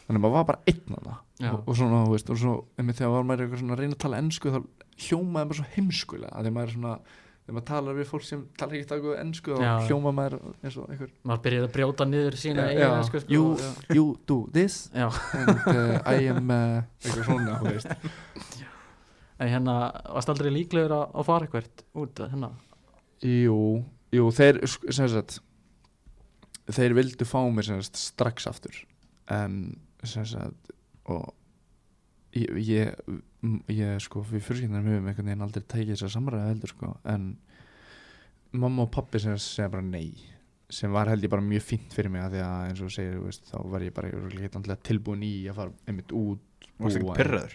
þannig 0.05 0.19
að 0.19 0.23
maður 0.25 0.35
var 0.37 0.47
bara 0.51 0.63
einn 0.71 0.97
að 0.97 1.05
Já. 1.05 1.49
það 1.49 1.51
og, 1.51 1.61
og 1.65 1.77
svona, 1.81 2.01
þú 2.05 2.15
veist, 2.15 2.31
og 2.31 2.41
svo 2.41 2.55
einmitt 2.79 2.99
þegar 3.01 3.13
var 3.15 3.29
maður 3.29 3.45
eitthvað 3.45 3.61
svona 3.63 3.75
að 3.75 3.81
reyna 3.83 3.97
að 3.97 4.03
tala 4.05 4.23
ennsku 4.23 4.53
þá 4.55 4.59
hljómaði 5.05 5.49
maður 5.49 5.59
svo 5.59 5.69
heimskulega 5.75 6.33
að 6.35 6.45
því 6.45 6.55
maður 6.55 6.69
er 6.69 6.75
svona 6.75 6.95
þegar 7.45 7.57
maður 7.57 7.65
talar 7.69 7.97
við 7.99 8.07
fólk 8.09 8.23
sem 8.25 8.43
talar 8.57 8.77
ekki 8.79 8.89
takkuð 8.89 9.17
ennsku 9.21 9.57
þá 9.57 9.63
Já. 9.65 9.73
hljóma 9.89 10.13
maður 10.17 10.37
eins 10.65 10.77
og 10.81 10.93
einhver 10.93 11.11
maður 11.21 11.41
byrjaði 11.45 11.67
að 11.67 11.73
brjóta 11.75 12.07
niður 12.09 12.37
sína 12.41 12.67
eigin 12.71 12.81
já. 12.81 12.93
ensku, 12.97 13.21
sko, 13.21 13.33
you, 13.35 13.43
you 13.93 14.05
do 14.25 14.37
this 14.55 14.77
Já. 14.95 15.09
and 15.37 15.67
uh, 15.69 15.99
I 16.09 16.29
am 16.31 16.49
uh, 16.49 16.79
eitthvað 17.03 17.27
svona, 17.27 17.59
þú 17.61 17.73
veist 17.75 18.63
en 19.45 19.51
hérna 19.51 19.75
varst 20.15 20.31
aldrei 20.33 20.49
líklegur 20.55 20.95
að, 20.95 21.05
að 21.11 21.29
fara 21.29 21.49
eitthvað 21.49 21.85
út 22.01 22.23
hérna 22.25 22.51
Jú, 23.25 23.59
jú, 24.13 24.25
þeir 24.35 24.59
sem 24.65 25.07
sagt 25.11 25.39
þeir 26.73 26.97
vildu 26.97 27.29
fá 27.29 27.39
mér 27.53 27.69
sem 27.69 27.85
sagt 27.85 28.01
strax 28.01 28.49
aftur 28.49 28.81
en 29.31 29.75
sagt 30.11 30.71
og 31.13 31.33
ég, 32.35 32.51
ég, 32.65 32.93
ég 33.71 33.99
sko, 34.03 34.23
við 34.29 34.45
fyrirskyndanum 34.47 34.91
höfum 34.95 35.09
einhvern 35.11 35.29
veginn 35.31 35.45
aldrei 35.45 35.63
tækið 35.65 35.93
þess 35.95 36.07
að 36.09 36.15
samræða 36.15 36.47
heldur 36.51 36.73
sko, 36.73 36.93
en 37.13 37.27
mamma 38.55 38.85
og 38.85 38.91
pappi 38.95 39.21
sem 39.21 39.37
segja 39.41 39.71
bara 39.73 39.85
nei 39.85 40.09
sem 40.73 40.89
var 40.93 41.11
held 41.11 41.25
ég 41.25 41.29
bara 41.29 41.45
mjög 41.45 41.61
fínt 41.67 41.93
fyrir 41.93 42.09
mig 42.09 42.23
að 42.25 42.35
því 42.35 42.41
að 42.41 42.63
eins 42.69 42.81
og 42.81 42.93
segir, 42.93 43.19
veist, 43.21 43.45
þá 43.51 43.57
var 43.69 43.83
ég 43.85 43.93
bara 43.93 44.09
ekki 44.09 44.77
tilbúin 44.89 45.25
í 45.25 45.33
að 45.51 45.59
fara 45.59 45.75
einmitt 45.85 46.15
út 46.15 46.41
Varst 46.81 46.97
ekki 46.97 47.05
búa- 47.05 47.17
pyrraður? 47.19 47.53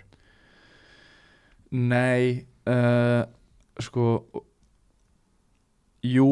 Nei 1.70 2.46
uh, 2.70 3.24
Sko 3.80 4.06
Jú, 6.06 6.28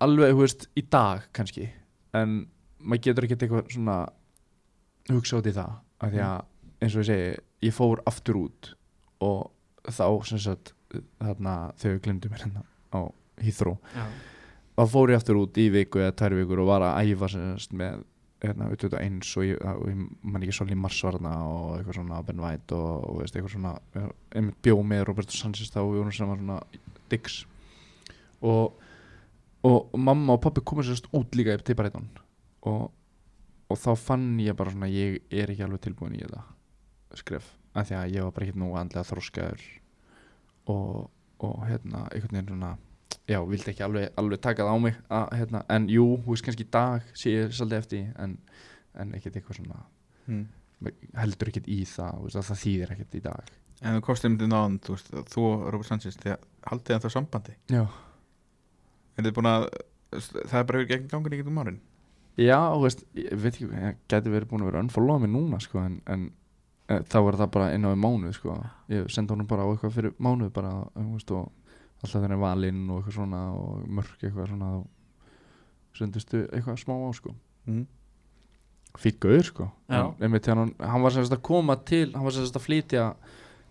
alveg, 0.00 0.32
þú 0.32 0.40
veist, 0.40 0.64
í 0.80 0.84
dag 0.88 1.26
kannski 1.36 1.66
En 2.16 2.38
maður 2.80 3.02
getur 3.04 3.26
ekki 3.26 3.36
eitthvað 3.36 3.74
svona 3.74 3.98
hugsa 5.18 5.40
út 5.40 5.48
í 5.50 5.54
það 5.56 5.78
af 6.00 6.12
því 6.12 6.22
að, 6.26 6.44
eins 6.80 6.96
og 6.96 7.02
ég 7.02 7.08
segi, 7.10 7.30
ég 7.66 7.76
fór 7.76 8.02
aftur 8.08 8.40
út 8.40 8.72
og 9.26 9.40
þá, 9.88 10.04
sem 10.28 10.42
sagt 10.42 10.74
þarna, 11.20 11.56
þegar 11.80 11.96
við 11.96 12.04
glemdum 12.06 12.34
mér 12.34 12.44
hérna 12.46 12.64
á 12.90 13.00
Heathrow 13.40 13.76
já, 13.94 14.06
þá 14.76 14.84
fór 14.94 15.12
ég 15.12 15.20
aftur 15.20 15.40
út 15.40 15.60
í 15.60 15.68
viku 15.72 16.02
eða 16.02 16.16
tvær 16.18 16.38
vikur 16.40 16.64
og 16.64 16.70
var 16.72 16.86
að 16.88 17.10
æfa 17.10 17.30
sem 17.32 17.52
sagt 17.60 17.76
með 17.76 18.02
hérna, 18.40 18.68
auðvitað 18.70 19.02
eins 19.04 19.30
og 19.36 19.46
ég, 19.46 19.58
ég 19.60 20.04
man 20.22 20.44
ekki 20.44 20.54
svolítið 20.56 20.80
Mars 20.80 21.00
var 21.04 21.16
þarna 21.18 21.32
og 21.46 21.66
eitthvað 21.76 21.98
svona 21.98 22.20
Ben 22.26 22.42
White 22.42 22.76
og, 22.76 22.92
og 23.08 23.18
veist, 23.20 23.36
eitthvað 23.36 23.54
svona 23.56 23.74
einmitt 24.36 24.60
bjó 24.64 24.78
með 24.86 25.04
Roberto 25.08 25.36
Sanchez 25.36 25.72
þá 25.72 25.82
og 25.82 25.90
við 25.92 26.00
vorum 26.00 26.16
saman 26.16 26.40
svona 26.40 26.60
dicks. 27.10 27.42
Og, 28.46 28.78
og 29.66 29.98
mamma 29.98 30.38
og 30.38 30.42
pappi 30.44 30.64
komið 30.64 30.90
sérst 30.90 31.10
út 31.16 31.36
líka 31.36 31.58
til 31.60 31.76
Brighton 31.76 32.08
og, 32.64 32.88
og 33.70 33.78
þá 33.78 33.90
fann 33.98 34.26
ég 34.42 34.56
bara 34.58 34.72
svona 34.74 34.88
ég 34.90 35.20
er 35.30 35.52
ekki 35.52 35.64
alveg 35.66 35.80
tilbúin 35.86 36.16
í 36.18 36.22
þetta 36.24 36.42
skref. 37.20 37.48
Af 37.74 37.86
því 37.88 37.96
að 38.00 38.14
ég 38.16 38.24
var 38.26 38.32
bara 38.36 38.46
ekki 38.48 38.58
nú 38.62 38.70
andlega 38.78 39.06
þróskaður 39.06 39.64
og, 40.74 41.10
og 41.46 41.60
hérna 41.68 42.04
einhvern 42.10 42.36
veginn 42.40 42.50
svona 42.54 42.70
já, 43.30 43.38
vildi 43.46 43.70
ekki 43.72 43.84
alveg, 43.86 44.08
alveg 44.18 44.40
taka 44.42 44.66
það 44.66 44.74
á 44.74 44.78
mig 44.82 44.96
að, 45.06 45.26
hérna, 45.38 45.60
en 45.70 45.86
jú, 45.90 46.06
þú 46.24 46.34
veist 46.34 46.46
kannski 46.48 46.66
í 46.66 46.70
dag 46.74 47.06
sé 47.14 47.32
ég 47.36 47.54
svolítið 47.54 47.78
eftir 47.78 48.00
því, 48.00 48.12
en, 48.24 48.34
en 49.04 49.16
ekkert 49.18 49.40
eitthvað 49.40 49.60
svona 49.62 49.80
Mm. 50.30 50.44
heldur 51.18 51.48
ekkert 51.50 51.66
í 51.72 51.78
það, 51.88 52.18
veist, 52.22 52.36
að 52.38 52.44
það 52.50 52.58
þýðir 52.60 52.90
ekkert 52.94 53.14
í 53.18 53.20
dag. 53.24 53.48
En 53.80 53.96
þú 53.96 54.02
kostið 54.06 54.30
myndið 54.30 54.50
náðan, 54.52 54.76
þú 54.84 54.92
veist, 54.94 55.08
þú 55.32 55.42
og 55.48 55.64
Robert 55.74 55.88
Sanchez, 55.88 56.16
þið 56.22 56.34
haldið 56.70 57.00
það 57.04 57.12
sambandi? 57.16 57.54
Já, 57.72 57.80
Er 59.18 59.26
þið 59.26 59.34
búin 59.36 59.48
að, 59.50 59.66
það 60.20 60.54
er 60.60 60.68
bara 60.70 60.84
gegn 60.92 61.08
gangun 61.10 61.34
í 61.34 61.40
getum 61.40 61.58
árin 61.64 61.80
já, 62.38 62.58
þú 62.58 62.82
veist, 62.84 63.06
ég 63.18 63.32
veit 63.40 63.54
ekki 63.54 63.70
ég 63.70 64.02
geti 64.10 64.34
verið 64.34 64.50
búin 64.50 64.66
að 64.66 64.70
vera 64.72 64.84
unfollowa 64.84 65.22
mig 65.22 65.32
núna 65.32 65.60
sko, 65.62 65.82
en, 65.82 66.00
en 66.06 66.28
e, 66.86 67.00
þá 67.10 67.18
var 67.26 67.40
það 67.40 67.52
bara 67.56 67.72
inn 67.74 67.88
á 67.88 67.90
við 67.90 68.02
mánuð 68.04 68.36
sko, 68.38 68.58
ég 68.92 69.10
sendi 69.12 69.34
honum 69.34 69.48
bara 69.50 69.66
á 69.66 69.70
eitthvað 69.72 69.96
fyrir 69.96 70.14
mánuð 70.18 70.52
bara, 70.54 70.74
þú 70.94 71.08
veist, 71.16 71.34
og 71.34 71.50
alltaf 72.00 72.16
þegar 72.16 72.34
hann 72.34 72.42
valinn 72.42 72.84
og 72.88 73.00
eitthvað 73.00 73.16
svona 73.18 73.40
og 73.52 73.88
mörk 73.98 74.22
eitthvað 74.24 74.52
svona 74.52 74.70
þá 74.72 74.80
sendistu 76.00 76.44
eitthvað 76.48 76.78
smá 76.80 76.94
á 76.96 77.10
sko 77.16 77.34
mm. 77.68 77.82
fýtt 79.00 79.20
gauður 79.22 79.48
sko 79.48 79.66
Já. 79.90 80.00
En 80.06 80.24
einmitt 80.26 80.48
hann, 80.48 80.72
hann 80.78 81.04
var 81.04 81.14
semst 81.14 81.34
að 81.34 81.42
koma 81.50 81.76
til 81.86 82.06
hann 82.14 82.24
var 82.26 82.36
semst 82.36 82.56
að 82.56 82.66
flytja 82.66 83.10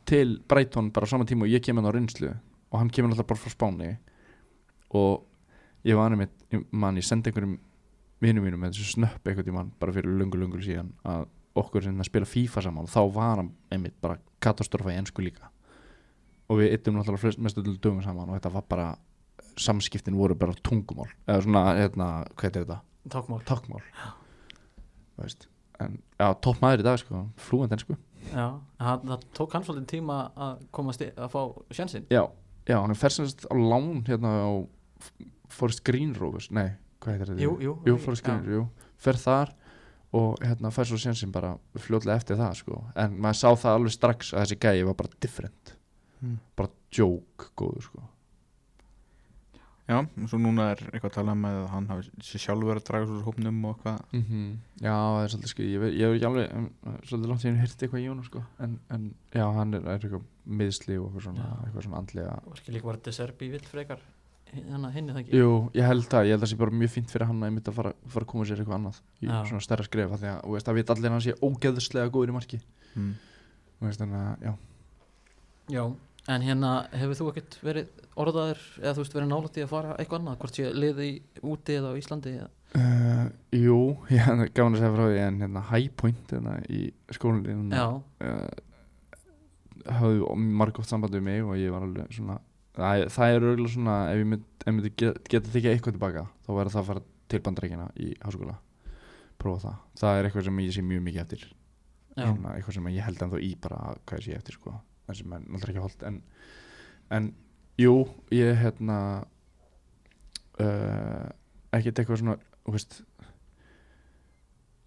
til 0.10 0.38
Brighton 0.50 0.92
bara 0.94 1.10
á 1.10 1.12
sama 1.12 1.28
tíma 1.30 1.48
og 1.48 1.54
ég 1.54 1.64
kemur 1.66 1.84
hann 1.84 1.94
á 1.94 1.96
reynslu 1.96 2.30
og 2.30 2.78
hann 2.78 2.92
kemur 2.94 3.14
alltaf 3.14 3.30
bara 3.32 3.42
frá 3.42 3.54
Spáni 3.54 3.96
og 4.94 5.26
ég 5.88 5.98
var 5.98 6.14
einmitt 6.14 6.36
ég, 6.54 6.66
man, 6.72 7.00
ég 7.00 7.08
sendi 7.08 7.32
einhverjum 7.32 7.58
vinum 8.24 8.46
mínum 8.46 8.64
með 8.64 8.76
þessu 8.76 8.96
snöpp 8.96 9.28
einhvern 9.28 9.48
tímann 9.48 9.72
bara 9.80 9.96
fyrir 9.96 10.16
lungu 10.20 10.40
lungu 10.40 10.62
síðan 10.64 10.92
að 11.08 11.28
okkur 11.60 11.86
sem 11.86 12.04
spila 12.08 12.28
FIFA 12.30 12.64
saman 12.66 12.88
og 12.88 12.92
þá 12.94 13.02
var 13.16 13.42
hann 13.42 13.54
einmitt 13.74 13.98
bara 14.02 14.20
katastrófa 14.44 14.94
í 14.94 15.00
ennsku 15.00 15.24
líka. 15.24 15.50
Og 16.50 16.62
við 16.62 16.76
yttum 16.78 16.98
náttúrulega 16.98 17.44
mestu 17.44 17.64
til 17.64 17.78
dögum 17.78 18.04
saman 18.06 18.30
og 18.30 18.40
þetta 18.40 18.54
var 18.54 18.66
bara 18.70 18.90
samskiptin 19.60 20.18
voru 20.18 20.38
bara 20.40 20.56
tungumál. 20.64 21.10
Eða 21.28 21.46
svona, 21.46 21.64
hérna, 21.78 22.10
hvað 22.36 22.50
er 22.50 22.64
þetta? 22.64 22.80
Þú 25.16 25.26
veist. 25.26 25.50
en 25.80 25.98
já, 26.20 26.28
topp 26.44 26.62
maður 26.64 26.82
í 26.84 26.86
dag 26.88 27.00
sko, 27.00 27.26
flúend 27.40 27.74
ennsku 27.76 27.96
já, 28.28 28.46
það, 28.80 29.06
það 29.12 29.24
tók 29.38 29.56
hann 29.56 29.66
svolítið 29.68 29.90
tíma 29.94 30.18
að 30.36 30.62
komast 30.76 31.04
í, 31.04 31.10
að 31.16 31.32
fá 31.34 31.42
sjansinn. 31.76 32.06
Já, 32.12 32.24
já, 32.68 32.76
hann 32.78 32.94
er 32.94 33.00
fersast 33.00 33.46
á 33.48 33.56
lán 33.56 34.04
hérna 34.08 34.34
á 34.44 34.50
Forest 35.50 35.84
Green 35.88 36.14
Rovers, 36.18 36.50
nei, 36.54 36.76
hvað 37.00 37.16
heitir 37.16 37.32
þetta? 37.32 37.42
jú, 37.46 37.56
jú, 37.64 37.74
Jú, 37.88 37.98
Green, 38.24 38.46
jú, 38.58 38.68
fer 39.00 39.20
þar 39.20 39.56
og 40.20 40.40
hérna 40.42 40.72
fær 40.74 40.90
svo 40.90 40.98
sénsinn 40.98 41.34
bara 41.34 41.56
fljótlega 41.78 42.18
eftir 42.18 42.40
það 42.40 42.56
sko, 42.64 42.84
en 42.98 43.18
maður 43.22 43.42
sá 43.42 43.50
það 43.66 43.76
alveg 43.78 43.94
strax 43.94 44.32
að 44.34 44.46
þessi 44.46 44.62
gæi 44.64 44.88
var 44.88 44.98
bara 45.04 45.20
different. 45.22 45.76
Mm. 46.20 46.40
bara 46.58 46.74
joke 46.92 47.52
góður 47.56 47.86
sko. 47.86 48.02
Já, 49.90 50.04
og 50.06 50.26
svo 50.30 50.38
núna 50.38 50.68
er 50.76 50.82
eitthvað 50.92 51.08
að 51.10 51.16
tala 51.16 51.34
með 51.40 51.56
að 51.64 51.70
hann 51.72 51.86
hafi 51.90 52.12
sér 52.22 52.42
sjálfur 52.44 52.78
að 52.78 52.84
draga 52.86 53.08
svo 53.10 53.22
hópnum 53.26 53.64
og 53.66 53.72
eitthvað. 53.78 54.02
Mm 54.14 54.52
Já, 54.84 54.92
það 54.94 55.22
er 55.22 55.32
svolítið 55.34 55.52
sko 55.54 55.64
ég, 55.66 55.86
ég 55.88 56.04
hef 56.04 56.18
ekki 56.18 56.28
alveg, 56.30 56.52
um, 56.60 56.68
svolítið 57.10 57.32
langt 57.32 57.42
síðan 57.46 57.58
hirti 57.64 57.88
eitthvað 57.88 58.04
í 58.04 58.10
honum 58.12 58.28
sko, 58.28 58.44
en, 58.66 58.76
en 58.94 59.08
já, 59.34 59.46
hann 59.56 59.74
er, 59.74 59.88
er 59.88 59.98
eitthvað 59.98 60.28
miðsli 60.60 61.00
og 61.00 61.08
eitthvað 61.08 61.26
svona, 61.26 61.48
eitthvað 61.66 61.88
svona 61.88 62.02
andlega 62.04 62.36
var 62.46 62.62
ekki 62.62 62.76
líka 62.76 62.90
var 62.90 63.00
þetta 63.00 63.16
serbi 63.18 63.50
vill 63.56 63.66
frekar 63.72 64.06
hinni 64.54 65.14
það 65.14 65.22
ekki? 65.22 65.40
Jú, 65.40 65.54
ég 65.78 65.88
held 65.88 66.06
það, 66.10 66.28
ég 66.28 66.36
held 66.36 66.44
það 66.44 66.52
sé 66.52 66.60
bara 66.60 66.78
mjög 66.82 66.92
fínt 66.96 67.14
fyrir 67.14 67.30
hann 67.30 67.42
að 67.44 67.50
einmitt 67.50 67.70
að 67.70 67.78
fara, 67.80 67.94
fara 68.10 68.26
að 68.26 68.32
koma 68.34 68.48
sér 68.50 68.62
eitthvað 68.62 68.78
annað 68.80 69.00
í 69.22 69.30
Já. 69.30 69.38
svona 69.50 69.66
stærra 69.66 69.86
skref 69.88 70.14
af 70.16 70.22
því 70.24 70.30
að, 70.32 70.40
þú 70.44 70.56
veist, 70.56 70.70
það 70.70 70.80
veit 70.80 70.94
allir 70.96 71.10
að 71.10 71.16
hann 71.16 71.26
sé 71.26 71.36
ógeðslega 71.46 72.14
góður 72.14 72.34
í 72.34 72.36
marki. 72.36 72.62
Mm. 72.96 73.10
Þú 73.80 73.90
veist, 73.90 74.04
þannig 74.04 74.20
að, 74.20 74.46
já. 74.48 74.54
Já, 75.70 75.84
en 76.36 76.46
hérna 76.46 76.72
hefur 76.98 77.20
þú 77.20 77.28
ekkert 77.34 77.60
verið 77.66 77.92
orðaður 78.20 78.64
eða 78.82 78.96
þú 78.96 79.04
veist 79.04 79.18
verið 79.18 79.30
nálægt 79.30 79.60
í 79.60 79.66
að 79.66 79.74
fara 79.74 79.98
eitthvað 80.00 80.24
annað? 80.24 80.40
Hvort 80.42 80.58
sé 80.58 80.72
liði 80.76 81.10
í 81.10 81.14
úti 81.46 81.78
eða 81.80 81.94
á 81.94 82.00
Íslandi 82.00 82.34
eða? 82.40 82.50
Uh, 82.70 83.28
Jú, 83.56 83.78
ég 84.14 84.26
hef 84.26 84.42
gafin 84.54 84.76
að 84.76 84.82
segja 84.82 84.96
frá 84.96 85.06
því 85.08 85.22
en 85.24 85.40
hérna 85.46 85.64
High 85.72 85.94
Point 85.98 86.34
hérna, 86.36 86.58
í 86.70 86.82
skólinni 87.16 87.78
já, 87.78 87.86
uh, 87.98 88.50
hafði 90.00 90.36
margótt 90.60 90.90
samband 90.90 91.16
við 91.16 91.26
mig 91.26 91.46
og 91.46 91.58
ég 91.58 91.74
var 91.74 91.86
alveg 91.86 92.12
svona 92.14 92.38
það, 92.80 93.06
það 93.14 93.36
er 93.36 93.46
auðvitað 93.46 93.72
svona 93.76 93.96
ef 94.10 94.20
ég 94.20 94.30
myndi 94.32 94.92
get, 94.98 95.22
geta 95.32 95.54
þykja 95.54 95.74
eitthvað 95.76 95.96
tilbaka 95.98 96.26
þá 96.46 96.52
verður 96.56 96.76
það 96.76 96.82
að 96.82 96.90
fara 96.90 97.06
til 97.30 97.42
bandarækina 97.46 97.88
í 98.00 98.10
háskóla. 98.24 98.58
Prófa 99.40 99.62
það, 99.64 99.82
það 100.02 100.20
er 100.20 100.28
eitthvað 100.28 100.48
sem 100.50 100.62
ég 100.66 100.76
sé 100.76 100.84
mjög 100.86 101.04
mikið 101.08 101.24
eftir. 101.24 101.46
Svona, 102.20 102.56
eitthvað 102.56 102.78
sem 102.80 102.90
ég 102.92 103.06
held 103.06 103.24
ennþá 103.26 103.42
í 103.46 103.52
bara 103.64 103.82
hvað 104.04 104.20
ég 104.20 104.26
sé 104.26 104.40
eftir 104.40 104.58
sko. 104.58 104.76
En 105.10 105.18
sem 105.18 105.36
er 105.36 105.46
náttúrulega 105.46 105.76
ekki 105.76 105.86
holdt 105.86 106.06
en, 106.10 106.22
en 107.16 107.30
jú, 107.80 107.94
ég 108.36 108.60
hérna 108.60 109.00
uh, 110.60 111.28
ekkert 111.76 112.02
eitthvað 112.02 112.22
svona 112.22 112.38
þú 112.66 112.76
veist 112.76 113.00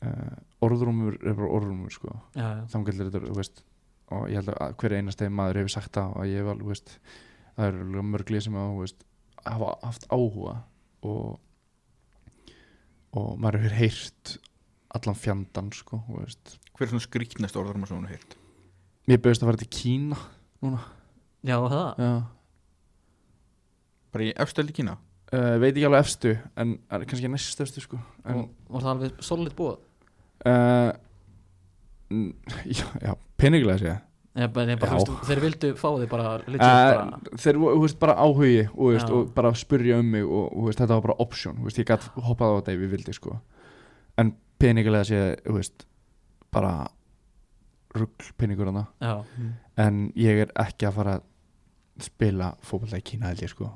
uh, 0.07 0.37
orðrúmur 0.63 1.19
er 1.23 1.37
bara 1.39 1.53
orðrúmur 1.59 1.95
sko. 1.95 2.15
Þannig 2.37 2.93
er 2.93 3.05
þetta, 3.07 3.27
þú 3.31 3.39
veist 3.41 3.65
og 4.13 4.29
ég 4.29 4.43
held 4.43 4.53
að 4.53 4.75
hver 4.81 4.95
einastegi 4.99 5.33
maður 5.33 5.63
hefur 5.63 5.75
sagt 5.77 5.95
það 5.97 6.17
og 6.19 6.29
ég 6.29 6.43
hef 6.43 6.51
alveg, 6.53 6.65
þú 6.67 6.75
veist 6.75 6.97
það 7.57 7.69
eru 7.71 8.05
mörg 8.13 8.31
lið 8.33 8.45
sem 8.47 8.57
þú 8.59 8.81
veist, 8.83 9.05
hafa 9.47 9.73
haft 9.83 10.07
áhuga 10.13 10.59
og 11.03 11.39
og 13.13 13.35
maður 13.41 13.67
hefur 13.67 13.77
heyrt 13.77 14.37
allan 14.97 15.17
fjandan 15.19 15.71
sko, 15.73 15.99
Hver 16.09 16.87
er 16.87 16.91
svona 16.93 17.05
skrýtnast 17.05 17.57
orðar 17.61 17.77
maður 17.81 17.95
svona 17.97 18.13
heilt? 18.13 18.37
mér 19.09 19.21
bauðist 19.21 19.43
að 19.43 19.51
fara 19.51 19.61
til 19.63 19.73
Kína 19.73 20.19
núna 20.63 20.81
Já, 21.43 21.57
það 21.59 21.89
já. 21.99 22.13
Bara 24.15 24.27
í 24.29 24.35
efstöld 24.45 24.71
í 24.71 24.77
Kína? 24.77 24.95
Uh, 25.33 25.57
veit 25.59 25.73
ekki 25.73 25.87
alveg 25.89 26.05
efstu 26.05 26.35
en 26.61 26.75
er 26.93 27.05
kannski 27.09 27.31
næst 27.33 27.61
efstu 27.65 27.83
sko 27.83 27.99
en, 28.29 28.45
Og 28.69 28.77
var 28.77 28.85
það 28.85 28.93
alveg 28.93 29.23
solid 29.25 29.55
búið 29.59 29.79
uh, 30.47 30.93
já, 32.79 32.87
já 33.01 33.13
peningilega 33.41 33.81
sé 33.81 33.93
Ég 33.93 34.01
ég 34.33 34.53
bara, 34.55 34.77
veist, 34.81 35.11
þeir 35.29 35.41
vildu 35.43 35.71
fá 35.77 35.89
þig 36.01 36.09
bara 36.09 36.29
uh, 36.41 36.55
bara 36.57 37.37
þeir 37.43 37.59
veist, 37.61 37.99
bara 38.01 38.15
áhugi 38.17 38.63
og, 38.71 38.87
veist, 38.95 39.11
og 39.13 39.33
bara 39.37 39.53
spurja 39.59 39.99
um 40.01 40.09
mig 40.15 40.25
og, 40.25 40.47
og 40.57 40.71
þetta 40.73 40.95
var 40.95 41.05
bara 41.05 41.19
option 41.21 41.61
ég 41.69 41.89
gætt 41.89 42.09
hoppað 42.17 42.49
á 42.49 42.57
þetta 42.61 42.73
ef 42.73 42.87
ég 42.87 42.95
vildi 42.95 43.17
sko. 43.17 43.37
en 44.17 44.33
peningilega 44.63 45.05
sé 45.05 45.21
bara 46.53 46.89
rugl 47.93 48.33
peningur 48.41 48.73
Já, 48.73 49.25
en 49.77 50.13
ég 50.17 50.47
er 50.47 50.53
ekki 50.57 50.89
að 50.89 50.97
fara 50.97 51.19
að 51.19 51.29
spila 52.03 52.55
fótbolta 52.65 52.97
í 52.97 53.05
Kína 53.05 53.33
held 53.33 53.43
ég 53.45 53.53
sko 53.53 53.69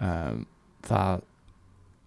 um, 0.00 0.46
það 0.86 1.24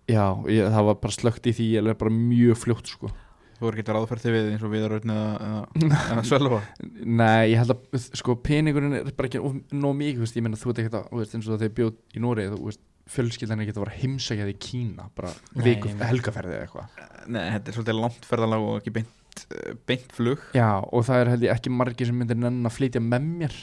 já, 0.10 0.26
ég, 0.50 0.70
það 0.74 0.88
var 0.90 1.02
bara 1.04 1.14
slögt 1.14 1.50
í 1.50 1.54
því 1.54 1.68
ég 1.76 1.90
er 1.90 2.00
bara 2.00 2.14
mjög 2.14 2.58
fljótt 2.64 2.90
sko 2.90 3.12
Þú 3.60 3.66
voru 3.66 3.80
ekki 3.82 3.94
ráðferð 3.96 4.24
þig 4.24 4.36
við 4.36 4.46
eins 4.54 4.62
og 4.64 4.72
viðaröðn 4.72 5.12
eða, 5.12 5.32
eða, 5.46 5.98
eða 6.14 6.22
svelva 6.30 6.60
Nei, 7.20 7.52
ég 7.52 7.60
held 7.60 7.74
að 7.74 8.06
sko 8.16 8.36
peningurinn 8.46 8.96
er 9.02 9.10
bara 9.18 9.28
ekki 9.28 9.42
nóg 9.76 9.98
mikið, 10.00 10.22
þú 10.22 10.24
veist, 10.24 10.38
ég 10.40 10.46
meina 10.46 10.60
þú 10.60 10.72
veit 10.72 10.82
ekki 10.84 10.94
að 10.94 11.10
þú 11.10 11.20
veist, 11.20 11.36
eins 11.36 11.50
og 11.50 11.60
þegar 11.60 11.76
bjóð 11.80 11.98
í 12.16 12.24
Noregi 12.24 12.54
þú 12.54 12.60
veist, 12.70 12.84
fjölskyldan 13.10 13.60
er 13.60 13.66
ekki 13.66 13.76
að 13.76 13.84
vera 13.84 13.98
heimsækjað 14.00 14.52
í 14.54 14.58
Kína 14.64 15.08
bara 15.18 15.34
Nei, 15.34 15.64
viku, 15.66 15.90
ég- 15.92 16.04
helgaferði 16.12 16.56
eða 16.56 16.68
eitthvað. 16.68 17.04
Nei, 17.28 17.42
þetta 17.56 17.72
er 17.72 17.78
svolítið 17.78 18.00
langt 18.00 18.28
ferðalag 18.30 18.68
og 18.70 18.76
ekki 18.80 18.94
beint, 19.00 19.44
eh, 19.50 19.72
beint 19.90 20.14
flug. 20.14 20.44
Já, 20.54 20.70
og 20.86 21.08
það 21.08 21.24
er 21.24 21.32
held 21.34 21.48
ég 21.48 21.56
ekki 21.56 21.74
margir 21.74 22.10
sem 22.12 22.20
myndir 22.22 22.38
nenn 22.38 22.70
að 22.70 22.76
flytja 22.78 23.02
með 23.02 23.26
mér. 23.42 23.56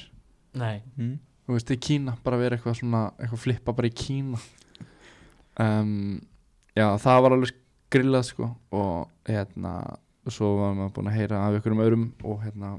Nei, 0.59 0.83
mm. 0.99 1.13
þú 1.47 1.57
veist, 1.57 1.71
í 1.71 1.79
Kína, 1.89 2.17
bara 2.27 2.41
vera 2.43 2.59
eitthvað 2.59 2.81
svona 2.81 3.05
eitthvað 3.21 3.45
flippa 3.45 3.77
bara 3.79 3.93
í 3.93 3.95
Kína. 4.03 4.43
Um, 5.63 6.19
Já, 6.77 6.91
það 7.01 7.23
var 7.25 7.35
alveg 7.39 7.55
grillað 7.93 8.25
sko 8.31 8.49
og 8.75 9.09
hérna, 9.29 9.73
svo 10.27 10.53
var 10.59 10.75
maður 10.75 10.95
búin 10.97 11.11
að 11.13 11.19
heyra 11.21 11.43
af 11.47 11.59
ykkur 11.61 11.77
um 11.77 11.83
öðrum 11.85 12.07
og 12.27 12.41
hérna 12.45 12.71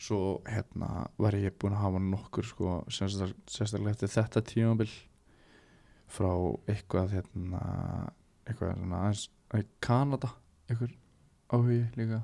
svo 0.00 0.40
hérna 0.48 1.06
var 1.20 1.36
ég 1.36 1.56
búin 1.60 1.74
að 1.76 1.82
hafa 1.84 2.00
nokkur 2.04 2.44
sko 2.48 2.74
sérstak- 2.92 3.36
sérstaklega 3.48 3.96
eftir 3.96 4.12
þetta 4.14 4.42
tímabil 4.48 4.90
frá 6.10 6.30
eitthvað 6.68 7.12
hérna 7.18 7.60
eitthvað 8.48 8.74
svona 8.80 9.02
aðeins 9.04 9.26
í 9.60 9.64
Kanada 9.84 10.30
eitthvað 10.70 10.96
áhugi 11.52 11.82
líka 11.98 12.22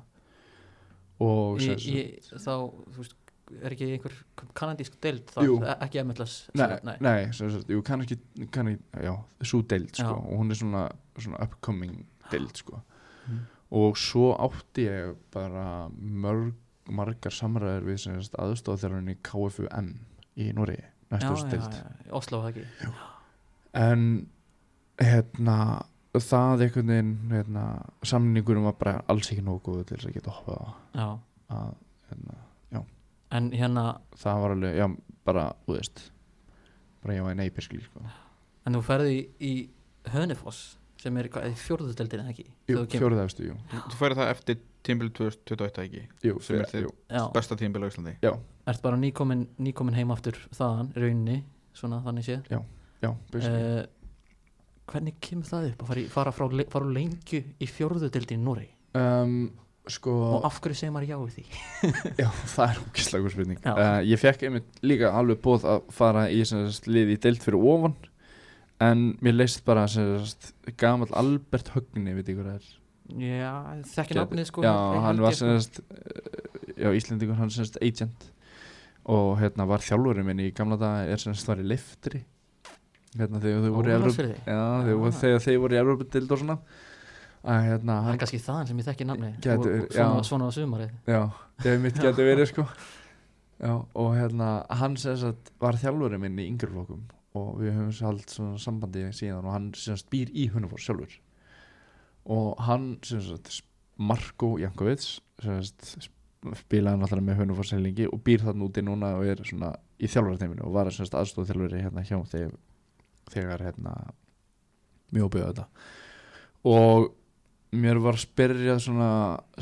og 1.19 1.61
sagt- 1.61 1.85
ég, 1.89 2.19
þá, 2.29 2.53
þú 2.93 2.97
veist, 3.01 3.15
er 3.63 3.71
ekki 3.73 3.85
einhver 3.95 4.15
kanadísk 4.53 4.97
deild 5.01 5.29
þá, 5.31 5.39
Jú. 5.47 5.55
ekki 5.63 6.01
MLS 6.03 6.33
Nei, 6.53 6.67
nei. 6.83 6.97
nei, 7.01 7.31
sem 7.31 7.49
sagt, 7.53 7.69
jú, 7.71 7.81
kann 7.81 8.01
ekki, 8.03 8.17
kann 8.51 8.67
ekki 8.73 9.05
já, 9.07 9.13
svo 9.47 9.61
deild, 9.63 9.93
sko, 9.95 10.13
og 10.19 10.33
hún 10.41 10.51
er 10.51 10.59
svona, 10.59 10.81
svona 11.23 11.41
upcoming 11.43 12.05
deild, 12.31 12.55
sko. 12.59 12.81
Mm. 13.27 13.41
og 13.77 13.97
svo 13.99 14.31
átti 14.39 14.87
ég 14.87 15.17
bara 15.33 15.87
mörg, 15.97 16.53
margar 16.87 17.35
samræður 17.35 17.89
við 17.89 18.07
aðstofþjálfarinn 18.39 19.11
í 19.11 19.17
KFUM 19.27 19.91
í 20.37 20.51
Nóri, 20.55 20.77
já, 20.79 20.89
næstu 21.11 21.33
já, 21.33 21.49
deild 21.51 21.75
já, 21.75 21.85
Oslo 22.15 22.41
ekki? 22.47 22.65
En 23.77 24.03
hérna 25.01 25.57
það 26.17 26.63
einhvern 26.65 26.91
veginn 26.93 27.15
hérna, 27.31 27.63
samningurum 28.07 28.65
var 28.69 28.77
bara 28.79 28.93
alls 29.11 29.29
ekki 29.29 29.43
nógu 29.45 29.81
til 29.83 29.97
þess 29.97 30.09
að 30.09 30.15
geta 30.15 30.33
hoppað 30.33 30.63
á. 30.63 30.67
Já. 30.97 31.09
að, 31.53 31.73
hérna, 32.09 32.37
en 33.37 33.49
hérna, 33.51 33.83
það 34.15 34.41
var 34.43 34.55
alveg, 34.55 34.77
já, 34.79 34.87
bara, 35.27 35.47
þú 35.65 35.75
veist 35.75 36.03
bara 37.03 37.17
ég 37.17 37.25
var 37.25 37.35
í 37.35 37.39
neyperskli, 37.41 37.81
sko. 37.85 38.03
En 38.67 38.75
þú 38.75 38.83
ferði 38.83 39.15
í, 39.15 39.21
í 39.39 40.11
Hönefoss 40.11 40.77
sem 41.01 41.17
er 41.21 41.27
hvað, 41.33 41.51
fjórðudeldin 41.61 42.23
eða 42.23 42.33
ekki? 42.33 42.45
Jú, 42.71 42.79
efstu, 43.23 43.49
jú, 43.51 43.57
Þú, 43.71 43.81
þú 43.91 43.99
færði 43.99 44.17
það 44.21 44.31
eftir 44.33 44.59
tímbil 44.87 45.11
2021 45.19 45.83
ekki? 45.83 46.01
Jú, 46.25 46.39
Sem 46.45 46.61
er 46.63 46.87
já, 46.87 47.23
Besta 47.35 47.57
tímbil 47.59 47.83
á 47.83 47.87
Íslandi. 47.91 48.15
Já, 48.23 48.31
ert 48.71 48.81
bara 48.85 48.97
nýkomin, 49.01 49.45
nýkomin 49.61 49.97
heim 49.99 50.13
aftur 50.15 50.39
þaðan, 50.55 50.89
í 50.95 51.03
rauninni 51.03 51.37
svona 51.77 52.01
þannig 52.05 52.27
séð? 52.27 52.49
Já, 53.03 53.11
basically. 53.31 53.77
Uh, 53.77 53.85
hvernig 54.87 55.17
kemur 55.21 55.47
það 55.49 55.69
upp 55.73 55.83
að 55.85 55.91
fara, 55.91 56.01
í, 56.01 56.09
fara 56.17 56.33
frá 56.33 56.47
le- 56.57 56.67
fara 56.71 56.89
lengju 56.97 57.43
í 57.61 57.69
fjórðudeldin 57.69 58.39
í 58.41 58.43
Noregi? 58.47 58.73
Um, 58.97 59.39
Sko, 59.87 60.11
og 60.35 60.43
af 60.43 60.57
hverju 60.59 60.75
segir 60.75 60.91
maður 60.91 61.07
já 61.13 61.17
við 61.21 61.35
því? 61.37 61.43
Já, 62.23 62.25
það 62.51 62.63
er 62.73 62.79
ógislagur 62.81 63.31
spurning. 63.31 63.59
Já. 63.63 63.71
uh, 63.71 63.99
Ég 64.03 64.19
fekk 64.19 64.41
einmitt 64.49 64.81
líka 64.83 65.13
alveg 65.15 65.39
bóð 65.45 65.63
að 65.71 65.85
fara 65.95 66.25
í 66.27 66.41
sem 66.49 66.65
sagt, 66.67 66.89
lið 66.91 67.13
í 67.13 67.15
deild 67.23 67.39
fyrir 67.45 67.63
ofan 67.71 67.93
En 68.79 69.17
mér 69.25 69.33
leist 69.33 69.63
bara 69.65 69.87
sem 69.89 70.17
sagt, 70.25 70.51
gamall 70.77 71.09
Albert 71.17 71.71
Högni, 71.73 72.13
veit 72.13 72.27
ég 72.29 72.37
hvað 72.37 72.49
það 72.51 72.55
er? 72.59 72.73
Já, 73.17 73.53
þekki 73.87 74.13
Get- 74.13 74.19
nafnið 74.19 74.45
sko 74.51 74.63
Já, 74.65 74.73
hann 75.01 75.21
var 75.23 75.31
sagt, 75.33 75.79
uh, 75.79 76.73
Já, 76.77 76.89
Íslendingur, 76.93 77.35
hann 77.39 77.49
sagt 77.49 77.77
agent. 77.81 78.27
Og 79.07 79.37
hérna 79.39 79.65
var 79.65 79.79
þjálfurinn 79.79 80.25
minn 80.27 80.41
í 80.43 80.49
gamla 80.53 80.75
daga 80.77 81.07
Er 81.09 81.17
sagt 81.39 81.47
var 81.47 81.61
í 81.63 81.65
liftri 81.65 82.21
Hérna 83.17 83.39
þegar 83.41 83.63
þau 83.63 83.71
voru 83.77 83.89
í 83.89 83.95
Evróp. 83.95 84.17
Já, 84.45 84.59
þegar, 84.83 85.07
Ah. 85.07 85.17
þegar 85.21 85.39
þeir 85.47 85.59
voru 85.63 85.73
í 85.73 85.79
Evróp 85.81 86.01
og 86.35 86.37
svona. 86.43 86.57
Að 87.47 87.61
hérna, 87.69 87.95
það 88.03 88.13
er 88.13 88.17
kannski 88.21 88.39
þaðan 88.43 88.67
sem 88.67 88.77
ég 88.77 88.85
þekki 88.89 89.05
nafni 89.07 89.29
Gæti 89.41 89.57
og, 89.57 89.65
verið, 89.95 90.09
og 90.19 90.25
svona, 90.27 90.45
á 90.45 90.51
sumarið. 90.51 90.91
Já, 91.07 91.21
þegar 91.63 91.79
mitt 91.81 91.95
getur 92.03 92.27
verið 92.27 92.47
sko. 92.51 92.67
Já, 93.63 93.73
og 93.95 94.09
hérna 94.19 94.49
hann 94.69 94.97
sagt 94.97 95.51
var 95.59 95.73
þjálfurinn 95.79 96.19
minn 96.19 96.37
í 96.37 96.45
yngri 96.51 96.67
flokkum 96.69 97.07
og 97.37 97.61
við 97.61 97.75
höfum 97.77 97.93
hald 98.09 98.27
svona 98.33 98.59
sambandi 98.61 99.05
síðan 99.15 99.47
og 99.47 99.55
hann 99.55 99.71
sem 99.77 99.97
sagt 99.97 100.11
býr 100.13 100.33
í 100.33 100.47
Hunnafors 100.53 100.87
sjálfur. 100.87 101.17
Og 102.33 102.59
hann 102.67 102.95
sem 103.07 103.23
sagt 103.23 103.61
Marko 103.97 104.55
Jankovits 104.61 105.17
sem 105.43 105.61
sagt 105.63 106.09
spilaði 106.57 107.01
náttúrulega 107.01 107.27
með 107.27 107.39
Hunnafors 107.41 107.73
heilingi 107.73 108.07
og 108.11 108.21
býr 108.25 108.43
þarna 108.45 108.67
úti 108.67 108.83
núna 108.85 109.13
og 109.17 109.29
er 109.29 109.41
svona 109.47 109.73
í 109.97 110.09
þjálfurarteiminu 110.09 110.67
og 110.67 110.75
var 110.75 110.91
sem 110.93 111.07
sagt 111.07 111.17
aðstóð 111.17 111.51
þjálfuri 111.51 111.81
hérna 111.81 112.05
hjá 112.05 112.17
þegar, 112.31 112.57
þegar 113.33 113.65
hérna 113.65 113.95
mjög 115.15 115.31
byggði 115.33 115.49
þetta. 115.49 115.67
Og 116.67 117.09
mér 117.77 117.99
var 118.03 118.19
spyrjað 118.21 118.83
svona 118.85 119.11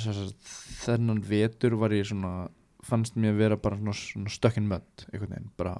sem 0.01 0.15
sagt, 0.17 0.53
þennan 0.83 1.23
vetur 1.25 1.77
var 1.79 1.95
ég 1.95 2.07
svona 2.09 2.47
fannst 2.85 3.17
mér 3.17 3.37
vera 3.37 3.57
bara 3.57 3.79
svona, 3.79 4.29
stökkinn 4.29 4.69
mött 4.69 5.07
einhvern 5.11 5.33
veginn, 5.33 5.51
bara 5.57 5.79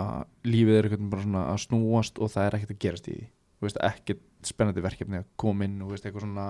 að 0.00 0.50
lífið 0.50 0.78
er 0.78 0.90
veginn 0.90 1.10
bara 1.12 1.24
svona 1.24 1.46
að 1.52 1.60
snúast 1.64 2.18
og 2.18 2.32
það 2.32 2.46
er 2.46 2.58
ekkert 2.58 2.74
að 2.74 2.80
gerast 2.84 3.08
í 3.08 3.16
því. 3.16 3.26
Þú 3.54 3.68
veist, 3.68 3.82
ekkert 3.88 4.24
spennandi 4.44 4.84
verkefni 4.84 5.20
að 5.22 5.28
koma 5.40 5.68
inn 5.68 5.82
og 5.84 5.94
veist, 5.94 6.04
eitthvað 6.04 6.26
svona, 6.26 6.48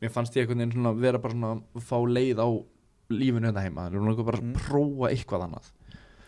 mér 0.00 0.12
fannst 0.14 0.36
ég 0.38 0.48
veginn 0.48 0.72
svona 0.72 0.94
vera 0.96 1.20
bara 1.20 1.34
svona 1.34 1.56
að 1.58 1.88
fá 1.88 1.96
leið 2.08 2.40
á 2.40 2.48
lífinu 3.12 3.50
þetta 3.50 3.64
heima, 3.64 3.88
það 3.88 3.96
er 3.96 4.04
náttúrulega 4.04 4.28
bara 4.30 4.38
að 4.38 4.44
Mm. 4.44 4.60
prófa 4.64 5.10
eitthvað 5.10 5.46
annað. 5.48 5.72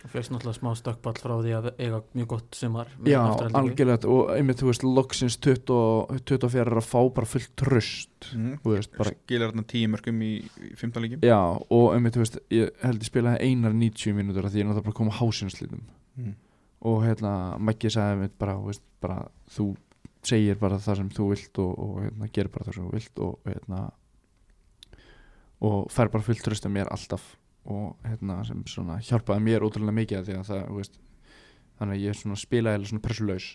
Og 0.07 0.11
fegst 0.13 0.31
náttúrulega 0.31 0.59
smá 0.61 0.71
stökkball 0.77 1.19
frá 1.19 1.35
því 1.43 1.53
að 1.57 1.67
eiga 1.81 2.03
mjög 2.15 2.27
gott 2.29 2.55
sumar 2.55 2.87
Já, 3.03 3.19
algjörlega. 3.59 4.07
Og 4.07 4.31
einmitt, 4.37 4.61
þú 4.61 4.69
veist, 4.69 4.85
loksins 4.85 5.37
20 5.43 5.73
og 5.73 6.21
24 6.29 6.61
er 6.61 6.79
að 6.79 6.87
fá 6.87 7.01
bara 7.17 7.27
fullt 7.27 7.51
tröst 7.57 8.29
mm. 8.35 8.61
þú 8.63 8.75
veist, 8.77 8.93
bara 8.97 9.11
Skilar 9.17 9.51
þarna 9.51 9.67
tíu 9.67 9.89
mörgum 9.89 10.23
í, 10.23 10.33
í 10.63 10.77
15 10.77 11.03
líkjum 11.03 11.27
Já, 11.27 11.41
og 11.71 11.95
einmitt, 11.97 12.15
þú 12.15 12.23
veist, 12.23 12.39
ég 12.55 12.71
held 12.85 13.03
ég 13.03 13.11
spilaði 13.11 13.51
einar 13.51 13.75
90 13.75 14.15
mínútur 14.15 14.47
af 14.47 14.53
því 14.53 14.63
ég 14.63 14.67
er 14.67 14.71
náttúrulega 14.71 14.87
bara 14.87 14.95
að 14.95 15.01
koma 15.01 15.17
á 15.17 15.19
hásinslitum 15.19 15.83
mm. 16.15 16.35
Og 16.87 17.03
hérna, 17.05 17.33
Maggi 17.59 17.91
sagði 17.93 18.17
einmitt 18.17 18.37
bara, 18.39 18.57
veist, 18.63 18.85
bara 19.03 19.25
þú 19.53 19.73
segir 20.27 20.59
bara 20.61 20.79
það 20.83 21.01
sem 21.01 21.11
þú 21.15 21.31
vilt 21.33 21.61
og, 21.63 21.73
og 21.83 21.97
hérna, 22.05 22.29
gerir 22.35 22.53
bara 22.55 22.69
það 22.69 22.79
sem 22.79 22.87
þú 22.87 22.93
vilt 22.95 23.25
og 23.27 23.51
hérna 23.51 23.81
og 25.67 25.91
fær 25.93 26.13
bara 26.13 26.27
fullt 26.27 26.45
tröst 26.45 26.67
af 26.69 26.73
mér 26.73 26.91
alltaf. 26.93 27.25
Og 27.67 27.97
hérna, 28.07 28.39
sem 28.47 28.61
svona 28.71 29.01
hjálpaði 29.03 29.43
mér 29.43 29.65
ótrúlega 29.67 29.97
mikið 29.97 30.27
því 30.29 30.35
að 30.39 30.49
það, 30.51 30.67
veist 30.77 30.99
þannig 31.77 31.97
að 31.97 32.05
ég 32.05 32.19
svona 32.19 32.39
spilaði 32.41 32.79
eða 32.79 32.91
svona 32.91 33.05
pressulaus. 33.05 33.49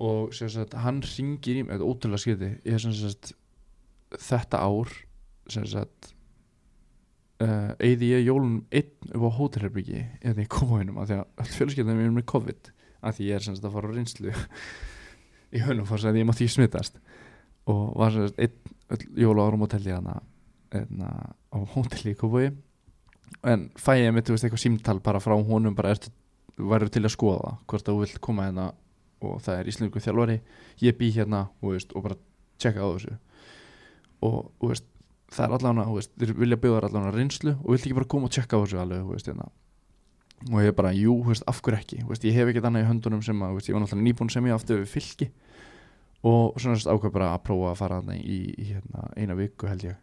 Og 0.00 0.34
sagt, 0.38 0.76
hann 0.84 1.02
ringir 1.04 1.58
í 1.60 1.64
mig, 1.64 1.74
þetta 1.74 1.84
er 1.84 1.90
ótrúlega 1.90 2.22
skiti 2.22 2.50
ég 2.64 2.76
er 2.76 2.84
sem 2.84 2.94
sagt 2.96 3.32
þetta 4.20 4.62
ár 4.62 4.94
sem 5.50 5.66
sagt 5.68 6.12
uh, 7.44 7.72
eigði 7.80 8.12
ég 8.14 8.28
jólun 8.28 8.60
einn 8.70 9.12
upp 9.14 9.26
á 9.26 9.30
hótelherbyggi 9.38 10.04
eða 10.20 10.44
ég 10.44 10.50
kom 10.52 10.74
á 10.76 10.80
hennum 10.80 11.00
af 11.02 11.10
því 11.10 11.18
að 11.18 11.44
öll 11.44 11.56
fjölskyldum 11.56 12.02
er 12.04 12.14
með 12.16 12.28
COVID 12.34 12.72
af 13.00 13.16
því 13.16 13.28
ég 13.30 13.38
er 13.38 13.46
sem 13.46 13.56
sagt 13.56 13.68
að 13.68 13.76
fara 13.76 13.90
á 13.90 13.96
reynslu 13.96 14.34
í 15.56 15.62
Hönumfoss 15.64 16.08
að 16.08 16.20
ég 16.20 16.28
mátti 16.28 16.46
ekki 16.46 16.56
smittast 16.58 17.00
og 17.70 17.84
var 18.00 18.14
sem 18.14 18.28
sagt 18.28 18.42
einn 18.44 19.06
jóla 19.20 19.46
árum 19.46 19.62
hótelli 19.64 19.94
hana, 19.94 20.18
hana 20.74 21.12
á 21.54 21.58
hótelli 21.74 22.14
í 22.14 22.18
Kópói 22.18 22.50
en 23.46 23.68
fæ 23.78 23.94
ég 24.00 24.14
veist, 24.14 24.44
eitthvað 24.44 24.62
símtal 24.62 25.00
bara 25.02 25.20
frá 25.22 25.34
honum, 25.36 25.74
bara 25.76 25.94
ertu, 25.94 26.10
væru 26.56 26.90
til 26.92 27.04
að 27.04 27.14
skoða 27.14 27.56
hvort 27.70 27.86
þú 27.86 27.96
vilt 28.02 28.20
koma 28.24 28.48
hérna? 28.48 28.70
Og 29.20 29.40
það 29.44 29.58
er 29.58 29.68
íslensku 29.68 30.00
þjálfari. 30.00 30.38
Ég 30.80 30.96
bý 30.96 31.10
hérna, 31.12 31.42
þú 31.60 31.74
veist, 31.74 31.90
og 31.92 32.06
bara 32.06 32.16
tjekka 32.60 32.80
á 32.80 32.88
þessu. 32.88 33.16
Og, 34.24 34.38
þú 34.56 34.70
veist, 34.70 34.86
það 35.30 35.46
er 35.46 35.54
allavega, 35.56 35.86
þú 35.88 35.96
veist, 35.98 36.12
þeir 36.18 36.32
vilja 36.38 36.58
þér 36.62 36.86
allavega 36.88 37.12
reynslu 37.16 37.54
og 37.56 37.68
vilt 37.74 37.86
ekki 37.86 37.98
bara 37.98 38.10
koma 38.14 38.28
og 38.28 38.34
tjekka 38.34 38.58
á 38.58 38.62
þessu 38.62 38.80
alveg, 38.82 39.04
þú 39.04 39.14
veist, 39.14 39.30
hérna. 39.30 39.48
Og 40.50 40.62
ég 40.64 40.76
bara, 40.76 40.92
jú, 40.96 41.16
þú 41.20 41.32
veist, 41.34 41.46
af 41.50 41.60
hverju 41.60 41.78
ekki? 41.78 42.00
Þú 42.02 42.12
veist, 42.12 42.26
ég 42.26 42.36
hef 42.38 42.50
ekkert 42.50 42.68
annað 42.68 42.84
í 42.84 42.88
höndunum 42.88 43.24
sem 43.24 43.42
að, 43.44 43.52
þú 43.52 43.58
veist, 43.58 43.70
ég 43.70 43.76
var 43.76 43.84
náttúrulega 43.84 44.06
nýbúin 44.08 44.32
sem 44.32 44.48
ég 44.48 44.56
aftur 44.56 44.80
við 44.80 44.94
fylki. 44.94 45.28
Og 46.30 46.60
svona 46.60 46.80
sett 46.80 46.92
ákveð 46.92 47.14
bara 47.16 47.32
að 47.34 47.44
prófa 47.46 47.72
að 47.72 47.80
fara 47.80 48.00
þarna 48.00 48.16
í, 48.20 48.38
í 48.56 48.70
hérna, 48.72 49.04
eina 49.16 49.36
viku 49.38 49.68
held 49.68 49.84
ég. 49.86 50.00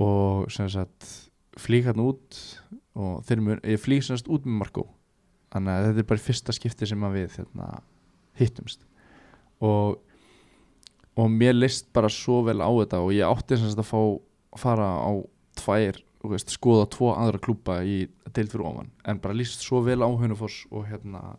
Og 0.00 0.52
sagt 0.52 1.08
flýg 1.56 1.88
hérna 1.88 2.04
út 2.12 2.38
og 2.96 3.24
þeir 3.28 3.42
mun, 3.44 3.60
ég 3.64 3.80
sem 3.80 4.16
sagt 4.16 4.28
út 4.32 4.44
með 4.44 4.60
Marko 4.60 4.86
þannig 5.52 5.72
að 5.72 5.86
þetta 5.86 6.02
er 6.02 6.08
bara 6.10 6.24
fyrsta 6.26 6.54
skipti 6.56 6.88
sem 6.88 7.04
að 7.06 7.16
við 7.16 7.38
hérna, 7.40 7.68
hittumst. 8.36 8.84
Og 9.64 10.02
og 11.16 11.30
mér 11.32 11.54
list 11.56 11.88
bara 11.96 12.10
svo 12.12 12.42
vel 12.44 12.60
á 12.60 12.68
þetta 12.68 13.00
og 13.00 13.14
ég 13.16 13.24
átti 13.24 13.56
sagt 13.56 13.80
að 13.80 13.88
fá 13.88 14.00
fara 14.60 14.90
á 15.00 15.10
tvær, 15.56 15.98
veist, 16.26 16.52
skoða 16.54 16.88
tvo 16.90 17.12
aðra 17.14 17.40
klúpa 17.42 17.80
í 17.86 18.04
deild 18.34 18.52
fyrir 18.52 18.66
ofan. 18.68 18.92
En 19.06 19.20
bara 19.22 19.36
líst 19.36 19.64
svo 19.64 19.82
vel 19.86 20.02
á 20.02 20.08
Hunufoss 20.10 20.64
og 20.72 20.88
hérna 20.90 21.36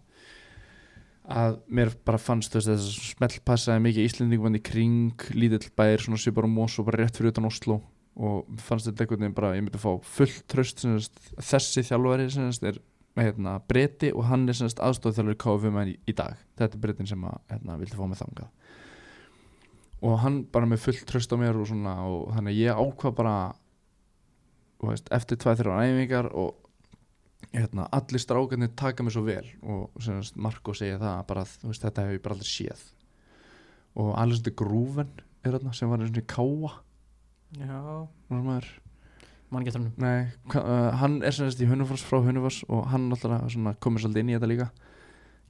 að 1.28 1.58
mér 1.68 1.92
bara 2.08 2.20
fannst 2.22 2.56
þess 2.56 2.72
að 2.72 2.86
smelt 3.12 3.42
passaði 3.48 3.84
mikið 3.84 4.08
Íslendingum 4.08 4.56
í 4.56 4.64
kring, 4.64 5.26
lítill 5.36 5.74
bær, 5.76 6.00
svona 6.00 6.20
sé 6.22 6.32
bara 6.36 6.48
mós 6.48 6.78
og 6.80 6.88
bara 6.88 7.04
rétt 7.04 7.20
fyrir 7.20 7.34
utan 7.34 7.50
Oslo. 7.50 7.82
Og 8.18 8.48
fannst 8.64 8.88
þetta 8.88 9.04
einhvern 9.04 9.26
veginn 9.26 9.38
bara, 9.38 9.56
ég 9.58 9.66
myndi 9.66 9.82
fá 9.82 9.92
fullt 10.02 10.46
tröst 10.50 10.82
sem 10.82 10.96
sagt, 11.04 11.20
þessi 11.36 11.84
þjálfari 11.86 12.30
sem 12.34 12.48
sagt, 12.56 12.72
er 12.72 13.28
hérna, 13.28 13.58
breyti 13.70 14.14
og 14.14 14.26
hann 14.30 14.48
er 14.50 14.58
aðstofþjálfari 14.58 15.38
KFM 15.44 15.82
í, 15.84 15.98
í 16.08 16.16
dag. 16.18 16.40
Þetta 16.58 16.80
er 16.80 16.84
breytin 16.86 17.12
sem 17.12 17.28
að, 17.28 17.38
hérna, 17.52 17.78
vildi 17.82 18.00
fá 18.00 18.08
mig 18.08 18.22
þangað 18.22 18.50
og 20.06 20.20
hann 20.22 20.44
bara 20.54 20.70
með 20.70 20.84
fullt 20.86 21.06
tröst 21.10 21.34
á 21.34 21.38
mér 21.40 21.58
og 21.58 21.70
svona 21.70 21.96
og 22.06 22.32
þannig 22.36 22.54
að 22.54 22.62
ég 22.62 22.82
ákvað 22.82 23.16
bara 23.18 23.36
veist, 24.84 25.10
eftir 25.14 25.40
tvæð 25.42 25.64
þrjá 25.64 25.78
æfingar 25.88 26.30
og 26.38 26.56
hérna, 27.54 27.88
allir 27.96 28.22
strákarnir 28.22 28.74
taka 28.78 29.06
mig 29.06 29.16
svo 29.16 29.24
vel 29.26 29.46
og 29.64 30.04
semast, 30.04 30.38
Marko 30.38 30.76
segja 30.78 31.00
það 31.02 31.24
bara, 31.30 31.46
veist, 31.64 31.86
þetta 31.86 32.06
hefur 32.06 32.18
ég 32.18 32.26
bara 32.26 32.38
aldrei 32.38 32.50
séð. 32.52 32.84
Og 33.98 34.12
Alexander 34.20 34.54
Grúven 34.58 35.16
er 35.42 35.56
þarna 35.56 35.74
sem 35.74 35.90
var 35.90 36.04
og 36.06 36.20
í 36.20 36.28
káa 36.28 36.76
Já, 37.56 38.08
mann 38.28 39.64
getur 39.64 39.80
hann 39.80 39.92
nei, 40.04 40.28
uh, 40.52 40.92
hann 41.00 41.22
er 41.24 41.32
semast 41.32 41.62
í 41.64 41.68
Hunufoss 41.70 42.04
frá 42.04 42.20
Hunufoss 42.20 42.66
og 42.68 42.90
hann 42.92 43.08
náttúrulega 43.08 43.78
komið 43.80 44.04
svolítið 44.04 44.24
inn 44.24 44.32
í 44.34 44.36
þetta 44.36 44.50
líka. 44.52 44.68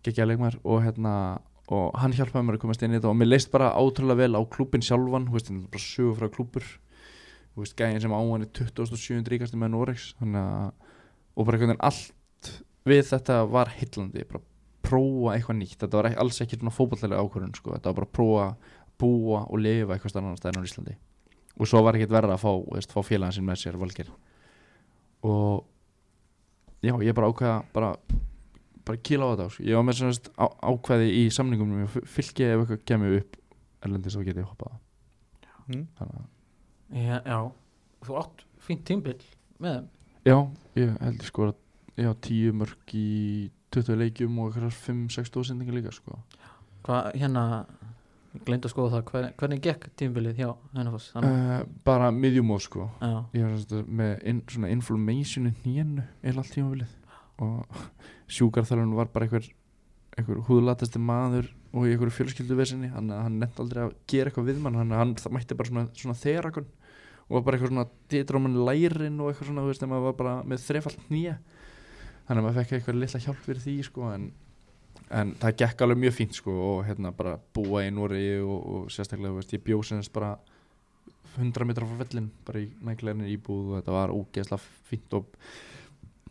Geggja 0.06 0.28
leikmar 0.28 0.60
og 0.62 0.84
hérna 0.86 1.14
og 1.68 1.96
hann 2.00 2.16
hjálpaði 2.16 2.48
mér 2.48 2.58
að 2.58 2.64
komast 2.64 2.84
inn 2.86 2.94
í 2.94 2.98
þetta 2.98 3.12
og 3.12 3.18
mér 3.20 3.32
leist 3.32 3.52
bara 3.52 3.74
átrúlega 3.76 4.22
vel 4.22 4.40
á 4.40 4.42
klúbin 4.48 4.86
sjálfan 4.86 5.28
þú 5.28 5.36
veist, 5.36 5.50
þetta 5.50 5.66
er 5.66 5.74
bara 5.74 5.84
sögur 5.84 6.20
frá 6.20 6.30
klúbur 6.32 6.68
þú 6.68 7.64
veist, 7.64 7.76
gæðin 7.80 8.04
sem 8.06 8.16
á 8.16 8.20
hann 8.22 8.46
er 8.46 8.52
27. 8.56 9.32
ríkasti 9.34 9.60
með 9.60 9.74
Norex 9.74 10.14
og 10.22 11.48
bara 11.48 11.58
einhvern 11.58 11.74
veginn 11.74 11.84
allt 11.84 12.54
við 12.88 13.04
þetta 13.10 13.42
var 13.52 13.74
hillandi 13.76 14.24
bara 14.30 14.44
prófa 14.88 15.34
eitthvað 15.36 15.60
nýtt 15.60 15.82
þetta 15.84 16.00
var 16.00 16.10
alls 16.24 16.40
ekki 16.44 16.60
svona 16.60 16.76
fókballega 16.76 17.20
ákvörðun 17.20 17.56
sko. 17.58 17.74
þetta 17.76 17.92
var 17.92 18.00
bara 18.00 18.14
prófa, 18.16 18.48
búa 18.98 19.44
og 19.48 19.60
lifa 19.60 19.98
eitthvað 19.98 20.22
annan 20.22 20.40
stæðin 20.40 20.64
á 20.64 20.68
Íslandi 20.70 20.96
og 21.58 21.68
svo 21.68 21.82
var 21.84 21.98
ekkert 21.98 22.14
verða 22.14 22.38
að 22.38 22.44
fá, 22.46 22.52
veist, 22.72 22.94
fá 22.94 23.02
félagin 23.04 23.40
sinn 23.40 23.48
með 23.48 23.62
sér 23.64 23.80
valgir 23.82 24.14
og 25.26 25.66
já, 26.86 26.94
ég 27.04 27.18
bara 27.18 27.32
ákveða 27.32 27.58
bara 27.74 27.92
bara 28.88 29.04
kýla 29.10 29.28
á 29.28 29.32
þetta 29.34 29.50
sko. 29.54 29.68
ég 29.68 29.78
var 29.80 29.86
með 29.88 30.00
svona 30.00 30.34
á, 30.40 30.46
ákveði 30.72 31.12
í 31.20 31.28
samningum 31.34 31.76
fylgi 32.08 32.48
ef 32.48 32.64
eitthvað 32.64 32.88
kemur 32.88 33.20
upp 33.20 33.38
erlendis 33.86 34.18
þá 34.18 34.24
getið 34.32 34.50
hoppað. 34.50 34.82
Mm. 35.68 35.86
þannig 36.00 36.18
að 36.24 36.34
Já, 36.88 37.20
já, 37.28 37.40
þú 38.08 38.20
átt 38.22 38.44
fínt 38.64 38.86
tímbil 38.88 39.18
með 39.60 39.74
þeim. 39.74 39.88
Já, 40.28 40.38
ég 40.80 40.94
held 41.02 41.18
ég 41.20 41.28
sko 41.28 41.48
að 41.50 41.58
já, 42.00 42.12
tíu 42.24 42.54
mörg 42.56 42.94
í 42.96 43.08
20 43.76 44.00
leikjum 44.00 44.38
og 44.40 44.54
eitthvað 44.54 44.78
5-6 44.86 45.28
stóðsendingar 45.28 45.76
líka 45.76 45.92
sko. 45.96 46.22
Hvað, 46.88 47.10
hérna, 47.20 47.44
ég 48.38 48.46
gleymd 48.48 48.68
að 48.70 48.74
skoða 48.74 48.94
það. 48.96 49.04
Hver, 49.12 49.28
hvernig 49.42 49.64
gekk 49.66 49.90
tímbilið 50.00 50.40
hjá 50.40 50.48
Hennafoss 50.78 51.12
uh, 51.20 51.28
uh, 51.28 51.58
bara 51.88 52.08
miðjumóð 52.16 52.64
sko. 52.70 52.88
Já, 53.04 53.18
ég 53.36 53.50
var 53.50 53.60
svona 53.66 54.00
með 54.02 54.16
in, 54.32 54.42
svona 54.56 54.72
inflammation 54.72 55.52
í 55.52 55.56
nýjennu 55.66 56.08
eða 56.24 56.44
allt 56.44 56.56
tímabilið 56.56 56.97
og 57.44 57.80
sjúkarþalun 58.38 58.96
var 58.98 59.12
bara 59.14 59.28
einhver 59.28 59.48
einhver 60.18 60.42
húðlatasti 60.48 61.00
maður 61.02 61.52
og 61.76 61.86
í 61.86 61.94
einhverju 61.94 62.16
fjölskylduvesinni. 62.16 62.90
Hann, 62.90 63.12
hann 63.14 63.38
nefndi 63.42 63.62
aldrei 63.62 63.84
að 63.86 63.96
gera 64.10 64.32
eitthvað 64.32 64.50
við 64.50 64.64
mann 64.64 64.80
hann, 64.80 64.96
hann 64.98 65.14
mætti 65.36 65.58
bara 65.58 65.70
svona, 65.70 65.86
svona 65.94 66.18
þerakun 66.18 66.70
og 67.28 67.38
var 67.38 67.46
bara 67.46 67.58
eitthvað 67.58 67.74
svona 67.74 67.88
ditróman 68.12 68.58
lærin 68.68 69.22
og 69.22 69.32
eitthvað 69.32 69.52
svona, 69.52 69.64
þú 69.66 69.72
veist, 69.72 69.84
þegar 69.84 69.94
maður 69.94 70.06
var 70.08 70.20
bara 70.22 70.36
með 70.48 70.64
þrefald 70.64 71.08
nýja 71.12 71.38
þannig 72.28 72.42
að 72.42 72.46
maður 72.46 72.60
fekk 72.60 72.76
eitthvað 72.78 73.00
litla 73.02 73.24
hjálp 73.24 73.42
fyrir 73.44 73.64
því 73.64 73.76
sko 73.88 74.12
en, 74.14 74.28
en 75.20 75.34
það 75.42 75.58
gekk 75.62 75.84
alveg 75.84 76.02
mjög 76.04 76.16
fínt 76.18 76.38
sko 76.40 76.56
og 76.70 76.80
hérna 76.88 77.14
bara 77.16 77.38
búa 77.56 77.84
í 77.84 77.92
Nóri 77.92 78.24
og, 78.44 78.58
og 78.58 78.94
sérstaklega, 78.94 79.36
veist, 79.36 79.56
ég 79.56 79.64
bjóð 79.68 79.84
semst 79.92 80.14
bara 80.16 80.36
100 81.38 81.68
metra 81.70 81.88
frá 81.88 82.00
vellin 82.02 82.30
bara 82.48 82.64
í 82.64 82.70
nægleginni 82.88 83.34
íbúð 83.36 83.74
og 83.74 83.82
þetta 83.82 83.98
var 83.98 84.16
ógeðslega 84.16 84.88
fínt 84.90 85.20
og 85.20 85.28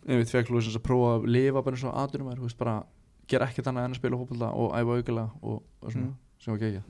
við 0.06 0.30
fekk 0.30 0.52
sem 0.52 0.76
að 0.78 0.84
prófa 0.86 1.14
að 1.16 1.26
lifa 1.36 1.62
bara 1.66 1.76
eins 1.76 1.86
og 1.88 1.96
aðunum 2.02 2.28
þú 2.38 2.46
veist 2.46 2.58
bara 2.60 2.76
gera 3.26 3.48
ekkert 3.50 3.66
annað 3.72 3.88
en 3.88 3.96
að 3.96 4.00
spila 4.00 4.20
fótbolta 4.20 4.52
og 4.54 4.76
æfa 4.78 4.98
aukulega 5.00 5.30
og, 5.42 5.62
og 5.82 5.92
svona 5.92 6.06
Mm. 6.06 6.14
sem 6.38 6.52
var 6.52 6.60
gegja 6.62 6.82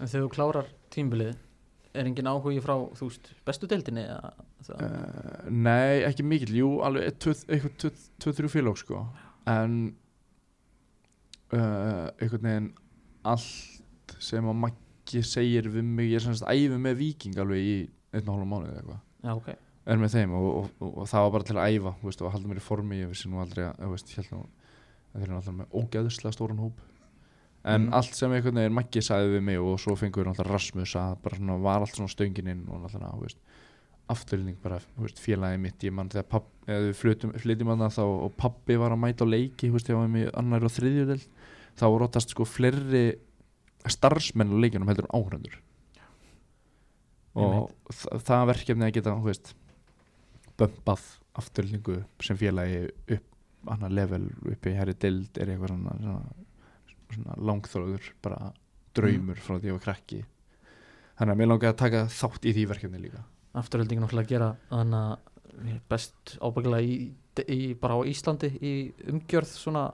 en 0.00 0.06
þegar 0.08 0.24
þú 0.26 0.30
klárar 0.36 0.66
tímbilið 0.94 1.34
er 1.96 2.04
engin 2.10 2.28
áhugi 2.28 2.60
frá, 2.60 2.74
þú 2.92 3.06
veist, 3.08 3.30
bestu 3.46 3.66
deildinni 3.70 4.02
eða 4.04 4.32
það? 4.66 4.80
Uh, 4.84 5.50
Nei, 5.50 6.02
ekki 6.04 6.24
mikil, 6.28 6.50
jú 6.58 6.68
alveg 6.84 7.06
eitthvað 7.48 8.00
2-3 8.20 8.50
félag 8.52 8.76
sko. 8.76 8.98
En 9.48 9.78
uh, 11.54 12.08
einhvern 12.20 12.44
veginn 12.48 12.66
allt 13.26 14.16
sem 14.22 14.44
að 14.48 14.58
Maggi 14.66 15.22
segir 15.24 15.70
við 15.72 15.86
mig, 15.88 16.10
ég 16.12 16.20
er 16.20 16.26
semst 16.26 16.44
æfi 16.44 16.76
með 16.82 16.98
Viking 17.00 17.38
alveg 17.42 17.64
í 17.64 17.76
einn 18.12 18.28
og 18.28 18.34
hálfa 18.36 18.50
mánuð 18.52 18.68
eða 18.72 18.82
eitthvað. 18.82 19.00
Já, 19.26 19.32
ok 19.40 19.65
er 19.86 20.02
með 20.02 20.16
þeim 20.16 20.34
og, 20.36 20.46
og, 20.50 20.68
og, 20.80 20.92
og 21.02 21.08
það 21.10 21.24
var 21.24 21.32
bara 21.36 21.48
til 21.48 21.56
að 21.56 21.76
æfa 21.76 21.94
veist, 22.02 22.22
og 22.22 22.28
að 22.28 22.36
halda 22.36 22.50
mér 22.50 22.60
í 22.60 22.66
formi 22.66 23.00
ég 23.00 23.10
vissi 23.12 23.30
nú 23.30 23.40
aldrei 23.42 23.64
að 23.68 23.80
þú 23.84 23.90
veist, 23.94 24.12
ég 24.12 24.20
held 24.20 24.32
nú 24.34 24.42
að 24.42 25.16
þeir 25.16 25.26
eru 25.28 25.38
alltaf 25.40 25.56
með 25.56 25.80
ógeðslega 25.80 26.36
stóran 26.36 26.62
hóp. 26.64 26.84
En 27.66 27.88
Mm. 27.88 27.94
allt 27.98 28.14
sem 28.14 28.30
einhvern 28.30 28.60
veginn 28.60 28.74
Maggi 28.76 29.00
sagði 29.02 29.32
við 29.32 29.42
mig 29.42 29.58
og 29.58 29.80
svo 29.82 29.96
fengur 29.98 30.28
við 30.30 30.42
Rasmus 30.46 30.92
að 30.94 31.16
bara 31.22 31.36
svona 31.36 31.56
var 31.62 31.80
allt 31.82 31.96
svona 31.96 32.12
stöngin 32.12 32.50
inn 32.52 32.66
og 32.70 32.84
afturlýning 34.06 34.56
bara, 34.62 34.78
veist, 35.00 35.18
félagið 35.18 35.62
mitt 35.62 35.84
ég 35.86 35.94
mann 35.94 36.10
þegar 36.12 36.26
papp, 36.30 36.48
við 36.68 36.92
flutum, 36.94 37.32
flytjum 37.42 37.72
að 37.74 37.86
þá 37.96 38.02
og 38.06 38.34
pappi 38.38 38.76
var 38.78 38.94
að 38.94 39.02
mæta 39.02 39.26
á 39.26 39.32
leiki 39.32 39.70
veist, 39.74 39.90
ég 39.90 39.98
var 39.98 40.10
með 40.10 40.30
annar 40.38 40.66
og 40.66 40.74
þriðjudel 40.76 41.18
þá 41.76 41.84
voru 41.88 42.06
oftast 42.06 42.34
sko 42.34 42.46
fleiri 42.46 43.04
starfsmenn 43.90 44.54
á 44.54 44.62
leikinum 44.62 44.90
heldur 44.90 45.08
en 45.08 45.16
áhrendur 45.18 45.58
og 47.36 47.72
þa 47.92 48.20
það 48.24 48.46
verkefni 48.52 48.86
að 48.86 48.94
geta, 48.96 49.16
veist 49.26 49.54
bömpað 50.60 51.06
afturlýningu 51.36 52.00
sem 52.24 52.38
félagi 52.40 52.86
upp 53.16 53.32
annar 53.72 53.92
level 53.92 54.28
upp 54.52 54.66
í 54.68 54.74
herri 54.76 54.94
dild 55.00 55.38
er 55.40 55.50
eitthvað 55.52 55.72
svona, 55.72 55.94
svona, 56.00 56.46
svona 57.14 57.36
langþróður 57.50 58.10
bara 58.24 58.50
draumur 58.96 59.40
frá 59.42 59.56
því 59.56 59.62
að 59.62 59.70
ég 59.70 59.78
var 59.78 59.84
krakki. 59.86 60.20
Þannig 61.16 61.32
að 61.32 61.40
mér 61.40 61.50
langaði 61.50 61.72
að 61.72 61.80
taka 61.82 62.02
þátt 62.12 62.46
í 62.46 62.54
því 62.56 62.66
verkefni 62.72 63.02
líka. 63.02 63.22
Afturhaldingin 63.56 64.04
náttúrulega 64.04 64.26
að 64.26 64.34
gera 64.34 64.50
þannig 64.70 65.00
að 65.00 65.82
best 65.90 66.34
ábyggilega 66.44 66.84
í, 66.84 66.96
í, 67.48 67.60
bara 67.80 67.96
á 67.96 68.00
Íslandi 68.08 68.50
í 68.60 68.72
umgjörð 69.12 69.52
svona, 69.56 69.86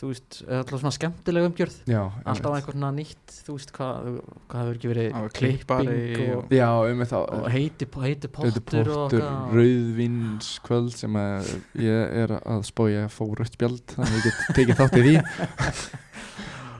þú 0.00 0.08
veist, 0.08 0.38
eða 0.46 0.58
alltaf 0.62 0.80
svona 0.80 0.96
skemmtileg 0.96 1.46
umgjörð? 1.50 1.74
Já, 1.90 2.00
alltaf 2.24 2.54
eitthvað 2.56 2.76
svona 2.76 2.90
nýtt, 2.96 3.34
þú 3.44 3.56
veist 3.56 3.72
hvað 3.76 4.06
hvað 4.48 4.62
hefur 4.62 4.78
ekki 4.78 4.90
verið 4.90 5.08
klipping 5.10 5.58
klippari 5.60 6.28
og, 6.36 6.54
já, 6.56 6.68
um 6.88 7.02
þá 7.10 7.16
og 7.20 7.48
heiti, 7.52 7.88
heiti 8.04 8.30
pottur 8.32 9.26
rauðvinskvöld 9.56 10.94
sem 10.96 11.20
að 11.20 11.50
ég 11.84 12.16
er 12.24 12.36
að 12.40 12.64
spója 12.70 13.04
að 13.04 13.12
fá 13.18 13.22
rautt 13.28 13.58
spjald 13.58 13.96
þannig 13.96 14.14
að 14.14 14.16
ég 14.20 14.26
get 14.30 14.56
tekið 14.60 14.80
þátt 14.80 15.00
í 15.00 15.04
því. 15.08 15.18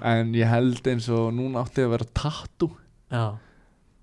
En 0.00 0.30
ég 0.32 0.48
held 0.48 0.86
eins 0.88 1.10
og 1.12 1.26
núna 1.36 1.60
átti 1.60 1.82
að 1.84 1.90
vera 1.92 2.06
tattoo. 2.16 2.70
Já, 3.12 3.36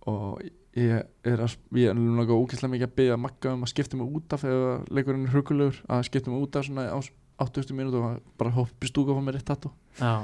og 0.05 0.43
ég 0.77 1.07
er 1.25 1.41
að 1.41 1.55
ég 1.73 1.89
er 1.89 1.97
náttúrulega 1.97 2.37
ógeðslega 2.37 2.73
mikið 2.75 2.87
að 2.87 2.97
byggja 2.99 3.21
Magga 3.21 3.53
um 3.55 3.63
að 3.65 3.71
skipta 3.71 3.97
mig 3.97 4.17
út 4.19 4.35
af 4.37 4.43
ef 4.45 4.91
leikurinn 4.93 5.25
er 5.25 5.33
hrugulegur 5.33 5.79
að 5.89 6.03
skipta 6.05 6.29
mig 6.29 6.43
út 6.45 6.59
af 6.59 6.67
svona 6.67 6.85
á 6.93 6.99
80 7.39 7.75
mínútu 7.77 8.01
og 8.03 8.21
bara 8.37 8.51
hoppi 8.55 8.87
stúka 8.89 9.11
og 9.13 9.19
fá 9.19 9.25
mér 9.27 9.37
eitt 9.39 9.45
tattoo. 9.49 9.71
Já, 9.99 10.23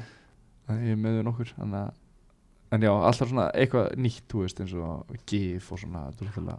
þannig 0.68 0.90
ég 0.94 0.98
með 1.04 1.20
við 1.20 1.28
nokkur 1.28 1.54
að 1.60 1.92
en 2.74 2.82
já, 2.82 2.90
alltaf 2.90 3.30
svona 3.30 3.52
eitthvað 3.54 3.92
nýtt 4.02 4.24
þú 4.34 4.40
veist, 4.42 4.60
eins 4.64 4.72
og 4.74 5.18
gif 5.30 5.68
og 5.72 5.78
svona 5.78 6.08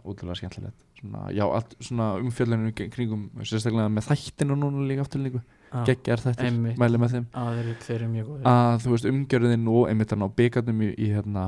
útrúlega 0.06 0.36
skemmtilegt. 0.38 0.76
Svona, 1.00 1.24
já, 1.34 1.42
allt 1.42 1.72
svona 1.82 2.12
umfjöllinu 2.22 2.70
kringum 2.76 3.24
sérstaklega 3.42 3.88
með 3.90 4.06
þættinu 4.12 4.54
núna 4.60 4.84
líka 4.86 5.02
afturlíku 5.02 5.40
Ah, 5.74 5.82
geggjar 5.88 6.20
þættir, 6.22 6.52
mæli 6.78 6.98
með 7.02 7.10
þeim. 7.16 7.24
Að 7.34 7.56
þeir, 7.58 7.70
þeir 7.82 7.96
eru 7.96 8.08
mjög 8.12 8.26
góðir. 8.28 8.44
Að 8.46 8.76
þú 8.84 8.90
veist 8.92 9.06
umgjörðin 9.10 9.64
og 9.74 9.88
einmitt 9.90 10.12
á 10.14 10.28
byggarnum 10.38 10.82
í, 10.86 10.90
í 11.02 11.08
hérna 11.10 11.42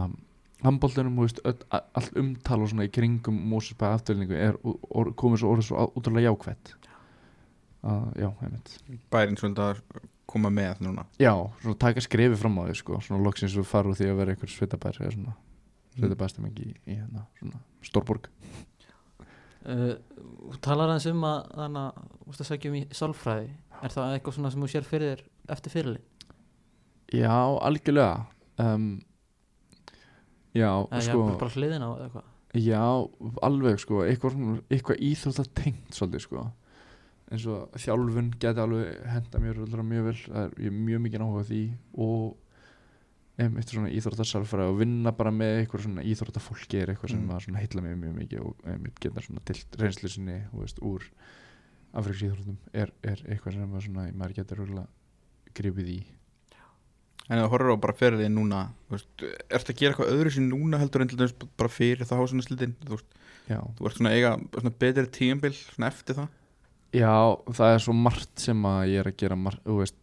handbóltunum, 0.66 1.14
þú 1.14 1.26
veist, 1.28 1.40
öll, 1.46 1.60
a- 1.70 1.84
allt 2.00 2.16
umtal 2.18 2.58
og 2.64 2.68
svona 2.72 2.88
í 2.88 2.90
kringum 2.90 3.38
Mósusbæði 3.52 4.00
afturlingu 4.00 4.34
er 4.34 4.58
komið 5.14 5.38
svo 5.44 5.52
orðið 5.54 5.68
svo 5.68 5.86
útrúlega 5.94 6.26
jákvætt 6.32 6.74
já, 7.82 8.28
einmitt. 8.42 8.72
Bærin 9.12 9.38
svolítið 9.40 9.64
að 9.66 9.82
koma 10.26 10.50
með 10.50 10.82
núna. 10.86 11.04
Já, 11.22 11.32
svona 11.62 11.78
taka 11.80 12.02
skrefi 12.04 12.38
fram 12.40 12.58
á 12.58 12.62
því 12.66 12.78
sko, 12.80 13.00
svona 13.04 13.22
loksins 13.24 13.54
þú 13.56 13.66
fara 13.66 13.92
úr 13.92 13.98
því 13.98 14.08
að 14.10 14.18
vera 14.22 14.34
einhver 14.34 14.52
sveitabær 14.52 14.98
eða 15.02 15.12
svona 15.14 15.36
sveitabærsteming 15.96 16.58
í, 16.64 16.72
í 16.86 16.96
hérna, 16.98 17.26
svona 17.38 17.62
stórborg. 17.86 18.28
Uh, 19.66 19.94
Þú 20.46 20.58
talar 20.62 20.92
aðeins 20.92 21.08
um 21.10 21.24
að 21.26 21.38
þannig 21.56 21.86
að 21.86 22.10
þú 22.18 22.32
veist 22.32 22.42
að 22.44 22.50
sækja 22.50 22.70
um 22.70 22.76
í 22.78 22.82
sálfræði. 22.94 23.48
Er 23.82 23.94
það 23.94 24.12
eitthvað 24.16 24.36
svona 24.36 24.50
sem 24.52 24.62
þú 24.62 24.68
sér 24.72 24.86
fyrir 24.86 25.10
þér 25.14 25.24
eftir 25.56 25.74
fyrirli 25.74 26.02
já, 27.12 27.58
algjörlega. 27.62 28.26
Um, 28.58 29.00
já, 30.56 30.70
eða 30.90 31.02
sko 31.04 31.12
sko, 31.12 31.38
bara 31.40 31.54
hliðin 31.54 31.84
á 31.84 31.90
eða 31.90 32.06
eitthvað? 32.06 32.30
Já, 32.56 32.84
alveg 33.44 33.82
sko. 33.82 34.00
Eitthvað, 34.06 34.38
eitthvað 34.72 35.02
íþróttar 35.10 35.50
tengt 35.58 35.96
svolítið 35.98 36.24
sko 36.24 36.46
eins 37.32 37.46
og 37.50 37.70
þjálfun 37.82 38.32
geti 38.38 38.62
alveg 38.62 39.06
henda 39.10 39.40
mér 39.42 39.62
mjög 39.82 40.04
vel. 40.10 40.18
Það 40.26 40.42
er 40.44 40.58
ég 40.62 40.66
er 40.70 40.76
mjög 40.86 41.00
mikið 41.06 41.24
áhuga 41.24 41.42
á 41.42 41.48
því 41.50 41.62
og 42.06 42.36
einmitt 43.36 43.68
svona 43.68 43.90
íþróttarsálfræði 43.92 44.72
og 44.72 44.78
vinna 44.80 45.12
bara 45.12 45.32
með 45.34 45.58
eitthvað 45.60 45.82
svona 45.84 46.04
íþróttafólki 46.08 46.78
er 46.80 46.92
eitthvað 46.94 47.10
sem 47.12 47.26
Mm. 47.26 47.56
heilla 47.60 47.82
mig 47.82 47.96
mjög 48.00 48.14
mikið 48.20 48.40
og 48.46 48.56
einmitt 48.64 49.00
geta 49.00 49.20
svona 49.20 49.42
til 49.44 49.56
reynslu 49.76 50.08
sinni 50.08 50.38
veist, 50.54 50.78
úr 50.80 51.02
afriks 51.92 52.22
íþróttum 52.22 52.56
er, 52.72 52.92
er 53.02 53.16
eitthvað 53.28 53.52
sem 53.52 53.80
svona 53.80 54.12
maður 54.12 54.36
getur 54.40 54.86
gripið 55.56 55.88
í. 55.88 55.98
En 57.28 57.40
þú 57.42 57.48
horfir 57.50 57.74
á 57.74 57.82
bara 57.82 57.92
fyrir 57.98 58.18
því 58.20 58.28
núna 58.30 58.58
veist, 58.88 59.08
Ertu 59.50 59.72
að 59.72 59.78
gera 59.80 59.92
eitthvað 59.92 60.12
öðru 60.14 60.30
sem 60.32 60.48
núna 60.48 60.78
heldur 60.78 61.02
en 61.02 61.08
til 61.08 61.18
dæmis 61.18 61.34
bara 61.58 61.68
fyrir 61.72 62.06
það 62.06 62.20
hásuna 62.22 62.44
slitin 62.46 62.76
Þú, 62.86 62.98
þú 63.48 63.86
ert 63.88 63.96
svona 63.98 64.12
eiga 64.14 64.30
svona 64.54 64.72
betri 64.78 65.06
tíambil 65.10 65.52
eftir 65.90 66.14
það 66.20 66.28
Já, 66.96 67.12
það 67.52 67.74
er 67.74 67.84
svo 67.84 67.94
margt 67.96 68.42
sem 68.46 68.66
að 68.68 68.82
ég 68.94 69.02
er 69.02 69.10
að 69.10 69.18
gera 69.20 69.38
margt, 69.38 69.62
veist, 69.68 69.98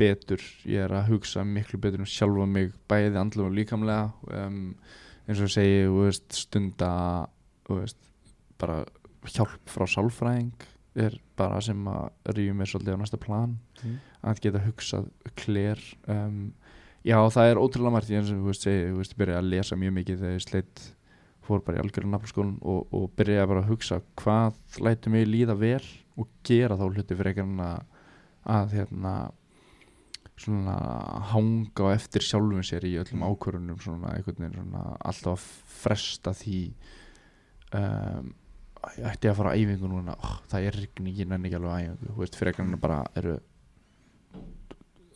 betur. 0.00 0.42
Ég 0.68 0.86
er 0.86 0.94
að 0.96 1.10
hugsa 1.12 1.44
miklu 1.44 1.80
betur 1.82 2.04
um 2.04 2.08
sjálfa 2.08 2.46
mig 2.48 2.72
bæði 2.88 3.18
andlega 3.20 3.50
og 3.50 3.56
líkamlega. 3.56 4.06
Um, 4.32 4.60
eins 5.26 5.40
og 5.40 5.48
ég 5.48 5.54
segi, 5.56 5.80
veist, 5.92 6.28
stunda 6.46 6.92
veist, 7.68 7.98
bara 8.60 8.82
hjálp 9.28 9.68
frá 9.68 9.86
sálfræðing 9.88 10.68
er 11.00 11.16
bara 11.38 11.60
sem 11.62 11.80
að 11.88 12.32
rífum 12.34 12.58
mér 12.60 12.70
svolítið 12.70 12.96
á 12.96 13.00
næsta 13.02 13.20
plan. 13.20 13.58
Mm. 13.80 13.98
að 14.20 14.40
geta 14.44 14.60
hugsað 14.60 15.06
kler 15.40 15.78
um, 16.12 16.50
já, 17.06 17.16
það 17.32 17.46
er 17.48 17.60
ótrúlega 17.60 17.94
margt 17.94 18.10
eins 18.12 18.32
og 18.34 18.50
segi, 18.58 18.90
ég 18.90 19.14
byrja 19.16 19.38
að 19.40 19.48
lesa 19.54 19.78
mjög 19.80 19.94
mikið 19.96 20.18
þegar 20.20 20.34
ég 20.34 20.44
sleitt 20.44 20.82
fór 21.50 21.64
bara 21.66 21.80
í 21.80 21.82
algjörðu 21.84 22.12
nafnskólan 22.12 22.56
og, 22.62 22.94
og 22.96 23.10
byrja 23.18 23.48
bara 23.50 23.64
að 23.64 23.72
hugsa 23.72 24.00
hvað 24.20 24.80
lætur 24.86 25.14
mig 25.14 25.28
líða 25.28 25.56
vel 25.58 25.84
og 26.20 26.30
gera 26.46 26.78
þá 26.78 26.86
hluti 26.88 27.16
fyrir 27.18 27.32
ekki 27.32 27.46
að, 28.50 28.74
hérna 28.74 29.14
svona 30.40 30.74
hanga 31.34 31.90
á 31.92 31.92
eftir 31.92 32.24
sjálfum 32.24 32.64
sér 32.64 32.86
í 32.88 32.94
öllum 33.00 33.26
ákvörunum 33.28 33.80
svona 33.82 34.14
einhvern 34.16 34.40
veginn 34.40 34.56
svona 34.56 34.84
alltaf 35.04 35.36
að 35.36 35.74
fresta 35.80 36.32
því 36.36 36.60
um, 37.76 38.30
ég 38.96 39.08
ætti 39.10 39.30
að 39.30 39.36
fara 39.40 39.52
á 39.52 39.58
æfingu 39.58 39.90
núna. 39.90 40.16
Oh, 40.16 40.38
það 40.48 40.68
er 40.68 40.78
rigning, 40.80 41.16
ég 41.18 41.28
nenni 41.28 41.50
ekki 41.50 41.58
alveg 41.60 41.72
á 41.76 41.80
æfingu 41.84 42.14
þú 42.14 42.22
veist, 42.22 42.38
fyrir 42.40 42.52
ekki 42.54 42.64
að 42.64 42.78
bara 42.80 43.00
eru 43.20 43.36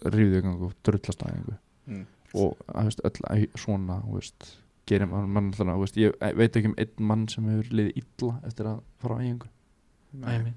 gang 0.04 0.66
og 0.66 0.74
drullast 0.84 1.24
á 1.24 1.26
æfingu. 1.30 1.56
Mm. 1.84 2.04
og 2.40 2.60
að, 2.72 2.88
veist, 2.88 3.02
öll 3.04 3.48
svona 3.60 3.98
þú 4.04 4.18
veist, 4.18 4.46
gerir 4.88 5.08
mann, 5.08 5.50
þú 5.56 5.78
veist, 5.80 5.98
ég 6.00 6.14
veit 6.20 6.56
ekki 6.56 6.70
um 6.70 6.76
einn 6.78 7.08
mann 7.10 7.26
sem 7.32 7.46
hefur 7.48 7.72
liðið 7.80 8.02
illa 8.02 8.34
eftir 8.48 8.70
að 8.70 8.82
fara 9.02 9.16
á 9.16 9.22
æfingu. 9.24 10.54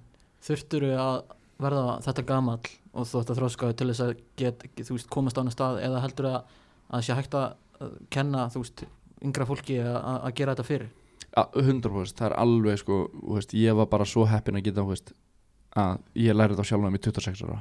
Þurftur 0.48 0.88
að 0.94 1.18
verða 1.58 1.98
þetta 2.06 2.26
gamall 2.28 2.72
og 2.94 3.08
þú 3.10 3.22
ætti 3.22 3.34
að 3.34 3.40
þróskaðu 3.40 3.78
til 3.78 3.88
þess 3.92 4.04
að 4.06 4.12
get, 4.38 4.66
þú 4.78 4.98
veist, 4.98 5.10
komast 5.14 5.40
á 5.40 5.42
annar 5.42 5.56
stað 5.56 5.80
eða 5.88 6.04
heldur 6.04 6.30
að 6.32 6.58
að 6.88 7.04
sé 7.04 7.18
hægt 7.18 7.36
að 7.36 7.96
kenna 8.14 8.48
þú 8.54 8.64
veist, 8.64 8.84
yngra 9.26 9.48
fólki 9.50 9.80
að 9.82 9.98
að 10.16 10.36
gera 10.40 10.56
þetta 10.56 10.68
fyrir? 10.68 10.92
Ja, 11.28 11.44
100% 11.54 12.20
það 12.20 12.28
er 12.30 12.36
alveg 12.44 12.82
sko 12.82 13.00
þú 13.14 13.38
veist, 13.38 13.56
ég 13.58 13.78
var 13.78 13.90
bara 13.92 14.08
svo 14.08 14.28
heppin 14.30 14.60
að 14.60 14.70
geta 14.70 14.86
að 15.78 15.98
ég 16.18 16.38
lærið 16.38 16.62
þá 16.62 16.70
sjálf 16.72 16.88
með 16.88 17.04
26 17.10 17.44
ára 17.46 17.60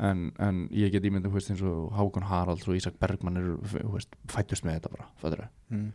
en, 0.00 0.30
en 0.40 0.60
ég 0.72 0.92
get 0.94 1.04
ímyndið 1.04 1.30
þú 1.30 1.38
veist, 1.38 1.50
eins 1.52 1.64
og 1.66 1.90
Hákon 1.96 2.28
Haralds 2.28 2.68
og 2.68 2.78
Ísak 2.78 2.96
Bergmann 3.00 3.36
eru, 3.40 3.58
þú 3.68 3.94
veist, 3.94 4.16
fættust 4.32 4.64
með 4.66 4.78
þetta 4.78 4.94
bara 4.96 5.08
fattur 5.20 5.46
Mm. 5.70 5.92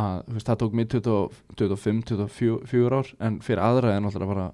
að 0.00 0.22
þú 0.26 0.32
veist, 0.36 0.46
það 0.48 0.58
tók 0.62 0.72
mig 0.76 0.88
20 0.88 1.30
25, 1.56 2.02
24 2.08 2.96
ár 3.00 3.10
en 3.20 3.40
fyrir 3.44 3.62
aðra 3.64 3.94
er 3.96 4.00
náttúrulega 4.04 4.34
bara 4.34 4.46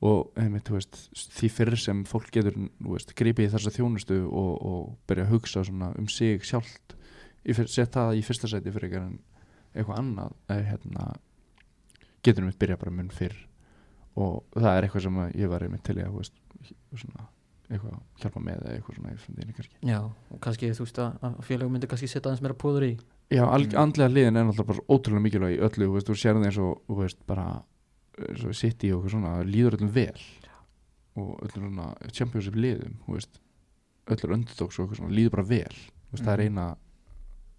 og 0.00 0.30
einmitt, 0.38 0.68
þú 0.68 0.76
veist, 0.76 0.98
því 1.34 1.48
fyrir 1.50 1.80
sem 1.80 2.04
fólk 2.04 2.30
getur 2.30 2.54
þú 2.54 2.92
veist, 2.92 3.14
gripið 3.18 3.48
í 3.48 3.52
þessa 3.54 3.72
þjónustu 3.74 4.20
og, 4.28 4.52
og 4.62 4.84
byrja 5.10 5.24
að 5.26 5.32
hugsa 5.32 5.64
svona 5.64 5.90
um 5.98 6.08
sig 6.08 6.44
sjálft 6.46 6.94
setja 7.54 7.86
það 7.86 8.18
í 8.18 8.22
fyrsta 8.26 8.50
sæti 8.50 8.72
fyrir 8.74 8.90
eitthvað 8.90 9.06
en 9.08 9.18
eitthvað 9.74 9.98
annað 10.02 10.32
er, 10.52 10.62
hérna, 10.68 11.08
getur 12.22 12.46
við 12.48 12.58
byrja 12.60 12.78
bara 12.80 12.94
mun 12.94 13.10
fyrr 13.14 13.36
og 14.18 14.44
það 14.56 14.70
er 14.74 14.86
eitthvað 14.86 15.04
sem 15.06 15.20
ég 15.38 15.50
var 15.52 15.64
einmitt 15.64 15.84
til 15.86 15.98
að 15.98 16.10
þú 16.10 16.22
veist, 16.22 16.38
svona, 16.94 17.28
eitthvað 17.70 17.98
hjálpa 18.22 18.40
með 18.40 18.62
eða 18.64 18.74
eitthvað 18.78 18.96
svona 18.98 19.12
í 19.12 19.18
framtíðinni 19.22 19.54
kannski. 19.58 19.76
Já, 19.84 19.98
og 20.32 20.40
kannski 20.40 20.70
þú 20.72 20.84
veist 20.86 20.98
að 21.04 21.18
að 21.28 21.38
félagum 21.48 21.72
myndi 21.76 21.86
kannski 21.90 22.08
setja 22.08 22.30
aðeins 22.30 22.42
meira 22.44 22.54
púður 22.54 22.86
í. 22.88 22.92
Já, 23.30 23.44
Mm. 23.44 23.74
andlega 23.76 24.08
liðin 24.12 24.36
er 24.40 24.44
náttúrulega 24.48 24.66
bara 24.66 24.86
ótrúlega 24.88 25.24
mikilvæg 25.26 25.56
í 25.58 25.60
öllu, 25.60 25.84
þú 25.88 25.92
veist, 25.98 26.06
þú 26.08 26.14
sér 26.16 26.34
það 26.38 26.46
eins 26.48 26.58
og 26.58 26.80
þú 26.88 26.96
veist, 27.02 27.26
bara 27.26 27.62
eins 28.28 28.44
og 28.44 28.54
City 28.56 28.92
og 28.92 29.04
eitthvað 29.04 29.10
svona, 29.10 29.44
líður 29.44 29.76
öllum 29.78 29.92
vel. 29.92 30.20
Og 31.16 31.40
öllum 31.44 31.68
svona 31.68 32.12
championship 32.12 32.54
liðum, 32.54 32.94
þú 33.06 33.12
veist 33.18 33.40
öllur 34.08 34.32
underdogs 34.32 34.78
og 34.78 34.86
eitthvað 34.88 34.96
svona, 35.02 35.14
líður 35.14 35.30
bara 35.30 35.42
vel. 35.42 35.74
Þú 36.08 36.12
veist, 36.12 36.24
það 36.24 36.32
er 36.32 36.38
Mhm. 36.38 36.46
eina 36.48 36.76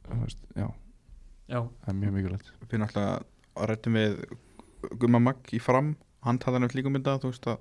þú 0.10 0.22
veist, 0.26 0.38
já, 0.56 0.74
Já, 1.50 1.62
það 1.86 1.88
er 1.90 1.94
mjög 1.94 2.14
mikilvægt. 2.14 2.52
Við 2.70 2.80
náttúrulega 2.80 3.24
að 3.58 3.68
rættum 3.70 3.94
við 3.94 4.26
Gumma 5.00 5.20
Magg 5.20 5.44
í 5.52 5.60
fram 5.62 5.96
hann 6.24 6.38
taði 6.40 6.60
hann 6.60 6.70
líka 6.70 6.90
mynda 6.92 7.20
þú 7.20 7.30
veist 7.32 7.46
að 7.48 7.58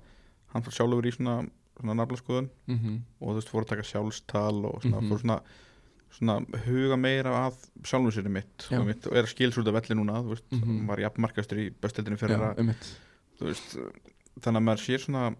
hann 0.53 0.61
fór 0.63 0.71
sjálfur 0.73 1.05
í 1.05 1.11
svona 1.15 1.49
naflaskoðun 1.87 2.49
mm 2.67 2.77
-hmm. 2.77 2.99
og 3.21 3.27
þú 3.29 3.35
veist 3.39 3.49
fór 3.49 3.61
að 3.63 3.67
taka 3.67 3.83
sjálfstal 3.83 4.65
og 4.65 4.81
svona, 4.81 4.99
Mhm. 5.01 5.09
fór 5.09 5.19
svona, 5.21 5.41
svona 6.11 6.39
huga 6.65 6.95
meira 6.97 7.31
að 7.49 7.55
sjálfum 7.83 8.11
sér 8.11 8.29
mitt, 8.29 8.67
og, 8.71 8.85
mitt 8.85 9.07
og 9.07 9.13
er 9.15 9.23
að 9.23 9.33
skilsa 9.35 9.61
út 9.61 9.67
af 9.67 9.73
velli 9.73 9.95
núna 9.95 10.23
þú 10.23 10.29
veist, 10.29 10.43
Mhm. 10.51 10.61
hann 10.65 10.87
var 10.87 10.97
jafnmarkastur 10.99 11.57
í 11.57 11.69
bestildinu 11.81 12.17
fyrir 12.17 12.37
Já, 12.57 12.63
mitt 12.63 12.97
þú 13.39 13.45
veist, 13.45 13.77
þannig 14.41 14.57
að 14.57 14.63
maður 14.63 14.83
sér 14.85 14.99
svona 14.99 15.35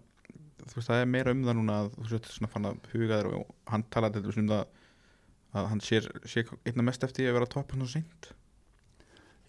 þú 0.66 0.74
veist, 0.76 0.88
það 0.88 1.02
er 1.02 1.06
meira 1.06 1.30
um 1.30 1.44
það 1.44 1.56
núna 1.56 1.72
að 1.72 1.90
þú 1.96 2.10
veist, 2.10 2.24
svona 2.38 2.48
fann 2.52 2.64
að 2.64 2.76
huga 2.92 3.22
þér 3.22 3.34
og 3.34 3.46
hann 3.66 3.82
talaði 3.90 4.12
til 4.12 4.22
dæmis 4.22 4.36
um 4.38 4.48
það 4.48 4.66
að 5.54 5.68
hann 5.68 5.80
sér, 5.80 6.02
sér 6.24 6.44
einna 6.66 6.82
mest 6.82 7.02
eftir 7.04 7.28
að 7.28 7.32
vera 7.32 7.44
að 7.46 7.50
toppa 7.50 7.74
svona 7.76 7.88
seint 7.88 8.32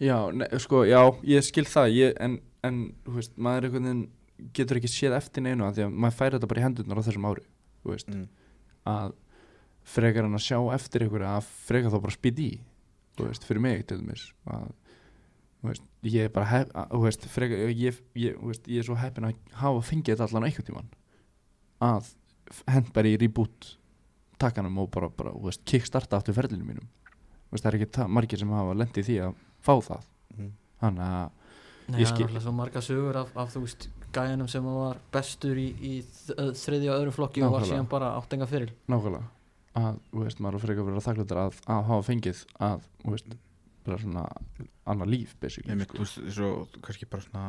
Já, 0.00 0.30
ne, 0.34 0.46
sko, 0.58 0.82
já, 0.84 0.98
ég 1.22 1.44
skil 1.44 1.64
það 1.64 1.92
ég, 1.94 2.16
en, 2.18 2.40
en, 2.64 2.94
þú 3.04 3.14
veist, 3.14 3.36
maður 3.38 3.64
einhvern 3.68 3.84
veginn 3.84 4.08
getur 4.56 4.78
ekki 4.80 4.90
séð 4.90 5.16
eftir 5.18 5.44
neinu 5.44 5.66
af 5.66 5.74
því 5.76 5.86
að 5.86 5.96
maður 6.04 6.18
færi 6.18 6.36
þetta 6.36 6.50
bara 6.52 6.60
í 6.62 6.64
hendurnar 6.66 7.00
á 7.00 7.06
þessum 7.06 7.26
ári 7.30 7.44
þú 7.82 7.92
veist, 7.92 8.12
mm. 8.12 8.28
að 8.92 9.14
frekar 9.92 10.26
hann 10.28 10.38
að 10.38 10.44
sjá 10.46 10.58
eftir 10.76 11.06
ykkur 11.08 11.24
að 11.26 11.50
frekar 11.66 11.92
þá 11.94 11.98
bara 12.04 12.16
spýt 12.16 12.40
í 12.42 12.50
þú 13.18 13.26
veist, 13.28 13.44
fyrir 13.48 13.64
mig 13.64 13.84
til 13.88 13.98
dæmis 14.00 14.24
að, 14.46 14.68
þú 15.62 15.70
veist, 15.72 15.86
ég 16.08 16.26
er 16.28 16.32
bara 16.34 16.48
hef, 16.52 16.70
að, 16.74 16.88
þú 16.94 17.02
veist, 17.06 17.28
frekar, 17.34 17.62
ég, 17.74 18.00
ég, 18.22 18.38
þú 18.40 18.50
veist, 18.52 18.66
ég 18.72 18.82
er 18.82 18.88
svo 18.88 18.98
heppin 19.02 19.28
að 19.28 19.38
hafa 19.60 19.84
fengið 19.90 20.14
þetta 20.14 20.28
allan 20.30 20.48
einhvern 20.48 20.68
tíman 20.70 20.90
að 21.82 22.10
hend 22.70 22.92
bara 22.94 23.10
í 23.10 23.18
reboot 23.20 23.72
takkanum 24.42 24.78
og 24.82 24.90
bara, 24.94 25.10
bara 25.14 25.34
þú 25.34 25.46
veist, 25.50 25.62
kickstarta 25.68 26.18
aftur 26.18 26.34
ferlinu 26.38 26.66
mínum 26.66 26.86
þú 26.86 27.56
veist, 27.56 27.64
það 27.66 27.70
er 27.72 27.78
ekki 27.82 28.08
margir 28.16 28.40
sem 28.42 28.54
hafa 28.54 28.78
lendið 28.78 29.08
því 29.10 29.20
að 29.28 29.36
fá 29.62 29.74
það 29.90 30.08
Mm. 30.32 30.46
þannig 30.80 31.02
að, 31.04 31.32
Nei, 31.92 31.98
Ég 32.00 32.06
það 32.06 32.12
er 32.12 32.14
skil. 32.14 32.24
alltaf 32.24 32.42
svo 32.46 32.52
marga 32.56 32.80
sögur 32.80 33.16
af, 33.20 33.32
af 33.36 33.50
þú 33.52 33.60
veist 33.66 33.82
gæjanum 34.14 34.48
sem 34.52 34.66
var 34.66 34.98
bestur 35.14 35.58
í, 35.60 35.68
í 35.80 35.92
þ- 36.02 36.50
þriðja 36.62 36.90
og 36.94 36.98
öðrum 37.00 37.16
flokki 37.16 37.44
og 37.46 37.54
var 37.56 37.66
síðan 37.68 37.88
bara 37.90 38.12
áttenga 38.18 38.48
fyrir 38.50 38.72
nákvæmlega. 38.92 39.24
Að, 39.80 39.98
þú 40.12 40.22
veist, 40.26 40.40
maður 40.44 40.60
frekar 40.66 40.84
verið 40.88 41.00
að 41.00 41.06
þakklúta 41.08 41.38
að, 41.46 41.60
að 41.72 41.82
hafa 41.88 42.04
fengið 42.10 42.42
að, 42.68 42.82
þú 43.04 43.14
veist, 43.14 43.36
bara 43.86 43.98
svona 44.02 44.24
annað 44.92 45.08
líf, 45.14 45.32
basically, 45.40 45.72
Nei, 45.72 45.80
mitt, 45.82 45.94
þú 45.96 46.04
veist, 46.04 46.20
svo 46.36 46.50
kannski 46.84 47.08
bara 47.10 47.24
svona 47.24 47.46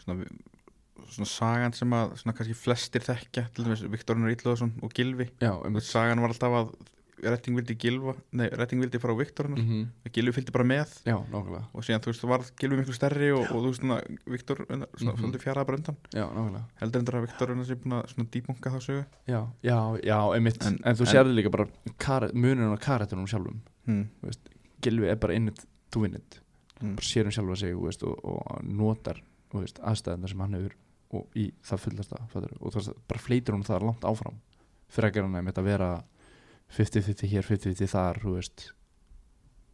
svona, 0.00 0.24
svona 1.12 1.28
sagan 1.30 1.76
sem 1.76 1.92
að 1.94 2.14
svona 2.22 2.34
kannski 2.38 2.56
flestir 2.58 3.04
þekkja 3.04 3.44
til 3.54 3.66
dæmis 3.68 3.84
Viktorinn 3.92 4.32
Ítlaðarsson 4.32 4.72
og 4.82 4.94
Gilvi 4.96 5.28
já, 5.44 5.52
um 5.60 5.76
sagan 5.84 6.22
var 6.24 6.32
alltaf 6.34 6.56
að 6.62 6.72
Retting 7.22 7.54
vildi 7.56 7.76
Gilva 7.78 8.14
nei, 8.32 8.48
Retting 8.50 8.80
vildi 8.82 8.98
fara 8.98 9.14
á 9.14 9.18
Viktor 9.18 9.46
mm 9.48 9.84
Gilvi 10.14 10.32
fylgdi 10.32 10.52
bara 10.52 10.64
með. 10.64 10.90
Já, 11.06 11.16
nákvæmlega. 11.30 11.64
Og 11.74 11.82
síðan 11.86 12.02
þú 12.04 12.10
veist 12.12 12.24
varð 12.30 12.50
Gilvi 12.60 12.76
miklu 12.80 12.94
stærri 12.94 13.30
og, 13.34 13.44
og 13.50 13.62
þú 13.62 13.70
veist 13.70 13.80
svona 13.82 14.00
Viktor 14.26 14.56
svona, 14.66 14.86
Mhm. 14.98 15.16
svolítið 15.20 15.42
fjaraða 15.44 15.66
bara 15.66 15.78
undan. 15.78 15.96
Já, 16.12 16.26
nákvæmlega. 16.30 16.64
Heldur 16.80 17.00
endur 17.00 17.14
að 17.14 17.26
Viktor 17.26 17.48
sé 17.64 17.74
búin 17.74 17.94
að 17.98 18.08
svona 18.14 18.28
dýbunga 18.30 18.70
þá 18.74 18.80
sögu. 18.80 19.04
Já, 19.26 19.40
já, 19.62 19.78
já, 20.04 20.18
einmitt. 20.34 20.66
En, 20.66 20.78
En- 20.84 20.96
þú 20.96 21.06
sérði 21.06 21.34
líka 21.34 21.50
bara 21.50 21.66
munurinn 22.34 22.74
á 22.74 22.78
karættunum 22.78 23.26
sjálfum. 23.26 23.60
Hmm. 23.86 24.08
Gilvi 24.82 25.08
er 25.08 25.16
bara 25.16 25.34
in 25.34 25.48
it 25.48 25.64
to 25.90 26.00
win 26.00 26.14
it. 26.14 26.40
Hmm. 26.80 26.96
bara 26.96 27.04
sér 27.06 27.24
um 27.26 27.30
sjálfa 27.30 27.56
sig 27.56 27.72
þú 27.74 27.82
veist, 27.86 28.02
og, 28.02 28.18
og 28.24 28.64
notar 28.64 29.20
þú 29.52 29.60
veist, 29.62 29.78
aðstæðina 29.80 30.28
sem 30.28 30.40
hann 30.40 30.52
hefur 30.54 30.72
og 31.14 31.26
í 31.38 31.52
það 31.62 31.78
fullasta 31.78 32.16
og 32.60 32.72
þú 32.72 32.74
veist, 32.74 32.92
bara 33.08 33.20
fleitir 33.20 33.54
hún 33.54 33.62
það 33.64 33.82
langt 33.86 34.00
áfram. 34.02 34.34
Fyrir 34.90 35.10
að 35.10 35.14
gera 35.14 35.28
hann 35.28 35.46
að 35.54 35.64
vera 35.64 36.04
50-50 36.74 37.30
hér, 37.30 37.46
50-50 37.46 37.90
þar 37.94 38.20
þú 38.22 38.34
veist 38.38 38.64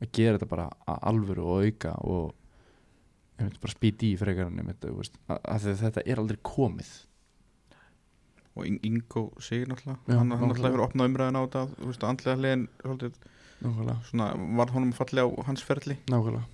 að 0.01 0.13
gera 0.17 0.37
þetta 0.39 0.49
bara 0.51 0.67
að 0.89 1.01
alvöru 1.11 1.47
og 1.47 1.65
auka 1.67 1.95
og 2.09 2.35
bara 3.61 3.73
spýti 3.73 4.13
í 4.13 4.19
að 5.75 5.81
þetta 5.87 6.05
er 6.13 6.21
aldrei 6.21 6.39
komið. 6.45 6.91
Og 8.59 8.67
In- 8.67 8.81
Ingo 8.85 9.23
Sigur 9.41 9.71
náttúrulega 9.71 9.99
Já, 10.11 10.17
hann, 10.19 10.29
náttúrulega 10.33 10.73
hefur 10.73 10.83
opnað 10.89 11.11
umræðin 11.13 11.39
á 11.39 11.43
þetta 11.45 11.63
þú 11.77 11.91
veist, 11.91 12.07
andlega 12.09 12.41
hliðin 12.41 12.65
svona, 14.09 14.27
var 14.59 14.73
honum 14.75 14.93
falli 14.97 15.23
á 15.25 15.29
hans 15.47 15.63
ferli. 15.65 15.97
Nákvæmlega. 16.11 16.45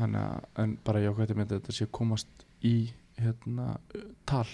Þannig 0.00 0.20
að, 0.24 0.44
en 0.64 0.74
bara 0.84 1.02
jákvæmt 1.04 1.32
einmitt 1.34 1.52
að 1.52 1.60
þetta 1.60 1.76
sé 1.76 1.86
að 1.86 1.92
komast 2.00 2.44
í 2.64 2.74
hérna 3.20 3.66
tal, 4.28 4.46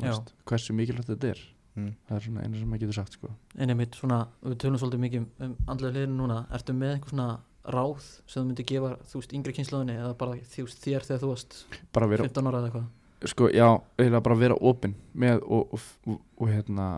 veist, 0.00 0.32
hversu 0.48 0.72
mikilvægt 0.76 1.10
þetta 1.12 1.32
er 1.34 1.42
hmm. 1.74 1.94
það 2.08 2.16
er 2.16 2.26
svona 2.26 2.44
eina 2.44 2.58
sem 2.58 2.70
maður 2.70 2.84
getur 2.84 2.98
sagt 2.98 3.18
sko. 3.18 3.32
En 3.58 3.74
einmitt 3.74 3.98
svona, 3.98 4.20
við 4.44 4.58
tölum 4.64 4.80
svolítið 4.82 5.04
mikið 5.04 5.24
um- 5.24 5.46
um 5.46 5.56
andlega 5.74 5.96
hliðinu 5.96 6.18
núna, 6.20 6.40
ertu 6.54 6.76
með 6.76 6.96
einhver 6.96 7.14
svona 7.14 7.28
ráð 7.64 8.04
sem 8.26 8.42
þú 8.42 8.46
myndir 8.48 8.68
gefa, 8.68 8.92
þú 9.08 9.20
veist, 9.20 9.32
yngri 9.38 9.56
kynslaðinni 9.56 9.96
eða 9.96 10.12
bara 10.20 10.36
þú 10.36 10.66
veist, 10.66 10.84
þér 10.84 11.08
þegar 11.08 11.22
þú 11.22 11.32
varst 11.32 11.58
bara 11.92 12.06
vera, 12.10 12.28
15 12.28 12.50
ára 12.50 12.60
eða 12.60 12.68
eitthvað? 12.68 12.86
Sko, 13.24 13.48
já, 13.48 13.68
eiginlega 13.96 14.24
bara 14.26 14.36
vera 14.36 14.56
opinn 14.60 14.94
með 15.16 15.40
og, 15.48 15.72
og, 15.72 15.80
og, 16.06 16.18
og 16.36 16.50
hérna 16.52 16.88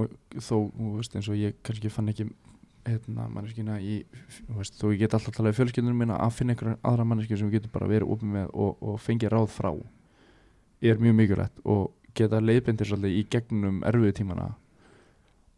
og 0.00 0.10
þó, 0.34 0.56
þú 0.74 0.94
veist, 0.96 1.14
eins 1.14 1.28
og 1.30 1.38
ég 1.38 1.54
kannski 1.62 1.92
fann 1.92 2.10
ekki 2.10 2.26
hérna, 2.88 3.28
manneskina 3.30 3.78
í 3.78 4.00
þú 4.48 4.58
veist, 4.58 4.76
þó 4.80 4.90
ég 4.90 5.04
get 5.04 5.14
alltaf 5.14 5.36
talað 5.36 5.54
í 5.54 5.58
fjölskyldunum 5.60 6.02
mína 6.02 6.18
að 6.18 6.36
finna 6.38 6.56
einhverja 6.56 6.80
aðra 6.82 7.06
manneskina 7.06 7.38
sem 7.38 7.50
við 7.50 7.60
getum 7.60 7.74
bara 7.76 7.90
verið 7.90 8.14
opinn 8.16 8.34
með 8.34 8.50
og, 8.50 8.76
og 8.80 9.00
fengið 9.04 9.34
ráð 9.34 9.48
frá 9.54 9.70
er 10.80 11.00
mjög 11.00 11.16
mikilvægt 11.18 11.60
og 11.68 11.90
geta 12.16 12.40
leiðbindir 12.42 12.88
svolítið 12.88 13.18
í 13.18 13.26
gegnum 13.32 13.82
erfiðu 13.88 14.16
tímana 14.20 14.48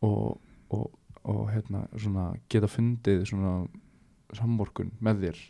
og, 0.02 0.38
og, 0.74 0.90
og 1.28 1.42
hérna, 1.52 1.84
svona, 1.96 2.32
geta 2.52 2.70
fundið 2.70 3.24
svona 3.30 3.54
samvorkun 4.36 4.92
með 5.04 5.26
þér 5.26 5.42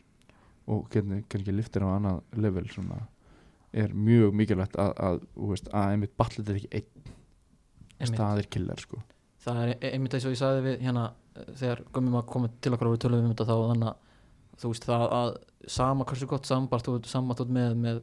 og 0.73 0.87
geta 0.93 1.23
kannski 1.31 1.55
liftir 1.55 1.87
á 1.87 1.95
annað 1.95 2.23
level 2.39 2.67
svona 2.71 3.01
er 3.73 3.95
mjög 3.97 4.35
mikilvægt 4.37 4.77
að, 4.81 4.93
að, 5.01 5.23
veist, 5.49 5.69
að 5.73 5.95
einmitt 5.95 6.17
ballið 6.21 6.53
er 6.53 6.59
ekki 6.61 6.83
einn 8.03 8.11
staðir 8.11 8.49
killer 8.53 8.83
sko. 8.83 9.01
það 9.43 9.63
er 9.63 9.73
e- 9.75 9.93
einmitt 9.95 10.17
eins 10.17 10.27
og 10.29 10.35
ég 10.35 10.41
sagði 10.41 10.65
við 10.67 10.83
hérna 10.87 11.07
eh, 11.37 11.53
þegar 11.61 11.85
gömmum 11.95 12.19
að 12.21 12.27
koma 12.35 12.51
til 12.61 12.75
og 12.75 12.85
við 12.85 13.01
tölum 13.05 13.25
um 13.25 13.33
þetta 13.33 13.49
þá 13.49 13.55
þannig 13.71 13.89
að 13.93 14.61
þú 14.63 14.73
veist 14.73 14.89
það 14.91 15.07
að 15.19 15.33
sama 15.73 16.07
hversu 16.11 16.29
gott 16.29 16.51
sambart 16.51 16.89
þú 16.89 16.99
sambart 17.09 17.43
út 17.45 17.55
með 17.55 17.79
með 17.81 18.03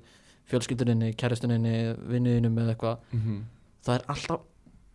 fjölskylduninni, 0.49 1.13
kæristuninni, 1.19 1.73
vinniðinu 2.09 2.51
með 2.53 2.73
eitthvað. 2.73 3.07
Mm 3.13 3.23
-hmm. 3.23 3.41
það 3.85 3.95
er 3.95 4.05
alltaf 4.15 4.45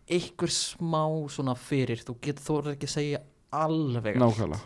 einhver 0.05 0.51
smá 0.53 1.03
svona 1.29 1.55
fyrir. 1.55 2.03
Þú 2.05 2.15
getur 2.21 2.43
þú 2.43 2.71
ekki 2.75 2.89
að 2.89 2.95
segja 2.95 3.19
alveg 3.51 4.15
allt. 4.15 4.23
nákvæmlega. 4.23 4.61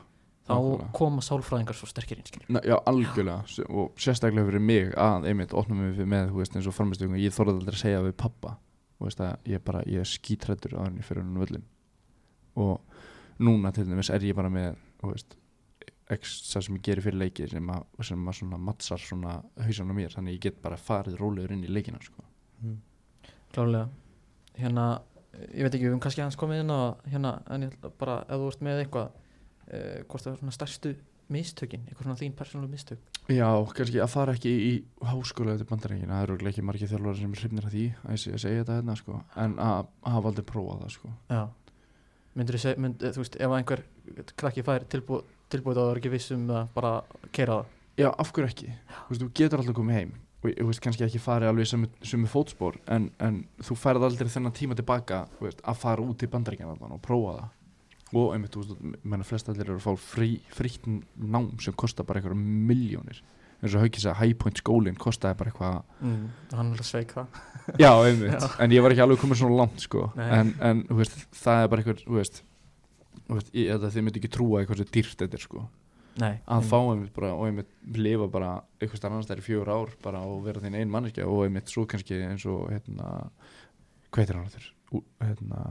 Þá 0.50 0.56
nákvæmlega. 0.56 0.92
koma 0.94 1.22
sálfræðingar 1.22 1.76
svo 1.76 1.88
sterkir 1.88 2.18
inn 2.18 2.60
já, 2.66 2.76
algjörlega. 2.86 3.44
S- 3.46 3.70
og 3.70 3.92
sérstaklega 3.96 4.46
fyrir 4.46 4.60
mig 4.60 4.94
að 4.96 5.28
einmitt 5.28 5.54
mig 5.70 5.96
fyrir 5.96 6.08
með, 6.08 6.32
þú 6.32 6.38
veist, 6.42 6.56
eins 6.56 6.68
og 6.68 6.74
framistöngum 6.74 7.16
ég 7.16 7.34
þorði 7.34 7.54
aldrei 7.54 7.76
að 7.76 7.82
segja 7.82 8.02
við 8.02 8.18
pappa 8.18 8.58
þú 9.00 9.08
veist 9.08 9.22
að 9.24 9.52
ég 9.54 9.64
bara, 9.64 9.84
ég 9.88 10.04
er 10.04 10.10
skítrættur 10.10 10.76
á 10.76 10.84
henni 10.84 11.06
fyrir 11.06 11.24
henni 11.24 11.40
völlin 11.40 11.66
og 12.60 12.82
núna 13.40 13.72
til 13.72 13.88
dæmis 13.88 14.12
er 14.12 14.26
ég 14.28 14.36
bara 14.36 14.52
með 14.52 14.76
þú 15.00 15.14
veist, 15.14 15.38
ekstra 16.10 16.62
sem 16.66 16.78
ég 16.78 16.86
gerir 16.86 17.06
fyrir 17.06 17.22
leiki 17.22 17.48
sem 17.50 17.70
að, 17.74 17.86
sem 18.08 18.28
að 18.32 18.38
svona 18.40 18.60
mattsar 18.70 19.02
svona 19.04 19.36
hausan 19.62 19.92
á 19.92 19.96
mér, 19.98 20.16
þannig 20.16 20.40
ég 20.40 20.46
get 20.48 20.62
bara 20.64 20.80
farið 20.82 21.20
rólegur 21.20 21.54
inn 21.56 21.66
í 21.68 21.72
leikina, 21.72 22.02
sko 22.04 22.26
klálega 23.54 23.88
hérna, 24.60 24.88
ég 25.54 25.66
veit 25.66 25.74
ekki, 25.74 25.86
við 25.86 25.94
höfum 25.94 26.02
kannski 26.04 26.24
hans 26.26 26.40
komið 26.40 26.64
inn 26.64 26.74
á 26.74 26.82
hérna, 27.10 27.36
en 27.50 27.68
ég 27.68 27.76
ætla 27.76 27.94
bara, 28.02 28.18
ef 28.28 28.42
þú 28.42 28.50
ert 28.54 28.66
með 28.66 28.82
eitthvað 28.84 29.14
uh, 29.14 30.02
hvort 30.10 30.26
það 30.26 30.34
er 30.34 30.42
svona 30.42 30.58
stærstu 30.58 30.96
mistökin, 31.30 31.86
eitthvað 31.86 32.08
svona 32.08 32.20
þín 32.20 32.36
persónuleg 32.38 32.74
mistök 32.74 33.06
Já, 33.30 33.46
kannski 33.78 34.00
að 34.02 34.10
fara 34.10 34.34
ekki 34.34 34.52
í 34.66 34.70
háskóla 35.06 35.54
eftir 35.54 35.70
bandarækina, 35.70 36.16
það 36.16 36.24
eru 36.26 36.50
ekki 36.50 36.66
margir 36.66 36.90
þjálfara 36.90 37.20
sem 37.20 37.36
hrifnir 37.38 37.68
af 37.68 37.74
því 37.76 37.84
að 38.02 38.16
að 38.16 38.42
segja 38.42 38.64
þetta 38.64 38.78
hérna 38.80 38.96
sko. 38.98 39.20
en 39.44 39.54
að 39.62 39.76
að 39.78 40.16
hafa 40.16 40.32
aldrei 40.32 40.48
prófað 40.50 40.82
það 40.82 40.96
sko. 40.96 41.12
já 41.30 41.42
myndir 42.40 42.56
þú 42.56 42.64
segja, 42.64 42.82
mynd, 42.82 43.04
þú 43.04 43.22
veist, 43.24 43.36
ef 43.36 43.58
einhver 43.58 43.84
krakki 44.40 44.64
fær 44.66 44.88
tilbúið 44.90 45.28
tilbúið 45.50 45.80
þá 45.80 45.84
er 45.84 46.00
ekki 46.00 46.12
viss 46.14 46.34
um 46.36 46.50
að 46.54 46.74
bara 46.76 46.96
keira 47.36 47.60
það? 47.60 47.78
Já, 48.00 48.10
af 48.10 48.34
hverju 48.36 48.50
ekki? 48.50 48.74
Þú, 48.90 49.06
veist, 49.12 49.22
þú 49.24 49.30
getur 49.40 49.62
alltaf 49.62 49.78
komið 49.78 49.98
heim. 49.98 50.12
Og 50.40 50.54
þú 50.56 50.68
veist 50.70 50.84
kannski 50.84 51.04
ekki 51.04 51.20
farið 51.20 51.52
alveg 51.52 51.68
sem, 51.68 51.82
sem 52.08 52.28
fótspor 52.32 52.78
en, 52.96 53.10
en 53.20 53.42
þú 53.66 53.76
færð 53.76 54.06
aldrei 54.08 54.30
þennan 54.32 54.56
tíma 54.56 54.78
tilbaka 54.80 55.26
veist, 55.42 55.64
að 55.68 55.82
fara 55.82 56.06
út 56.06 56.24
í 56.24 56.30
bandaríkjana 56.32 56.78
og 56.88 57.02
prófa 57.04 57.34
það. 57.40 57.50
Og 58.10 58.32
einmitt, 58.34 58.56
þú 58.56 58.64
veist, 58.64 58.86
menna 59.04 59.28
flest 59.28 59.52
allir 59.52 59.68
eru 59.68 59.82
að 59.82 59.90
fá 59.90 60.06
frí, 60.14 60.30
frítt 60.56 60.88
nám 60.88 61.52
sem 61.62 61.76
kostar 61.76 62.08
bara 62.08 62.22
einhverja 62.22 62.40
miljónir 62.40 63.20
eins 63.60 63.74
og 63.76 63.82
haukis 63.84 64.06
að 64.08 64.18
High 64.22 64.36
Point 64.40 64.60
skólinn 64.62 64.96
kostaði 65.00 65.38
bara 65.40 65.52
eitthvað 65.52 65.80
mm, 66.06 66.22
hann 66.56 66.70
er 66.76 66.84
að 66.84 66.88
sveik 66.90 67.12
það 67.18 67.42
Já, 67.84 67.92
einmitt, 68.08 68.34
Já. 68.40 68.48
en 68.64 68.72
ég 68.74 68.82
var 68.86 68.96
ekki 68.96 69.04
alveg 69.04 69.20
komin 69.22 69.38
svona 69.38 69.58
langt 69.60 69.84
sko. 69.84 70.08
En, 70.18 70.54
en 70.66 70.80
veist, 70.98 71.20
það 71.38 71.60
er 71.66 71.68
bara 71.70 71.84
einhver 71.84 72.00
þú 72.02 72.16
veist, 72.18 72.40
veist 73.30 73.52
ég, 73.54 73.68
þetta, 73.76 73.92
þið 73.94 74.06
myndi 74.08 74.22
ekki 74.24 74.32
trúa 74.34 74.62
eitthvað 74.64 74.82
sem 74.82 74.90
dýrt 74.96 75.22
þetta 75.22 75.38
er 75.38 75.44
sko. 75.44 75.66
nei, 76.20 76.32
að 76.50 76.64
mm, 76.64 76.70
fá 76.72 76.78
einmitt 76.80 77.14
bara 77.20 77.30
og 77.36 77.46
einmitt 77.46 77.70
lifa 78.00 78.28
bara 78.34 78.50
eitthvað 78.82 79.06
annars 79.12 79.30
þær 79.30 79.44
í 79.44 79.46
fjögur 79.46 79.70
ár 79.76 79.94
bara 80.04 80.24
og 80.26 80.42
vera 80.48 80.64
þín 80.64 80.80
ein 80.80 80.90
manneskja 80.92 81.28
og 81.30 81.44
einmitt 81.46 81.70
svo 81.70 81.86
kannski 81.88 82.18
eins 82.26 82.48
og 82.50 82.66
hérna 82.74 83.12
hvað 84.10 84.24
heitir 84.24 84.40
hann 84.40 84.52
þurr 84.56 84.70
hérna, 85.22 85.64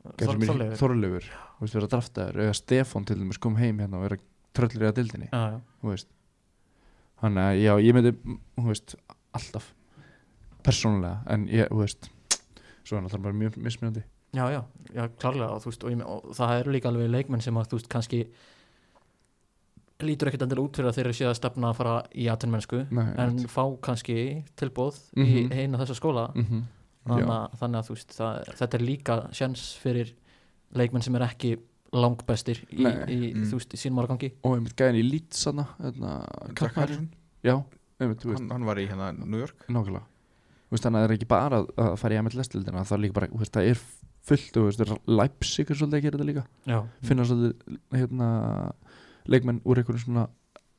Þor- 0.00 0.40
Þorleifur. 0.40 0.76
Þorleifur. 0.80 1.26
Þú 1.58 1.60
veist, 1.66 1.74
vera 1.76 1.88
draftaður. 1.92 2.38
Eða 2.46 2.54
Stefán 2.56 3.04
til 3.06 3.18
dæmis 3.20 3.38
kom 3.38 3.58
heim 3.60 3.82
hérna 3.82 3.98
og 3.98 4.06
vera 4.06 4.16
tröllir 4.56 4.86
í 4.86 4.88
að 4.88 4.96
dildinni 4.96 5.28
já, 5.28 5.42
já. 5.52 5.58
þú 5.82 5.90
veist 5.92 6.08
þannig 7.22 7.42
að 7.44 7.60
já, 7.62 7.72
ég 7.86 7.94
myndi 7.94 8.12
mm, 8.16 8.38
þú 8.58 8.66
veist, 8.70 8.94
alltaf 9.36 9.72
persónulega, 10.64 11.18
en 11.32 11.46
ég, 11.48 11.68
þú 11.70 11.82
veist 11.84 12.10
svo 12.84 12.96
er 12.98 13.02
náttúrulega 13.04 13.22
bara 13.28 13.38
mjög 13.42 13.56
mismunandi 13.64 14.02
Já, 14.32 14.44
já, 14.54 14.60
já, 14.94 15.08
klárlega 15.18 15.50
og, 15.56 15.64
veist, 15.66 15.82
og, 15.84 15.90
ég, 15.90 16.02
og 16.06 16.34
það 16.38 16.52
eru 16.60 16.70
líka 16.76 16.88
alveg 16.92 17.08
leikmenn 17.10 17.42
sem 17.42 17.56
að 17.58 17.70
þú 17.72 17.78
veist 17.80 17.88
kannski 17.90 18.20
lítur 20.00 20.30
ekkert 20.30 20.44
endilega 20.46 20.64
út 20.68 20.78
fyrir 20.78 20.88
að 20.88 20.96
þeir 20.96 21.08
eru 21.10 21.16
séð 21.18 21.30
að 21.30 21.38
stefna 21.40 21.70
að 21.72 21.76
fara 21.80 21.94
í 22.16 22.28
atvinnmennsku 22.32 22.78
Nei, 22.88 23.02
en 23.10 23.18
einmitt. 23.26 23.50
fá 23.52 23.64
kannski 23.84 24.14
tilbóð 24.56 25.00
Mhm. 25.16 25.26
í 25.26 25.64
eina 25.64 25.78
þessa 25.82 25.96
skóla 25.98 26.28
Mhm. 26.34 26.62
þannig 27.06 27.26
Já. 27.26 27.34
að, 27.34 27.58
þannig 27.60 27.78
að 27.80 27.86
þú 27.90 27.94
veist 27.96 28.14
það, 28.16 28.44
þetta 28.60 28.74
er 28.78 28.86
líka 28.86 29.16
sjans 29.34 29.64
fyrir 29.82 30.12
leikmenn 30.74 31.02
sem 31.02 31.14
er 31.16 31.20
ekki 31.26 31.58
langbestir 31.92 32.60
í, 32.70 32.84
í 32.84 33.18
Mm. 33.34 33.44
þú 33.50 33.58
veist, 33.58 33.74
í 33.74 33.78
sínum 33.80 33.98
áragangi 34.02 34.32
og 34.44 34.56
einmitt 34.56 34.76
gæðin 34.78 35.00
í 35.00 35.04
Leeds 35.10 35.44
hérna, 35.46 36.12
já, 37.42 37.56
hann, 38.00 38.50
hann 38.50 38.64
var 38.68 38.76
í 38.78 38.86
hérna 38.88 39.12
New 39.26 39.38
York. 39.40 39.64
Nákvæmlega. 39.68 40.04
Þú 40.70 40.76
veist, 40.76 40.84
Þannig 40.84 41.00
að 41.00 41.02
það 41.02 41.10
er 41.10 41.16
ekki 41.16 41.28
bara 41.28 41.58
að- 41.62 41.72
að 41.76 41.96
fara 41.98 42.14
í 42.14 42.18
MLS-dildina 42.22 42.84
það 42.86 42.92
er 42.92 43.02
líka 43.04 43.14
bara, 43.14 43.26
veist, 43.28 43.52
það 43.52 43.70
er 43.70 43.80
fullt 44.22 44.52
þú 44.54 44.62
veist, 44.68 44.78
það 44.78 44.90
er 44.92 45.00
Leipzig 45.06 45.70
er 45.70 45.74
svolítið 45.74 45.98
að 45.98 46.02
gera 46.02 46.18
þetta 46.18 46.30
líka. 46.30 46.44
Já, 46.66 46.78
finna 47.02 47.24
svolítið 47.24 47.78
hérna, 47.92 48.28
leikmenn 49.26 49.60
úr 49.64 49.76
einhverjum 49.82 50.04
svona 50.04 50.28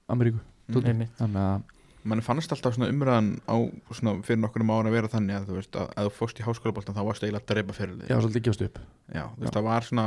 Ameríku. 0.09 0.39
Mm. 0.69 1.07
þannig 1.17 1.35
að 1.35 1.63
mann 2.03 2.21
fannst 2.21 2.51
alltaf 2.51 2.73
svona 2.75 2.89
umræðan 2.89 3.41
á 3.45 3.55
svona 3.93 4.23
fyrir 4.23 4.39
nokkur 4.41 4.63
ára 4.63 4.87
að 4.89 4.95
vera 4.95 5.07
þannig 5.11 5.35
að 5.37 5.45
þú 5.49 5.57
veist 5.59 5.71
að 5.77 5.89
ef 5.97 6.07
þú 6.07 6.17
fórst 6.17 6.39
í 6.39 6.45
háskólaboltan 6.47 6.95
þá 6.95 7.03
varst 7.05 7.21
eiginlega 7.23 7.43
að 7.43 7.49
drepa 7.51 7.73
fyrir 7.73 7.95
þig. 7.99 8.09
Var 8.09 8.21
svolítið 8.23 8.45
gefst 8.47 8.61
upp. 8.65 8.79
Já, 9.13 9.23
þú 9.27 9.39
veist, 9.41 9.51
Já. 9.53 9.59
það 9.59 9.63
var 9.63 9.81
svona 9.81 10.05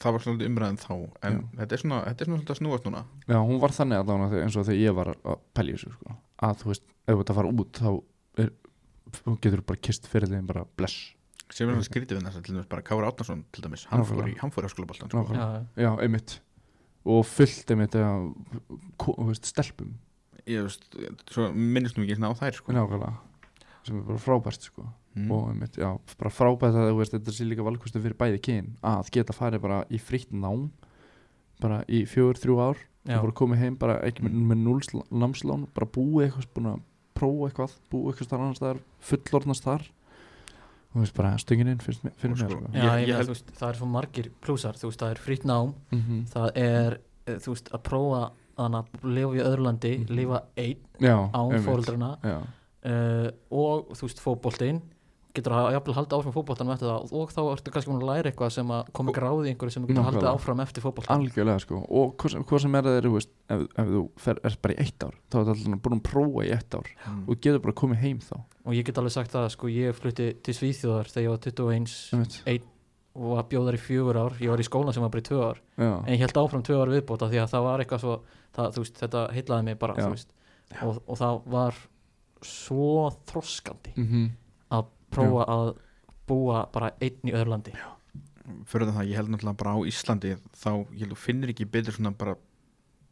það 0.00 0.12
var 0.16 0.24
svona 0.24 0.48
umræðan 0.48 0.78
þá 0.80 0.92
en 1.28 1.40
þetta 1.58 1.76
er 1.76 1.82
svona, 1.82 1.98
þetta 2.08 2.24
er 2.24 2.28
svona 2.30 2.38
svolítið 2.40 2.54
að 2.54 2.60
snúast 2.60 2.86
núna 2.88 3.02
Já, 3.28 3.38
hún 3.40 3.60
var 3.62 3.74
þannig 3.76 4.02
allavega 4.04 4.42
eins 4.44 4.56
og 4.60 4.66
þegar 4.68 4.80
ég 4.84 4.96
var 4.98 5.12
að 5.14 5.42
pælja 5.54 5.74
í 5.74 5.76
þessu 5.78 5.92
sko. 5.96 6.16
að 6.48 6.56
þú 6.62 6.70
veist, 6.72 6.86
ef 7.06 7.14
þú 7.14 7.20
ert 7.24 7.32
að 7.34 7.38
fara 7.40 7.52
út 7.54 7.80
þá 7.82 7.90
er, 8.44 8.50
þú 9.20 9.36
getur 9.44 9.62
bara 9.68 9.82
kist 9.88 10.08
fyrir 10.10 10.32
þeim 10.32 10.46
bara 10.50 10.64
bless 10.78 11.12
sem 11.54 11.68
er 11.68 11.76
svona 11.76 11.86
skrítið 11.86 12.16
við 12.18 12.24
þess 12.26 12.38
að 12.40 12.46
til 12.48 12.54
dæmis 12.56 12.70
bara 12.72 12.82
Kára 12.82 13.10
Átnarsson 13.12 13.44
til 13.52 13.62
dæmis, 13.66 13.84
hann 13.90 14.02
fór 14.08 14.26
í, 14.26 14.32
hann 14.40 14.50
fór 14.50 14.64
í 14.64 14.68
háskólaboltan 14.70 15.10
sko. 15.12 15.20
Nákvæmlega. 15.20 15.66
Já, 15.76 15.84
Já, 15.84 15.90
einmitt 16.02 16.38
og 17.04 17.20
fullt 17.28 17.70
einmitt 17.74 17.94
að, 18.00 18.30
ko- 18.98 19.14
þú 19.20 19.26
veist, 19.28 19.50
stelpum 19.52 19.92
ég 20.48 20.64
veist, 20.64 20.88
svo 21.30 21.50
minnist 21.52 21.96
nú 22.00 22.06
ekki 22.06 22.16
svona 22.16 22.32
á 22.32 22.40
þær 22.40 22.56
sko. 22.58 22.72
nákvæmlega 22.72 23.12
sem 23.84 23.98
er 24.00 24.06
bara 24.08 24.22
frábært 24.24 24.64
sko. 24.66 24.86
Mm. 25.14 25.30
og 25.30 25.50
einmitt, 25.50 25.76
já, 25.78 25.90
bara 26.18 26.30
frábært 26.30 26.74
að 26.78 26.90
þú 26.90 26.96
veist, 26.98 27.14
þetta 27.16 27.32
sé 27.36 27.46
líka 27.48 27.66
valkostu 27.66 28.00
fyrir 28.02 28.16
bæði 28.18 28.40
kyn 28.44 28.72
að 28.82 29.10
geta 29.14 29.36
farið 29.36 29.60
bara 29.64 29.84
í 29.90 30.00
fritt 30.02 30.32
nám 30.32 30.70
bara 31.62 31.82
í 31.88 32.04
fjögur, 32.08 32.40
þrjú 32.40 32.58
ár 32.60 32.82
Já, 33.04 33.18
og 33.18 33.26
bara 33.26 33.36
komið 33.36 33.58
heim, 33.60 33.74
bara 33.76 33.98
ekki 34.00 34.24
með, 34.24 34.36
með 34.48 34.60
núls 34.64 34.88
námslán, 35.12 35.66
bara 35.76 35.86
búið 35.92 36.24
eitthvað 36.30 36.46
búin 36.56 36.68
að 36.70 36.78
prófa 37.14 37.48
eitthvað, 37.50 37.74
búið 37.92 38.06
eitthvað 38.10 38.28
starf 38.30 38.44
annars 38.44 38.60
staðar 38.62 38.80
fullorðnast 39.10 39.66
þar 39.66 39.84
og 39.84 40.94
þú 40.94 41.02
veist 41.02 41.16
bara 41.18 41.32
stöngin 41.42 41.70
inn 41.72 41.82
fyrir, 41.84 42.00
mér 42.06 42.38
sko- 42.38 42.48
sko. 42.48 42.70
já 42.72 42.80
Ég- 42.80 43.02
ég, 43.02 43.08
ég 43.08 43.18
held- 43.18 43.28
þú 43.28 43.34
veist, 43.34 43.52
það 43.58 43.68
er 43.68 43.78
svo 43.80 43.86
margir 43.90 44.30
plúsar 44.40 44.78
Þú 44.78 44.88
veist, 44.88 45.00
það 45.02 45.10
er 45.10 45.20
frýtt 45.26 45.44
nám 45.44 45.74
mm 45.90 46.00
-hmm. 46.00 46.24
Það 46.32 46.50
er, 46.56 46.98
eh, 47.26 47.34
þú 47.34 47.48
veist, 47.52 47.70
að 47.72 47.82
prófa 47.82 48.30
að 48.56 48.86
lifa 49.02 49.34
í 49.34 49.42
öðru 49.42 49.62
landi, 49.62 49.98
Mhm. 49.98 50.14
lifa 50.14 50.42
einn 50.56 50.76
án 51.00 51.50
já, 52.22 52.42
uh, 52.84 53.30
og 53.50 53.88
þú 53.90 54.02
veist 54.02 54.20
fótboltinn 54.20 54.82
getur 55.34 55.52
að 55.56 55.66
jafnvel 55.74 55.94
halda 55.96 56.16
áfram 56.18 56.34
fótboltan 56.34 56.70
eftir 56.74 56.88
það 56.90 57.12
og 57.18 57.32
þá 57.34 57.40
ertu 57.52 57.72
kannski 57.74 57.90
að 57.94 58.04
læra 58.08 58.30
eitthvað 58.30 58.52
sem 58.54 58.68
að 58.74 58.90
komi 58.98 59.14
gráði 59.16 59.50
einhverju 59.52 59.74
sem 59.74 59.86
getur 59.88 60.04
haldið 60.06 60.20
Nákvæmlega. 60.22 60.34
áfram 60.38 60.60
eftir 60.64 60.84
fótboltan 60.84 61.16
algjörlega 61.24 61.62
sko. 61.64 61.80
Og 61.90 62.12
hvað 62.22 62.34
sem, 62.34 62.44
hvað 62.44 62.62
sem 62.64 62.74
er 62.78 62.88
þú 63.04 63.12
veist, 63.16 63.32
ef, 63.50 63.64
ef 63.82 63.88
þú 63.94 64.02
fer, 64.26 64.40
er 64.44 64.56
bara 64.62 64.74
í 64.74 64.78
eitt 64.84 65.06
ár 65.08 65.16
þá 65.30 65.36
er 65.40 65.50
alltaf 65.54 65.80
búin 65.86 65.98
að 65.98 66.04
prófa 66.10 66.44
í 66.46 66.52
eitt 66.54 66.74
ár 66.78 66.92
Mm. 67.04 67.24
og 67.28 67.40
getur 67.42 67.60
bara 67.64 67.74
komið 67.74 67.98
heim 68.04 68.18
þá. 68.24 68.36
Og 68.64 68.72
ég 68.78 68.84
get 68.86 68.96
alveg 69.02 69.12
sagt 69.12 69.32
það 69.34 69.48
sko 69.52 69.68
ég 69.68 69.92
flutti 69.98 70.28
til 70.42 70.54
Svíþjóðar 70.54 71.10
þegar 71.10 71.24
ég 71.24 71.32
var 71.34 71.42
21 71.44 71.96
einmitt. 72.14 72.62
og 73.14 73.34
var 73.36 73.44
bjóðar 73.50 73.76
í 73.76 73.82
fjögur 73.82 74.16
ár. 74.18 74.32
Ég 74.40 74.48
var 74.50 74.58
í 74.58 74.66
skóla 74.66 74.92
sem 74.94 75.02
var 75.02 75.10
bara 75.10 75.20
í 75.22 75.26
tvö 75.28 75.40
ár. 75.50 75.58
Já, 75.78 75.90
en 76.06 76.14
ég 76.14 76.18
held 76.24 76.32
áfram 76.40 76.62
tvö 76.66 76.78
ár 76.82 76.90
viðbóta 76.94 77.28
því 77.30 77.38
að 77.44 77.50
það 77.52 77.62
var 77.68 77.78
eitthvað 77.84 78.00
svo 78.02 78.14
það, 78.56 78.78
veist, 78.80 78.96
þetta 79.02 79.20
heillaði 79.34 79.64
mig 79.68 79.78
bara 79.78 79.94
og, 80.82 81.02
og 81.06 81.16
það 81.20 81.42
var 81.52 81.74
svo 82.42 83.10
þroskandi 83.28 83.92
mm 83.96 84.24
að 84.74 84.86
prófa 85.14 85.46
að 85.54 85.68
búa 86.28 86.64
bara 86.72 86.92
einn 87.02 87.30
í 87.30 87.34
öðru 87.34 87.54
landi. 87.54 87.74
Fyrir 88.68 88.90
það, 88.92 89.08
ég 89.08 89.20
held 89.20 89.32
náttúrulega 89.32 89.60
bara 89.62 89.76
á 89.76 89.78
Íslandi 89.88 90.34
þá, 90.52 90.70
ég 90.92 91.04
held 91.04 91.14
þú 91.14 91.20
finnir 91.20 91.52
ekki 91.54 91.68
betur 91.72 91.96
svona 91.96 92.12
bara, 92.18 92.36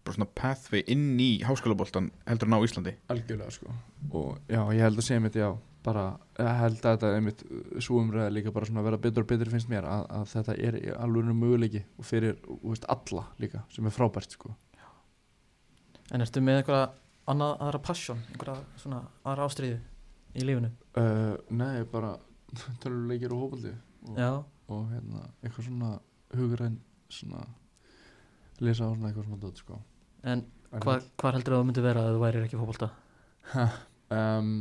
bara 0.05 0.17
svona 0.19 0.29
pathway 0.37 0.85
inn 0.93 1.21
í 1.21 1.31
háskólaboltan 1.47 2.11
heldur 2.29 2.51
en 2.51 2.57
á 2.57 2.65
Íslandi. 2.67 2.97
Algjörlega 3.13 3.55
sko. 3.55 3.77
Og 4.13 4.41
já, 4.49 4.61
ég 4.77 4.85
held 4.85 5.01
að 5.01 5.09
segja 5.09 5.25
mitt 5.25 5.39
já 5.41 5.51
bara, 5.83 6.05
ég 6.39 6.59
held 6.61 6.85
að 6.85 6.97
þetta 6.97 7.13
einmitt 7.17 7.41
svo 7.83 8.01
umræða 8.03 8.33
líka 8.33 8.53
bara 8.55 8.69
svona 8.69 8.83
að 8.83 8.89
vera 8.91 9.01
betur 9.03 9.25
og 9.25 9.31
betur 9.33 9.51
finnst 9.51 9.71
mér 9.71 9.87
að, 9.89 10.05
að 10.15 10.27
þetta 10.33 10.57
er 10.69 10.77
alveg 10.95 11.33
möguleiki 11.35 11.83
og 11.99 12.07
fyrir, 12.07 12.37
þú 12.47 12.75
veist, 12.75 12.87
alla 12.93 13.25
líka 13.43 13.65
sem 13.73 13.89
er 13.89 13.97
frábært 13.97 14.37
sko. 14.37 14.53
En 16.13 16.23
ertu 16.23 16.43
með 16.45 16.61
eitthvað 16.61 16.85
annað 17.33 17.57
aðra 17.67 17.81
passion 17.89 18.23
einhverja 18.31 18.83
svona 18.83 19.03
aðra 19.25 19.49
ástriðu 19.49 19.81
í 20.37 20.47
lífinu 20.47 20.71
uh, 21.01 21.35
nei, 21.51 21.83
bara 21.93 22.15
töluleikir 22.83 23.35
og 23.35 23.47
hópaldi 23.47 23.73
og, 24.13 24.45
og 24.73 24.89
hérna, 24.93 25.27
eitthvað 25.43 25.69
svona 25.69 25.93
hugræn 26.37 26.79
svona 27.13 27.45
lesa 28.63 28.89
á 28.89 28.93
svona 28.93 29.11
eitthvað 29.11 29.29
svona 29.29 29.43
dót 29.43 29.61
sko. 29.61 29.79
En 30.23 30.45
hvar, 30.83 31.03
hvar 31.21 31.37
heldur 31.37 31.59
þú 31.59 31.69
myndi 31.69 31.85
vera 31.85 32.07
að 32.07 32.17
þú 32.17 32.23
værir 32.23 32.47
ekki 32.47 32.61
fótbolta? 32.61 32.91
Um, 34.13 34.53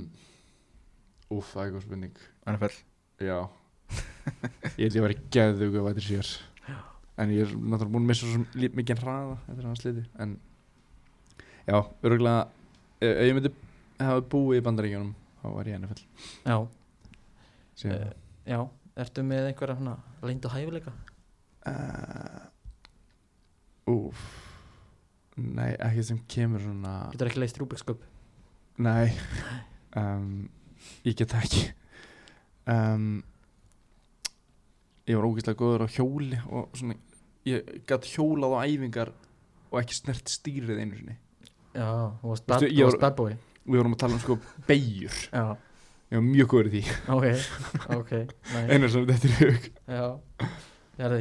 Úf, 1.32 1.51
það 1.53 1.61
er 1.61 1.68
eitthvað 1.68 1.84
spurning. 1.85 2.24
NFL 2.51 2.77
Já. 3.22 3.38
Ég 4.80 4.85
held 4.85 4.95
ég 4.95 5.01
að 5.01 5.06
vera 5.06 5.19
geðugu 5.35 5.82
að 5.82 5.88
væri 5.90 6.06
sér. 6.06 6.32
En 7.19 7.32
ég 7.34 7.43
er 7.43 7.51
náttúrulega 7.53 7.92
búin 7.92 8.06
að 8.06 8.10
missa 8.10 8.30
svo 8.30 8.69
mikið 8.80 9.01
hraða 9.03 9.35
eftir 9.51 9.66
hann 9.68 9.77
sliti 9.77 10.03
En 10.24 10.38
Já, 11.68 11.77
örgulega 12.08 12.48
Ef 13.01 13.11
ef 13.11 13.27
ég 13.27 13.35
myndi 13.38 13.51
hafa 14.01 14.24
búið 14.32 14.61
í 14.61 14.64
bandaríkjunum 14.66 15.11
Þá 15.42 15.48
var 15.56 15.70
ég 15.70 15.80
NFL 15.82 16.06
já, 16.45 16.58
Eh, 17.82 18.11
já, 18.45 18.60
ertu 19.02 19.24
með 19.26 19.48
einhverja 19.50 19.95
leyndu 20.22 20.52
hæfileika? 20.53 20.94
Uh, 21.66 22.45
Úf 23.90 24.22
Nei, 25.42 25.72
ekki 25.82 26.03
sem 26.06 26.20
kemur 26.30 26.61
svona 26.61 26.94
getur 27.14 27.32
ekki 27.32 27.42
leist 27.42 27.58
Cube 27.58 27.80
Nei. 28.82 29.14
Um, 29.98 30.50
Ég 31.06 31.16
get 31.18 31.34
ekki. 31.38 31.68
Um, 32.70 33.24
Ég 35.10 35.18
var 35.18 35.28
ógeðslega 35.28 35.58
góður 35.60 35.86
á 35.86 35.88
hjóli 35.92 36.38
og 36.50 36.76
svona 36.78 36.95
ég 37.50 37.82
gætt 37.90 38.06
hjólað 38.14 38.53
á 38.53 38.60
æfingar 38.70 39.11
og 39.72 39.80
ekki 39.82 39.98
snert 39.98 40.30
stýrið 40.30 40.82
einu 40.84 41.00
sinni. 41.00 41.16
Já, 41.74 41.88
þú 42.22 42.34
varst 42.34 43.02
bad 43.02 43.18
boy 43.18 43.34
Við 43.67 43.77
vorum 43.81 43.93
að 43.95 43.99
tala 44.03 44.17
um 44.17 44.23
sko 44.23 44.38
beigjur 44.67 45.17
já, 45.31 45.43
Ég 46.11 46.17
var 46.19 46.25
mjög 46.27 46.48
góður 46.51 46.67
í 46.67 46.72
því. 46.81 46.95
Ok, 47.15 47.25
ok. 47.99 48.09
Einar 48.67 48.90
sem 48.91 49.06
þetta 49.07 49.30
er 49.30 49.35
hug. 49.40 49.67
Já, 49.88 50.07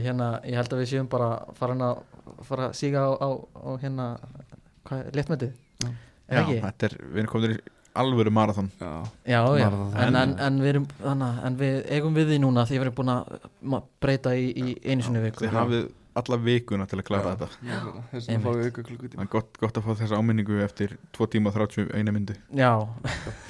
hérna, 0.02 0.30
ég 0.48 0.56
held 0.58 0.72
að 0.74 0.80
við 0.82 0.88
séum 0.90 1.10
bara 1.12 1.28
farin 1.58 1.84
að 1.86 2.00
fara 2.48 2.70
að 2.70 2.74
síga 2.80 3.04
á, 3.06 3.10
á, 3.22 3.28
á 3.38 3.70
hérna 3.84 4.06
Já. 5.84 5.92
er 6.30 6.40
ekki? 6.42 6.56
þetta 6.64 6.88
er, 6.90 6.96
við 7.12 7.22
erum 7.22 7.30
komin 7.30 7.54
í 7.54 7.60
alvöru 8.00 8.32
marathon. 8.34 8.68
Já, 8.80 8.90
Já, 9.26 9.40
já, 9.60 9.68
Marathon, 9.70 9.94
en, 9.94 10.02
en, 10.08 10.18
en- 10.24 10.36
en 10.48 10.58
við 10.62 10.72
erum 10.74 10.84
þannig, 11.00 11.38
en 11.48 11.56
við 11.62 11.78
eigum 11.96 12.18
við 12.18 12.28
því 12.32 12.40
núna 12.44 12.66
því 12.68 12.76
við 12.80 12.84
erum 12.88 12.98
búin 13.00 13.14
að 13.14 13.88
breyta 14.02 14.34
í, 14.38 14.44
í 14.50 14.74
einu 14.90 15.06
sinni 15.06 15.22
viku. 15.24 15.44
Þið 15.46 15.56
hafið 15.58 15.88
alla 16.18 16.36
vikuna 16.42 16.86
til 16.90 16.98
að 16.98 17.04
klára 17.06 17.32
þetta. 17.36 17.48
Þess 18.10 18.28
að 18.34 18.42
fá 18.42 18.48
auka 18.50 18.82
klukkutíma 18.86 19.20
það 19.20 19.26
er 19.26 19.30
gott, 19.34 19.58
gott 19.62 19.76
að 19.78 19.84
fá 19.86 19.90
þessa 20.00 20.18
áminningu 20.18 20.56
eftir 20.64 20.96
2 21.16 21.28
tíma 21.34 21.52
og 21.52 21.58
31 21.60 22.14
myndu. 22.16 22.34
Já, 22.58 22.70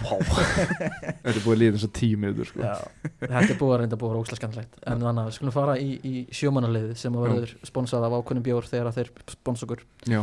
Þetta 0.05 1.33
er 1.33 1.41
búið 1.45 1.55
að 1.55 1.61
líða 1.63 1.75
þess 1.79 1.87
að 1.89 1.95
tíu 2.01 2.19
miður 2.21 2.51
sko. 2.51 2.61
já, 2.65 2.75
þetta 3.23 3.41
er 3.55 3.59
búið 3.61 3.75
að 3.75 3.81
reynda 3.85 3.99
búið 4.01 4.11
að 4.11 4.15
vera 4.15 4.25
óslega 4.25 4.41
skemmtilegt. 4.43 4.79
En 4.87 5.05
þannig 5.07 5.23
að 5.23 5.31
við 5.31 5.37
skulum 5.39 5.55
fara 5.57 5.77
í, 5.81 5.89
í 6.05 6.15
sjómanarlið 6.41 6.91
sem 7.01 7.17
að 7.17 7.27
verður 7.29 7.55
sponsað 7.71 8.07
af 8.09 8.17
ákveðnum 8.21 8.47
bjór 8.51 8.69
þegar 8.71 8.91
að 8.93 9.01
þeir 9.01 9.13
spons 9.37 9.65
okkur. 9.67 9.85
Já, 10.11 10.21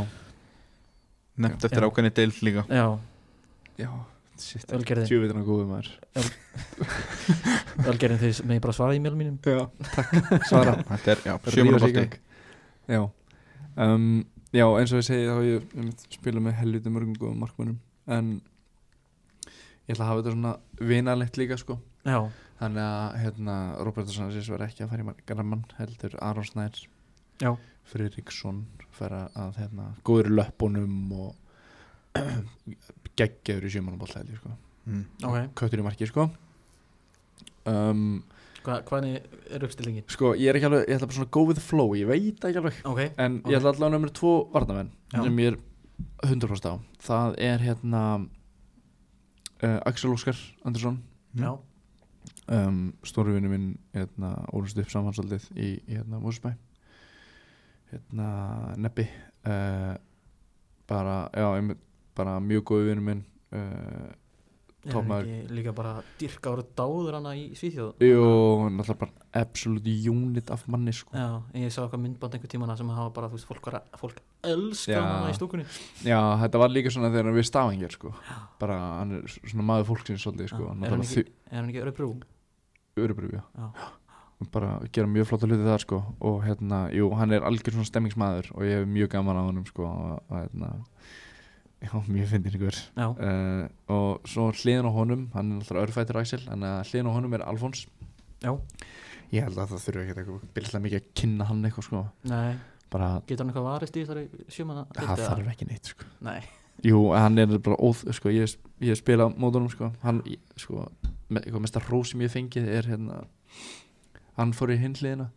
nefnt 1.48 1.68
eftir 1.70 1.88
ákveðni 1.90 2.14
deild 2.22 2.40
líka. 2.46 2.66
Já, 2.70 2.86
já, 3.82 3.90
shit. 4.42 4.70
Ölgerði, 4.78 5.08
Tjóvitina 5.10 5.44
góðu 5.48 5.66
maður. 5.74 5.92
Ölgerðin 7.88 8.22
þeir 8.22 8.40
með 8.50 8.62
bara 8.66 8.76
svara 8.78 8.96
í 8.98 9.02
mjölum 9.04 9.22
mínum. 9.22 9.38
Já, 9.46 9.66
takk. 9.96 10.16
Svara. 10.50 10.78
Þetta 10.94 11.14
er, 11.14 11.22
já, 11.26 11.34
Rífa 11.38 11.52
sig 11.52 11.58
í 11.58 11.62
sjömanarbolti 11.62 11.94
gang. 11.98 12.18
Já. 12.88 13.04
Um, 13.78 14.26
Já, 14.56 14.64
eins 14.80 14.94
og 14.96 15.02
ég 15.02 15.06
segi 15.06 15.28
þá 15.28 15.40
ég 15.44 15.74
einmitt 15.76 16.04
spilað 16.08 16.46
með 16.46 16.60
helviti 16.62 16.92
mörgum 16.94 17.18
góðum 17.20 17.42
markmönnum 17.44 17.80
en 18.16 18.30
ég 19.88 19.92
ætla 19.92 20.06
að 20.06 20.12
hafa 20.12 20.22
þetta 20.22 20.36
svona 20.36 20.54
vinalegt 20.92 21.40
líka 21.40 21.58
sko. 21.60 21.76
Já, 22.08 22.22
þannig 22.62 22.86
að 22.86 23.18
hérna, 23.24 23.58
Roberto 23.84 24.16
Sanchez 24.16 24.48
var 24.54 24.64
ekki 24.66 24.86
að 24.86 24.94
fara 24.94 25.04
í 25.04 25.08
margar 25.10 25.44
mann 25.44 25.66
heldur 25.78 26.16
Aron 26.24 26.48
Snær 26.48 26.80
Já. 27.44 27.52
Friðriksson 27.92 28.64
fara 28.98 29.28
að 29.38 29.60
hérna, 29.62 29.90
góður 30.08 30.32
í 30.32 30.38
löppunum 30.40 30.96
og 31.28 31.36
geggjaður 33.20 33.68
í 33.68 33.74
held 33.76 34.32
ég 34.32 34.40
sko. 34.40 34.56
Mm. 34.88 35.04
ok. 35.28 35.38
Köttur 35.60 35.84
í 35.84 35.86
marki 35.86 36.08
sko. 36.10 36.30
Um, 37.68 38.24
Hva, 38.68 38.82
Hvaðni 38.84 39.14
er 39.56 39.64
uppstillingin? 39.64 40.04
sko 40.12 40.34
ég 40.36 40.50
er 40.52 40.58
ekki 40.60 40.68
alveg, 40.68 40.82
ég 40.90 40.98
ætla 40.98 41.08
bara 41.08 41.16
svona 41.22 41.32
go 41.32 41.46
with 41.48 41.56
the 41.60 41.64
flow 41.64 41.94
ég 41.96 42.10
veit 42.10 42.44
ekki 42.50 42.60
alveg 42.60 42.82
Ok, 42.84 43.00
En 43.18 43.38
Ok. 43.40 43.48
ég 43.52 43.60
ætla 43.62 43.72
allavega 43.72 43.88
að 43.88 43.96
nefnir 43.96 44.14
tvo 44.20 44.34
varnamenn 44.52 44.90
Já. 45.14 45.24
sem 45.24 45.40
ég 45.40 45.54
er 45.54 45.58
100% 46.28 46.68
á 46.68 46.74
Það 47.08 47.38
er 47.48 47.64
hérna 47.64 48.02
uh, 49.64 49.80
Axel 49.88 50.12
Óskar 50.12 50.36
Andersson 50.68 51.00
já, 51.38 51.54
um, 52.52 52.94
Stóru 53.08 53.34
vinnu 53.38 53.50
minn 53.52 53.68
hérna, 53.96 54.34
ólust 54.52 54.78
upp 54.82 54.92
samhansaldið 54.92 55.48
í, 55.56 55.72
í 55.88 55.96
hérna, 55.96 56.20
Músbæ 56.20 56.52
hérna 57.92 58.28
Neppi 58.78 59.08
uh, 59.48 59.96
bara, 60.90 61.18
já, 61.32 61.76
bara 62.18 62.38
mjög 62.44 62.64
góðu 62.72 62.90
vinnu 62.92 63.06
minn 63.06 63.24
uh, 63.56 64.12
ekki 64.86 65.48
líka 65.52 65.74
bara 65.76 66.04
dyrka 66.20 66.52
ára 66.54 66.64
dáður 66.78 67.18
hana 67.18 67.34
í 67.36 67.50
Svíþjóð 67.58 68.04
Jú, 68.06 68.22
náttúrulega 68.72 69.00
bara 69.02 69.42
absolutt 69.42 69.88
unit 69.88 70.50
af 70.54 70.64
manni 70.68 70.94
sko. 70.96 71.12
Já, 71.18 71.42
ég 71.58 71.74
sá 71.74 71.82
eitthvað 71.84 72.04
myndband 72.06 72.38
einhver 72.38 72.52
tímana 72.52 72.78
sem 72.78 72.90
hafa 72.90 73.12
bara, 73.14 73.28
þú 73.28 73.40
veist, 73.40 73.50
fólk, 73.50 73.70
fólk 74.00 74.22
elska 74.44 75.02
hana 75.02 75.34
í 75.34 75.36
stúkunni 75.38 75.66
Já, 76.06 76.20
þetta 76.44 76.62
var 76.62 76.70
líka 76.74 76.94
svona 76.94 77.12
þegar 77.12 77.36
við 77.36 77.48
stafingir 77.50 77.92
sko. 77.98 78.14
bara, 78.60 78.80
hann 79.02 79.18
er 79.20 79.38
svona 79.44 79.68
maður 79.68 79.90
fólksins 79.92 80.24
svolítið, 80.24 80.52
sko. 80.54 80.64
Já, 80.70 80.74
er 80.86 80.96
hann 80.96 81.06
ekki, 81.06 81.26
er 81.52 81.58
hann 81.60 81.72
ekki 81.72 81.84
örubrú? 81.86 82.12
Örubrú, 82.98 83.32
já. 83.34 83.44
Já. 83.58 83.72
Bara 84.54 84.76
gera 84.94 85.10
mjög 85.10 85.26
flotta 85.32 85.48
hluti 85.50 85.66
þar 85.66 85.82
sko 85.82 85.98
og 86.22 86.44
hérna, 86.46 86.84
jú, 86.94 87.10
hann 87.18 87.34
er 87.34 87.42
algjör 87.42 87.74
svona 87.74 87.90
stemmingsmaður 87.90 88.52
og 88.54 88.68
ég 88.68 88.84
hef 88.84 88.92
mjög 88.94 89.10
gaman 89.16 89.40
á 89.42 89.44
honum 89.50 89.66
sko 89.66 89.88
og 89.90 90.30
hérna 90.30 90.70
já, 91.84 91.92
mjög 92.08 92.30
fyndin 92.32 92.58
ykkur. 92.58 92.80
Uh, 92.98 93.66
og 93.94 94.30
svo 94.30 94.50
hliðin 94.54 94.88
á 94.90 94.92
honum 94.96 95.28
hann 95.36 95.52
er 95.56 95.62
alltaf 95.62 95.82
örfættur 95.84 96.22
Axel 96.22 96.44
en 96.54 96.66
hliðin 96.66 97.10
á 97.10 97.16
honum 97.16 97.38
er 97.38 97.46
Alfons. 97.48 97.86
Já, 98.44 98.54
ég 99.34 99.46
held 99.48 99.58
að 99.58 99.74
það 99.74 99.84
þurfi 99.86 100.04
ekki 100.04 100.16
eitthvað 100.22 100.48
byrjulega 100.56 100.84
mikið 100.86 101.02
að 101.02 101.12
kynna 101.22 101.50
hann 101.50 101.66
eitthvað 101.68 101.88
sko. 101.90 102.04
Bara, 102.88 103.10
Getur 103.28 103.44
hann 103.44 103.52
eitthvað 103.52 103.68
varist 103.68 103.98
í 103.98 104.04
þessari 104.06 104.46
sjömanna 104.54 104.86
það 104.96 105.24
þarf 105.26 105.50
ekki 105.52 105.66
neitt 105.68 105.90
sko. 105.92 106.06
Nei, 106.24 106.38
jú, 106.88 107.02
hann 107.12 107.42
er 107.42 107.58
bara 107.60 107.80
óð, 107.84 108.06
sko, 108.16 108.32
ég, 108.32 108.54
ég 108.88 109.00
spila 109.00 109.28
mótunum 109.34 109.68
sko, 109.74 109.90
hann, 110.06 110.22
sko 110.56 110.86
eitthvað 111.34 111.64
mesta 111.66 111.82
hrós 111.84 112.14
sem 112.14 112.24
ég 112.24 112.32
fengið 112.32 112.70
er 112.78 112.88
hérna 112.88 113.26
hann 114.38 114.54
fór 114.56 114.72
í 114.72 114.80
hinn 114.80 114.96
hliðina 114.96 115.28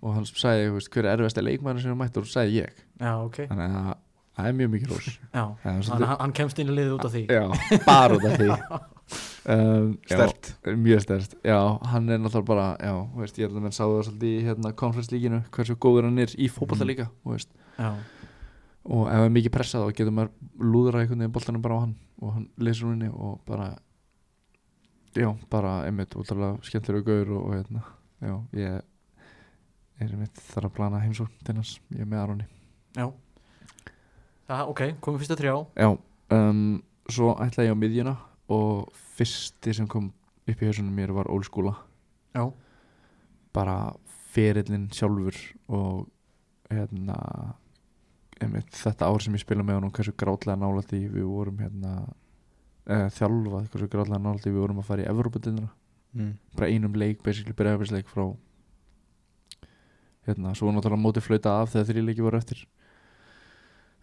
og 0.00 0.16
hann 0.16 0.26
sagði, 0.26 0.70
hver 0.88 1.04
er 1.06 1.12
erfiðasti 1.12 1.44
leikmæður 1.44 1.84
sem 1.84 1.92
er 1.92 1.98
mættur 2.00 2.24
og 2.24 2.30
sagði 2.32 2.62
ég. 2.62 2.78
Já, 2.98 3.12
ok. 3.20 3.42
Þannig 3.50 3.76
að 3.82 3.90
það 4.40 4.48
er 4.50 4.56
mjög 4.60 4.70
mikið 4.74 4.92
rós 4.94 5.08
Já, 5.34 5.44
að 5.64 5.90
hann- 6.00 6.20
hann 6.20 6.32
kemst 6.40 6.58
inn 6.62 6.68
í 6.72 6.76
liðið 6.78 6.94
út 6.98 7.04
af 7.08 7.12
því. 7.14 7.22
Já, 7.28 7.44
bara 7.86 8.16
út 8.18 8.24
af 8.30 8.38
því. 8.40 8.48
Um, 9.50 9.94
já, 10.06 10.14
Sterkt. 10.14 10.48
Mjög 10.78 11.00
stert 11.02 11.32
Já, 11.42 11.56
hann 11.90 12.08
er 12.12 12.18
náttúrulega 12.20 12.46
bara 12.46 12.66
Já, 12.78 12.92
veist, 13.16 13.38
ég 13.40 13.48
held 13.48 13.56
að 13.56 13.62
menn 13.64 13.72
sáðu 13.74 13.94
það 13.96 14.04
svolítið 14.06 14.34
í 14.36 14.42
hérna, 14.46 14.70
konferenslíkinu 14.76 15.38
hversu 15.56 15.74
góður 15.80 16.06
hann 16.06 16.18
er 16.22 16.34
í 16.36 16.46
fótballta 16.52 16.84
Mhm. 16.84 16.90
líka. 16.90 17.06
Já, 17.80 17.88
og 18.84 19.08
ef 19.08 19.14
það 19.16 19.24
er 19.24 19.32
mikið 19.34 19.54
pressað 19.56 19.82
þá 19.86 19.96
getur 19.96 20.14
maður 20.14 20.30
lúðra 20.60 21.00
einhvern 21.00 21.18
veginn 21.24 21.32
boltanum 21.34 21.62
bara 21.64 21.74
á 21.74 21.80
hann 21.80 21.94
og 22.22 22.32
hann 22.36 22.46
leysur 22.60 22.92
henni 22.92 23.08
og 23.10 23.40
bara 23.48 23.70
já, 25.16 25.30
bara 25.50 25.72
einmitt 25.88 26.14
útrúlega 26.14 26.60
skemmtilega 26.62 27.04
gaur 27.08 27.32
og, 27.34 27.42
og 27.48 27.54
hérna, 27.56 27.82
já, 28.22 28.36
ég 28.60 28.82
er 30.00 30.12
einmitt 30.14 30.38
þar 30.52 30.68
að 30.68 30.74
plana 30.76 31.00
heimsókn 31.02 31.42
til 31.44 31.54
hans, 31.58 31.80
ég 31.96 32.04
er 32.04 32.06
með 32.12 32.22
Aroni. 32.22 32.46
Já 32.94 33.08
Það, 34.50 34.70
ok, 34.72 34.80
komum 34.98 35.20
fyrst 35.20 35.30
að 35.36 35.44
þrjá 35.44 35.52
Já, 35.78 35.88
um, 36.34 36.62
svo 37.06 37.34
ætla 37.38 37.68
ég 37.68 37.76
á 37.76 37.78
miðjuna 37.78 38.16
og 38.50 38.88
fyrsti 39.14 39.74
sem 39.78 39.86
kom 39.90 40.08
upp 40.50 40.62
í 40.64 40.66
hausunum 40.66 40.96
mér 40.96 41.12
var 41.14 41.30
ólskúla 41.30 41.76
Já, 42.34 42.48
bara 43.54 43.76
ferillin 44.34 44.88
sjálfur 44.94 45.38
og 45.70 46.08
hérna 46.70 47.18
einmitt, 48.40 48.72
þetta 48.74 49.10
ár 49.10 49.22
sem 49.22 49.36
ég 49.38 49.44
spila 49.44 49.62
með 49.66 49.80
honum 49.80 49.94
hversu 49.94 50.16
grátlega 50.18 50.58
nálægt 50.58 50.96
í 50.98 51.04
við 51.12 51.28
vorum 51.30 51.62
hérna 51.62 51.94
eða 52.90 53.14
þjálfað 53.20 53.70
hversu 53.70 53.90
grátlega 53.92 54.22
nálægt 54.24 54.50
í 54.50 54.54
við 54.54 54.62
vorum 54.64 54.82
að 54.82 54.90
fara 54.90 55.04
í 55.04 55.10
Evrópadindina 55.12 55.70
mm. 56.16 56.34
bara 56.58 56.70
einum 56.74 56.98
leik, 56.98 57.22
basically 57.22 57.54
bregðarbeisleik 57.54 58.10
frá 58.10 58.26
hérna, 60.26 60.56
svo 60.58 60.66
var 60.66 60.74
náttúrulega 60.74 61.04
mótið 61.06 61.26
flauta 61.26 61.56
af 61.60 61.74
þegar 61.74 61.90
þrjí 61.92 62.06
leiki 62.08 62.26
voru 62.26 62.42
eftir 62.42 62.66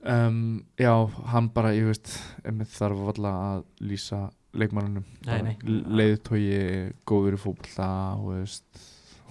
um, 0.05 0.41
já, 0.79 0.91
hann 1.33 1.49
bara, 1.55 1.73
ég 1.75 1.87
veist 1.89 2.11
þarf 2.77 3.05
alltaf 3.13 3.25
að 3.27 3.63
lýsa 3.81 4.21
leikmannunum 4.57 5.05
Nei, 5.27 5.39
nei. 5.45 5.55
leiðtói, 5.67 6.41
góður 7.07 7.37
í 7.37 7.41
fótbolta 7.41 7.87
og 8.17 8.31
veist 8.35 8.83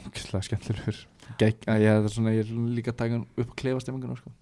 ógeðslega 0.02 0.46
skemmtilegur 0.46 1.02
ég, 1.42 1.62
er 1.66 2.08
svona, 2.12 2.34
ég 2.36 2.44
er 2.44 2.50
líka 2.76 2.92
að 2.92 3.00
taka 3.00 3.16
hann 3.16 3.26
upp 3.34 3.46
að 3.48 3.56
klefa 3.58 3.82
stemminguna 3.82 4.18
sko. 4.18 4.32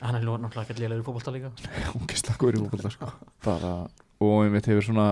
hann 0.00 0.18
er 0.18 0.24
náttúrulega 0.26 0.64
ekki 0.66 0.78
lélegur 0.80 1.04
í 1.04 1.08
fótbolta 1.08 1.34
líka 1.34 1.52
ógeðslega 1.98 2.38
góður 2.40 2.58
í 2.58 2.62
fótbolta 2.64 2.94
sko. 2.96 3.10
bara, 3.46 3.74
og 4.20 4.36
einmitt 4.44 4.70
hefur 4.70 4.88
svona 4.88 5.08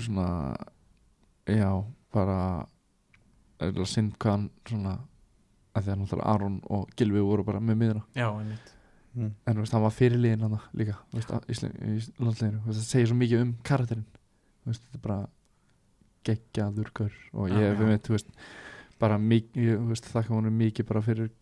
svona 0.00 0.26
já, 1.50 1.70
bara 2.14 2.40
eða 3.60 3.86
synd 3.88 4.14
hvað 4.20 4.36
hann 4.36 4.50
svona 4.68 4.98
að 5.76 5.86
því 5.86 5.92
að 5.92 5.98
náttúrulega 6.02 6.34
Aron 6.34 6.60
og 6.72 6.92
Gilvi 6.98 7.24
voru 7.24 7.44
bara 7.46 7.60
með 7.62 7.80
miðuna 7.82 8.04
Já, 8.16 8.28
einmitt 8.30 8.72
Mm. 9.10 9.32
en 9.50 9.58
veist, 9.58 9.74
hann 9.74 9.82
var 9.82 9.94
fyrir 9.94 10.20
liðin 10.22 10.44
hann 10.46 10.52
líka 10.78 10.92
veist, 11.10 11.32
í, 11.50 11.56
í 11.66 11.94
veist, 11.96 12.12
það 12.20 12.82
segir 12.86 13.10
svo 13.10 13.18
mikið 13.18 13.44
um 13.44 13.52
karakterinn. 13.66 14.06
Veist, 14.68 14.84
þetta 14.84 15.00
er 15.00 15.04
bara 15.06 15.18
geggjaður 16.28 16.92
gaur. 16.94 17.16
Og 17.34 17.54
ég 17.54 17.80
hef 17.80 18.04
þú 18.06 18.14
veist 18.14 18.30
bara 19.00 19.18
mikið, 19.18 19.66
ég, 19.66 20.04
þakka 20.12 20.34
honum 20.36 20.56
mikið 20.60 20.88
bara 20.90 21.02
fyrir 21.04 21.32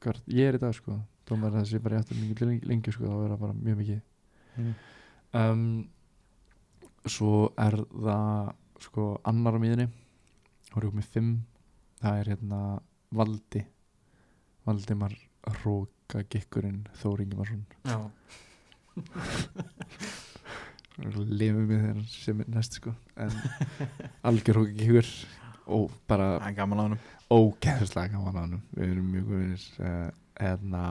hvað 0.00 0.20
ég 0.30 0.48
er 0.48 0.58
í 0.58 0.62
dag 0.62 0.74
sko, 0.74 0.96
þá 1.26 1.32
að 1.36 1.56
það 1.58 1.64
sé 1.68 1.80
bara 1.82 1.98
í 1.98 2.00
aftur 2.00 2.18
mikið 2.18 2.52
lengi, 2.70 2.94
sko, 2.94 3.06
þá 3.06 3.16
er 3.24 3.32
það 3.34 3.42
bara 3.44 3.56
mjög 3.58 3.80
mikið. 3.80 4.02
Mm. 4.60 4.74
um, 5.40 5.64
svo 7.06 7.34
er 7.60 7.76
það 7.90 8.54
sko 8.80 9.06
annar 9.28 9.56
á 9.56 9.62
miðunni 9.62 9.86
þá 10.70 10.76
er 10.76 10.86
ég 10.86 10.92
komið 10.94 11.10
fimm. 11.14 11.32
Það 12.00 12.20
er 12.20 12.30
hérna 12.32 12.60
Valdi. 13.10 13.64
Valdimar 14.64 15.16
Róka 16.10 16.26
Gikkurinn 16.26 16.90
Þór 16.98 17.20
Ingimarsson. 17.22 17.62
Já, 17.86 18.10
lifum 21.30 21.70
við 21.70 21.78
þeirra 21.84 22.02
sem 22.10 22.34
er 22.42 22.48
næst 22.50 22.74
sko. 22.80 22.90
En 23.14 23.30
algjör 24.26 24.58
Róka 24.58 24.74
Gikkur 24.74 25.06
og 25.70 25.94
bara 26.10 26.40
Það 26.40 26.50
er 26.50 26.66
hann 26.80 26.98
ógeðslega 27.30 28.10
gaman 28.16 28.34
á 28.34 28.42
hann 28.42 28.58
við 28.74 28.82
erum 28.88 29.06
mjög 29.12 29.24
góðinir 29.30 29.62
uh, 29.86 30.10
hérna 30.40 30.82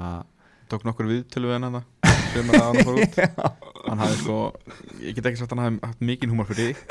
Tók 0.71 0.87
nokkur 0.87 1.03
viðtölu 1.09 1.51
við 1.51 1.55
hann 1.57 1.67
hann 1.67 1.83
sem 2.29 2.47
að 2.53 2.63
hann 2.63 2.79
fór 2.87 2.95
út. 3.01 3.15
Hann 3.89 4.01
hafði 4.03 4.17
sko 4.21 4.37
Ég 5.01 5.11
get 5.17 5.27
ekki 5.27 5.39
sagt 5.41 5.51
að 5.51 5.57
hann 5.57 5.65
hafði 5.65 5.87
haft 5.89 6.01
mikinn 6.05 6.31
húmor 6.31 6.47
fyrir 6.47 6.77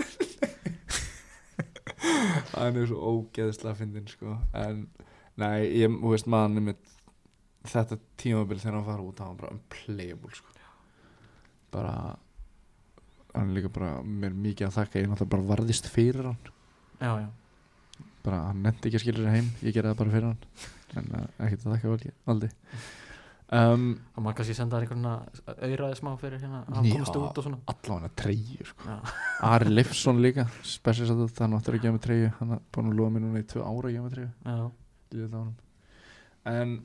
hann 2.58 2.76
er 2.76 2.86
svo 2.90 2.98
ógeðslega 2.98 3.78
fyndin 3.78 4.08
sko. 4.10 4.28
En 4.56 4.88
nei, 5.38 5.68
ég, 5.78 5.88
þú 5.88 6.08
veist 6.12 6.28
maður 6.30 6.62
með 6.68 6.76
þetta 7.66 7.98
tímabil 8.20 8.60
þegar 8.60 8.78
hann 8.78 8.86
fara 8.86 9.04
út 9.04 9.20
hann 9.22 9.34
var 9.34 9.40
bara 9.42 9.56
unplayable 9.56 10.30
sko. 10.36 10.54
Bara 11.74 11.94
hann 13.34 13.52
líka 13.54 13.70
bara 13.72 13.98
mér 14.02 14.36
mikið 14.36 14.68
að 14.68 14.76
þakka 14.78 15.02
ég 15.02 15.10
náttúrulega 15.10 15.34
bara 15.34 15.48
varðist 15.52 15.90
fyrir 15.92 16.30
hann. 16.30 16.38
Já, 16.98 17.10
já. 17.24 18.06
Bara 18.24 18.44
hann 18.48 18.62
nefndi 18.64 18.88
ekki 18.88 19.00
að 19.00 19.04
skilja 19.04 19.24
sér 19.24 19.36
heim 19.36 19.50
ég 19.62 19.74
gerði 19.74 19.92
það 19.92 20.00
bara 20.02 20.14
fyrir 20.14 20.30
hann. 20.30 20.40
En 20.96 21.12
uh, 21.12 21.26
ekkert 21.44 21.66
að 21.66 21.74
þakka 21.74 21.92
valdi 21.92 22.14
valdi. 22.30 22.50
Um, 23.48 23.84
Og 24.12 24.20
maður 24.20 24.42
kannski 24.42 24.54
senda 24.58 24.76
þær 24.76 24.84
einhvern 24.84 25.06
auðraði 25.64 25.96
smá 25.96 26.10
fyrir 26.20 26.42
hérna 26.42 26.58
hann 26.68 26.88
komist 26.92 27.14
út 27.16 27.38
og 27.40 27.46
svona. 27.46 27.60
allavega 27.72 28.10
treyju 28.20 28.66
sko. 28.68 28.96
Ari 29.48 29.72
Leifsson 29.72 30.20
líka 30.20 30.44
spesir 30.68 31.08
að 31.14 31.22
það 31.30 31.46
hann 31.46 31.56
áttur 31.56 31.78
að 31.78 31.86
gefa 31.86 31.94
mig 31.96 32.04
treyju. 32.04 32.28
Hann 32.40 32.52
er 32.58 32.60
búin 32.76 32.90
að 32.92 32.98
lofa 33.00 33.14
mér 33.14 33.24
núna 33.24 33.40
í 33.40 33.46
tvö 33.48 33.64
ára 33.64 33.88
að 33.88 33.96
gefa 33.96 34.04
mig 34.04 34.12
treyju 34.18 34.28
en 36.48 36.78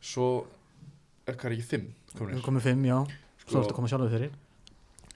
svo 0.00 0.46
er 1.26 1.34
hvað 1.36 1.50
er 1.50 1.56
ekki 1.58 1.68
fimm 1.72 1.88
við 2.12 2.18
komin 2.18 2.42
komum 2.44 2.64
fimm, 2.64 2.84
já. 2.88 2.98
Svo 3.44 3.50
Sko- 3.50 3.62
ertu 3.64 3.76
komið 3.76 3.92
sjálfur 3.92 4.12
fyrir. 4.12 4.32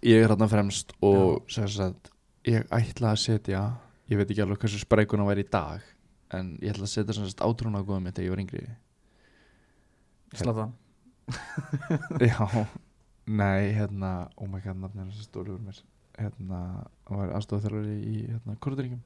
Ég 0.02 0.22
er 0.24 0.28
hérna 0.32 0.48
fremst 0.50 0.92
og 1.02 1.42
sem 1.52 1.68
sagt, 1.68 2.10
ég 2.48 2.66
ætla 2.74 3.12
að 3.12 3.20
setja 3.22 3.62
ég 4.10 4.18
veit 4.18 4.30
ekki 4.30 4.42
alveg 4.42 4.58
hversu 4.64 4.80
sprækuna 4.82 5.26
væri 5.28 5.44
í 5.46 5.50
dag 5.50 5.82
en 6.34 6.56
ég 6.62 6.72
ætla 6.74 6.88
að 6.88 6.94
setja 6.94 7.14
sem 7.16 7.28
sagt 7.28 7.44
átrúna 7.44 7.80
að 7.82 7.88
góða 7.90 8.02
mitt 8.02 8.16
þegar 8.16 8.26
ég 8.26 8.34
var 8.34 8.42
yngri. 8.42 8.64
Slatan. 10.32 10.72
Já, 12.32 12.66
nei, 13.26 13.72
hérna 13.76 14.12
oh 14.36 14.48
my 14.50 14.60
god, 14.64 14.80
nafnir 14.80 15.08
þessi 15.12 15.28
stóri 15.28 15.52
úr 15.54 15.60
mér. 15.62 15.78
Hérna, 16.18 16.58
hann 17.08 17.20
var 17.22 17.32
aðstofþjálfari 17.38 17.94
í 18.04 18.16
hérna, 18.26 18.56
korturingum 18.60 19.00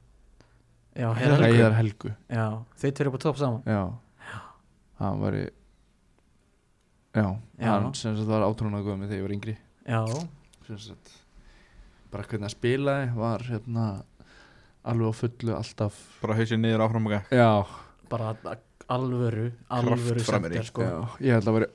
Já, 0.97 1.11
Heiðar 1.15 1.45
Helgu. 1.45 1.77
Helgu. 1.77 2.11
Já, 2.33 2.47
þeir 2.81 2.93
tveir 2.97 3.11
upp 3.11 3.19
á 3.21 3.25
topp 3.27 3.39
saman. 3.39 3.63
Já, 3.69 3.83
hann 5.03 5.21
var 5.21 5.37
í 5.37 5.45
já, 7.17 7.27
Já. 7.59 7.71
hann 7.73 7.95
sem 7.97 8.17
sagt 8.19 8.29
var 8.29 8.45
átrúna 8.47 8.83
að 8.83 8.91
góða 8.91 8.99
mitt 9.01 9.11
þegar 9.11 9.21
ég 9.23 9.27
var 9.27 9.35
yngri. 9.39 9.57
Já, 9.87 10.03
sem 10.69 10.79
sagt 10.91 11.15
bara 12.13 12.27
hvernig 12.29 12.47
að 12.49 12.55
spilaði 12.55 13.09
var 13.17 13.43
hérna 13.49 13.87
alveg 14.87 15.11
á 15.11 15.15
fullu 15.19 15.57
alltaf 15.57 15.97
Bara 16.23 16.37
hausinn 16.39 16.63
niður 16.63 16.85
áfram 16.87 17.09
og 17.09 17.17
gæk 17.17 17.33
já, 17.35 17.51
bara 18.13 18.31
alvöru 18.87 19.51
Alvöru 19.69 20.23
sender 20.23 20.65
sko. 20.65 20.85
Já. 20.87 20.97
Ég 21.27 21.35
held 21.37 21.51
að 21.51 21.59
vera 21.59 21.71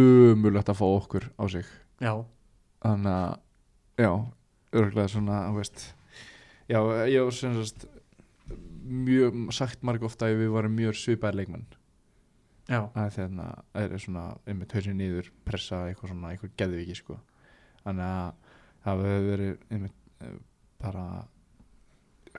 umulegt 0.00 0.70
að 0.70 0.78
fá 0.78 0.86
okkur 0.86 1.26
á 1.36 1.44
sig. 1.50 1.66
Já, 2.00 2.14
þannig 2.84 3.12
að 3.12 4.04
já, 4.06 4.12
örgulega 4.80 5.10
svona 5.12 5.40
þú 5.50 5.58
veist. 5.58 5.82
Já, 6.70 6.78
ég 7.10 7.26
var 7.26 7.34
sem 7.36 7.58
sagt 7.60 7.88
mjög 8.90 9.36
sagt 9.54 9.82
marg 9.86 10.02
ofta 10.06 10.30
að 10.30 10.40
við 10.44 10.54
varum 10.54 10.74
mjög 10.78 10.96
svipaðir 10.98 11.42
leikmenn 11.42 11.66
já, 12.70 12.80
að 12.94 13.10
þeirna 13.16 13.48
er 13.82 13.96
svona 13.98 14.24
einmitt 14.46 14.76
hausinn 14.76 15.00
niður 15.00 15.32
pressa 15.46 15.82
eitthvað 15.88 16.14
svona, 16.14 16.32
eitthvað 16.32 16.56
geðviki 16.62 16.96
sko. 17.00 17.18
Þannig 17.84 18.06
að 18.06 18.56
það 18.84 19.04
hefur 19.06 19.28
verið 19.28 19.66
einmitt 19.70 20.24
eh, 20.24 20.36
bara 20.80 21.06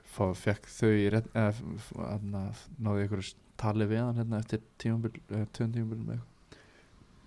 fá, 0.08 0.24
fekk 0.34 0.70
þau 0.72 0.92
í 0.92 1.08
þarna 1.12 2.46
náði 2.78 3.04
einhverju 3.04 3.34
tali 3.62 3.86
við 3.90 4.02
hann 4.02 4.18
hérna 4.18 4.40
eftir 4.42 4.64
tímabil 4.82 5.14
eða 5.28 5.50
tveim 5.54 5.76
tímabil 5.76 6.00
með 6.00 6.16
eitthvað. 6.16 6.30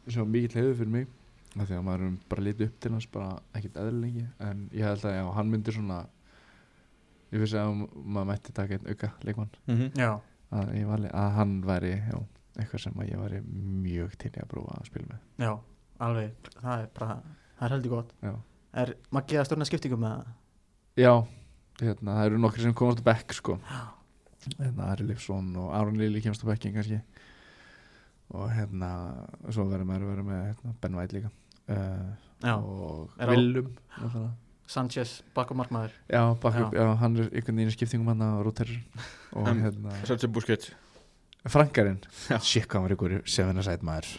Sem 0.05 0.21
var 0.21 0.33
mikill 0.33 0.59
hefur 0.59 0.81
fyrir 0.81 0.93
mig 0.97 1.07
af 1.55 1.69
því 1.69 1.77
að 1.77 1.85
maður 1.87 2.05
er 2.05 2.15
bara 2.29 2.45
litið 2.45 2.67
upp 2.67 2.79
til 2.83 2.91
hans 2.91 3.07
bara 3.11 3.29
ekkert 3.55 3.77
eðlilengi 3.79 4.25
en 4.43 4.63
ég 4.75 4.87
held 4.89 5.05
að 5.07 5.15
já, 5.15 5.23
hann 5.37 5.51
myndi 5.51 5.75
svona 5.75 5.99
ég 7.31 7.41
vissi 7.41 7.59
að 7.59 7.83
maður 7.95 8.29
mætti 8.31 8.55
taka 8.55 8.77
einn 8.77 8.89
auka 8.89 9.11
leikmann 9.23 9.53
mm 9.65 9.75
-hmm. 9.77 10.23
að, 10.51 10.73
ég 10.75 10.87
vali, 10.89 11.11
að 11.13 11.29
hann 11.37 11.53
væri 11.65 11.93
já, 11.95 12.17
eitthvað 12.59 12.81
sem 12.85 12.93
að 13.01 13.09
ég 13.11 13.21
væri 13.23 13.39
mjög 13.85 14.15
til 14.21 14.31
að 14.41 14.47
prófa 14.51 14.77
að 14.79 14.85
spila 14.89 15.07
með. 15.11 15.19
Já, 15.45 15.51
alveg, 16.07 16.51
það 16.61 16.83
er 16.83 16.89
bara 16.99 17.17
það 17.59 17.65
er 17.69 17.75
heldur 17.75 17.95
gott. 17.97 18.13
Já, 18.23 18.33
Er 18.75 18.89
Maggi 19.15 19.37
að 19.39 19.45
stjórna 19.47 19.65
skiptingum 19.69 20.01
með 20.03 20.15
það? 20.17 20.31
já 20.99 21.13
hérna, 21.79 22.15
það 22.17 22.25
eru 22.29 22.37
nokkri 22.43 22.61
sem 22.65 22.73
komast 22.75 22.99
á 23.03 23.07
bekk 23.07 23.33
sko. 23.37 23.59
hérna, 24.59 24.89
Ari 24.91 25.05
Leifsson 25.07 25.55
og 25.55 25.69
Aron 25.75 25.97
Lili 25.99 26.21
kemst 26.21 26.43
á 26.43 26.47
bekkin 26.51 26.73
kannski. 26.75 26.99
Og 28.35 28.49
hérna 28.51 28.89
svo 29.53 29.63
verður 29.69 29.85
maður 29.87 30.03
að 30.07 30.11
vera 30.15 30.23
með 30.27 30.41
hérna, 30.49 30.73
Ben 30.81 30.95
White 30.99 31.15
líka. 31.15 31.31
Uh, 31.69 32.13
og 32.59 33.09
á- 33.19 33.29
Willum. 33.31 33.71
Sanchez, 34.67 35.21
bak 35.35 35.51
og 35.53 35.57
markmaður 35.59 35.91
já, 36.09 36.21
bak 36.41 36.55
Já. 36.57 36.69
já, 36.73 36.95
hann 36.97 37.15
er 37.17 37.27
einhvern 37.29 37.55
veginn 37.59 37.69
í 37.69 37.73
skiptingum 37.75 38.07
hann 38.09 38.21
á 38.25 38.41
Róter 38.41 38.65
og 39.37 39.45
hérna 39.45 39.93
Söldsið 40.09 40.31
Busquets 40.33 40.71
Frankarinn, 41.51 41.99
Já. 42.29 42.39
shit 42.41 42.65
hvað 42.67 42.79
hann 42.79 42.85
var 42.87 42.95
í 42.95 42.99
góður 43.01 43.15
í 43.17 43.33
Sevenasæt 43.35 43.83
maður. 43.85 44.11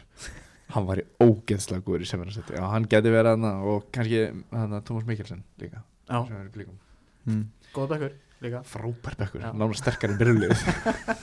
Hann 0.75 0.87
var 0.89 1.01
í 1.03 1.07
ógeðslega 1.23 1.85
góður 1.87 2.05
í 2.05 2.09
Sevenasæt 2.11 2.53
já, 2.57 2.63
hann 2.73 2.87
geti 2.91 3.13
verið 3.15 3.37
hann 3.37 3.67
og 3.73 3.89
kannski 3.95 4.23
hann 4.55 4.77
Tómas 4.87 5.07
Mikkelsen 5.09 5.43
líka. 5.63 5.83
Já, 6.07 6.21
sem 6.27 6.37
er 6.39 6.47
í 6.47 6.55
blíkum 6.55 6.79
mm. 7.27 7.43
góða 7.75 7.89
bekkur 7.97 8.15
líka. 8.45 8.63
Frábær 8.69 9.19
bekkur, 9.19 9.43
Já. 9.43 9.51
nána 9.57 9.79
sterkar 9.79 10.13
en 10.15 10.19
byrjulegð 10.21 10.65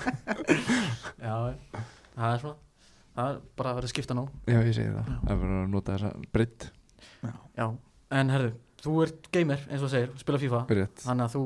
Já, 1.24 1.36
það 2.16 2.30
er 2.30 2.44
svona 2.44 2.60
Það 3.14 3.28
er 3.30 3.42
bara 3.60 3.70
að 3.70 3.76
vera 3.78 3.86
að 3.86 3.92
skipta 3.94 4.16
nú 4.18 4.24
já, 4.50 4.58
ég 4.58 4.74
segi 4.74 4.90
það, 4.90 5.10
Já. 5.12 5.18
það 5.28 5.42
verður 5.44 5.60
að 5.60 5.68
nota 5.76 5.98
þessa 5.98 6.32
breytt 6.34 6.64
Já, 7.54 7.66
en 8.20 8.32
herðu, 8.34 8.54
þú 8.84 8.94
ert 9.06 9.30
gamer 9.34 9.62
eins 9.70 9.84
og 9.86 9.92
segir, 9.92 10.10
spila 10.20 10.40
FIFA. 10.42 10.64
Byrjett 10.70 11.04
Þannig 11.06 11.28
að 11.28 11.36
þú 11.36 11.44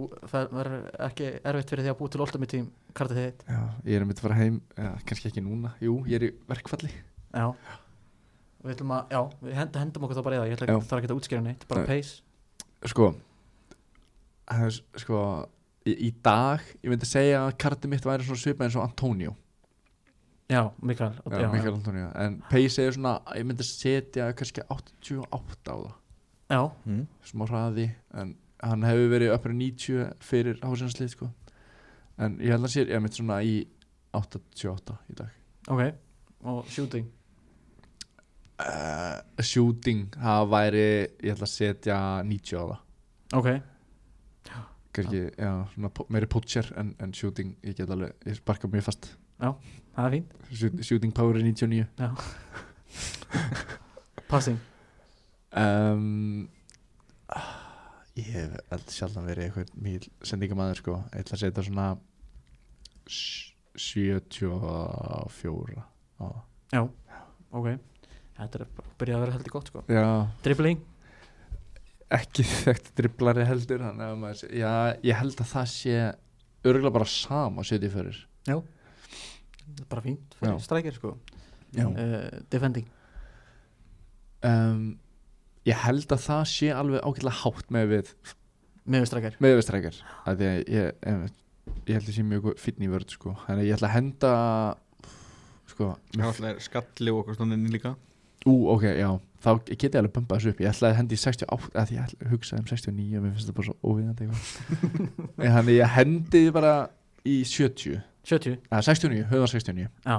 verður 0.57 0.87
ekki 1.07 1.27
erfitt 1.51 1.73
fyrir 1.73 1.85
því 1.85 1.93
að 1.93 1.99
búa 1.99 2.13
til 2.13 2.23
Ultimate 2.25 2.53
Team 2.53 2.69
kartið 2.97 3.19
þitt. 3.21 3.43
Já, 3.47 3.59
ég 3.85 3.97
er 3.97 4.05
að 4.05 4.09
myndi 4.09 4.21
að 4.23 4.27
fara 4.27 4.39
heim 4.39 4.61
já, 4.73 4.89
kannski 5.09 5.29
ekki 5.31 5.43
núna, 5.45 5.73
jú, 5.83 5.99
ég 6.09 6.17
er 6.17 6.27
í 6.27 6.31
verkfalli. 6.49 6.89
Já. 7.35 7.45
Við 8.63 8.73
ætlum 8.73 8.93
að, 8.97 9.13
já, 9.13 9.21
við 9.45 9.57
hend, 9.59 9.77
hendum 9.83 10.07
okkur 10.07 10.17
þá 10.17 10.23
bara 10.25 10.37
í 10.37 10.39
það. 10.41 10.47
Ég 10.49 10.57
ætla 10.57 10.67
Já. 10.67 10.77
ekki, 10.77 10.97
ekki 10.97 11.09
að 11.11 11.19
útskýra 11.19 11.43
neitt, 11.45 11.67
bara 11.69 11.83
pace. 11.87 12.23
Sko 12.87 13.11
er, 14.47 14.79
sko 15.01 15.19
í, 15.87 15.93
í 16.07 16.09
dag, 16.23 16.63
ég 16.81 16.91
myndi 16.91 17.09
segja 17.09 17.43
að 17.45 17.53
kartið 17.61 17.93
mitt 17.93 18.07
væri 18.07 18.25
svona 18.27 18.41
svipað 18.41 18.67
eins 18.67 18.79
og 18.79 18.87
Antonio. 18.87 19.35
Já, 20.47 20.61
Mikael. 20.79 21.13
Já, 21.27 21.47
Mikael 21.51 21.75
Antonio, 21.75 22.09
en 22.23 22.37
Pace 22.47 22.83
er 22.83 22.93
svona 22.95 23.17
ég 23.35 23.47
myndi 23.47 23.65
setja 23.67 24.29
kannski 24.37 24.63
88 24.71 25.27
á 25.67 25.75
það. 25.75 25.89
Já, 25.91 26.06
Mm. 26.49 27.01
smá 27.27 27.43
hraði 27.49 27.89
en 28.13 28.29
hann 28.63 28.83
hefur 28.87 29.09
verið 29.11 29.33
uppur 29.35 29.51
90 29.53 30.13
fyrir 30.23 30.55
hásinslið 30.63 31.09
sko. 31.11 31.27
En 32.17 32.37
ég 32.39 32.49
held 32.55 32.63
að 32.65 32.71
sér, 32.73 32.87
ég 32.89 33.01
myndi 33.03 33.15
svona 33.19 33.41
í 33.43 33.57
88 34.17 34.95
í 35.11 35.13
dag. 35.19 35.29
Ok 35.67 35.81
Og 36.47 36.65
shooting? 36.71 37.05
Uh, 38.57 39.19
shooting, 39.43 40.07
það 40.17 40.47
væri 40.49 40.85
ég 41.21 41.33
ætla 41.35 41.45
að 41.45 41.51
setja 41.51 41.97
90 42.25 42.57
á 42.57 42.63
það. 42.63 42.79
Ok, 43.37 43.49
kannski, 44.97 45.19
já, 45.37 45.51
svona 45.75 45.89
po- 45.93 46.07
meiri 46.09 46.25
poacher 46.31 46.65
en, 46.79 46.95
en 47.03 47.11
shooting, 47.13 47.51
ég 47.67 47.75
get 47.77 47.89
alveg, 47.93 48.15
ég 48.25 48.35
sparka 48.39 48.67
mjög 48.71 48.83
fast. 48.87 49.11
Það 49.93 50.05
er 50.07 50.11
fínt. 50.15 50.31
Shoot- 50.53 50.81
shooting 50.87 51.13
power 51.13 51.35
er 51.37 51.43
99 51.45 51.85
Passing 54.31 54.57
um, 55.55 56.47
ég 58.17 58.27
hef 58.33 58.55
alltaf 58.73 58.93
sjaldan 58.95 59.27
verið 59.29 59.43
eitthvað 59.49 59.69
mjög 59.85 60.07
sendingamæður 60.25 60.79
sko, 60.81 60.93
ég 61.13 61.21
ætla 61.23 61.35
að 61.37 61.43
setja 61.45 61.63
svona 61.67 61.87
sj- 63.07 63.53
74 63.77 65.77
á. 65.77 65.79
Það 66.17 66.33
Já, 66.73 66.81
ok. 67.53 67.67
Þetta 68.37 68.59
er 68.59 68.63
bara 68.77 68.91
byrjað 68.99 69.17
að 69.17 69.21
vera 69.25 69.35
heldur 69.37 69.53
gott 69.53 69.69
sko. 69.71 69.79
Já, 69.89 70.03
Dribbling 70.45 70.81
ekki 72.17 72.43
þekkt 72.47 72.91
dribblari 72.97 73.43
heldur 73.47 73.81
þannig 73.83 74.05
að 74.07 74.17
maður, 74.21 74.51
já, 74.55 74.71
ég 75.03 75.17
held 75.19 75.35
að 75.43 75.49
það 75.51 75.65
sé 75.73 75.95
örgulega 76.67 76.93
bara 76.95 77.07
sama 77.11 77.61
setið 77.67 77.91
fyrir. 77.97 78.17
Já. 78.47 78.57
Bara 79.91 80.03
fínt 80.05 80.37
fyrir 80.39 80.61
strækir 80.63 80.95
sko. 80.95 81.09
Uh, 81.77 82.29
Defending. 82.49 82.87
Um, 84.47 84.85
ég 85.67 85.83
held 85.83 86.15
að 86.15 86.23
það 86.23 86.43
sé 86.53 86.71
alveg 86.73 87.03
ágætlega 87.03 87.41
hátt 87.43 87.71
með 87.75 87.93
við 87.93 88.11
Með 88.87 89.05
strækir 89.09 89.37
með 89.43 89.57
við 89.57 89.63
strækjar 89.67 90.01
að 90.23 90.39
því 90.39 90.49
að 90.49 90.57
ég, 90.71 90.91
ég, 91.11 91.31
ég 91.89 91.97
held 91.97 92.05
að 92.07 92.13
sé 92.15 92.23
mjög 92.23 92.51
finn 92.61 92.85
í 92.85 92.91
vörð 92.91 93.15
sko, 93.17 93.33
þannig 93.43 93.65
að 93.65 93.67
ég 93.67 93.77
ætla 93.77 93.89
að 93.89 93.95
henda 93.97 94.33
sko, 95.67 95.89
skalli 96.63 97.11
og 97.11 97.23
okkur 97.23 97.35
stóninni 97.35 97.73
líka. 97.73 97.97
Ú, 98.47 98.53
ok, 98.71 98.85
já. 98.95 99.09
Þá 99.43 99.49
get 99.67 99.83
ég 99.89 99.97
alveg 99.99 100.13
bumpað 100.15 100.39
þessu 100.39 100.53
upp, 100.53 100.61
ég 100.63 100.71
ætla 100.71 100.91
að 100.93 100.95
hendi 101.01 101.17
í 101.17 101.19
68, 101.19 101.67
að 101.75 101.89
því 101.89 101.97
ég 101.97 102.05
ætla 102.05 102.23
að 102.23 102.31
hugsa 102.31 102.61
um 102.61 102.69
69 102.69 103.19
og 103.19 103.25
mér 103.25 103.35
finnst 103.35 103.49
það 103.49 103.57
bara 103.59 103.67
svo 103.67 103.75
óviðandi 103.83 104.27
eitthvað. 104.29 104.95
Þannig 105.41 105.59
að 105.67 105.73
ég 105.75 105.93
hendi 105.97 106.43
bara 106.55 106.73
í 107.27 107.35
70 107.43 107.99
70 108.27 108.57
eða 108.71 108.81
69, 108.87 109.27
höfðan 109.31 109.51
69 109.51 109.87
Já 110.07 110.17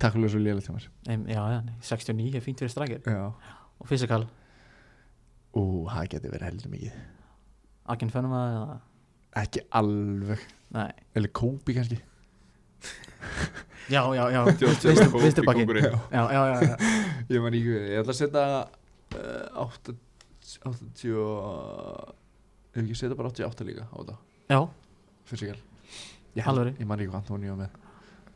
Tackle 0.00 0.28
er 0.28 0.32
svo 0.32 0.40
lélega 0.42 0.64
til 0.64 0.76
mér 0.76 0.88
Em, 1.10 1.26
já, 1.28 1.42
já, 1.52 1.60
nei, 1.66 1.76
69 1.82 2.38
er 2.38 2.44
fínt 2.44 2.62
fyrir 2.62 2.72
strækir 2.72 3.00
já. 3.10 3.26
Og 3.80 3.88
physical, 3.90 4.26
ú, 5.54 5.84
það 5.90 6.10
geti 6.14 6.30
verið 6.32 6.48
heldur 6.48 6.72
mikið. 6.72 6.98
Akin 7.92 8.10
Fenuma 8.10 8.42
eða? 8.54 8.76
Ekki 9.42 9.64
alveg, 9.74 10.42
Nei, 10.74 10.90
eller 11.14 11.32
Kobe 11.34 11.74
kannski. 11.74 11.98
Já, 13.90 14.00
já, 14.14 14.30
já. 14.30 14.44
Kóngurinn. 15.44 15.84
Já, 16.10 16.22
já, 16.32 16.42
já, 16.54 16.62
já. 16.62 16.76
ég 17.28 17.42
man 17.42 17.54
ekki, 17.54 17.74
ég 17.74 18.00
ætla 18.00 18.14
að 18.14 18.20
setja 18.22 18.44
uh, 18.64 19.64
80 19.66 19.98
80 20.64 21.12
ef 22.74 22.80
ekki 22.82 22.96
setja 22.96 23.18
bara 23.18 23.30
88 23.32 23.68
líka 23.68 23.84
á 23.84 23.96
þetta. 23.98 24.16
Já. 24.48 24.60
Fysikal. 25.28 25.60
Ég, 26.34 26.48
ég 26.80 26.88
man 26.88 27.00
ekki 27.00 27.12
hvað 27.12 27.20
Antonio 27.20 27.54
var 27.54 27.66
með 27.66 27.83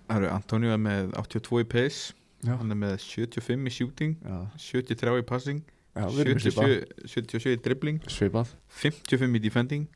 Það 0.09 0.17
eru 0.23 0.31
Antonio 0.33 0.73
er 0.73 0.81
með 0.81 1.11
82 1.21 1.61
í 1.63 1.69
pace 1.69 2.15
já, 2.47 2.55
Hann 2.57 2.73
er 2.73 2.79
með 2.81 2.97
75 3.05 3.69
í 3.69 3.75
shooting 3.75 4.17
já, 4.25 4.39
73 4.65 5.19
í 5.21 5.27
passing 5.29 5.63
já 5.99 6.05
við 6.15 6.21
erum 6.25 6.39
með 6.39 6.45
svipað 6.47 6.73
77, 6.73 7.07
77 7.13 7.55
í 7.57 7.63
dribbling 7.65 8.03
svipað 8.09 8.53
55 8.81 9.39
í 9.39 9.43
defending 9.43 9.87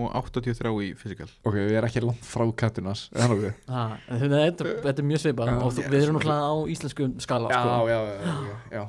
og 0.00 0.14
83 0.16 0.70
í 0.86 0.90
physical 0.96 1.26
ok, 1.42 1.56
við 1.58 1.74
erum 1.76 1.90
ekki 1.90 2.02
langt 2.04 2.24
frá 2.24 2.44
kattunas 2.62 3.06
er? 3.12 3.34
Ha, 3.68 3.82
þetta, 4.06 4.28
þetta, 4.36 4.68
þetta 4.86 5.02
er 5.02 5.08
mjög 5.10 5.22
svipað 5.24 5.50
Já. 5.50 5.56
og 5.58 5.74
þú, 5.76 5.86
við 5.90 6.04
erum 6.04 6.16
náttúrulega 6.20 6.46
á 6.46 6.54
íslenskum 6.76 7.16
skala 7.20 7.50
sko. 7.50 7.74
já, 7.90 7.90
já, 7.90 7.98
já, 8.06 8.14
já, 8.14 8.54
Já. 8.70 8.84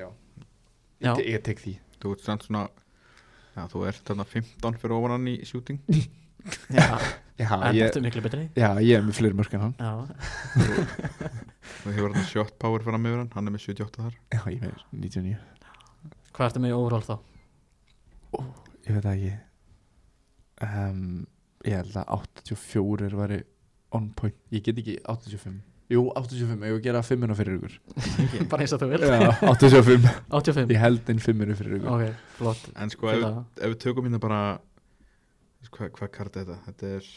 já. 0.00 0.08
Já. 0.96 1.10
Ég, 1.12 1.26
ég 1.36 1.42
tek 1.44 1.60
því 1.60 1.76
Þú 2.00 2.12
ert 2.16 2.24
samt 2.24 2.46
svona 2.48 2.62
Já, 3.56 3.66
þú 3.72 3.82
ert 3.88 4.02
þarna 4.08 4.24
15 4.32 4.80
fyrir 4.80 4.96
ofan 4.96 5.14
hann 5.16 5.28
í 5.28 5.36
shooting 5.48 5.78
já, 6.76 6.86
já, 7.40 7.50
en 7.56 7.76
ég, 7.76 7.82
þetta 7.82 8.00
er 8.00 8.06
miklu 8.06 8.24
betri? 8.28 8.46
Já, 8.56 8.70
ég 8.82 9.00
er 9.00 9.04
með 9.06 9.20
fleiri 9.20 9.38
mörk 9.38 9.58
en 9.58 9.66
hann. 9.66 9.76
Og 11.86 11.92
hefur 11.92 12.14
hann 12.14 12.26
shot 12.30 12.56
power 12.62 12.82
fram 12.86 13.02
með 13.02 13.20
hann? 13.20 13.28
Hann 13.34 13.50
er 13.50 13.54
með 13.54 13.68
78 13.68 14.06
þar. 14.06 14.16
Já, 14.34 14.42
ég 14.50 14.62
er 14.62 14.72
með 14.72 15.04
99 15.06 15.44
hvað 16.36 16.50
ertu 16.50 16.62
með 16.62 16.74
í 16.74 16.76
overall 16.76 17.06
þá? 17.06 17.16
ég 18.86 18.98
veit 18.98 19.06
ekki. 19.12 19.30
Um, 20.66 21.00
ég 21.66 21.80
held 21.80 21.96
að 22.00 22.12
84 22.18 23.16
væri 23.16 23.40
on 23.96 24.10
point, 24.18 24.36
ég 24.52 24.64
get 24.66 24.78
ekki 24.82 24.98
85 25.08 25.56
jú, 25.92 26.02
85, 26.18 26.64
ég 26.66 26.74
vil 26.74 26.82
gera 26.82 27.00
5 27.06 27.34
fyrir 27.38 27.56
ykkur. 27.60 27.74
Bara 28.50 28.64
eins 28.64 28.72
og 28.74 28.80
þú 28.82 28.88
vil 28.90 29.04
já, 29.06 29.28
85 29.46 30.08
85, 30.34 30.72
ég 30.74 30.80
held 30.82 31.12
inn 31.12 31.22
5 31.22 31.44
fyrir 31.60 31.76
ykkur. 31.78 31.92
Ok, 31.94 32.24
flott. 32.40 32.64
En 32.74 32.90
sko, 32.92 33.12
ef 33.14 33.62
við 33.62 33.76
tökum 33.84 34.08
hérna 34.08 34.20
bara 34.22 34.40
Hvað 35.74 35.96
hva 35.98 36.10
kart 36.12 36.36
er 36.36 36.46
þetta? 36.46 36.58
Þetta 36.68 36.92
er 36.98 37.08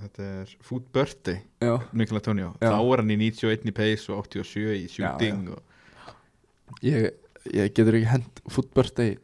Þetta 0.00 0.26
er 0.40 0.52
Food 0.64 0.84
Birthday 0.94 1.40
já, 1.60 1.72
Mikael 1.92 2.20
Antonio. 2.20 2.52
Já. 2.62 2.70
Þá 2.70 2.78
er 2.78 3.02
hann 3.02 3.10
í 3.10 3.16
91 3.20 3.66
í 3.66 3.74
pace 3.74 4.12
og 4.14 4.22
87 4.30 4.76
í 4.76 4.84
shooting 4.92 5.48
Já, 5.50 5.56
Og, 5.56 6.78
ég, 6.86 7.08
ég 7.50 7.74
getur 7.74 7.98
ekki 7.98 8.10
hend 8.12 8.42
footbirthday 8.54 9.16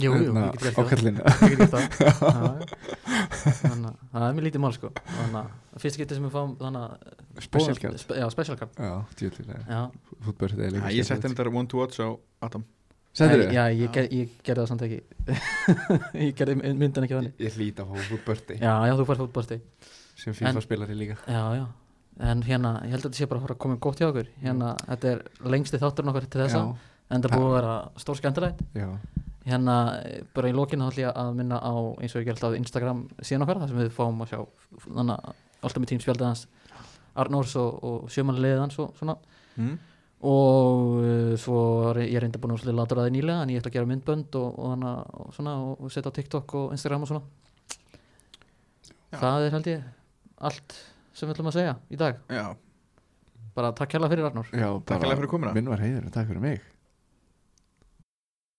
Jú, 0.00 0.10
jú, 0.10 0.32
hérna, 0.32 0.48
ég 0.50 0.62
get 0.64 0.74
á 0.74 0.82
það. 1.70 1.84
Já, 2.02 3.52
Þannig 3.60 3.90
að 3.92 3.98
það 4.10 4.24
er 4.26 4.32
mér 4.34 4.46
lítið 4.48 4.62
mál 4.64 4.72
sko. 4.74 4.88
Þannig 5.06 5.36
að 5.38 5.82
fyrst 5.84 6.00
getið 6.00 6.18
sem 6.18 6.24
við 6.26 6.32
fáum 6.34 6.54
þannig 6.58 6.86
að 6.88 7.44
special 7.44 7.76
card. 7.78 8.06
Já, 8.18 8.24
special 8.34 8.56
card. 8.58 8.80
Já, 8.80 8.94
Já, 9.68 9.78
er 10.66 10.74
líka 10.74 10.90
Ég 10.96 11.06
hann 11.06 11.22
þetta 11.22 11.54
one 11.54 11.70
to 11.70 11.78
watch 11.78 12.02
á 12.02 12.10
Adam 12.42 12.66
Sendur 13.14 13.44
Nei, 13.44 13.54
Já, 13.54 13.64
ég, 13.70 13.90
ger, 13.94 14.08
ég 14.10 14.30
gerði 14.42 14.64
það 14.64 14.70
samt 14.72 14.84
ekki. 14.88 15.00
Ég 16.24 16.32
gerði 16.38 16.56
myndan 16.74 17.04
ekki 17.06 17.14
þannig 17.14 17.44
ég 17.44 17.58
hlýt 17.58 17.78
að 17.82 17.92
fá 17.92 18.08
footbirthday 18.08 18.58
Já, 18.58 18.72
já, 18.88 18.94
þú 18.98 19.04
fær 19.10 19.20
fótbolti. 19.22 19.58
Sem 20.18 20.34
FIFA 20.34 20.50
En- 20.50 20.64
spilari 20.64 20.96
líka. 20.98 21.16
Já, 21.30 21.44
já. 21.60 21.64
En 22.24 22.42
hérna, 22.46 22.72
ég 22.86 22.94
held 22.94 23.04
að 23.04 23.10
þetta 23.10 23.20
sé 23.20 23.28
bara 23.30 23.42
að 23.54 23.60
koma 23.62 23.78
gott 23.82 23.98
hjá 24.02 24.08
okkur. 24.08 24.28
Hérna, 24.42 24.72
þetta 24.88 25.12
er 25.12 25.22
lengsti 25.54 25.80
þátturinn 25.82 26.12
okkar 26.12 26.26
til 26.30 26.42
þessa. 26.42 26.64
Já, 26.64 26.90
En 27.14 27.22
það 27.22 27.34
búið 27.36 27.46
að 27.50 27.54
vera 27.58 27.72
stór 28.02 28.18
skemmtilegt. 28.18 28.60
Já, 28.74 28.88
Hérna, 29.44 29.74
bara 30.34 30.48
í 30.48 30.54
lokinu 30.56 30.86
þá 30.86 30.92
ætlum 30.94 31.04
ég 31.04 31.16
að 31.20 31.32
minna 31.36 31.58
á 31.60 31.74
eins 32.00 32.14
og 32.14 32.22
ég 32.22 32.28
gerði 32.30 32.38
alltaf 32.38 32.54
Instagram 32.56 33.02
síðan 33.20 33.42
okkar 33.44 33.58
þar 33.60 33.68
sem 33.74 33.80
við 33.82 33.90
fáum 33.92 34.22
að 34.24 34.30
sjá 34.30 34.38
þannig 34.86 35.18
að 35.18 35.34
alltaf 35.60 35.82
með 35.82 35.90
tím 35.90 36.00
spjaldið 36.00 36.28
hans 36.30 36.46
Arnórs 37.14 37.52
og, 37.60 37.74
og 37.84 38.06
sjömanliðið 38.14 38.62
hans 38.62 38.78
og 38.80 38.94
svona. 38.96 39.18
Mm. 39.60 39.74
Og 40.24 40.98
uh, 41.00 41.32
svo 41.40 41.60
er 41.92 42.02
ég 42.06 42.22
reynda 42.22 42.40
búin 42.40 42.56
að 42.56 42.66
latur 42.72 43.00
að 43.02 43.08
það 43.08 43.16
nýlega 43.16 43.44
en 43.44 43.54
ég 43.54 43.62
ætla 43.62 43.72
að 43.72 43.76
gera 43.78 43.90
myndbönd 43.90 44.38
og, 44.40 44.58
og, 44.58 44.68
hana, 44.72 44.92
og 45.20 45.32
svona 45.36 45.54
og, 45.62 45.84
og 45.84 45.92
setja 45.92 46.12
á 46.12 46.16
TikTok 46.16 46.56
og 46.60 46.76
Instagram 46.76 47.06
og 47.06 47.12
svona. 47.12 47.24
Já. 49.14 49.18
það 49.20 49.46
er 49.46 49.56
held 49.58 49.72
ég 49.72 49.88
allt 50.50 50.78
sem 51.14 51.28
við 51.28 51.36
ætlum 51.36 51.50
að 51.52 51.58
segja 51.60 51.74
í 51.92 52.00
dag. 52.00 52.22
Já, 52.32 52.46
bara 53.54 53.74
takk 53.76 53.96
hérlega 53.96 54.16
fyrir 54.16 54.30
Arnór. 54.30 54.50
Já 54.50 54.68
takk 54.82 55.02
alveg 55.02 55.20
fyrir 55.22 55.34
komuna. 55.36 55.56
minn 55.56 55.70
var 55.70 55.84
heiður, 55.84 56.08
takk 56.14 56.32
fyrir 56.32 56.42
mig 56.42 56.73